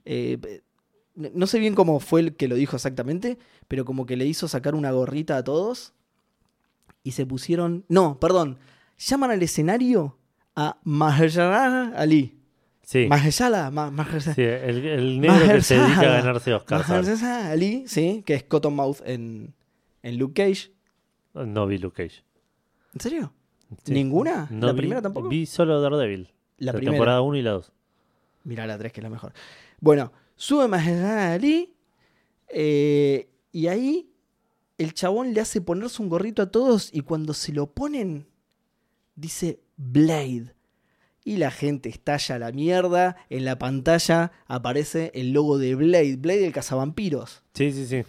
eh, 0.04 0.62
no 1.16 1.48
sé 1.48 1.60
bien 1.60 1.74
cómo 1.74 2.02
fue 2.02 2.20
el 2.20 2.36
que 2.36 2.50
lo 2.50 2.56
dijo 2.56 2.76
exactamente, 2.76 3.38
pero 3.70 3.86
como 3.86 4.06
que 4.06 4.18
le 4.18 4.26
hizo 4.26 4.50
sacar 4.50 4.76
una 4.76 4.92
gorrita 4.92 5.38
a 5.38 5.44
todos 5.46 5.94
y 7.04 7.12
se 7.12 7.26
pusieron. 7.26 7.86
No, 7.88 8.20
perdón. 8.20 8.60
Llaman 8.98 9.32
al 9.32 9.42
escenario 9.42 10.18
a 10.58 10.78
Mahershala 10.84 11.94
Ali. 11.96 12.41
Sí. 12.92 13.08
Mahershala, 13.08 13.72
Ma- 13.72 13.90
Mahershala- 13.92 14.36
Sí, 14.36 14.42
el, 14.42 14.86
el 14.86 15.22
negro 15.22 15.48
que 15.56 15.62
se 15.62 15.76
dedica 15.78 16.02
a 16.02 16.22
ganarse 16.22 16.54
Oscar. 16.54 16.86
Mahershala 16.88 17.52
Ali, 17.52 17.84
sí, 17.88 18.24
que 18.26 18.34
es 18.36 18.44
Cottonmouth 18.44 19.02
en, 19.06 19.54
en 20.04 20.18
Luke 20.18 20.34
Cage. 20.44 20.72
No 21.34 21.66
vi 21.68 21.78
Luke 21.78 22.04
Cage. 22.04 22.24
¿En 22.94 23.00
serio? 23.00 23.34
Sí. 23.86 23.94
¿Ninguna? 23.94 24.48
No 24.52 24.68
¿La 24.68 24.74
vi- 24.74 24.80
primera 24.80 25.02
tampoco? 25.02 25.30
Vi 25.30 25.46
solo 25.46 25.80
Daredevil. 25.82 26.30
La 26.58 26.68
La, 26.68 26.74
primera. 26.74 26.92
temporada 26.92 27.22
1 27.22 27.38
y 27.38 27.42
la 27.42 27.52
2. 27.52 27.72
Mirá 28.44 28.68
la 28.68 28.78
3 28.78 28.92
que 28.92 29.00
es 29.00 29.04
la 29.04 29.10
mejor. 29.10 29.32
Bueno, 29.80 30.12
sube 30.36 30.68
Mahershala 30.68 31.34
Ali 31.34 31.74
eh, 32.50 33.30
y 33.52 33.68
ahí 33.68 34.10
el 34.78 34.94
chabón 34.94 35.34
le 35.34 35.42
hace 35.42 35.62
ponerse 35.62 36.02
un 36.02 36.10
gorrito 36.10 36.42
a 36.42 36.52
todos 36.52 36.90
y 36.94 37.02
cuando 37.02 37.34
se 37.34 37.54
lo 37.54 37.68
ponen 37.68 38.28
dice 39.16 39.60
Blade. 39.78 40.54
Y 41.24 41.38
la 41.38 41.52
gente 41.52 41.90
estalla 41.90 42.40
la 42.40 42.52
mierda. 42.52 43.16
En 43.30 43.46
la 43.46 43.58
pantalla 43.60 44.32
aparece 44.48 45.12
el 45.14 45.32
logo 45.34 45.58
de 45.58 45.76
Blade, 45.76 46.16
Blade 46.18 46.46
el 46.46 46.54
cazavampiros. 46.54 47.44
Sí, 47.54 47.72
sí, 47.72 47.86
sí. 47.86 48.04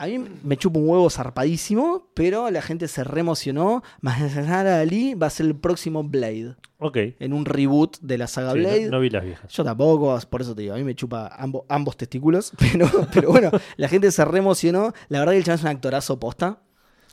A 0.00 0.06
mí 0.06 0.20
me 0.44 0.56
chupa 0.56 0.78
un 0.78 0.88
huevo 0.88 1.10
zarpadísimo, 1.10 2.08
pero 2.14 2.50
la 2.52 2.62
gente 2.62 2.86
se 2.86 3.02
reemocionó. 3.02 3.82
Mahershala 4.00 4.78
Ali 4.80 5.14
va 5.14 5.26
a 5.26 5.30
ser 5.30 5.46
el 5.46 5.56
próximo 5.56 6.04
Blade, 6.04 6.54
Ok. 6.78 6.96
en 7.18 7.32
un 7.32 7.44
reboot 7.44 7.98
de 8.00 8.16
la 8.16 8.28
saga 8.28 8.52
Sí, 8.52 8.60
Blade. 8.60 8.90
no, 8.90 9.00
vi 9.00 9.10
las 9.10 9.24
viejas. 9.24 9.52
Yo 9.52 9.64
tampoco, 9.64 10.16
por 10.30 10.40
eso 10.40 10.54
te 10.54 10.62
digo, 10.62 10.74
a 10.74 10.76
mí 10.76 10.84
me 10.84 10.94
chupa 10.94 11.28
ambo- 11.36 11.64
ambos 11.68 11.96
testículos, 11.96 12.52
pero, 12.72 12.88
pero 13.12 13.30
bueno, 13.32 13.50
la 13.76 13.88
gente 13.88 14.12
se 14.12 14.24
reemocionó. 14.24 14.92
La 15.08 15.18
verdad 15.18 15.32
que 15.32 15.38
el 15.38 15.44
chaval 15.44 15.58
es 15.58 15.64
un 15.64 15.70
actorazo 15.70 16.20
posta, 16.20 16.62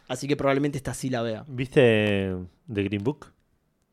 así 0.08 0.28
que 0.28 0.36
probablemente 0.38 0.78
esta 0.78 0.94
sí 0.94 1.10
la 1.10 1.24
vea. 1.24 1.44
¿Viste 1.48 2.36
The 2.72 2.84
Green 2.84 3.04
Book? 3.04 3.34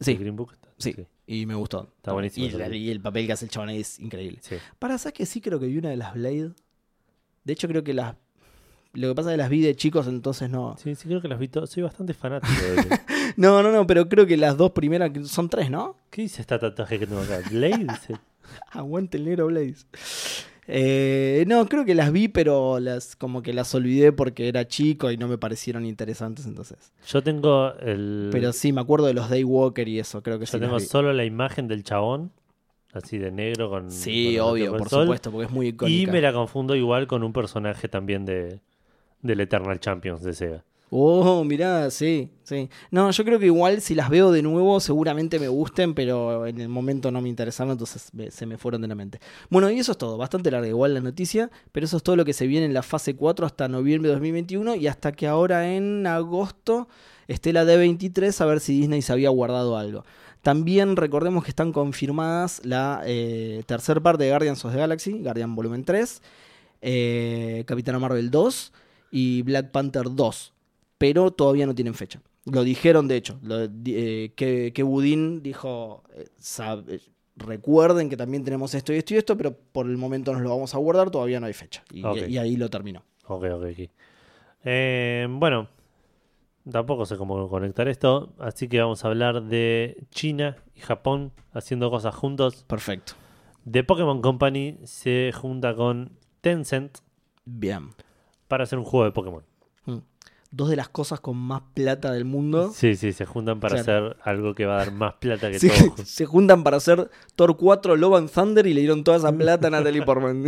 Sí, 0.01 0.13
The 0.17 0.21
Green 0.21 0.37
Book. 0.37 0.53
sí, 0.77 0.91
Ok, 0.99 1.07
y 1.27 1.47
me 1.47 1.55
gustó. 1.55 1.93
Está 1.97 2.13
buenísimo 2.13 2.47
Y, 2.73 2.91
el 2.91 3.01
papel 3.01 3.27
que 3.27 3.33
hace 3.33 3.45
el 3.45 3.51
chabón 3.51 3.71
ahí 3.71 3.81
es 3.81 3.99
increíble. 4.01 4.39
Sí. 4.43 4.57
Para, 4.79 4.99
¿sabes 4.99 5.15
que 5.15 5.27
sí 5.27 5.41
creo 5.41 5.61
que 5.61 5.67
vi 5.67 5.79
una 5.79 5.91
de 5.91 5.97
las 5.97 6.15
Blade? 6.15 6.53
De 7.45 7.53
hecho, 7.53 7.69
creo 7.69 7.85
que 7.85 7.95
las. 7.95 8.17
Lo 8.95 9.09
que 9.09 9.15
pasa 9.15 9.31
es 9.31 9.35
que 9.35 9.39
las 9.39 9.49
vi 9.49 9.63
de 9.63 9.75
chicos, 9.75 10.07
entonces 10.07 10.51
no. 10.51 10.77
sí, 10.77 10.95
sí, 10.95 11.09
creo 11.09 11.23
que 11.23 11.29
las 11.29 11.39
vi 11.39 11.49
todas. 11.49 11.71
Soy 11.71 11.83
bastante 11.83 12.13
fanático 12.13 12.53
de 12.53 13.01
No, 13.37 13.63
no, 13.63 13.73
no, 13.73 13.87
pero 13.87 14.09
creo 14.09 14.27
que 14.27 14.37
las 14.37 14.57
dos 14.57 14.73
primeras 14.73 15.11
son 15.29 15.49
tres, 15.49 15.71
¿no? 15.71 15.97
¿Qué 16.11 16.23
dice 16.23 16.43
esta 16.43 16.59
tatuaje 16.59 16.99
que 16.99 17.07
tengo 17.07 17.23
acá? 17.23 17.41
¿Blade? 17.51 17.87
Dice. 17.89 18.21
Aguante 18.71 19.17
el 19.17 19.25
negro 19.25 19.47
Blaze. 19.47 19.87
Eh, 20.69 21.45
no, 21.49 21.67
creo 21.67 21.85
que 21.85 21.95
las 21.95 22.13
vi, 22.13 22.29
pero 22.29 22.79
las 22.79 23.17
como 23.17 23.43
que 23.43 23.53
las 23.53 23.75
olvidé 23.75 24.13
porque 24.13 24.47
era 24.49 24.67
chico 24.67 25.11
y 25.11 25.17
no 25.17 25.27
me 25.27 25.37
parecieron 25.39 25.85
interesantes 25.85 26.47
entonces. 26.47 26.93
Yo 27.09 27.23
tengo 27.23 27.75
el. 27.81 28.29
Pero 28.31 28.53
sí, 28.53 28.73
me 28.73 28.81
acuerdo 28.81 29.07
de 29.07 29.15
los 29.15 29.29
Daywalker 29.29 29.89
y 29.89 29.99
eso, 29.99 30.23
creo 30.23 30.39
que 30.39 30.47
sí. 30.47 30.53
yo 30.53 30.59
las 30.59 30.69
tengo 30.69 30.81
solo 30.81 31.13
la 31.13 31.25
imagen 31.25 31.67
del 31.67 31.83
chabón, 31.83 32.31
así 32.93 33.19
de 33.19 33.33
negro 33.33 33.71
con. 33.71 33.91
Sí, 33.91 34.37
con 34.39 34.51
obvio, 34.51 34.77
por 34.77 34.89
sol, 34.89 35.05
supuesto, 35.07 35.33
porque 35.33 35.47
es 35.47 35.53
muy 35.53 35.67
Y 35.67 35.71
icónica. 35.71 36.13
me 36.13 36.21
la 36.21 36.33
confundo 36.33 36.77
igual 36.77 37.07
con 37.09 37.25
un 37.25 37.33
personaje 37.33 37.89
también 37.89 38.25
de 38.25 38.61
del 39.21 39.41
Eternal 39.41 39.79
Champions 39.81 40.23
de 40.23 40.33
Sega. 40.33 40.65
Oh, 40.95 41.43
mirá, 41.43 41.91
sí, 41.91 42.29
sí. 42.43 42.69
No, 42.91 43.11
yo 43.11 43.25
creo 43.25 43.39
que 43.39 43.47
igual 43.47 43.81
si 43.81 43.95
las 43.95 44.11
veo 44.11 44.31
de 44.31 44.43
nuevo 44.43 44.79
seguramente 44.79 45.39
me 45.39 45.49
gusten, 45.49 45.95
pero 45.95 46.47
en 46.47 46.61
el 46.61 46.69
momento 46.69 47.11
no 47.11 47.23
me 47.23 47.31
interesaron, 47.31 47.73
entonces 47.73 48.13
se 48.29 48.45
me 48.45 48.59
fueron 48.59 48.83
de 48.83 48.89
la 48.89 48.95
mente. 48.95 49.19
Bueno, 49.49 49.71
y 49.71 49.79
eso 49.79 49.93
es 49.93 49.99
todo, 49.99 50.19
bastante 50.19 50.51
larga 50.51 50.69
igual 50.69 50.93
la 50.93 51.01
noticia, 51.01 51.51
pero 51.73 51.87
eso 51.87 51.97
es 51.97 52.03
todo 52.03 52.15
lo 52.15 52.27
que 52.27 52.35
se 52.35 52.47
viene 52.47 52.67
en 52.67 52.75
la 52.75 52.83
fase 52.83 53.17
4 53.17 53.47
hasta 53.47 53.69
noviembre 53.69 54.11
de 54.11 54.17
2021 54.17 54.75
y 54.75 54.87
hasta 54.87 55.13
que 55.13 55.27
ahora 55.27 55.75
en 55.75 56.07
agosto 56.07 56.89
esté 57.27 57.55
la 57.55 57.65
D23 57.65 58.39
a 58.43 58.45
ver 58.45 58.61
si 58.61 58.79
Disney 58.79 59.01
se 59.01 59.15
había 59.15 59.31
guardado 59.31 59.79
algo. 59.79 60.05
También 60.43 60.97
recordemos 60.97 61.43
que 61.43 61.53
están 61.53 61.73
confirmadas 61.73 62.61
la 62.67 63.01
eh, 63.07 63.63
tercera 63.65 64.03
parte 64.03 64.25
de 64.25 64.31
Guardians 64.31 64.63
of 64.67 64.73
the 64.73 64.79
Galaxy, 64.79 65.23
Guardian 65.23 65.55
Volumen 65.55 65.87
3, 65.87 66.21
eh, 66.83 67.65
Capitana 67.67 67.99
Marvel 67.99 68.31
2 68.31 68.73
y 69.11 69.41
Black 69.41 69.71
Panther 69.71 70.15
2 70.15 70.53
pero 71.03 71.33
todavía 71.33 71.67
no 71.67 71.75
tienen 71.75 71.95
fecha. 71.95 72.23
Lo 72.45 72.63
dijeron, 72.63 73.09
de 73.09 73.17
hecho, 73.17 73.37
lo- 73.43 73.69
eh, 73.87 74.33
que, 74.37 74.73
que 74.73 74.83
Budín 74.85 75.43
dijo, 75.43 76.05
eh, 76.15 76.29
eh, 76.87 77.01
recuerden 77.35 78.09
que 78.09 78.17
también 78.17 78.45
tenemos 78.45 78.73
esto 78.75 78.93
y 78.93 78.99
esto 78.99 79.15
y 79.15 79.17
esto, 79.17 79.37
pero 79.37 79.53
por 79.53 79.87
el 79.87 79.97
momento 79.97 80.33
nos 80.33 80.43
lo 80.43 80.51
vamos 80.51 80.77
a 80.77 80.79
guardar, 80.79 81.11
todavía 81.11 81.41
no 81.41 81.47
hay 81.47 81.55
fecha. 81.55 81.83
Y, 81.93 82.05
ahí 82.37 82.55
lo 82.57 82.71
terminó. 82.71 83.03
Ok, 83.27 83.47
ok, 83.53 83.65
ok. 83.73 83.91
Eh, 84.65 85.27
bueno, 85.29 85.67
tampoco 86.71 87.05
sé 87.05 87.17
cómo 87.17 87.49
conectar 87.49 87.89
esto, 87.89 88.33
así 88.39 88.69
que 88.69 88.81
vamos 88.81 89.05
a 89.05 89.09
hablar 89.09 89.43
de 89.43 90.05
China 90.11 90.57
y 90.77 90.83
Japón 90.83 91.33
haciendo 91.53 91.91
cosas 91.91 92.15
juntos. 92.15 92.65
Perfecto. 92.69 93.15
The 93.69 93.83
Pokémon 93.83 94.23
Company 94.23 94.79
se 94.85 95.33
junta 95.35 95.75
con 95.75 96.13
Tencent 96.43 96.99
Bien. 97.45 97.89
para 98.47 98.63
hacer 98.63 98.79
un 98.79 98.85
juego 98.85 99.05
de 99.05 99.11
Pokémon. 99.11 99.52
Dos 100.53 100.69
de 100.69 100.77
las 100.77 100.89
cosas 100.91 101.19
con 101.21 101.37
más 101.37 101.63
plata 101.75 102.13
del 102.13 102.25
mundo. 102.27 102.71
Sí, 102.75 102.95
sí, 102.95 103.13
se 103.13 103.25
juntan 103.25 103.59
para 103.59 103.81
hacer 103.81 104.19
algo 104.23 104.55
que 104.55 104.67
va 104.67 104.75
a 104.75 104.85
dar 104.85 104.93
más 104.93 105.15
plata 105.15 105.51
que 105.51 105.59
Se, 105.59 105.69
todo. 105.69 105.97
se 106.05 106.27
juntan 106.27 106.63
para 106.63 106.77
hacer 106.77 107.11
Thor 107.35 107.57
4, 107.57 107.97
Love 107.97 108.15
and 108.19 108.31
Thunder 108.31 108.67
y 108.67 108.75
le 108.75 108.81
dieron 108.81 109.03
toda 109.03 109.17
esa 109.17 109.33
plata 109.37 109.69
a 109.69 109.71
Natalie 109.71 110.03
Portman. 110.03 110.45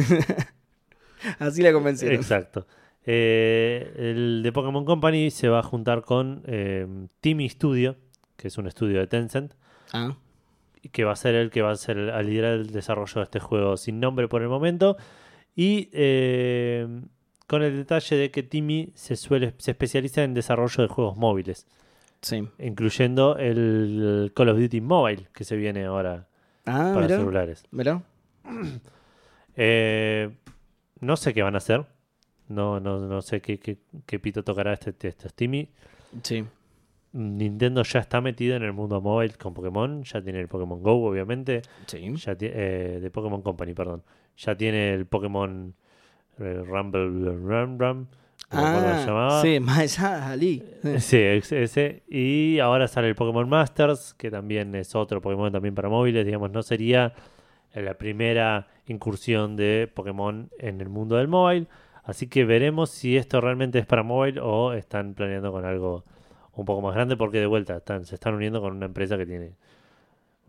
Así 1.38 1.62
la 1.62 1.72
convencieron. 1.72 2.16
Exacto. 2.16 2.66
Eh, 3.06 3.94
el 3.96 4.42
de 4.42 4.52
Pokémon 4.52 4.84
Company 4.84 5.30
se 5.30 5.48
va 5.48 5.60
a 5.60 5.62
juntar 5.62 6.02
con 6.02 6.42
eh, 6.46 6.86
Timmy 7.20 7.48
Studio, 7.48 7.96
que 8.36 8.48
es 8.48 8.58
un 8.58 8.66
estudio 8.66 8.98
de 9.00 9.06
Tencent, 9.06 9.54
Ah, 9.92 10.16
que 10.92 11.04
va 11.04 11.12
a 11.12 11.16
ser 11.16 11.34
el 11.34 11.50
que 11.50 11.62
va 11.62 11.70
a 11.70 11.76
ser 11.76 12.10
a 12.10 12.22
liderar 12.22 12.54
el 12.54 12.70
desarrollo 12.72 13.14
de 13.16 13.22
este 13.22 13.40
juego 13.40 13.76
sin 13.78 14.00
nombre 14.00 14.28
por 14.28 14.42
el 14.42 14.48
momento. 14.48 14.96
Y 15.56 15.88
eh, 15.92 16.86
con 17.46 17.62
el 17.62 17.76
detalle 17.76 18.16
de 18.16 18.30
que 18.30 18.42
Timmy 18.42 18.92
se 18.94 19.16
suele 19.16 19.54
se 19.58 19.72
especializa 19.72 20.22
en 20.24 20.34
desarrollo 20.34 20.82
de 20.82 20.88
juegos 20.88 21.16
móviles, 21.16 21.66
sí. 22.22 22.48
incluyendo 22.58 23.36
el 23.36 24.32
Call 24.34 24.48
of 24.50 24.58
Duty 24.58 24.80
Mobile 24.80 25.28
que 25.32 25.44
se 25.44 25.56
viene 25.56 25.84
ahora 25.84 26.26
Ah, 26.66 26.92
para 26.94 27.06
mirá, 27.06 27.18
celulares. 27.18 27.64
mirá. 27.70 28.02
Eh, 29.56 30.30
no 31.00 31.16
sé 31.16 31.32
qué 31.34 31.42
van 31.42 31.54
a 31.54 31.58
hacer. 31.58 31.86
No, 32.48 32.80
no, 32.80 32.98
no 33.06 33.22
sé 33.22 33.40
qué, 33.40 33.58
qué, 33.58 33.78
qué 34.06 34.18
pito 34.18 34.42
tocará 34.42 34.72
este, 34.72 34.94
este 35.08 35.28
Timmy. 35.30 35.68
Sí. 36.22 36.44
Nintendo 37.12 37.84
ya 37.84 38.00
está 38.00 38.20
metido 38.20 38.56
en 38.56 38.64
el 38.64 38.72
mundo 38.72 39.00
móvil 39.00 39.36
con 39.38 39.54
Pokémon. 39.54 40.02
Ya 40.02 40.20
tiene 40.22 40.40
el 40.40 40.48
Pokémon 40.48 40.82
Go, 40.82 41.04
obviamente. 41.06 41.62
Sí. 41.86 42.12
Ya 42.16 42.36
eh, 42.40 42.98
de 43.00 43.10
Pokémon 43.10 43.42
Company, 43.42 43.74
perdón. 43.74 44.02
Ya 44.36 44.56
tiene 44.56 44.92
el 44.92 45.06
Pokémon 45.06 45.74
Rumble 46.38 48.06
me 48.50 48.60
acuerdo 48.60 48.82
cómo 48.82 48.96
se 49.00 49.06
llamaba. 49.06 49.38
Ah, 49.38 49.42
sí, 49.42 49.60
Maya 49.60 50.30
Ali. 50.30 50.62
Sí, 51.00 51.16
ex- 51.16 51.52
ese. 51.52 52.02
Y 52.08 52.58
ahora 52.60 52.86
sale 52.88 53.08
el 53.08 53.14
Pokémon 53.14 53.48
Masters, 53.48 54.14
que 54.14 54.30
también 54.30 54.74
es 54.74 54.94
otro 54.94 55.20
Pokémon 55.20 55.50
también 55.50 55.74
para 55.74 55.88
móviles. 55.88 56.24
Digamos, 56.24 56.50
no 56.50 56.62
sería 56.62 57.14
la 57.74 57.94
primera 57.94 58.68
incursión 58.86 59.56
de 59.56 59.90
Pokémon 59.92 60.50
en 60.58 60.80
el 60.80 60.88
mundo 60.88 61.16
del 61.16 61.28
móvil. 61.28 61.68
Así 62.04 62.26
que 62.28 62.44
veremos 62.44 62.90
si 62.90 63.16
esto 63.16 63.40
realmente 63.40 63.78
es 63.78 63.86
para 63.86 64.02
móvil 64.02 64.38
o 64.38 64.72
están 64.72 65.14
planeando 65.14 65.50
con 65.50 65.64
algo 65.64 66.04
un 66.52 66.64
poco 66.64 66.80
más 66.82 66.94
grande, 66.94 67.16
porque 67.16 67.40
de 67.40 67.46
vuelta 67.46 67.78
están, 67.78 68.04
se 68.04 68.14
están 68.14 68.34
uniendo 68.34 68.60
con 68.60 68.76
una 68.76 68.86
empresa 68.86 69.16
que 69.16 69.26
tiene 69.26 69.52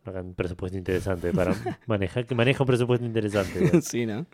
un 0.06 0.36
presupuesto 0.36 0.78
interesante 0.78 1.32
para 1.34 1.54
manejar, 1.88 2.26
que 2.28 2.36
maneja 2.36 2.62
un 2.62 2.68
presupuesto 2.68 3.06
interesante. 3.06 3.82
sí, 3.82 4.06
¿no? 4.06 4.26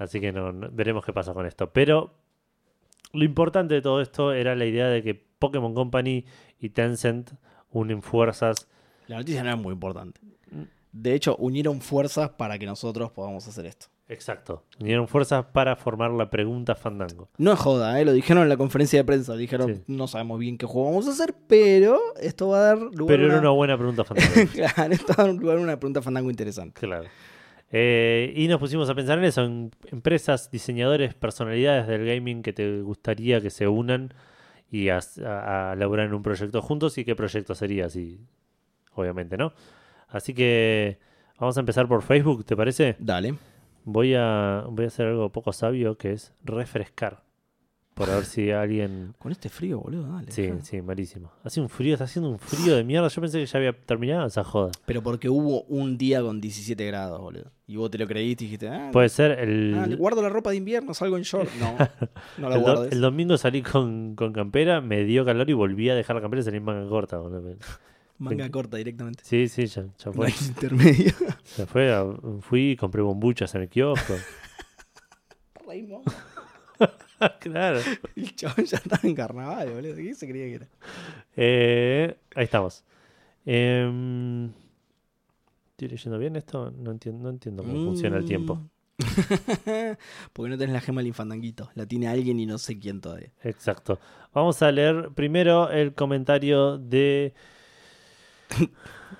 Así 0.00 0.18
que 0.20 0.32
no, 0.32 0.50
no- 0.50 0.68
veremos 0.72 1.04
qué 1.04 1.12
pasa 1.12 1.34
con 1.34 1.44
esto. 1.46 1.70
Pero 1.72 2.14
lo 3.12 3.22
importante 3.24 3.74
de 3.74 3.82
todo 3.82 4.00
esto 4.00 4.32
era 4.32 4.56
la 4.56 4.64
idea 4.64 4.86
de 4.88 5.02
que 5.02 5.14
Pokémon 5.14 5.74
Company 5.74 6.24
y 6.58 6.70
Tencent 6.70 7.32
unen 7.70 8.02
fuerzas. 8.02 8.66
La 9.08 9.18
noticia 9.18 9.42
no 9.44 9.50
es 9.50 9.58
muy 9.58 9.72
importante. 9.74 10.20
De 10.92 11.14
hecho, 11.14 11.36
unieron 11.36 11.80
fuerzas 11.80 12.30
para 12.30 12.58
que 12.58 12.66
nosotros 12.66 13.10
podamos 13.12 13.46
hacer 13.46 13.66
esto. 13.66 13.86
Exacto. 14.08 14.64
Unieron 14.80 15.06
fuerzas 15.06 15.44
para 15.52 15.76
formar 15.76 16.10
la 16.10 16.30
pregunta 16.30 16.74
Fandango. 16.74 17.28
No 17.38 17.52
es 17.52 17.58
joda, 17.60 18.00
¿eh? 18.00 18.04
lo 18.04 18.12
dijeron 18.12 18.42
en 18.42 18.48
la 18.48 18.56
conferencia 18.56 18.98
de 18.98 19.04
prensa. 19.04 19.36
Dijeron, 19.36 19.76
Sí. 19.76 19.82
no 19.86 20.08
sabemos 20.08 20.40
bien 20.40 20.58
qué 20.58 20.66
juego 20.66 20.88
vamos 20.90 21.06
a 21.06 21.10
hacer, 21.12 21.34
pero 21.46 22.00
esto 22.20 22.48
va 22.48 22.58
a 22.58 22.62
dar 22.62 22.78
lugar 22.78 23.06
Pero 23.06 23.22
a 23.22 23.26
era 23.26 23.34
una... 23.34 23.40
una 23.42 23.50
buena 23.50 23.76
pregunta 23.76 24.02
Fandango. 24.04 24.50
Claro, 24.52 24.92
esto 24.94 25.14
va 25.16 25.24
a 25.24 25.26
dar 25.28 25.36
lugar 25.36 25.58
a 25.58 25.60
una 25.60 25.76
pregunta 25.78 26.02
fandango 26.02 26.30
interesante. 26.30 26.80
claro. 26.80 27.06
Eh, 27.72 28.32
y 28.36 28.48
nos 28.48 28.58
pusimos 28.58 28.90
a 28.90 28.94
pensar 28.94 29.18
en 29.18 29.24
eso, 29.24 29.44
en 29.44 29.70
empresas, 29.92 30.50
diseñadores, 30.50 31.14
personalidades 31.14 31.86
del 31.86 32.04
gaming 32.04 32.42
que 32.42 32.52
te 32.52 32.80
gustaría 32.82 33.40
que 33.40 33.50
se 33.50 33.68
unan 33.68 34.12
y 34.70 34.88
a, 34.88 35.00
a, 35.24 35.72
a 35.72 35.76
laburar 35.76 36.06
en 36.06 36.14
un 36.14 36.22
proyecto 36.22 36.62
juntos 36.62 36.98
y 36.98 37.04
qué 37.04 37.14
proyecto 37.14 37.54
sería, 37.54 37.86
así, 37.86 38.20
obviamente, 38.94 39.36
¿no? 39.36 39.52
Así 40.08 40.34
que 40.34 40.98
vamos 41.38 41.56
a 41.56 41.60
empezar 41.60 41.86
por 41.86 42.02
Facebook, 42.02 42.44
¿te 42.44 42.56
parece? 42.56 42.96
Dale. 42.98 43.34
Voy 43.84 44.14
a, 44.14 44.64
voy 44.68 44.84
a 44.84 44.88
hacer 44.88 45.06
algo 45.06 45.30
poco 45.30 45.52
sabio 45.52 45.96
que 45.96 46.12
es 46.12 46.34
refrescar. 46.44 47.22
Por 48.00 48.14
ver 48.14 48.24
si 48.24 48.50
alguien. 48.50 49.14
Con 49.18 49.30
este 49.30 49.48
frío, 49.48 49.78
boludo, 49.80 50.10
dale. 50.12 50.32
Sí, 50.32 50.48
sí, 50.62 50.80
malísimo. 50.80 51.30
Hace 51.44 51.60
un 51.60 51.68
frío, 51.68 51.92
está 51.94 52.04
haciendo 52.04 52.30
un 52.30 52.38
frío 52.38 52.74
de 52.76 52.82
mierda. 52.82 53.08
Yo 53.08 53.20
pensé 53.20 53.38
que 53.40 53.46
ya 53.46 53.58
había 53.58 53.72
terminado 53.72 54.26
esa 54.26 54.42
joda. 54.42 54.70
Pero 54.86 55.02
porque 55.02 55.28
hubo 55.28 55.62
un 55.64 55.98
día 55.98 56.22
con 56.22 56.40
17 56.40 56.86
grados, 56.86 57.20
boludo. 57.20 57.50
Y 57.66 57.76
vos 57.76 57.90
te 57.90 57.98
lo 57.98 58.06
creíste 58.06 58.44
y 58.44 58.46
dijiste, 58.46 58.68
ah, 58.68 58.88
Puede 58.92 59.10
ser 59.10 59.32
ah, 59.32 59.42
el. 59.42 59.90
le 59.90 59.96
guardo 59.96 60.22
la 60.22 60.28
ropa 60.30 60.50
de 60.50 60.56
invierno, 60.56 60.94
salgo 60.94 61.16
en 61.18 61.22
short. 61.24 61.50
No, 61.60 61.76
no 62.38 62.48
la 62.48 62.56
el, 62.56 62.62
do- 62.64 62.84
el 62.84 63.00
domingo 63.02 63.36
salí 63.36 63.62
con, 63.62 64.14
con 64.16 64.32
campera, 64.32 64.80
me 64.80 65.04
dio 65.04 65.24
calor 65.24 65.48
y 65.50 65.52
volví 65.52 65.90
a 65.90 65.94
dejar 65.94 66.16
la 66.16 66.22
campera 66.22 66.40
y 66.40 66.44
salí 66.44 66.56
en 66.56 66.64
manga 66.64 66.88
corta. 66.88 67.18
boludo. 67.18 67.54
Manga 68.18 68.50
corta 68.50 68.76
directamente. 68.76 69.22
Sí, 69.24 69.48
sí, 69.48 69.64
ya, 69.66 69.84
fue. 70.12 70.30
intermedio. 70.46 71.12
Ya 71.56 71.66
fue. 71.66 71.90
Fui 72.40 72.70
y 72.72 72.76
compré 72.76 73.00
bombuchas 73.02 73.54
en 73.54 73.62
el 73.62 73.68
kiosco. 73.68 74.14
Raymond. 75.66 76.04
claro. 77.40 77.80
El 78.16 78.34
chabón 78.34 78.64
ya 78.64 78.78
estaba 78.78 79.00
en 79.02 79.14
carnaval, 79.14 79.70
boludo. 79.70 79.96
¿Qué 79.96 80.14
se 80.14 80.28
creía 80.28 80.46
que 80.46 80.54
era? 80.54 80.68
Eh, 81.36 82.16
ahí 82.34 82.44
estamos. 82.44 82.84
Em, 83.44 84.46
¿Estoy 85.70 85.88
leyendo 85.88 86.18
bien 86.18 86.36
esto? 86.36 86.70
No 86.70 86.90
entiendo, 86.90 87.24
no 87.24 87.30
entiendo 87.30 87.62
cómo 87.62 87.84
funciona 87.86 88.18
el 88.18 88.24
tiempo. 88.24 88.56
Mm. 88.56 88.70
Porque 90.32 90.50
no 90.50 90.58
tenés 90.58 90.74
la 90.74 90.80
gema 90.80 91.00
del 91.00 91.08
infandanguito. 91.08 91.70
La 91.74 91.86
tiene 91.86 92.08
alguien 92.08 92.38
y 92.38 92.46
no 92.46 92.58
sé 92.58 92.78
quién 92.78 93.00
todavía. 93.00 93.32
Exacto. 93.42 93.98
Vamos 94.34 94.60
a 94.62 94.70
leer 94.70 95.10
primero 95.14 95.70
el 95.70 95.94
comentario 95.94 96.78
de 96.78 97.34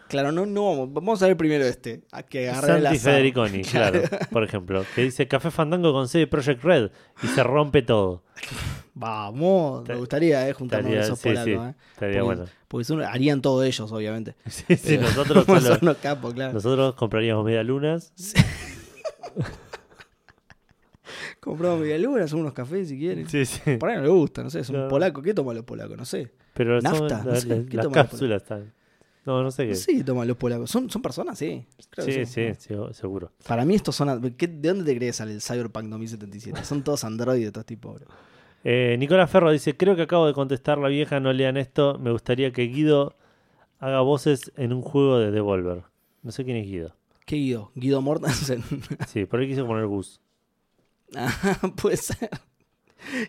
Claro, 0.09 0.33
no, 0.33 0.45
no 0.45 0.67
vamos. 0.71 0.93
Vamos 0.93 1.23
a 1.23 1.29
ver 1.29 1.37
primero 1.37 1.65
este. 1.65 2.03
A 2.11 2.25
que 2.25 2.49
agarre 2.51 2.83
Santi. 2.83 2.99
Federiconi, 2.99 3.63
claro, 3.71 4.03
por 4.33 4.43
ejemplo, 4.43 4.85
que 4.95 5.03
dice 5.03 5.29
Café 5.29 5.53
Fandango 5.53 5.93
con 5.93 6.09
sede 6.09 6.27
Project 6.27 6.65
Red 6.65 6.91
y 7.23 7.27
se 7.29 7.43
rompe 7.45 7.83
todo. 7.83 8.25
Vamos, 8.95 9.87
me 9.89 9.95
gustaría 9.95 10.49
eh, 10.49 10.53
juntarnos 10.53 10.91
estaría- 10.93 11.05
esos 11.07 11.19
sí, 11.21 11.29
polacos. 11.29 11.45
sí. 11.45 11.53
eh. 11.53 11.75
Estaría 11.93 12.21
Porque- 12.23 12.37
bueno. 12.39 12.51
Porque 12.67 12.85
son- 12.85 13.03
harían 13.03 13.41
todo 13.41 13.63
ellos, 13.63 13.93
obviamente. 13.93 14.35
Sí, 14.49 14.65
sí, 14.69 14.77
Pero- 14.97 15.03
nosotros, 15.03 15.45
solo- 15.63 15.79
unos 15.81 15.97
capos, 15.99 16.35
claro. 16.35 16.53
nosotros 16.55 16.95
compraríamos 16.97 17.45
media 17.45 17.63
lunas. 17.63 18.13
Compramos 21.41 21.81
media 21.81 21.99
luna, 21.99 22.29
son 22.29 22.41
unos 22.41 22.53
cafés 22.53 22.89
si 22.89 22.99
quieren. 22.99 23.29
Sí, 23.29 23.45
sí. 23.47 23.77
Por 23.79 23.89
ahí 23.91 23.97
no 23.97 24.03
le 24.03 24.09
gusta, 24.09 24.43
no 24.43 24.51
sé, 24.51 24.61
es 24.61 24.69
un 24.71 24.77
No. 24.83 24.89
polaco. 24.89 25.23
¿Qué 25.23 25.33
toman 25.35 25.57
los 25.57 25.65
polacos? 25.65 25.97
No 25.97 26.05
sé. 26.05 26.33
Pero 26.53 26.81
son 26.81 26.93
Nafta, 27.09 27.23
no 27.25 27.35
sé, 27.37 27.49
la- 27.49 27.65
¿qué 27.67 27.77
las 27.77 27.89
cápsulas 27.89 28.43
están. 28.43 28.73
No, 29.27 29.43
no 29.43 29.51
sé 29.51 29.67
qué. 29.69 29.79
Qué 29.87 30.03
toman 30.05 30.27
los 30.27 30.37
polacos. 30.37 30.71
¿Son, 30.71 30.89
son 30.89 31.03
personas? 31.03 31.39
Sí. 31.39 31.65
Creo 31.91 32.07
que 32.07 32.25
sí, 32.27 32.53
sí, 32.55 32.55
sí, 32.59 32.75
seguro. 32.93 33.33
Para 33.47 33.65
mí 33.65 33.75
estos 33.75 33.95
son... 33.95 34.35
¿qué- 34.35 34.49
¿De 34.49 34.69
dónde 34.71 34.85
te 34.85 34.97
crees 34.97 35.17
sale 35.17 35.33
el 35.33 35.43
Cyberpunk 35.43 35.87
2077? 35.89 36.65
Son 36.65 36.83
todos 36.83 37.05
androides, 37.05 37.47
estos 37.49 37.67
tipos. 37.67 38.01
bro. 38.01 38.07
Eh, 38.65 38.97
Nicolás 38.99 39.31
Ferro 39.31 39.51
dice, 39.51 39.77
creo 39.77 39.95
que 39.97 40.03
acabo 40.03 40.27
de 40.27 40.33
contestar 40.35 40.79
la 40.79 40.89
vieja, 40.89 41.21
no 41.21 41.33
lean 41.33 41.57
esto. 41.57 41.99
Me 41.99 42.11
gustaría 42.13 42.51
que 42.53 42.63
Guido 42.65 43.15
haga 43.79 44.01
voces 44.01 44.53
en 44.57 44.73
un 44.73 44.83
juego 44.83 45.19
de 45.19 45.31
Devolver. 45.31 45.83
No 46.23 46.31
sé 46.33 46.45
quién 46.45 46.57
es 46.57 46.67
Guido. 46.67 46.95
¿Qué 47.27 47.37
Guido? 47.37 47.73
Guido 47.75 48.01
Mortensen. 48.03 48.63
Sí, 49.07 49.25
por 49.27 49.41
ahí 49.41 49.49
quiso 49.49 49.67
poner 49.67 49.87
Gus. 49.87 50.21
ah, 51.17 51.61
puede 51.81 51.97
ser. 51.97 52.31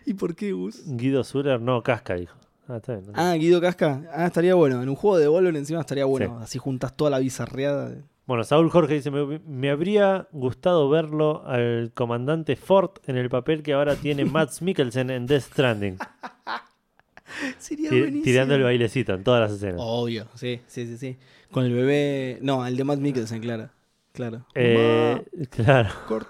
¿Y 0.06 0.14
por 0.14 0.34
qué 0.34 0.52
Gus? 0.52 0.82
Guido 0.86 1.24
Zuller, 1.24 1.60
no, 1.60 1.82
Casca, 1.82 2.14
dijo. 2.14 2.36
Ah, 2.68 2.76
está 2.76 2.94
bien. 2.96 3.10
Ah, 3.14 3.34
Guido 3.34 3.60
Casca. 3.60 4.02
Ah, 4.14 4.26
estaría 4.26 4.54
bueno. 4.54 4.82
En 4.82 4.88
un 4.88 4.94
juego 4.94 5.18
de 5.18 5.26
Volver 5.28 5.56
encima 5.56 5.80
estaría 5.80 6.04
bueno. 6.04 6.36
Sí. 6.38 6.44
Así 6.44 6.58
juntas 6.58 6.96
toda 6.96 7.10
la 7.10 7.18
bizarreada. 7.18 7.94
Bueno, 8.24 8.44
Saúl 8.44 8.70
Jorge 8.70 8.94
dice, 8.94 9.10
me, 9.10 9.40
me 9.40 9.68
habría 9.70 10.28
gustado 10.32 10.88
verlo 10.88 11.44
al 11.44 11.90
comandante 11.92 12.54
Ford 12.56 12.90
en 13.06 13.16
el 13.16 13.28
papel 13.28 13.62
que 13.62 13.72
ahora 13.72 13.96
tiene 13.96 14.24
Mads 14.26 14.62
Mikkelsen 14.62 15.10
en 15.10 15.26
Death 15.26 15.42
Stranding. 15.42 15.98
Sería 17.58 17.90
Ti- 17.90 17.98
buenísimo. 17.98 18.24
tirando 18.24 18.54
el 18.54 18.62
bailecito 18.62 19.14
en 19.14 19.24
todas 19.24 19.40
las 19.40 19.52
escenas. 19.52 19.76
Obvio, 19.80 20.26
sí, 20.34 20.60
sí, 20.66 20.86
sí, 20.86 20.96
sí. 20.98 21.16
Con 21.50 21.64
el 21.64 21.72
bebé. 21.72 22.38
No, 22.42 22.64
el 22.66 22.76
de 22.76 22.84
Matt 22.84 22.98
Mikkelsen, 23.00 23.40
claro. 23.40 23.70
Claro. 24.12 24.46
Eh, 24.54 25.24
claro. 25.50 25.90
Todo. 26.06 26.26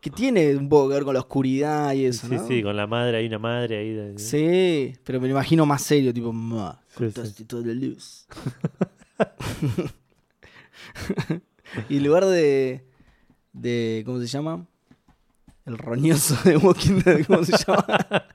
Que 0.00 0.10
tiene 0.10 0.56
un 0.56 0.68
poco 0.68 0.88
que 0.88 0.94
ver 0.94 1.04
con 1.04 1.14
la 1.14 1.20
oscuridad 1.20 1.92
y 1.94 2.06
eso, 2.06 2.26
Sí, 2.26 2.34
¿no? 2.34 2.46
sí, 2.48 2.62
con 2.62 2.76
la 2.76 2.86
madre, 2.86 3.18
hay 3.18 3.26
una 3.26 3.38
madre 3.38 3.78
ahí. 3.78 3.92
de- 3.92 4.18
Sí, 4.18 4.94
pero 5.04 5.20
me 5.20 5.28
lo 5.28 5.32
imagino 5.32 5.64
más 5.66 5.82
serio, 5.82 6.12
tipo, 6.12 6.32
ma, 6.32 6.80
Sí, 6.88 6.94
cortaste 6.98 7.44
toda 7.44 7.66
la 7.66 7.74
luz. 7.74 8.26
y 11.88 11.96
en 11.98 12.04
lugar 12.04 12.24
de, 12.26 12.84
de. 13.52 14.02
¿Cómo 14.06 14.20
se 14.20 14.26
llama? 14.26 14.66
El 15.66 15.76
roñoso 15.76 16.34
de 16.44 16.56
Walking 16.56 17.00
Dead, 17.04 17.26
¿cómo 17.26 17.44
se 17.44 17.52
llama? 17.56 17.84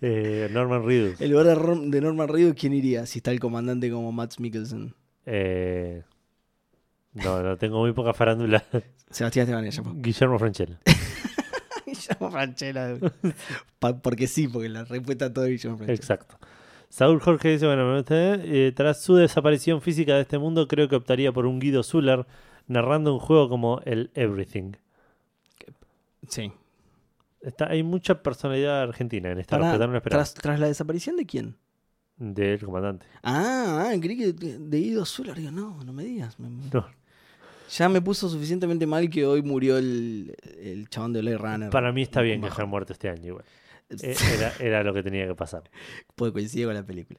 Eh, 0.00 0.48
Norman 0.52 0.84
Reedus. 0.84 1.20
En 1.20 1.30
lugar 1.32 1.46
de, 1.90 2.00
Norman 2.00 2.28
Reedus, 2.28 2.54
¿quién 2.54 2.72
iría? 2.74 3.06
Si 3.06 3.18
está 3.18 3.32
el 3.32 3.40
comandante 3.40 3.90
como 3.90 4.12
Matt 4.12 4.38
Mikkelsen. 4.38 4.94
Eh, 5.24 6.02
no, 7.24 7.42
no, 7.42 7.56
tengo 7.56 7.80
muy 7.80 7.92
poca 7.92 8.12
farándula. 8.12 8.62
Sebastián 9.10 9.44
Esteban 9.44 9.70
ya 9.70 9.82
Guillermo 10.00 10.38
Franchella. 10.38 10.78
Guillermo 11.86 12.30
Franchella. 12.30 12.96
Porque 14.02 14.26
sí, 14.26 14.48
porque 14.48 14.68
la 14.68 14.84
respuesta 14.84 15.26
a 15.26 15.32
todo 15.32 15.44
es 15.44 15.50
Guillermo 15.52 15.76
Franchella. 15.78 15.96
Exacto. 15.96 16.38
Saúl 16.88 17.20
Jorge 17.20 17.50
dice, 17.50 17.66
bueno, 17.66 17.94
gusta, 17.96 18.34
eh, 18.36 18.72
tras 18.74 19.02
su 19.02 19.16
desaparición 19.16 19.80
física 19.82 20.14
de 20.14 20.22
este 20.22 20.38
mundo, 20.38 20.68
creo 20.68 20.88
que 20.88 20.96
optaría 20.96 21.32
por 21.32 21.46
un 21.46 21.58
Guido 21.58 21.82
Zuller 21.82 22.26
narrando 22.66 23.12
un 23.12 23.20
juego 23.20 23.48
como 23.48 23.80
el 23.84 24.10
Everything. 24.14 24.72
Sí. 26.28 26.52
Está, 27.40 27.70
hay 27.70 27.82
mucha 27.82 28.22
personalidad 28.22 28.82
argentina 28.82 29.30
en 29.30 29.38
esta, 29.38 29.56
una 29.56 29.72
esperanza 29.74 30.02
tras, 30.02 30.34
tras 30.34 30.60
la 30.60 30.66
desaparición 30.66 31.16
de 31.16 31.26
quién? 31.26 31.56
del 32.18 32.64
comandante. 32.64 33.06
Ah, 33.22 33.90
ah, 33.90 33.94
creí 34.00 34.16
que 34.16 34.32
de, 34.32 34.58
de 34.58 34.78
Guido 34.80 35.04
Zuller. 35.04 35.36
Digo, 35.36 35.50
no, 35.50 35.82
no 35.84 35.92
me 35.92 36.04
digas. 36.04 36.38
me- 36.40 36.48
No. 36.72 36.86
Ya 37.70 37.88
me 37.88 38.00
puso 38.00 38.28
suficientemente 38.28 38.86
mal 38.86 39.08
que 39.10 39.26
hoy 39.26 39.42
murió 39.42 39.76
el, 39.78 40.36
el 40.60 40.88
chabón 40.88 41.12
de 41.12 41.20
Blade 41.20 41.38
Runner. 41.38 41.70
Para 41.70 41.92
mí 41.92 42.02
está 42.02 42.20
bien 42.22 42.40
que 42.40 42.46
haya 42.48 42.64
muerto 42.64 42.92
este 42.92 43.08
año 43.08 43.26
igual. 43.26 43.44
Eh, 44.02 44.16
Era, 44.36 44.52
era 44.60 44.82
lo 44.82 44.92
que 44.94 45.02
tenía 45.02 45.26
que 45.26 45.34
pasar. 45.34 45.62
Puede 46.14 46.32
coincidir 46.32 46.66
con 46.66 46.74
la 46.74 46.82
película. 46.84 47.18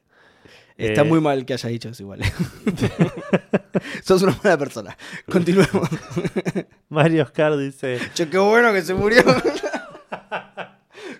Está 0.76 1.00
Eh, 1.02 1.04
muy 1.04 1.20
mal 1.20 1.44
que 1.44 1.54
hayas 1.54 1.70
dicho 1.72 1.88
eso 1.88 2.02
igual. 2.02 2.20
Sos 4.04 4.22
una 4.22 4.38
mala 4.42 4.56
persona. 4.58 4.96
Continuemos. 5.30 5.88
Mario 6.88 7.24
Oscar 7.24 7.56
dice, 7.56 7.98
Che, 8.14 8.28
qué 8.28 8.38
bueno 8.38 8.72
que 8.72 8.82
se 8.82 8.94
murió. 8.94 9.22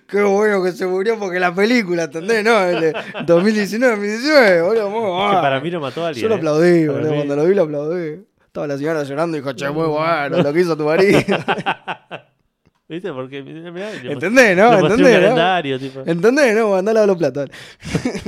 qué 0.07 0.23
bueno 0.23 0.63
que 0.63 0.73
se 0.73 0.87
murió 0.87 1.19
porque 1.19 1.41
la 1.41 1.55
película, 1.55 2.05
¿entendés? 2.05 2.45
No, 2.45 2.63
el 2.63 2.81
de 2.81 2.93
2019, 3.27 3.97
2019, 3.97 4.63
boludo. 4.63 4.91
muy 4.91 5.31
que 5.31 5.37
para 5.37 5.61
mí 5.61 5.71
lo 5.71 5.81
mató 5.81 6.05
a 6.05 6.09
alguien. 6.09 6.23
Yo 6.23 6.29
lo 6.29 6.35
¿eh? 6.35 6.39
aplaudí, 6.39 6.87
boludo. 6.87 7.11
mí- 7.11 7.17
Cuando 7.17 7.37
lo 7.37 7.45
vi, 7.47 7.55
lo 7.55 7.63
aplaudí. 7.65 8.21
Estaba 8.59 8.67
la 8.67 8.79
señora 8.79 9.03
llorando 9.05 9.37
y 9.37 9.41
dijo, 9.41 9.53
che, 9.53 9.71
muy 9.71 9.87
bueno 9.87 10.43
lo 10.43 10.53
que 10.53 10.61
hizo 10.61 10.77
tu 10.77 10.85
marido. 10.85 11.21
¿Viste? 12.89 13.13
Porque 13.13 13.43
mirá, 13.43 13.93
le 13.93 14.13
¿Entendés, 14.13 14.57
no? 14.57 14.71
le 14.71 14.81
mostré 14.81 14.81
un 14.81 14.93
¿Entendés, 14.93 15.15
no? 15.15 15.21
calendario, 15.21 15.79
tipo. 15.79 16.01
¿Entendés, 16.07 16.57
no? 16.57 16.75
Andá 16.75 16.91
a 16.91 16.95
lavar 16.95 17.09
los 17.09 17.19
platos. 17.19 17.51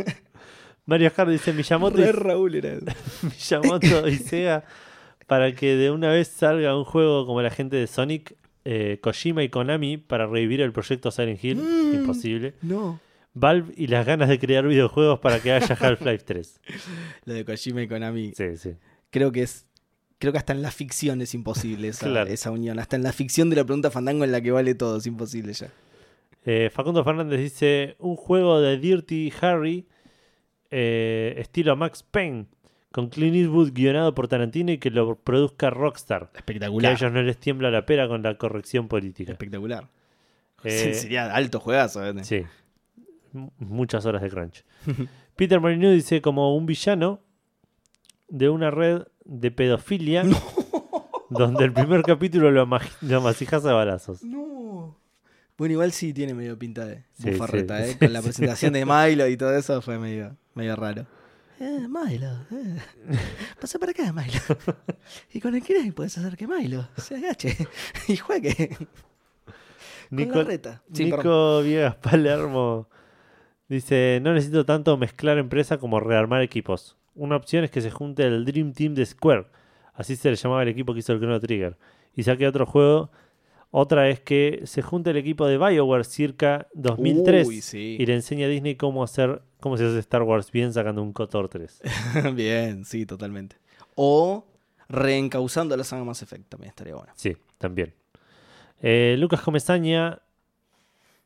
Mario 0.86 1.08
Oscar 1.08 1.28
dice 1.28 1.52
Miyamoto 1.52 1.96
Re 1.96 2.12
Raúl 2.12 2.54
era 2.54 2.68
eso. 2.74 2.84
Miyamoto 3.22 4.08
y 4.08 4.16
Sega 4.16 4.64
para 5.26 5.54
que 5.54 5.76
de 5.76 5.90
una 5.90 6.10
vez 6.10 6.28
salga 6.28 6.76
un 6.76 6.84
juego 6.84 7.24
como 7.26 7.40
la 7.40 7.50
gente 7.50 7.76
de 7.76 7.86
Sonic, 7.86 8.36
eh, 8.64 8.98
Kojima 9.00 9.42
y 9.42 9.48
Konami 9.48 9.96
para 9.96 10.26
revivir 10.26 10.60
el 10.60 10.72
proyecto 10.72 11.10
Silent 11.10 11.42
Hill. 11.42 11.56
Mm. 11.56 11.94
Imposible. 11.94 12.54
No. 12.62 13.00
Valve 13.32 13.72
y 13.76 13.86
las 13.86 14.04
ganas 14.04 14.28
de 14.28 14.38
crear 14.38 14.66
videojuegos 14.66 15.20
para 15.20 15.40
que 15.40 15.52
haya 15.52 15.74
Half-Life 15.80 16.24
3. 16.24 16.60
Lo 17.24 17.34
de 17.34 17.44
Kojima 17.44 17.82
y 17.82 17.88
Konami. 17.88 18.32
Sí, 18.36 18.56
sí. 18.56 18.74
Creo 19.10 19.32
que 19.32 19.42
es. 19.42 19.66
Creo 20.20 20.30
que 20.32 20.38
hasta 20.38 20.52
en 20.52 20.62
la 20.62 20.70
ficción 20.70 21.20
es 21.22 21.34
imposible 21.34 21.88
esa, 21.88 22.06
Claro. 22.06 22.30
esa 22.30 22.52
unión. 22.52 22.78
Hasta 22.78 22.94
en 22.94 23.02
la 23.02 23.12
ficción 23.12 23.50
de 23.50 23.56
la 23.56 23.64
pregunta 23.64 23.90
fandango 23.90 24.22
en 24.24 24.30
la 24.30 24.40
que 24.40 24.52
vale 24.52 24.76
todo 24.76 24.98
es 24.98 25.06
imposible 25.06 25.52
ya. 25.52 25.68
Eh, 26.44 26.70
Facundo 26.72 27.02
Fernández 27.02 27.40
dice: 27.40 27.96
Un 27.98 28.14
juego 28.16 28.60
de 28.60 28.78
Dirty 28.78 29.32
Harry, 29.40 29.86
eh, 30.70 31.34
estilo 31.38 31.74
Max 31.76 32.02
Payne, 32.02 32.46
con 32.92 33.08
Clint 33.08 33.36
Eastwood 33.36 33.72
guionado 33.72 34.14
por 34.14 34.28
Tarantino 34.28 34.72
y 34.72 34.78
que 34.78 34.90
lo 34.90 35.16
produzca 35.16 35.70
Rockstar. 35.70 36.30
Que 36.32 36.38
a 36.38 36.40
Espectacular. 36.40 36.92
ellos 36.92 37.12
no 37.12 37.22
les 37.22 37.36
tiembla 37.38 37.70
la 37.70 37.84
pera 37.86 38.08
con 38.08 38.22
la 38.22 38.36
corrección 38.38 38.88
política. 38.88 39.32
Espectacular. 39.32 39.88
Eh, 40.64 40.94
Sería 40.94 41.34
alto 41.34 41.60
juegazo. 41.60 42.04
¿eh? 42.06 42.14
Sí. 42.24 42.42
Muchas 43.58 44.06
horas 44.06 44.22
de 44.22 44.28
crunch. 44.30 44.64
Peter 45.36 45.60
Molyneux 45.60 45.94
dice 45.94 46.20
como 46.20 46.54
un 46.56 46.66
villano 46.66 47.20
de 48.28 48.48
una 48.48 48.70
red 48.70 49.02
de 49.24 49.50
pedofilia 49.50 50.24
donde 51.30 51.64
el 51.64 51.72
primer 51.72 52.02
capítulo 52.02 52.50
lo, 52.50 52.62
ama- 52.62 52.80
lo 53.00 53.18
amasijas 53.18 53.64
a 53.66 53.72
balazos. 53.72 54.22
No. 54.24 54.96
Bueno, 55.56 55.72
igual 55.74 55.92
sí 55.92 56.12
tiene 56.14 56.32
medio 56.34 56.58
pinta 56.58 56.86
de 56.86 57.04
Sí, 57.14 57.30
bufarreta, 57.32 57.78
sí. 57.84 57.92
¿eh? 57.92 57.96
Con 57.98 58.12
la 58.12 58.22
presentación 58.22 58.72
de 58.72 58.84
Milo 58.86 59.26
y 59.28 59.36
todo 59.36 59.54
eso 59.56 59.80
fue 59.82 59.98
medio, 59.98 60.36
medio 60.54 60.74
raro. 60.76 61.06
Eh, 61.60 61.86
Milo, 61.88 62.30
eh. 62.52 62.78
Pasa 63.60 63.78
para 63.78 63.92
acá, 63.92 64.12
Milo. 64.12 64.40
Y 65.32 65.40
con 65.40 65.54
el 65.54 65.62
Kinect 65.62 65.94
puedes 65.94 66.16
hacer 66.16 66.36
que 66.36 66.46
Milo 66.46 66.88
se 66.96 67.16
agache 67.16 67.56
y 68.08 68.16
juegue. 68.16 68.76
Con 70.08 70.16
Nico, 70.18 70.38
la 70.38 70.44
reta. 70.44 70.82
Sí, 70.92 71.04
Nico 71.04 71.18
perdón. 71.18 71.64
Viegas 71.66 71.94
Palermo 71.96 72.88
dice, 73.68 74.18
no 74.22 74.32
necesito 74.32 74.64
tanto 74.64 74.96
mezclar 74.96 75.36
empresa 75.38 75.76
como 75.78 76.00
rearmar 76.00 76.40
equipos. 76.42 76.96
Una 77.20 77.36
opción 77.36 77.64
es 77.64 77.70
que 77.70 77.82
se 77.82 77.90
junte 77.90 78.24
el 78.24 78.46
Dream 78.46 78.72
Team 78.72 78.94
de 78.94 79.04
Square, 79.04 79.44
así 79.92 80.16
se 80.16 80.30
le 80.30 80.36
llamaba 80.36 80.62
el 80.62 80.68
equipo 80.68 80.94
que 80.94 81.00
hizo 81.00 81.12
el 81.12 81.18
Chrono 81.18 81.38
Trigger, 81.38 81.76
y 82.14 82.22
saque 82.22 82.46
otro 82.48 82.64
juego. 82.64 83.10
Otra 83.70 84.08
es 84.08 84.20
que 84.20 84.62
se 84.64 84.80
junte 84.80 85.10
el 85.10 85.18
equipo 85.18 85.46
de 85.46 85.58
BioWare 85.58 86.04
circa 86.04 86.66
2003 86.72 87.46
Uy, 87.46 87.60
sí. 87.60 87.98
y 88.00 88.06
le 88.06 88.14
enseña 88.14 88.46
a 88.46 88.48
Disney 88.48 88.74
cómo 88.74 89.04
hacer 89.04 89.42
cómo 89.60 89.76
se 89.76 89.84
hace 89.84 89.98
Star 89.98 90.22
Wars 90.22 90.50
bien 90.50 90.72
sacando 90.72 91.02
un 91.02 91.12
KOTOR 91.12 91.50
3. 91.50 91.82
Bien, 92.34 92.86
sí, 92.86 93.04
totalmente. 93.04 93.56
O 93.96 94.46
reencauzando 94.88 95.76
la 95.76 95.84
saga 95.84 96.02
Mass 96.04 96.22
Effect 96.22 96.48
también 96.48 96.70
estaría 96.70 96.94
bueno. 96.94 97.12
Sí, 97.14 97.36
también. 97.58 97.92
Eh, 98.80 99.16
Lucas 99.18 99.42
Comesaña 99.42 100.22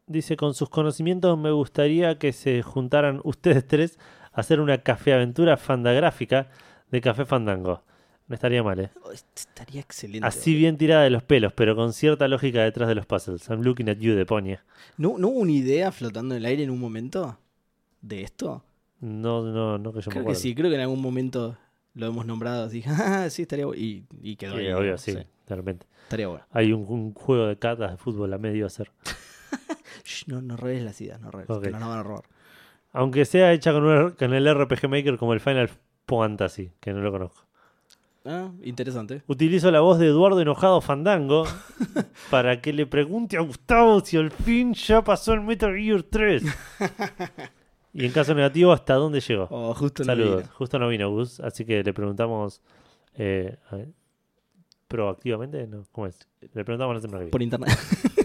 dice, 0.09 0.37
con 0.37 0.55
sus 0.55 0.69
conocimientos 0.69 1.39
me 1.39 1.53
gustaría 1.53 2.19
que 2.19 2.33
se 2.33 2.63
juntaran 2.63 3.21
ustedes 3.23 3.65
tres 3.67 3.99
hacer 4.35 4.61
una 4.61 4.79
café 4.79 5.15
aventura 5.15 5.57
fandagráfica 5.57 6.49
de 6.91 7.01
Café 7.01 7.25
Fandango. 7.25 7.83
No 8.27 8.35
estaría 8.35 8.63
mal, 8.63 8.81
¿eh? 8.81 8.91
Oh, 9.05 9.13
est- 9.13 9.27
Estaría 9.37 9.81
excelente. 9.83 10.27
Así 10.27 10.55
bien 10.55 10.79
tirada 10.79 11.03
de 11.05 11.11
los 11.11 11.23
pelos, 11.23 11.53
pero 11.53 11.77
con 11.77 11.93
cierta 11.93 12.27
lógica 12.29 12.63
detrás 12.63 12.89
de 12.89 12.95
los 12.95 13.05
puzzles. 13.07 13.49
I'm 13.51 13.63
looking 13.63 13.89
at 13.91 13.99
you, 13.99 14.15
Deponia. 14.15 14.65
¿No, 14.97 15.19
¿No 15.19 15.29
hubo 15.29 15.41
una 15.41 15.53
idea 15.53 15.93
flotando 15.93 16.35
en 16.35 16.39
el 16.41 16.47
aire 16.47 16.63
en 16.65 16.71
un 16.71 16.81
momento 16.81 17.39
de 18.01 18.23
esto? 18.23 18.65
No, 19.01 19.43
no, 19.43 19.77
no 19.77 19.93
que 19.93 20.01
yo 20.01 20.07
me 20.09 20.13
Creo 20.13 20.15
que 20.15 20.21
acuerdo. 20.21 20.41
sí, 20.41 20.55
creo 20.55 20.71
que 20.71 20.77
en 20.77 20.81
algún 20.83 21.03
momento 21.03 21.59
lo 21.95 22.07
hemos 22.07 22.25
nombrado 22.25 22.65
así. 22.65 22.83
Ah, 22.87 23.29
sí, 23.29 23.43
estaría 23.43 23.67
bueno. 23.67 23.83
Y, 23.83 24.07
y 24.23 24.37
quedó 24.37 24.55
Sí, 24.55 24.61
ahí. 24.61 24.73
obvio, 24.73 24.93
¿no? 24.93 24.99
sí, 24.99 25.19
claramente. 25.47 25.87
Estaría 26.05 26.29
bueno. 26.29 26.47
Hay 26.51 26.73
un, 26.73 26.87
un 26.89 27.13
juego 27.13 27.47
de 27.47 27.59
cartas 27.59 27.91
de 27.91 27.97
fútbol 27.99 28.33
a 28.33 28.39
medio 28.39 28.65
hacer. 28.65 28.91
Shh, 30.05 30.25
no, 30.29 30.41
no 30.41 30.57
reveles 30.57 30.85
las 30.85 31.01
ideas, 31.03 31.21
no 31.21 31.31
reveles, 31.31 31.51
Ok. 31.51 31.65
que 31.65 31.71
nos 31.71 31.81
van 31.81 31.99
a 31.99 32.03
robar. 32.03 32.25
Aunque 32.95 33.27
sea 33.27 33.53
hecha 33.53 33.73
con, 33.75 33.85
un- 33.85 34.11
con 34.13 34.33
el 34.33 34.49
RPG 34.55 34.89
Maker 34.89 35.19
como 35.19 35.35
el 35.35 35.41
Final 35.41 35.69
Fantasy, 36.09 36.71
que 36.81 36.93
no 36.95 37.01
lo 37.01 37.13
conozco. 37.13 37.43
Ah, 38.25 38.51
interesante. 38.63 39.23
Utilizo 39.27 39.71
la 39.71 39.81
voz 39.81 39.99
de 39.99 40.07
Eduardo 40.07 40.41
Enojado 40.41 40.81
Fandango 40.81 41.45
para 42.31 42.63
que 42.63 42.73
le 42.73 42.87
pregunte 42.87 43.37
a 43.37 43.41
Gustavo 43.41 44.01
si 44.01 44.17
al 44.17 44.31
fin 44.31 44.73
ya 44.73 45.05
pasó 45.05 45.35
el 45.35 45.43
Metal 45.43 45.77
Gear 45.77 46.03
3. 46.05 46.43
y 47.93 48.07
en 48.07 48.13
caso 48.13 48.35
negativo, 48.35 48.73
¿hasta 48.73 48.95
dónde 48.95 49.21
llegó? 49.21 49.47
Oh, 49.51 49.75
justo 49.75 50.05
no 50.05 50.07
Saludos. 50.07 50.37
vino. 50.45 50.53
Justo 50.55 50.79
no 50.79 50.89
vino 50.89 51.11
Gus, 51.11 51.41
así 51.41 51.67
que 51.67 51.83
le 51.85 51.93
preguntamos 51.93 52.63
eh, 53.17 53.57
a 53.71 53.77
ver, 53.77 53.89
proactivamente, 54.89 55.67
¿no? 55.67 55.85
¿Cómo 55.93 56.07
es? 56.07 56.19
Le 56.41 56.65
preguntamos 56.65 56.95
la 56.95 57.01
semana 57.03 57.19
que 57.19 57.25
viene. 57.25 57.31
Por 57.33 57.43
internet. 57.43 57.71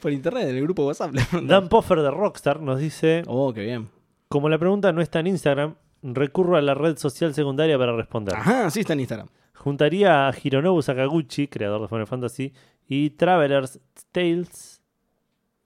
Por 0.00 0.12
internet, 0.12 0.48
en 0.48 0.56
el 0.56 0.62
grupo 0.62 0.86
WhatsApp. 0.86 1.12
Dan 1.42 1.68
Poffer 1.68 2.00
de 2.00 2.10
Rockstar 2.10 2.60
nos 2.60 2.78
dice, 2.78 3.22
Oh, 3.26 3.52
qué 3.52 3.62
bien. 3.62 3.88
como 4.28 4.48
la 4.48 4.58
pregunta 4.58 4.92
no 4.92 5.00
está 5.02 5.20
en 5.20 5.26
Instagram, 5.28 5.74
recurro 6.02 6.56
a 6.56 6.62
la 6.62 6.74
red 6.74 6.96
social 6.96 7.34
secundaria 7.34 7.76
para 7.78 7.94
responder. 7.96 8.34
Ajá, 8.36 8.70
sí 8.70 8.80
está 8.80 8.92
en 8.94 9.00
Instagram. 9.00 9.28
Juntaría 9.54 10.28
a 10.28 10.34
Hironobu 10.42 10.80
Sakaguchi, 10.82 11.48
creador 11.48 11.82
de 11.82 11.88
Final 11.88 12.06
Fantasy, 12.06 12.52
y 12.88 13.10
Traveler's 13.10 13.78
Tales, 14.10 14.82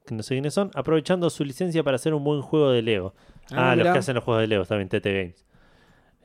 que 0.05 0.15
no 0.15 0.23
sé 0.23 0.35
quiénes 0.35 0.53
son, 0.53 0.71
aprovechando 0.75 1.31
su 1.31 1.45
licencia 1.45 1.83
para 1.85 1.95
hacer 1.97 2.13
un 2.13 2.25
buen 2.25 2.43
juego 2.43 2.71
de 2.71 2.83
Lego. 2.83 3.15
Ah, 3.53 3.71
los 3.77 3.85
mirá. 3.85 3.93
que 3.93 3.99
hacen 4.01 4.15
los 4.17 4.25
juegos 4.25 4.41
de 4.41 4.47
Lego, 4.49 4.65
bien, 4.69 4.89
TT 4.89 5.05
Games. 5.07 5.47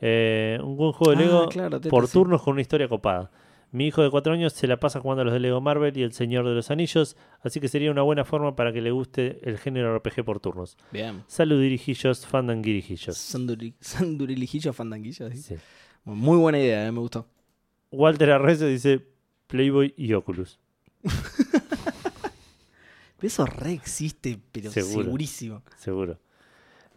Eh, 0.01 0.57
un 0.63 0.77
buen 0.77 0.93
juego 0.93 1.11
de 1.11 1.17
Ah, 1.23 1.27
Lego 1.27 1.47
claro, 1.49 1.81
por 1.81 2.07
turnos 2.07 2.41
con 2.41 2.53
una 2.53 2.61
historia 2.61 2.87
copada. 2.87 3.29
Mi 3.71 3.87
hijo 3.87 4.01
de 4.01 4.09
4 4.09 4.33
años 4.33 4.53
se 4.53 4.65
la 4.67 4.79
pasa 4.79 4.99
jugando 4.99 5.21
a 5.21 5.25
los 5.25 5.33
de 5.33 5.39
Lego 5.39 5.61
Marvel 5.61 5.95
y 5.95 6.01
El 6.01 6.11
Señor 6.13 6.47
de 6.47 6.55
los 6.55 6.71
Anillos, 6.71 7.15
así 7.41 7.59
que 7.59 7.67
sería 7.67 7.91
una 7.91 8.01
buena 8.01 8.25
forma 8.25 8.55
para 8.55 8.73
que 8.73 8.81
le 8.81 8.89
guste 8.91 9.39
el 9.47 9.59
género 9.59 9.95
RPG 9.97 10.25
por 10.25 10.39
turnos. 10.39 10.75
Bien. 10.91 11.23
Salud 11.27 11.61
dirijillos, 11.61 12.25
fandanguirijillos. 12.25 13.15
Sanduri, 13.17 13.75
Sandurilijillo, 13.79 14.73
fandanguillo. 14.73 15.29
¿sí? 15.31 15.37
Sí. 15.37 15.55
Muy 16.03 16.37
buena 16.37 16.59
idea, 16.59 16.87
eh, 16.87 16.91
me 16.91 16.99
gustó. 16.99 17.27
Walter 17.91 18.31
Arrece 18.31 18.65
dice 18.67 19.05
Playboy 19.47 19.93
y 19.97 20.13
Oculus. 20.13 20.59
Eso 23.21 23.45
re 23.45 23.73
existe, 23.73 24.39
pero 24.51 24.71
Seguro. 24.71 25.03
segurísimo. 25.03 25.61
Seguro. 25.77 26.17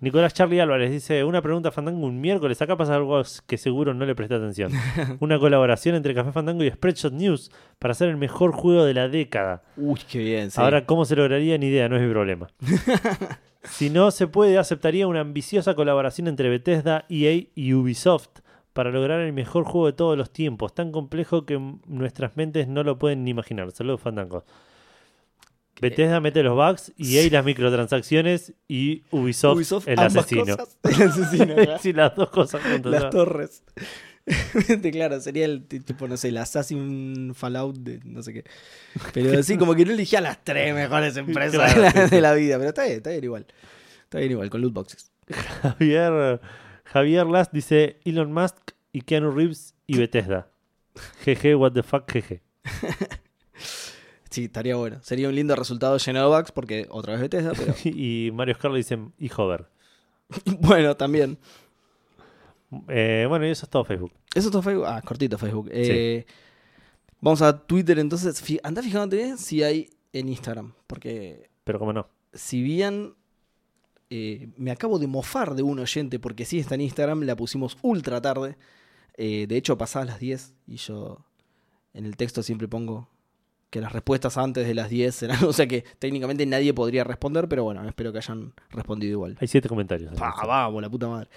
Nicolás 0.03 0.35
Charlie 0.35 0.61
Álvarez 0.61 0.91
dice, 0.91 1.23
una 1.23 1.41
pregunta 1.43 1.69
a 1.69 1.73
Fandango 1.73 2.05
un 2.05 2.21
miércoles, 2.21 2.61
acá 2.61 2.77
pasa 2.77 2.97
algo 2.97 3.23
que 3.47 3.57
seguro 3.57 3.95
no 3.95 4.05
le 4.05 4.17
presté 4.17 4.35
atención. 4.35 4.73
Una 5.21 5.39
colaboración 5.39 5.95
entre 5.95 6.13
Café 6.13 6.33
Fandango 6.33 6.65
y 6.65 6.71
Spreadshot 6.73 7.13
News 7.13 7.53
para 7.79 7.93
hacer 7.93 8.09
el 8.09 8.17
mejor 8.17 8.51
juego 8.51 8.85
de 8.85 8.95
la 8.95 9.09
década. 9.09 9.63
Uy, 9.77 10.01
qué 10.11 10.19
bien. 10.19 10.51
sí. 10.51 10.61
Ahora, 10.61 10.87
¿cómo 10.87 11.05
se 11.05 11.15
lograría? 11.15 11.57
Ni 11.57 11.67
idea, 11.67 11.89
no 11.89 11.95
es 11.95 12.03
mi 12.03 12.11
problema. 12.11 12.49
si 13.63 13.91
no 13.91 14.11
se 14.11 14.27
puede, 14.27 14.59
aceptaría 14.59 15.07
una 15.07 15.21
ambiciosa 15.21 15.77
colaboración 15.77 16.27
entre 16.27 16.49
Bethesda, 16.49 17.05
EA 17.09 17.45
y 17.55 17.73
Ubisoft 17.73 18.41
para 18.73 18.91
lograr 18.91 19.21
el 19.21 19.33
mejor 19.33 19.63
juego 19.63 19.87
de 19.87 19.93
todos 19.93 20.19
los 20.19 20.33
tiempos, 20.33 20.75
tan 20.75 20.91
complejo 20.91 21.47
que 21.47 21.61
nuestras 21.87 22.37
mentes 22.37 22.67
no 22.67 22.83
lo 22.83 22.99
pueden 22.99 23.23
ni 23.23 23.31
imaginar. 23.31 23.71
Saludos, 23.71 24.01
Fandango. 24.01 24.45
Bethesda 25.83 26.21
mete 26.21 26.43
los 26.43 26.55
bugs, 26.55 26.93
EA 26.97 27.29
las 27.31 27.45
microtransacciones 27.45 28.55
y 28.69 29.03
Ubisoft, 29.11 29.57
Ubisoft, 29.57 29.89
el 29.89 29.99
asesino. 29.99 30.57
cosas. 30.57 30.79
El 30.85 31.03
asesino, 31.09 31.55
sí, 31.83 31.93
las 31.93 32.15
dos 32.17 32.31
cosas 32.31 32.63
juntas. 32.63 32.93
Las 32.93 33.11
torres. 33.11 33.63
Claro, 34.93 35.21
sería 35.21 35.47
el 35.47 35.67
ti- 35.67 35.81
tipo, 35.81 36.07
no 36.07 36.17
sé, 36.17 36.29
el 36.29 36.37
Assassin 36.37 37.33
Fallout 37.35 37.77
de 37.79 37.99
no 38.05 38.23
sé 38.23 38.33
qué. 38.33 38.45
Pero 39.13 39.37
así 39.41 39.59
como 39.59 39.75
que 39.75 39.85
no 39.85 39.91
elegía 39.91 40.21
las 40.21 40.45
tres 40.45 40.73
mejores 40.73 41.17
empresas 41.17 41.55
Claro, 41.75 41.75
de, 41.75 41.81
la, 41.83 41.91
sí, 41.91 41.99
sí. 42.09 42.15
de 42.15 42.21
la 42.21 42.35
vida. 42.35 42.57
Pero 42.57 42.69
está 42.69 42.85
bien, 42.85 42.97
está 42.99 43.11
bien 43.11 43.25
igual. 43.25 43.47
Está 44.05 44.19
bien 44.21 44.31
igual, 44.31 44.49
con 44.49 44.61
loot 44.61 44.73
boxes. 44.75 45.11
Javier, 45.63 46.41
Javier 46.85 47.27
Last 47.27 47.53
dice 47.53 47.99
Elon 48.05 48.33
Musk 48.33 48.55
y 48.93 49.01
Keanu 49.01 49.33
Reeves 49.33 49.75
y 49.89 49.99
Bethesda. 49.99 50.49
Jeje, 51.25 51.57
what 51.57 51.73
the 51.73 51.83
fuck, 51.83 52.09
jeje. 52.09 52.43
Sí, 54.33 54.45
estaría 54.45 54.77
bueno. 54.77 54.99
Sería 55.03 55.29
un 55.29 55.35
lindo 55.35 55.55
resultado 55.55 55.99
lleno 55.99 56.21
de 56.21 56.37
bugs 56.37 56.53
porque 56.53 56.87
otra 56.89 57.13
vez 57.13 57.21
Bethesda, 57.21 57.53
pero 57.57 57.75
Y 57.85 58.31
Mario 58.33 58.55
Scarlo 58.55 58.79
dice 58.79 58.99
y 59.19 59.31
Hover. 59.37 59.69
bueno, 60.61 60.97
también. 60.97 61.39
Eh, 62.89 63.27
bueno, 63.29 63.47
y 63.47 63.51
eso 63.51 63.67
es 63.67 63.71
todo 63.71 63.85
Facebook. 63.85 64.11
Eso 64.35 64.49
es 64.49 64.53
todo 64.53 64.63
Facebook. 64.63 64.87
Ah, 64.87 65.03
cortito 65.03 65.37
Facebook. 65.37 65.69
Eh, 65.71 66.25
Vamos 67.21 67.43
a 67.43 67.67
Twitter 67.67 67.99
entonces. 67.99 68.43
Anda 68.63 68.83
fijándote 68.83 69.37
si 69.37 69.63
hay 69.63 69.91
en 70.15 70.31
Instagram. 70.31 70.73
Porque 70.87 71.51
Pero 71.65 71.79
como 71.79 71.93
no. 71.93 72.09
si 72.33 72.63
bien 72.63 73.15
eh, 74.09 74.49
me 74.57 74.71
acabo 74.71 74.99
de 74.99 75.09
mofar 75.09 75.55
de 75.55 75.63
un 75.63 75.79
oyente 75.79 76.19
porque 76.19 76.47
sí 76.47 76.59
está 76.59 76.75
en 76.75 76.81
Instagram, 76.81 77.21
la 77.25 77.37
pusimos 77.37 77.77
ultra 77.83 78.23
tarde. 78.23 78.57
De 79.19 79.57
hecho, 79.57 79.77
pasadas 79.77 80.09
las 80.09 80.19
10 80.19 80.55
y 80.67 80.77
yo 80.77 81.25
en 81.93 82.07
el 82.07 82.17
texto 82.17 82.43
siempre 82.43 82.67
pongo 82.67 83.12
que 83.73 83.81
las 83.81 83.91
respuestas 83.91 84.37
antes 84.37 84.67
de 84.67 84.75
las 84.75 84.91
10 84.91 85.15
serán, 85.15 85.45
o 85.45 85.53
sea 85.55 85.67
que 85.67 85.83
técnicamente 85.99 86.45
nadie 86.45 86.75
podría 86.75 87.05
responder, 87.05 87.49
pero 87.49 87.65
bueno, 87.65 87.83
espero 87.89 88.13
que 88.13 88.19
hayan 88.19 88.53
respondido 88.71 89.13
igual. 89.13 89.39
Hay 89.41 89.49
siete 89.49 89.67
comentarios. 89.67 90.13
Pa, 90.15 90.35
vamos, 90.47 90.83
la 90.83 90.91
puta 90.91 91.09
madre. 91.09 91.31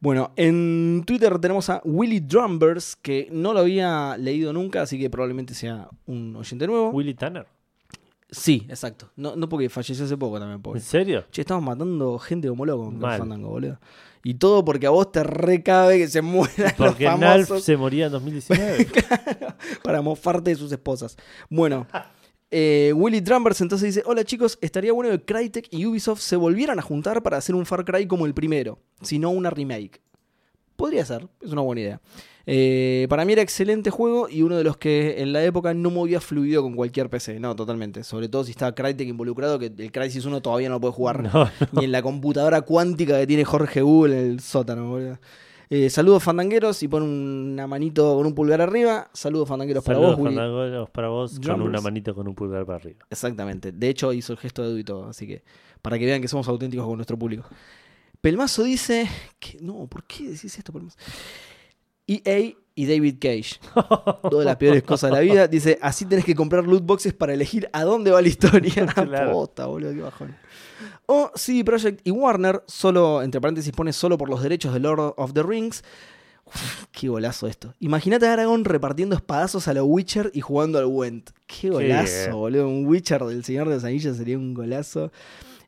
Bueno, 0.00 0.32
en 0.34 1.04
Twitter 1.06 1.38
tenemos 1.38 1.70
a 1.70 1.80
Willy 1.84 2.18
Drumbers, 2.18 2.96
que 2.96 3.28
no 3.30 3.52
lo 3.52 3.60
había 3.60 4.16
leído 4.18 4.52
nunca, 4.52 4.82
así 4.82 4.98
que 4.98 5.08
probablemente 5.08 5.54
sea 5.54 5.88
un 6.06 6.34
oyente 6.34 6.66
nuevo. 6.66 6.90
Willy 6.90 7.14
Tanner. 7.14 7.46
Sí, 8.30 8.66
exacto. 8.68 9.10
No, 9.16 9.36
no 9.36 9.48
porque 9.48 9.70
falleció 9.70 10.04
hace 10.04 10.16
poco 10.16 10.38
también, 10.38 10.60
pobre. 10.60 10.80
¿En 10.80 10.84
serio? 10.84 11.24
Che, 11.30 11.40
estamos 11.40 11.64
matando 11.64 12.18
gente 12.18 12.48
como 12.48 12.66
loco 12.66 12.84
con 12.84 12.98
Mal. 12.98 13.12
el 13.12 13.18
Fandango, 13.18 13.48
boludo. 13.48 13.80
Y 14.22 14.34
todo 14.34 14.64
porque 14.64 14.86
a 14.86 14.90
vos 14.90 15.10
te 15.10 15.22
recabe 15.22 15.96
que 15.96 16.08
se 16.08 16.20
mueran 16.20 16.74
Porque 16.76 17.04
los 17.04 17.18
Nalf 17.18 17.50
se 17.60 17.76
moría 17.76 18.06
en 18.06 18.12
2019. 18.12 18.88
para 19.82 20.02
mofarte 20.02 20.50
de 20.50 20.56
sus 20.56 20.70
esposas. 20.70 21.16
Bueno, 21.48 21.86
eh, 22.50 22.92
Willy 22.94 23.20
Drumbers 23.20 23.60
entonces 23.62 23.94
dice: 23.94 24.02
Hola 24.06 24.24
chicos, 24.24 24.58
estaría 24.60 24.92
bueno 24.92 25.10
que 25.10 25.24
Crytek 25.24 25.68
y 25.70 25.86
Ubisoft 25.86 26.20
se 26.20 26.36
volvieran 26.36 26.78
a 26.78 26.82
juntar 26.82 27.22
para 27.22 27.38
hacer 27.38 27.54
un 27.54 27.64
Far 27.64 27.84
Cry 27.84 28.06
como 28.06 28.26
el 28.26 28.34
primero, 28.34 28.78
si 29.00 29.18
no 29.18 29.30
una 29.30 29.48
remake. 29.48 30.02
Podría 30.78 31.04
ser, 31.04 31.26
es 31.40 31.50
una 31.50 31.62
buena 31.62 31.80
idea. 31.80 32.00
Eh, 32.46 33.08
para 33.10 33.24
mí 33.24 33.32
era 33.32 33.42
excelente 33.42 33.90
juego 33.90 34.28
y 34.28 34.42
uno 34.42 34.56
de 34.56 34.62
los 34.62 34.76
que 34.76 35.20
en 35.20 35.32
la 35.32 35.42
época 35.42 35.74
no 35.74 35.90
movía 35.90 36.20
fluido 36.20 36.62
con 36.62 36.76
cualquier 36.76 37.10
PC. 37.10 37.40
No, 37.40 37.56
totalmente. 37.56 38.04
Sobre 38.04 38.28
todo 38.28 38.44
si 38.44 38.52
estaba 38.52 38.76
Crytek 38.76 39.08
involucrado, 39.08 39.58
que 39.58 39.72
el 39.76 39.90
Crysis 39.90 40.24
1 40.24 40.40
todavía 40.40 40.68
no 40.68 40.76
lo 40.76 40.80
puede 40.80 40.92
jugar 40.92 41.22
no, 41.34 41.50
ni 41.72 41.86
en 41.86 41.90
la 41.90 42.00
computadora 42.00 42.60
cuántica 42.60 43.18
que 43.18 43.26
tiene 43.26 43.44
Jorge 43.44 43.82
Google 43.82 44.20
en 44.20 44.30
el 44.30 44.40
sótano, 44.40 44.88
boludo. 44.88 45.18
Eh, 45.68 45.90
saludos 45.90 46.22
fandangueros 46.22 46.80
y 46.84 46.88
pon 46.88 47.02
una 47.02 47.66
manito 47.66 48.14
con 48.16 48.24
un 48.24 48.34
pulgar 48.36 48.60
arriba. 48.60 49.10
Saludos 49.12 49.48
fandangueros 49.48 49.82
para 49.82 49.98
Saludos 49.98 50.16
vos. 50.16 50.26
Fandangos, 50.26 50.90
para 50.90 51.08
vos 51.08 51.40
con 51.44 51.60
una 51.60 51.80
manito 51.80 52.14
con 52.14 52.28
un 52.28 52.36
pulgar 52.36 52.64
para 52.64 52.76
arriba. 52.76 53.04
Exactamente. 53.10 53.72
De 53.72 53.88
hecho, 53.88 54.12
hizo 54.12 54.32
el 54.32 54.38
gesto 54.38 54.62
de 54.62 54.68
Edu 54.68 54.78
y 54.78 54.84
todo. 54.84 55.08
Así 55.08 55.26
que 55.26 55.42
para 55.82 55.98
que 55.98 56.06
vean 56.06 56.22
que 56.22 56.28
somos 56.28 56.46
auténticos 56.46 56.86
con 56.86 56.96
nuestro 56.96 57.18
público. 57.18 57.48
Pelmazo 58.20 58.64
dice. 58.64 59.08
Que, 59.38 59.58
no, 59.60 59.86
¿por 59.86 60.04
qué 60.04 60.30
decís 60.30 60.56
esto, 60.58 60.72
Pelmazo? 60.72 60.96
EA 62.06 62.54
y 62.74 62.86
David 62.86 63.16
Cage. 63.20 63.60
Dos 64.30 64.40
de 64.40 64.44
las 64.44 64.56
peores 64.56 64.82
cosas 64.82 65.10
de 65.10 65.16
la 65.16 65.20
vida. 65.20 65.46
Dice: 65.46 65.78
Así 65.82 66.04
tenés 66.06 66.24
que 66.24 66.34
comprar 66.34 66.64
loot 66.64 66.84
boxes 66.84 67.12
para 67.12 67.34
elegir 67.34 67.68
a 67.72 67.84
dónde 67.84 68.10
va 68.10 68.22
la 68.22 68.28
historia. 68.28 68.86
Claro. 68.94 69.32
Posta, 69.32 69.66
boludo, 69.66 69.92
qué 69.92 70.00
bajón. 70.00 70.36
O 71.06 71.30
CD 71.34 71.64
Projekt 71.64 72.06
y 72.06 72.10
Warner, 72.10 72.62
solo, 72.66 73.22
entre 73.22 73.40
paréntesis, 73.40 73.72
pone 73.72 73.92
solo 73.92 74.18
por 74.18 74.28
los 74.28 74.42
derechos 74.42 74.72
de 74.74 74.80
Lord 74.80 75.14
of 75.16 75.32
the 75.32 75.42
Rings. 75.42 75.82
Uf, 76.44 76.86
qué 76.92 77.08
golazo 77.08 77.46
esto. 77.46 77.74
Imagínate 77.78 78.26
a 78.26 78.32
Aragorn 78.32 78.64
repartiendo 78.64 79.14
espadazos 79.14 79.68
a 79.68 79.74
lo 79.74 79.84
Witcher 79.84 80.30
y 80.32 80.40
jugando 80.40 80.78
al 80.78 80.86
Went. 80.86 81.30
Qué 81.46 81.70
golazo, 81.70 82.36
boludo. 82.36 82.68
Un 82.68 82.86
Witcher 82.86 83.22
del 83.24 83.44
Señor 83.44 83.68
de 83.68 83.74
los 83.74 83.84
Anillos 83.84 84.16
sería 84.16 84.38
un 84.38 84.54
golazo. 84.54 85.12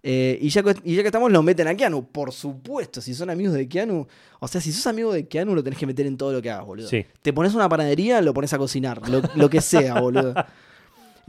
Eh, 0.02 0.38
y, 0.40 0.48
ya, 0.48 0.62
que- 0.62 0.74
y 0.84 0.94
ya 0.96 1.02
que 1.02 1.08
estamos, 1.08 1.30
lo 1.30 1.42
meten 1.42 1.68
a 1.68 1.74
Keanu. 1.74 2.06
Por 2.10 2.32
supuesto, 2.32 3.00
si 3.00 3.14
son 3.14 3.28
amigos 3.30 3.54
de 3.54 3.68
Keanu. 3.68 4.06
O 4.40 4.48
sea, 4.48 4.60
si 4.60 4.72
sos 4.72 4.86
amigo 4.86 5.12
de 5.12 5.28
Keanu, 5.28 5.54
lo 5.54 5.62
tenés 5.62 5.78
que 5.78 5.86
meter 5.86 6.06
en 6.06 6.16
todo 6.16 6.32
lo 6.32 6.40
que 6.40 6.50
hagas, 6.50 6.64
boludo. 6.66 6.88
Sí. 6.88 7.04
Te 7.22 7.32
pones 7.32 7.54
una 7.54 7.68
panadería, 7.68 8.20
lo 8.22 8.32
pones 8.32 8.52
a 8.52 8.58
cocinar. 8.58 9.06
Lo, 9.08 9.20
lo 9.34 9.50
que 9.50 9.60
sea, 9.60 10.00
boludo. 10.00 10.34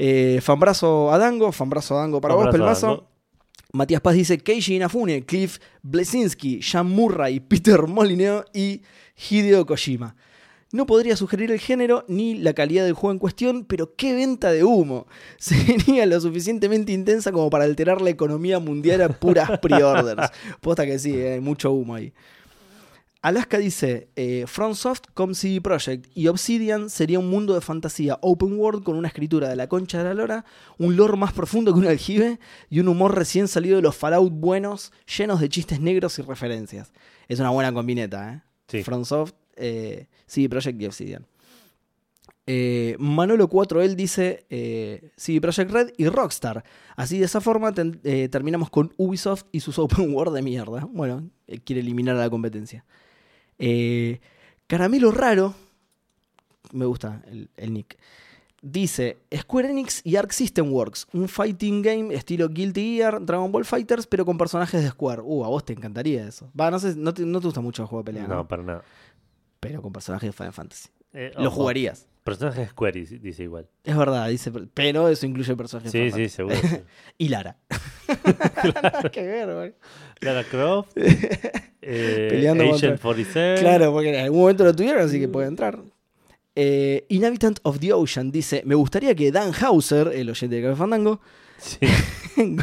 Eh, 0.04 0.40
fanbrazo 0.42 1.12
a 1.12 1.18
Dango, 1.20 1.52
fanbrazo 1.52 1.96
a 1.96 2.02
Dango 2.02 2.20
para 2.22 2.34
vos, 2.34 2.48
Pelmazo. 2.50 3.08
Matías 3.74 4.02
Paz 4.02 4.16
dice 4.16 4.40
Keiji 4.40 4.76
Inafune, 4.78 5.26
Cliff 5.26 5.60
Blesinski, 5.84 6.62
Sean 6.64 6.88
Murray, 6.90 7.40
Peter 7.40 7.86
Molineux 7.86 8.46
y 8.52 8.82
Hideo 9.30 9.66
Kojima. 9.66 10.16
No 10.72 10.86
podría 10.86 11.18
sugerir 11.18 11.52
el 11.52 11.60
género 11.60 12.06
ni 12.08 12.36
la 12.36 12.54
calidad 12.54 12.86
del 12.86 12.94
juego 12.94 13.12
en 13.12 13.20
cuestión, 13.20 13.66
pero 13.66 13.96
qué 13.96 14.14
venta 14.14 14.52
de 14.52 14.64
humo. 14.64 15.06
Sería 15.38 16.06
lo 16.06 16.20
suficientemente 16.22 16.94
intensa 16.94 17.32
como 17.32 17.50
para 17.50 17.66
alterar 17.66 18.02
la 18.02 18.10
economía 18.10 18.60
mundial 18.60 19.02
a 19.02 19.10
puras 19.10 19.60
pre-orders. 19.60 20.32
Posta 20.62 20.86
que 20.86 20.98
sí, 20.98 21.18
eh, 21.18 21.34
hay 21.34 21.40
mucho 21.42 21.72
humo 21.72 21.96
ahí. 21.96 22.14
Alaska 23.24 23.60
dice, 23.60 24.10
eh, 24.16 24.46
FromSoft 24.48 25.04
com 25.14 25.36
CD 25.36 25.62
Projekt 25.62 26.10
y 26.16 26.28
Obsidian 26.28 26.90
sería 26.90 27.20
un 27.20 27.30
mundo 27.30 27.54
de 27.54 27.62
fantasía 27.62 28.18
open 28.22 28.58
world 28.58 28.84
con 28.84 28.96
una 28.96 29.10
escritura 29.10 29.48
de 29.48 29.56
la 29.56 29.68
concha 29.68 30.00
de 30.00 30.06
la 30.06 30.16
lora, 30.16 30.46
un 30.80 30.96
lore 30.96 31.18
más 31.18 31.32
profundo 31.32 31.72
que 31.72 31.80
un 31.80 31.86
aljibe 31.86 32.40
y 32.72 32.80
un 32.80 32.88
humor 32.88 33.16
recién 33.16 33.48
salido 33.48 33.76
de 33.76 33.84
los 33.84 33.96
Fallout 33.96 34.34
buenos, 34.34 34.92
llenos 35.06 35.40
de 35.40 35.50
chistes 35.50 35.80
negros 35.80 36.18
y 36.18 36.24
referencias. 36.24 36.94
Es 37.28 37.40
una 37.40 37.52
buena 37.52 37.72
combineta, 37.72 38.34
¿eh? 38.34 38.42
Sí. 38.68 38.84
FromSoft, 38.84 39.36
eh, 39.62 40.08
CD 40.26 40.50
Projekt 40.50 40.82
y 40.82 40.86
Obsidian. 40.86 41.26
Eh, 42.48 42.96
Manolo 43.00 43.48
4L 43.50 43.96
dice 43.96 44.46
eh, 44.50 45.12
CD 45.16 45.40
Projekt 45.40 45.72
Red 45.72 45.94
y 45.98 46.08
Rockstar. 46.08 46.64
Así 46.96 47.20
de 47.20 47.26
esa 47.26 47.40
forma 47.40 47.72
ten- 47.72 48.00
eh, 48.04 48.28
terminamos 48.30 48.70
con 48.70 48.94
Ubisoft 48.98 49.44
y 49.52 49.60
sus 49.60 49.78
open 49.80 50.12
world 50.14 50.34
de 50.36 50.42
mierda. 50.42 50.88
Bueno, 50.92 51.30
eh, 51.48 51.60
quiere 51.60 51.82
eliminar 51.82 52.16
a 52.16 52.20
la 52.20 52.30
competencia. 52.30 52.84
Eh, 53.60 54.20
Caramelo 54.68 55.12
Raro, 55.12 55.54
me 56.74 56.86
gusta 56.86 57.22
el, 57.28 57.50
el 57.58 57.74
nick, 57.74 57.98
dice 58.62 59.18
Square 59.36 59.70
Enix 59.70 60.02
y 60.04 60.16
Arc 60.16 60.32
System 60.32 60.72
Works, 60.74 61.08
un 61.14 61.28
fighting 61.28 61.82
game 61.82 62.14
estilo 62.16 62.50
Guilty 62.50 62.98
Gear, 62.98 63.24
Dragon 63.24 63.52
Ball 63.52 63.66
Fighters, 63.66 64.08
pero 64.08 64.26
con 64.26 64.38
personajes 64.38 64.82
de 64.82 64.90
Square. 64.90 65.22
Uh, 65.24 65.46
a 65.46 65.50
vos 65.50 65.64
te 65.66 65.74
encantaría 65.74 66.28
eso. 66.28 66.50
Va, 66.60 66.72
no 66.72 66.80
sé, 66.80 66.96
no 66.96 67.14
te, 67.14 67.24
no 67.26 67.40
te 67.40 67.48
gusta 67.48 67.62
mucho 67.62 67.84
el 67.84 67.88
juego 67.88 68.02
de 68.04 68.06
pelea, 68.14 68.28
No, 68.28 68.36
¿no? 68.36 68.48
para 68.48 68.64
nada. 68.64 68.84
Pero 69.62 69.82
con 69.82 69.94
personajes 69.94 70.28
de 70.28 70.34
Final 70.34 70.52
Fantasy. 70.52 70.90
Eh, 71.14 71.32
Lo 71.38 71.48
ojo, 71.48 71.58
jugarías. 71.62 72.08
Personaje 72.26 72.62
de 72.62 72.68
Square 72.68 73.06
dice- 73.22 73.44
igual. 73.44 73.68
Es 73.84 73.96
verdad, 73.98 74.28
dice, 74.30 74.52
pero 74.74 75.08
eso 75.08 75.26
incluye 75.26 75.56
personajes 75.56 75.92
de 75.92 76.00
Sí, 76.00 76.12
Final 76.12 76.30
sí, 76.30 76.36
seguro. 76.36 76.56
sí. 76.62 76.68
Y 77.18 77.30
Lara. 77.30 77.58
Qué 79.12 79.24
ver, 79.24 79.54
güey. 79.54 79.74
Lara 80.20 80.44
Croft. 80.44 80.92
eh, 80.96 82.28
Peleando 82.30 82.64
Agent 82.64 82.82
contra- 82.82 82.98
47. 83.02 83.62
Claro, 83.62 83.92
porque 83.94 84.10
en 84.10 84.24
algún 84.24 84.40
momento 84.42 84.64
lo 84.64 84.76
tuvieron, 84.76 85.04
así 85.04 85.20
que 85.20 85.28
puede 85.28 85.48
entrar. 85.48 85.80
Eh, 86.56 87.06
Inhabitant 87.10 87.60
of 87.64 87.80
the 87.80 87.94
Ocean 87.94 88.32
dice: 88.32 88.62
Me 88.66 88.76
gustaría 88.76 89.16
que 89.16 89.32
Dan 89.32 89.52
Hauser, 89.60 90.10
el 90.10 90.30
oyente 90.30 90.58
de 90.58 90.62
Café 90.64 90.76
Fandango, 90.76 91.22
Sí. 91.58 91.80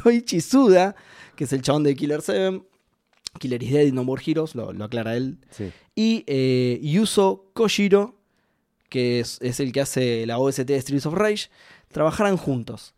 Goichi 0.04 0.40
Suda, 0.40 0.94
que 1.36 1.44
es 1.44 1.52
el 1.52 1.62
chabón 1.62 1.84
de 1.84 1.94
Killer 1.96 2.20
7, 2.20 2.62
Killer 3.38 3.62
is 3.62 3.72
Dead 3.72 3.86
y 3.86 3.92
No 3.92 4.04
More 4.04 4.22
Heroes, 4.24 4.54
lo, 4.54 4.72
lo 4.72 4.84
aclara 4.84 5.16
él, 5.16 5.38
sí. 5.50 5.70
y 5.94 6.24
eh, 6.26 6.80
Yuzo 6.82 7.50
Koshiro, 7.52 8.16
que 8.88 9.20
es, 9.20 9.38
es 9.42 9.60
el 9.60 9.72
que 9.72 9.80
hace 9.80 10.26
la 10.26 10.38
OST 10.38 10.60
de 10.62 10.80
Streets 10.80 11.06
of 11.06 11.14
Rage, 11.14 11.50
trabajaran 11.92 12.36
juntos. 12.36 12.94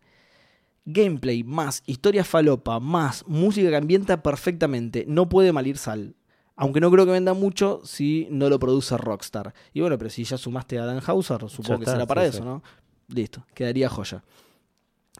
Gameplay 0.86 1.44
más 1.44 1.82
historia 1.86 2.24
falopa 2.24 2.81
más 2.81 3.24
música 3.27 3.69
que 3.69 3.77
ambienta 3.77 4.23
perfectamente. 4.23 5.05
No 5.07 5.28
puede 5.28 5.52
malir 5.52 5.77
sal. 5.78 6.16
Aunque 6.57 6.81
no 6.81 6.90
creo 6.90 7.07
que 7.07 7.12
venda 7.12 7.32
mucho 7.32 7.81
si 7.85 8.27
no 8.31 8.48
lo 8.51 8.59
produce 8.59 8.97
Rockstar. 8.97 9.55
Y 9.73 9.81
bueno, 9.81 9.97
pero 9.97 10.11
si 10.11 10.24
ya 10.24 10.36
sumaste 10.36 10.78
a 10.78 10.85
Dan 10.85 11.01
Hauser, 11.07 11.48
supongo 11.48 11.81
que 11.81 11.86
será 11.86 12.07
para 12.07 12.23
sí, 12.23 12.28
eso, 12.28 12.39
sí. 12.39 12.44
¿no? 12.44 12.62
Listo, 13.09 13.47
quedaría 13.55 13.89
joya. 13.89 14.23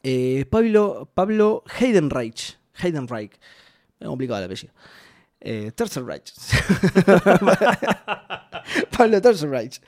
Eh, 0.03 0.45
Pablo, 0.51 1.11
Pablo 1.15 1.65
Heidenreich. 1.79 2.59
Heidenreich. 2.83 3.33
Ha 4.01 4.07
complicado 4.07 4.39
el 4.39 4.45
apellido. 4.47 4.73
Eh, 5.41 5.73
Tercer 5.75 6.05
Reich. 6.05 6.33
Pablo 8.97 9.21
Tercer 9.21 9.51
Reich. 9.51 9.81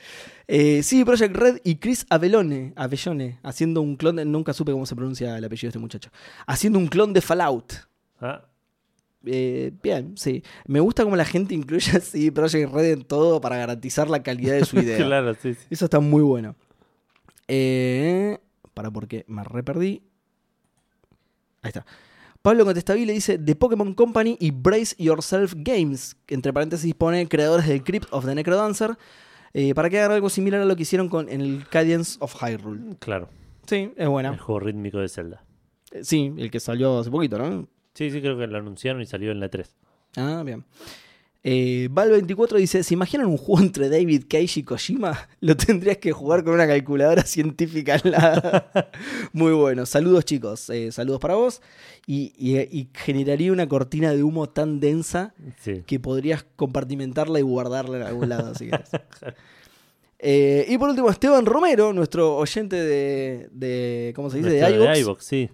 Eh, 0.47 0.83
sí, 0.83 1.05
Project 1.05 1.35
Red 1.35 1.61
y 1.63 1.75
Chris 1.75 2.05
Avellone, 2.09 2.73
Avellone, 2.75 3.39
haciendo 3.43 3.81
un 3.81 3.95
clon, 3.95 4.17
de- 4.17 4.25
nunca 4.25 4.53
supe 4.53 4.71
cómo 4.71 4.85
se 4.85 4.95
pronuncia 4.95 5.37
el 5.37 5.45
apellido 5.45 5.67
de 5.67 5.69
este 5.69 5.79
muchacho, 5.79 6.09
haciendo 6.47 6.79
un 6.79 6.87
clon 6.87 7.13
de 7.13 7.21
Fallout. 7.21 7.73
Ah, 8.19 8.45
Eh, 9.25 9.71
bien, 9.81 10.17
sí. 10.17 10.43
Me 10.65 10.81
gusta 10.81 11.03
cómo 11.05 11.15
la 11.15 11.23
gente 11.23 11.53
incluye 11.55 11.95
así 11.97 12.29
Project 12.29 12.73
Red 12.73 12.91
en 12.91 13.03
todo 13.05 13.39
para 13.39 13.55
garantizar 13.57 14.09
la 14.09 14.21
calidad 14.21 14.55
de 14.55 14.65
su 14.65 14.77
idea. 14.79 14.97
claro, 14.97 15.33
sí, 15.35 15.53
sí. 15.53 15.65
Eso 15.69 15.85
está 15.85 15.99
muy 16.01 16.21
bueno. 16.23 16.55
Eh, 17.47 18.37
para 18.73 18.91
porque 18.91 19.23
me 19.27 19.43
re 19.45 19.63
perdí. 19.63 20.03
Ahí 21.61 21.69
está. 21.69 21.85
Pablo 22.43 22.65
Contestabile 22.65 23.13
dice 23.13 23.37
The 23.39 23.55
Pokémon 23.55 23.93
Company 23.93 24.35
y 24.39 24.51
Brace 24.51 24.95
Yourself 25.01 25.53
Games. 25.55 26.15
que 26.25 26.35
Entre 26.35 26.51
paréntesis 26.51 26.93
pone 26.93 27.27
creadores 27.29 27.67
del 27.67 27.83
Crypt 27.83 28.07
of 28.11 28.25
the 28.25 28.35
Necrodancer. 28.35 28.97
eh, 29.53 29.73
para 29.73 29.89
que 29.89 29.99
hagan 29.99 30.11
algo 30.11 30.29
similar 30.29 30.61
a 30.61 30.65
lo 30.65 30.75
que 30.75 30.81
hicieron 30.81 31.07
con 31.09 31.29
en 31.29 31.39
el 31.39 31.65
Cadence 31.69 32.17
of 32.19 32.35
Hyrule. 32.41 32.95
Claro. 32.99 33.29
Sí, 33.65 33.91
es 33.95 34.03
El 34.03 34.09
buena. 34.09 34.37
juego 34.37 34.59
rítmico 34.59 34.97
de 34.99 35.07
Zelda. 35.07 35.43
Eh, 35.91 36.03
Sí, 36.03 36.33
el 36.37 36.51
que 36.51 36.59
salió 36.59 36.99
hace 36.99 37.09
poquito, 37.11 37.37
¿no? 37.37 37.67
Sí, 37.93 38.09
sí, 38.11 38.19
creo 38.19 38.37
que 38.37 38.45
lo 38.47 38.57
anunciaron 38.57 39.01
y 39.01 39.05
salió 39.05 39.31
en 39.31 39.39
la 39.39 39.47
3. 39.49 39.73
Ah, 40.17 40.41
bien. 40.45 40.65
Eh, 41.45 41.89
Val24 41.91 42.55
dice: 42.57 42.83
¿Se 42.83 42.93
imaginan 42.93 43.27
un 43.27 43.37
juego 43.37 43.61
entre 43.61 43.89
David 43.89 44.23
Cage 44.29 44.61
y 44.61 44.63
Kojima? 44.63 45.27
Lo 45.41 45.57
tendrías 45.57 45.97
que 45.97 46.11
jugar 46.13 46.43
con 46.43 46.53
una 46.53 46.65
calculadora 46.65 47.23
científica 47.25 47.95
al 48.01 48.11
lado. 48.11 48.63
Muy 49.33 49.51
bueno. 49.51 49.85
Saludos, 49.85 50.23
chicos. 50.25 50.69
Eh, 50.69 50.91
saludos 50.93 51.19
para 51.19 51.35
vos. 51.35 51.61
Y, 52.07 52.33
y- 52.37 52.57
y 52.59 52.89
generaría 52.93 53.51
una 53.51 53.67
cortina 53.67 54.13
de 54.13 54.23
humo 54.23 54.47
tan 54.49 54.79
densa 54.79 55.33
Sí. 55.61 55.83
que 55.85 55.99
podrías 55.99 56.45
compartimentarla 56.55 57.39
y 57.39 57.43
guardarla 57.43 57.97
en 57.97 58.03
algún 58.03 58.29
lado. 58.29 58.55
si. 58.55 58.69
Eh, 60.19 60.65
y 60.69 60.77
por 60.77 60.89
último, 60.89 61.09
Esteban 61.09 61.45
Romero, 61.45 61.91
nuestro 61.91 62.37
oyente 62.37 62.77
de, 62.77 63.49
de 63.51 64.13
¿cómo 64.15 64.29
se 64.29 64.37
dice? 64.37 64.49
Nuestro 64.49 64.69
De 64.69 64.75
iVoox. 64.77 64.99
iVoox, 64.99 65.23
sí. 65.25 65.49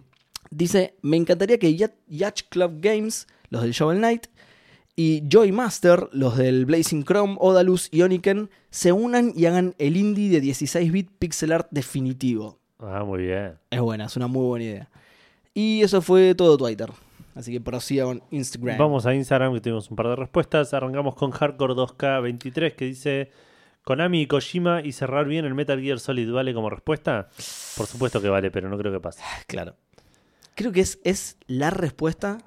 Dice, 0.52 0.95
me 1.02 1.18
encantaría 1.18 1.57
que 1.57 1.76
Yacht 1.76 2.41
Club 2.49 2.78
Games, 2.80 3.28
los 3.49 3.64
del 3.64 3.72
Shovel 3.72 3.98
Knight, 3.98 4.28
y 5.00 5.24
Joy 5.30 5.54
Master, 5.54 6.10
los 6.12 6.36
del 6.36 6.66
Blazing 6.66 7.06
Chrome, 7.06 7.38
Odalus 7.40 7.88
y 7.90 8.02
Oniken, 8.02 8.50
se 8.70 8.92
unan 8.92 9.32
y 9.34 9.46
hagan 9.46 9.74
el 9.78 9.96
indie 9.96 10.30
de 10.30 10.46
16-bit 10.46 11.10
pixel 11.18 11.54
art 11.54 11.70
definitivo. 11.72 12.60
Ah, 12.80 13.06
muy 13.06 13.22
bien. 13.22 13.54
Es 13.70 13.80
buena, 13.80 14.08
es 14.08 14.18
una 14.18 14.28
muy 14.28 14.46
buena 14.46 14.66
idea. 14.66 14.90
Y 15.54 15.84
eso 15.84 16.02
fue 16.02 16.36
todo 16.36 16.58
Twitter. 16.58 16.90
Así 17.34 17.54
que 17.54 17.62
prosiga 17.62 18.04
con 18.04 18.22
Instagram. 18.30 18.78
Vamos 18.78 19.06
a 19.06 19.16
Instagram 19.16 19.54
que 19.54 19.62
tuvimos 19.62 19.90
un 19.90 19.96
par 19.96 20.10
de 20.10 20.18
respuestas. 20.18 20.74
Arrancamos 20.74 21.16
con 21.16 21.32
Hardcore 21.32 21.76
2K23 21.76 22.76
que 22.76 22.84
dice 22.84 23.32
Konami 23.86 24.24
y 24.24 24.28
Kojima 24.28 24.82
y 24.82 24.92
cerrar 24.92 25.28
bien 25.28 25.46
el 25.46 25.54
Metal 25.54 25.80
Gear 25.80 26.02
Solid 26.02 26.30
vale 26.30 26.54
como 26.54 26.70
respuesta. 26.70 27.30
Por 27.78 27.88
supuesto 27.88 28.22
que 28.22 28.28
vale, 28.28 28.52
pero 28.52 28.68
no 28.68 28.78
creo 28.78 28.92
que 28.92 29.00
pase. 29.00 29.24
Claro. 29.48 29.78
Creo 30.56 30.74
que 30.74 30.82
es, 30.82 31.00
es 31.06 31.38
la 31.48 31.70
respuesta 31.70 32.40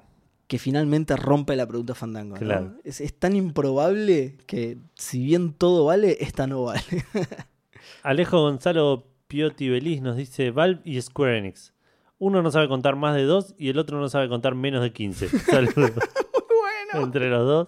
que 0.53 0.59
finalmente 0.59 1.15
rompe 1.15 1.55
la 1.55 1.65
pregunta 1.65 1.95
Fandango. 1.95 2.35
¿no? 2.35 2.39
Claro. 2.39 2.75
Es, 2.83 3.01
es 3.01 3.11
tan 3.17 3.35
improbable 3.35 4.37
que 4.45 4.77
si 4.93 5.25
bien 5.25 5.51
todo 5.51 5.85
vale, 5.85 6.17
esta 6.19 6.45
no 6.45 6.65
vale. 6.65 6.83
Alejo 8.03 8.39
Gonzalo 8.39 9.07
Piotti 9.27 9.69
Belis 9.69 10.03
nos 10.03 10.15
dice 10.15 10.51
Valve 10.51 10.79
y 10.83 11.01
Square 11.01 11.39
Enix. 11.39 11.73
Uno 12.19 12.43
no 12.43 12.51
sabe 12.51 12.67
contar 12.67 12.95
más 12.95 13.15
de 13.15 13.23
dos 13.23 13.55
y 13.57 13.69
el 13.69 13.79
otro 13.79 13.99
no 13.99 14.09
sabe 14.09 14.29
contar 14.29 14.53
menos 14.53 14.83
de 14.83 14.93
15. 14.93 15.27
Saludos. 15.39 15.73
bueno. 15.75 17.03
Entre 17.03 17.31
los 17.31 17.47
dos. 17.47 17.67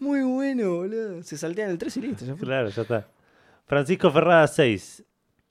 Muy 0.00 0.22
bueno, 0.22 0.74
boludo. 0.74 1.22
Se 1.22 1.38
saltean 1.38 1.70
el 1.70 1.78
3 1.78 1.96
y 1.98 2.00
listo. 2.00 2.24
ya 2.24 2.34
fue. 2.34 2.48
Claro, 2.48 2.68
ya 2.70 2.82
está. 2.82 3.06
Francisco 3.64 4.10
Ferrada 4.10 4.48
6. 4.48 5.04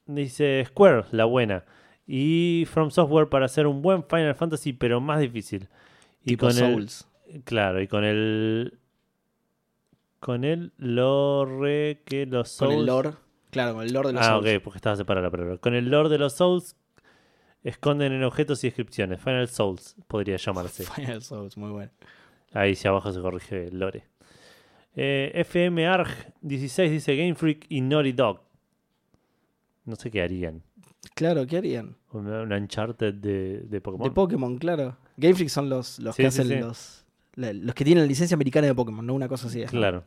Dice 0.07 0.65
Square, 0.67 1.05
la 1.11 1.23
buena. 1.23 1.63
Y 2.05 2.67
From 2.69 2.91
Software 2.91 3.29
para 3.29 3.45
hacer 3.45 3.67
un 3.67 3.81
buen 3.81 4.03
Final 4.03 4.35
Fantasy, 4.35 4.73
pero 4.73 4.99
más 4.99 5.21
difícil. 5.21 5.69
Y 6.27 6.31
tipo 6.31 6.47
con 6.47 6.53
Souls. 6.53 7.07
el. 7.29 7.43
Claro, 7.43 7.81
y 7.81 7.87
con 7.87 8.03
el. 8.03 8.77
Con 10.19 10.43
el 10.43 10.73
lore 10.77 12.01
que 12.03 12.25
los 12.25 12.49
Souls. 12.49 12.73
Con 12.73 12.79
el 12.81 12.85
lore. 12.85 13.11
Claro, 13.49 13.75
con 13.75 13.83
el 13.83 13.93
lore 13.93 14.09
de 14.09 14.13
los 14.15 14.23
ah, 14.23 14.31
Souls. 14.31 14.55
ok, 14.55 14.61
porque 14.61 14.77
estaba 14.77 14.97
separada 14.97 15.27
la 15.27 15.31
palabra. 15.31 15.57
Con 15.57 15.73
el 15.73 15.89
lore 15.89 16.09
de 16.09 16.17
los 16.17 16.33
Souls. 16.33 16.75
Esconden 17.63 18.11
en 18.11 18.23
objetos 18.23 18.61
y 18.63 18.67
descripciones. 18.67 19.21
Final 19.21 19.47
Souls 19.47 19.95
podría 20.07 20.35
llamarse. 20.35 20.83
Final 20.95 21.21
Souls, 21.21 21.55
muy 21.55 21.71
bueno. 21.71 21.91
Ahí 22.51 22.75
si 22.75 22.89
abajo 22.89 23.11
se 23.13 23.21
corrige 23.21 23.67
el 23.67 23.79
lore. 23.79 24.03
Eh, 24.95 25.31
FM 25.33 25.87
Arg 25.87 26.33
16 26.41 26.91
dice 26.91 27.15
Game 27.15 27.35
Freak 27.35 27.67
y 27.69 27.79
Naughty 27.79 28.11
Dog. 28.11 28.41
No 29.85 29.95
sé 29.95 30.11
qué 30.11 30.21
harían. 30.21 30.61
Claro, 31.15 31.47
¿qué 31.47 31.57
harían? 31.57 31.95
Una 32.11 32.57
Uncharted 32.57 33.13
de, 33.13 33.61
de 33.61 33.81
Pokémon. 33.81 34.09
De 34.09 34.13
Pokémon, 34.13 34.57
claro. 34.57 34.97
Game 35.17 35.33
Freak 35.35 35.49
son 35.49 35.67
los, 35.69 35.99
los 35.99 36.15
Sí, 36.15 36.23
que 36.23 36.31
sí, 36.31 36.41
hacen 36.41 36.47
sí. 36.57 36.59
los. 36.63 37.05
la- 37.35 37.53
Los 37.53 37.75
que 37.75 37.83
tienen 37.83 38.03
la 38.03 38.07
licencia 38.07 38.35
americana 38.35 38.67
de 38.67 38.75
Pokémon, 38.75 39.05
no 39.05 39.13
una 39.13 39.27
cosa 39.27 39.47
así. 39.47 39.61
es, 39.61 39.73
¿no? 39.73 39.79
Claro. 39.79 40.03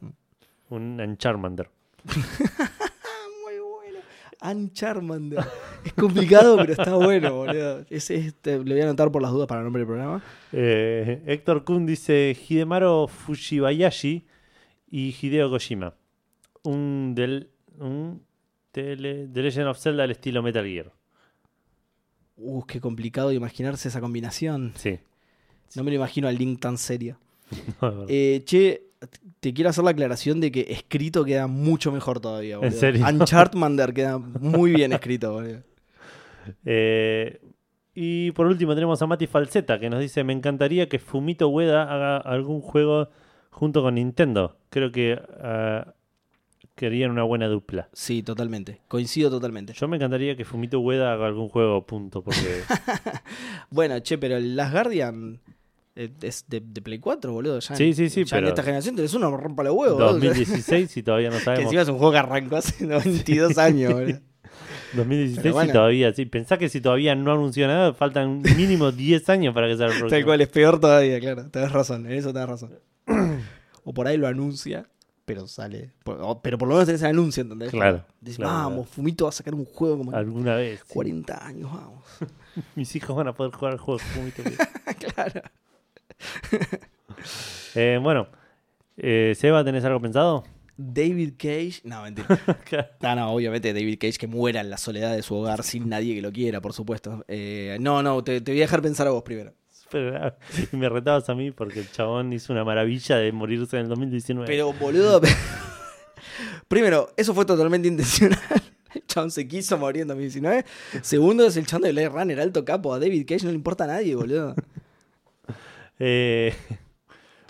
Un 0.71 1.01
Uncharmander. 1.01 1.69
Ah, 2.07 2.13
muy 3.45 3.59
bueno. 3.59 3.99
Uncharmander. 4.43 5.45
es 5.85 5.93
complicado, 5.95 6.57
pero 6.57 6.73
está 6.73 6.95
bueno, 6.95 7.35
boludo. 7.35 7.85
Ese, 7.91 8.17
este, 8.17 8.57
lo 8.59 8.65
voy 8.65 8.81
a 8.81 8.85
anotar 8.85 9.11
por 9.11 9.21
las 9.21 9.33
dudas 9.33 9.47
para 9.49 9.61
el 9.61 9.65
nombre 9.65 9.81
del 9.81 9.87
programa. 9.89 10.23
Eh, 10.53 11.23
Héctor 11.27 11.65
Kun 11.65 11.87
dice 11.87 12.37
Hidemaro 12.49 13.07
Fushibayashi 13.09 14.25
y 14.91 15.15
Hideo 15.21 15.51
Kojima. 15.51 15.95
Un 16.63 17.15
del. 17.17 17.51
un 17.79 18.23
tele, 18.71 19.27
The 19.33 19.43
Legend 19.43 19.67
of 19.69 19.79
Zelda 19.79 20.05
al 20.05 20.13
estilo 20.13 20.43
Metal 20.43 20.65
Gear. 20.65 20.93
Uh, 22.43 22.65
qué 22.65 22.81
complicado 22.81 23.33
imaginarse 23.33 23.89
esa 23.89 24.01
combinación. 24.01 24.73
Sí. 24.77 24.99
No 25.77 25.85
me 25.85 25.91
lo 25.91 25.97
imagino 25.97 26.29
al 26.29 26.37
Link 26.37 26.61
tan 26.61 26.79
serio. 26.79 27.19
No. 27.83 28.05
Eh, 28.09 28.43
che, 28.45 28.91
te 29.41 29.53
quiero 29.53 29.71
hacer 29.71 29.83
la 29.83 29.91
aclaración 29.91 30.41
de 30.41 30.53
que 30.53 30.67
escrito 30.69 31.25
queda 31.25 31.47
mucho 31.47 31.91
mejor 31.91 32.21
todavía. 32.21 32.55
¿En 32.55 32.61
boludo. 32.61 32.79
serio? 32.79 33.07
Uncharted 33.07 33.93
queda 33.93 34.19
muy 34.41 34.73
bien 34.73 34.93
escrito, 34.93 35.33
boludo. 35.33 35.63
Eh, 36.65 37.41
y 37.95 38.31
por 38.33 38.47
último 38.47 38.75
tenemos 38.75 39.03
a 39.03 39.07
Mati 39.07 39.27
Falseta 39.27 39.81
que 39.81 39.91
nos 39.91 40.01
dice, 40.01 40.25
me 40.25 40.33
encantaría 40.33 40.89
que 40.89 40.99
Fumito 40.99 41.49
Ueda 41.49 41.93
haga 41.93 42.19
algún 42.19 42.61
juego 42.61 43.09
junto 43.51 43.83
con 43.83 43.97
Nintendo. 43.97 44.57
Creo 44.71 44.93
que 44.93 45.21
ah, 45.41 45.95
querían 46.81 47.11
una 47.11 47.23
buena 47.23 47.47
dupla. 47.47 47.89
Sí, 47.93 48.23
totalmente. 48.23 48.81
Coincido 48.89 49.29
totalmente. 49.31 49.75
Yo 49.75 49.87
me 49.87 49.97
encantaría 49.97 50.35
que 50.37 50.45
Fumito 50.45 50.81
Ueda 50.81 51.13
haga 51.13 51.27
algún 51.27 51.49
juego, 51.51 51.85
punto, 51.87 52.23
porque 52.25 52.41
Bueno, 53.71 53.99
che, 54.01 54.19
pero 54.19 54.37
el 54.37 54.57
Last 54.57 54.73
Guardian 54.73 55.41
eh, 55.95 56.11
es 56.23 56.45
de, 56.49 56.61
de 56.65 56.81
Play 56.83 56.99
4, 56.99 57.33
boludo. 57.33 57.59
Ya, 57.61 57.75
Sí, 57.77 57.93
sí, 57.95 58.09
sí, 58.09 58.25
ya 58.25 58.37
en 58.39 58.43
pero- 58.45 58.49
esta 58.49 58.63
generación 58.63 58.97
tenés 58.97 59.13
uno, 59.15 59.37
rompa 59.37 59.63
los 59.63 59.75
huevos. 59.75 59.95
boludo. 59.99 60.13
2016 60.15 60.97
y 60.97 61.03
todavía 61.03 61.31
no 61.31 61.37
Que 61.39 61.45
sabemos. 61.45 61.65
encima 61.67 61.83
es 61.83 61.89
un 61.89 61.99
juego 61.99 62.13
que 62.13 62.19
arrancó 62.19 62.57
hace 62.57 62.87
22 62.87 63.59
años, 63.59 63.93
boludo. 63.93 64.19
2016 64.95 65.43
Pero 65.43 65.55
bueno. 65.55 65.71
y 65.71 65.73
todavía, 65.73 66.13
sí. 66.15 66.27
Pensá 66.27 66.59
que 66.59 66.69
si 66.69 66.81
todavía 66.81 67.15
no 67.15 67.31
anunció 67.33 67.67
nada, 67.69 67.95
faltan 67.95 68.43
mínimo 68.57 68.91
10 68.91 69.29
años 69.29 69.55
para 69.55 69.69
que 69.69 69.77
sea 69.77 69.87
el 69.87 69.93
próximo. 69.93 70.11
Tal 70.11 70.25
cual, 70.25 70.41
es 70.41 70.49
peor 70.49 70.81
todavía, 70.81 71.21
claro. 71.21 71.49
Tenés 71.51 71.71
razón, 71.71 72.07
en 72.07 72.13
eso 72.13 72.33
tenés 72.33 72.49
razón. 72.49 72.73
o 73.85 73.95
por 73.95 74.09
ahí 74.09 74.17
lo 74.17 74.27
anuncia, 74.27 74.89
pero 75.35 75.47
sale. 75.49 75.91
por- 76.05 76.41
Pero 76.43 76.59
por 76.59 76.69
lo 76.69 76.75
menos 76.75 76.87
tenés 76.87 77.03
el 77.03 77.09
anuncio, 77.09 77.43
¿entendés? 77.43 77.71
Claro, 77.71 78.05
claro, 78.37 78.53
vamos, 78.53 78.73
claro. 78.73 78.85
Fumito 78.85 79.25
va 79.25 79.29
a 79.31 79.33
sacar 79.33 79.55
un 79.55 79.65
juego 79.65 79.99
como 79.99 80.13
Alguna 80.17 80.57
vez. 80.57 80.81
sí. 80.81 80.93
40 80.95 81.47
años, 81.47 81.71
vamos. 81.73 82.05
Mis 82.75 82.95
hijos 82.97 83.17
van 83.17 83.29
a 83.29 83.35
poder 83.35 83.53
jugar 83.53 83.73
al 83.75 83.79
juego 83.79 83.99
de 83.99 84.05
Fumito 84.05 84.43
claro. 85.15 85.43
Eh, 87.75 87.99
bueno, 88.03 88.29
eh, 88.97 89.35
Seba, 89.37 89.65
¿tenés 89.65 89.85
algo 89.85 90.01
pensado? 90.01 90.45
David 90.77 91.35
Cage. 91.37 91.81
No, 91.85 92.03
mentira. 92.03 92.27
No, 93.03 93.15
no, 93.17 93.33
obviamente 93.33 93.73
David 93.73 93.99
Cage 94.01 94.19
que 94.19 94.27
muera 94.27 94.61
en 94.61 94.71
la 94.71 94.79
soledad 94.79 95.15
de 95.15 95.23
su 95.23 95.35
hogar 95.35 95.63
sin 95.63 95.89
nadie 95.89 96.15
que 96.15 96.23
lo 96.23 96.33
quiera, 96.33 96.61
por 96.61 96.73
supuesto. 96.73 97.25
Eh, 97.29 97.77
no, 97.81 98.03
no, 98.03 98.23
te, 98.25 98.41
te 98.41 98.53
voy 98.53 98.61
a 98.61 98.65
dejar 98.65 98.81
pensar 98.83 99.07
a 99.07 99.11
vos 99.11 99.23
primero. 99.23 99.53
Pero, 99.91 100.35
y 100.73 100.77
me 100.77 100.89
retabas 100.89 101.29
a 101.29 101.35
mí 101.35 101.51
porque 101.51 101.81
el 101.81 101.91
chabón 101.91 102.33
hizo 102.33 102.53
una 102.53 102.65
maravilla 102.65 103.17
de 103.17 103.33
morirse 103.33 103.77
en 103.77 103.83
el 103.85 103.89
2019. 103.89 104.47
Pero, 104.47 104.73
boludo. 104.73 105.21
primero, 106.69 107.11
eso 107.17 107.35
fue 107.35 107.45
totalmente 107.45 107.89
intencional. 107.89 108.39
El 108.95 109.07
chabón 109.07 109.31
se 109.31 109.47
quiso 109.47 109.79
morir 109.79 110.03
en 110.03 110.09
2019. 110.09 110.65
Segundo, 111.03 111.47
es 111.47 111.57
el 111.57 111.67
chabón 111.67 111.83
de 111.83 111.93
Blade 111.93 112.09
Runner, 112.09 112.41
alto 112.41 112.65
capo. 112.65 112.93
A 112.93 112.99
David 112.99 113.25
Cage 113.27 113.45
no 113.45 113.51
le 113.51 113.57
importa 113.57 113.85
a 113.85 113.89
nadie, 113.89 114.15
boludo. 114.15 114.55
Eh, 116.03 116.55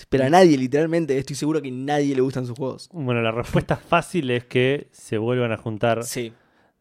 Pero 0.09 0.25
a 0.25 0.29
nadie, 0.29 0.59
literalmente. 0.59 1.17
Estoy 1.17 1.37
seguro 1.37 1.63
que 1.63 1.69
a 1.69 1.73
nadie 1.73 2.17
le 2.17 2.21
gustan 2.21 2.45
sus 2.47 2.59
juegos. 2.59 2.89
bueno, 2.93 3.23
la 3.23 3.31
respuesta 3.31 3.77
fácil 3.77 4.29
es 4.33 4.45
que 4.45 4.89
se 4.91 5.19
vuelvan 5.19 5.53
a 5.53 5.57
juntar 5.57 6.03
Sí, 6.03 6.33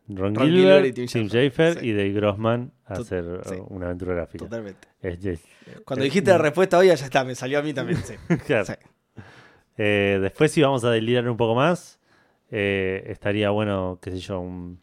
Ron, 0.09 0.35
Ron 0.35 0.47
Gilbert, 0.47 0.83
Gilbert 0.83 0.85
y 0.87 0.91
Tim 0.93 1.07
Tim 1.07 1.27
Schafer. 1.29 1.79
Sí. 1.79 1.87
y 1.87 1.93
Dave 1.93 2.11
Grossman 2.13 2.71
a 2.85 2.95
Tot- 2.95 3.01
hacer 3.01 3.41
sí. 3.47 3.55
uh, 3.55 3.65
una 3.73 3.85
aventura 3.87 4.15
gráfica. 4.15 4.45
totalmente. 4.45 4.87
Es- 5.01 5.23
es- 5.25 5.41
Cuando 5.85 6.03
eh, 6.03 6.05
dijiste 6.07 6.31
la 6.31 6.37
respuesta 6.39 6.77
hoy, 6.77 6.87
ya 6.87 6.93
está, 6.93 7.23
me 7.23 7.35
salió 7.35 7.59
a 7.59 7.61
mí 7.61 7.73
también. 7.73 7.99
Sí. 8.03 8.15
claro. 8.45 8.73
Eh, 9.77 10.19
después, 10.21 10.51
si 10.51 10.61
vamos 10.61 10.83
a 10.83 10.91
delirar 10.91 11.29
un 11.29 11.37
poco 11.37 11.55
más, 11.55 11.99
eh, 12.51 13.03
estaría 13.07 13.49
bueno, 13.51 13.99
qué 14.01 14.11
sé 14.11 14.19
yo, 14.19 14.39
un. 14.39 14.81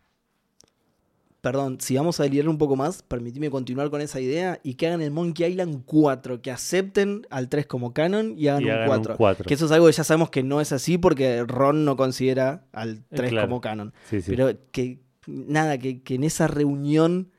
Perdón, 1.42 1.78
si 1.80 1.96
vamos 1.96 2.18
a 2.18 2.24
delirar 2.24 2.48
un 2.48 2.58
poco 2.58 2.74
más, 2.74 3.04
permitime 3.04 3.50
continuar 3.50 3.88
con 3.88 4.00
esa 4.00 4.20
idea 4.20 4.58
y 4.64 4.74
que 4.74 4.88
hagan 4.88 5.00
el 5.00 5.12
Monkey 5.12 5.46
Island 5.48 5.82
4, 5.86 6.42
que 6.42 6.50
acepten 6.50 7.24
al 7.30 7.48
3 7.48 7.66
como 7.66 7.92
canon 7.94 8.34
y 8.36 8.48
hagan, 8.48 8.62
y 8.62 8.64
un, 8.64 8.70
hagan 8.72 8.88
4. 8.88 9.12
un 9.12 9.16
4. 9.16 9.44
Que 9.46 9.54
eso 9.54 9.66
es 9.66 9.70
algo 9.70 9.86
que 9.86 9.92
ya 9.92 10.02
sabemos 10.02 10.30
que 10.30 10.42
no 10.42 10.60
es 10.60 10.72
así 10.72 10.98
porque 10.98 11.44
Ron 11.46 11.84
no 11.84 11.94
considera 11.96 12.64
al 12.72 13.04
3 13.10 13.30
claro. 13.30 13.46
como 13.46 13.60
canon. 13.60 13.94
Sí, 14.10 14.22
sí. 14.22 14.32
Pero 14.34 14.50
que 14.72 14.98
nada, 15.26 15.78
que, 15.78 16.02
que 16.02 16.14
en 16.16 16.24
esa 16.24 16.46
reunión 16.46 17.30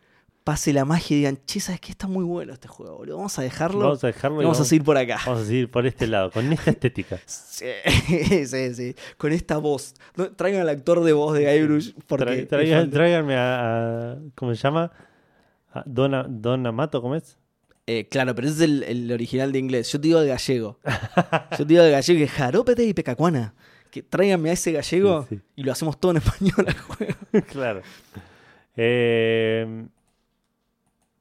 pase 0.43 0.71
la 0.71 0.85
magia 0.85 1.13
y 1.15 1.17
digan, 1.19 1.39
che, 1.45 1.59
¿sabes 1.59 1.81
qué? 1.81 1.91
Está 1.91 2.07
muy 2.07 2.23
bueno 2.23 2.53
este 2.53 2.69
juego, 2.69 2.97
boludo. 2.99 3.17
Vamos 3.17 3.37
a 3.37 3.41
dejarlo. 3.41 3.79
Vamos 3.81 4.03
a 4.03 4.07
dejarlo 4.07 4.41
y 4.41 4.45
vamos 4.45 4.59
a 4.61 4.63
seguir 4.65 4.83
por 4.85 4.97
acá. 4.97 5.19
vamos 5.25 5.41
a 5.41 5.45
seguir 5.45 5.69
por 5.69 5.85
este 5.85 6.07
lado, 6.07 6.31
con 6.31 6.51
esta 6.53 6.71
estética. 6.71 7.19
Sí, 7.27 7.65
sí, 8.45 8.73
sí. 8.75 8.95
Con 9.17 9.33
esta 9.33 9.57
voz. 9.57 9.95
No, 10.15 10.31
traigan 10.31 10.61
al 10.61 10.69
actor 10.69 11.03
de 11.03 11.11
voz 11.11 11.33
de 11.37 11.51
Guybrush 11.59 11.93
porque 12.07 12.45
traigan- 12.47 12.89
tráiganme 12.91 13.35
a, 13.35 14.11
a- 14.13 14.17
¿Cómo 14.35 14.53
se 14.55 14.61
llama? 14.61 14.91
A 15.73 15.83
Don, 15.85 16.41
Don 16.41 16.65
Amato, 16.67 17.01
¿cómo 17.01 17.15
es? 17.15 17.37
Eh, 17.87 18.07
claro, 18.09 18.35
pero 18.35 18.47
ese 18.47 18.57
es 18.57 18.61
el, 18.69 18.83
el 18.83 19.11
original 19.11 19.51
de 19.51 19.59
inglés. 19.59 19.91
Yo 19.91 19.99
te 19.99 20.07
digo 20.09 20.19
el 20.21 20.27
gallego. 20.27 20.79
Yo 21.51 21.57
te 21.57 21.65
digo 21.65 21.81
el 21.83 21.91
gallego 21.91 22.17
que 22.19 22.23
es 22.25 22.31
jarópete 22.31 22.83
y 22.85 22.93
pecacuana. 22.93 23.53
Que 23.97 24.03
tráiganme 24.03 24.49
a 24.49 24.53
ese 24.53 24.71
gallego 24.71 25.25
Sí, 25.27 25.35
sí. 25.37 25.41
y 25.55 25.63
lo 25.63 25.71
hacemos 25.71 25.99
todo 25.99 26.11
en 26.11 26.17
español 26.17 26.65
al 26.67 26.77
juego. 26.77 27.13
claro. 27.51 27.81
Eh, 28.75 29.87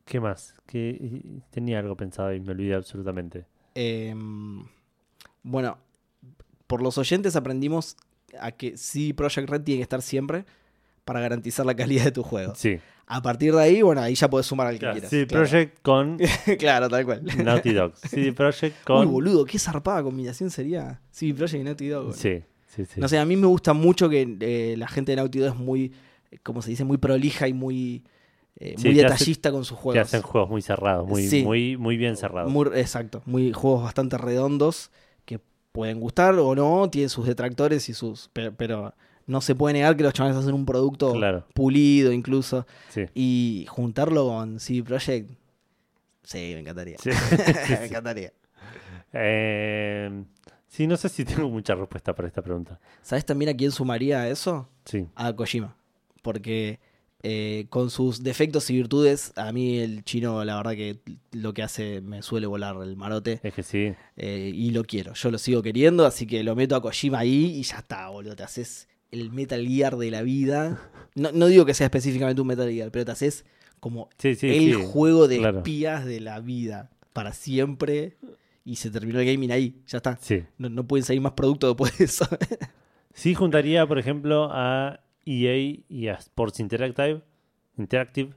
¿Qué 0.05 0.21
más? 0.21 0.55
Que 0.67 1.41
tenía 1.51 1.79
algo 1.79 1.97
pensado 1.97 2.33
y 2.35 2.41
me 2.41 2.53
olvidé 2.53 2.75
absolutamente. 2.75 3.45
Em, 3.75 4.63
bueno, 5.43 5.79
por 6.67 6.83
los 6.83 6.97
oyentes 6.99 7.35
aprendimos 7.37 7.97
a 8.41 8.53
que 8.53 8.77
sí 8.77 9.13
Project 9.13 9.49
Red 9.49 9.63
tiene 9.63 9.79
que 9.79 9.83
estar 9.83 10.03
siempre 10.03 10.45
para 11.05 11.21
garantizar 11.21 11.65
la 11.67 11.75
calidad 11.75 12.05
de 12.05 12.13
tu 12.13 12.23
juego. 12.23 12.55
Sí, 12.57 12.79
A 13.07 13.23
partir 13.23 13.55
de 13.55 13.63
ahí, 13.63 13.83
bueno, 13.83 14.01
ahí 14.01 14.15
ya 14.15 14.29
puedes 14.29 14.47
sumar 14.47 14.67
al 14.67 14.75
que 14.75 14.81
claro, 14.81 14.95
quieras. 14.95 15.11
Claro. 15.11 15.27
Projekt 15.29 15.83
con 15.83 16.19
claro, 16.59 16.89
tal 16.89 17.05
cual. 17.05 17.23
Naughty 17.45 17.73
Dog. 17.73 17.97
CD 17.97 18.33
Projekt 18.33 18.77
Uy, 18.79 18.85
con. 18.85 19.11
boludo, 19.13 19.45
qué 19.45 19.59
zarpada 19.59 20.03
combinación 20.03 20.51
sería. 20.51 21.01
Sí, 21.11 21.33
Project 21.33 21.61
y 21.61 21.65
Naughty 21.65 21.89
Dog. 21.89 22.15
sí, 22.15 22.43
sí, 22.77 22.85
sí. 22.85 23.01
No 23.01 23.09
sé, 23.09 23.19
a 23.19 23.25
mí 23.25 23.35
me 23.37 23.47
gusta 23.47 23.73
mucho 23.73 24.09
que 24.09 24.37
eh, 24.41 24.75
la 24.77 24.87
gente 24.89 25.13
de 25.13 25.17
Naughty 25.17 25.39
Dog 25.41 25.55
es 25.55 25.59
muy, 25.59 25.93
como 26.43 26.63
se 26.63 26.71
dice, 26.71 26.85
muy 26.85 26.99
prolija 26.99 27.49
y 27.49 27.53
muy, 27.53 28.05
eh, 28.59 28.75
Sí, 28.77 28.89
muy 28.89 28.95
que 28.97 29.05
hace- 29.05 29.13
detallista 29.15 29.51
con 29.51 29.65
sus 29.65 29.77
que 29.79 29.83
juegos. 29.83 30.03
hacen 30.09 30.23
juegos 30.23 30.51
muy 30.51 30.63
cerrados, 30.63 31.09
muy, 31.09 31.43
muy, 31.45 31.77
muy 31.77 31.97
bien 31.97 32.17
cerrados. 32.17 32.53
Muy- 32.53 32.69
exacto, 32.75 33.23
muy 33.27 33.53
juegos 33.53 33.83
bastante 33.85 34.17
redondos 34.19 34.91
que 35.25 35.41
pueden 35.73 35.99
gustar 36.01 36.35
o 36.39 36.55
no, 36.55 36.89
tienen 36.91 37.09
sus 37.11 37.27
detractores 37.27 37.89
y 37.89 37.95
sus, 37.95 38.31
pero, 38.33 38.55
pero 38.55 38.95
no 39.27 39.41
se 39.41 39.55
puede 39.55 39.73
negar 39.75 39.97
que 39.97 40.05
los 40.05 40.13
chavales 40.13 40.39
hacen 40.39 40.55
un 40.55 40.65
producto 40.65 41.13
Claro, 41.15 41.45
pulido 41.53 42.13
incluso 42.13 42.67
sí. 42.91 43.07
y 43.15 43.67
juntarlo 43.69 44.27
con 44.29 44.61
CD 44.61 44.83
Projekt, 44.85 45.31
sí, 46.23 46.39
me 46.55 46.61
encantaría, 46.61 46.97
Sí. 46.99 47.11
me 47.81 47.87
encantaría. 47.87 48.33
Eh, 49.13 50.25
sí, 50.69 50.87
no 50.87 50.97
sé 50.97 51.09
si 51.09 51.25
tengo 51.25 51.49
mucha 51.49 51.75
respuesta 51.75 52.15
para 52.15 52.29
esta 52.29 52.43
pregunta. 52.43 52.79
¿Sabes 53.03 53.25
también 53.25 53.51
a 53.51 53.57
quién 53.57 53.71
sumaría 53.73 54.21
a 54.23 54.29
eso? 54.29 54.69
Sí, 54.85 55.07
a 55.15 55.33
Kojima. 55.35 55.77
Porque 56.23 56.81
eh, 57.23 57.67
con 57.71 57.91
sus 57.91 58.23
defectos 58.23 58.69
y 58.71 58.75
virtudes, 58.75 59.33
a 59.37 59.53
mí 59.53 59.79
el 59.79 60.05
chino, 60.05 60.45
la 60.45 60.57
verdad 60.57 60.73
que 60.73 60.99
lo 61.33 61.55
que 61.55 61.63
hace 61.63 62.01
me 62.01 62.23
suele 62.23 62.47
volar 62.47 62.77
el 62.83 62.97
marote. 62.97 63.41
es 63.43 63.55
que 63.55 63.63
sí. 63.63 63.95
eh, 64.17 64.51
y 64.55 64.71
lo 64.71 64.85
quiero. 64.85 65.15
Yo 65.15 65.31
lo 65.31 65.39
sigo 65.39 65.63
queriendo, 65.63 66.05
así 66.07 66.27
que 66.27 66.43
lo 66.45 66.55
meto 66.57 66.77
a 66.77 66.83
Kojima 66.83 67.21
ahí 67.21 67.47
y 67.57 67.63
ya 67.63 67.79
está, 67.79 68.09
boludo. 68.09 68.37
Te 68.37 68.43
haces 68.43 68.89
el 69.11 69.31
Metal 69.31 69.67
Gear 69.67 69.97
de 69.97 70.11
la 70.11 70.23
vida. 70.23 70.91
No, 71.15 71.33
no 71.33 71.47
digo 71.47 71.65
que 71.65 71.75
sea 71.75 71.87
específicamente 71.87 72.41
un 72.43 72.49
Metal 72.49 72.71
Gear, 72.71 72.91
pero 72.91 73.05
te 73.05 73.13
haces 73.13 73.45
como 73.81 74.09
Sí, 74.19 74.35
sí, 74.35 74.49
el 74.49 74.75
sí. 74.75 74.85
juego 74.93 75.29
de 75.29 75.39
claro. 75.39 75.59
espías 75.59 76.05
de 76.05 76.21
la 76.21 76.41
vida. 76.41 76.91
Para 77.13 77.33
siempre. 77.33 78.17
Y 78.67 78.77
se 78.77 78.91
terminó 78.91 79.19
el 79.21 79.27
gaming 79.27 79.51
ahí. 79.53 79.81
Ya 79.87 79.97
está. 79.99 80.19
Sí. 80.21 80.45
No, 80.59 80.69
no 80.69 80.87
pueden 80.87 81.05
salir 81.05 81.23
más 81.23 81.33
productos 81.33 81.71
después 81.71 81.97
de 81.97 82.05
eso. 82.05 82.27
Sí 83.15 83.35
juntaría, 83.35 83.87
por 83.87 83.99
ejemplo, 83.99 84.51
a 84.53 85.01
EA 85.25 85.81
y 85.89 86.09
a 86.09 86.15
Sports 86.17 86.61
Interactive. 86.61 87.23
Interactive, 87.79 88.35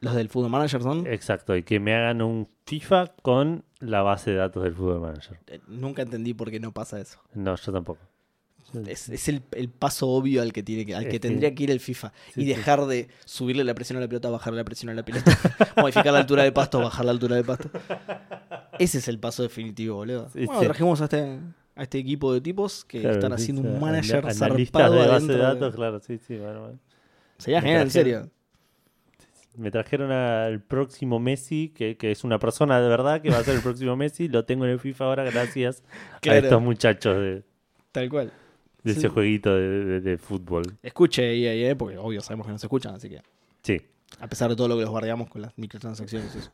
Los 0.00 0.16
del 0.16 0.28
Football 0.28 0.50
Manager 0.50 0.82
son. 0.82 1.06
exacto, 1.06 1.54
y 1.56 1.62
que 1.62 1.78
me 1.78 1.94
hagan 1.94 2.20
un 2.22 2.48
FIFA 2.64 3.14
con 3.22 3.64
la 3.78 4.02
base 4.02 4.32
de 4.32 4.38
datos 4.38 4.64
del 4.64 4.74
Football 4.74 5.00
Manager. 5.02 5.38
Eh, 5.46 5.60
Nunca 5.68 6.02
entendí 6.02 6.34
por 6.34 6.50
qué 6.50 6.58
no 6.58 6.72
pasa 6.72 6.98
eso. 7.00 7.20
No, 7.34 7.54
yo 7.54 7.72
tampoco. 7.72 8.00
Es, 8.86 9.08
es 9.08 9.28
el, 9.28 9.42
el 9.52 9.68
paso 9.68 10.08
obvio 10.08 10.42
al 10.42 10.52
que 10.52 10.62
tiene 10.62 10.84
que, 10.84 10.94
al 10.94 11.08
que 11.08 11.18
tendría 11.20 11.54
que 11.54 11.62
ir 11.64 11.70
el 11.70 11.80
FIFA. 11.80 12.12
Sí, 12.34 12.40
y 12.40 12.44
sí. 12.44 12.48
dejar 12.48 12.84
de 12.86 13.08
subirle 13.24 13.64
la 13.64 13.74
presión 13.74 13.96
a 13.96 14.00
la 14.00 14.08
pelota, 14.08 14.28
bajarle 14.30 14.58
la 14.58 14.64
presión 14.64 14.90
a 14.90 14.94
la 14.94 15.04
pelota, 15.04 15.30
modificar 15.76 16.12
la 16.12 16.18
altura 16.20 16.42
del 16.42 16.52
pasto, 16.52 16.80
bajar 16.80 17.04
la 17.04 17.10
altura 17.12 17.36
del 17.36 17.44
pasto. 17.44 17.70
Ese 18.78 18.98
es 18.98 19.08
el 19.08 19.18
paso 19.18 19.42
definitivo, 19.42 19.96
boludo. 19.96 20.28
Sí, 20.30 20.44
bueno, 20.46 20.60
trajimos 20.62 21.00
a 21.00 21.04
este, 21.04 21.38
a 21.74 21.82
este 21.82 21.98
equipo 21.98 22.32
de 22.34 22.40
tipos 22.40 22.84
que 22.84 23.00
Claro, 23.00 23.14
están 23.16 23.32
haciendo 23.32 23.62
un 23.62 23.68
ana- 23.68 23.80
manager 23.80 24.32
zarpado 24.32 24.94
de 25.02 25.08
base 25.08 25.26
de 25.28 25.32
de- 25.34 25.38
datos, 25.38 25.74
claro, 25.74 26.00
sí, 26.00 26.18
sí, 26.18 26.36
bueno, 26.36 26.60
bueno. 26.60 26.78
Sería 27.38 27.60
genial, 27.62 27.82
en 27.82 27.90
serio. 27.90 28.30
Me 29.56 29.70
trajeron 29.70 30.12
al 30.12 30.60
próximo 30.60 31.18
Messi, 31.18 31.72
que, 31.74 31.96
que 31.96 32.10
es 32.10 32.24
una 32.24 32.38
persona 32.38 32.78
de 32.78 32.88
verdad 32.88 33.22
que 33.22 33.30
va 33.30 33.38
a 33.38 33.42
ser 33.44 33.54
el 33.54 33.62
próximo 33.62 33.96
Messi. 33.96 34.28
Lo 34.28 34.44
tengo 34.44 34.66
en 34.66 34.72
el 34.72 34.78
FIFA 34.78 35.04
ahora 35.06 35.24
gracias 35.24 35.82
a 36.28 36.36
estos 36.36 36.60
muchachos. 36.60 37.16
De... 37.16 37.42
Tal 37.90 38.10
cual. 38.10 38.30
De 38.86 38.92
Sí. 38.92 38.98
ese 39.00 39.08
jueguito 39.08 39.54
de, 39.54 39.84
de- 39.84 40.00
de 40.00 40.18
fútbol. 40.18 40.62
Escuche 40.82 41.22
EA, 41.34 41.70
eh, 41.70 41.76
porque 41.76 41.98
obvio 41.98 42.20
sabemos 42.20 42.46
que 42.46 42.52
no 42.52 42.58
se 42.58 42.66
escuchan, 42.66 42.94
así 42.94 43.08
que 43.08 43.20
Sí. 43.62 43.80
a 44.20 44.26
pesar 44.28 44.48
de 44.50 44.56
todo 44.56 44.68
lo 44.68 44.76
que 44.76 44.82
los 44.82 44.90
guardiamos 44.90 45.28
con 45.28 45.42
las 45.42 45.52
microtransacciones 45.58 46.34
y 46.34 46.38
eso. 46.38 46.50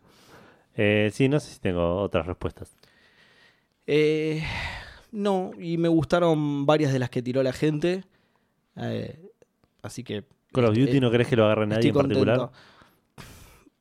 Eh, 0.75 1.11
sí, 1.13 1.29
no 1.29 1.39
sé 1.39 1.53
si 1.53 1.61
tengo 1.61 1.97
otras 1.97 2.27
respuestas. 2.27 2.75
Eh, 3.87 4.43
no, 5.11 5.51
y 5.59 5.77
me 5.77 5.89
gustaron 5.89 6.65
varias 6.65 6.93
de 6.93 6.99
las 6.99 7.11
que 7.11 7.23
tiró 7.23 7.43
la 7.43 7.53
gente. 7.53 8.05
eh, 8.77 9.21
así 9.83 10.03
que. 10.03 10.25
Call 10.53 10.65
of 10.65 10.75
Duty 10.75 10.97
eh, 10.97 11.01
no 11.01 11.11
crees 11.11 11.29
que 11.29 11.37
lo 11.37 11.45
agarre 11.45 11.67
nadie 11.67 11.89
en 11.89 11.95
particular. 11.95 12.39
contento. 12.39 12.59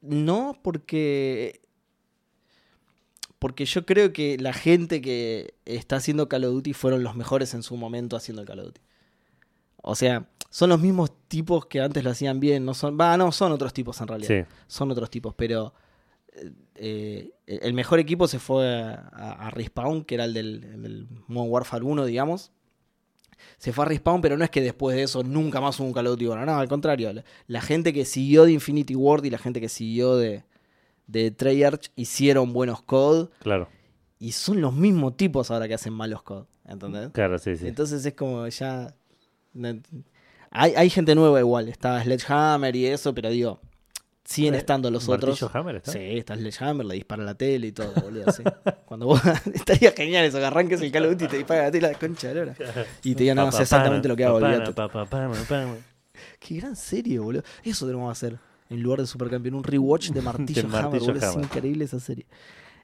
No, 0.02 0.58
porque. 0.62 1.61
Porque 3.42 3.66
yo 3.66 3.88
creo 3.88 4.14
que 4.14 4.38
la 4.38 4.54
gente 4.54 5.02
que 5.02 5.56
está 5.66 5.96
haciendo 5.96 6.30
Call 6.30 6.46
of 6.46 6.54
Duty 6.54 6.74
fueron 6.74 7.02
los 7.02 7.16
mejores 7.16 7.56
en 7.56 7.64
su 7.64 7.76
momento 7.76 8.16
haciendo 8.16 8.44
el 8.44 8.48
Call 8.48 8.60
of 8.60 8.66
Duty. 8.68 8.82
O 9.78 9.96
sea, 9.96 10.30
son 10.52 10.70
los 10.70 10.80
mismos 10.80 11.12
tipos 11.28 11.66
que 11.66 11.82
antes 11.82 12.04
lo 12.04 12.12
hacían 12.12 12.40
bien. 12.40 12.64
No 12.66 12.76
son. 12.76 13.00
Va, 13.02 13.18
no, 13.18 13.32
son 13.32 13.52
otros 13.52 13.74
tipos 13.74 14.00
en 14.00 14.08
realidad. 14.10 14.46
Sí, 14.48 14.54
Son 14.68 14.92
otros 14.92 15.10
tipos, 15.10 15.34
pero. 15.36 15.74
eh, 16.76 17.32
el 17.48 17.74
mejor 17.74 17.98
equipo 18.00 18.28
se 18.28 18.38
fue 18.38 18.70
a, 18.70 19.10
a- 19.12 19.48
a 19.48 19.50
Respawn, 19.50 20.04
que 20.06 20.16
era 20.16 20.26
el 20.26 20.34
del, 20.36 20.64
el 20.64 20.82
del 20.84 21.08
Modern 21.28 21.52
Warfare 21.52 21.84
1, 21.84 22.06
digamos. 22.06 22.52
Se 23.58 23.74
fue 23.74 23.86
a 23.86 23.88
Respawn, 23.88 24.22
pero 24.22 24.38
no 24.38 24.44
es 24.44 24.52
que 24.52 24.62
después 24.62 24.96
de 24.96 25.02
eso 25.04 25.24
nunca 25.24 25.60
más 25.60 25.80
hubo 25.80 25.88
un 25.88 25.94
Call 25.94 26.06
of 26.08 26.12
Duty. 26.14 26.28
Bueno, 26.28 26.46
no, 26.46 26.60
al 26.60 26.68
contrario. 26.68 27.12
La, 27.12 27.24
la 27.48 27.62
gente 27.62 27.92
que 27.92 28.06
siguió 28.06 28.46
de 28.46 28.52
Infinity 28.52 28.96
Ward 28.96 29.24
y 29.26 29.32
la 29.32 29.40
gente 29.40 29.60
que 29.60 29.68
siguió 29.68 30.16
de, 30.16 30.44
de 31.08 31.32
Treyarch 31.32 31.92
hicieron 31.96 32.54
buenos 32.54 32.82
COD. 32.82 33.30
claro. 33.40 33.68
Y 34.20 34.34
son 34.34 34.62
los 34.62 34.74
mismos 34.74 35.18
tipos 35.18 35.50
ahora 35.50 35.68
que 35.68 35.74
hacen 35.74 35.94
malos 35.94 36.22
COD. 36.22 36.46
¿Entendés? 36.66 37.10
Claro, 37.12 37.40
sí, 37.40 37.58
sí. 37.58 37.68
Entonces 37.68 38.06
es 38.06 38.14
como 38.14 38.48
ya. 38.48 38.94
Hay, 40.52 40.74
hay 40.76 40.90
gente 40.92 41.16
nueva 41.16 41.40
igual. 41.40 41.70
Está 41.70 42.04
Sledgehammer 42.04 42.76
y 42.76 42.86
eso, 42.86 43.14
pero 43.16 43.30
digo. 43.30 43.60
Siguen 44.24 44.54
Eh, 44.54 44.58
estando 44.60 44.92
los 44.92 45.10
otros. 45.10 45.42
¿Martillo 45.42 45.60
Hammer 45.60 45.76
está? 45.78 45.92
Sí, 45.94 46.00
está 46.20 46.36
Sledgehammer, 46.36 46.86
le 46.86 46.94
dispara 46.94 47.24
la 47.24 47.34
tele 47.34 47.68
y 47.68 47.72
todo, 47.72 47.92
boludo. 48.00 48.32
sí. 48.32 48.44
Cuando 48.86 49.08
vos. 49.08 49.20
estaría 49.56 49.92
genial 49.92 50.24
eso, 50.26 50.38
que 50.38 50.46
arranques 50.46 50.80
el 50.82 50.92
Call 50.92 51.06
of 51.06 51.12
Duty 51.14 51.26
y 51.26 51.28
te 51.28 51.38
dispara 51.38 51.64
la 51.64 51.72
tele 51.72 51.88
la 51.92 51.98
concha 51.98 52.28
de 52.28 52.34
la 52.36 52.46
lora. 52.46 52.56
Y 53.04 53.16
te 53.16 53.24
digan, 53.24 53.38
no, 53.38 53.52
sé 53.52 53.64
exactamente 53.64 54.08
lo 54.08 54.16
que 54.16 54.24
hago. 54.26 54.40
Qué 56.40 56.56
gran 56.56 56.76
serie, 56.76 57.18
boludo. 57.20 57.44
Eso 57.64 57.86
tenemos 57.88 58.08
que 58.08 58.12
hacer. 58.28 58.40
En 58.72 58.82
lugar 58.82 59.00
de 59.02 59.08
Supercampeón, 59.08 59.56
un 59.56 59.64
rewatch 59.64 60.10
de 60.14 60.22
Martillo 60.22 60.62
Hammer, 60.68 60.82
Martillo 60.84 61.06
boludo. 61.08 61.18
Es 61.18 61.24
Hammer. 61.36 61.46
increíble 61.46 61.86
esa 61.86 62.00
serie. 62.00 62.26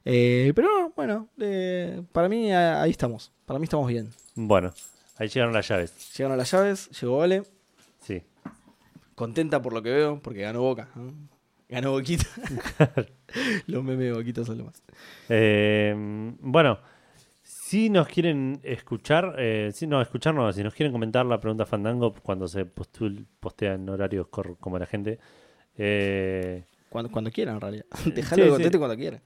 Eh, 0.04 0.52
pero 0.54 0.68
no, 0.68 0.92
bueno, 0.96 1.28
eh, 1.38 2.02
para 2.12 2.28
mí 2.28 2.52
ah, 2.52 2.80
ahí 2.82 2.90
estamos. 2.90 3.32
Para 3.46 3.58
mí 3.58 3.64
estamos 3.64 3.88
bien. 3.88 4.10
Bueno, 4.34 4.72
ahí 5.16 5.28
llegaron 5.28 5.52
las 5.52 5.66
llaves. 5.68 5.92
Llegaron 6.16 6.38
las 6.38 6.50
llaves, 6.50 6.88
llegó 7.00 7.18
Vale. 7.18 7.42
Sí. 8.00 8.22
Contenta 9.14 9.60
por 9.60 9.72
lo 9.72 9.82
que 9.82 9.90
veo, 9.90 10.20
porque 10.22 10.42
ganó 10.42 10.60
Boca. 10.62 10.88
Ganó 11.68 11.90
Boquita. 11.90 12.24
Los 13.66 13.82
memes 13.84 14.06
de 14.06 14.12
Boquita 14.12 14.44
son 14.44 14.58
lo 14.58 14.64
más. 14.66 14.82
Eh, 15.28 15.94
bueno, 16.40 16.78
si 17.42 17.90
nos 17.90 18.06
quieren 18.08 18.60
escuchar, 18.62 19.34
eh, 19.38 19.70
si 19.74 19.86
no, 19.86 20.00
escucharnos, 20.00 20.54
si 20.54 20.62
nos 20.62 20.72
quieren 20.74 20.92
comentar 20.92 21.26
la 21.26 21.40
pregunta 21.40 21.66
Fandango 21.66 22.14
cuando 22.22 22.46
se 22.48 22.64
postul- 22.64 23.26
postea 23.40 23.74
en 23.74 23.88
horarios 23.88 24.28
como 24.28 24.78
la 24.78 24.86
gente, 24.86 25.18
eh, 25.78 26.64
Cuando, 26.90 27.10
cuando 27.10 27.30
quieran, 27.30 27.56
en 27.56 27.60
realidad. 27.60 27.86
Sí, 27.94 28.10
Dejalo 28.14 28.44
sí. 28.44 28.50
conteste 28.50 28.78
cuando 28.78 28.96
quieran. 28.96 29.22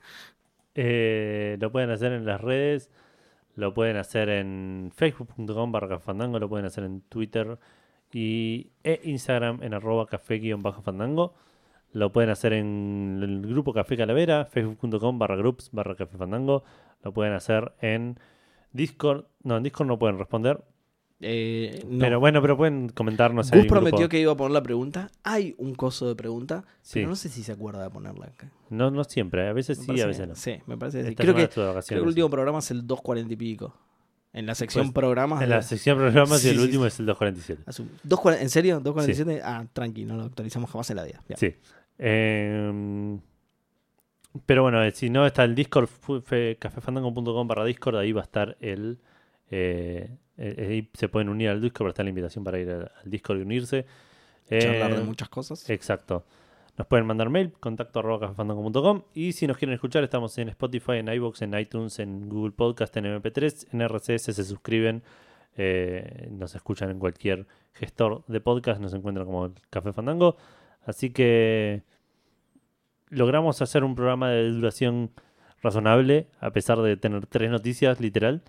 eh, 0.75 1.57
lo 1.61 1.73
pueden 1.73 1.91
hacer 1.91 2.13
en 2.13 2.25
las 2.27 2.41
redes, 2.41 2.91
lo 3.57 3.75
pueden 3.75 3.97
hacer 3.97 4.29
en 4.31 4.91
facebook.com 4.95 5.73
barra 5.73 5.99
fandango, 6.01 6.39
lo 6.39 6.49
pueden 6.49 6.67
hacer 6.67 6.85
en 6.85 7.03
Twitter 7.03 7.59
y 8.13 8.71
e 8.85 9.01
Instagram 9.05 9.63
en 9.63 9.75
arroba 9.75 10.07
café 10.07 10.39
guion 10.39 10.63
bajo 10.63 10.83
fandango. 10.83 11.35
Lo 11.93 12.11
pueden 12.13 12.31
hacer 12.31 12.55
en 12.55 13.21
el 13.23 13.43
grupo 13.47 13.75
Café 13.75 13.97
Calavera, 13.99 14.47
facebook.com 14.47 15.19
barra 15.19 15.37
groups 15.37 15.71
barra 15.73 15.95
café 15.97 16.17
fandango. 16.17 16.65
Lo 17.03 17.13
pueden 17.13 17.35
hacer 17.35 17.73
en 17.83 18.19
Discord. 18.73 19.27
No, 19.43 19.59
en 19.59 19.63
Discord 19.63 19.89
no 19.89 19.99
pueden 19.99 20.19
responder. 20.19 20.63
Eh, 21.25 21.85
no. 21.89 21.99
Pero 22.01 22.19
bueno, 22.21 22.43
pero 22.43 22.57
pueden 22.57 22.89
comentarnos 22.89 23.53
en 23.53 23.61
Gus 23.61 23.69
prometió 23.69 23.99
grupo. 23.99 24.09
que 24.11 24.21
iba 24.21 24.33
a 24.33 24.37
poner 24.37 24.53
la 24.53 24.63
pregunta. 24.63 25.11
Hay 25.23 25.55
un 25.59 25.75
coso 25.75 26.09
de 26.09 26.17
pregunta, 26.17 26.65
Sí. 26.83 26.95
pero 26.95 27.09
no 27.11 27.17
sé 27.17 27.29
si 27.29 27.43
se 27.45 27.53
acuerda 27.53 27.83
de 27.85 27.91
ponerla 27.91 28.27
acá. 28.27 28.51
No, 28.71 28.91
no 28.91 29.05
siempre, 29.05 29.47
a 29.49 29.53
veces 29.53 29.79
sí, 29.79 30.01
a 30.01 30.07
veces 30.07 30.27
no. 30.29 30.35
Sí, 30.35 30.57
me 30.67 30.77
parece 30.77 31.03
que 31.03 31.09
sí. 31.11 31.15
Creo 31.15 31.35
que, 31.35 31.49
creo 31.49 31.81
que 31.81 31.95
el 31.95 32.01
último 32.03 32.29
programa 32.29 32.59
es 32.59 32.71
el 32.73 32.87
2.40 32.87 33.31
y 33.33 33.37
pico. 33.37 33.75
En 34.35 34.47
la 34.47 34.55
sección 34.55 34.87
Pues, 34.87 34.95
programas. 34.95 35.43
En 35.43 35.51
la 35.51 35.61
sección 35.63 35.99
programas 35.99 36.41
Sí, 36.41 36.49
y 36.49 36.51
el 36.53 36.57
sí, 36.57 36.63
último 36.65 36.87
es 36.87 36.99
el 36.99 37.07
247. 37.07 37.65
Asum- 37.67 37.89
2.40 38.09 38.41
¿En 38.41 38.49
serio? 38.51 38.81
¿2.47? 38.81 39.41
Ah, 39.45 39.67
tranqui, 39.73 40.05
no 40.07 40.17
lo 40.17 40.25
actualizamos 40.25 40.71
jamás 40.71 40.89
en 40.91 40.97
la 40.97 41.05
vida. 41.05 41.21
Sí. 41.37 41.55
Eh, 41.99 43.19
pero 44.47 44.63
bueno, 44.63 44.83
eh, 44.83 44.91
si 44.93 45.11
no 45.11 45.27
está 45.27 45.45
el 45.45 45.55
Discord, 45.55 45.89
cafefandango.com 46.59 47.47
barra 47.47 47.65
Discord, 47.67 47.97
ahí 47.97 48.13
va 48.13 48.23
a 48.23 48.25
estar 48.25 48.57
el... 48.61 48.99
eh, 49.51 50.17
eh, 50.39 50.67
ahí 50.69 50.91
se 50.95 51.09
pueden 51.09 51.29
unir 51.29 51.49
al 51.51 51.61
Discord, 51.61 51.89
está 51.89 52.03
la 52.03 52.09
invitación 52.09 52.45
para 52.45 52.59
ir 52.59 52.71
al, 52.71 52.91
al 53.03 53.11
Discord 53.11 53.39
y 53.39 53.43
unirse. 53.43 53.87
Charlar 54.49 54.95
de 54.95 55.03
Eh, 55.03 55.05
muchas 55.05 55.29
cosas. 55.29 55.69
Exacto. 55.71 56.25
Nos 56.77 56.87
pueden 56.87 57.07
mandar 57.07 57.29
mail, 57.29 57.53
contacto 57.53 57.99
arroba 57.99 58.35
y 59.15 59.33
si 59.33 59.47
nos 59.47 59.59
quieren 59.59 59.75
escuchar 59.75 60.03
estamos 60.05 60.37
en 60.39 60.49
Spotify, 60.49 60.93
en 60.93 61.09
iVoox, 61.09 61.43
en 61.43 61.59
iTunes, 61.59 61.99
en 61.99 62.31
Google 62.31 62.53
Podcast, 62.53 62.97
en 62.97 63.05
MP3, 63.05 63.69
en 63.73 63.83
RCS 63.83 64.35
se 64.35 64.45
suscriben, 64.45 65.03
eh, 65.57 66.29
nos 66.31 66.55
escuchan 66.55 66.91
en 66.91 66.99
cualquier 66.99 67.47
gestor 67.75 68.25
de 68.27 68.41
podcast, 68.41 68.81
nos 68.81 68.95
encuentran 68.95 69.27
como 69.27 69.53
Café 69.69 69.93
Fandango. 69.93 70.39
Así 70.87 71.11
que 71.11 71.83
logramos 73.11 73.61
hacer 73.61 73.85
un 73.85 73.95
programa 73.95 74.31
de 74.31 74.49
duración 74.49 75.11
razonable 75.63 76.27
a 76.41 76.53
pesar 76.53 76.81
de 76.81 76.97
tener 76.97 77.27
tres 77.27 77.51
noticias, 77.51 78.01
literal. 78.01 78.43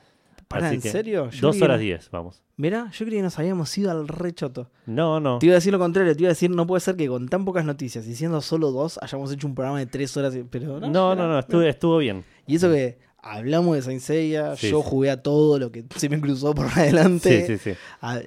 Pará, 0.48 0.68
Así 0.68 0.76
¿en 0.76 0.82
que 0.82 0.90
serio? 0.90 1.30
Yo 1.32 1.42
Dos 1.48 1.56
creí 1.56 1.64
horas 1.64 1.80
diez, 1.80 2.10
vamos. 2.12 2.44
Mirá, 2.58 2.92
yo 2.92 3.06
creí 3.06 3.18
que 3.18 3.24
nos 3.24 3.40
habíamos 3.40 3.76
ido 3.78 3.90
al 3.92 4.08
rechoto. 4.08 4.70
No, 4.86 5.20
no. 5.20 5.40
Te 5.40 5.48
iba 5.48 5.54
a 5.54 5.58
decir 5.58 5.72
lo 5.74 5.80
contrario, 5.80 6.14
te 6.16 6.22
iba 6.22 6.30
a 6.30 6.34
decir, 6.34 6.50
no 6.52 6.68
puede 6.68 6.82
ser 6.82 6.96
que 6.96 7.08
con 7.08 7.28
tan 7.28 7.46
pocas 7.46 7.66
noticias 7.66 8.08
y 8.08 8.16
siendo 8.16 8.42
solo 8.42 8.72
dos 8.72 9.00
hayamos 9.02 9.32
hecho 9.34 9.48
un 9.48 9.56
programa 9.56 9.80
de 9.80 9.86
tres 9.88 10.16
horas. 10.18 10.36
y- 10.36 10.44
Pero 10.44 10.80
no, 10.80 10.88
No, 10.90 11.16
no, 11.16 11.28
no, 11.28 11.40
estuvo, 11.40 11.62
estuvo 11.64 11.98
bien. 11.98 12.24
Y 12.46 12.58
eso 12.58 12.70
que 12.70 13.00
hablamos 13.26 13.76
de 13.76 13.82
Saint 13.82 14.02
Seiya, 14.02 14.56
Sí, 14.58 14.70
yo 14.70 14.82
sí. 14.82 14.88
jugué 14.88 15.10
a 15.10 15.24
todo 15.24 15.58
lo 15.58 15.72
que 15.72 15.86
se 15.96 16.10
me 16.10 16.20
cruzó 16.22 16.54
por 16.54 16.66
adelante. 16.76 17.46
Sí, 17.48 17.58
sí, 17.58 17.72
sí. 17.74 17.78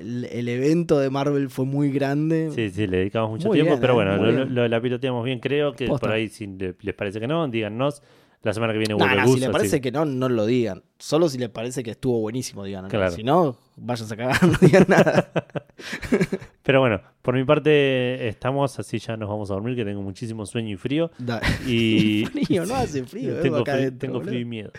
El, 0.00 0.24
el 0.24 0.48
evento 0.48 0.98
de 0.98 1.10
Marvel 1.10 1.50
fue 1.50 1.64
muy 1.66 1.92
grande. 1.92 2.50
Sí, 2.54 2.70
sí, 2.70 2.86
le 2.86 2.96
dedicamos 2.98 3.30
mucho 3.30 3.48
Muy 3.48 3.56
tiempo, 3.58 3.72
bien, 3.74 3.80
pero 3.80 3.92
eh, 3.92 3.96
bueno, 3.96 4.16
muy 4.16 4.26
lo, 4.32 4.32
bien. 4.44 4.54
lo- 4.54 4.66
la 4.68 4.80
piloteamos 4.80 5.24
bien, 5.24 5.38
creo 5.38 5.74
que 5.74 5.86
Posta. 5.86 6.06
por 6.06 6.14
ahí 6.16 6.28
si 6.28 6.46
le- 6.46 6.74
les 6.80 6.94
parece 6.94 7.20
que 7.20 7.26
no, 7.28 7.46
díganos. 7.46 8.02
La 8.46 8.54
semana 8.54 8.72
que 8.72 8.78
viene 8.78 8.94
vuelve 8.94 9.16
no, 9.16 9.24
Gus, 9.26 9.38
si 9.40 9.44
así- 9.44 9.52
parece 9.52 9.80
que 9.80 9.90
no, 9.90 10.04
no 10.04 10.28
lo 10.28 10.46
digan. 10.46 10.84
Solo 11.00 11.28
si 11.28 11.36
les 11.36 11.48
parece 11.48 11.82
que 11.82 11.90
estuvo 11.90 12.20
buenísimo, 12.20 12.62
digan. 12.62 12.86
Claro. 12.88 13.10
Si 13.10 13.24
no, 13.24 13.56
váyanse 13.74 14.14
a 14.14 14.16
cagar, 14.16 14.40
no 14.46 14.56
digan 14.60 14.84
nada. 14.86 15.32
Pero 16.62 16.78
bueno, 16.78 17.00
por 17.22 17.34
mi 17.34 17.42
parte 17.44 18.28
estamos, 18.28 18.78
así 18.78 19.00
ya 19.00 19.16
nos 19.16 19.28
vamos 19.28 19.50
a 19.50 19.54
dormir, 19.54 19.74
que 19.74 19.84
tengo 19.84 20.00
muchísimo 20.00 20.46
sueño 20.46 20.70
y 20.74 20.76
frío. 20.76 21.10
Da- 21.18 21.40
Y 21.66 22.24
frío, 22.26 22.64
no 22.66 22.76
hace 22.76 23.02
frío. 23.04 23.30
vengo 23.30 23.42
tengo, 23.42 23.56
acá 23.56 23.72
frío, 23.72 23.82
adentro, 23.82 23.98
tengo 24.08 24.20
frío 24.22 24.38
y 24.40 24.44
miedo. 24.44 24.70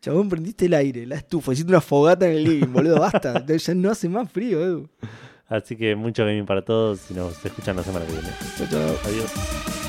Chabón, 0.00 0.30
prendiste 0.30 0.64
el 0.64 0.72
aire, 0.74 1.04
la 1.04 1.16
estufa, 1.16 1.52
hiciste 1.52 1.70
una 1.70 1.82
fogata 1.82 2.26
en 2.26 2.36
el 2.38 2.44
living, 2.44 2.72
boludo, 2.72 2.98
basta. 2.98 3.44
Ya 3.44 3.74
no 3.74 3.90
hace 3.90 4.08
más 4.08 4.32
frío, 4.32 4.62
Edu. 4.64 4.88
Así 5.48 5.76
que 5.76 5.94
mucho 5.94 6.24
gaming 6.24 6.46
para 6.46 6.64
todos 6.64 7.10
y 7.10 7.14
nos 7.14 7.44
escuchan 7.44 7.76
la 7.76 7.82
semana 7.82 8.06
que 8.06 8.12
viene. 8.12 8.28
Chao, 8.56 8.66
chao. 8.70 8.96
Adiós. 9.04 9.85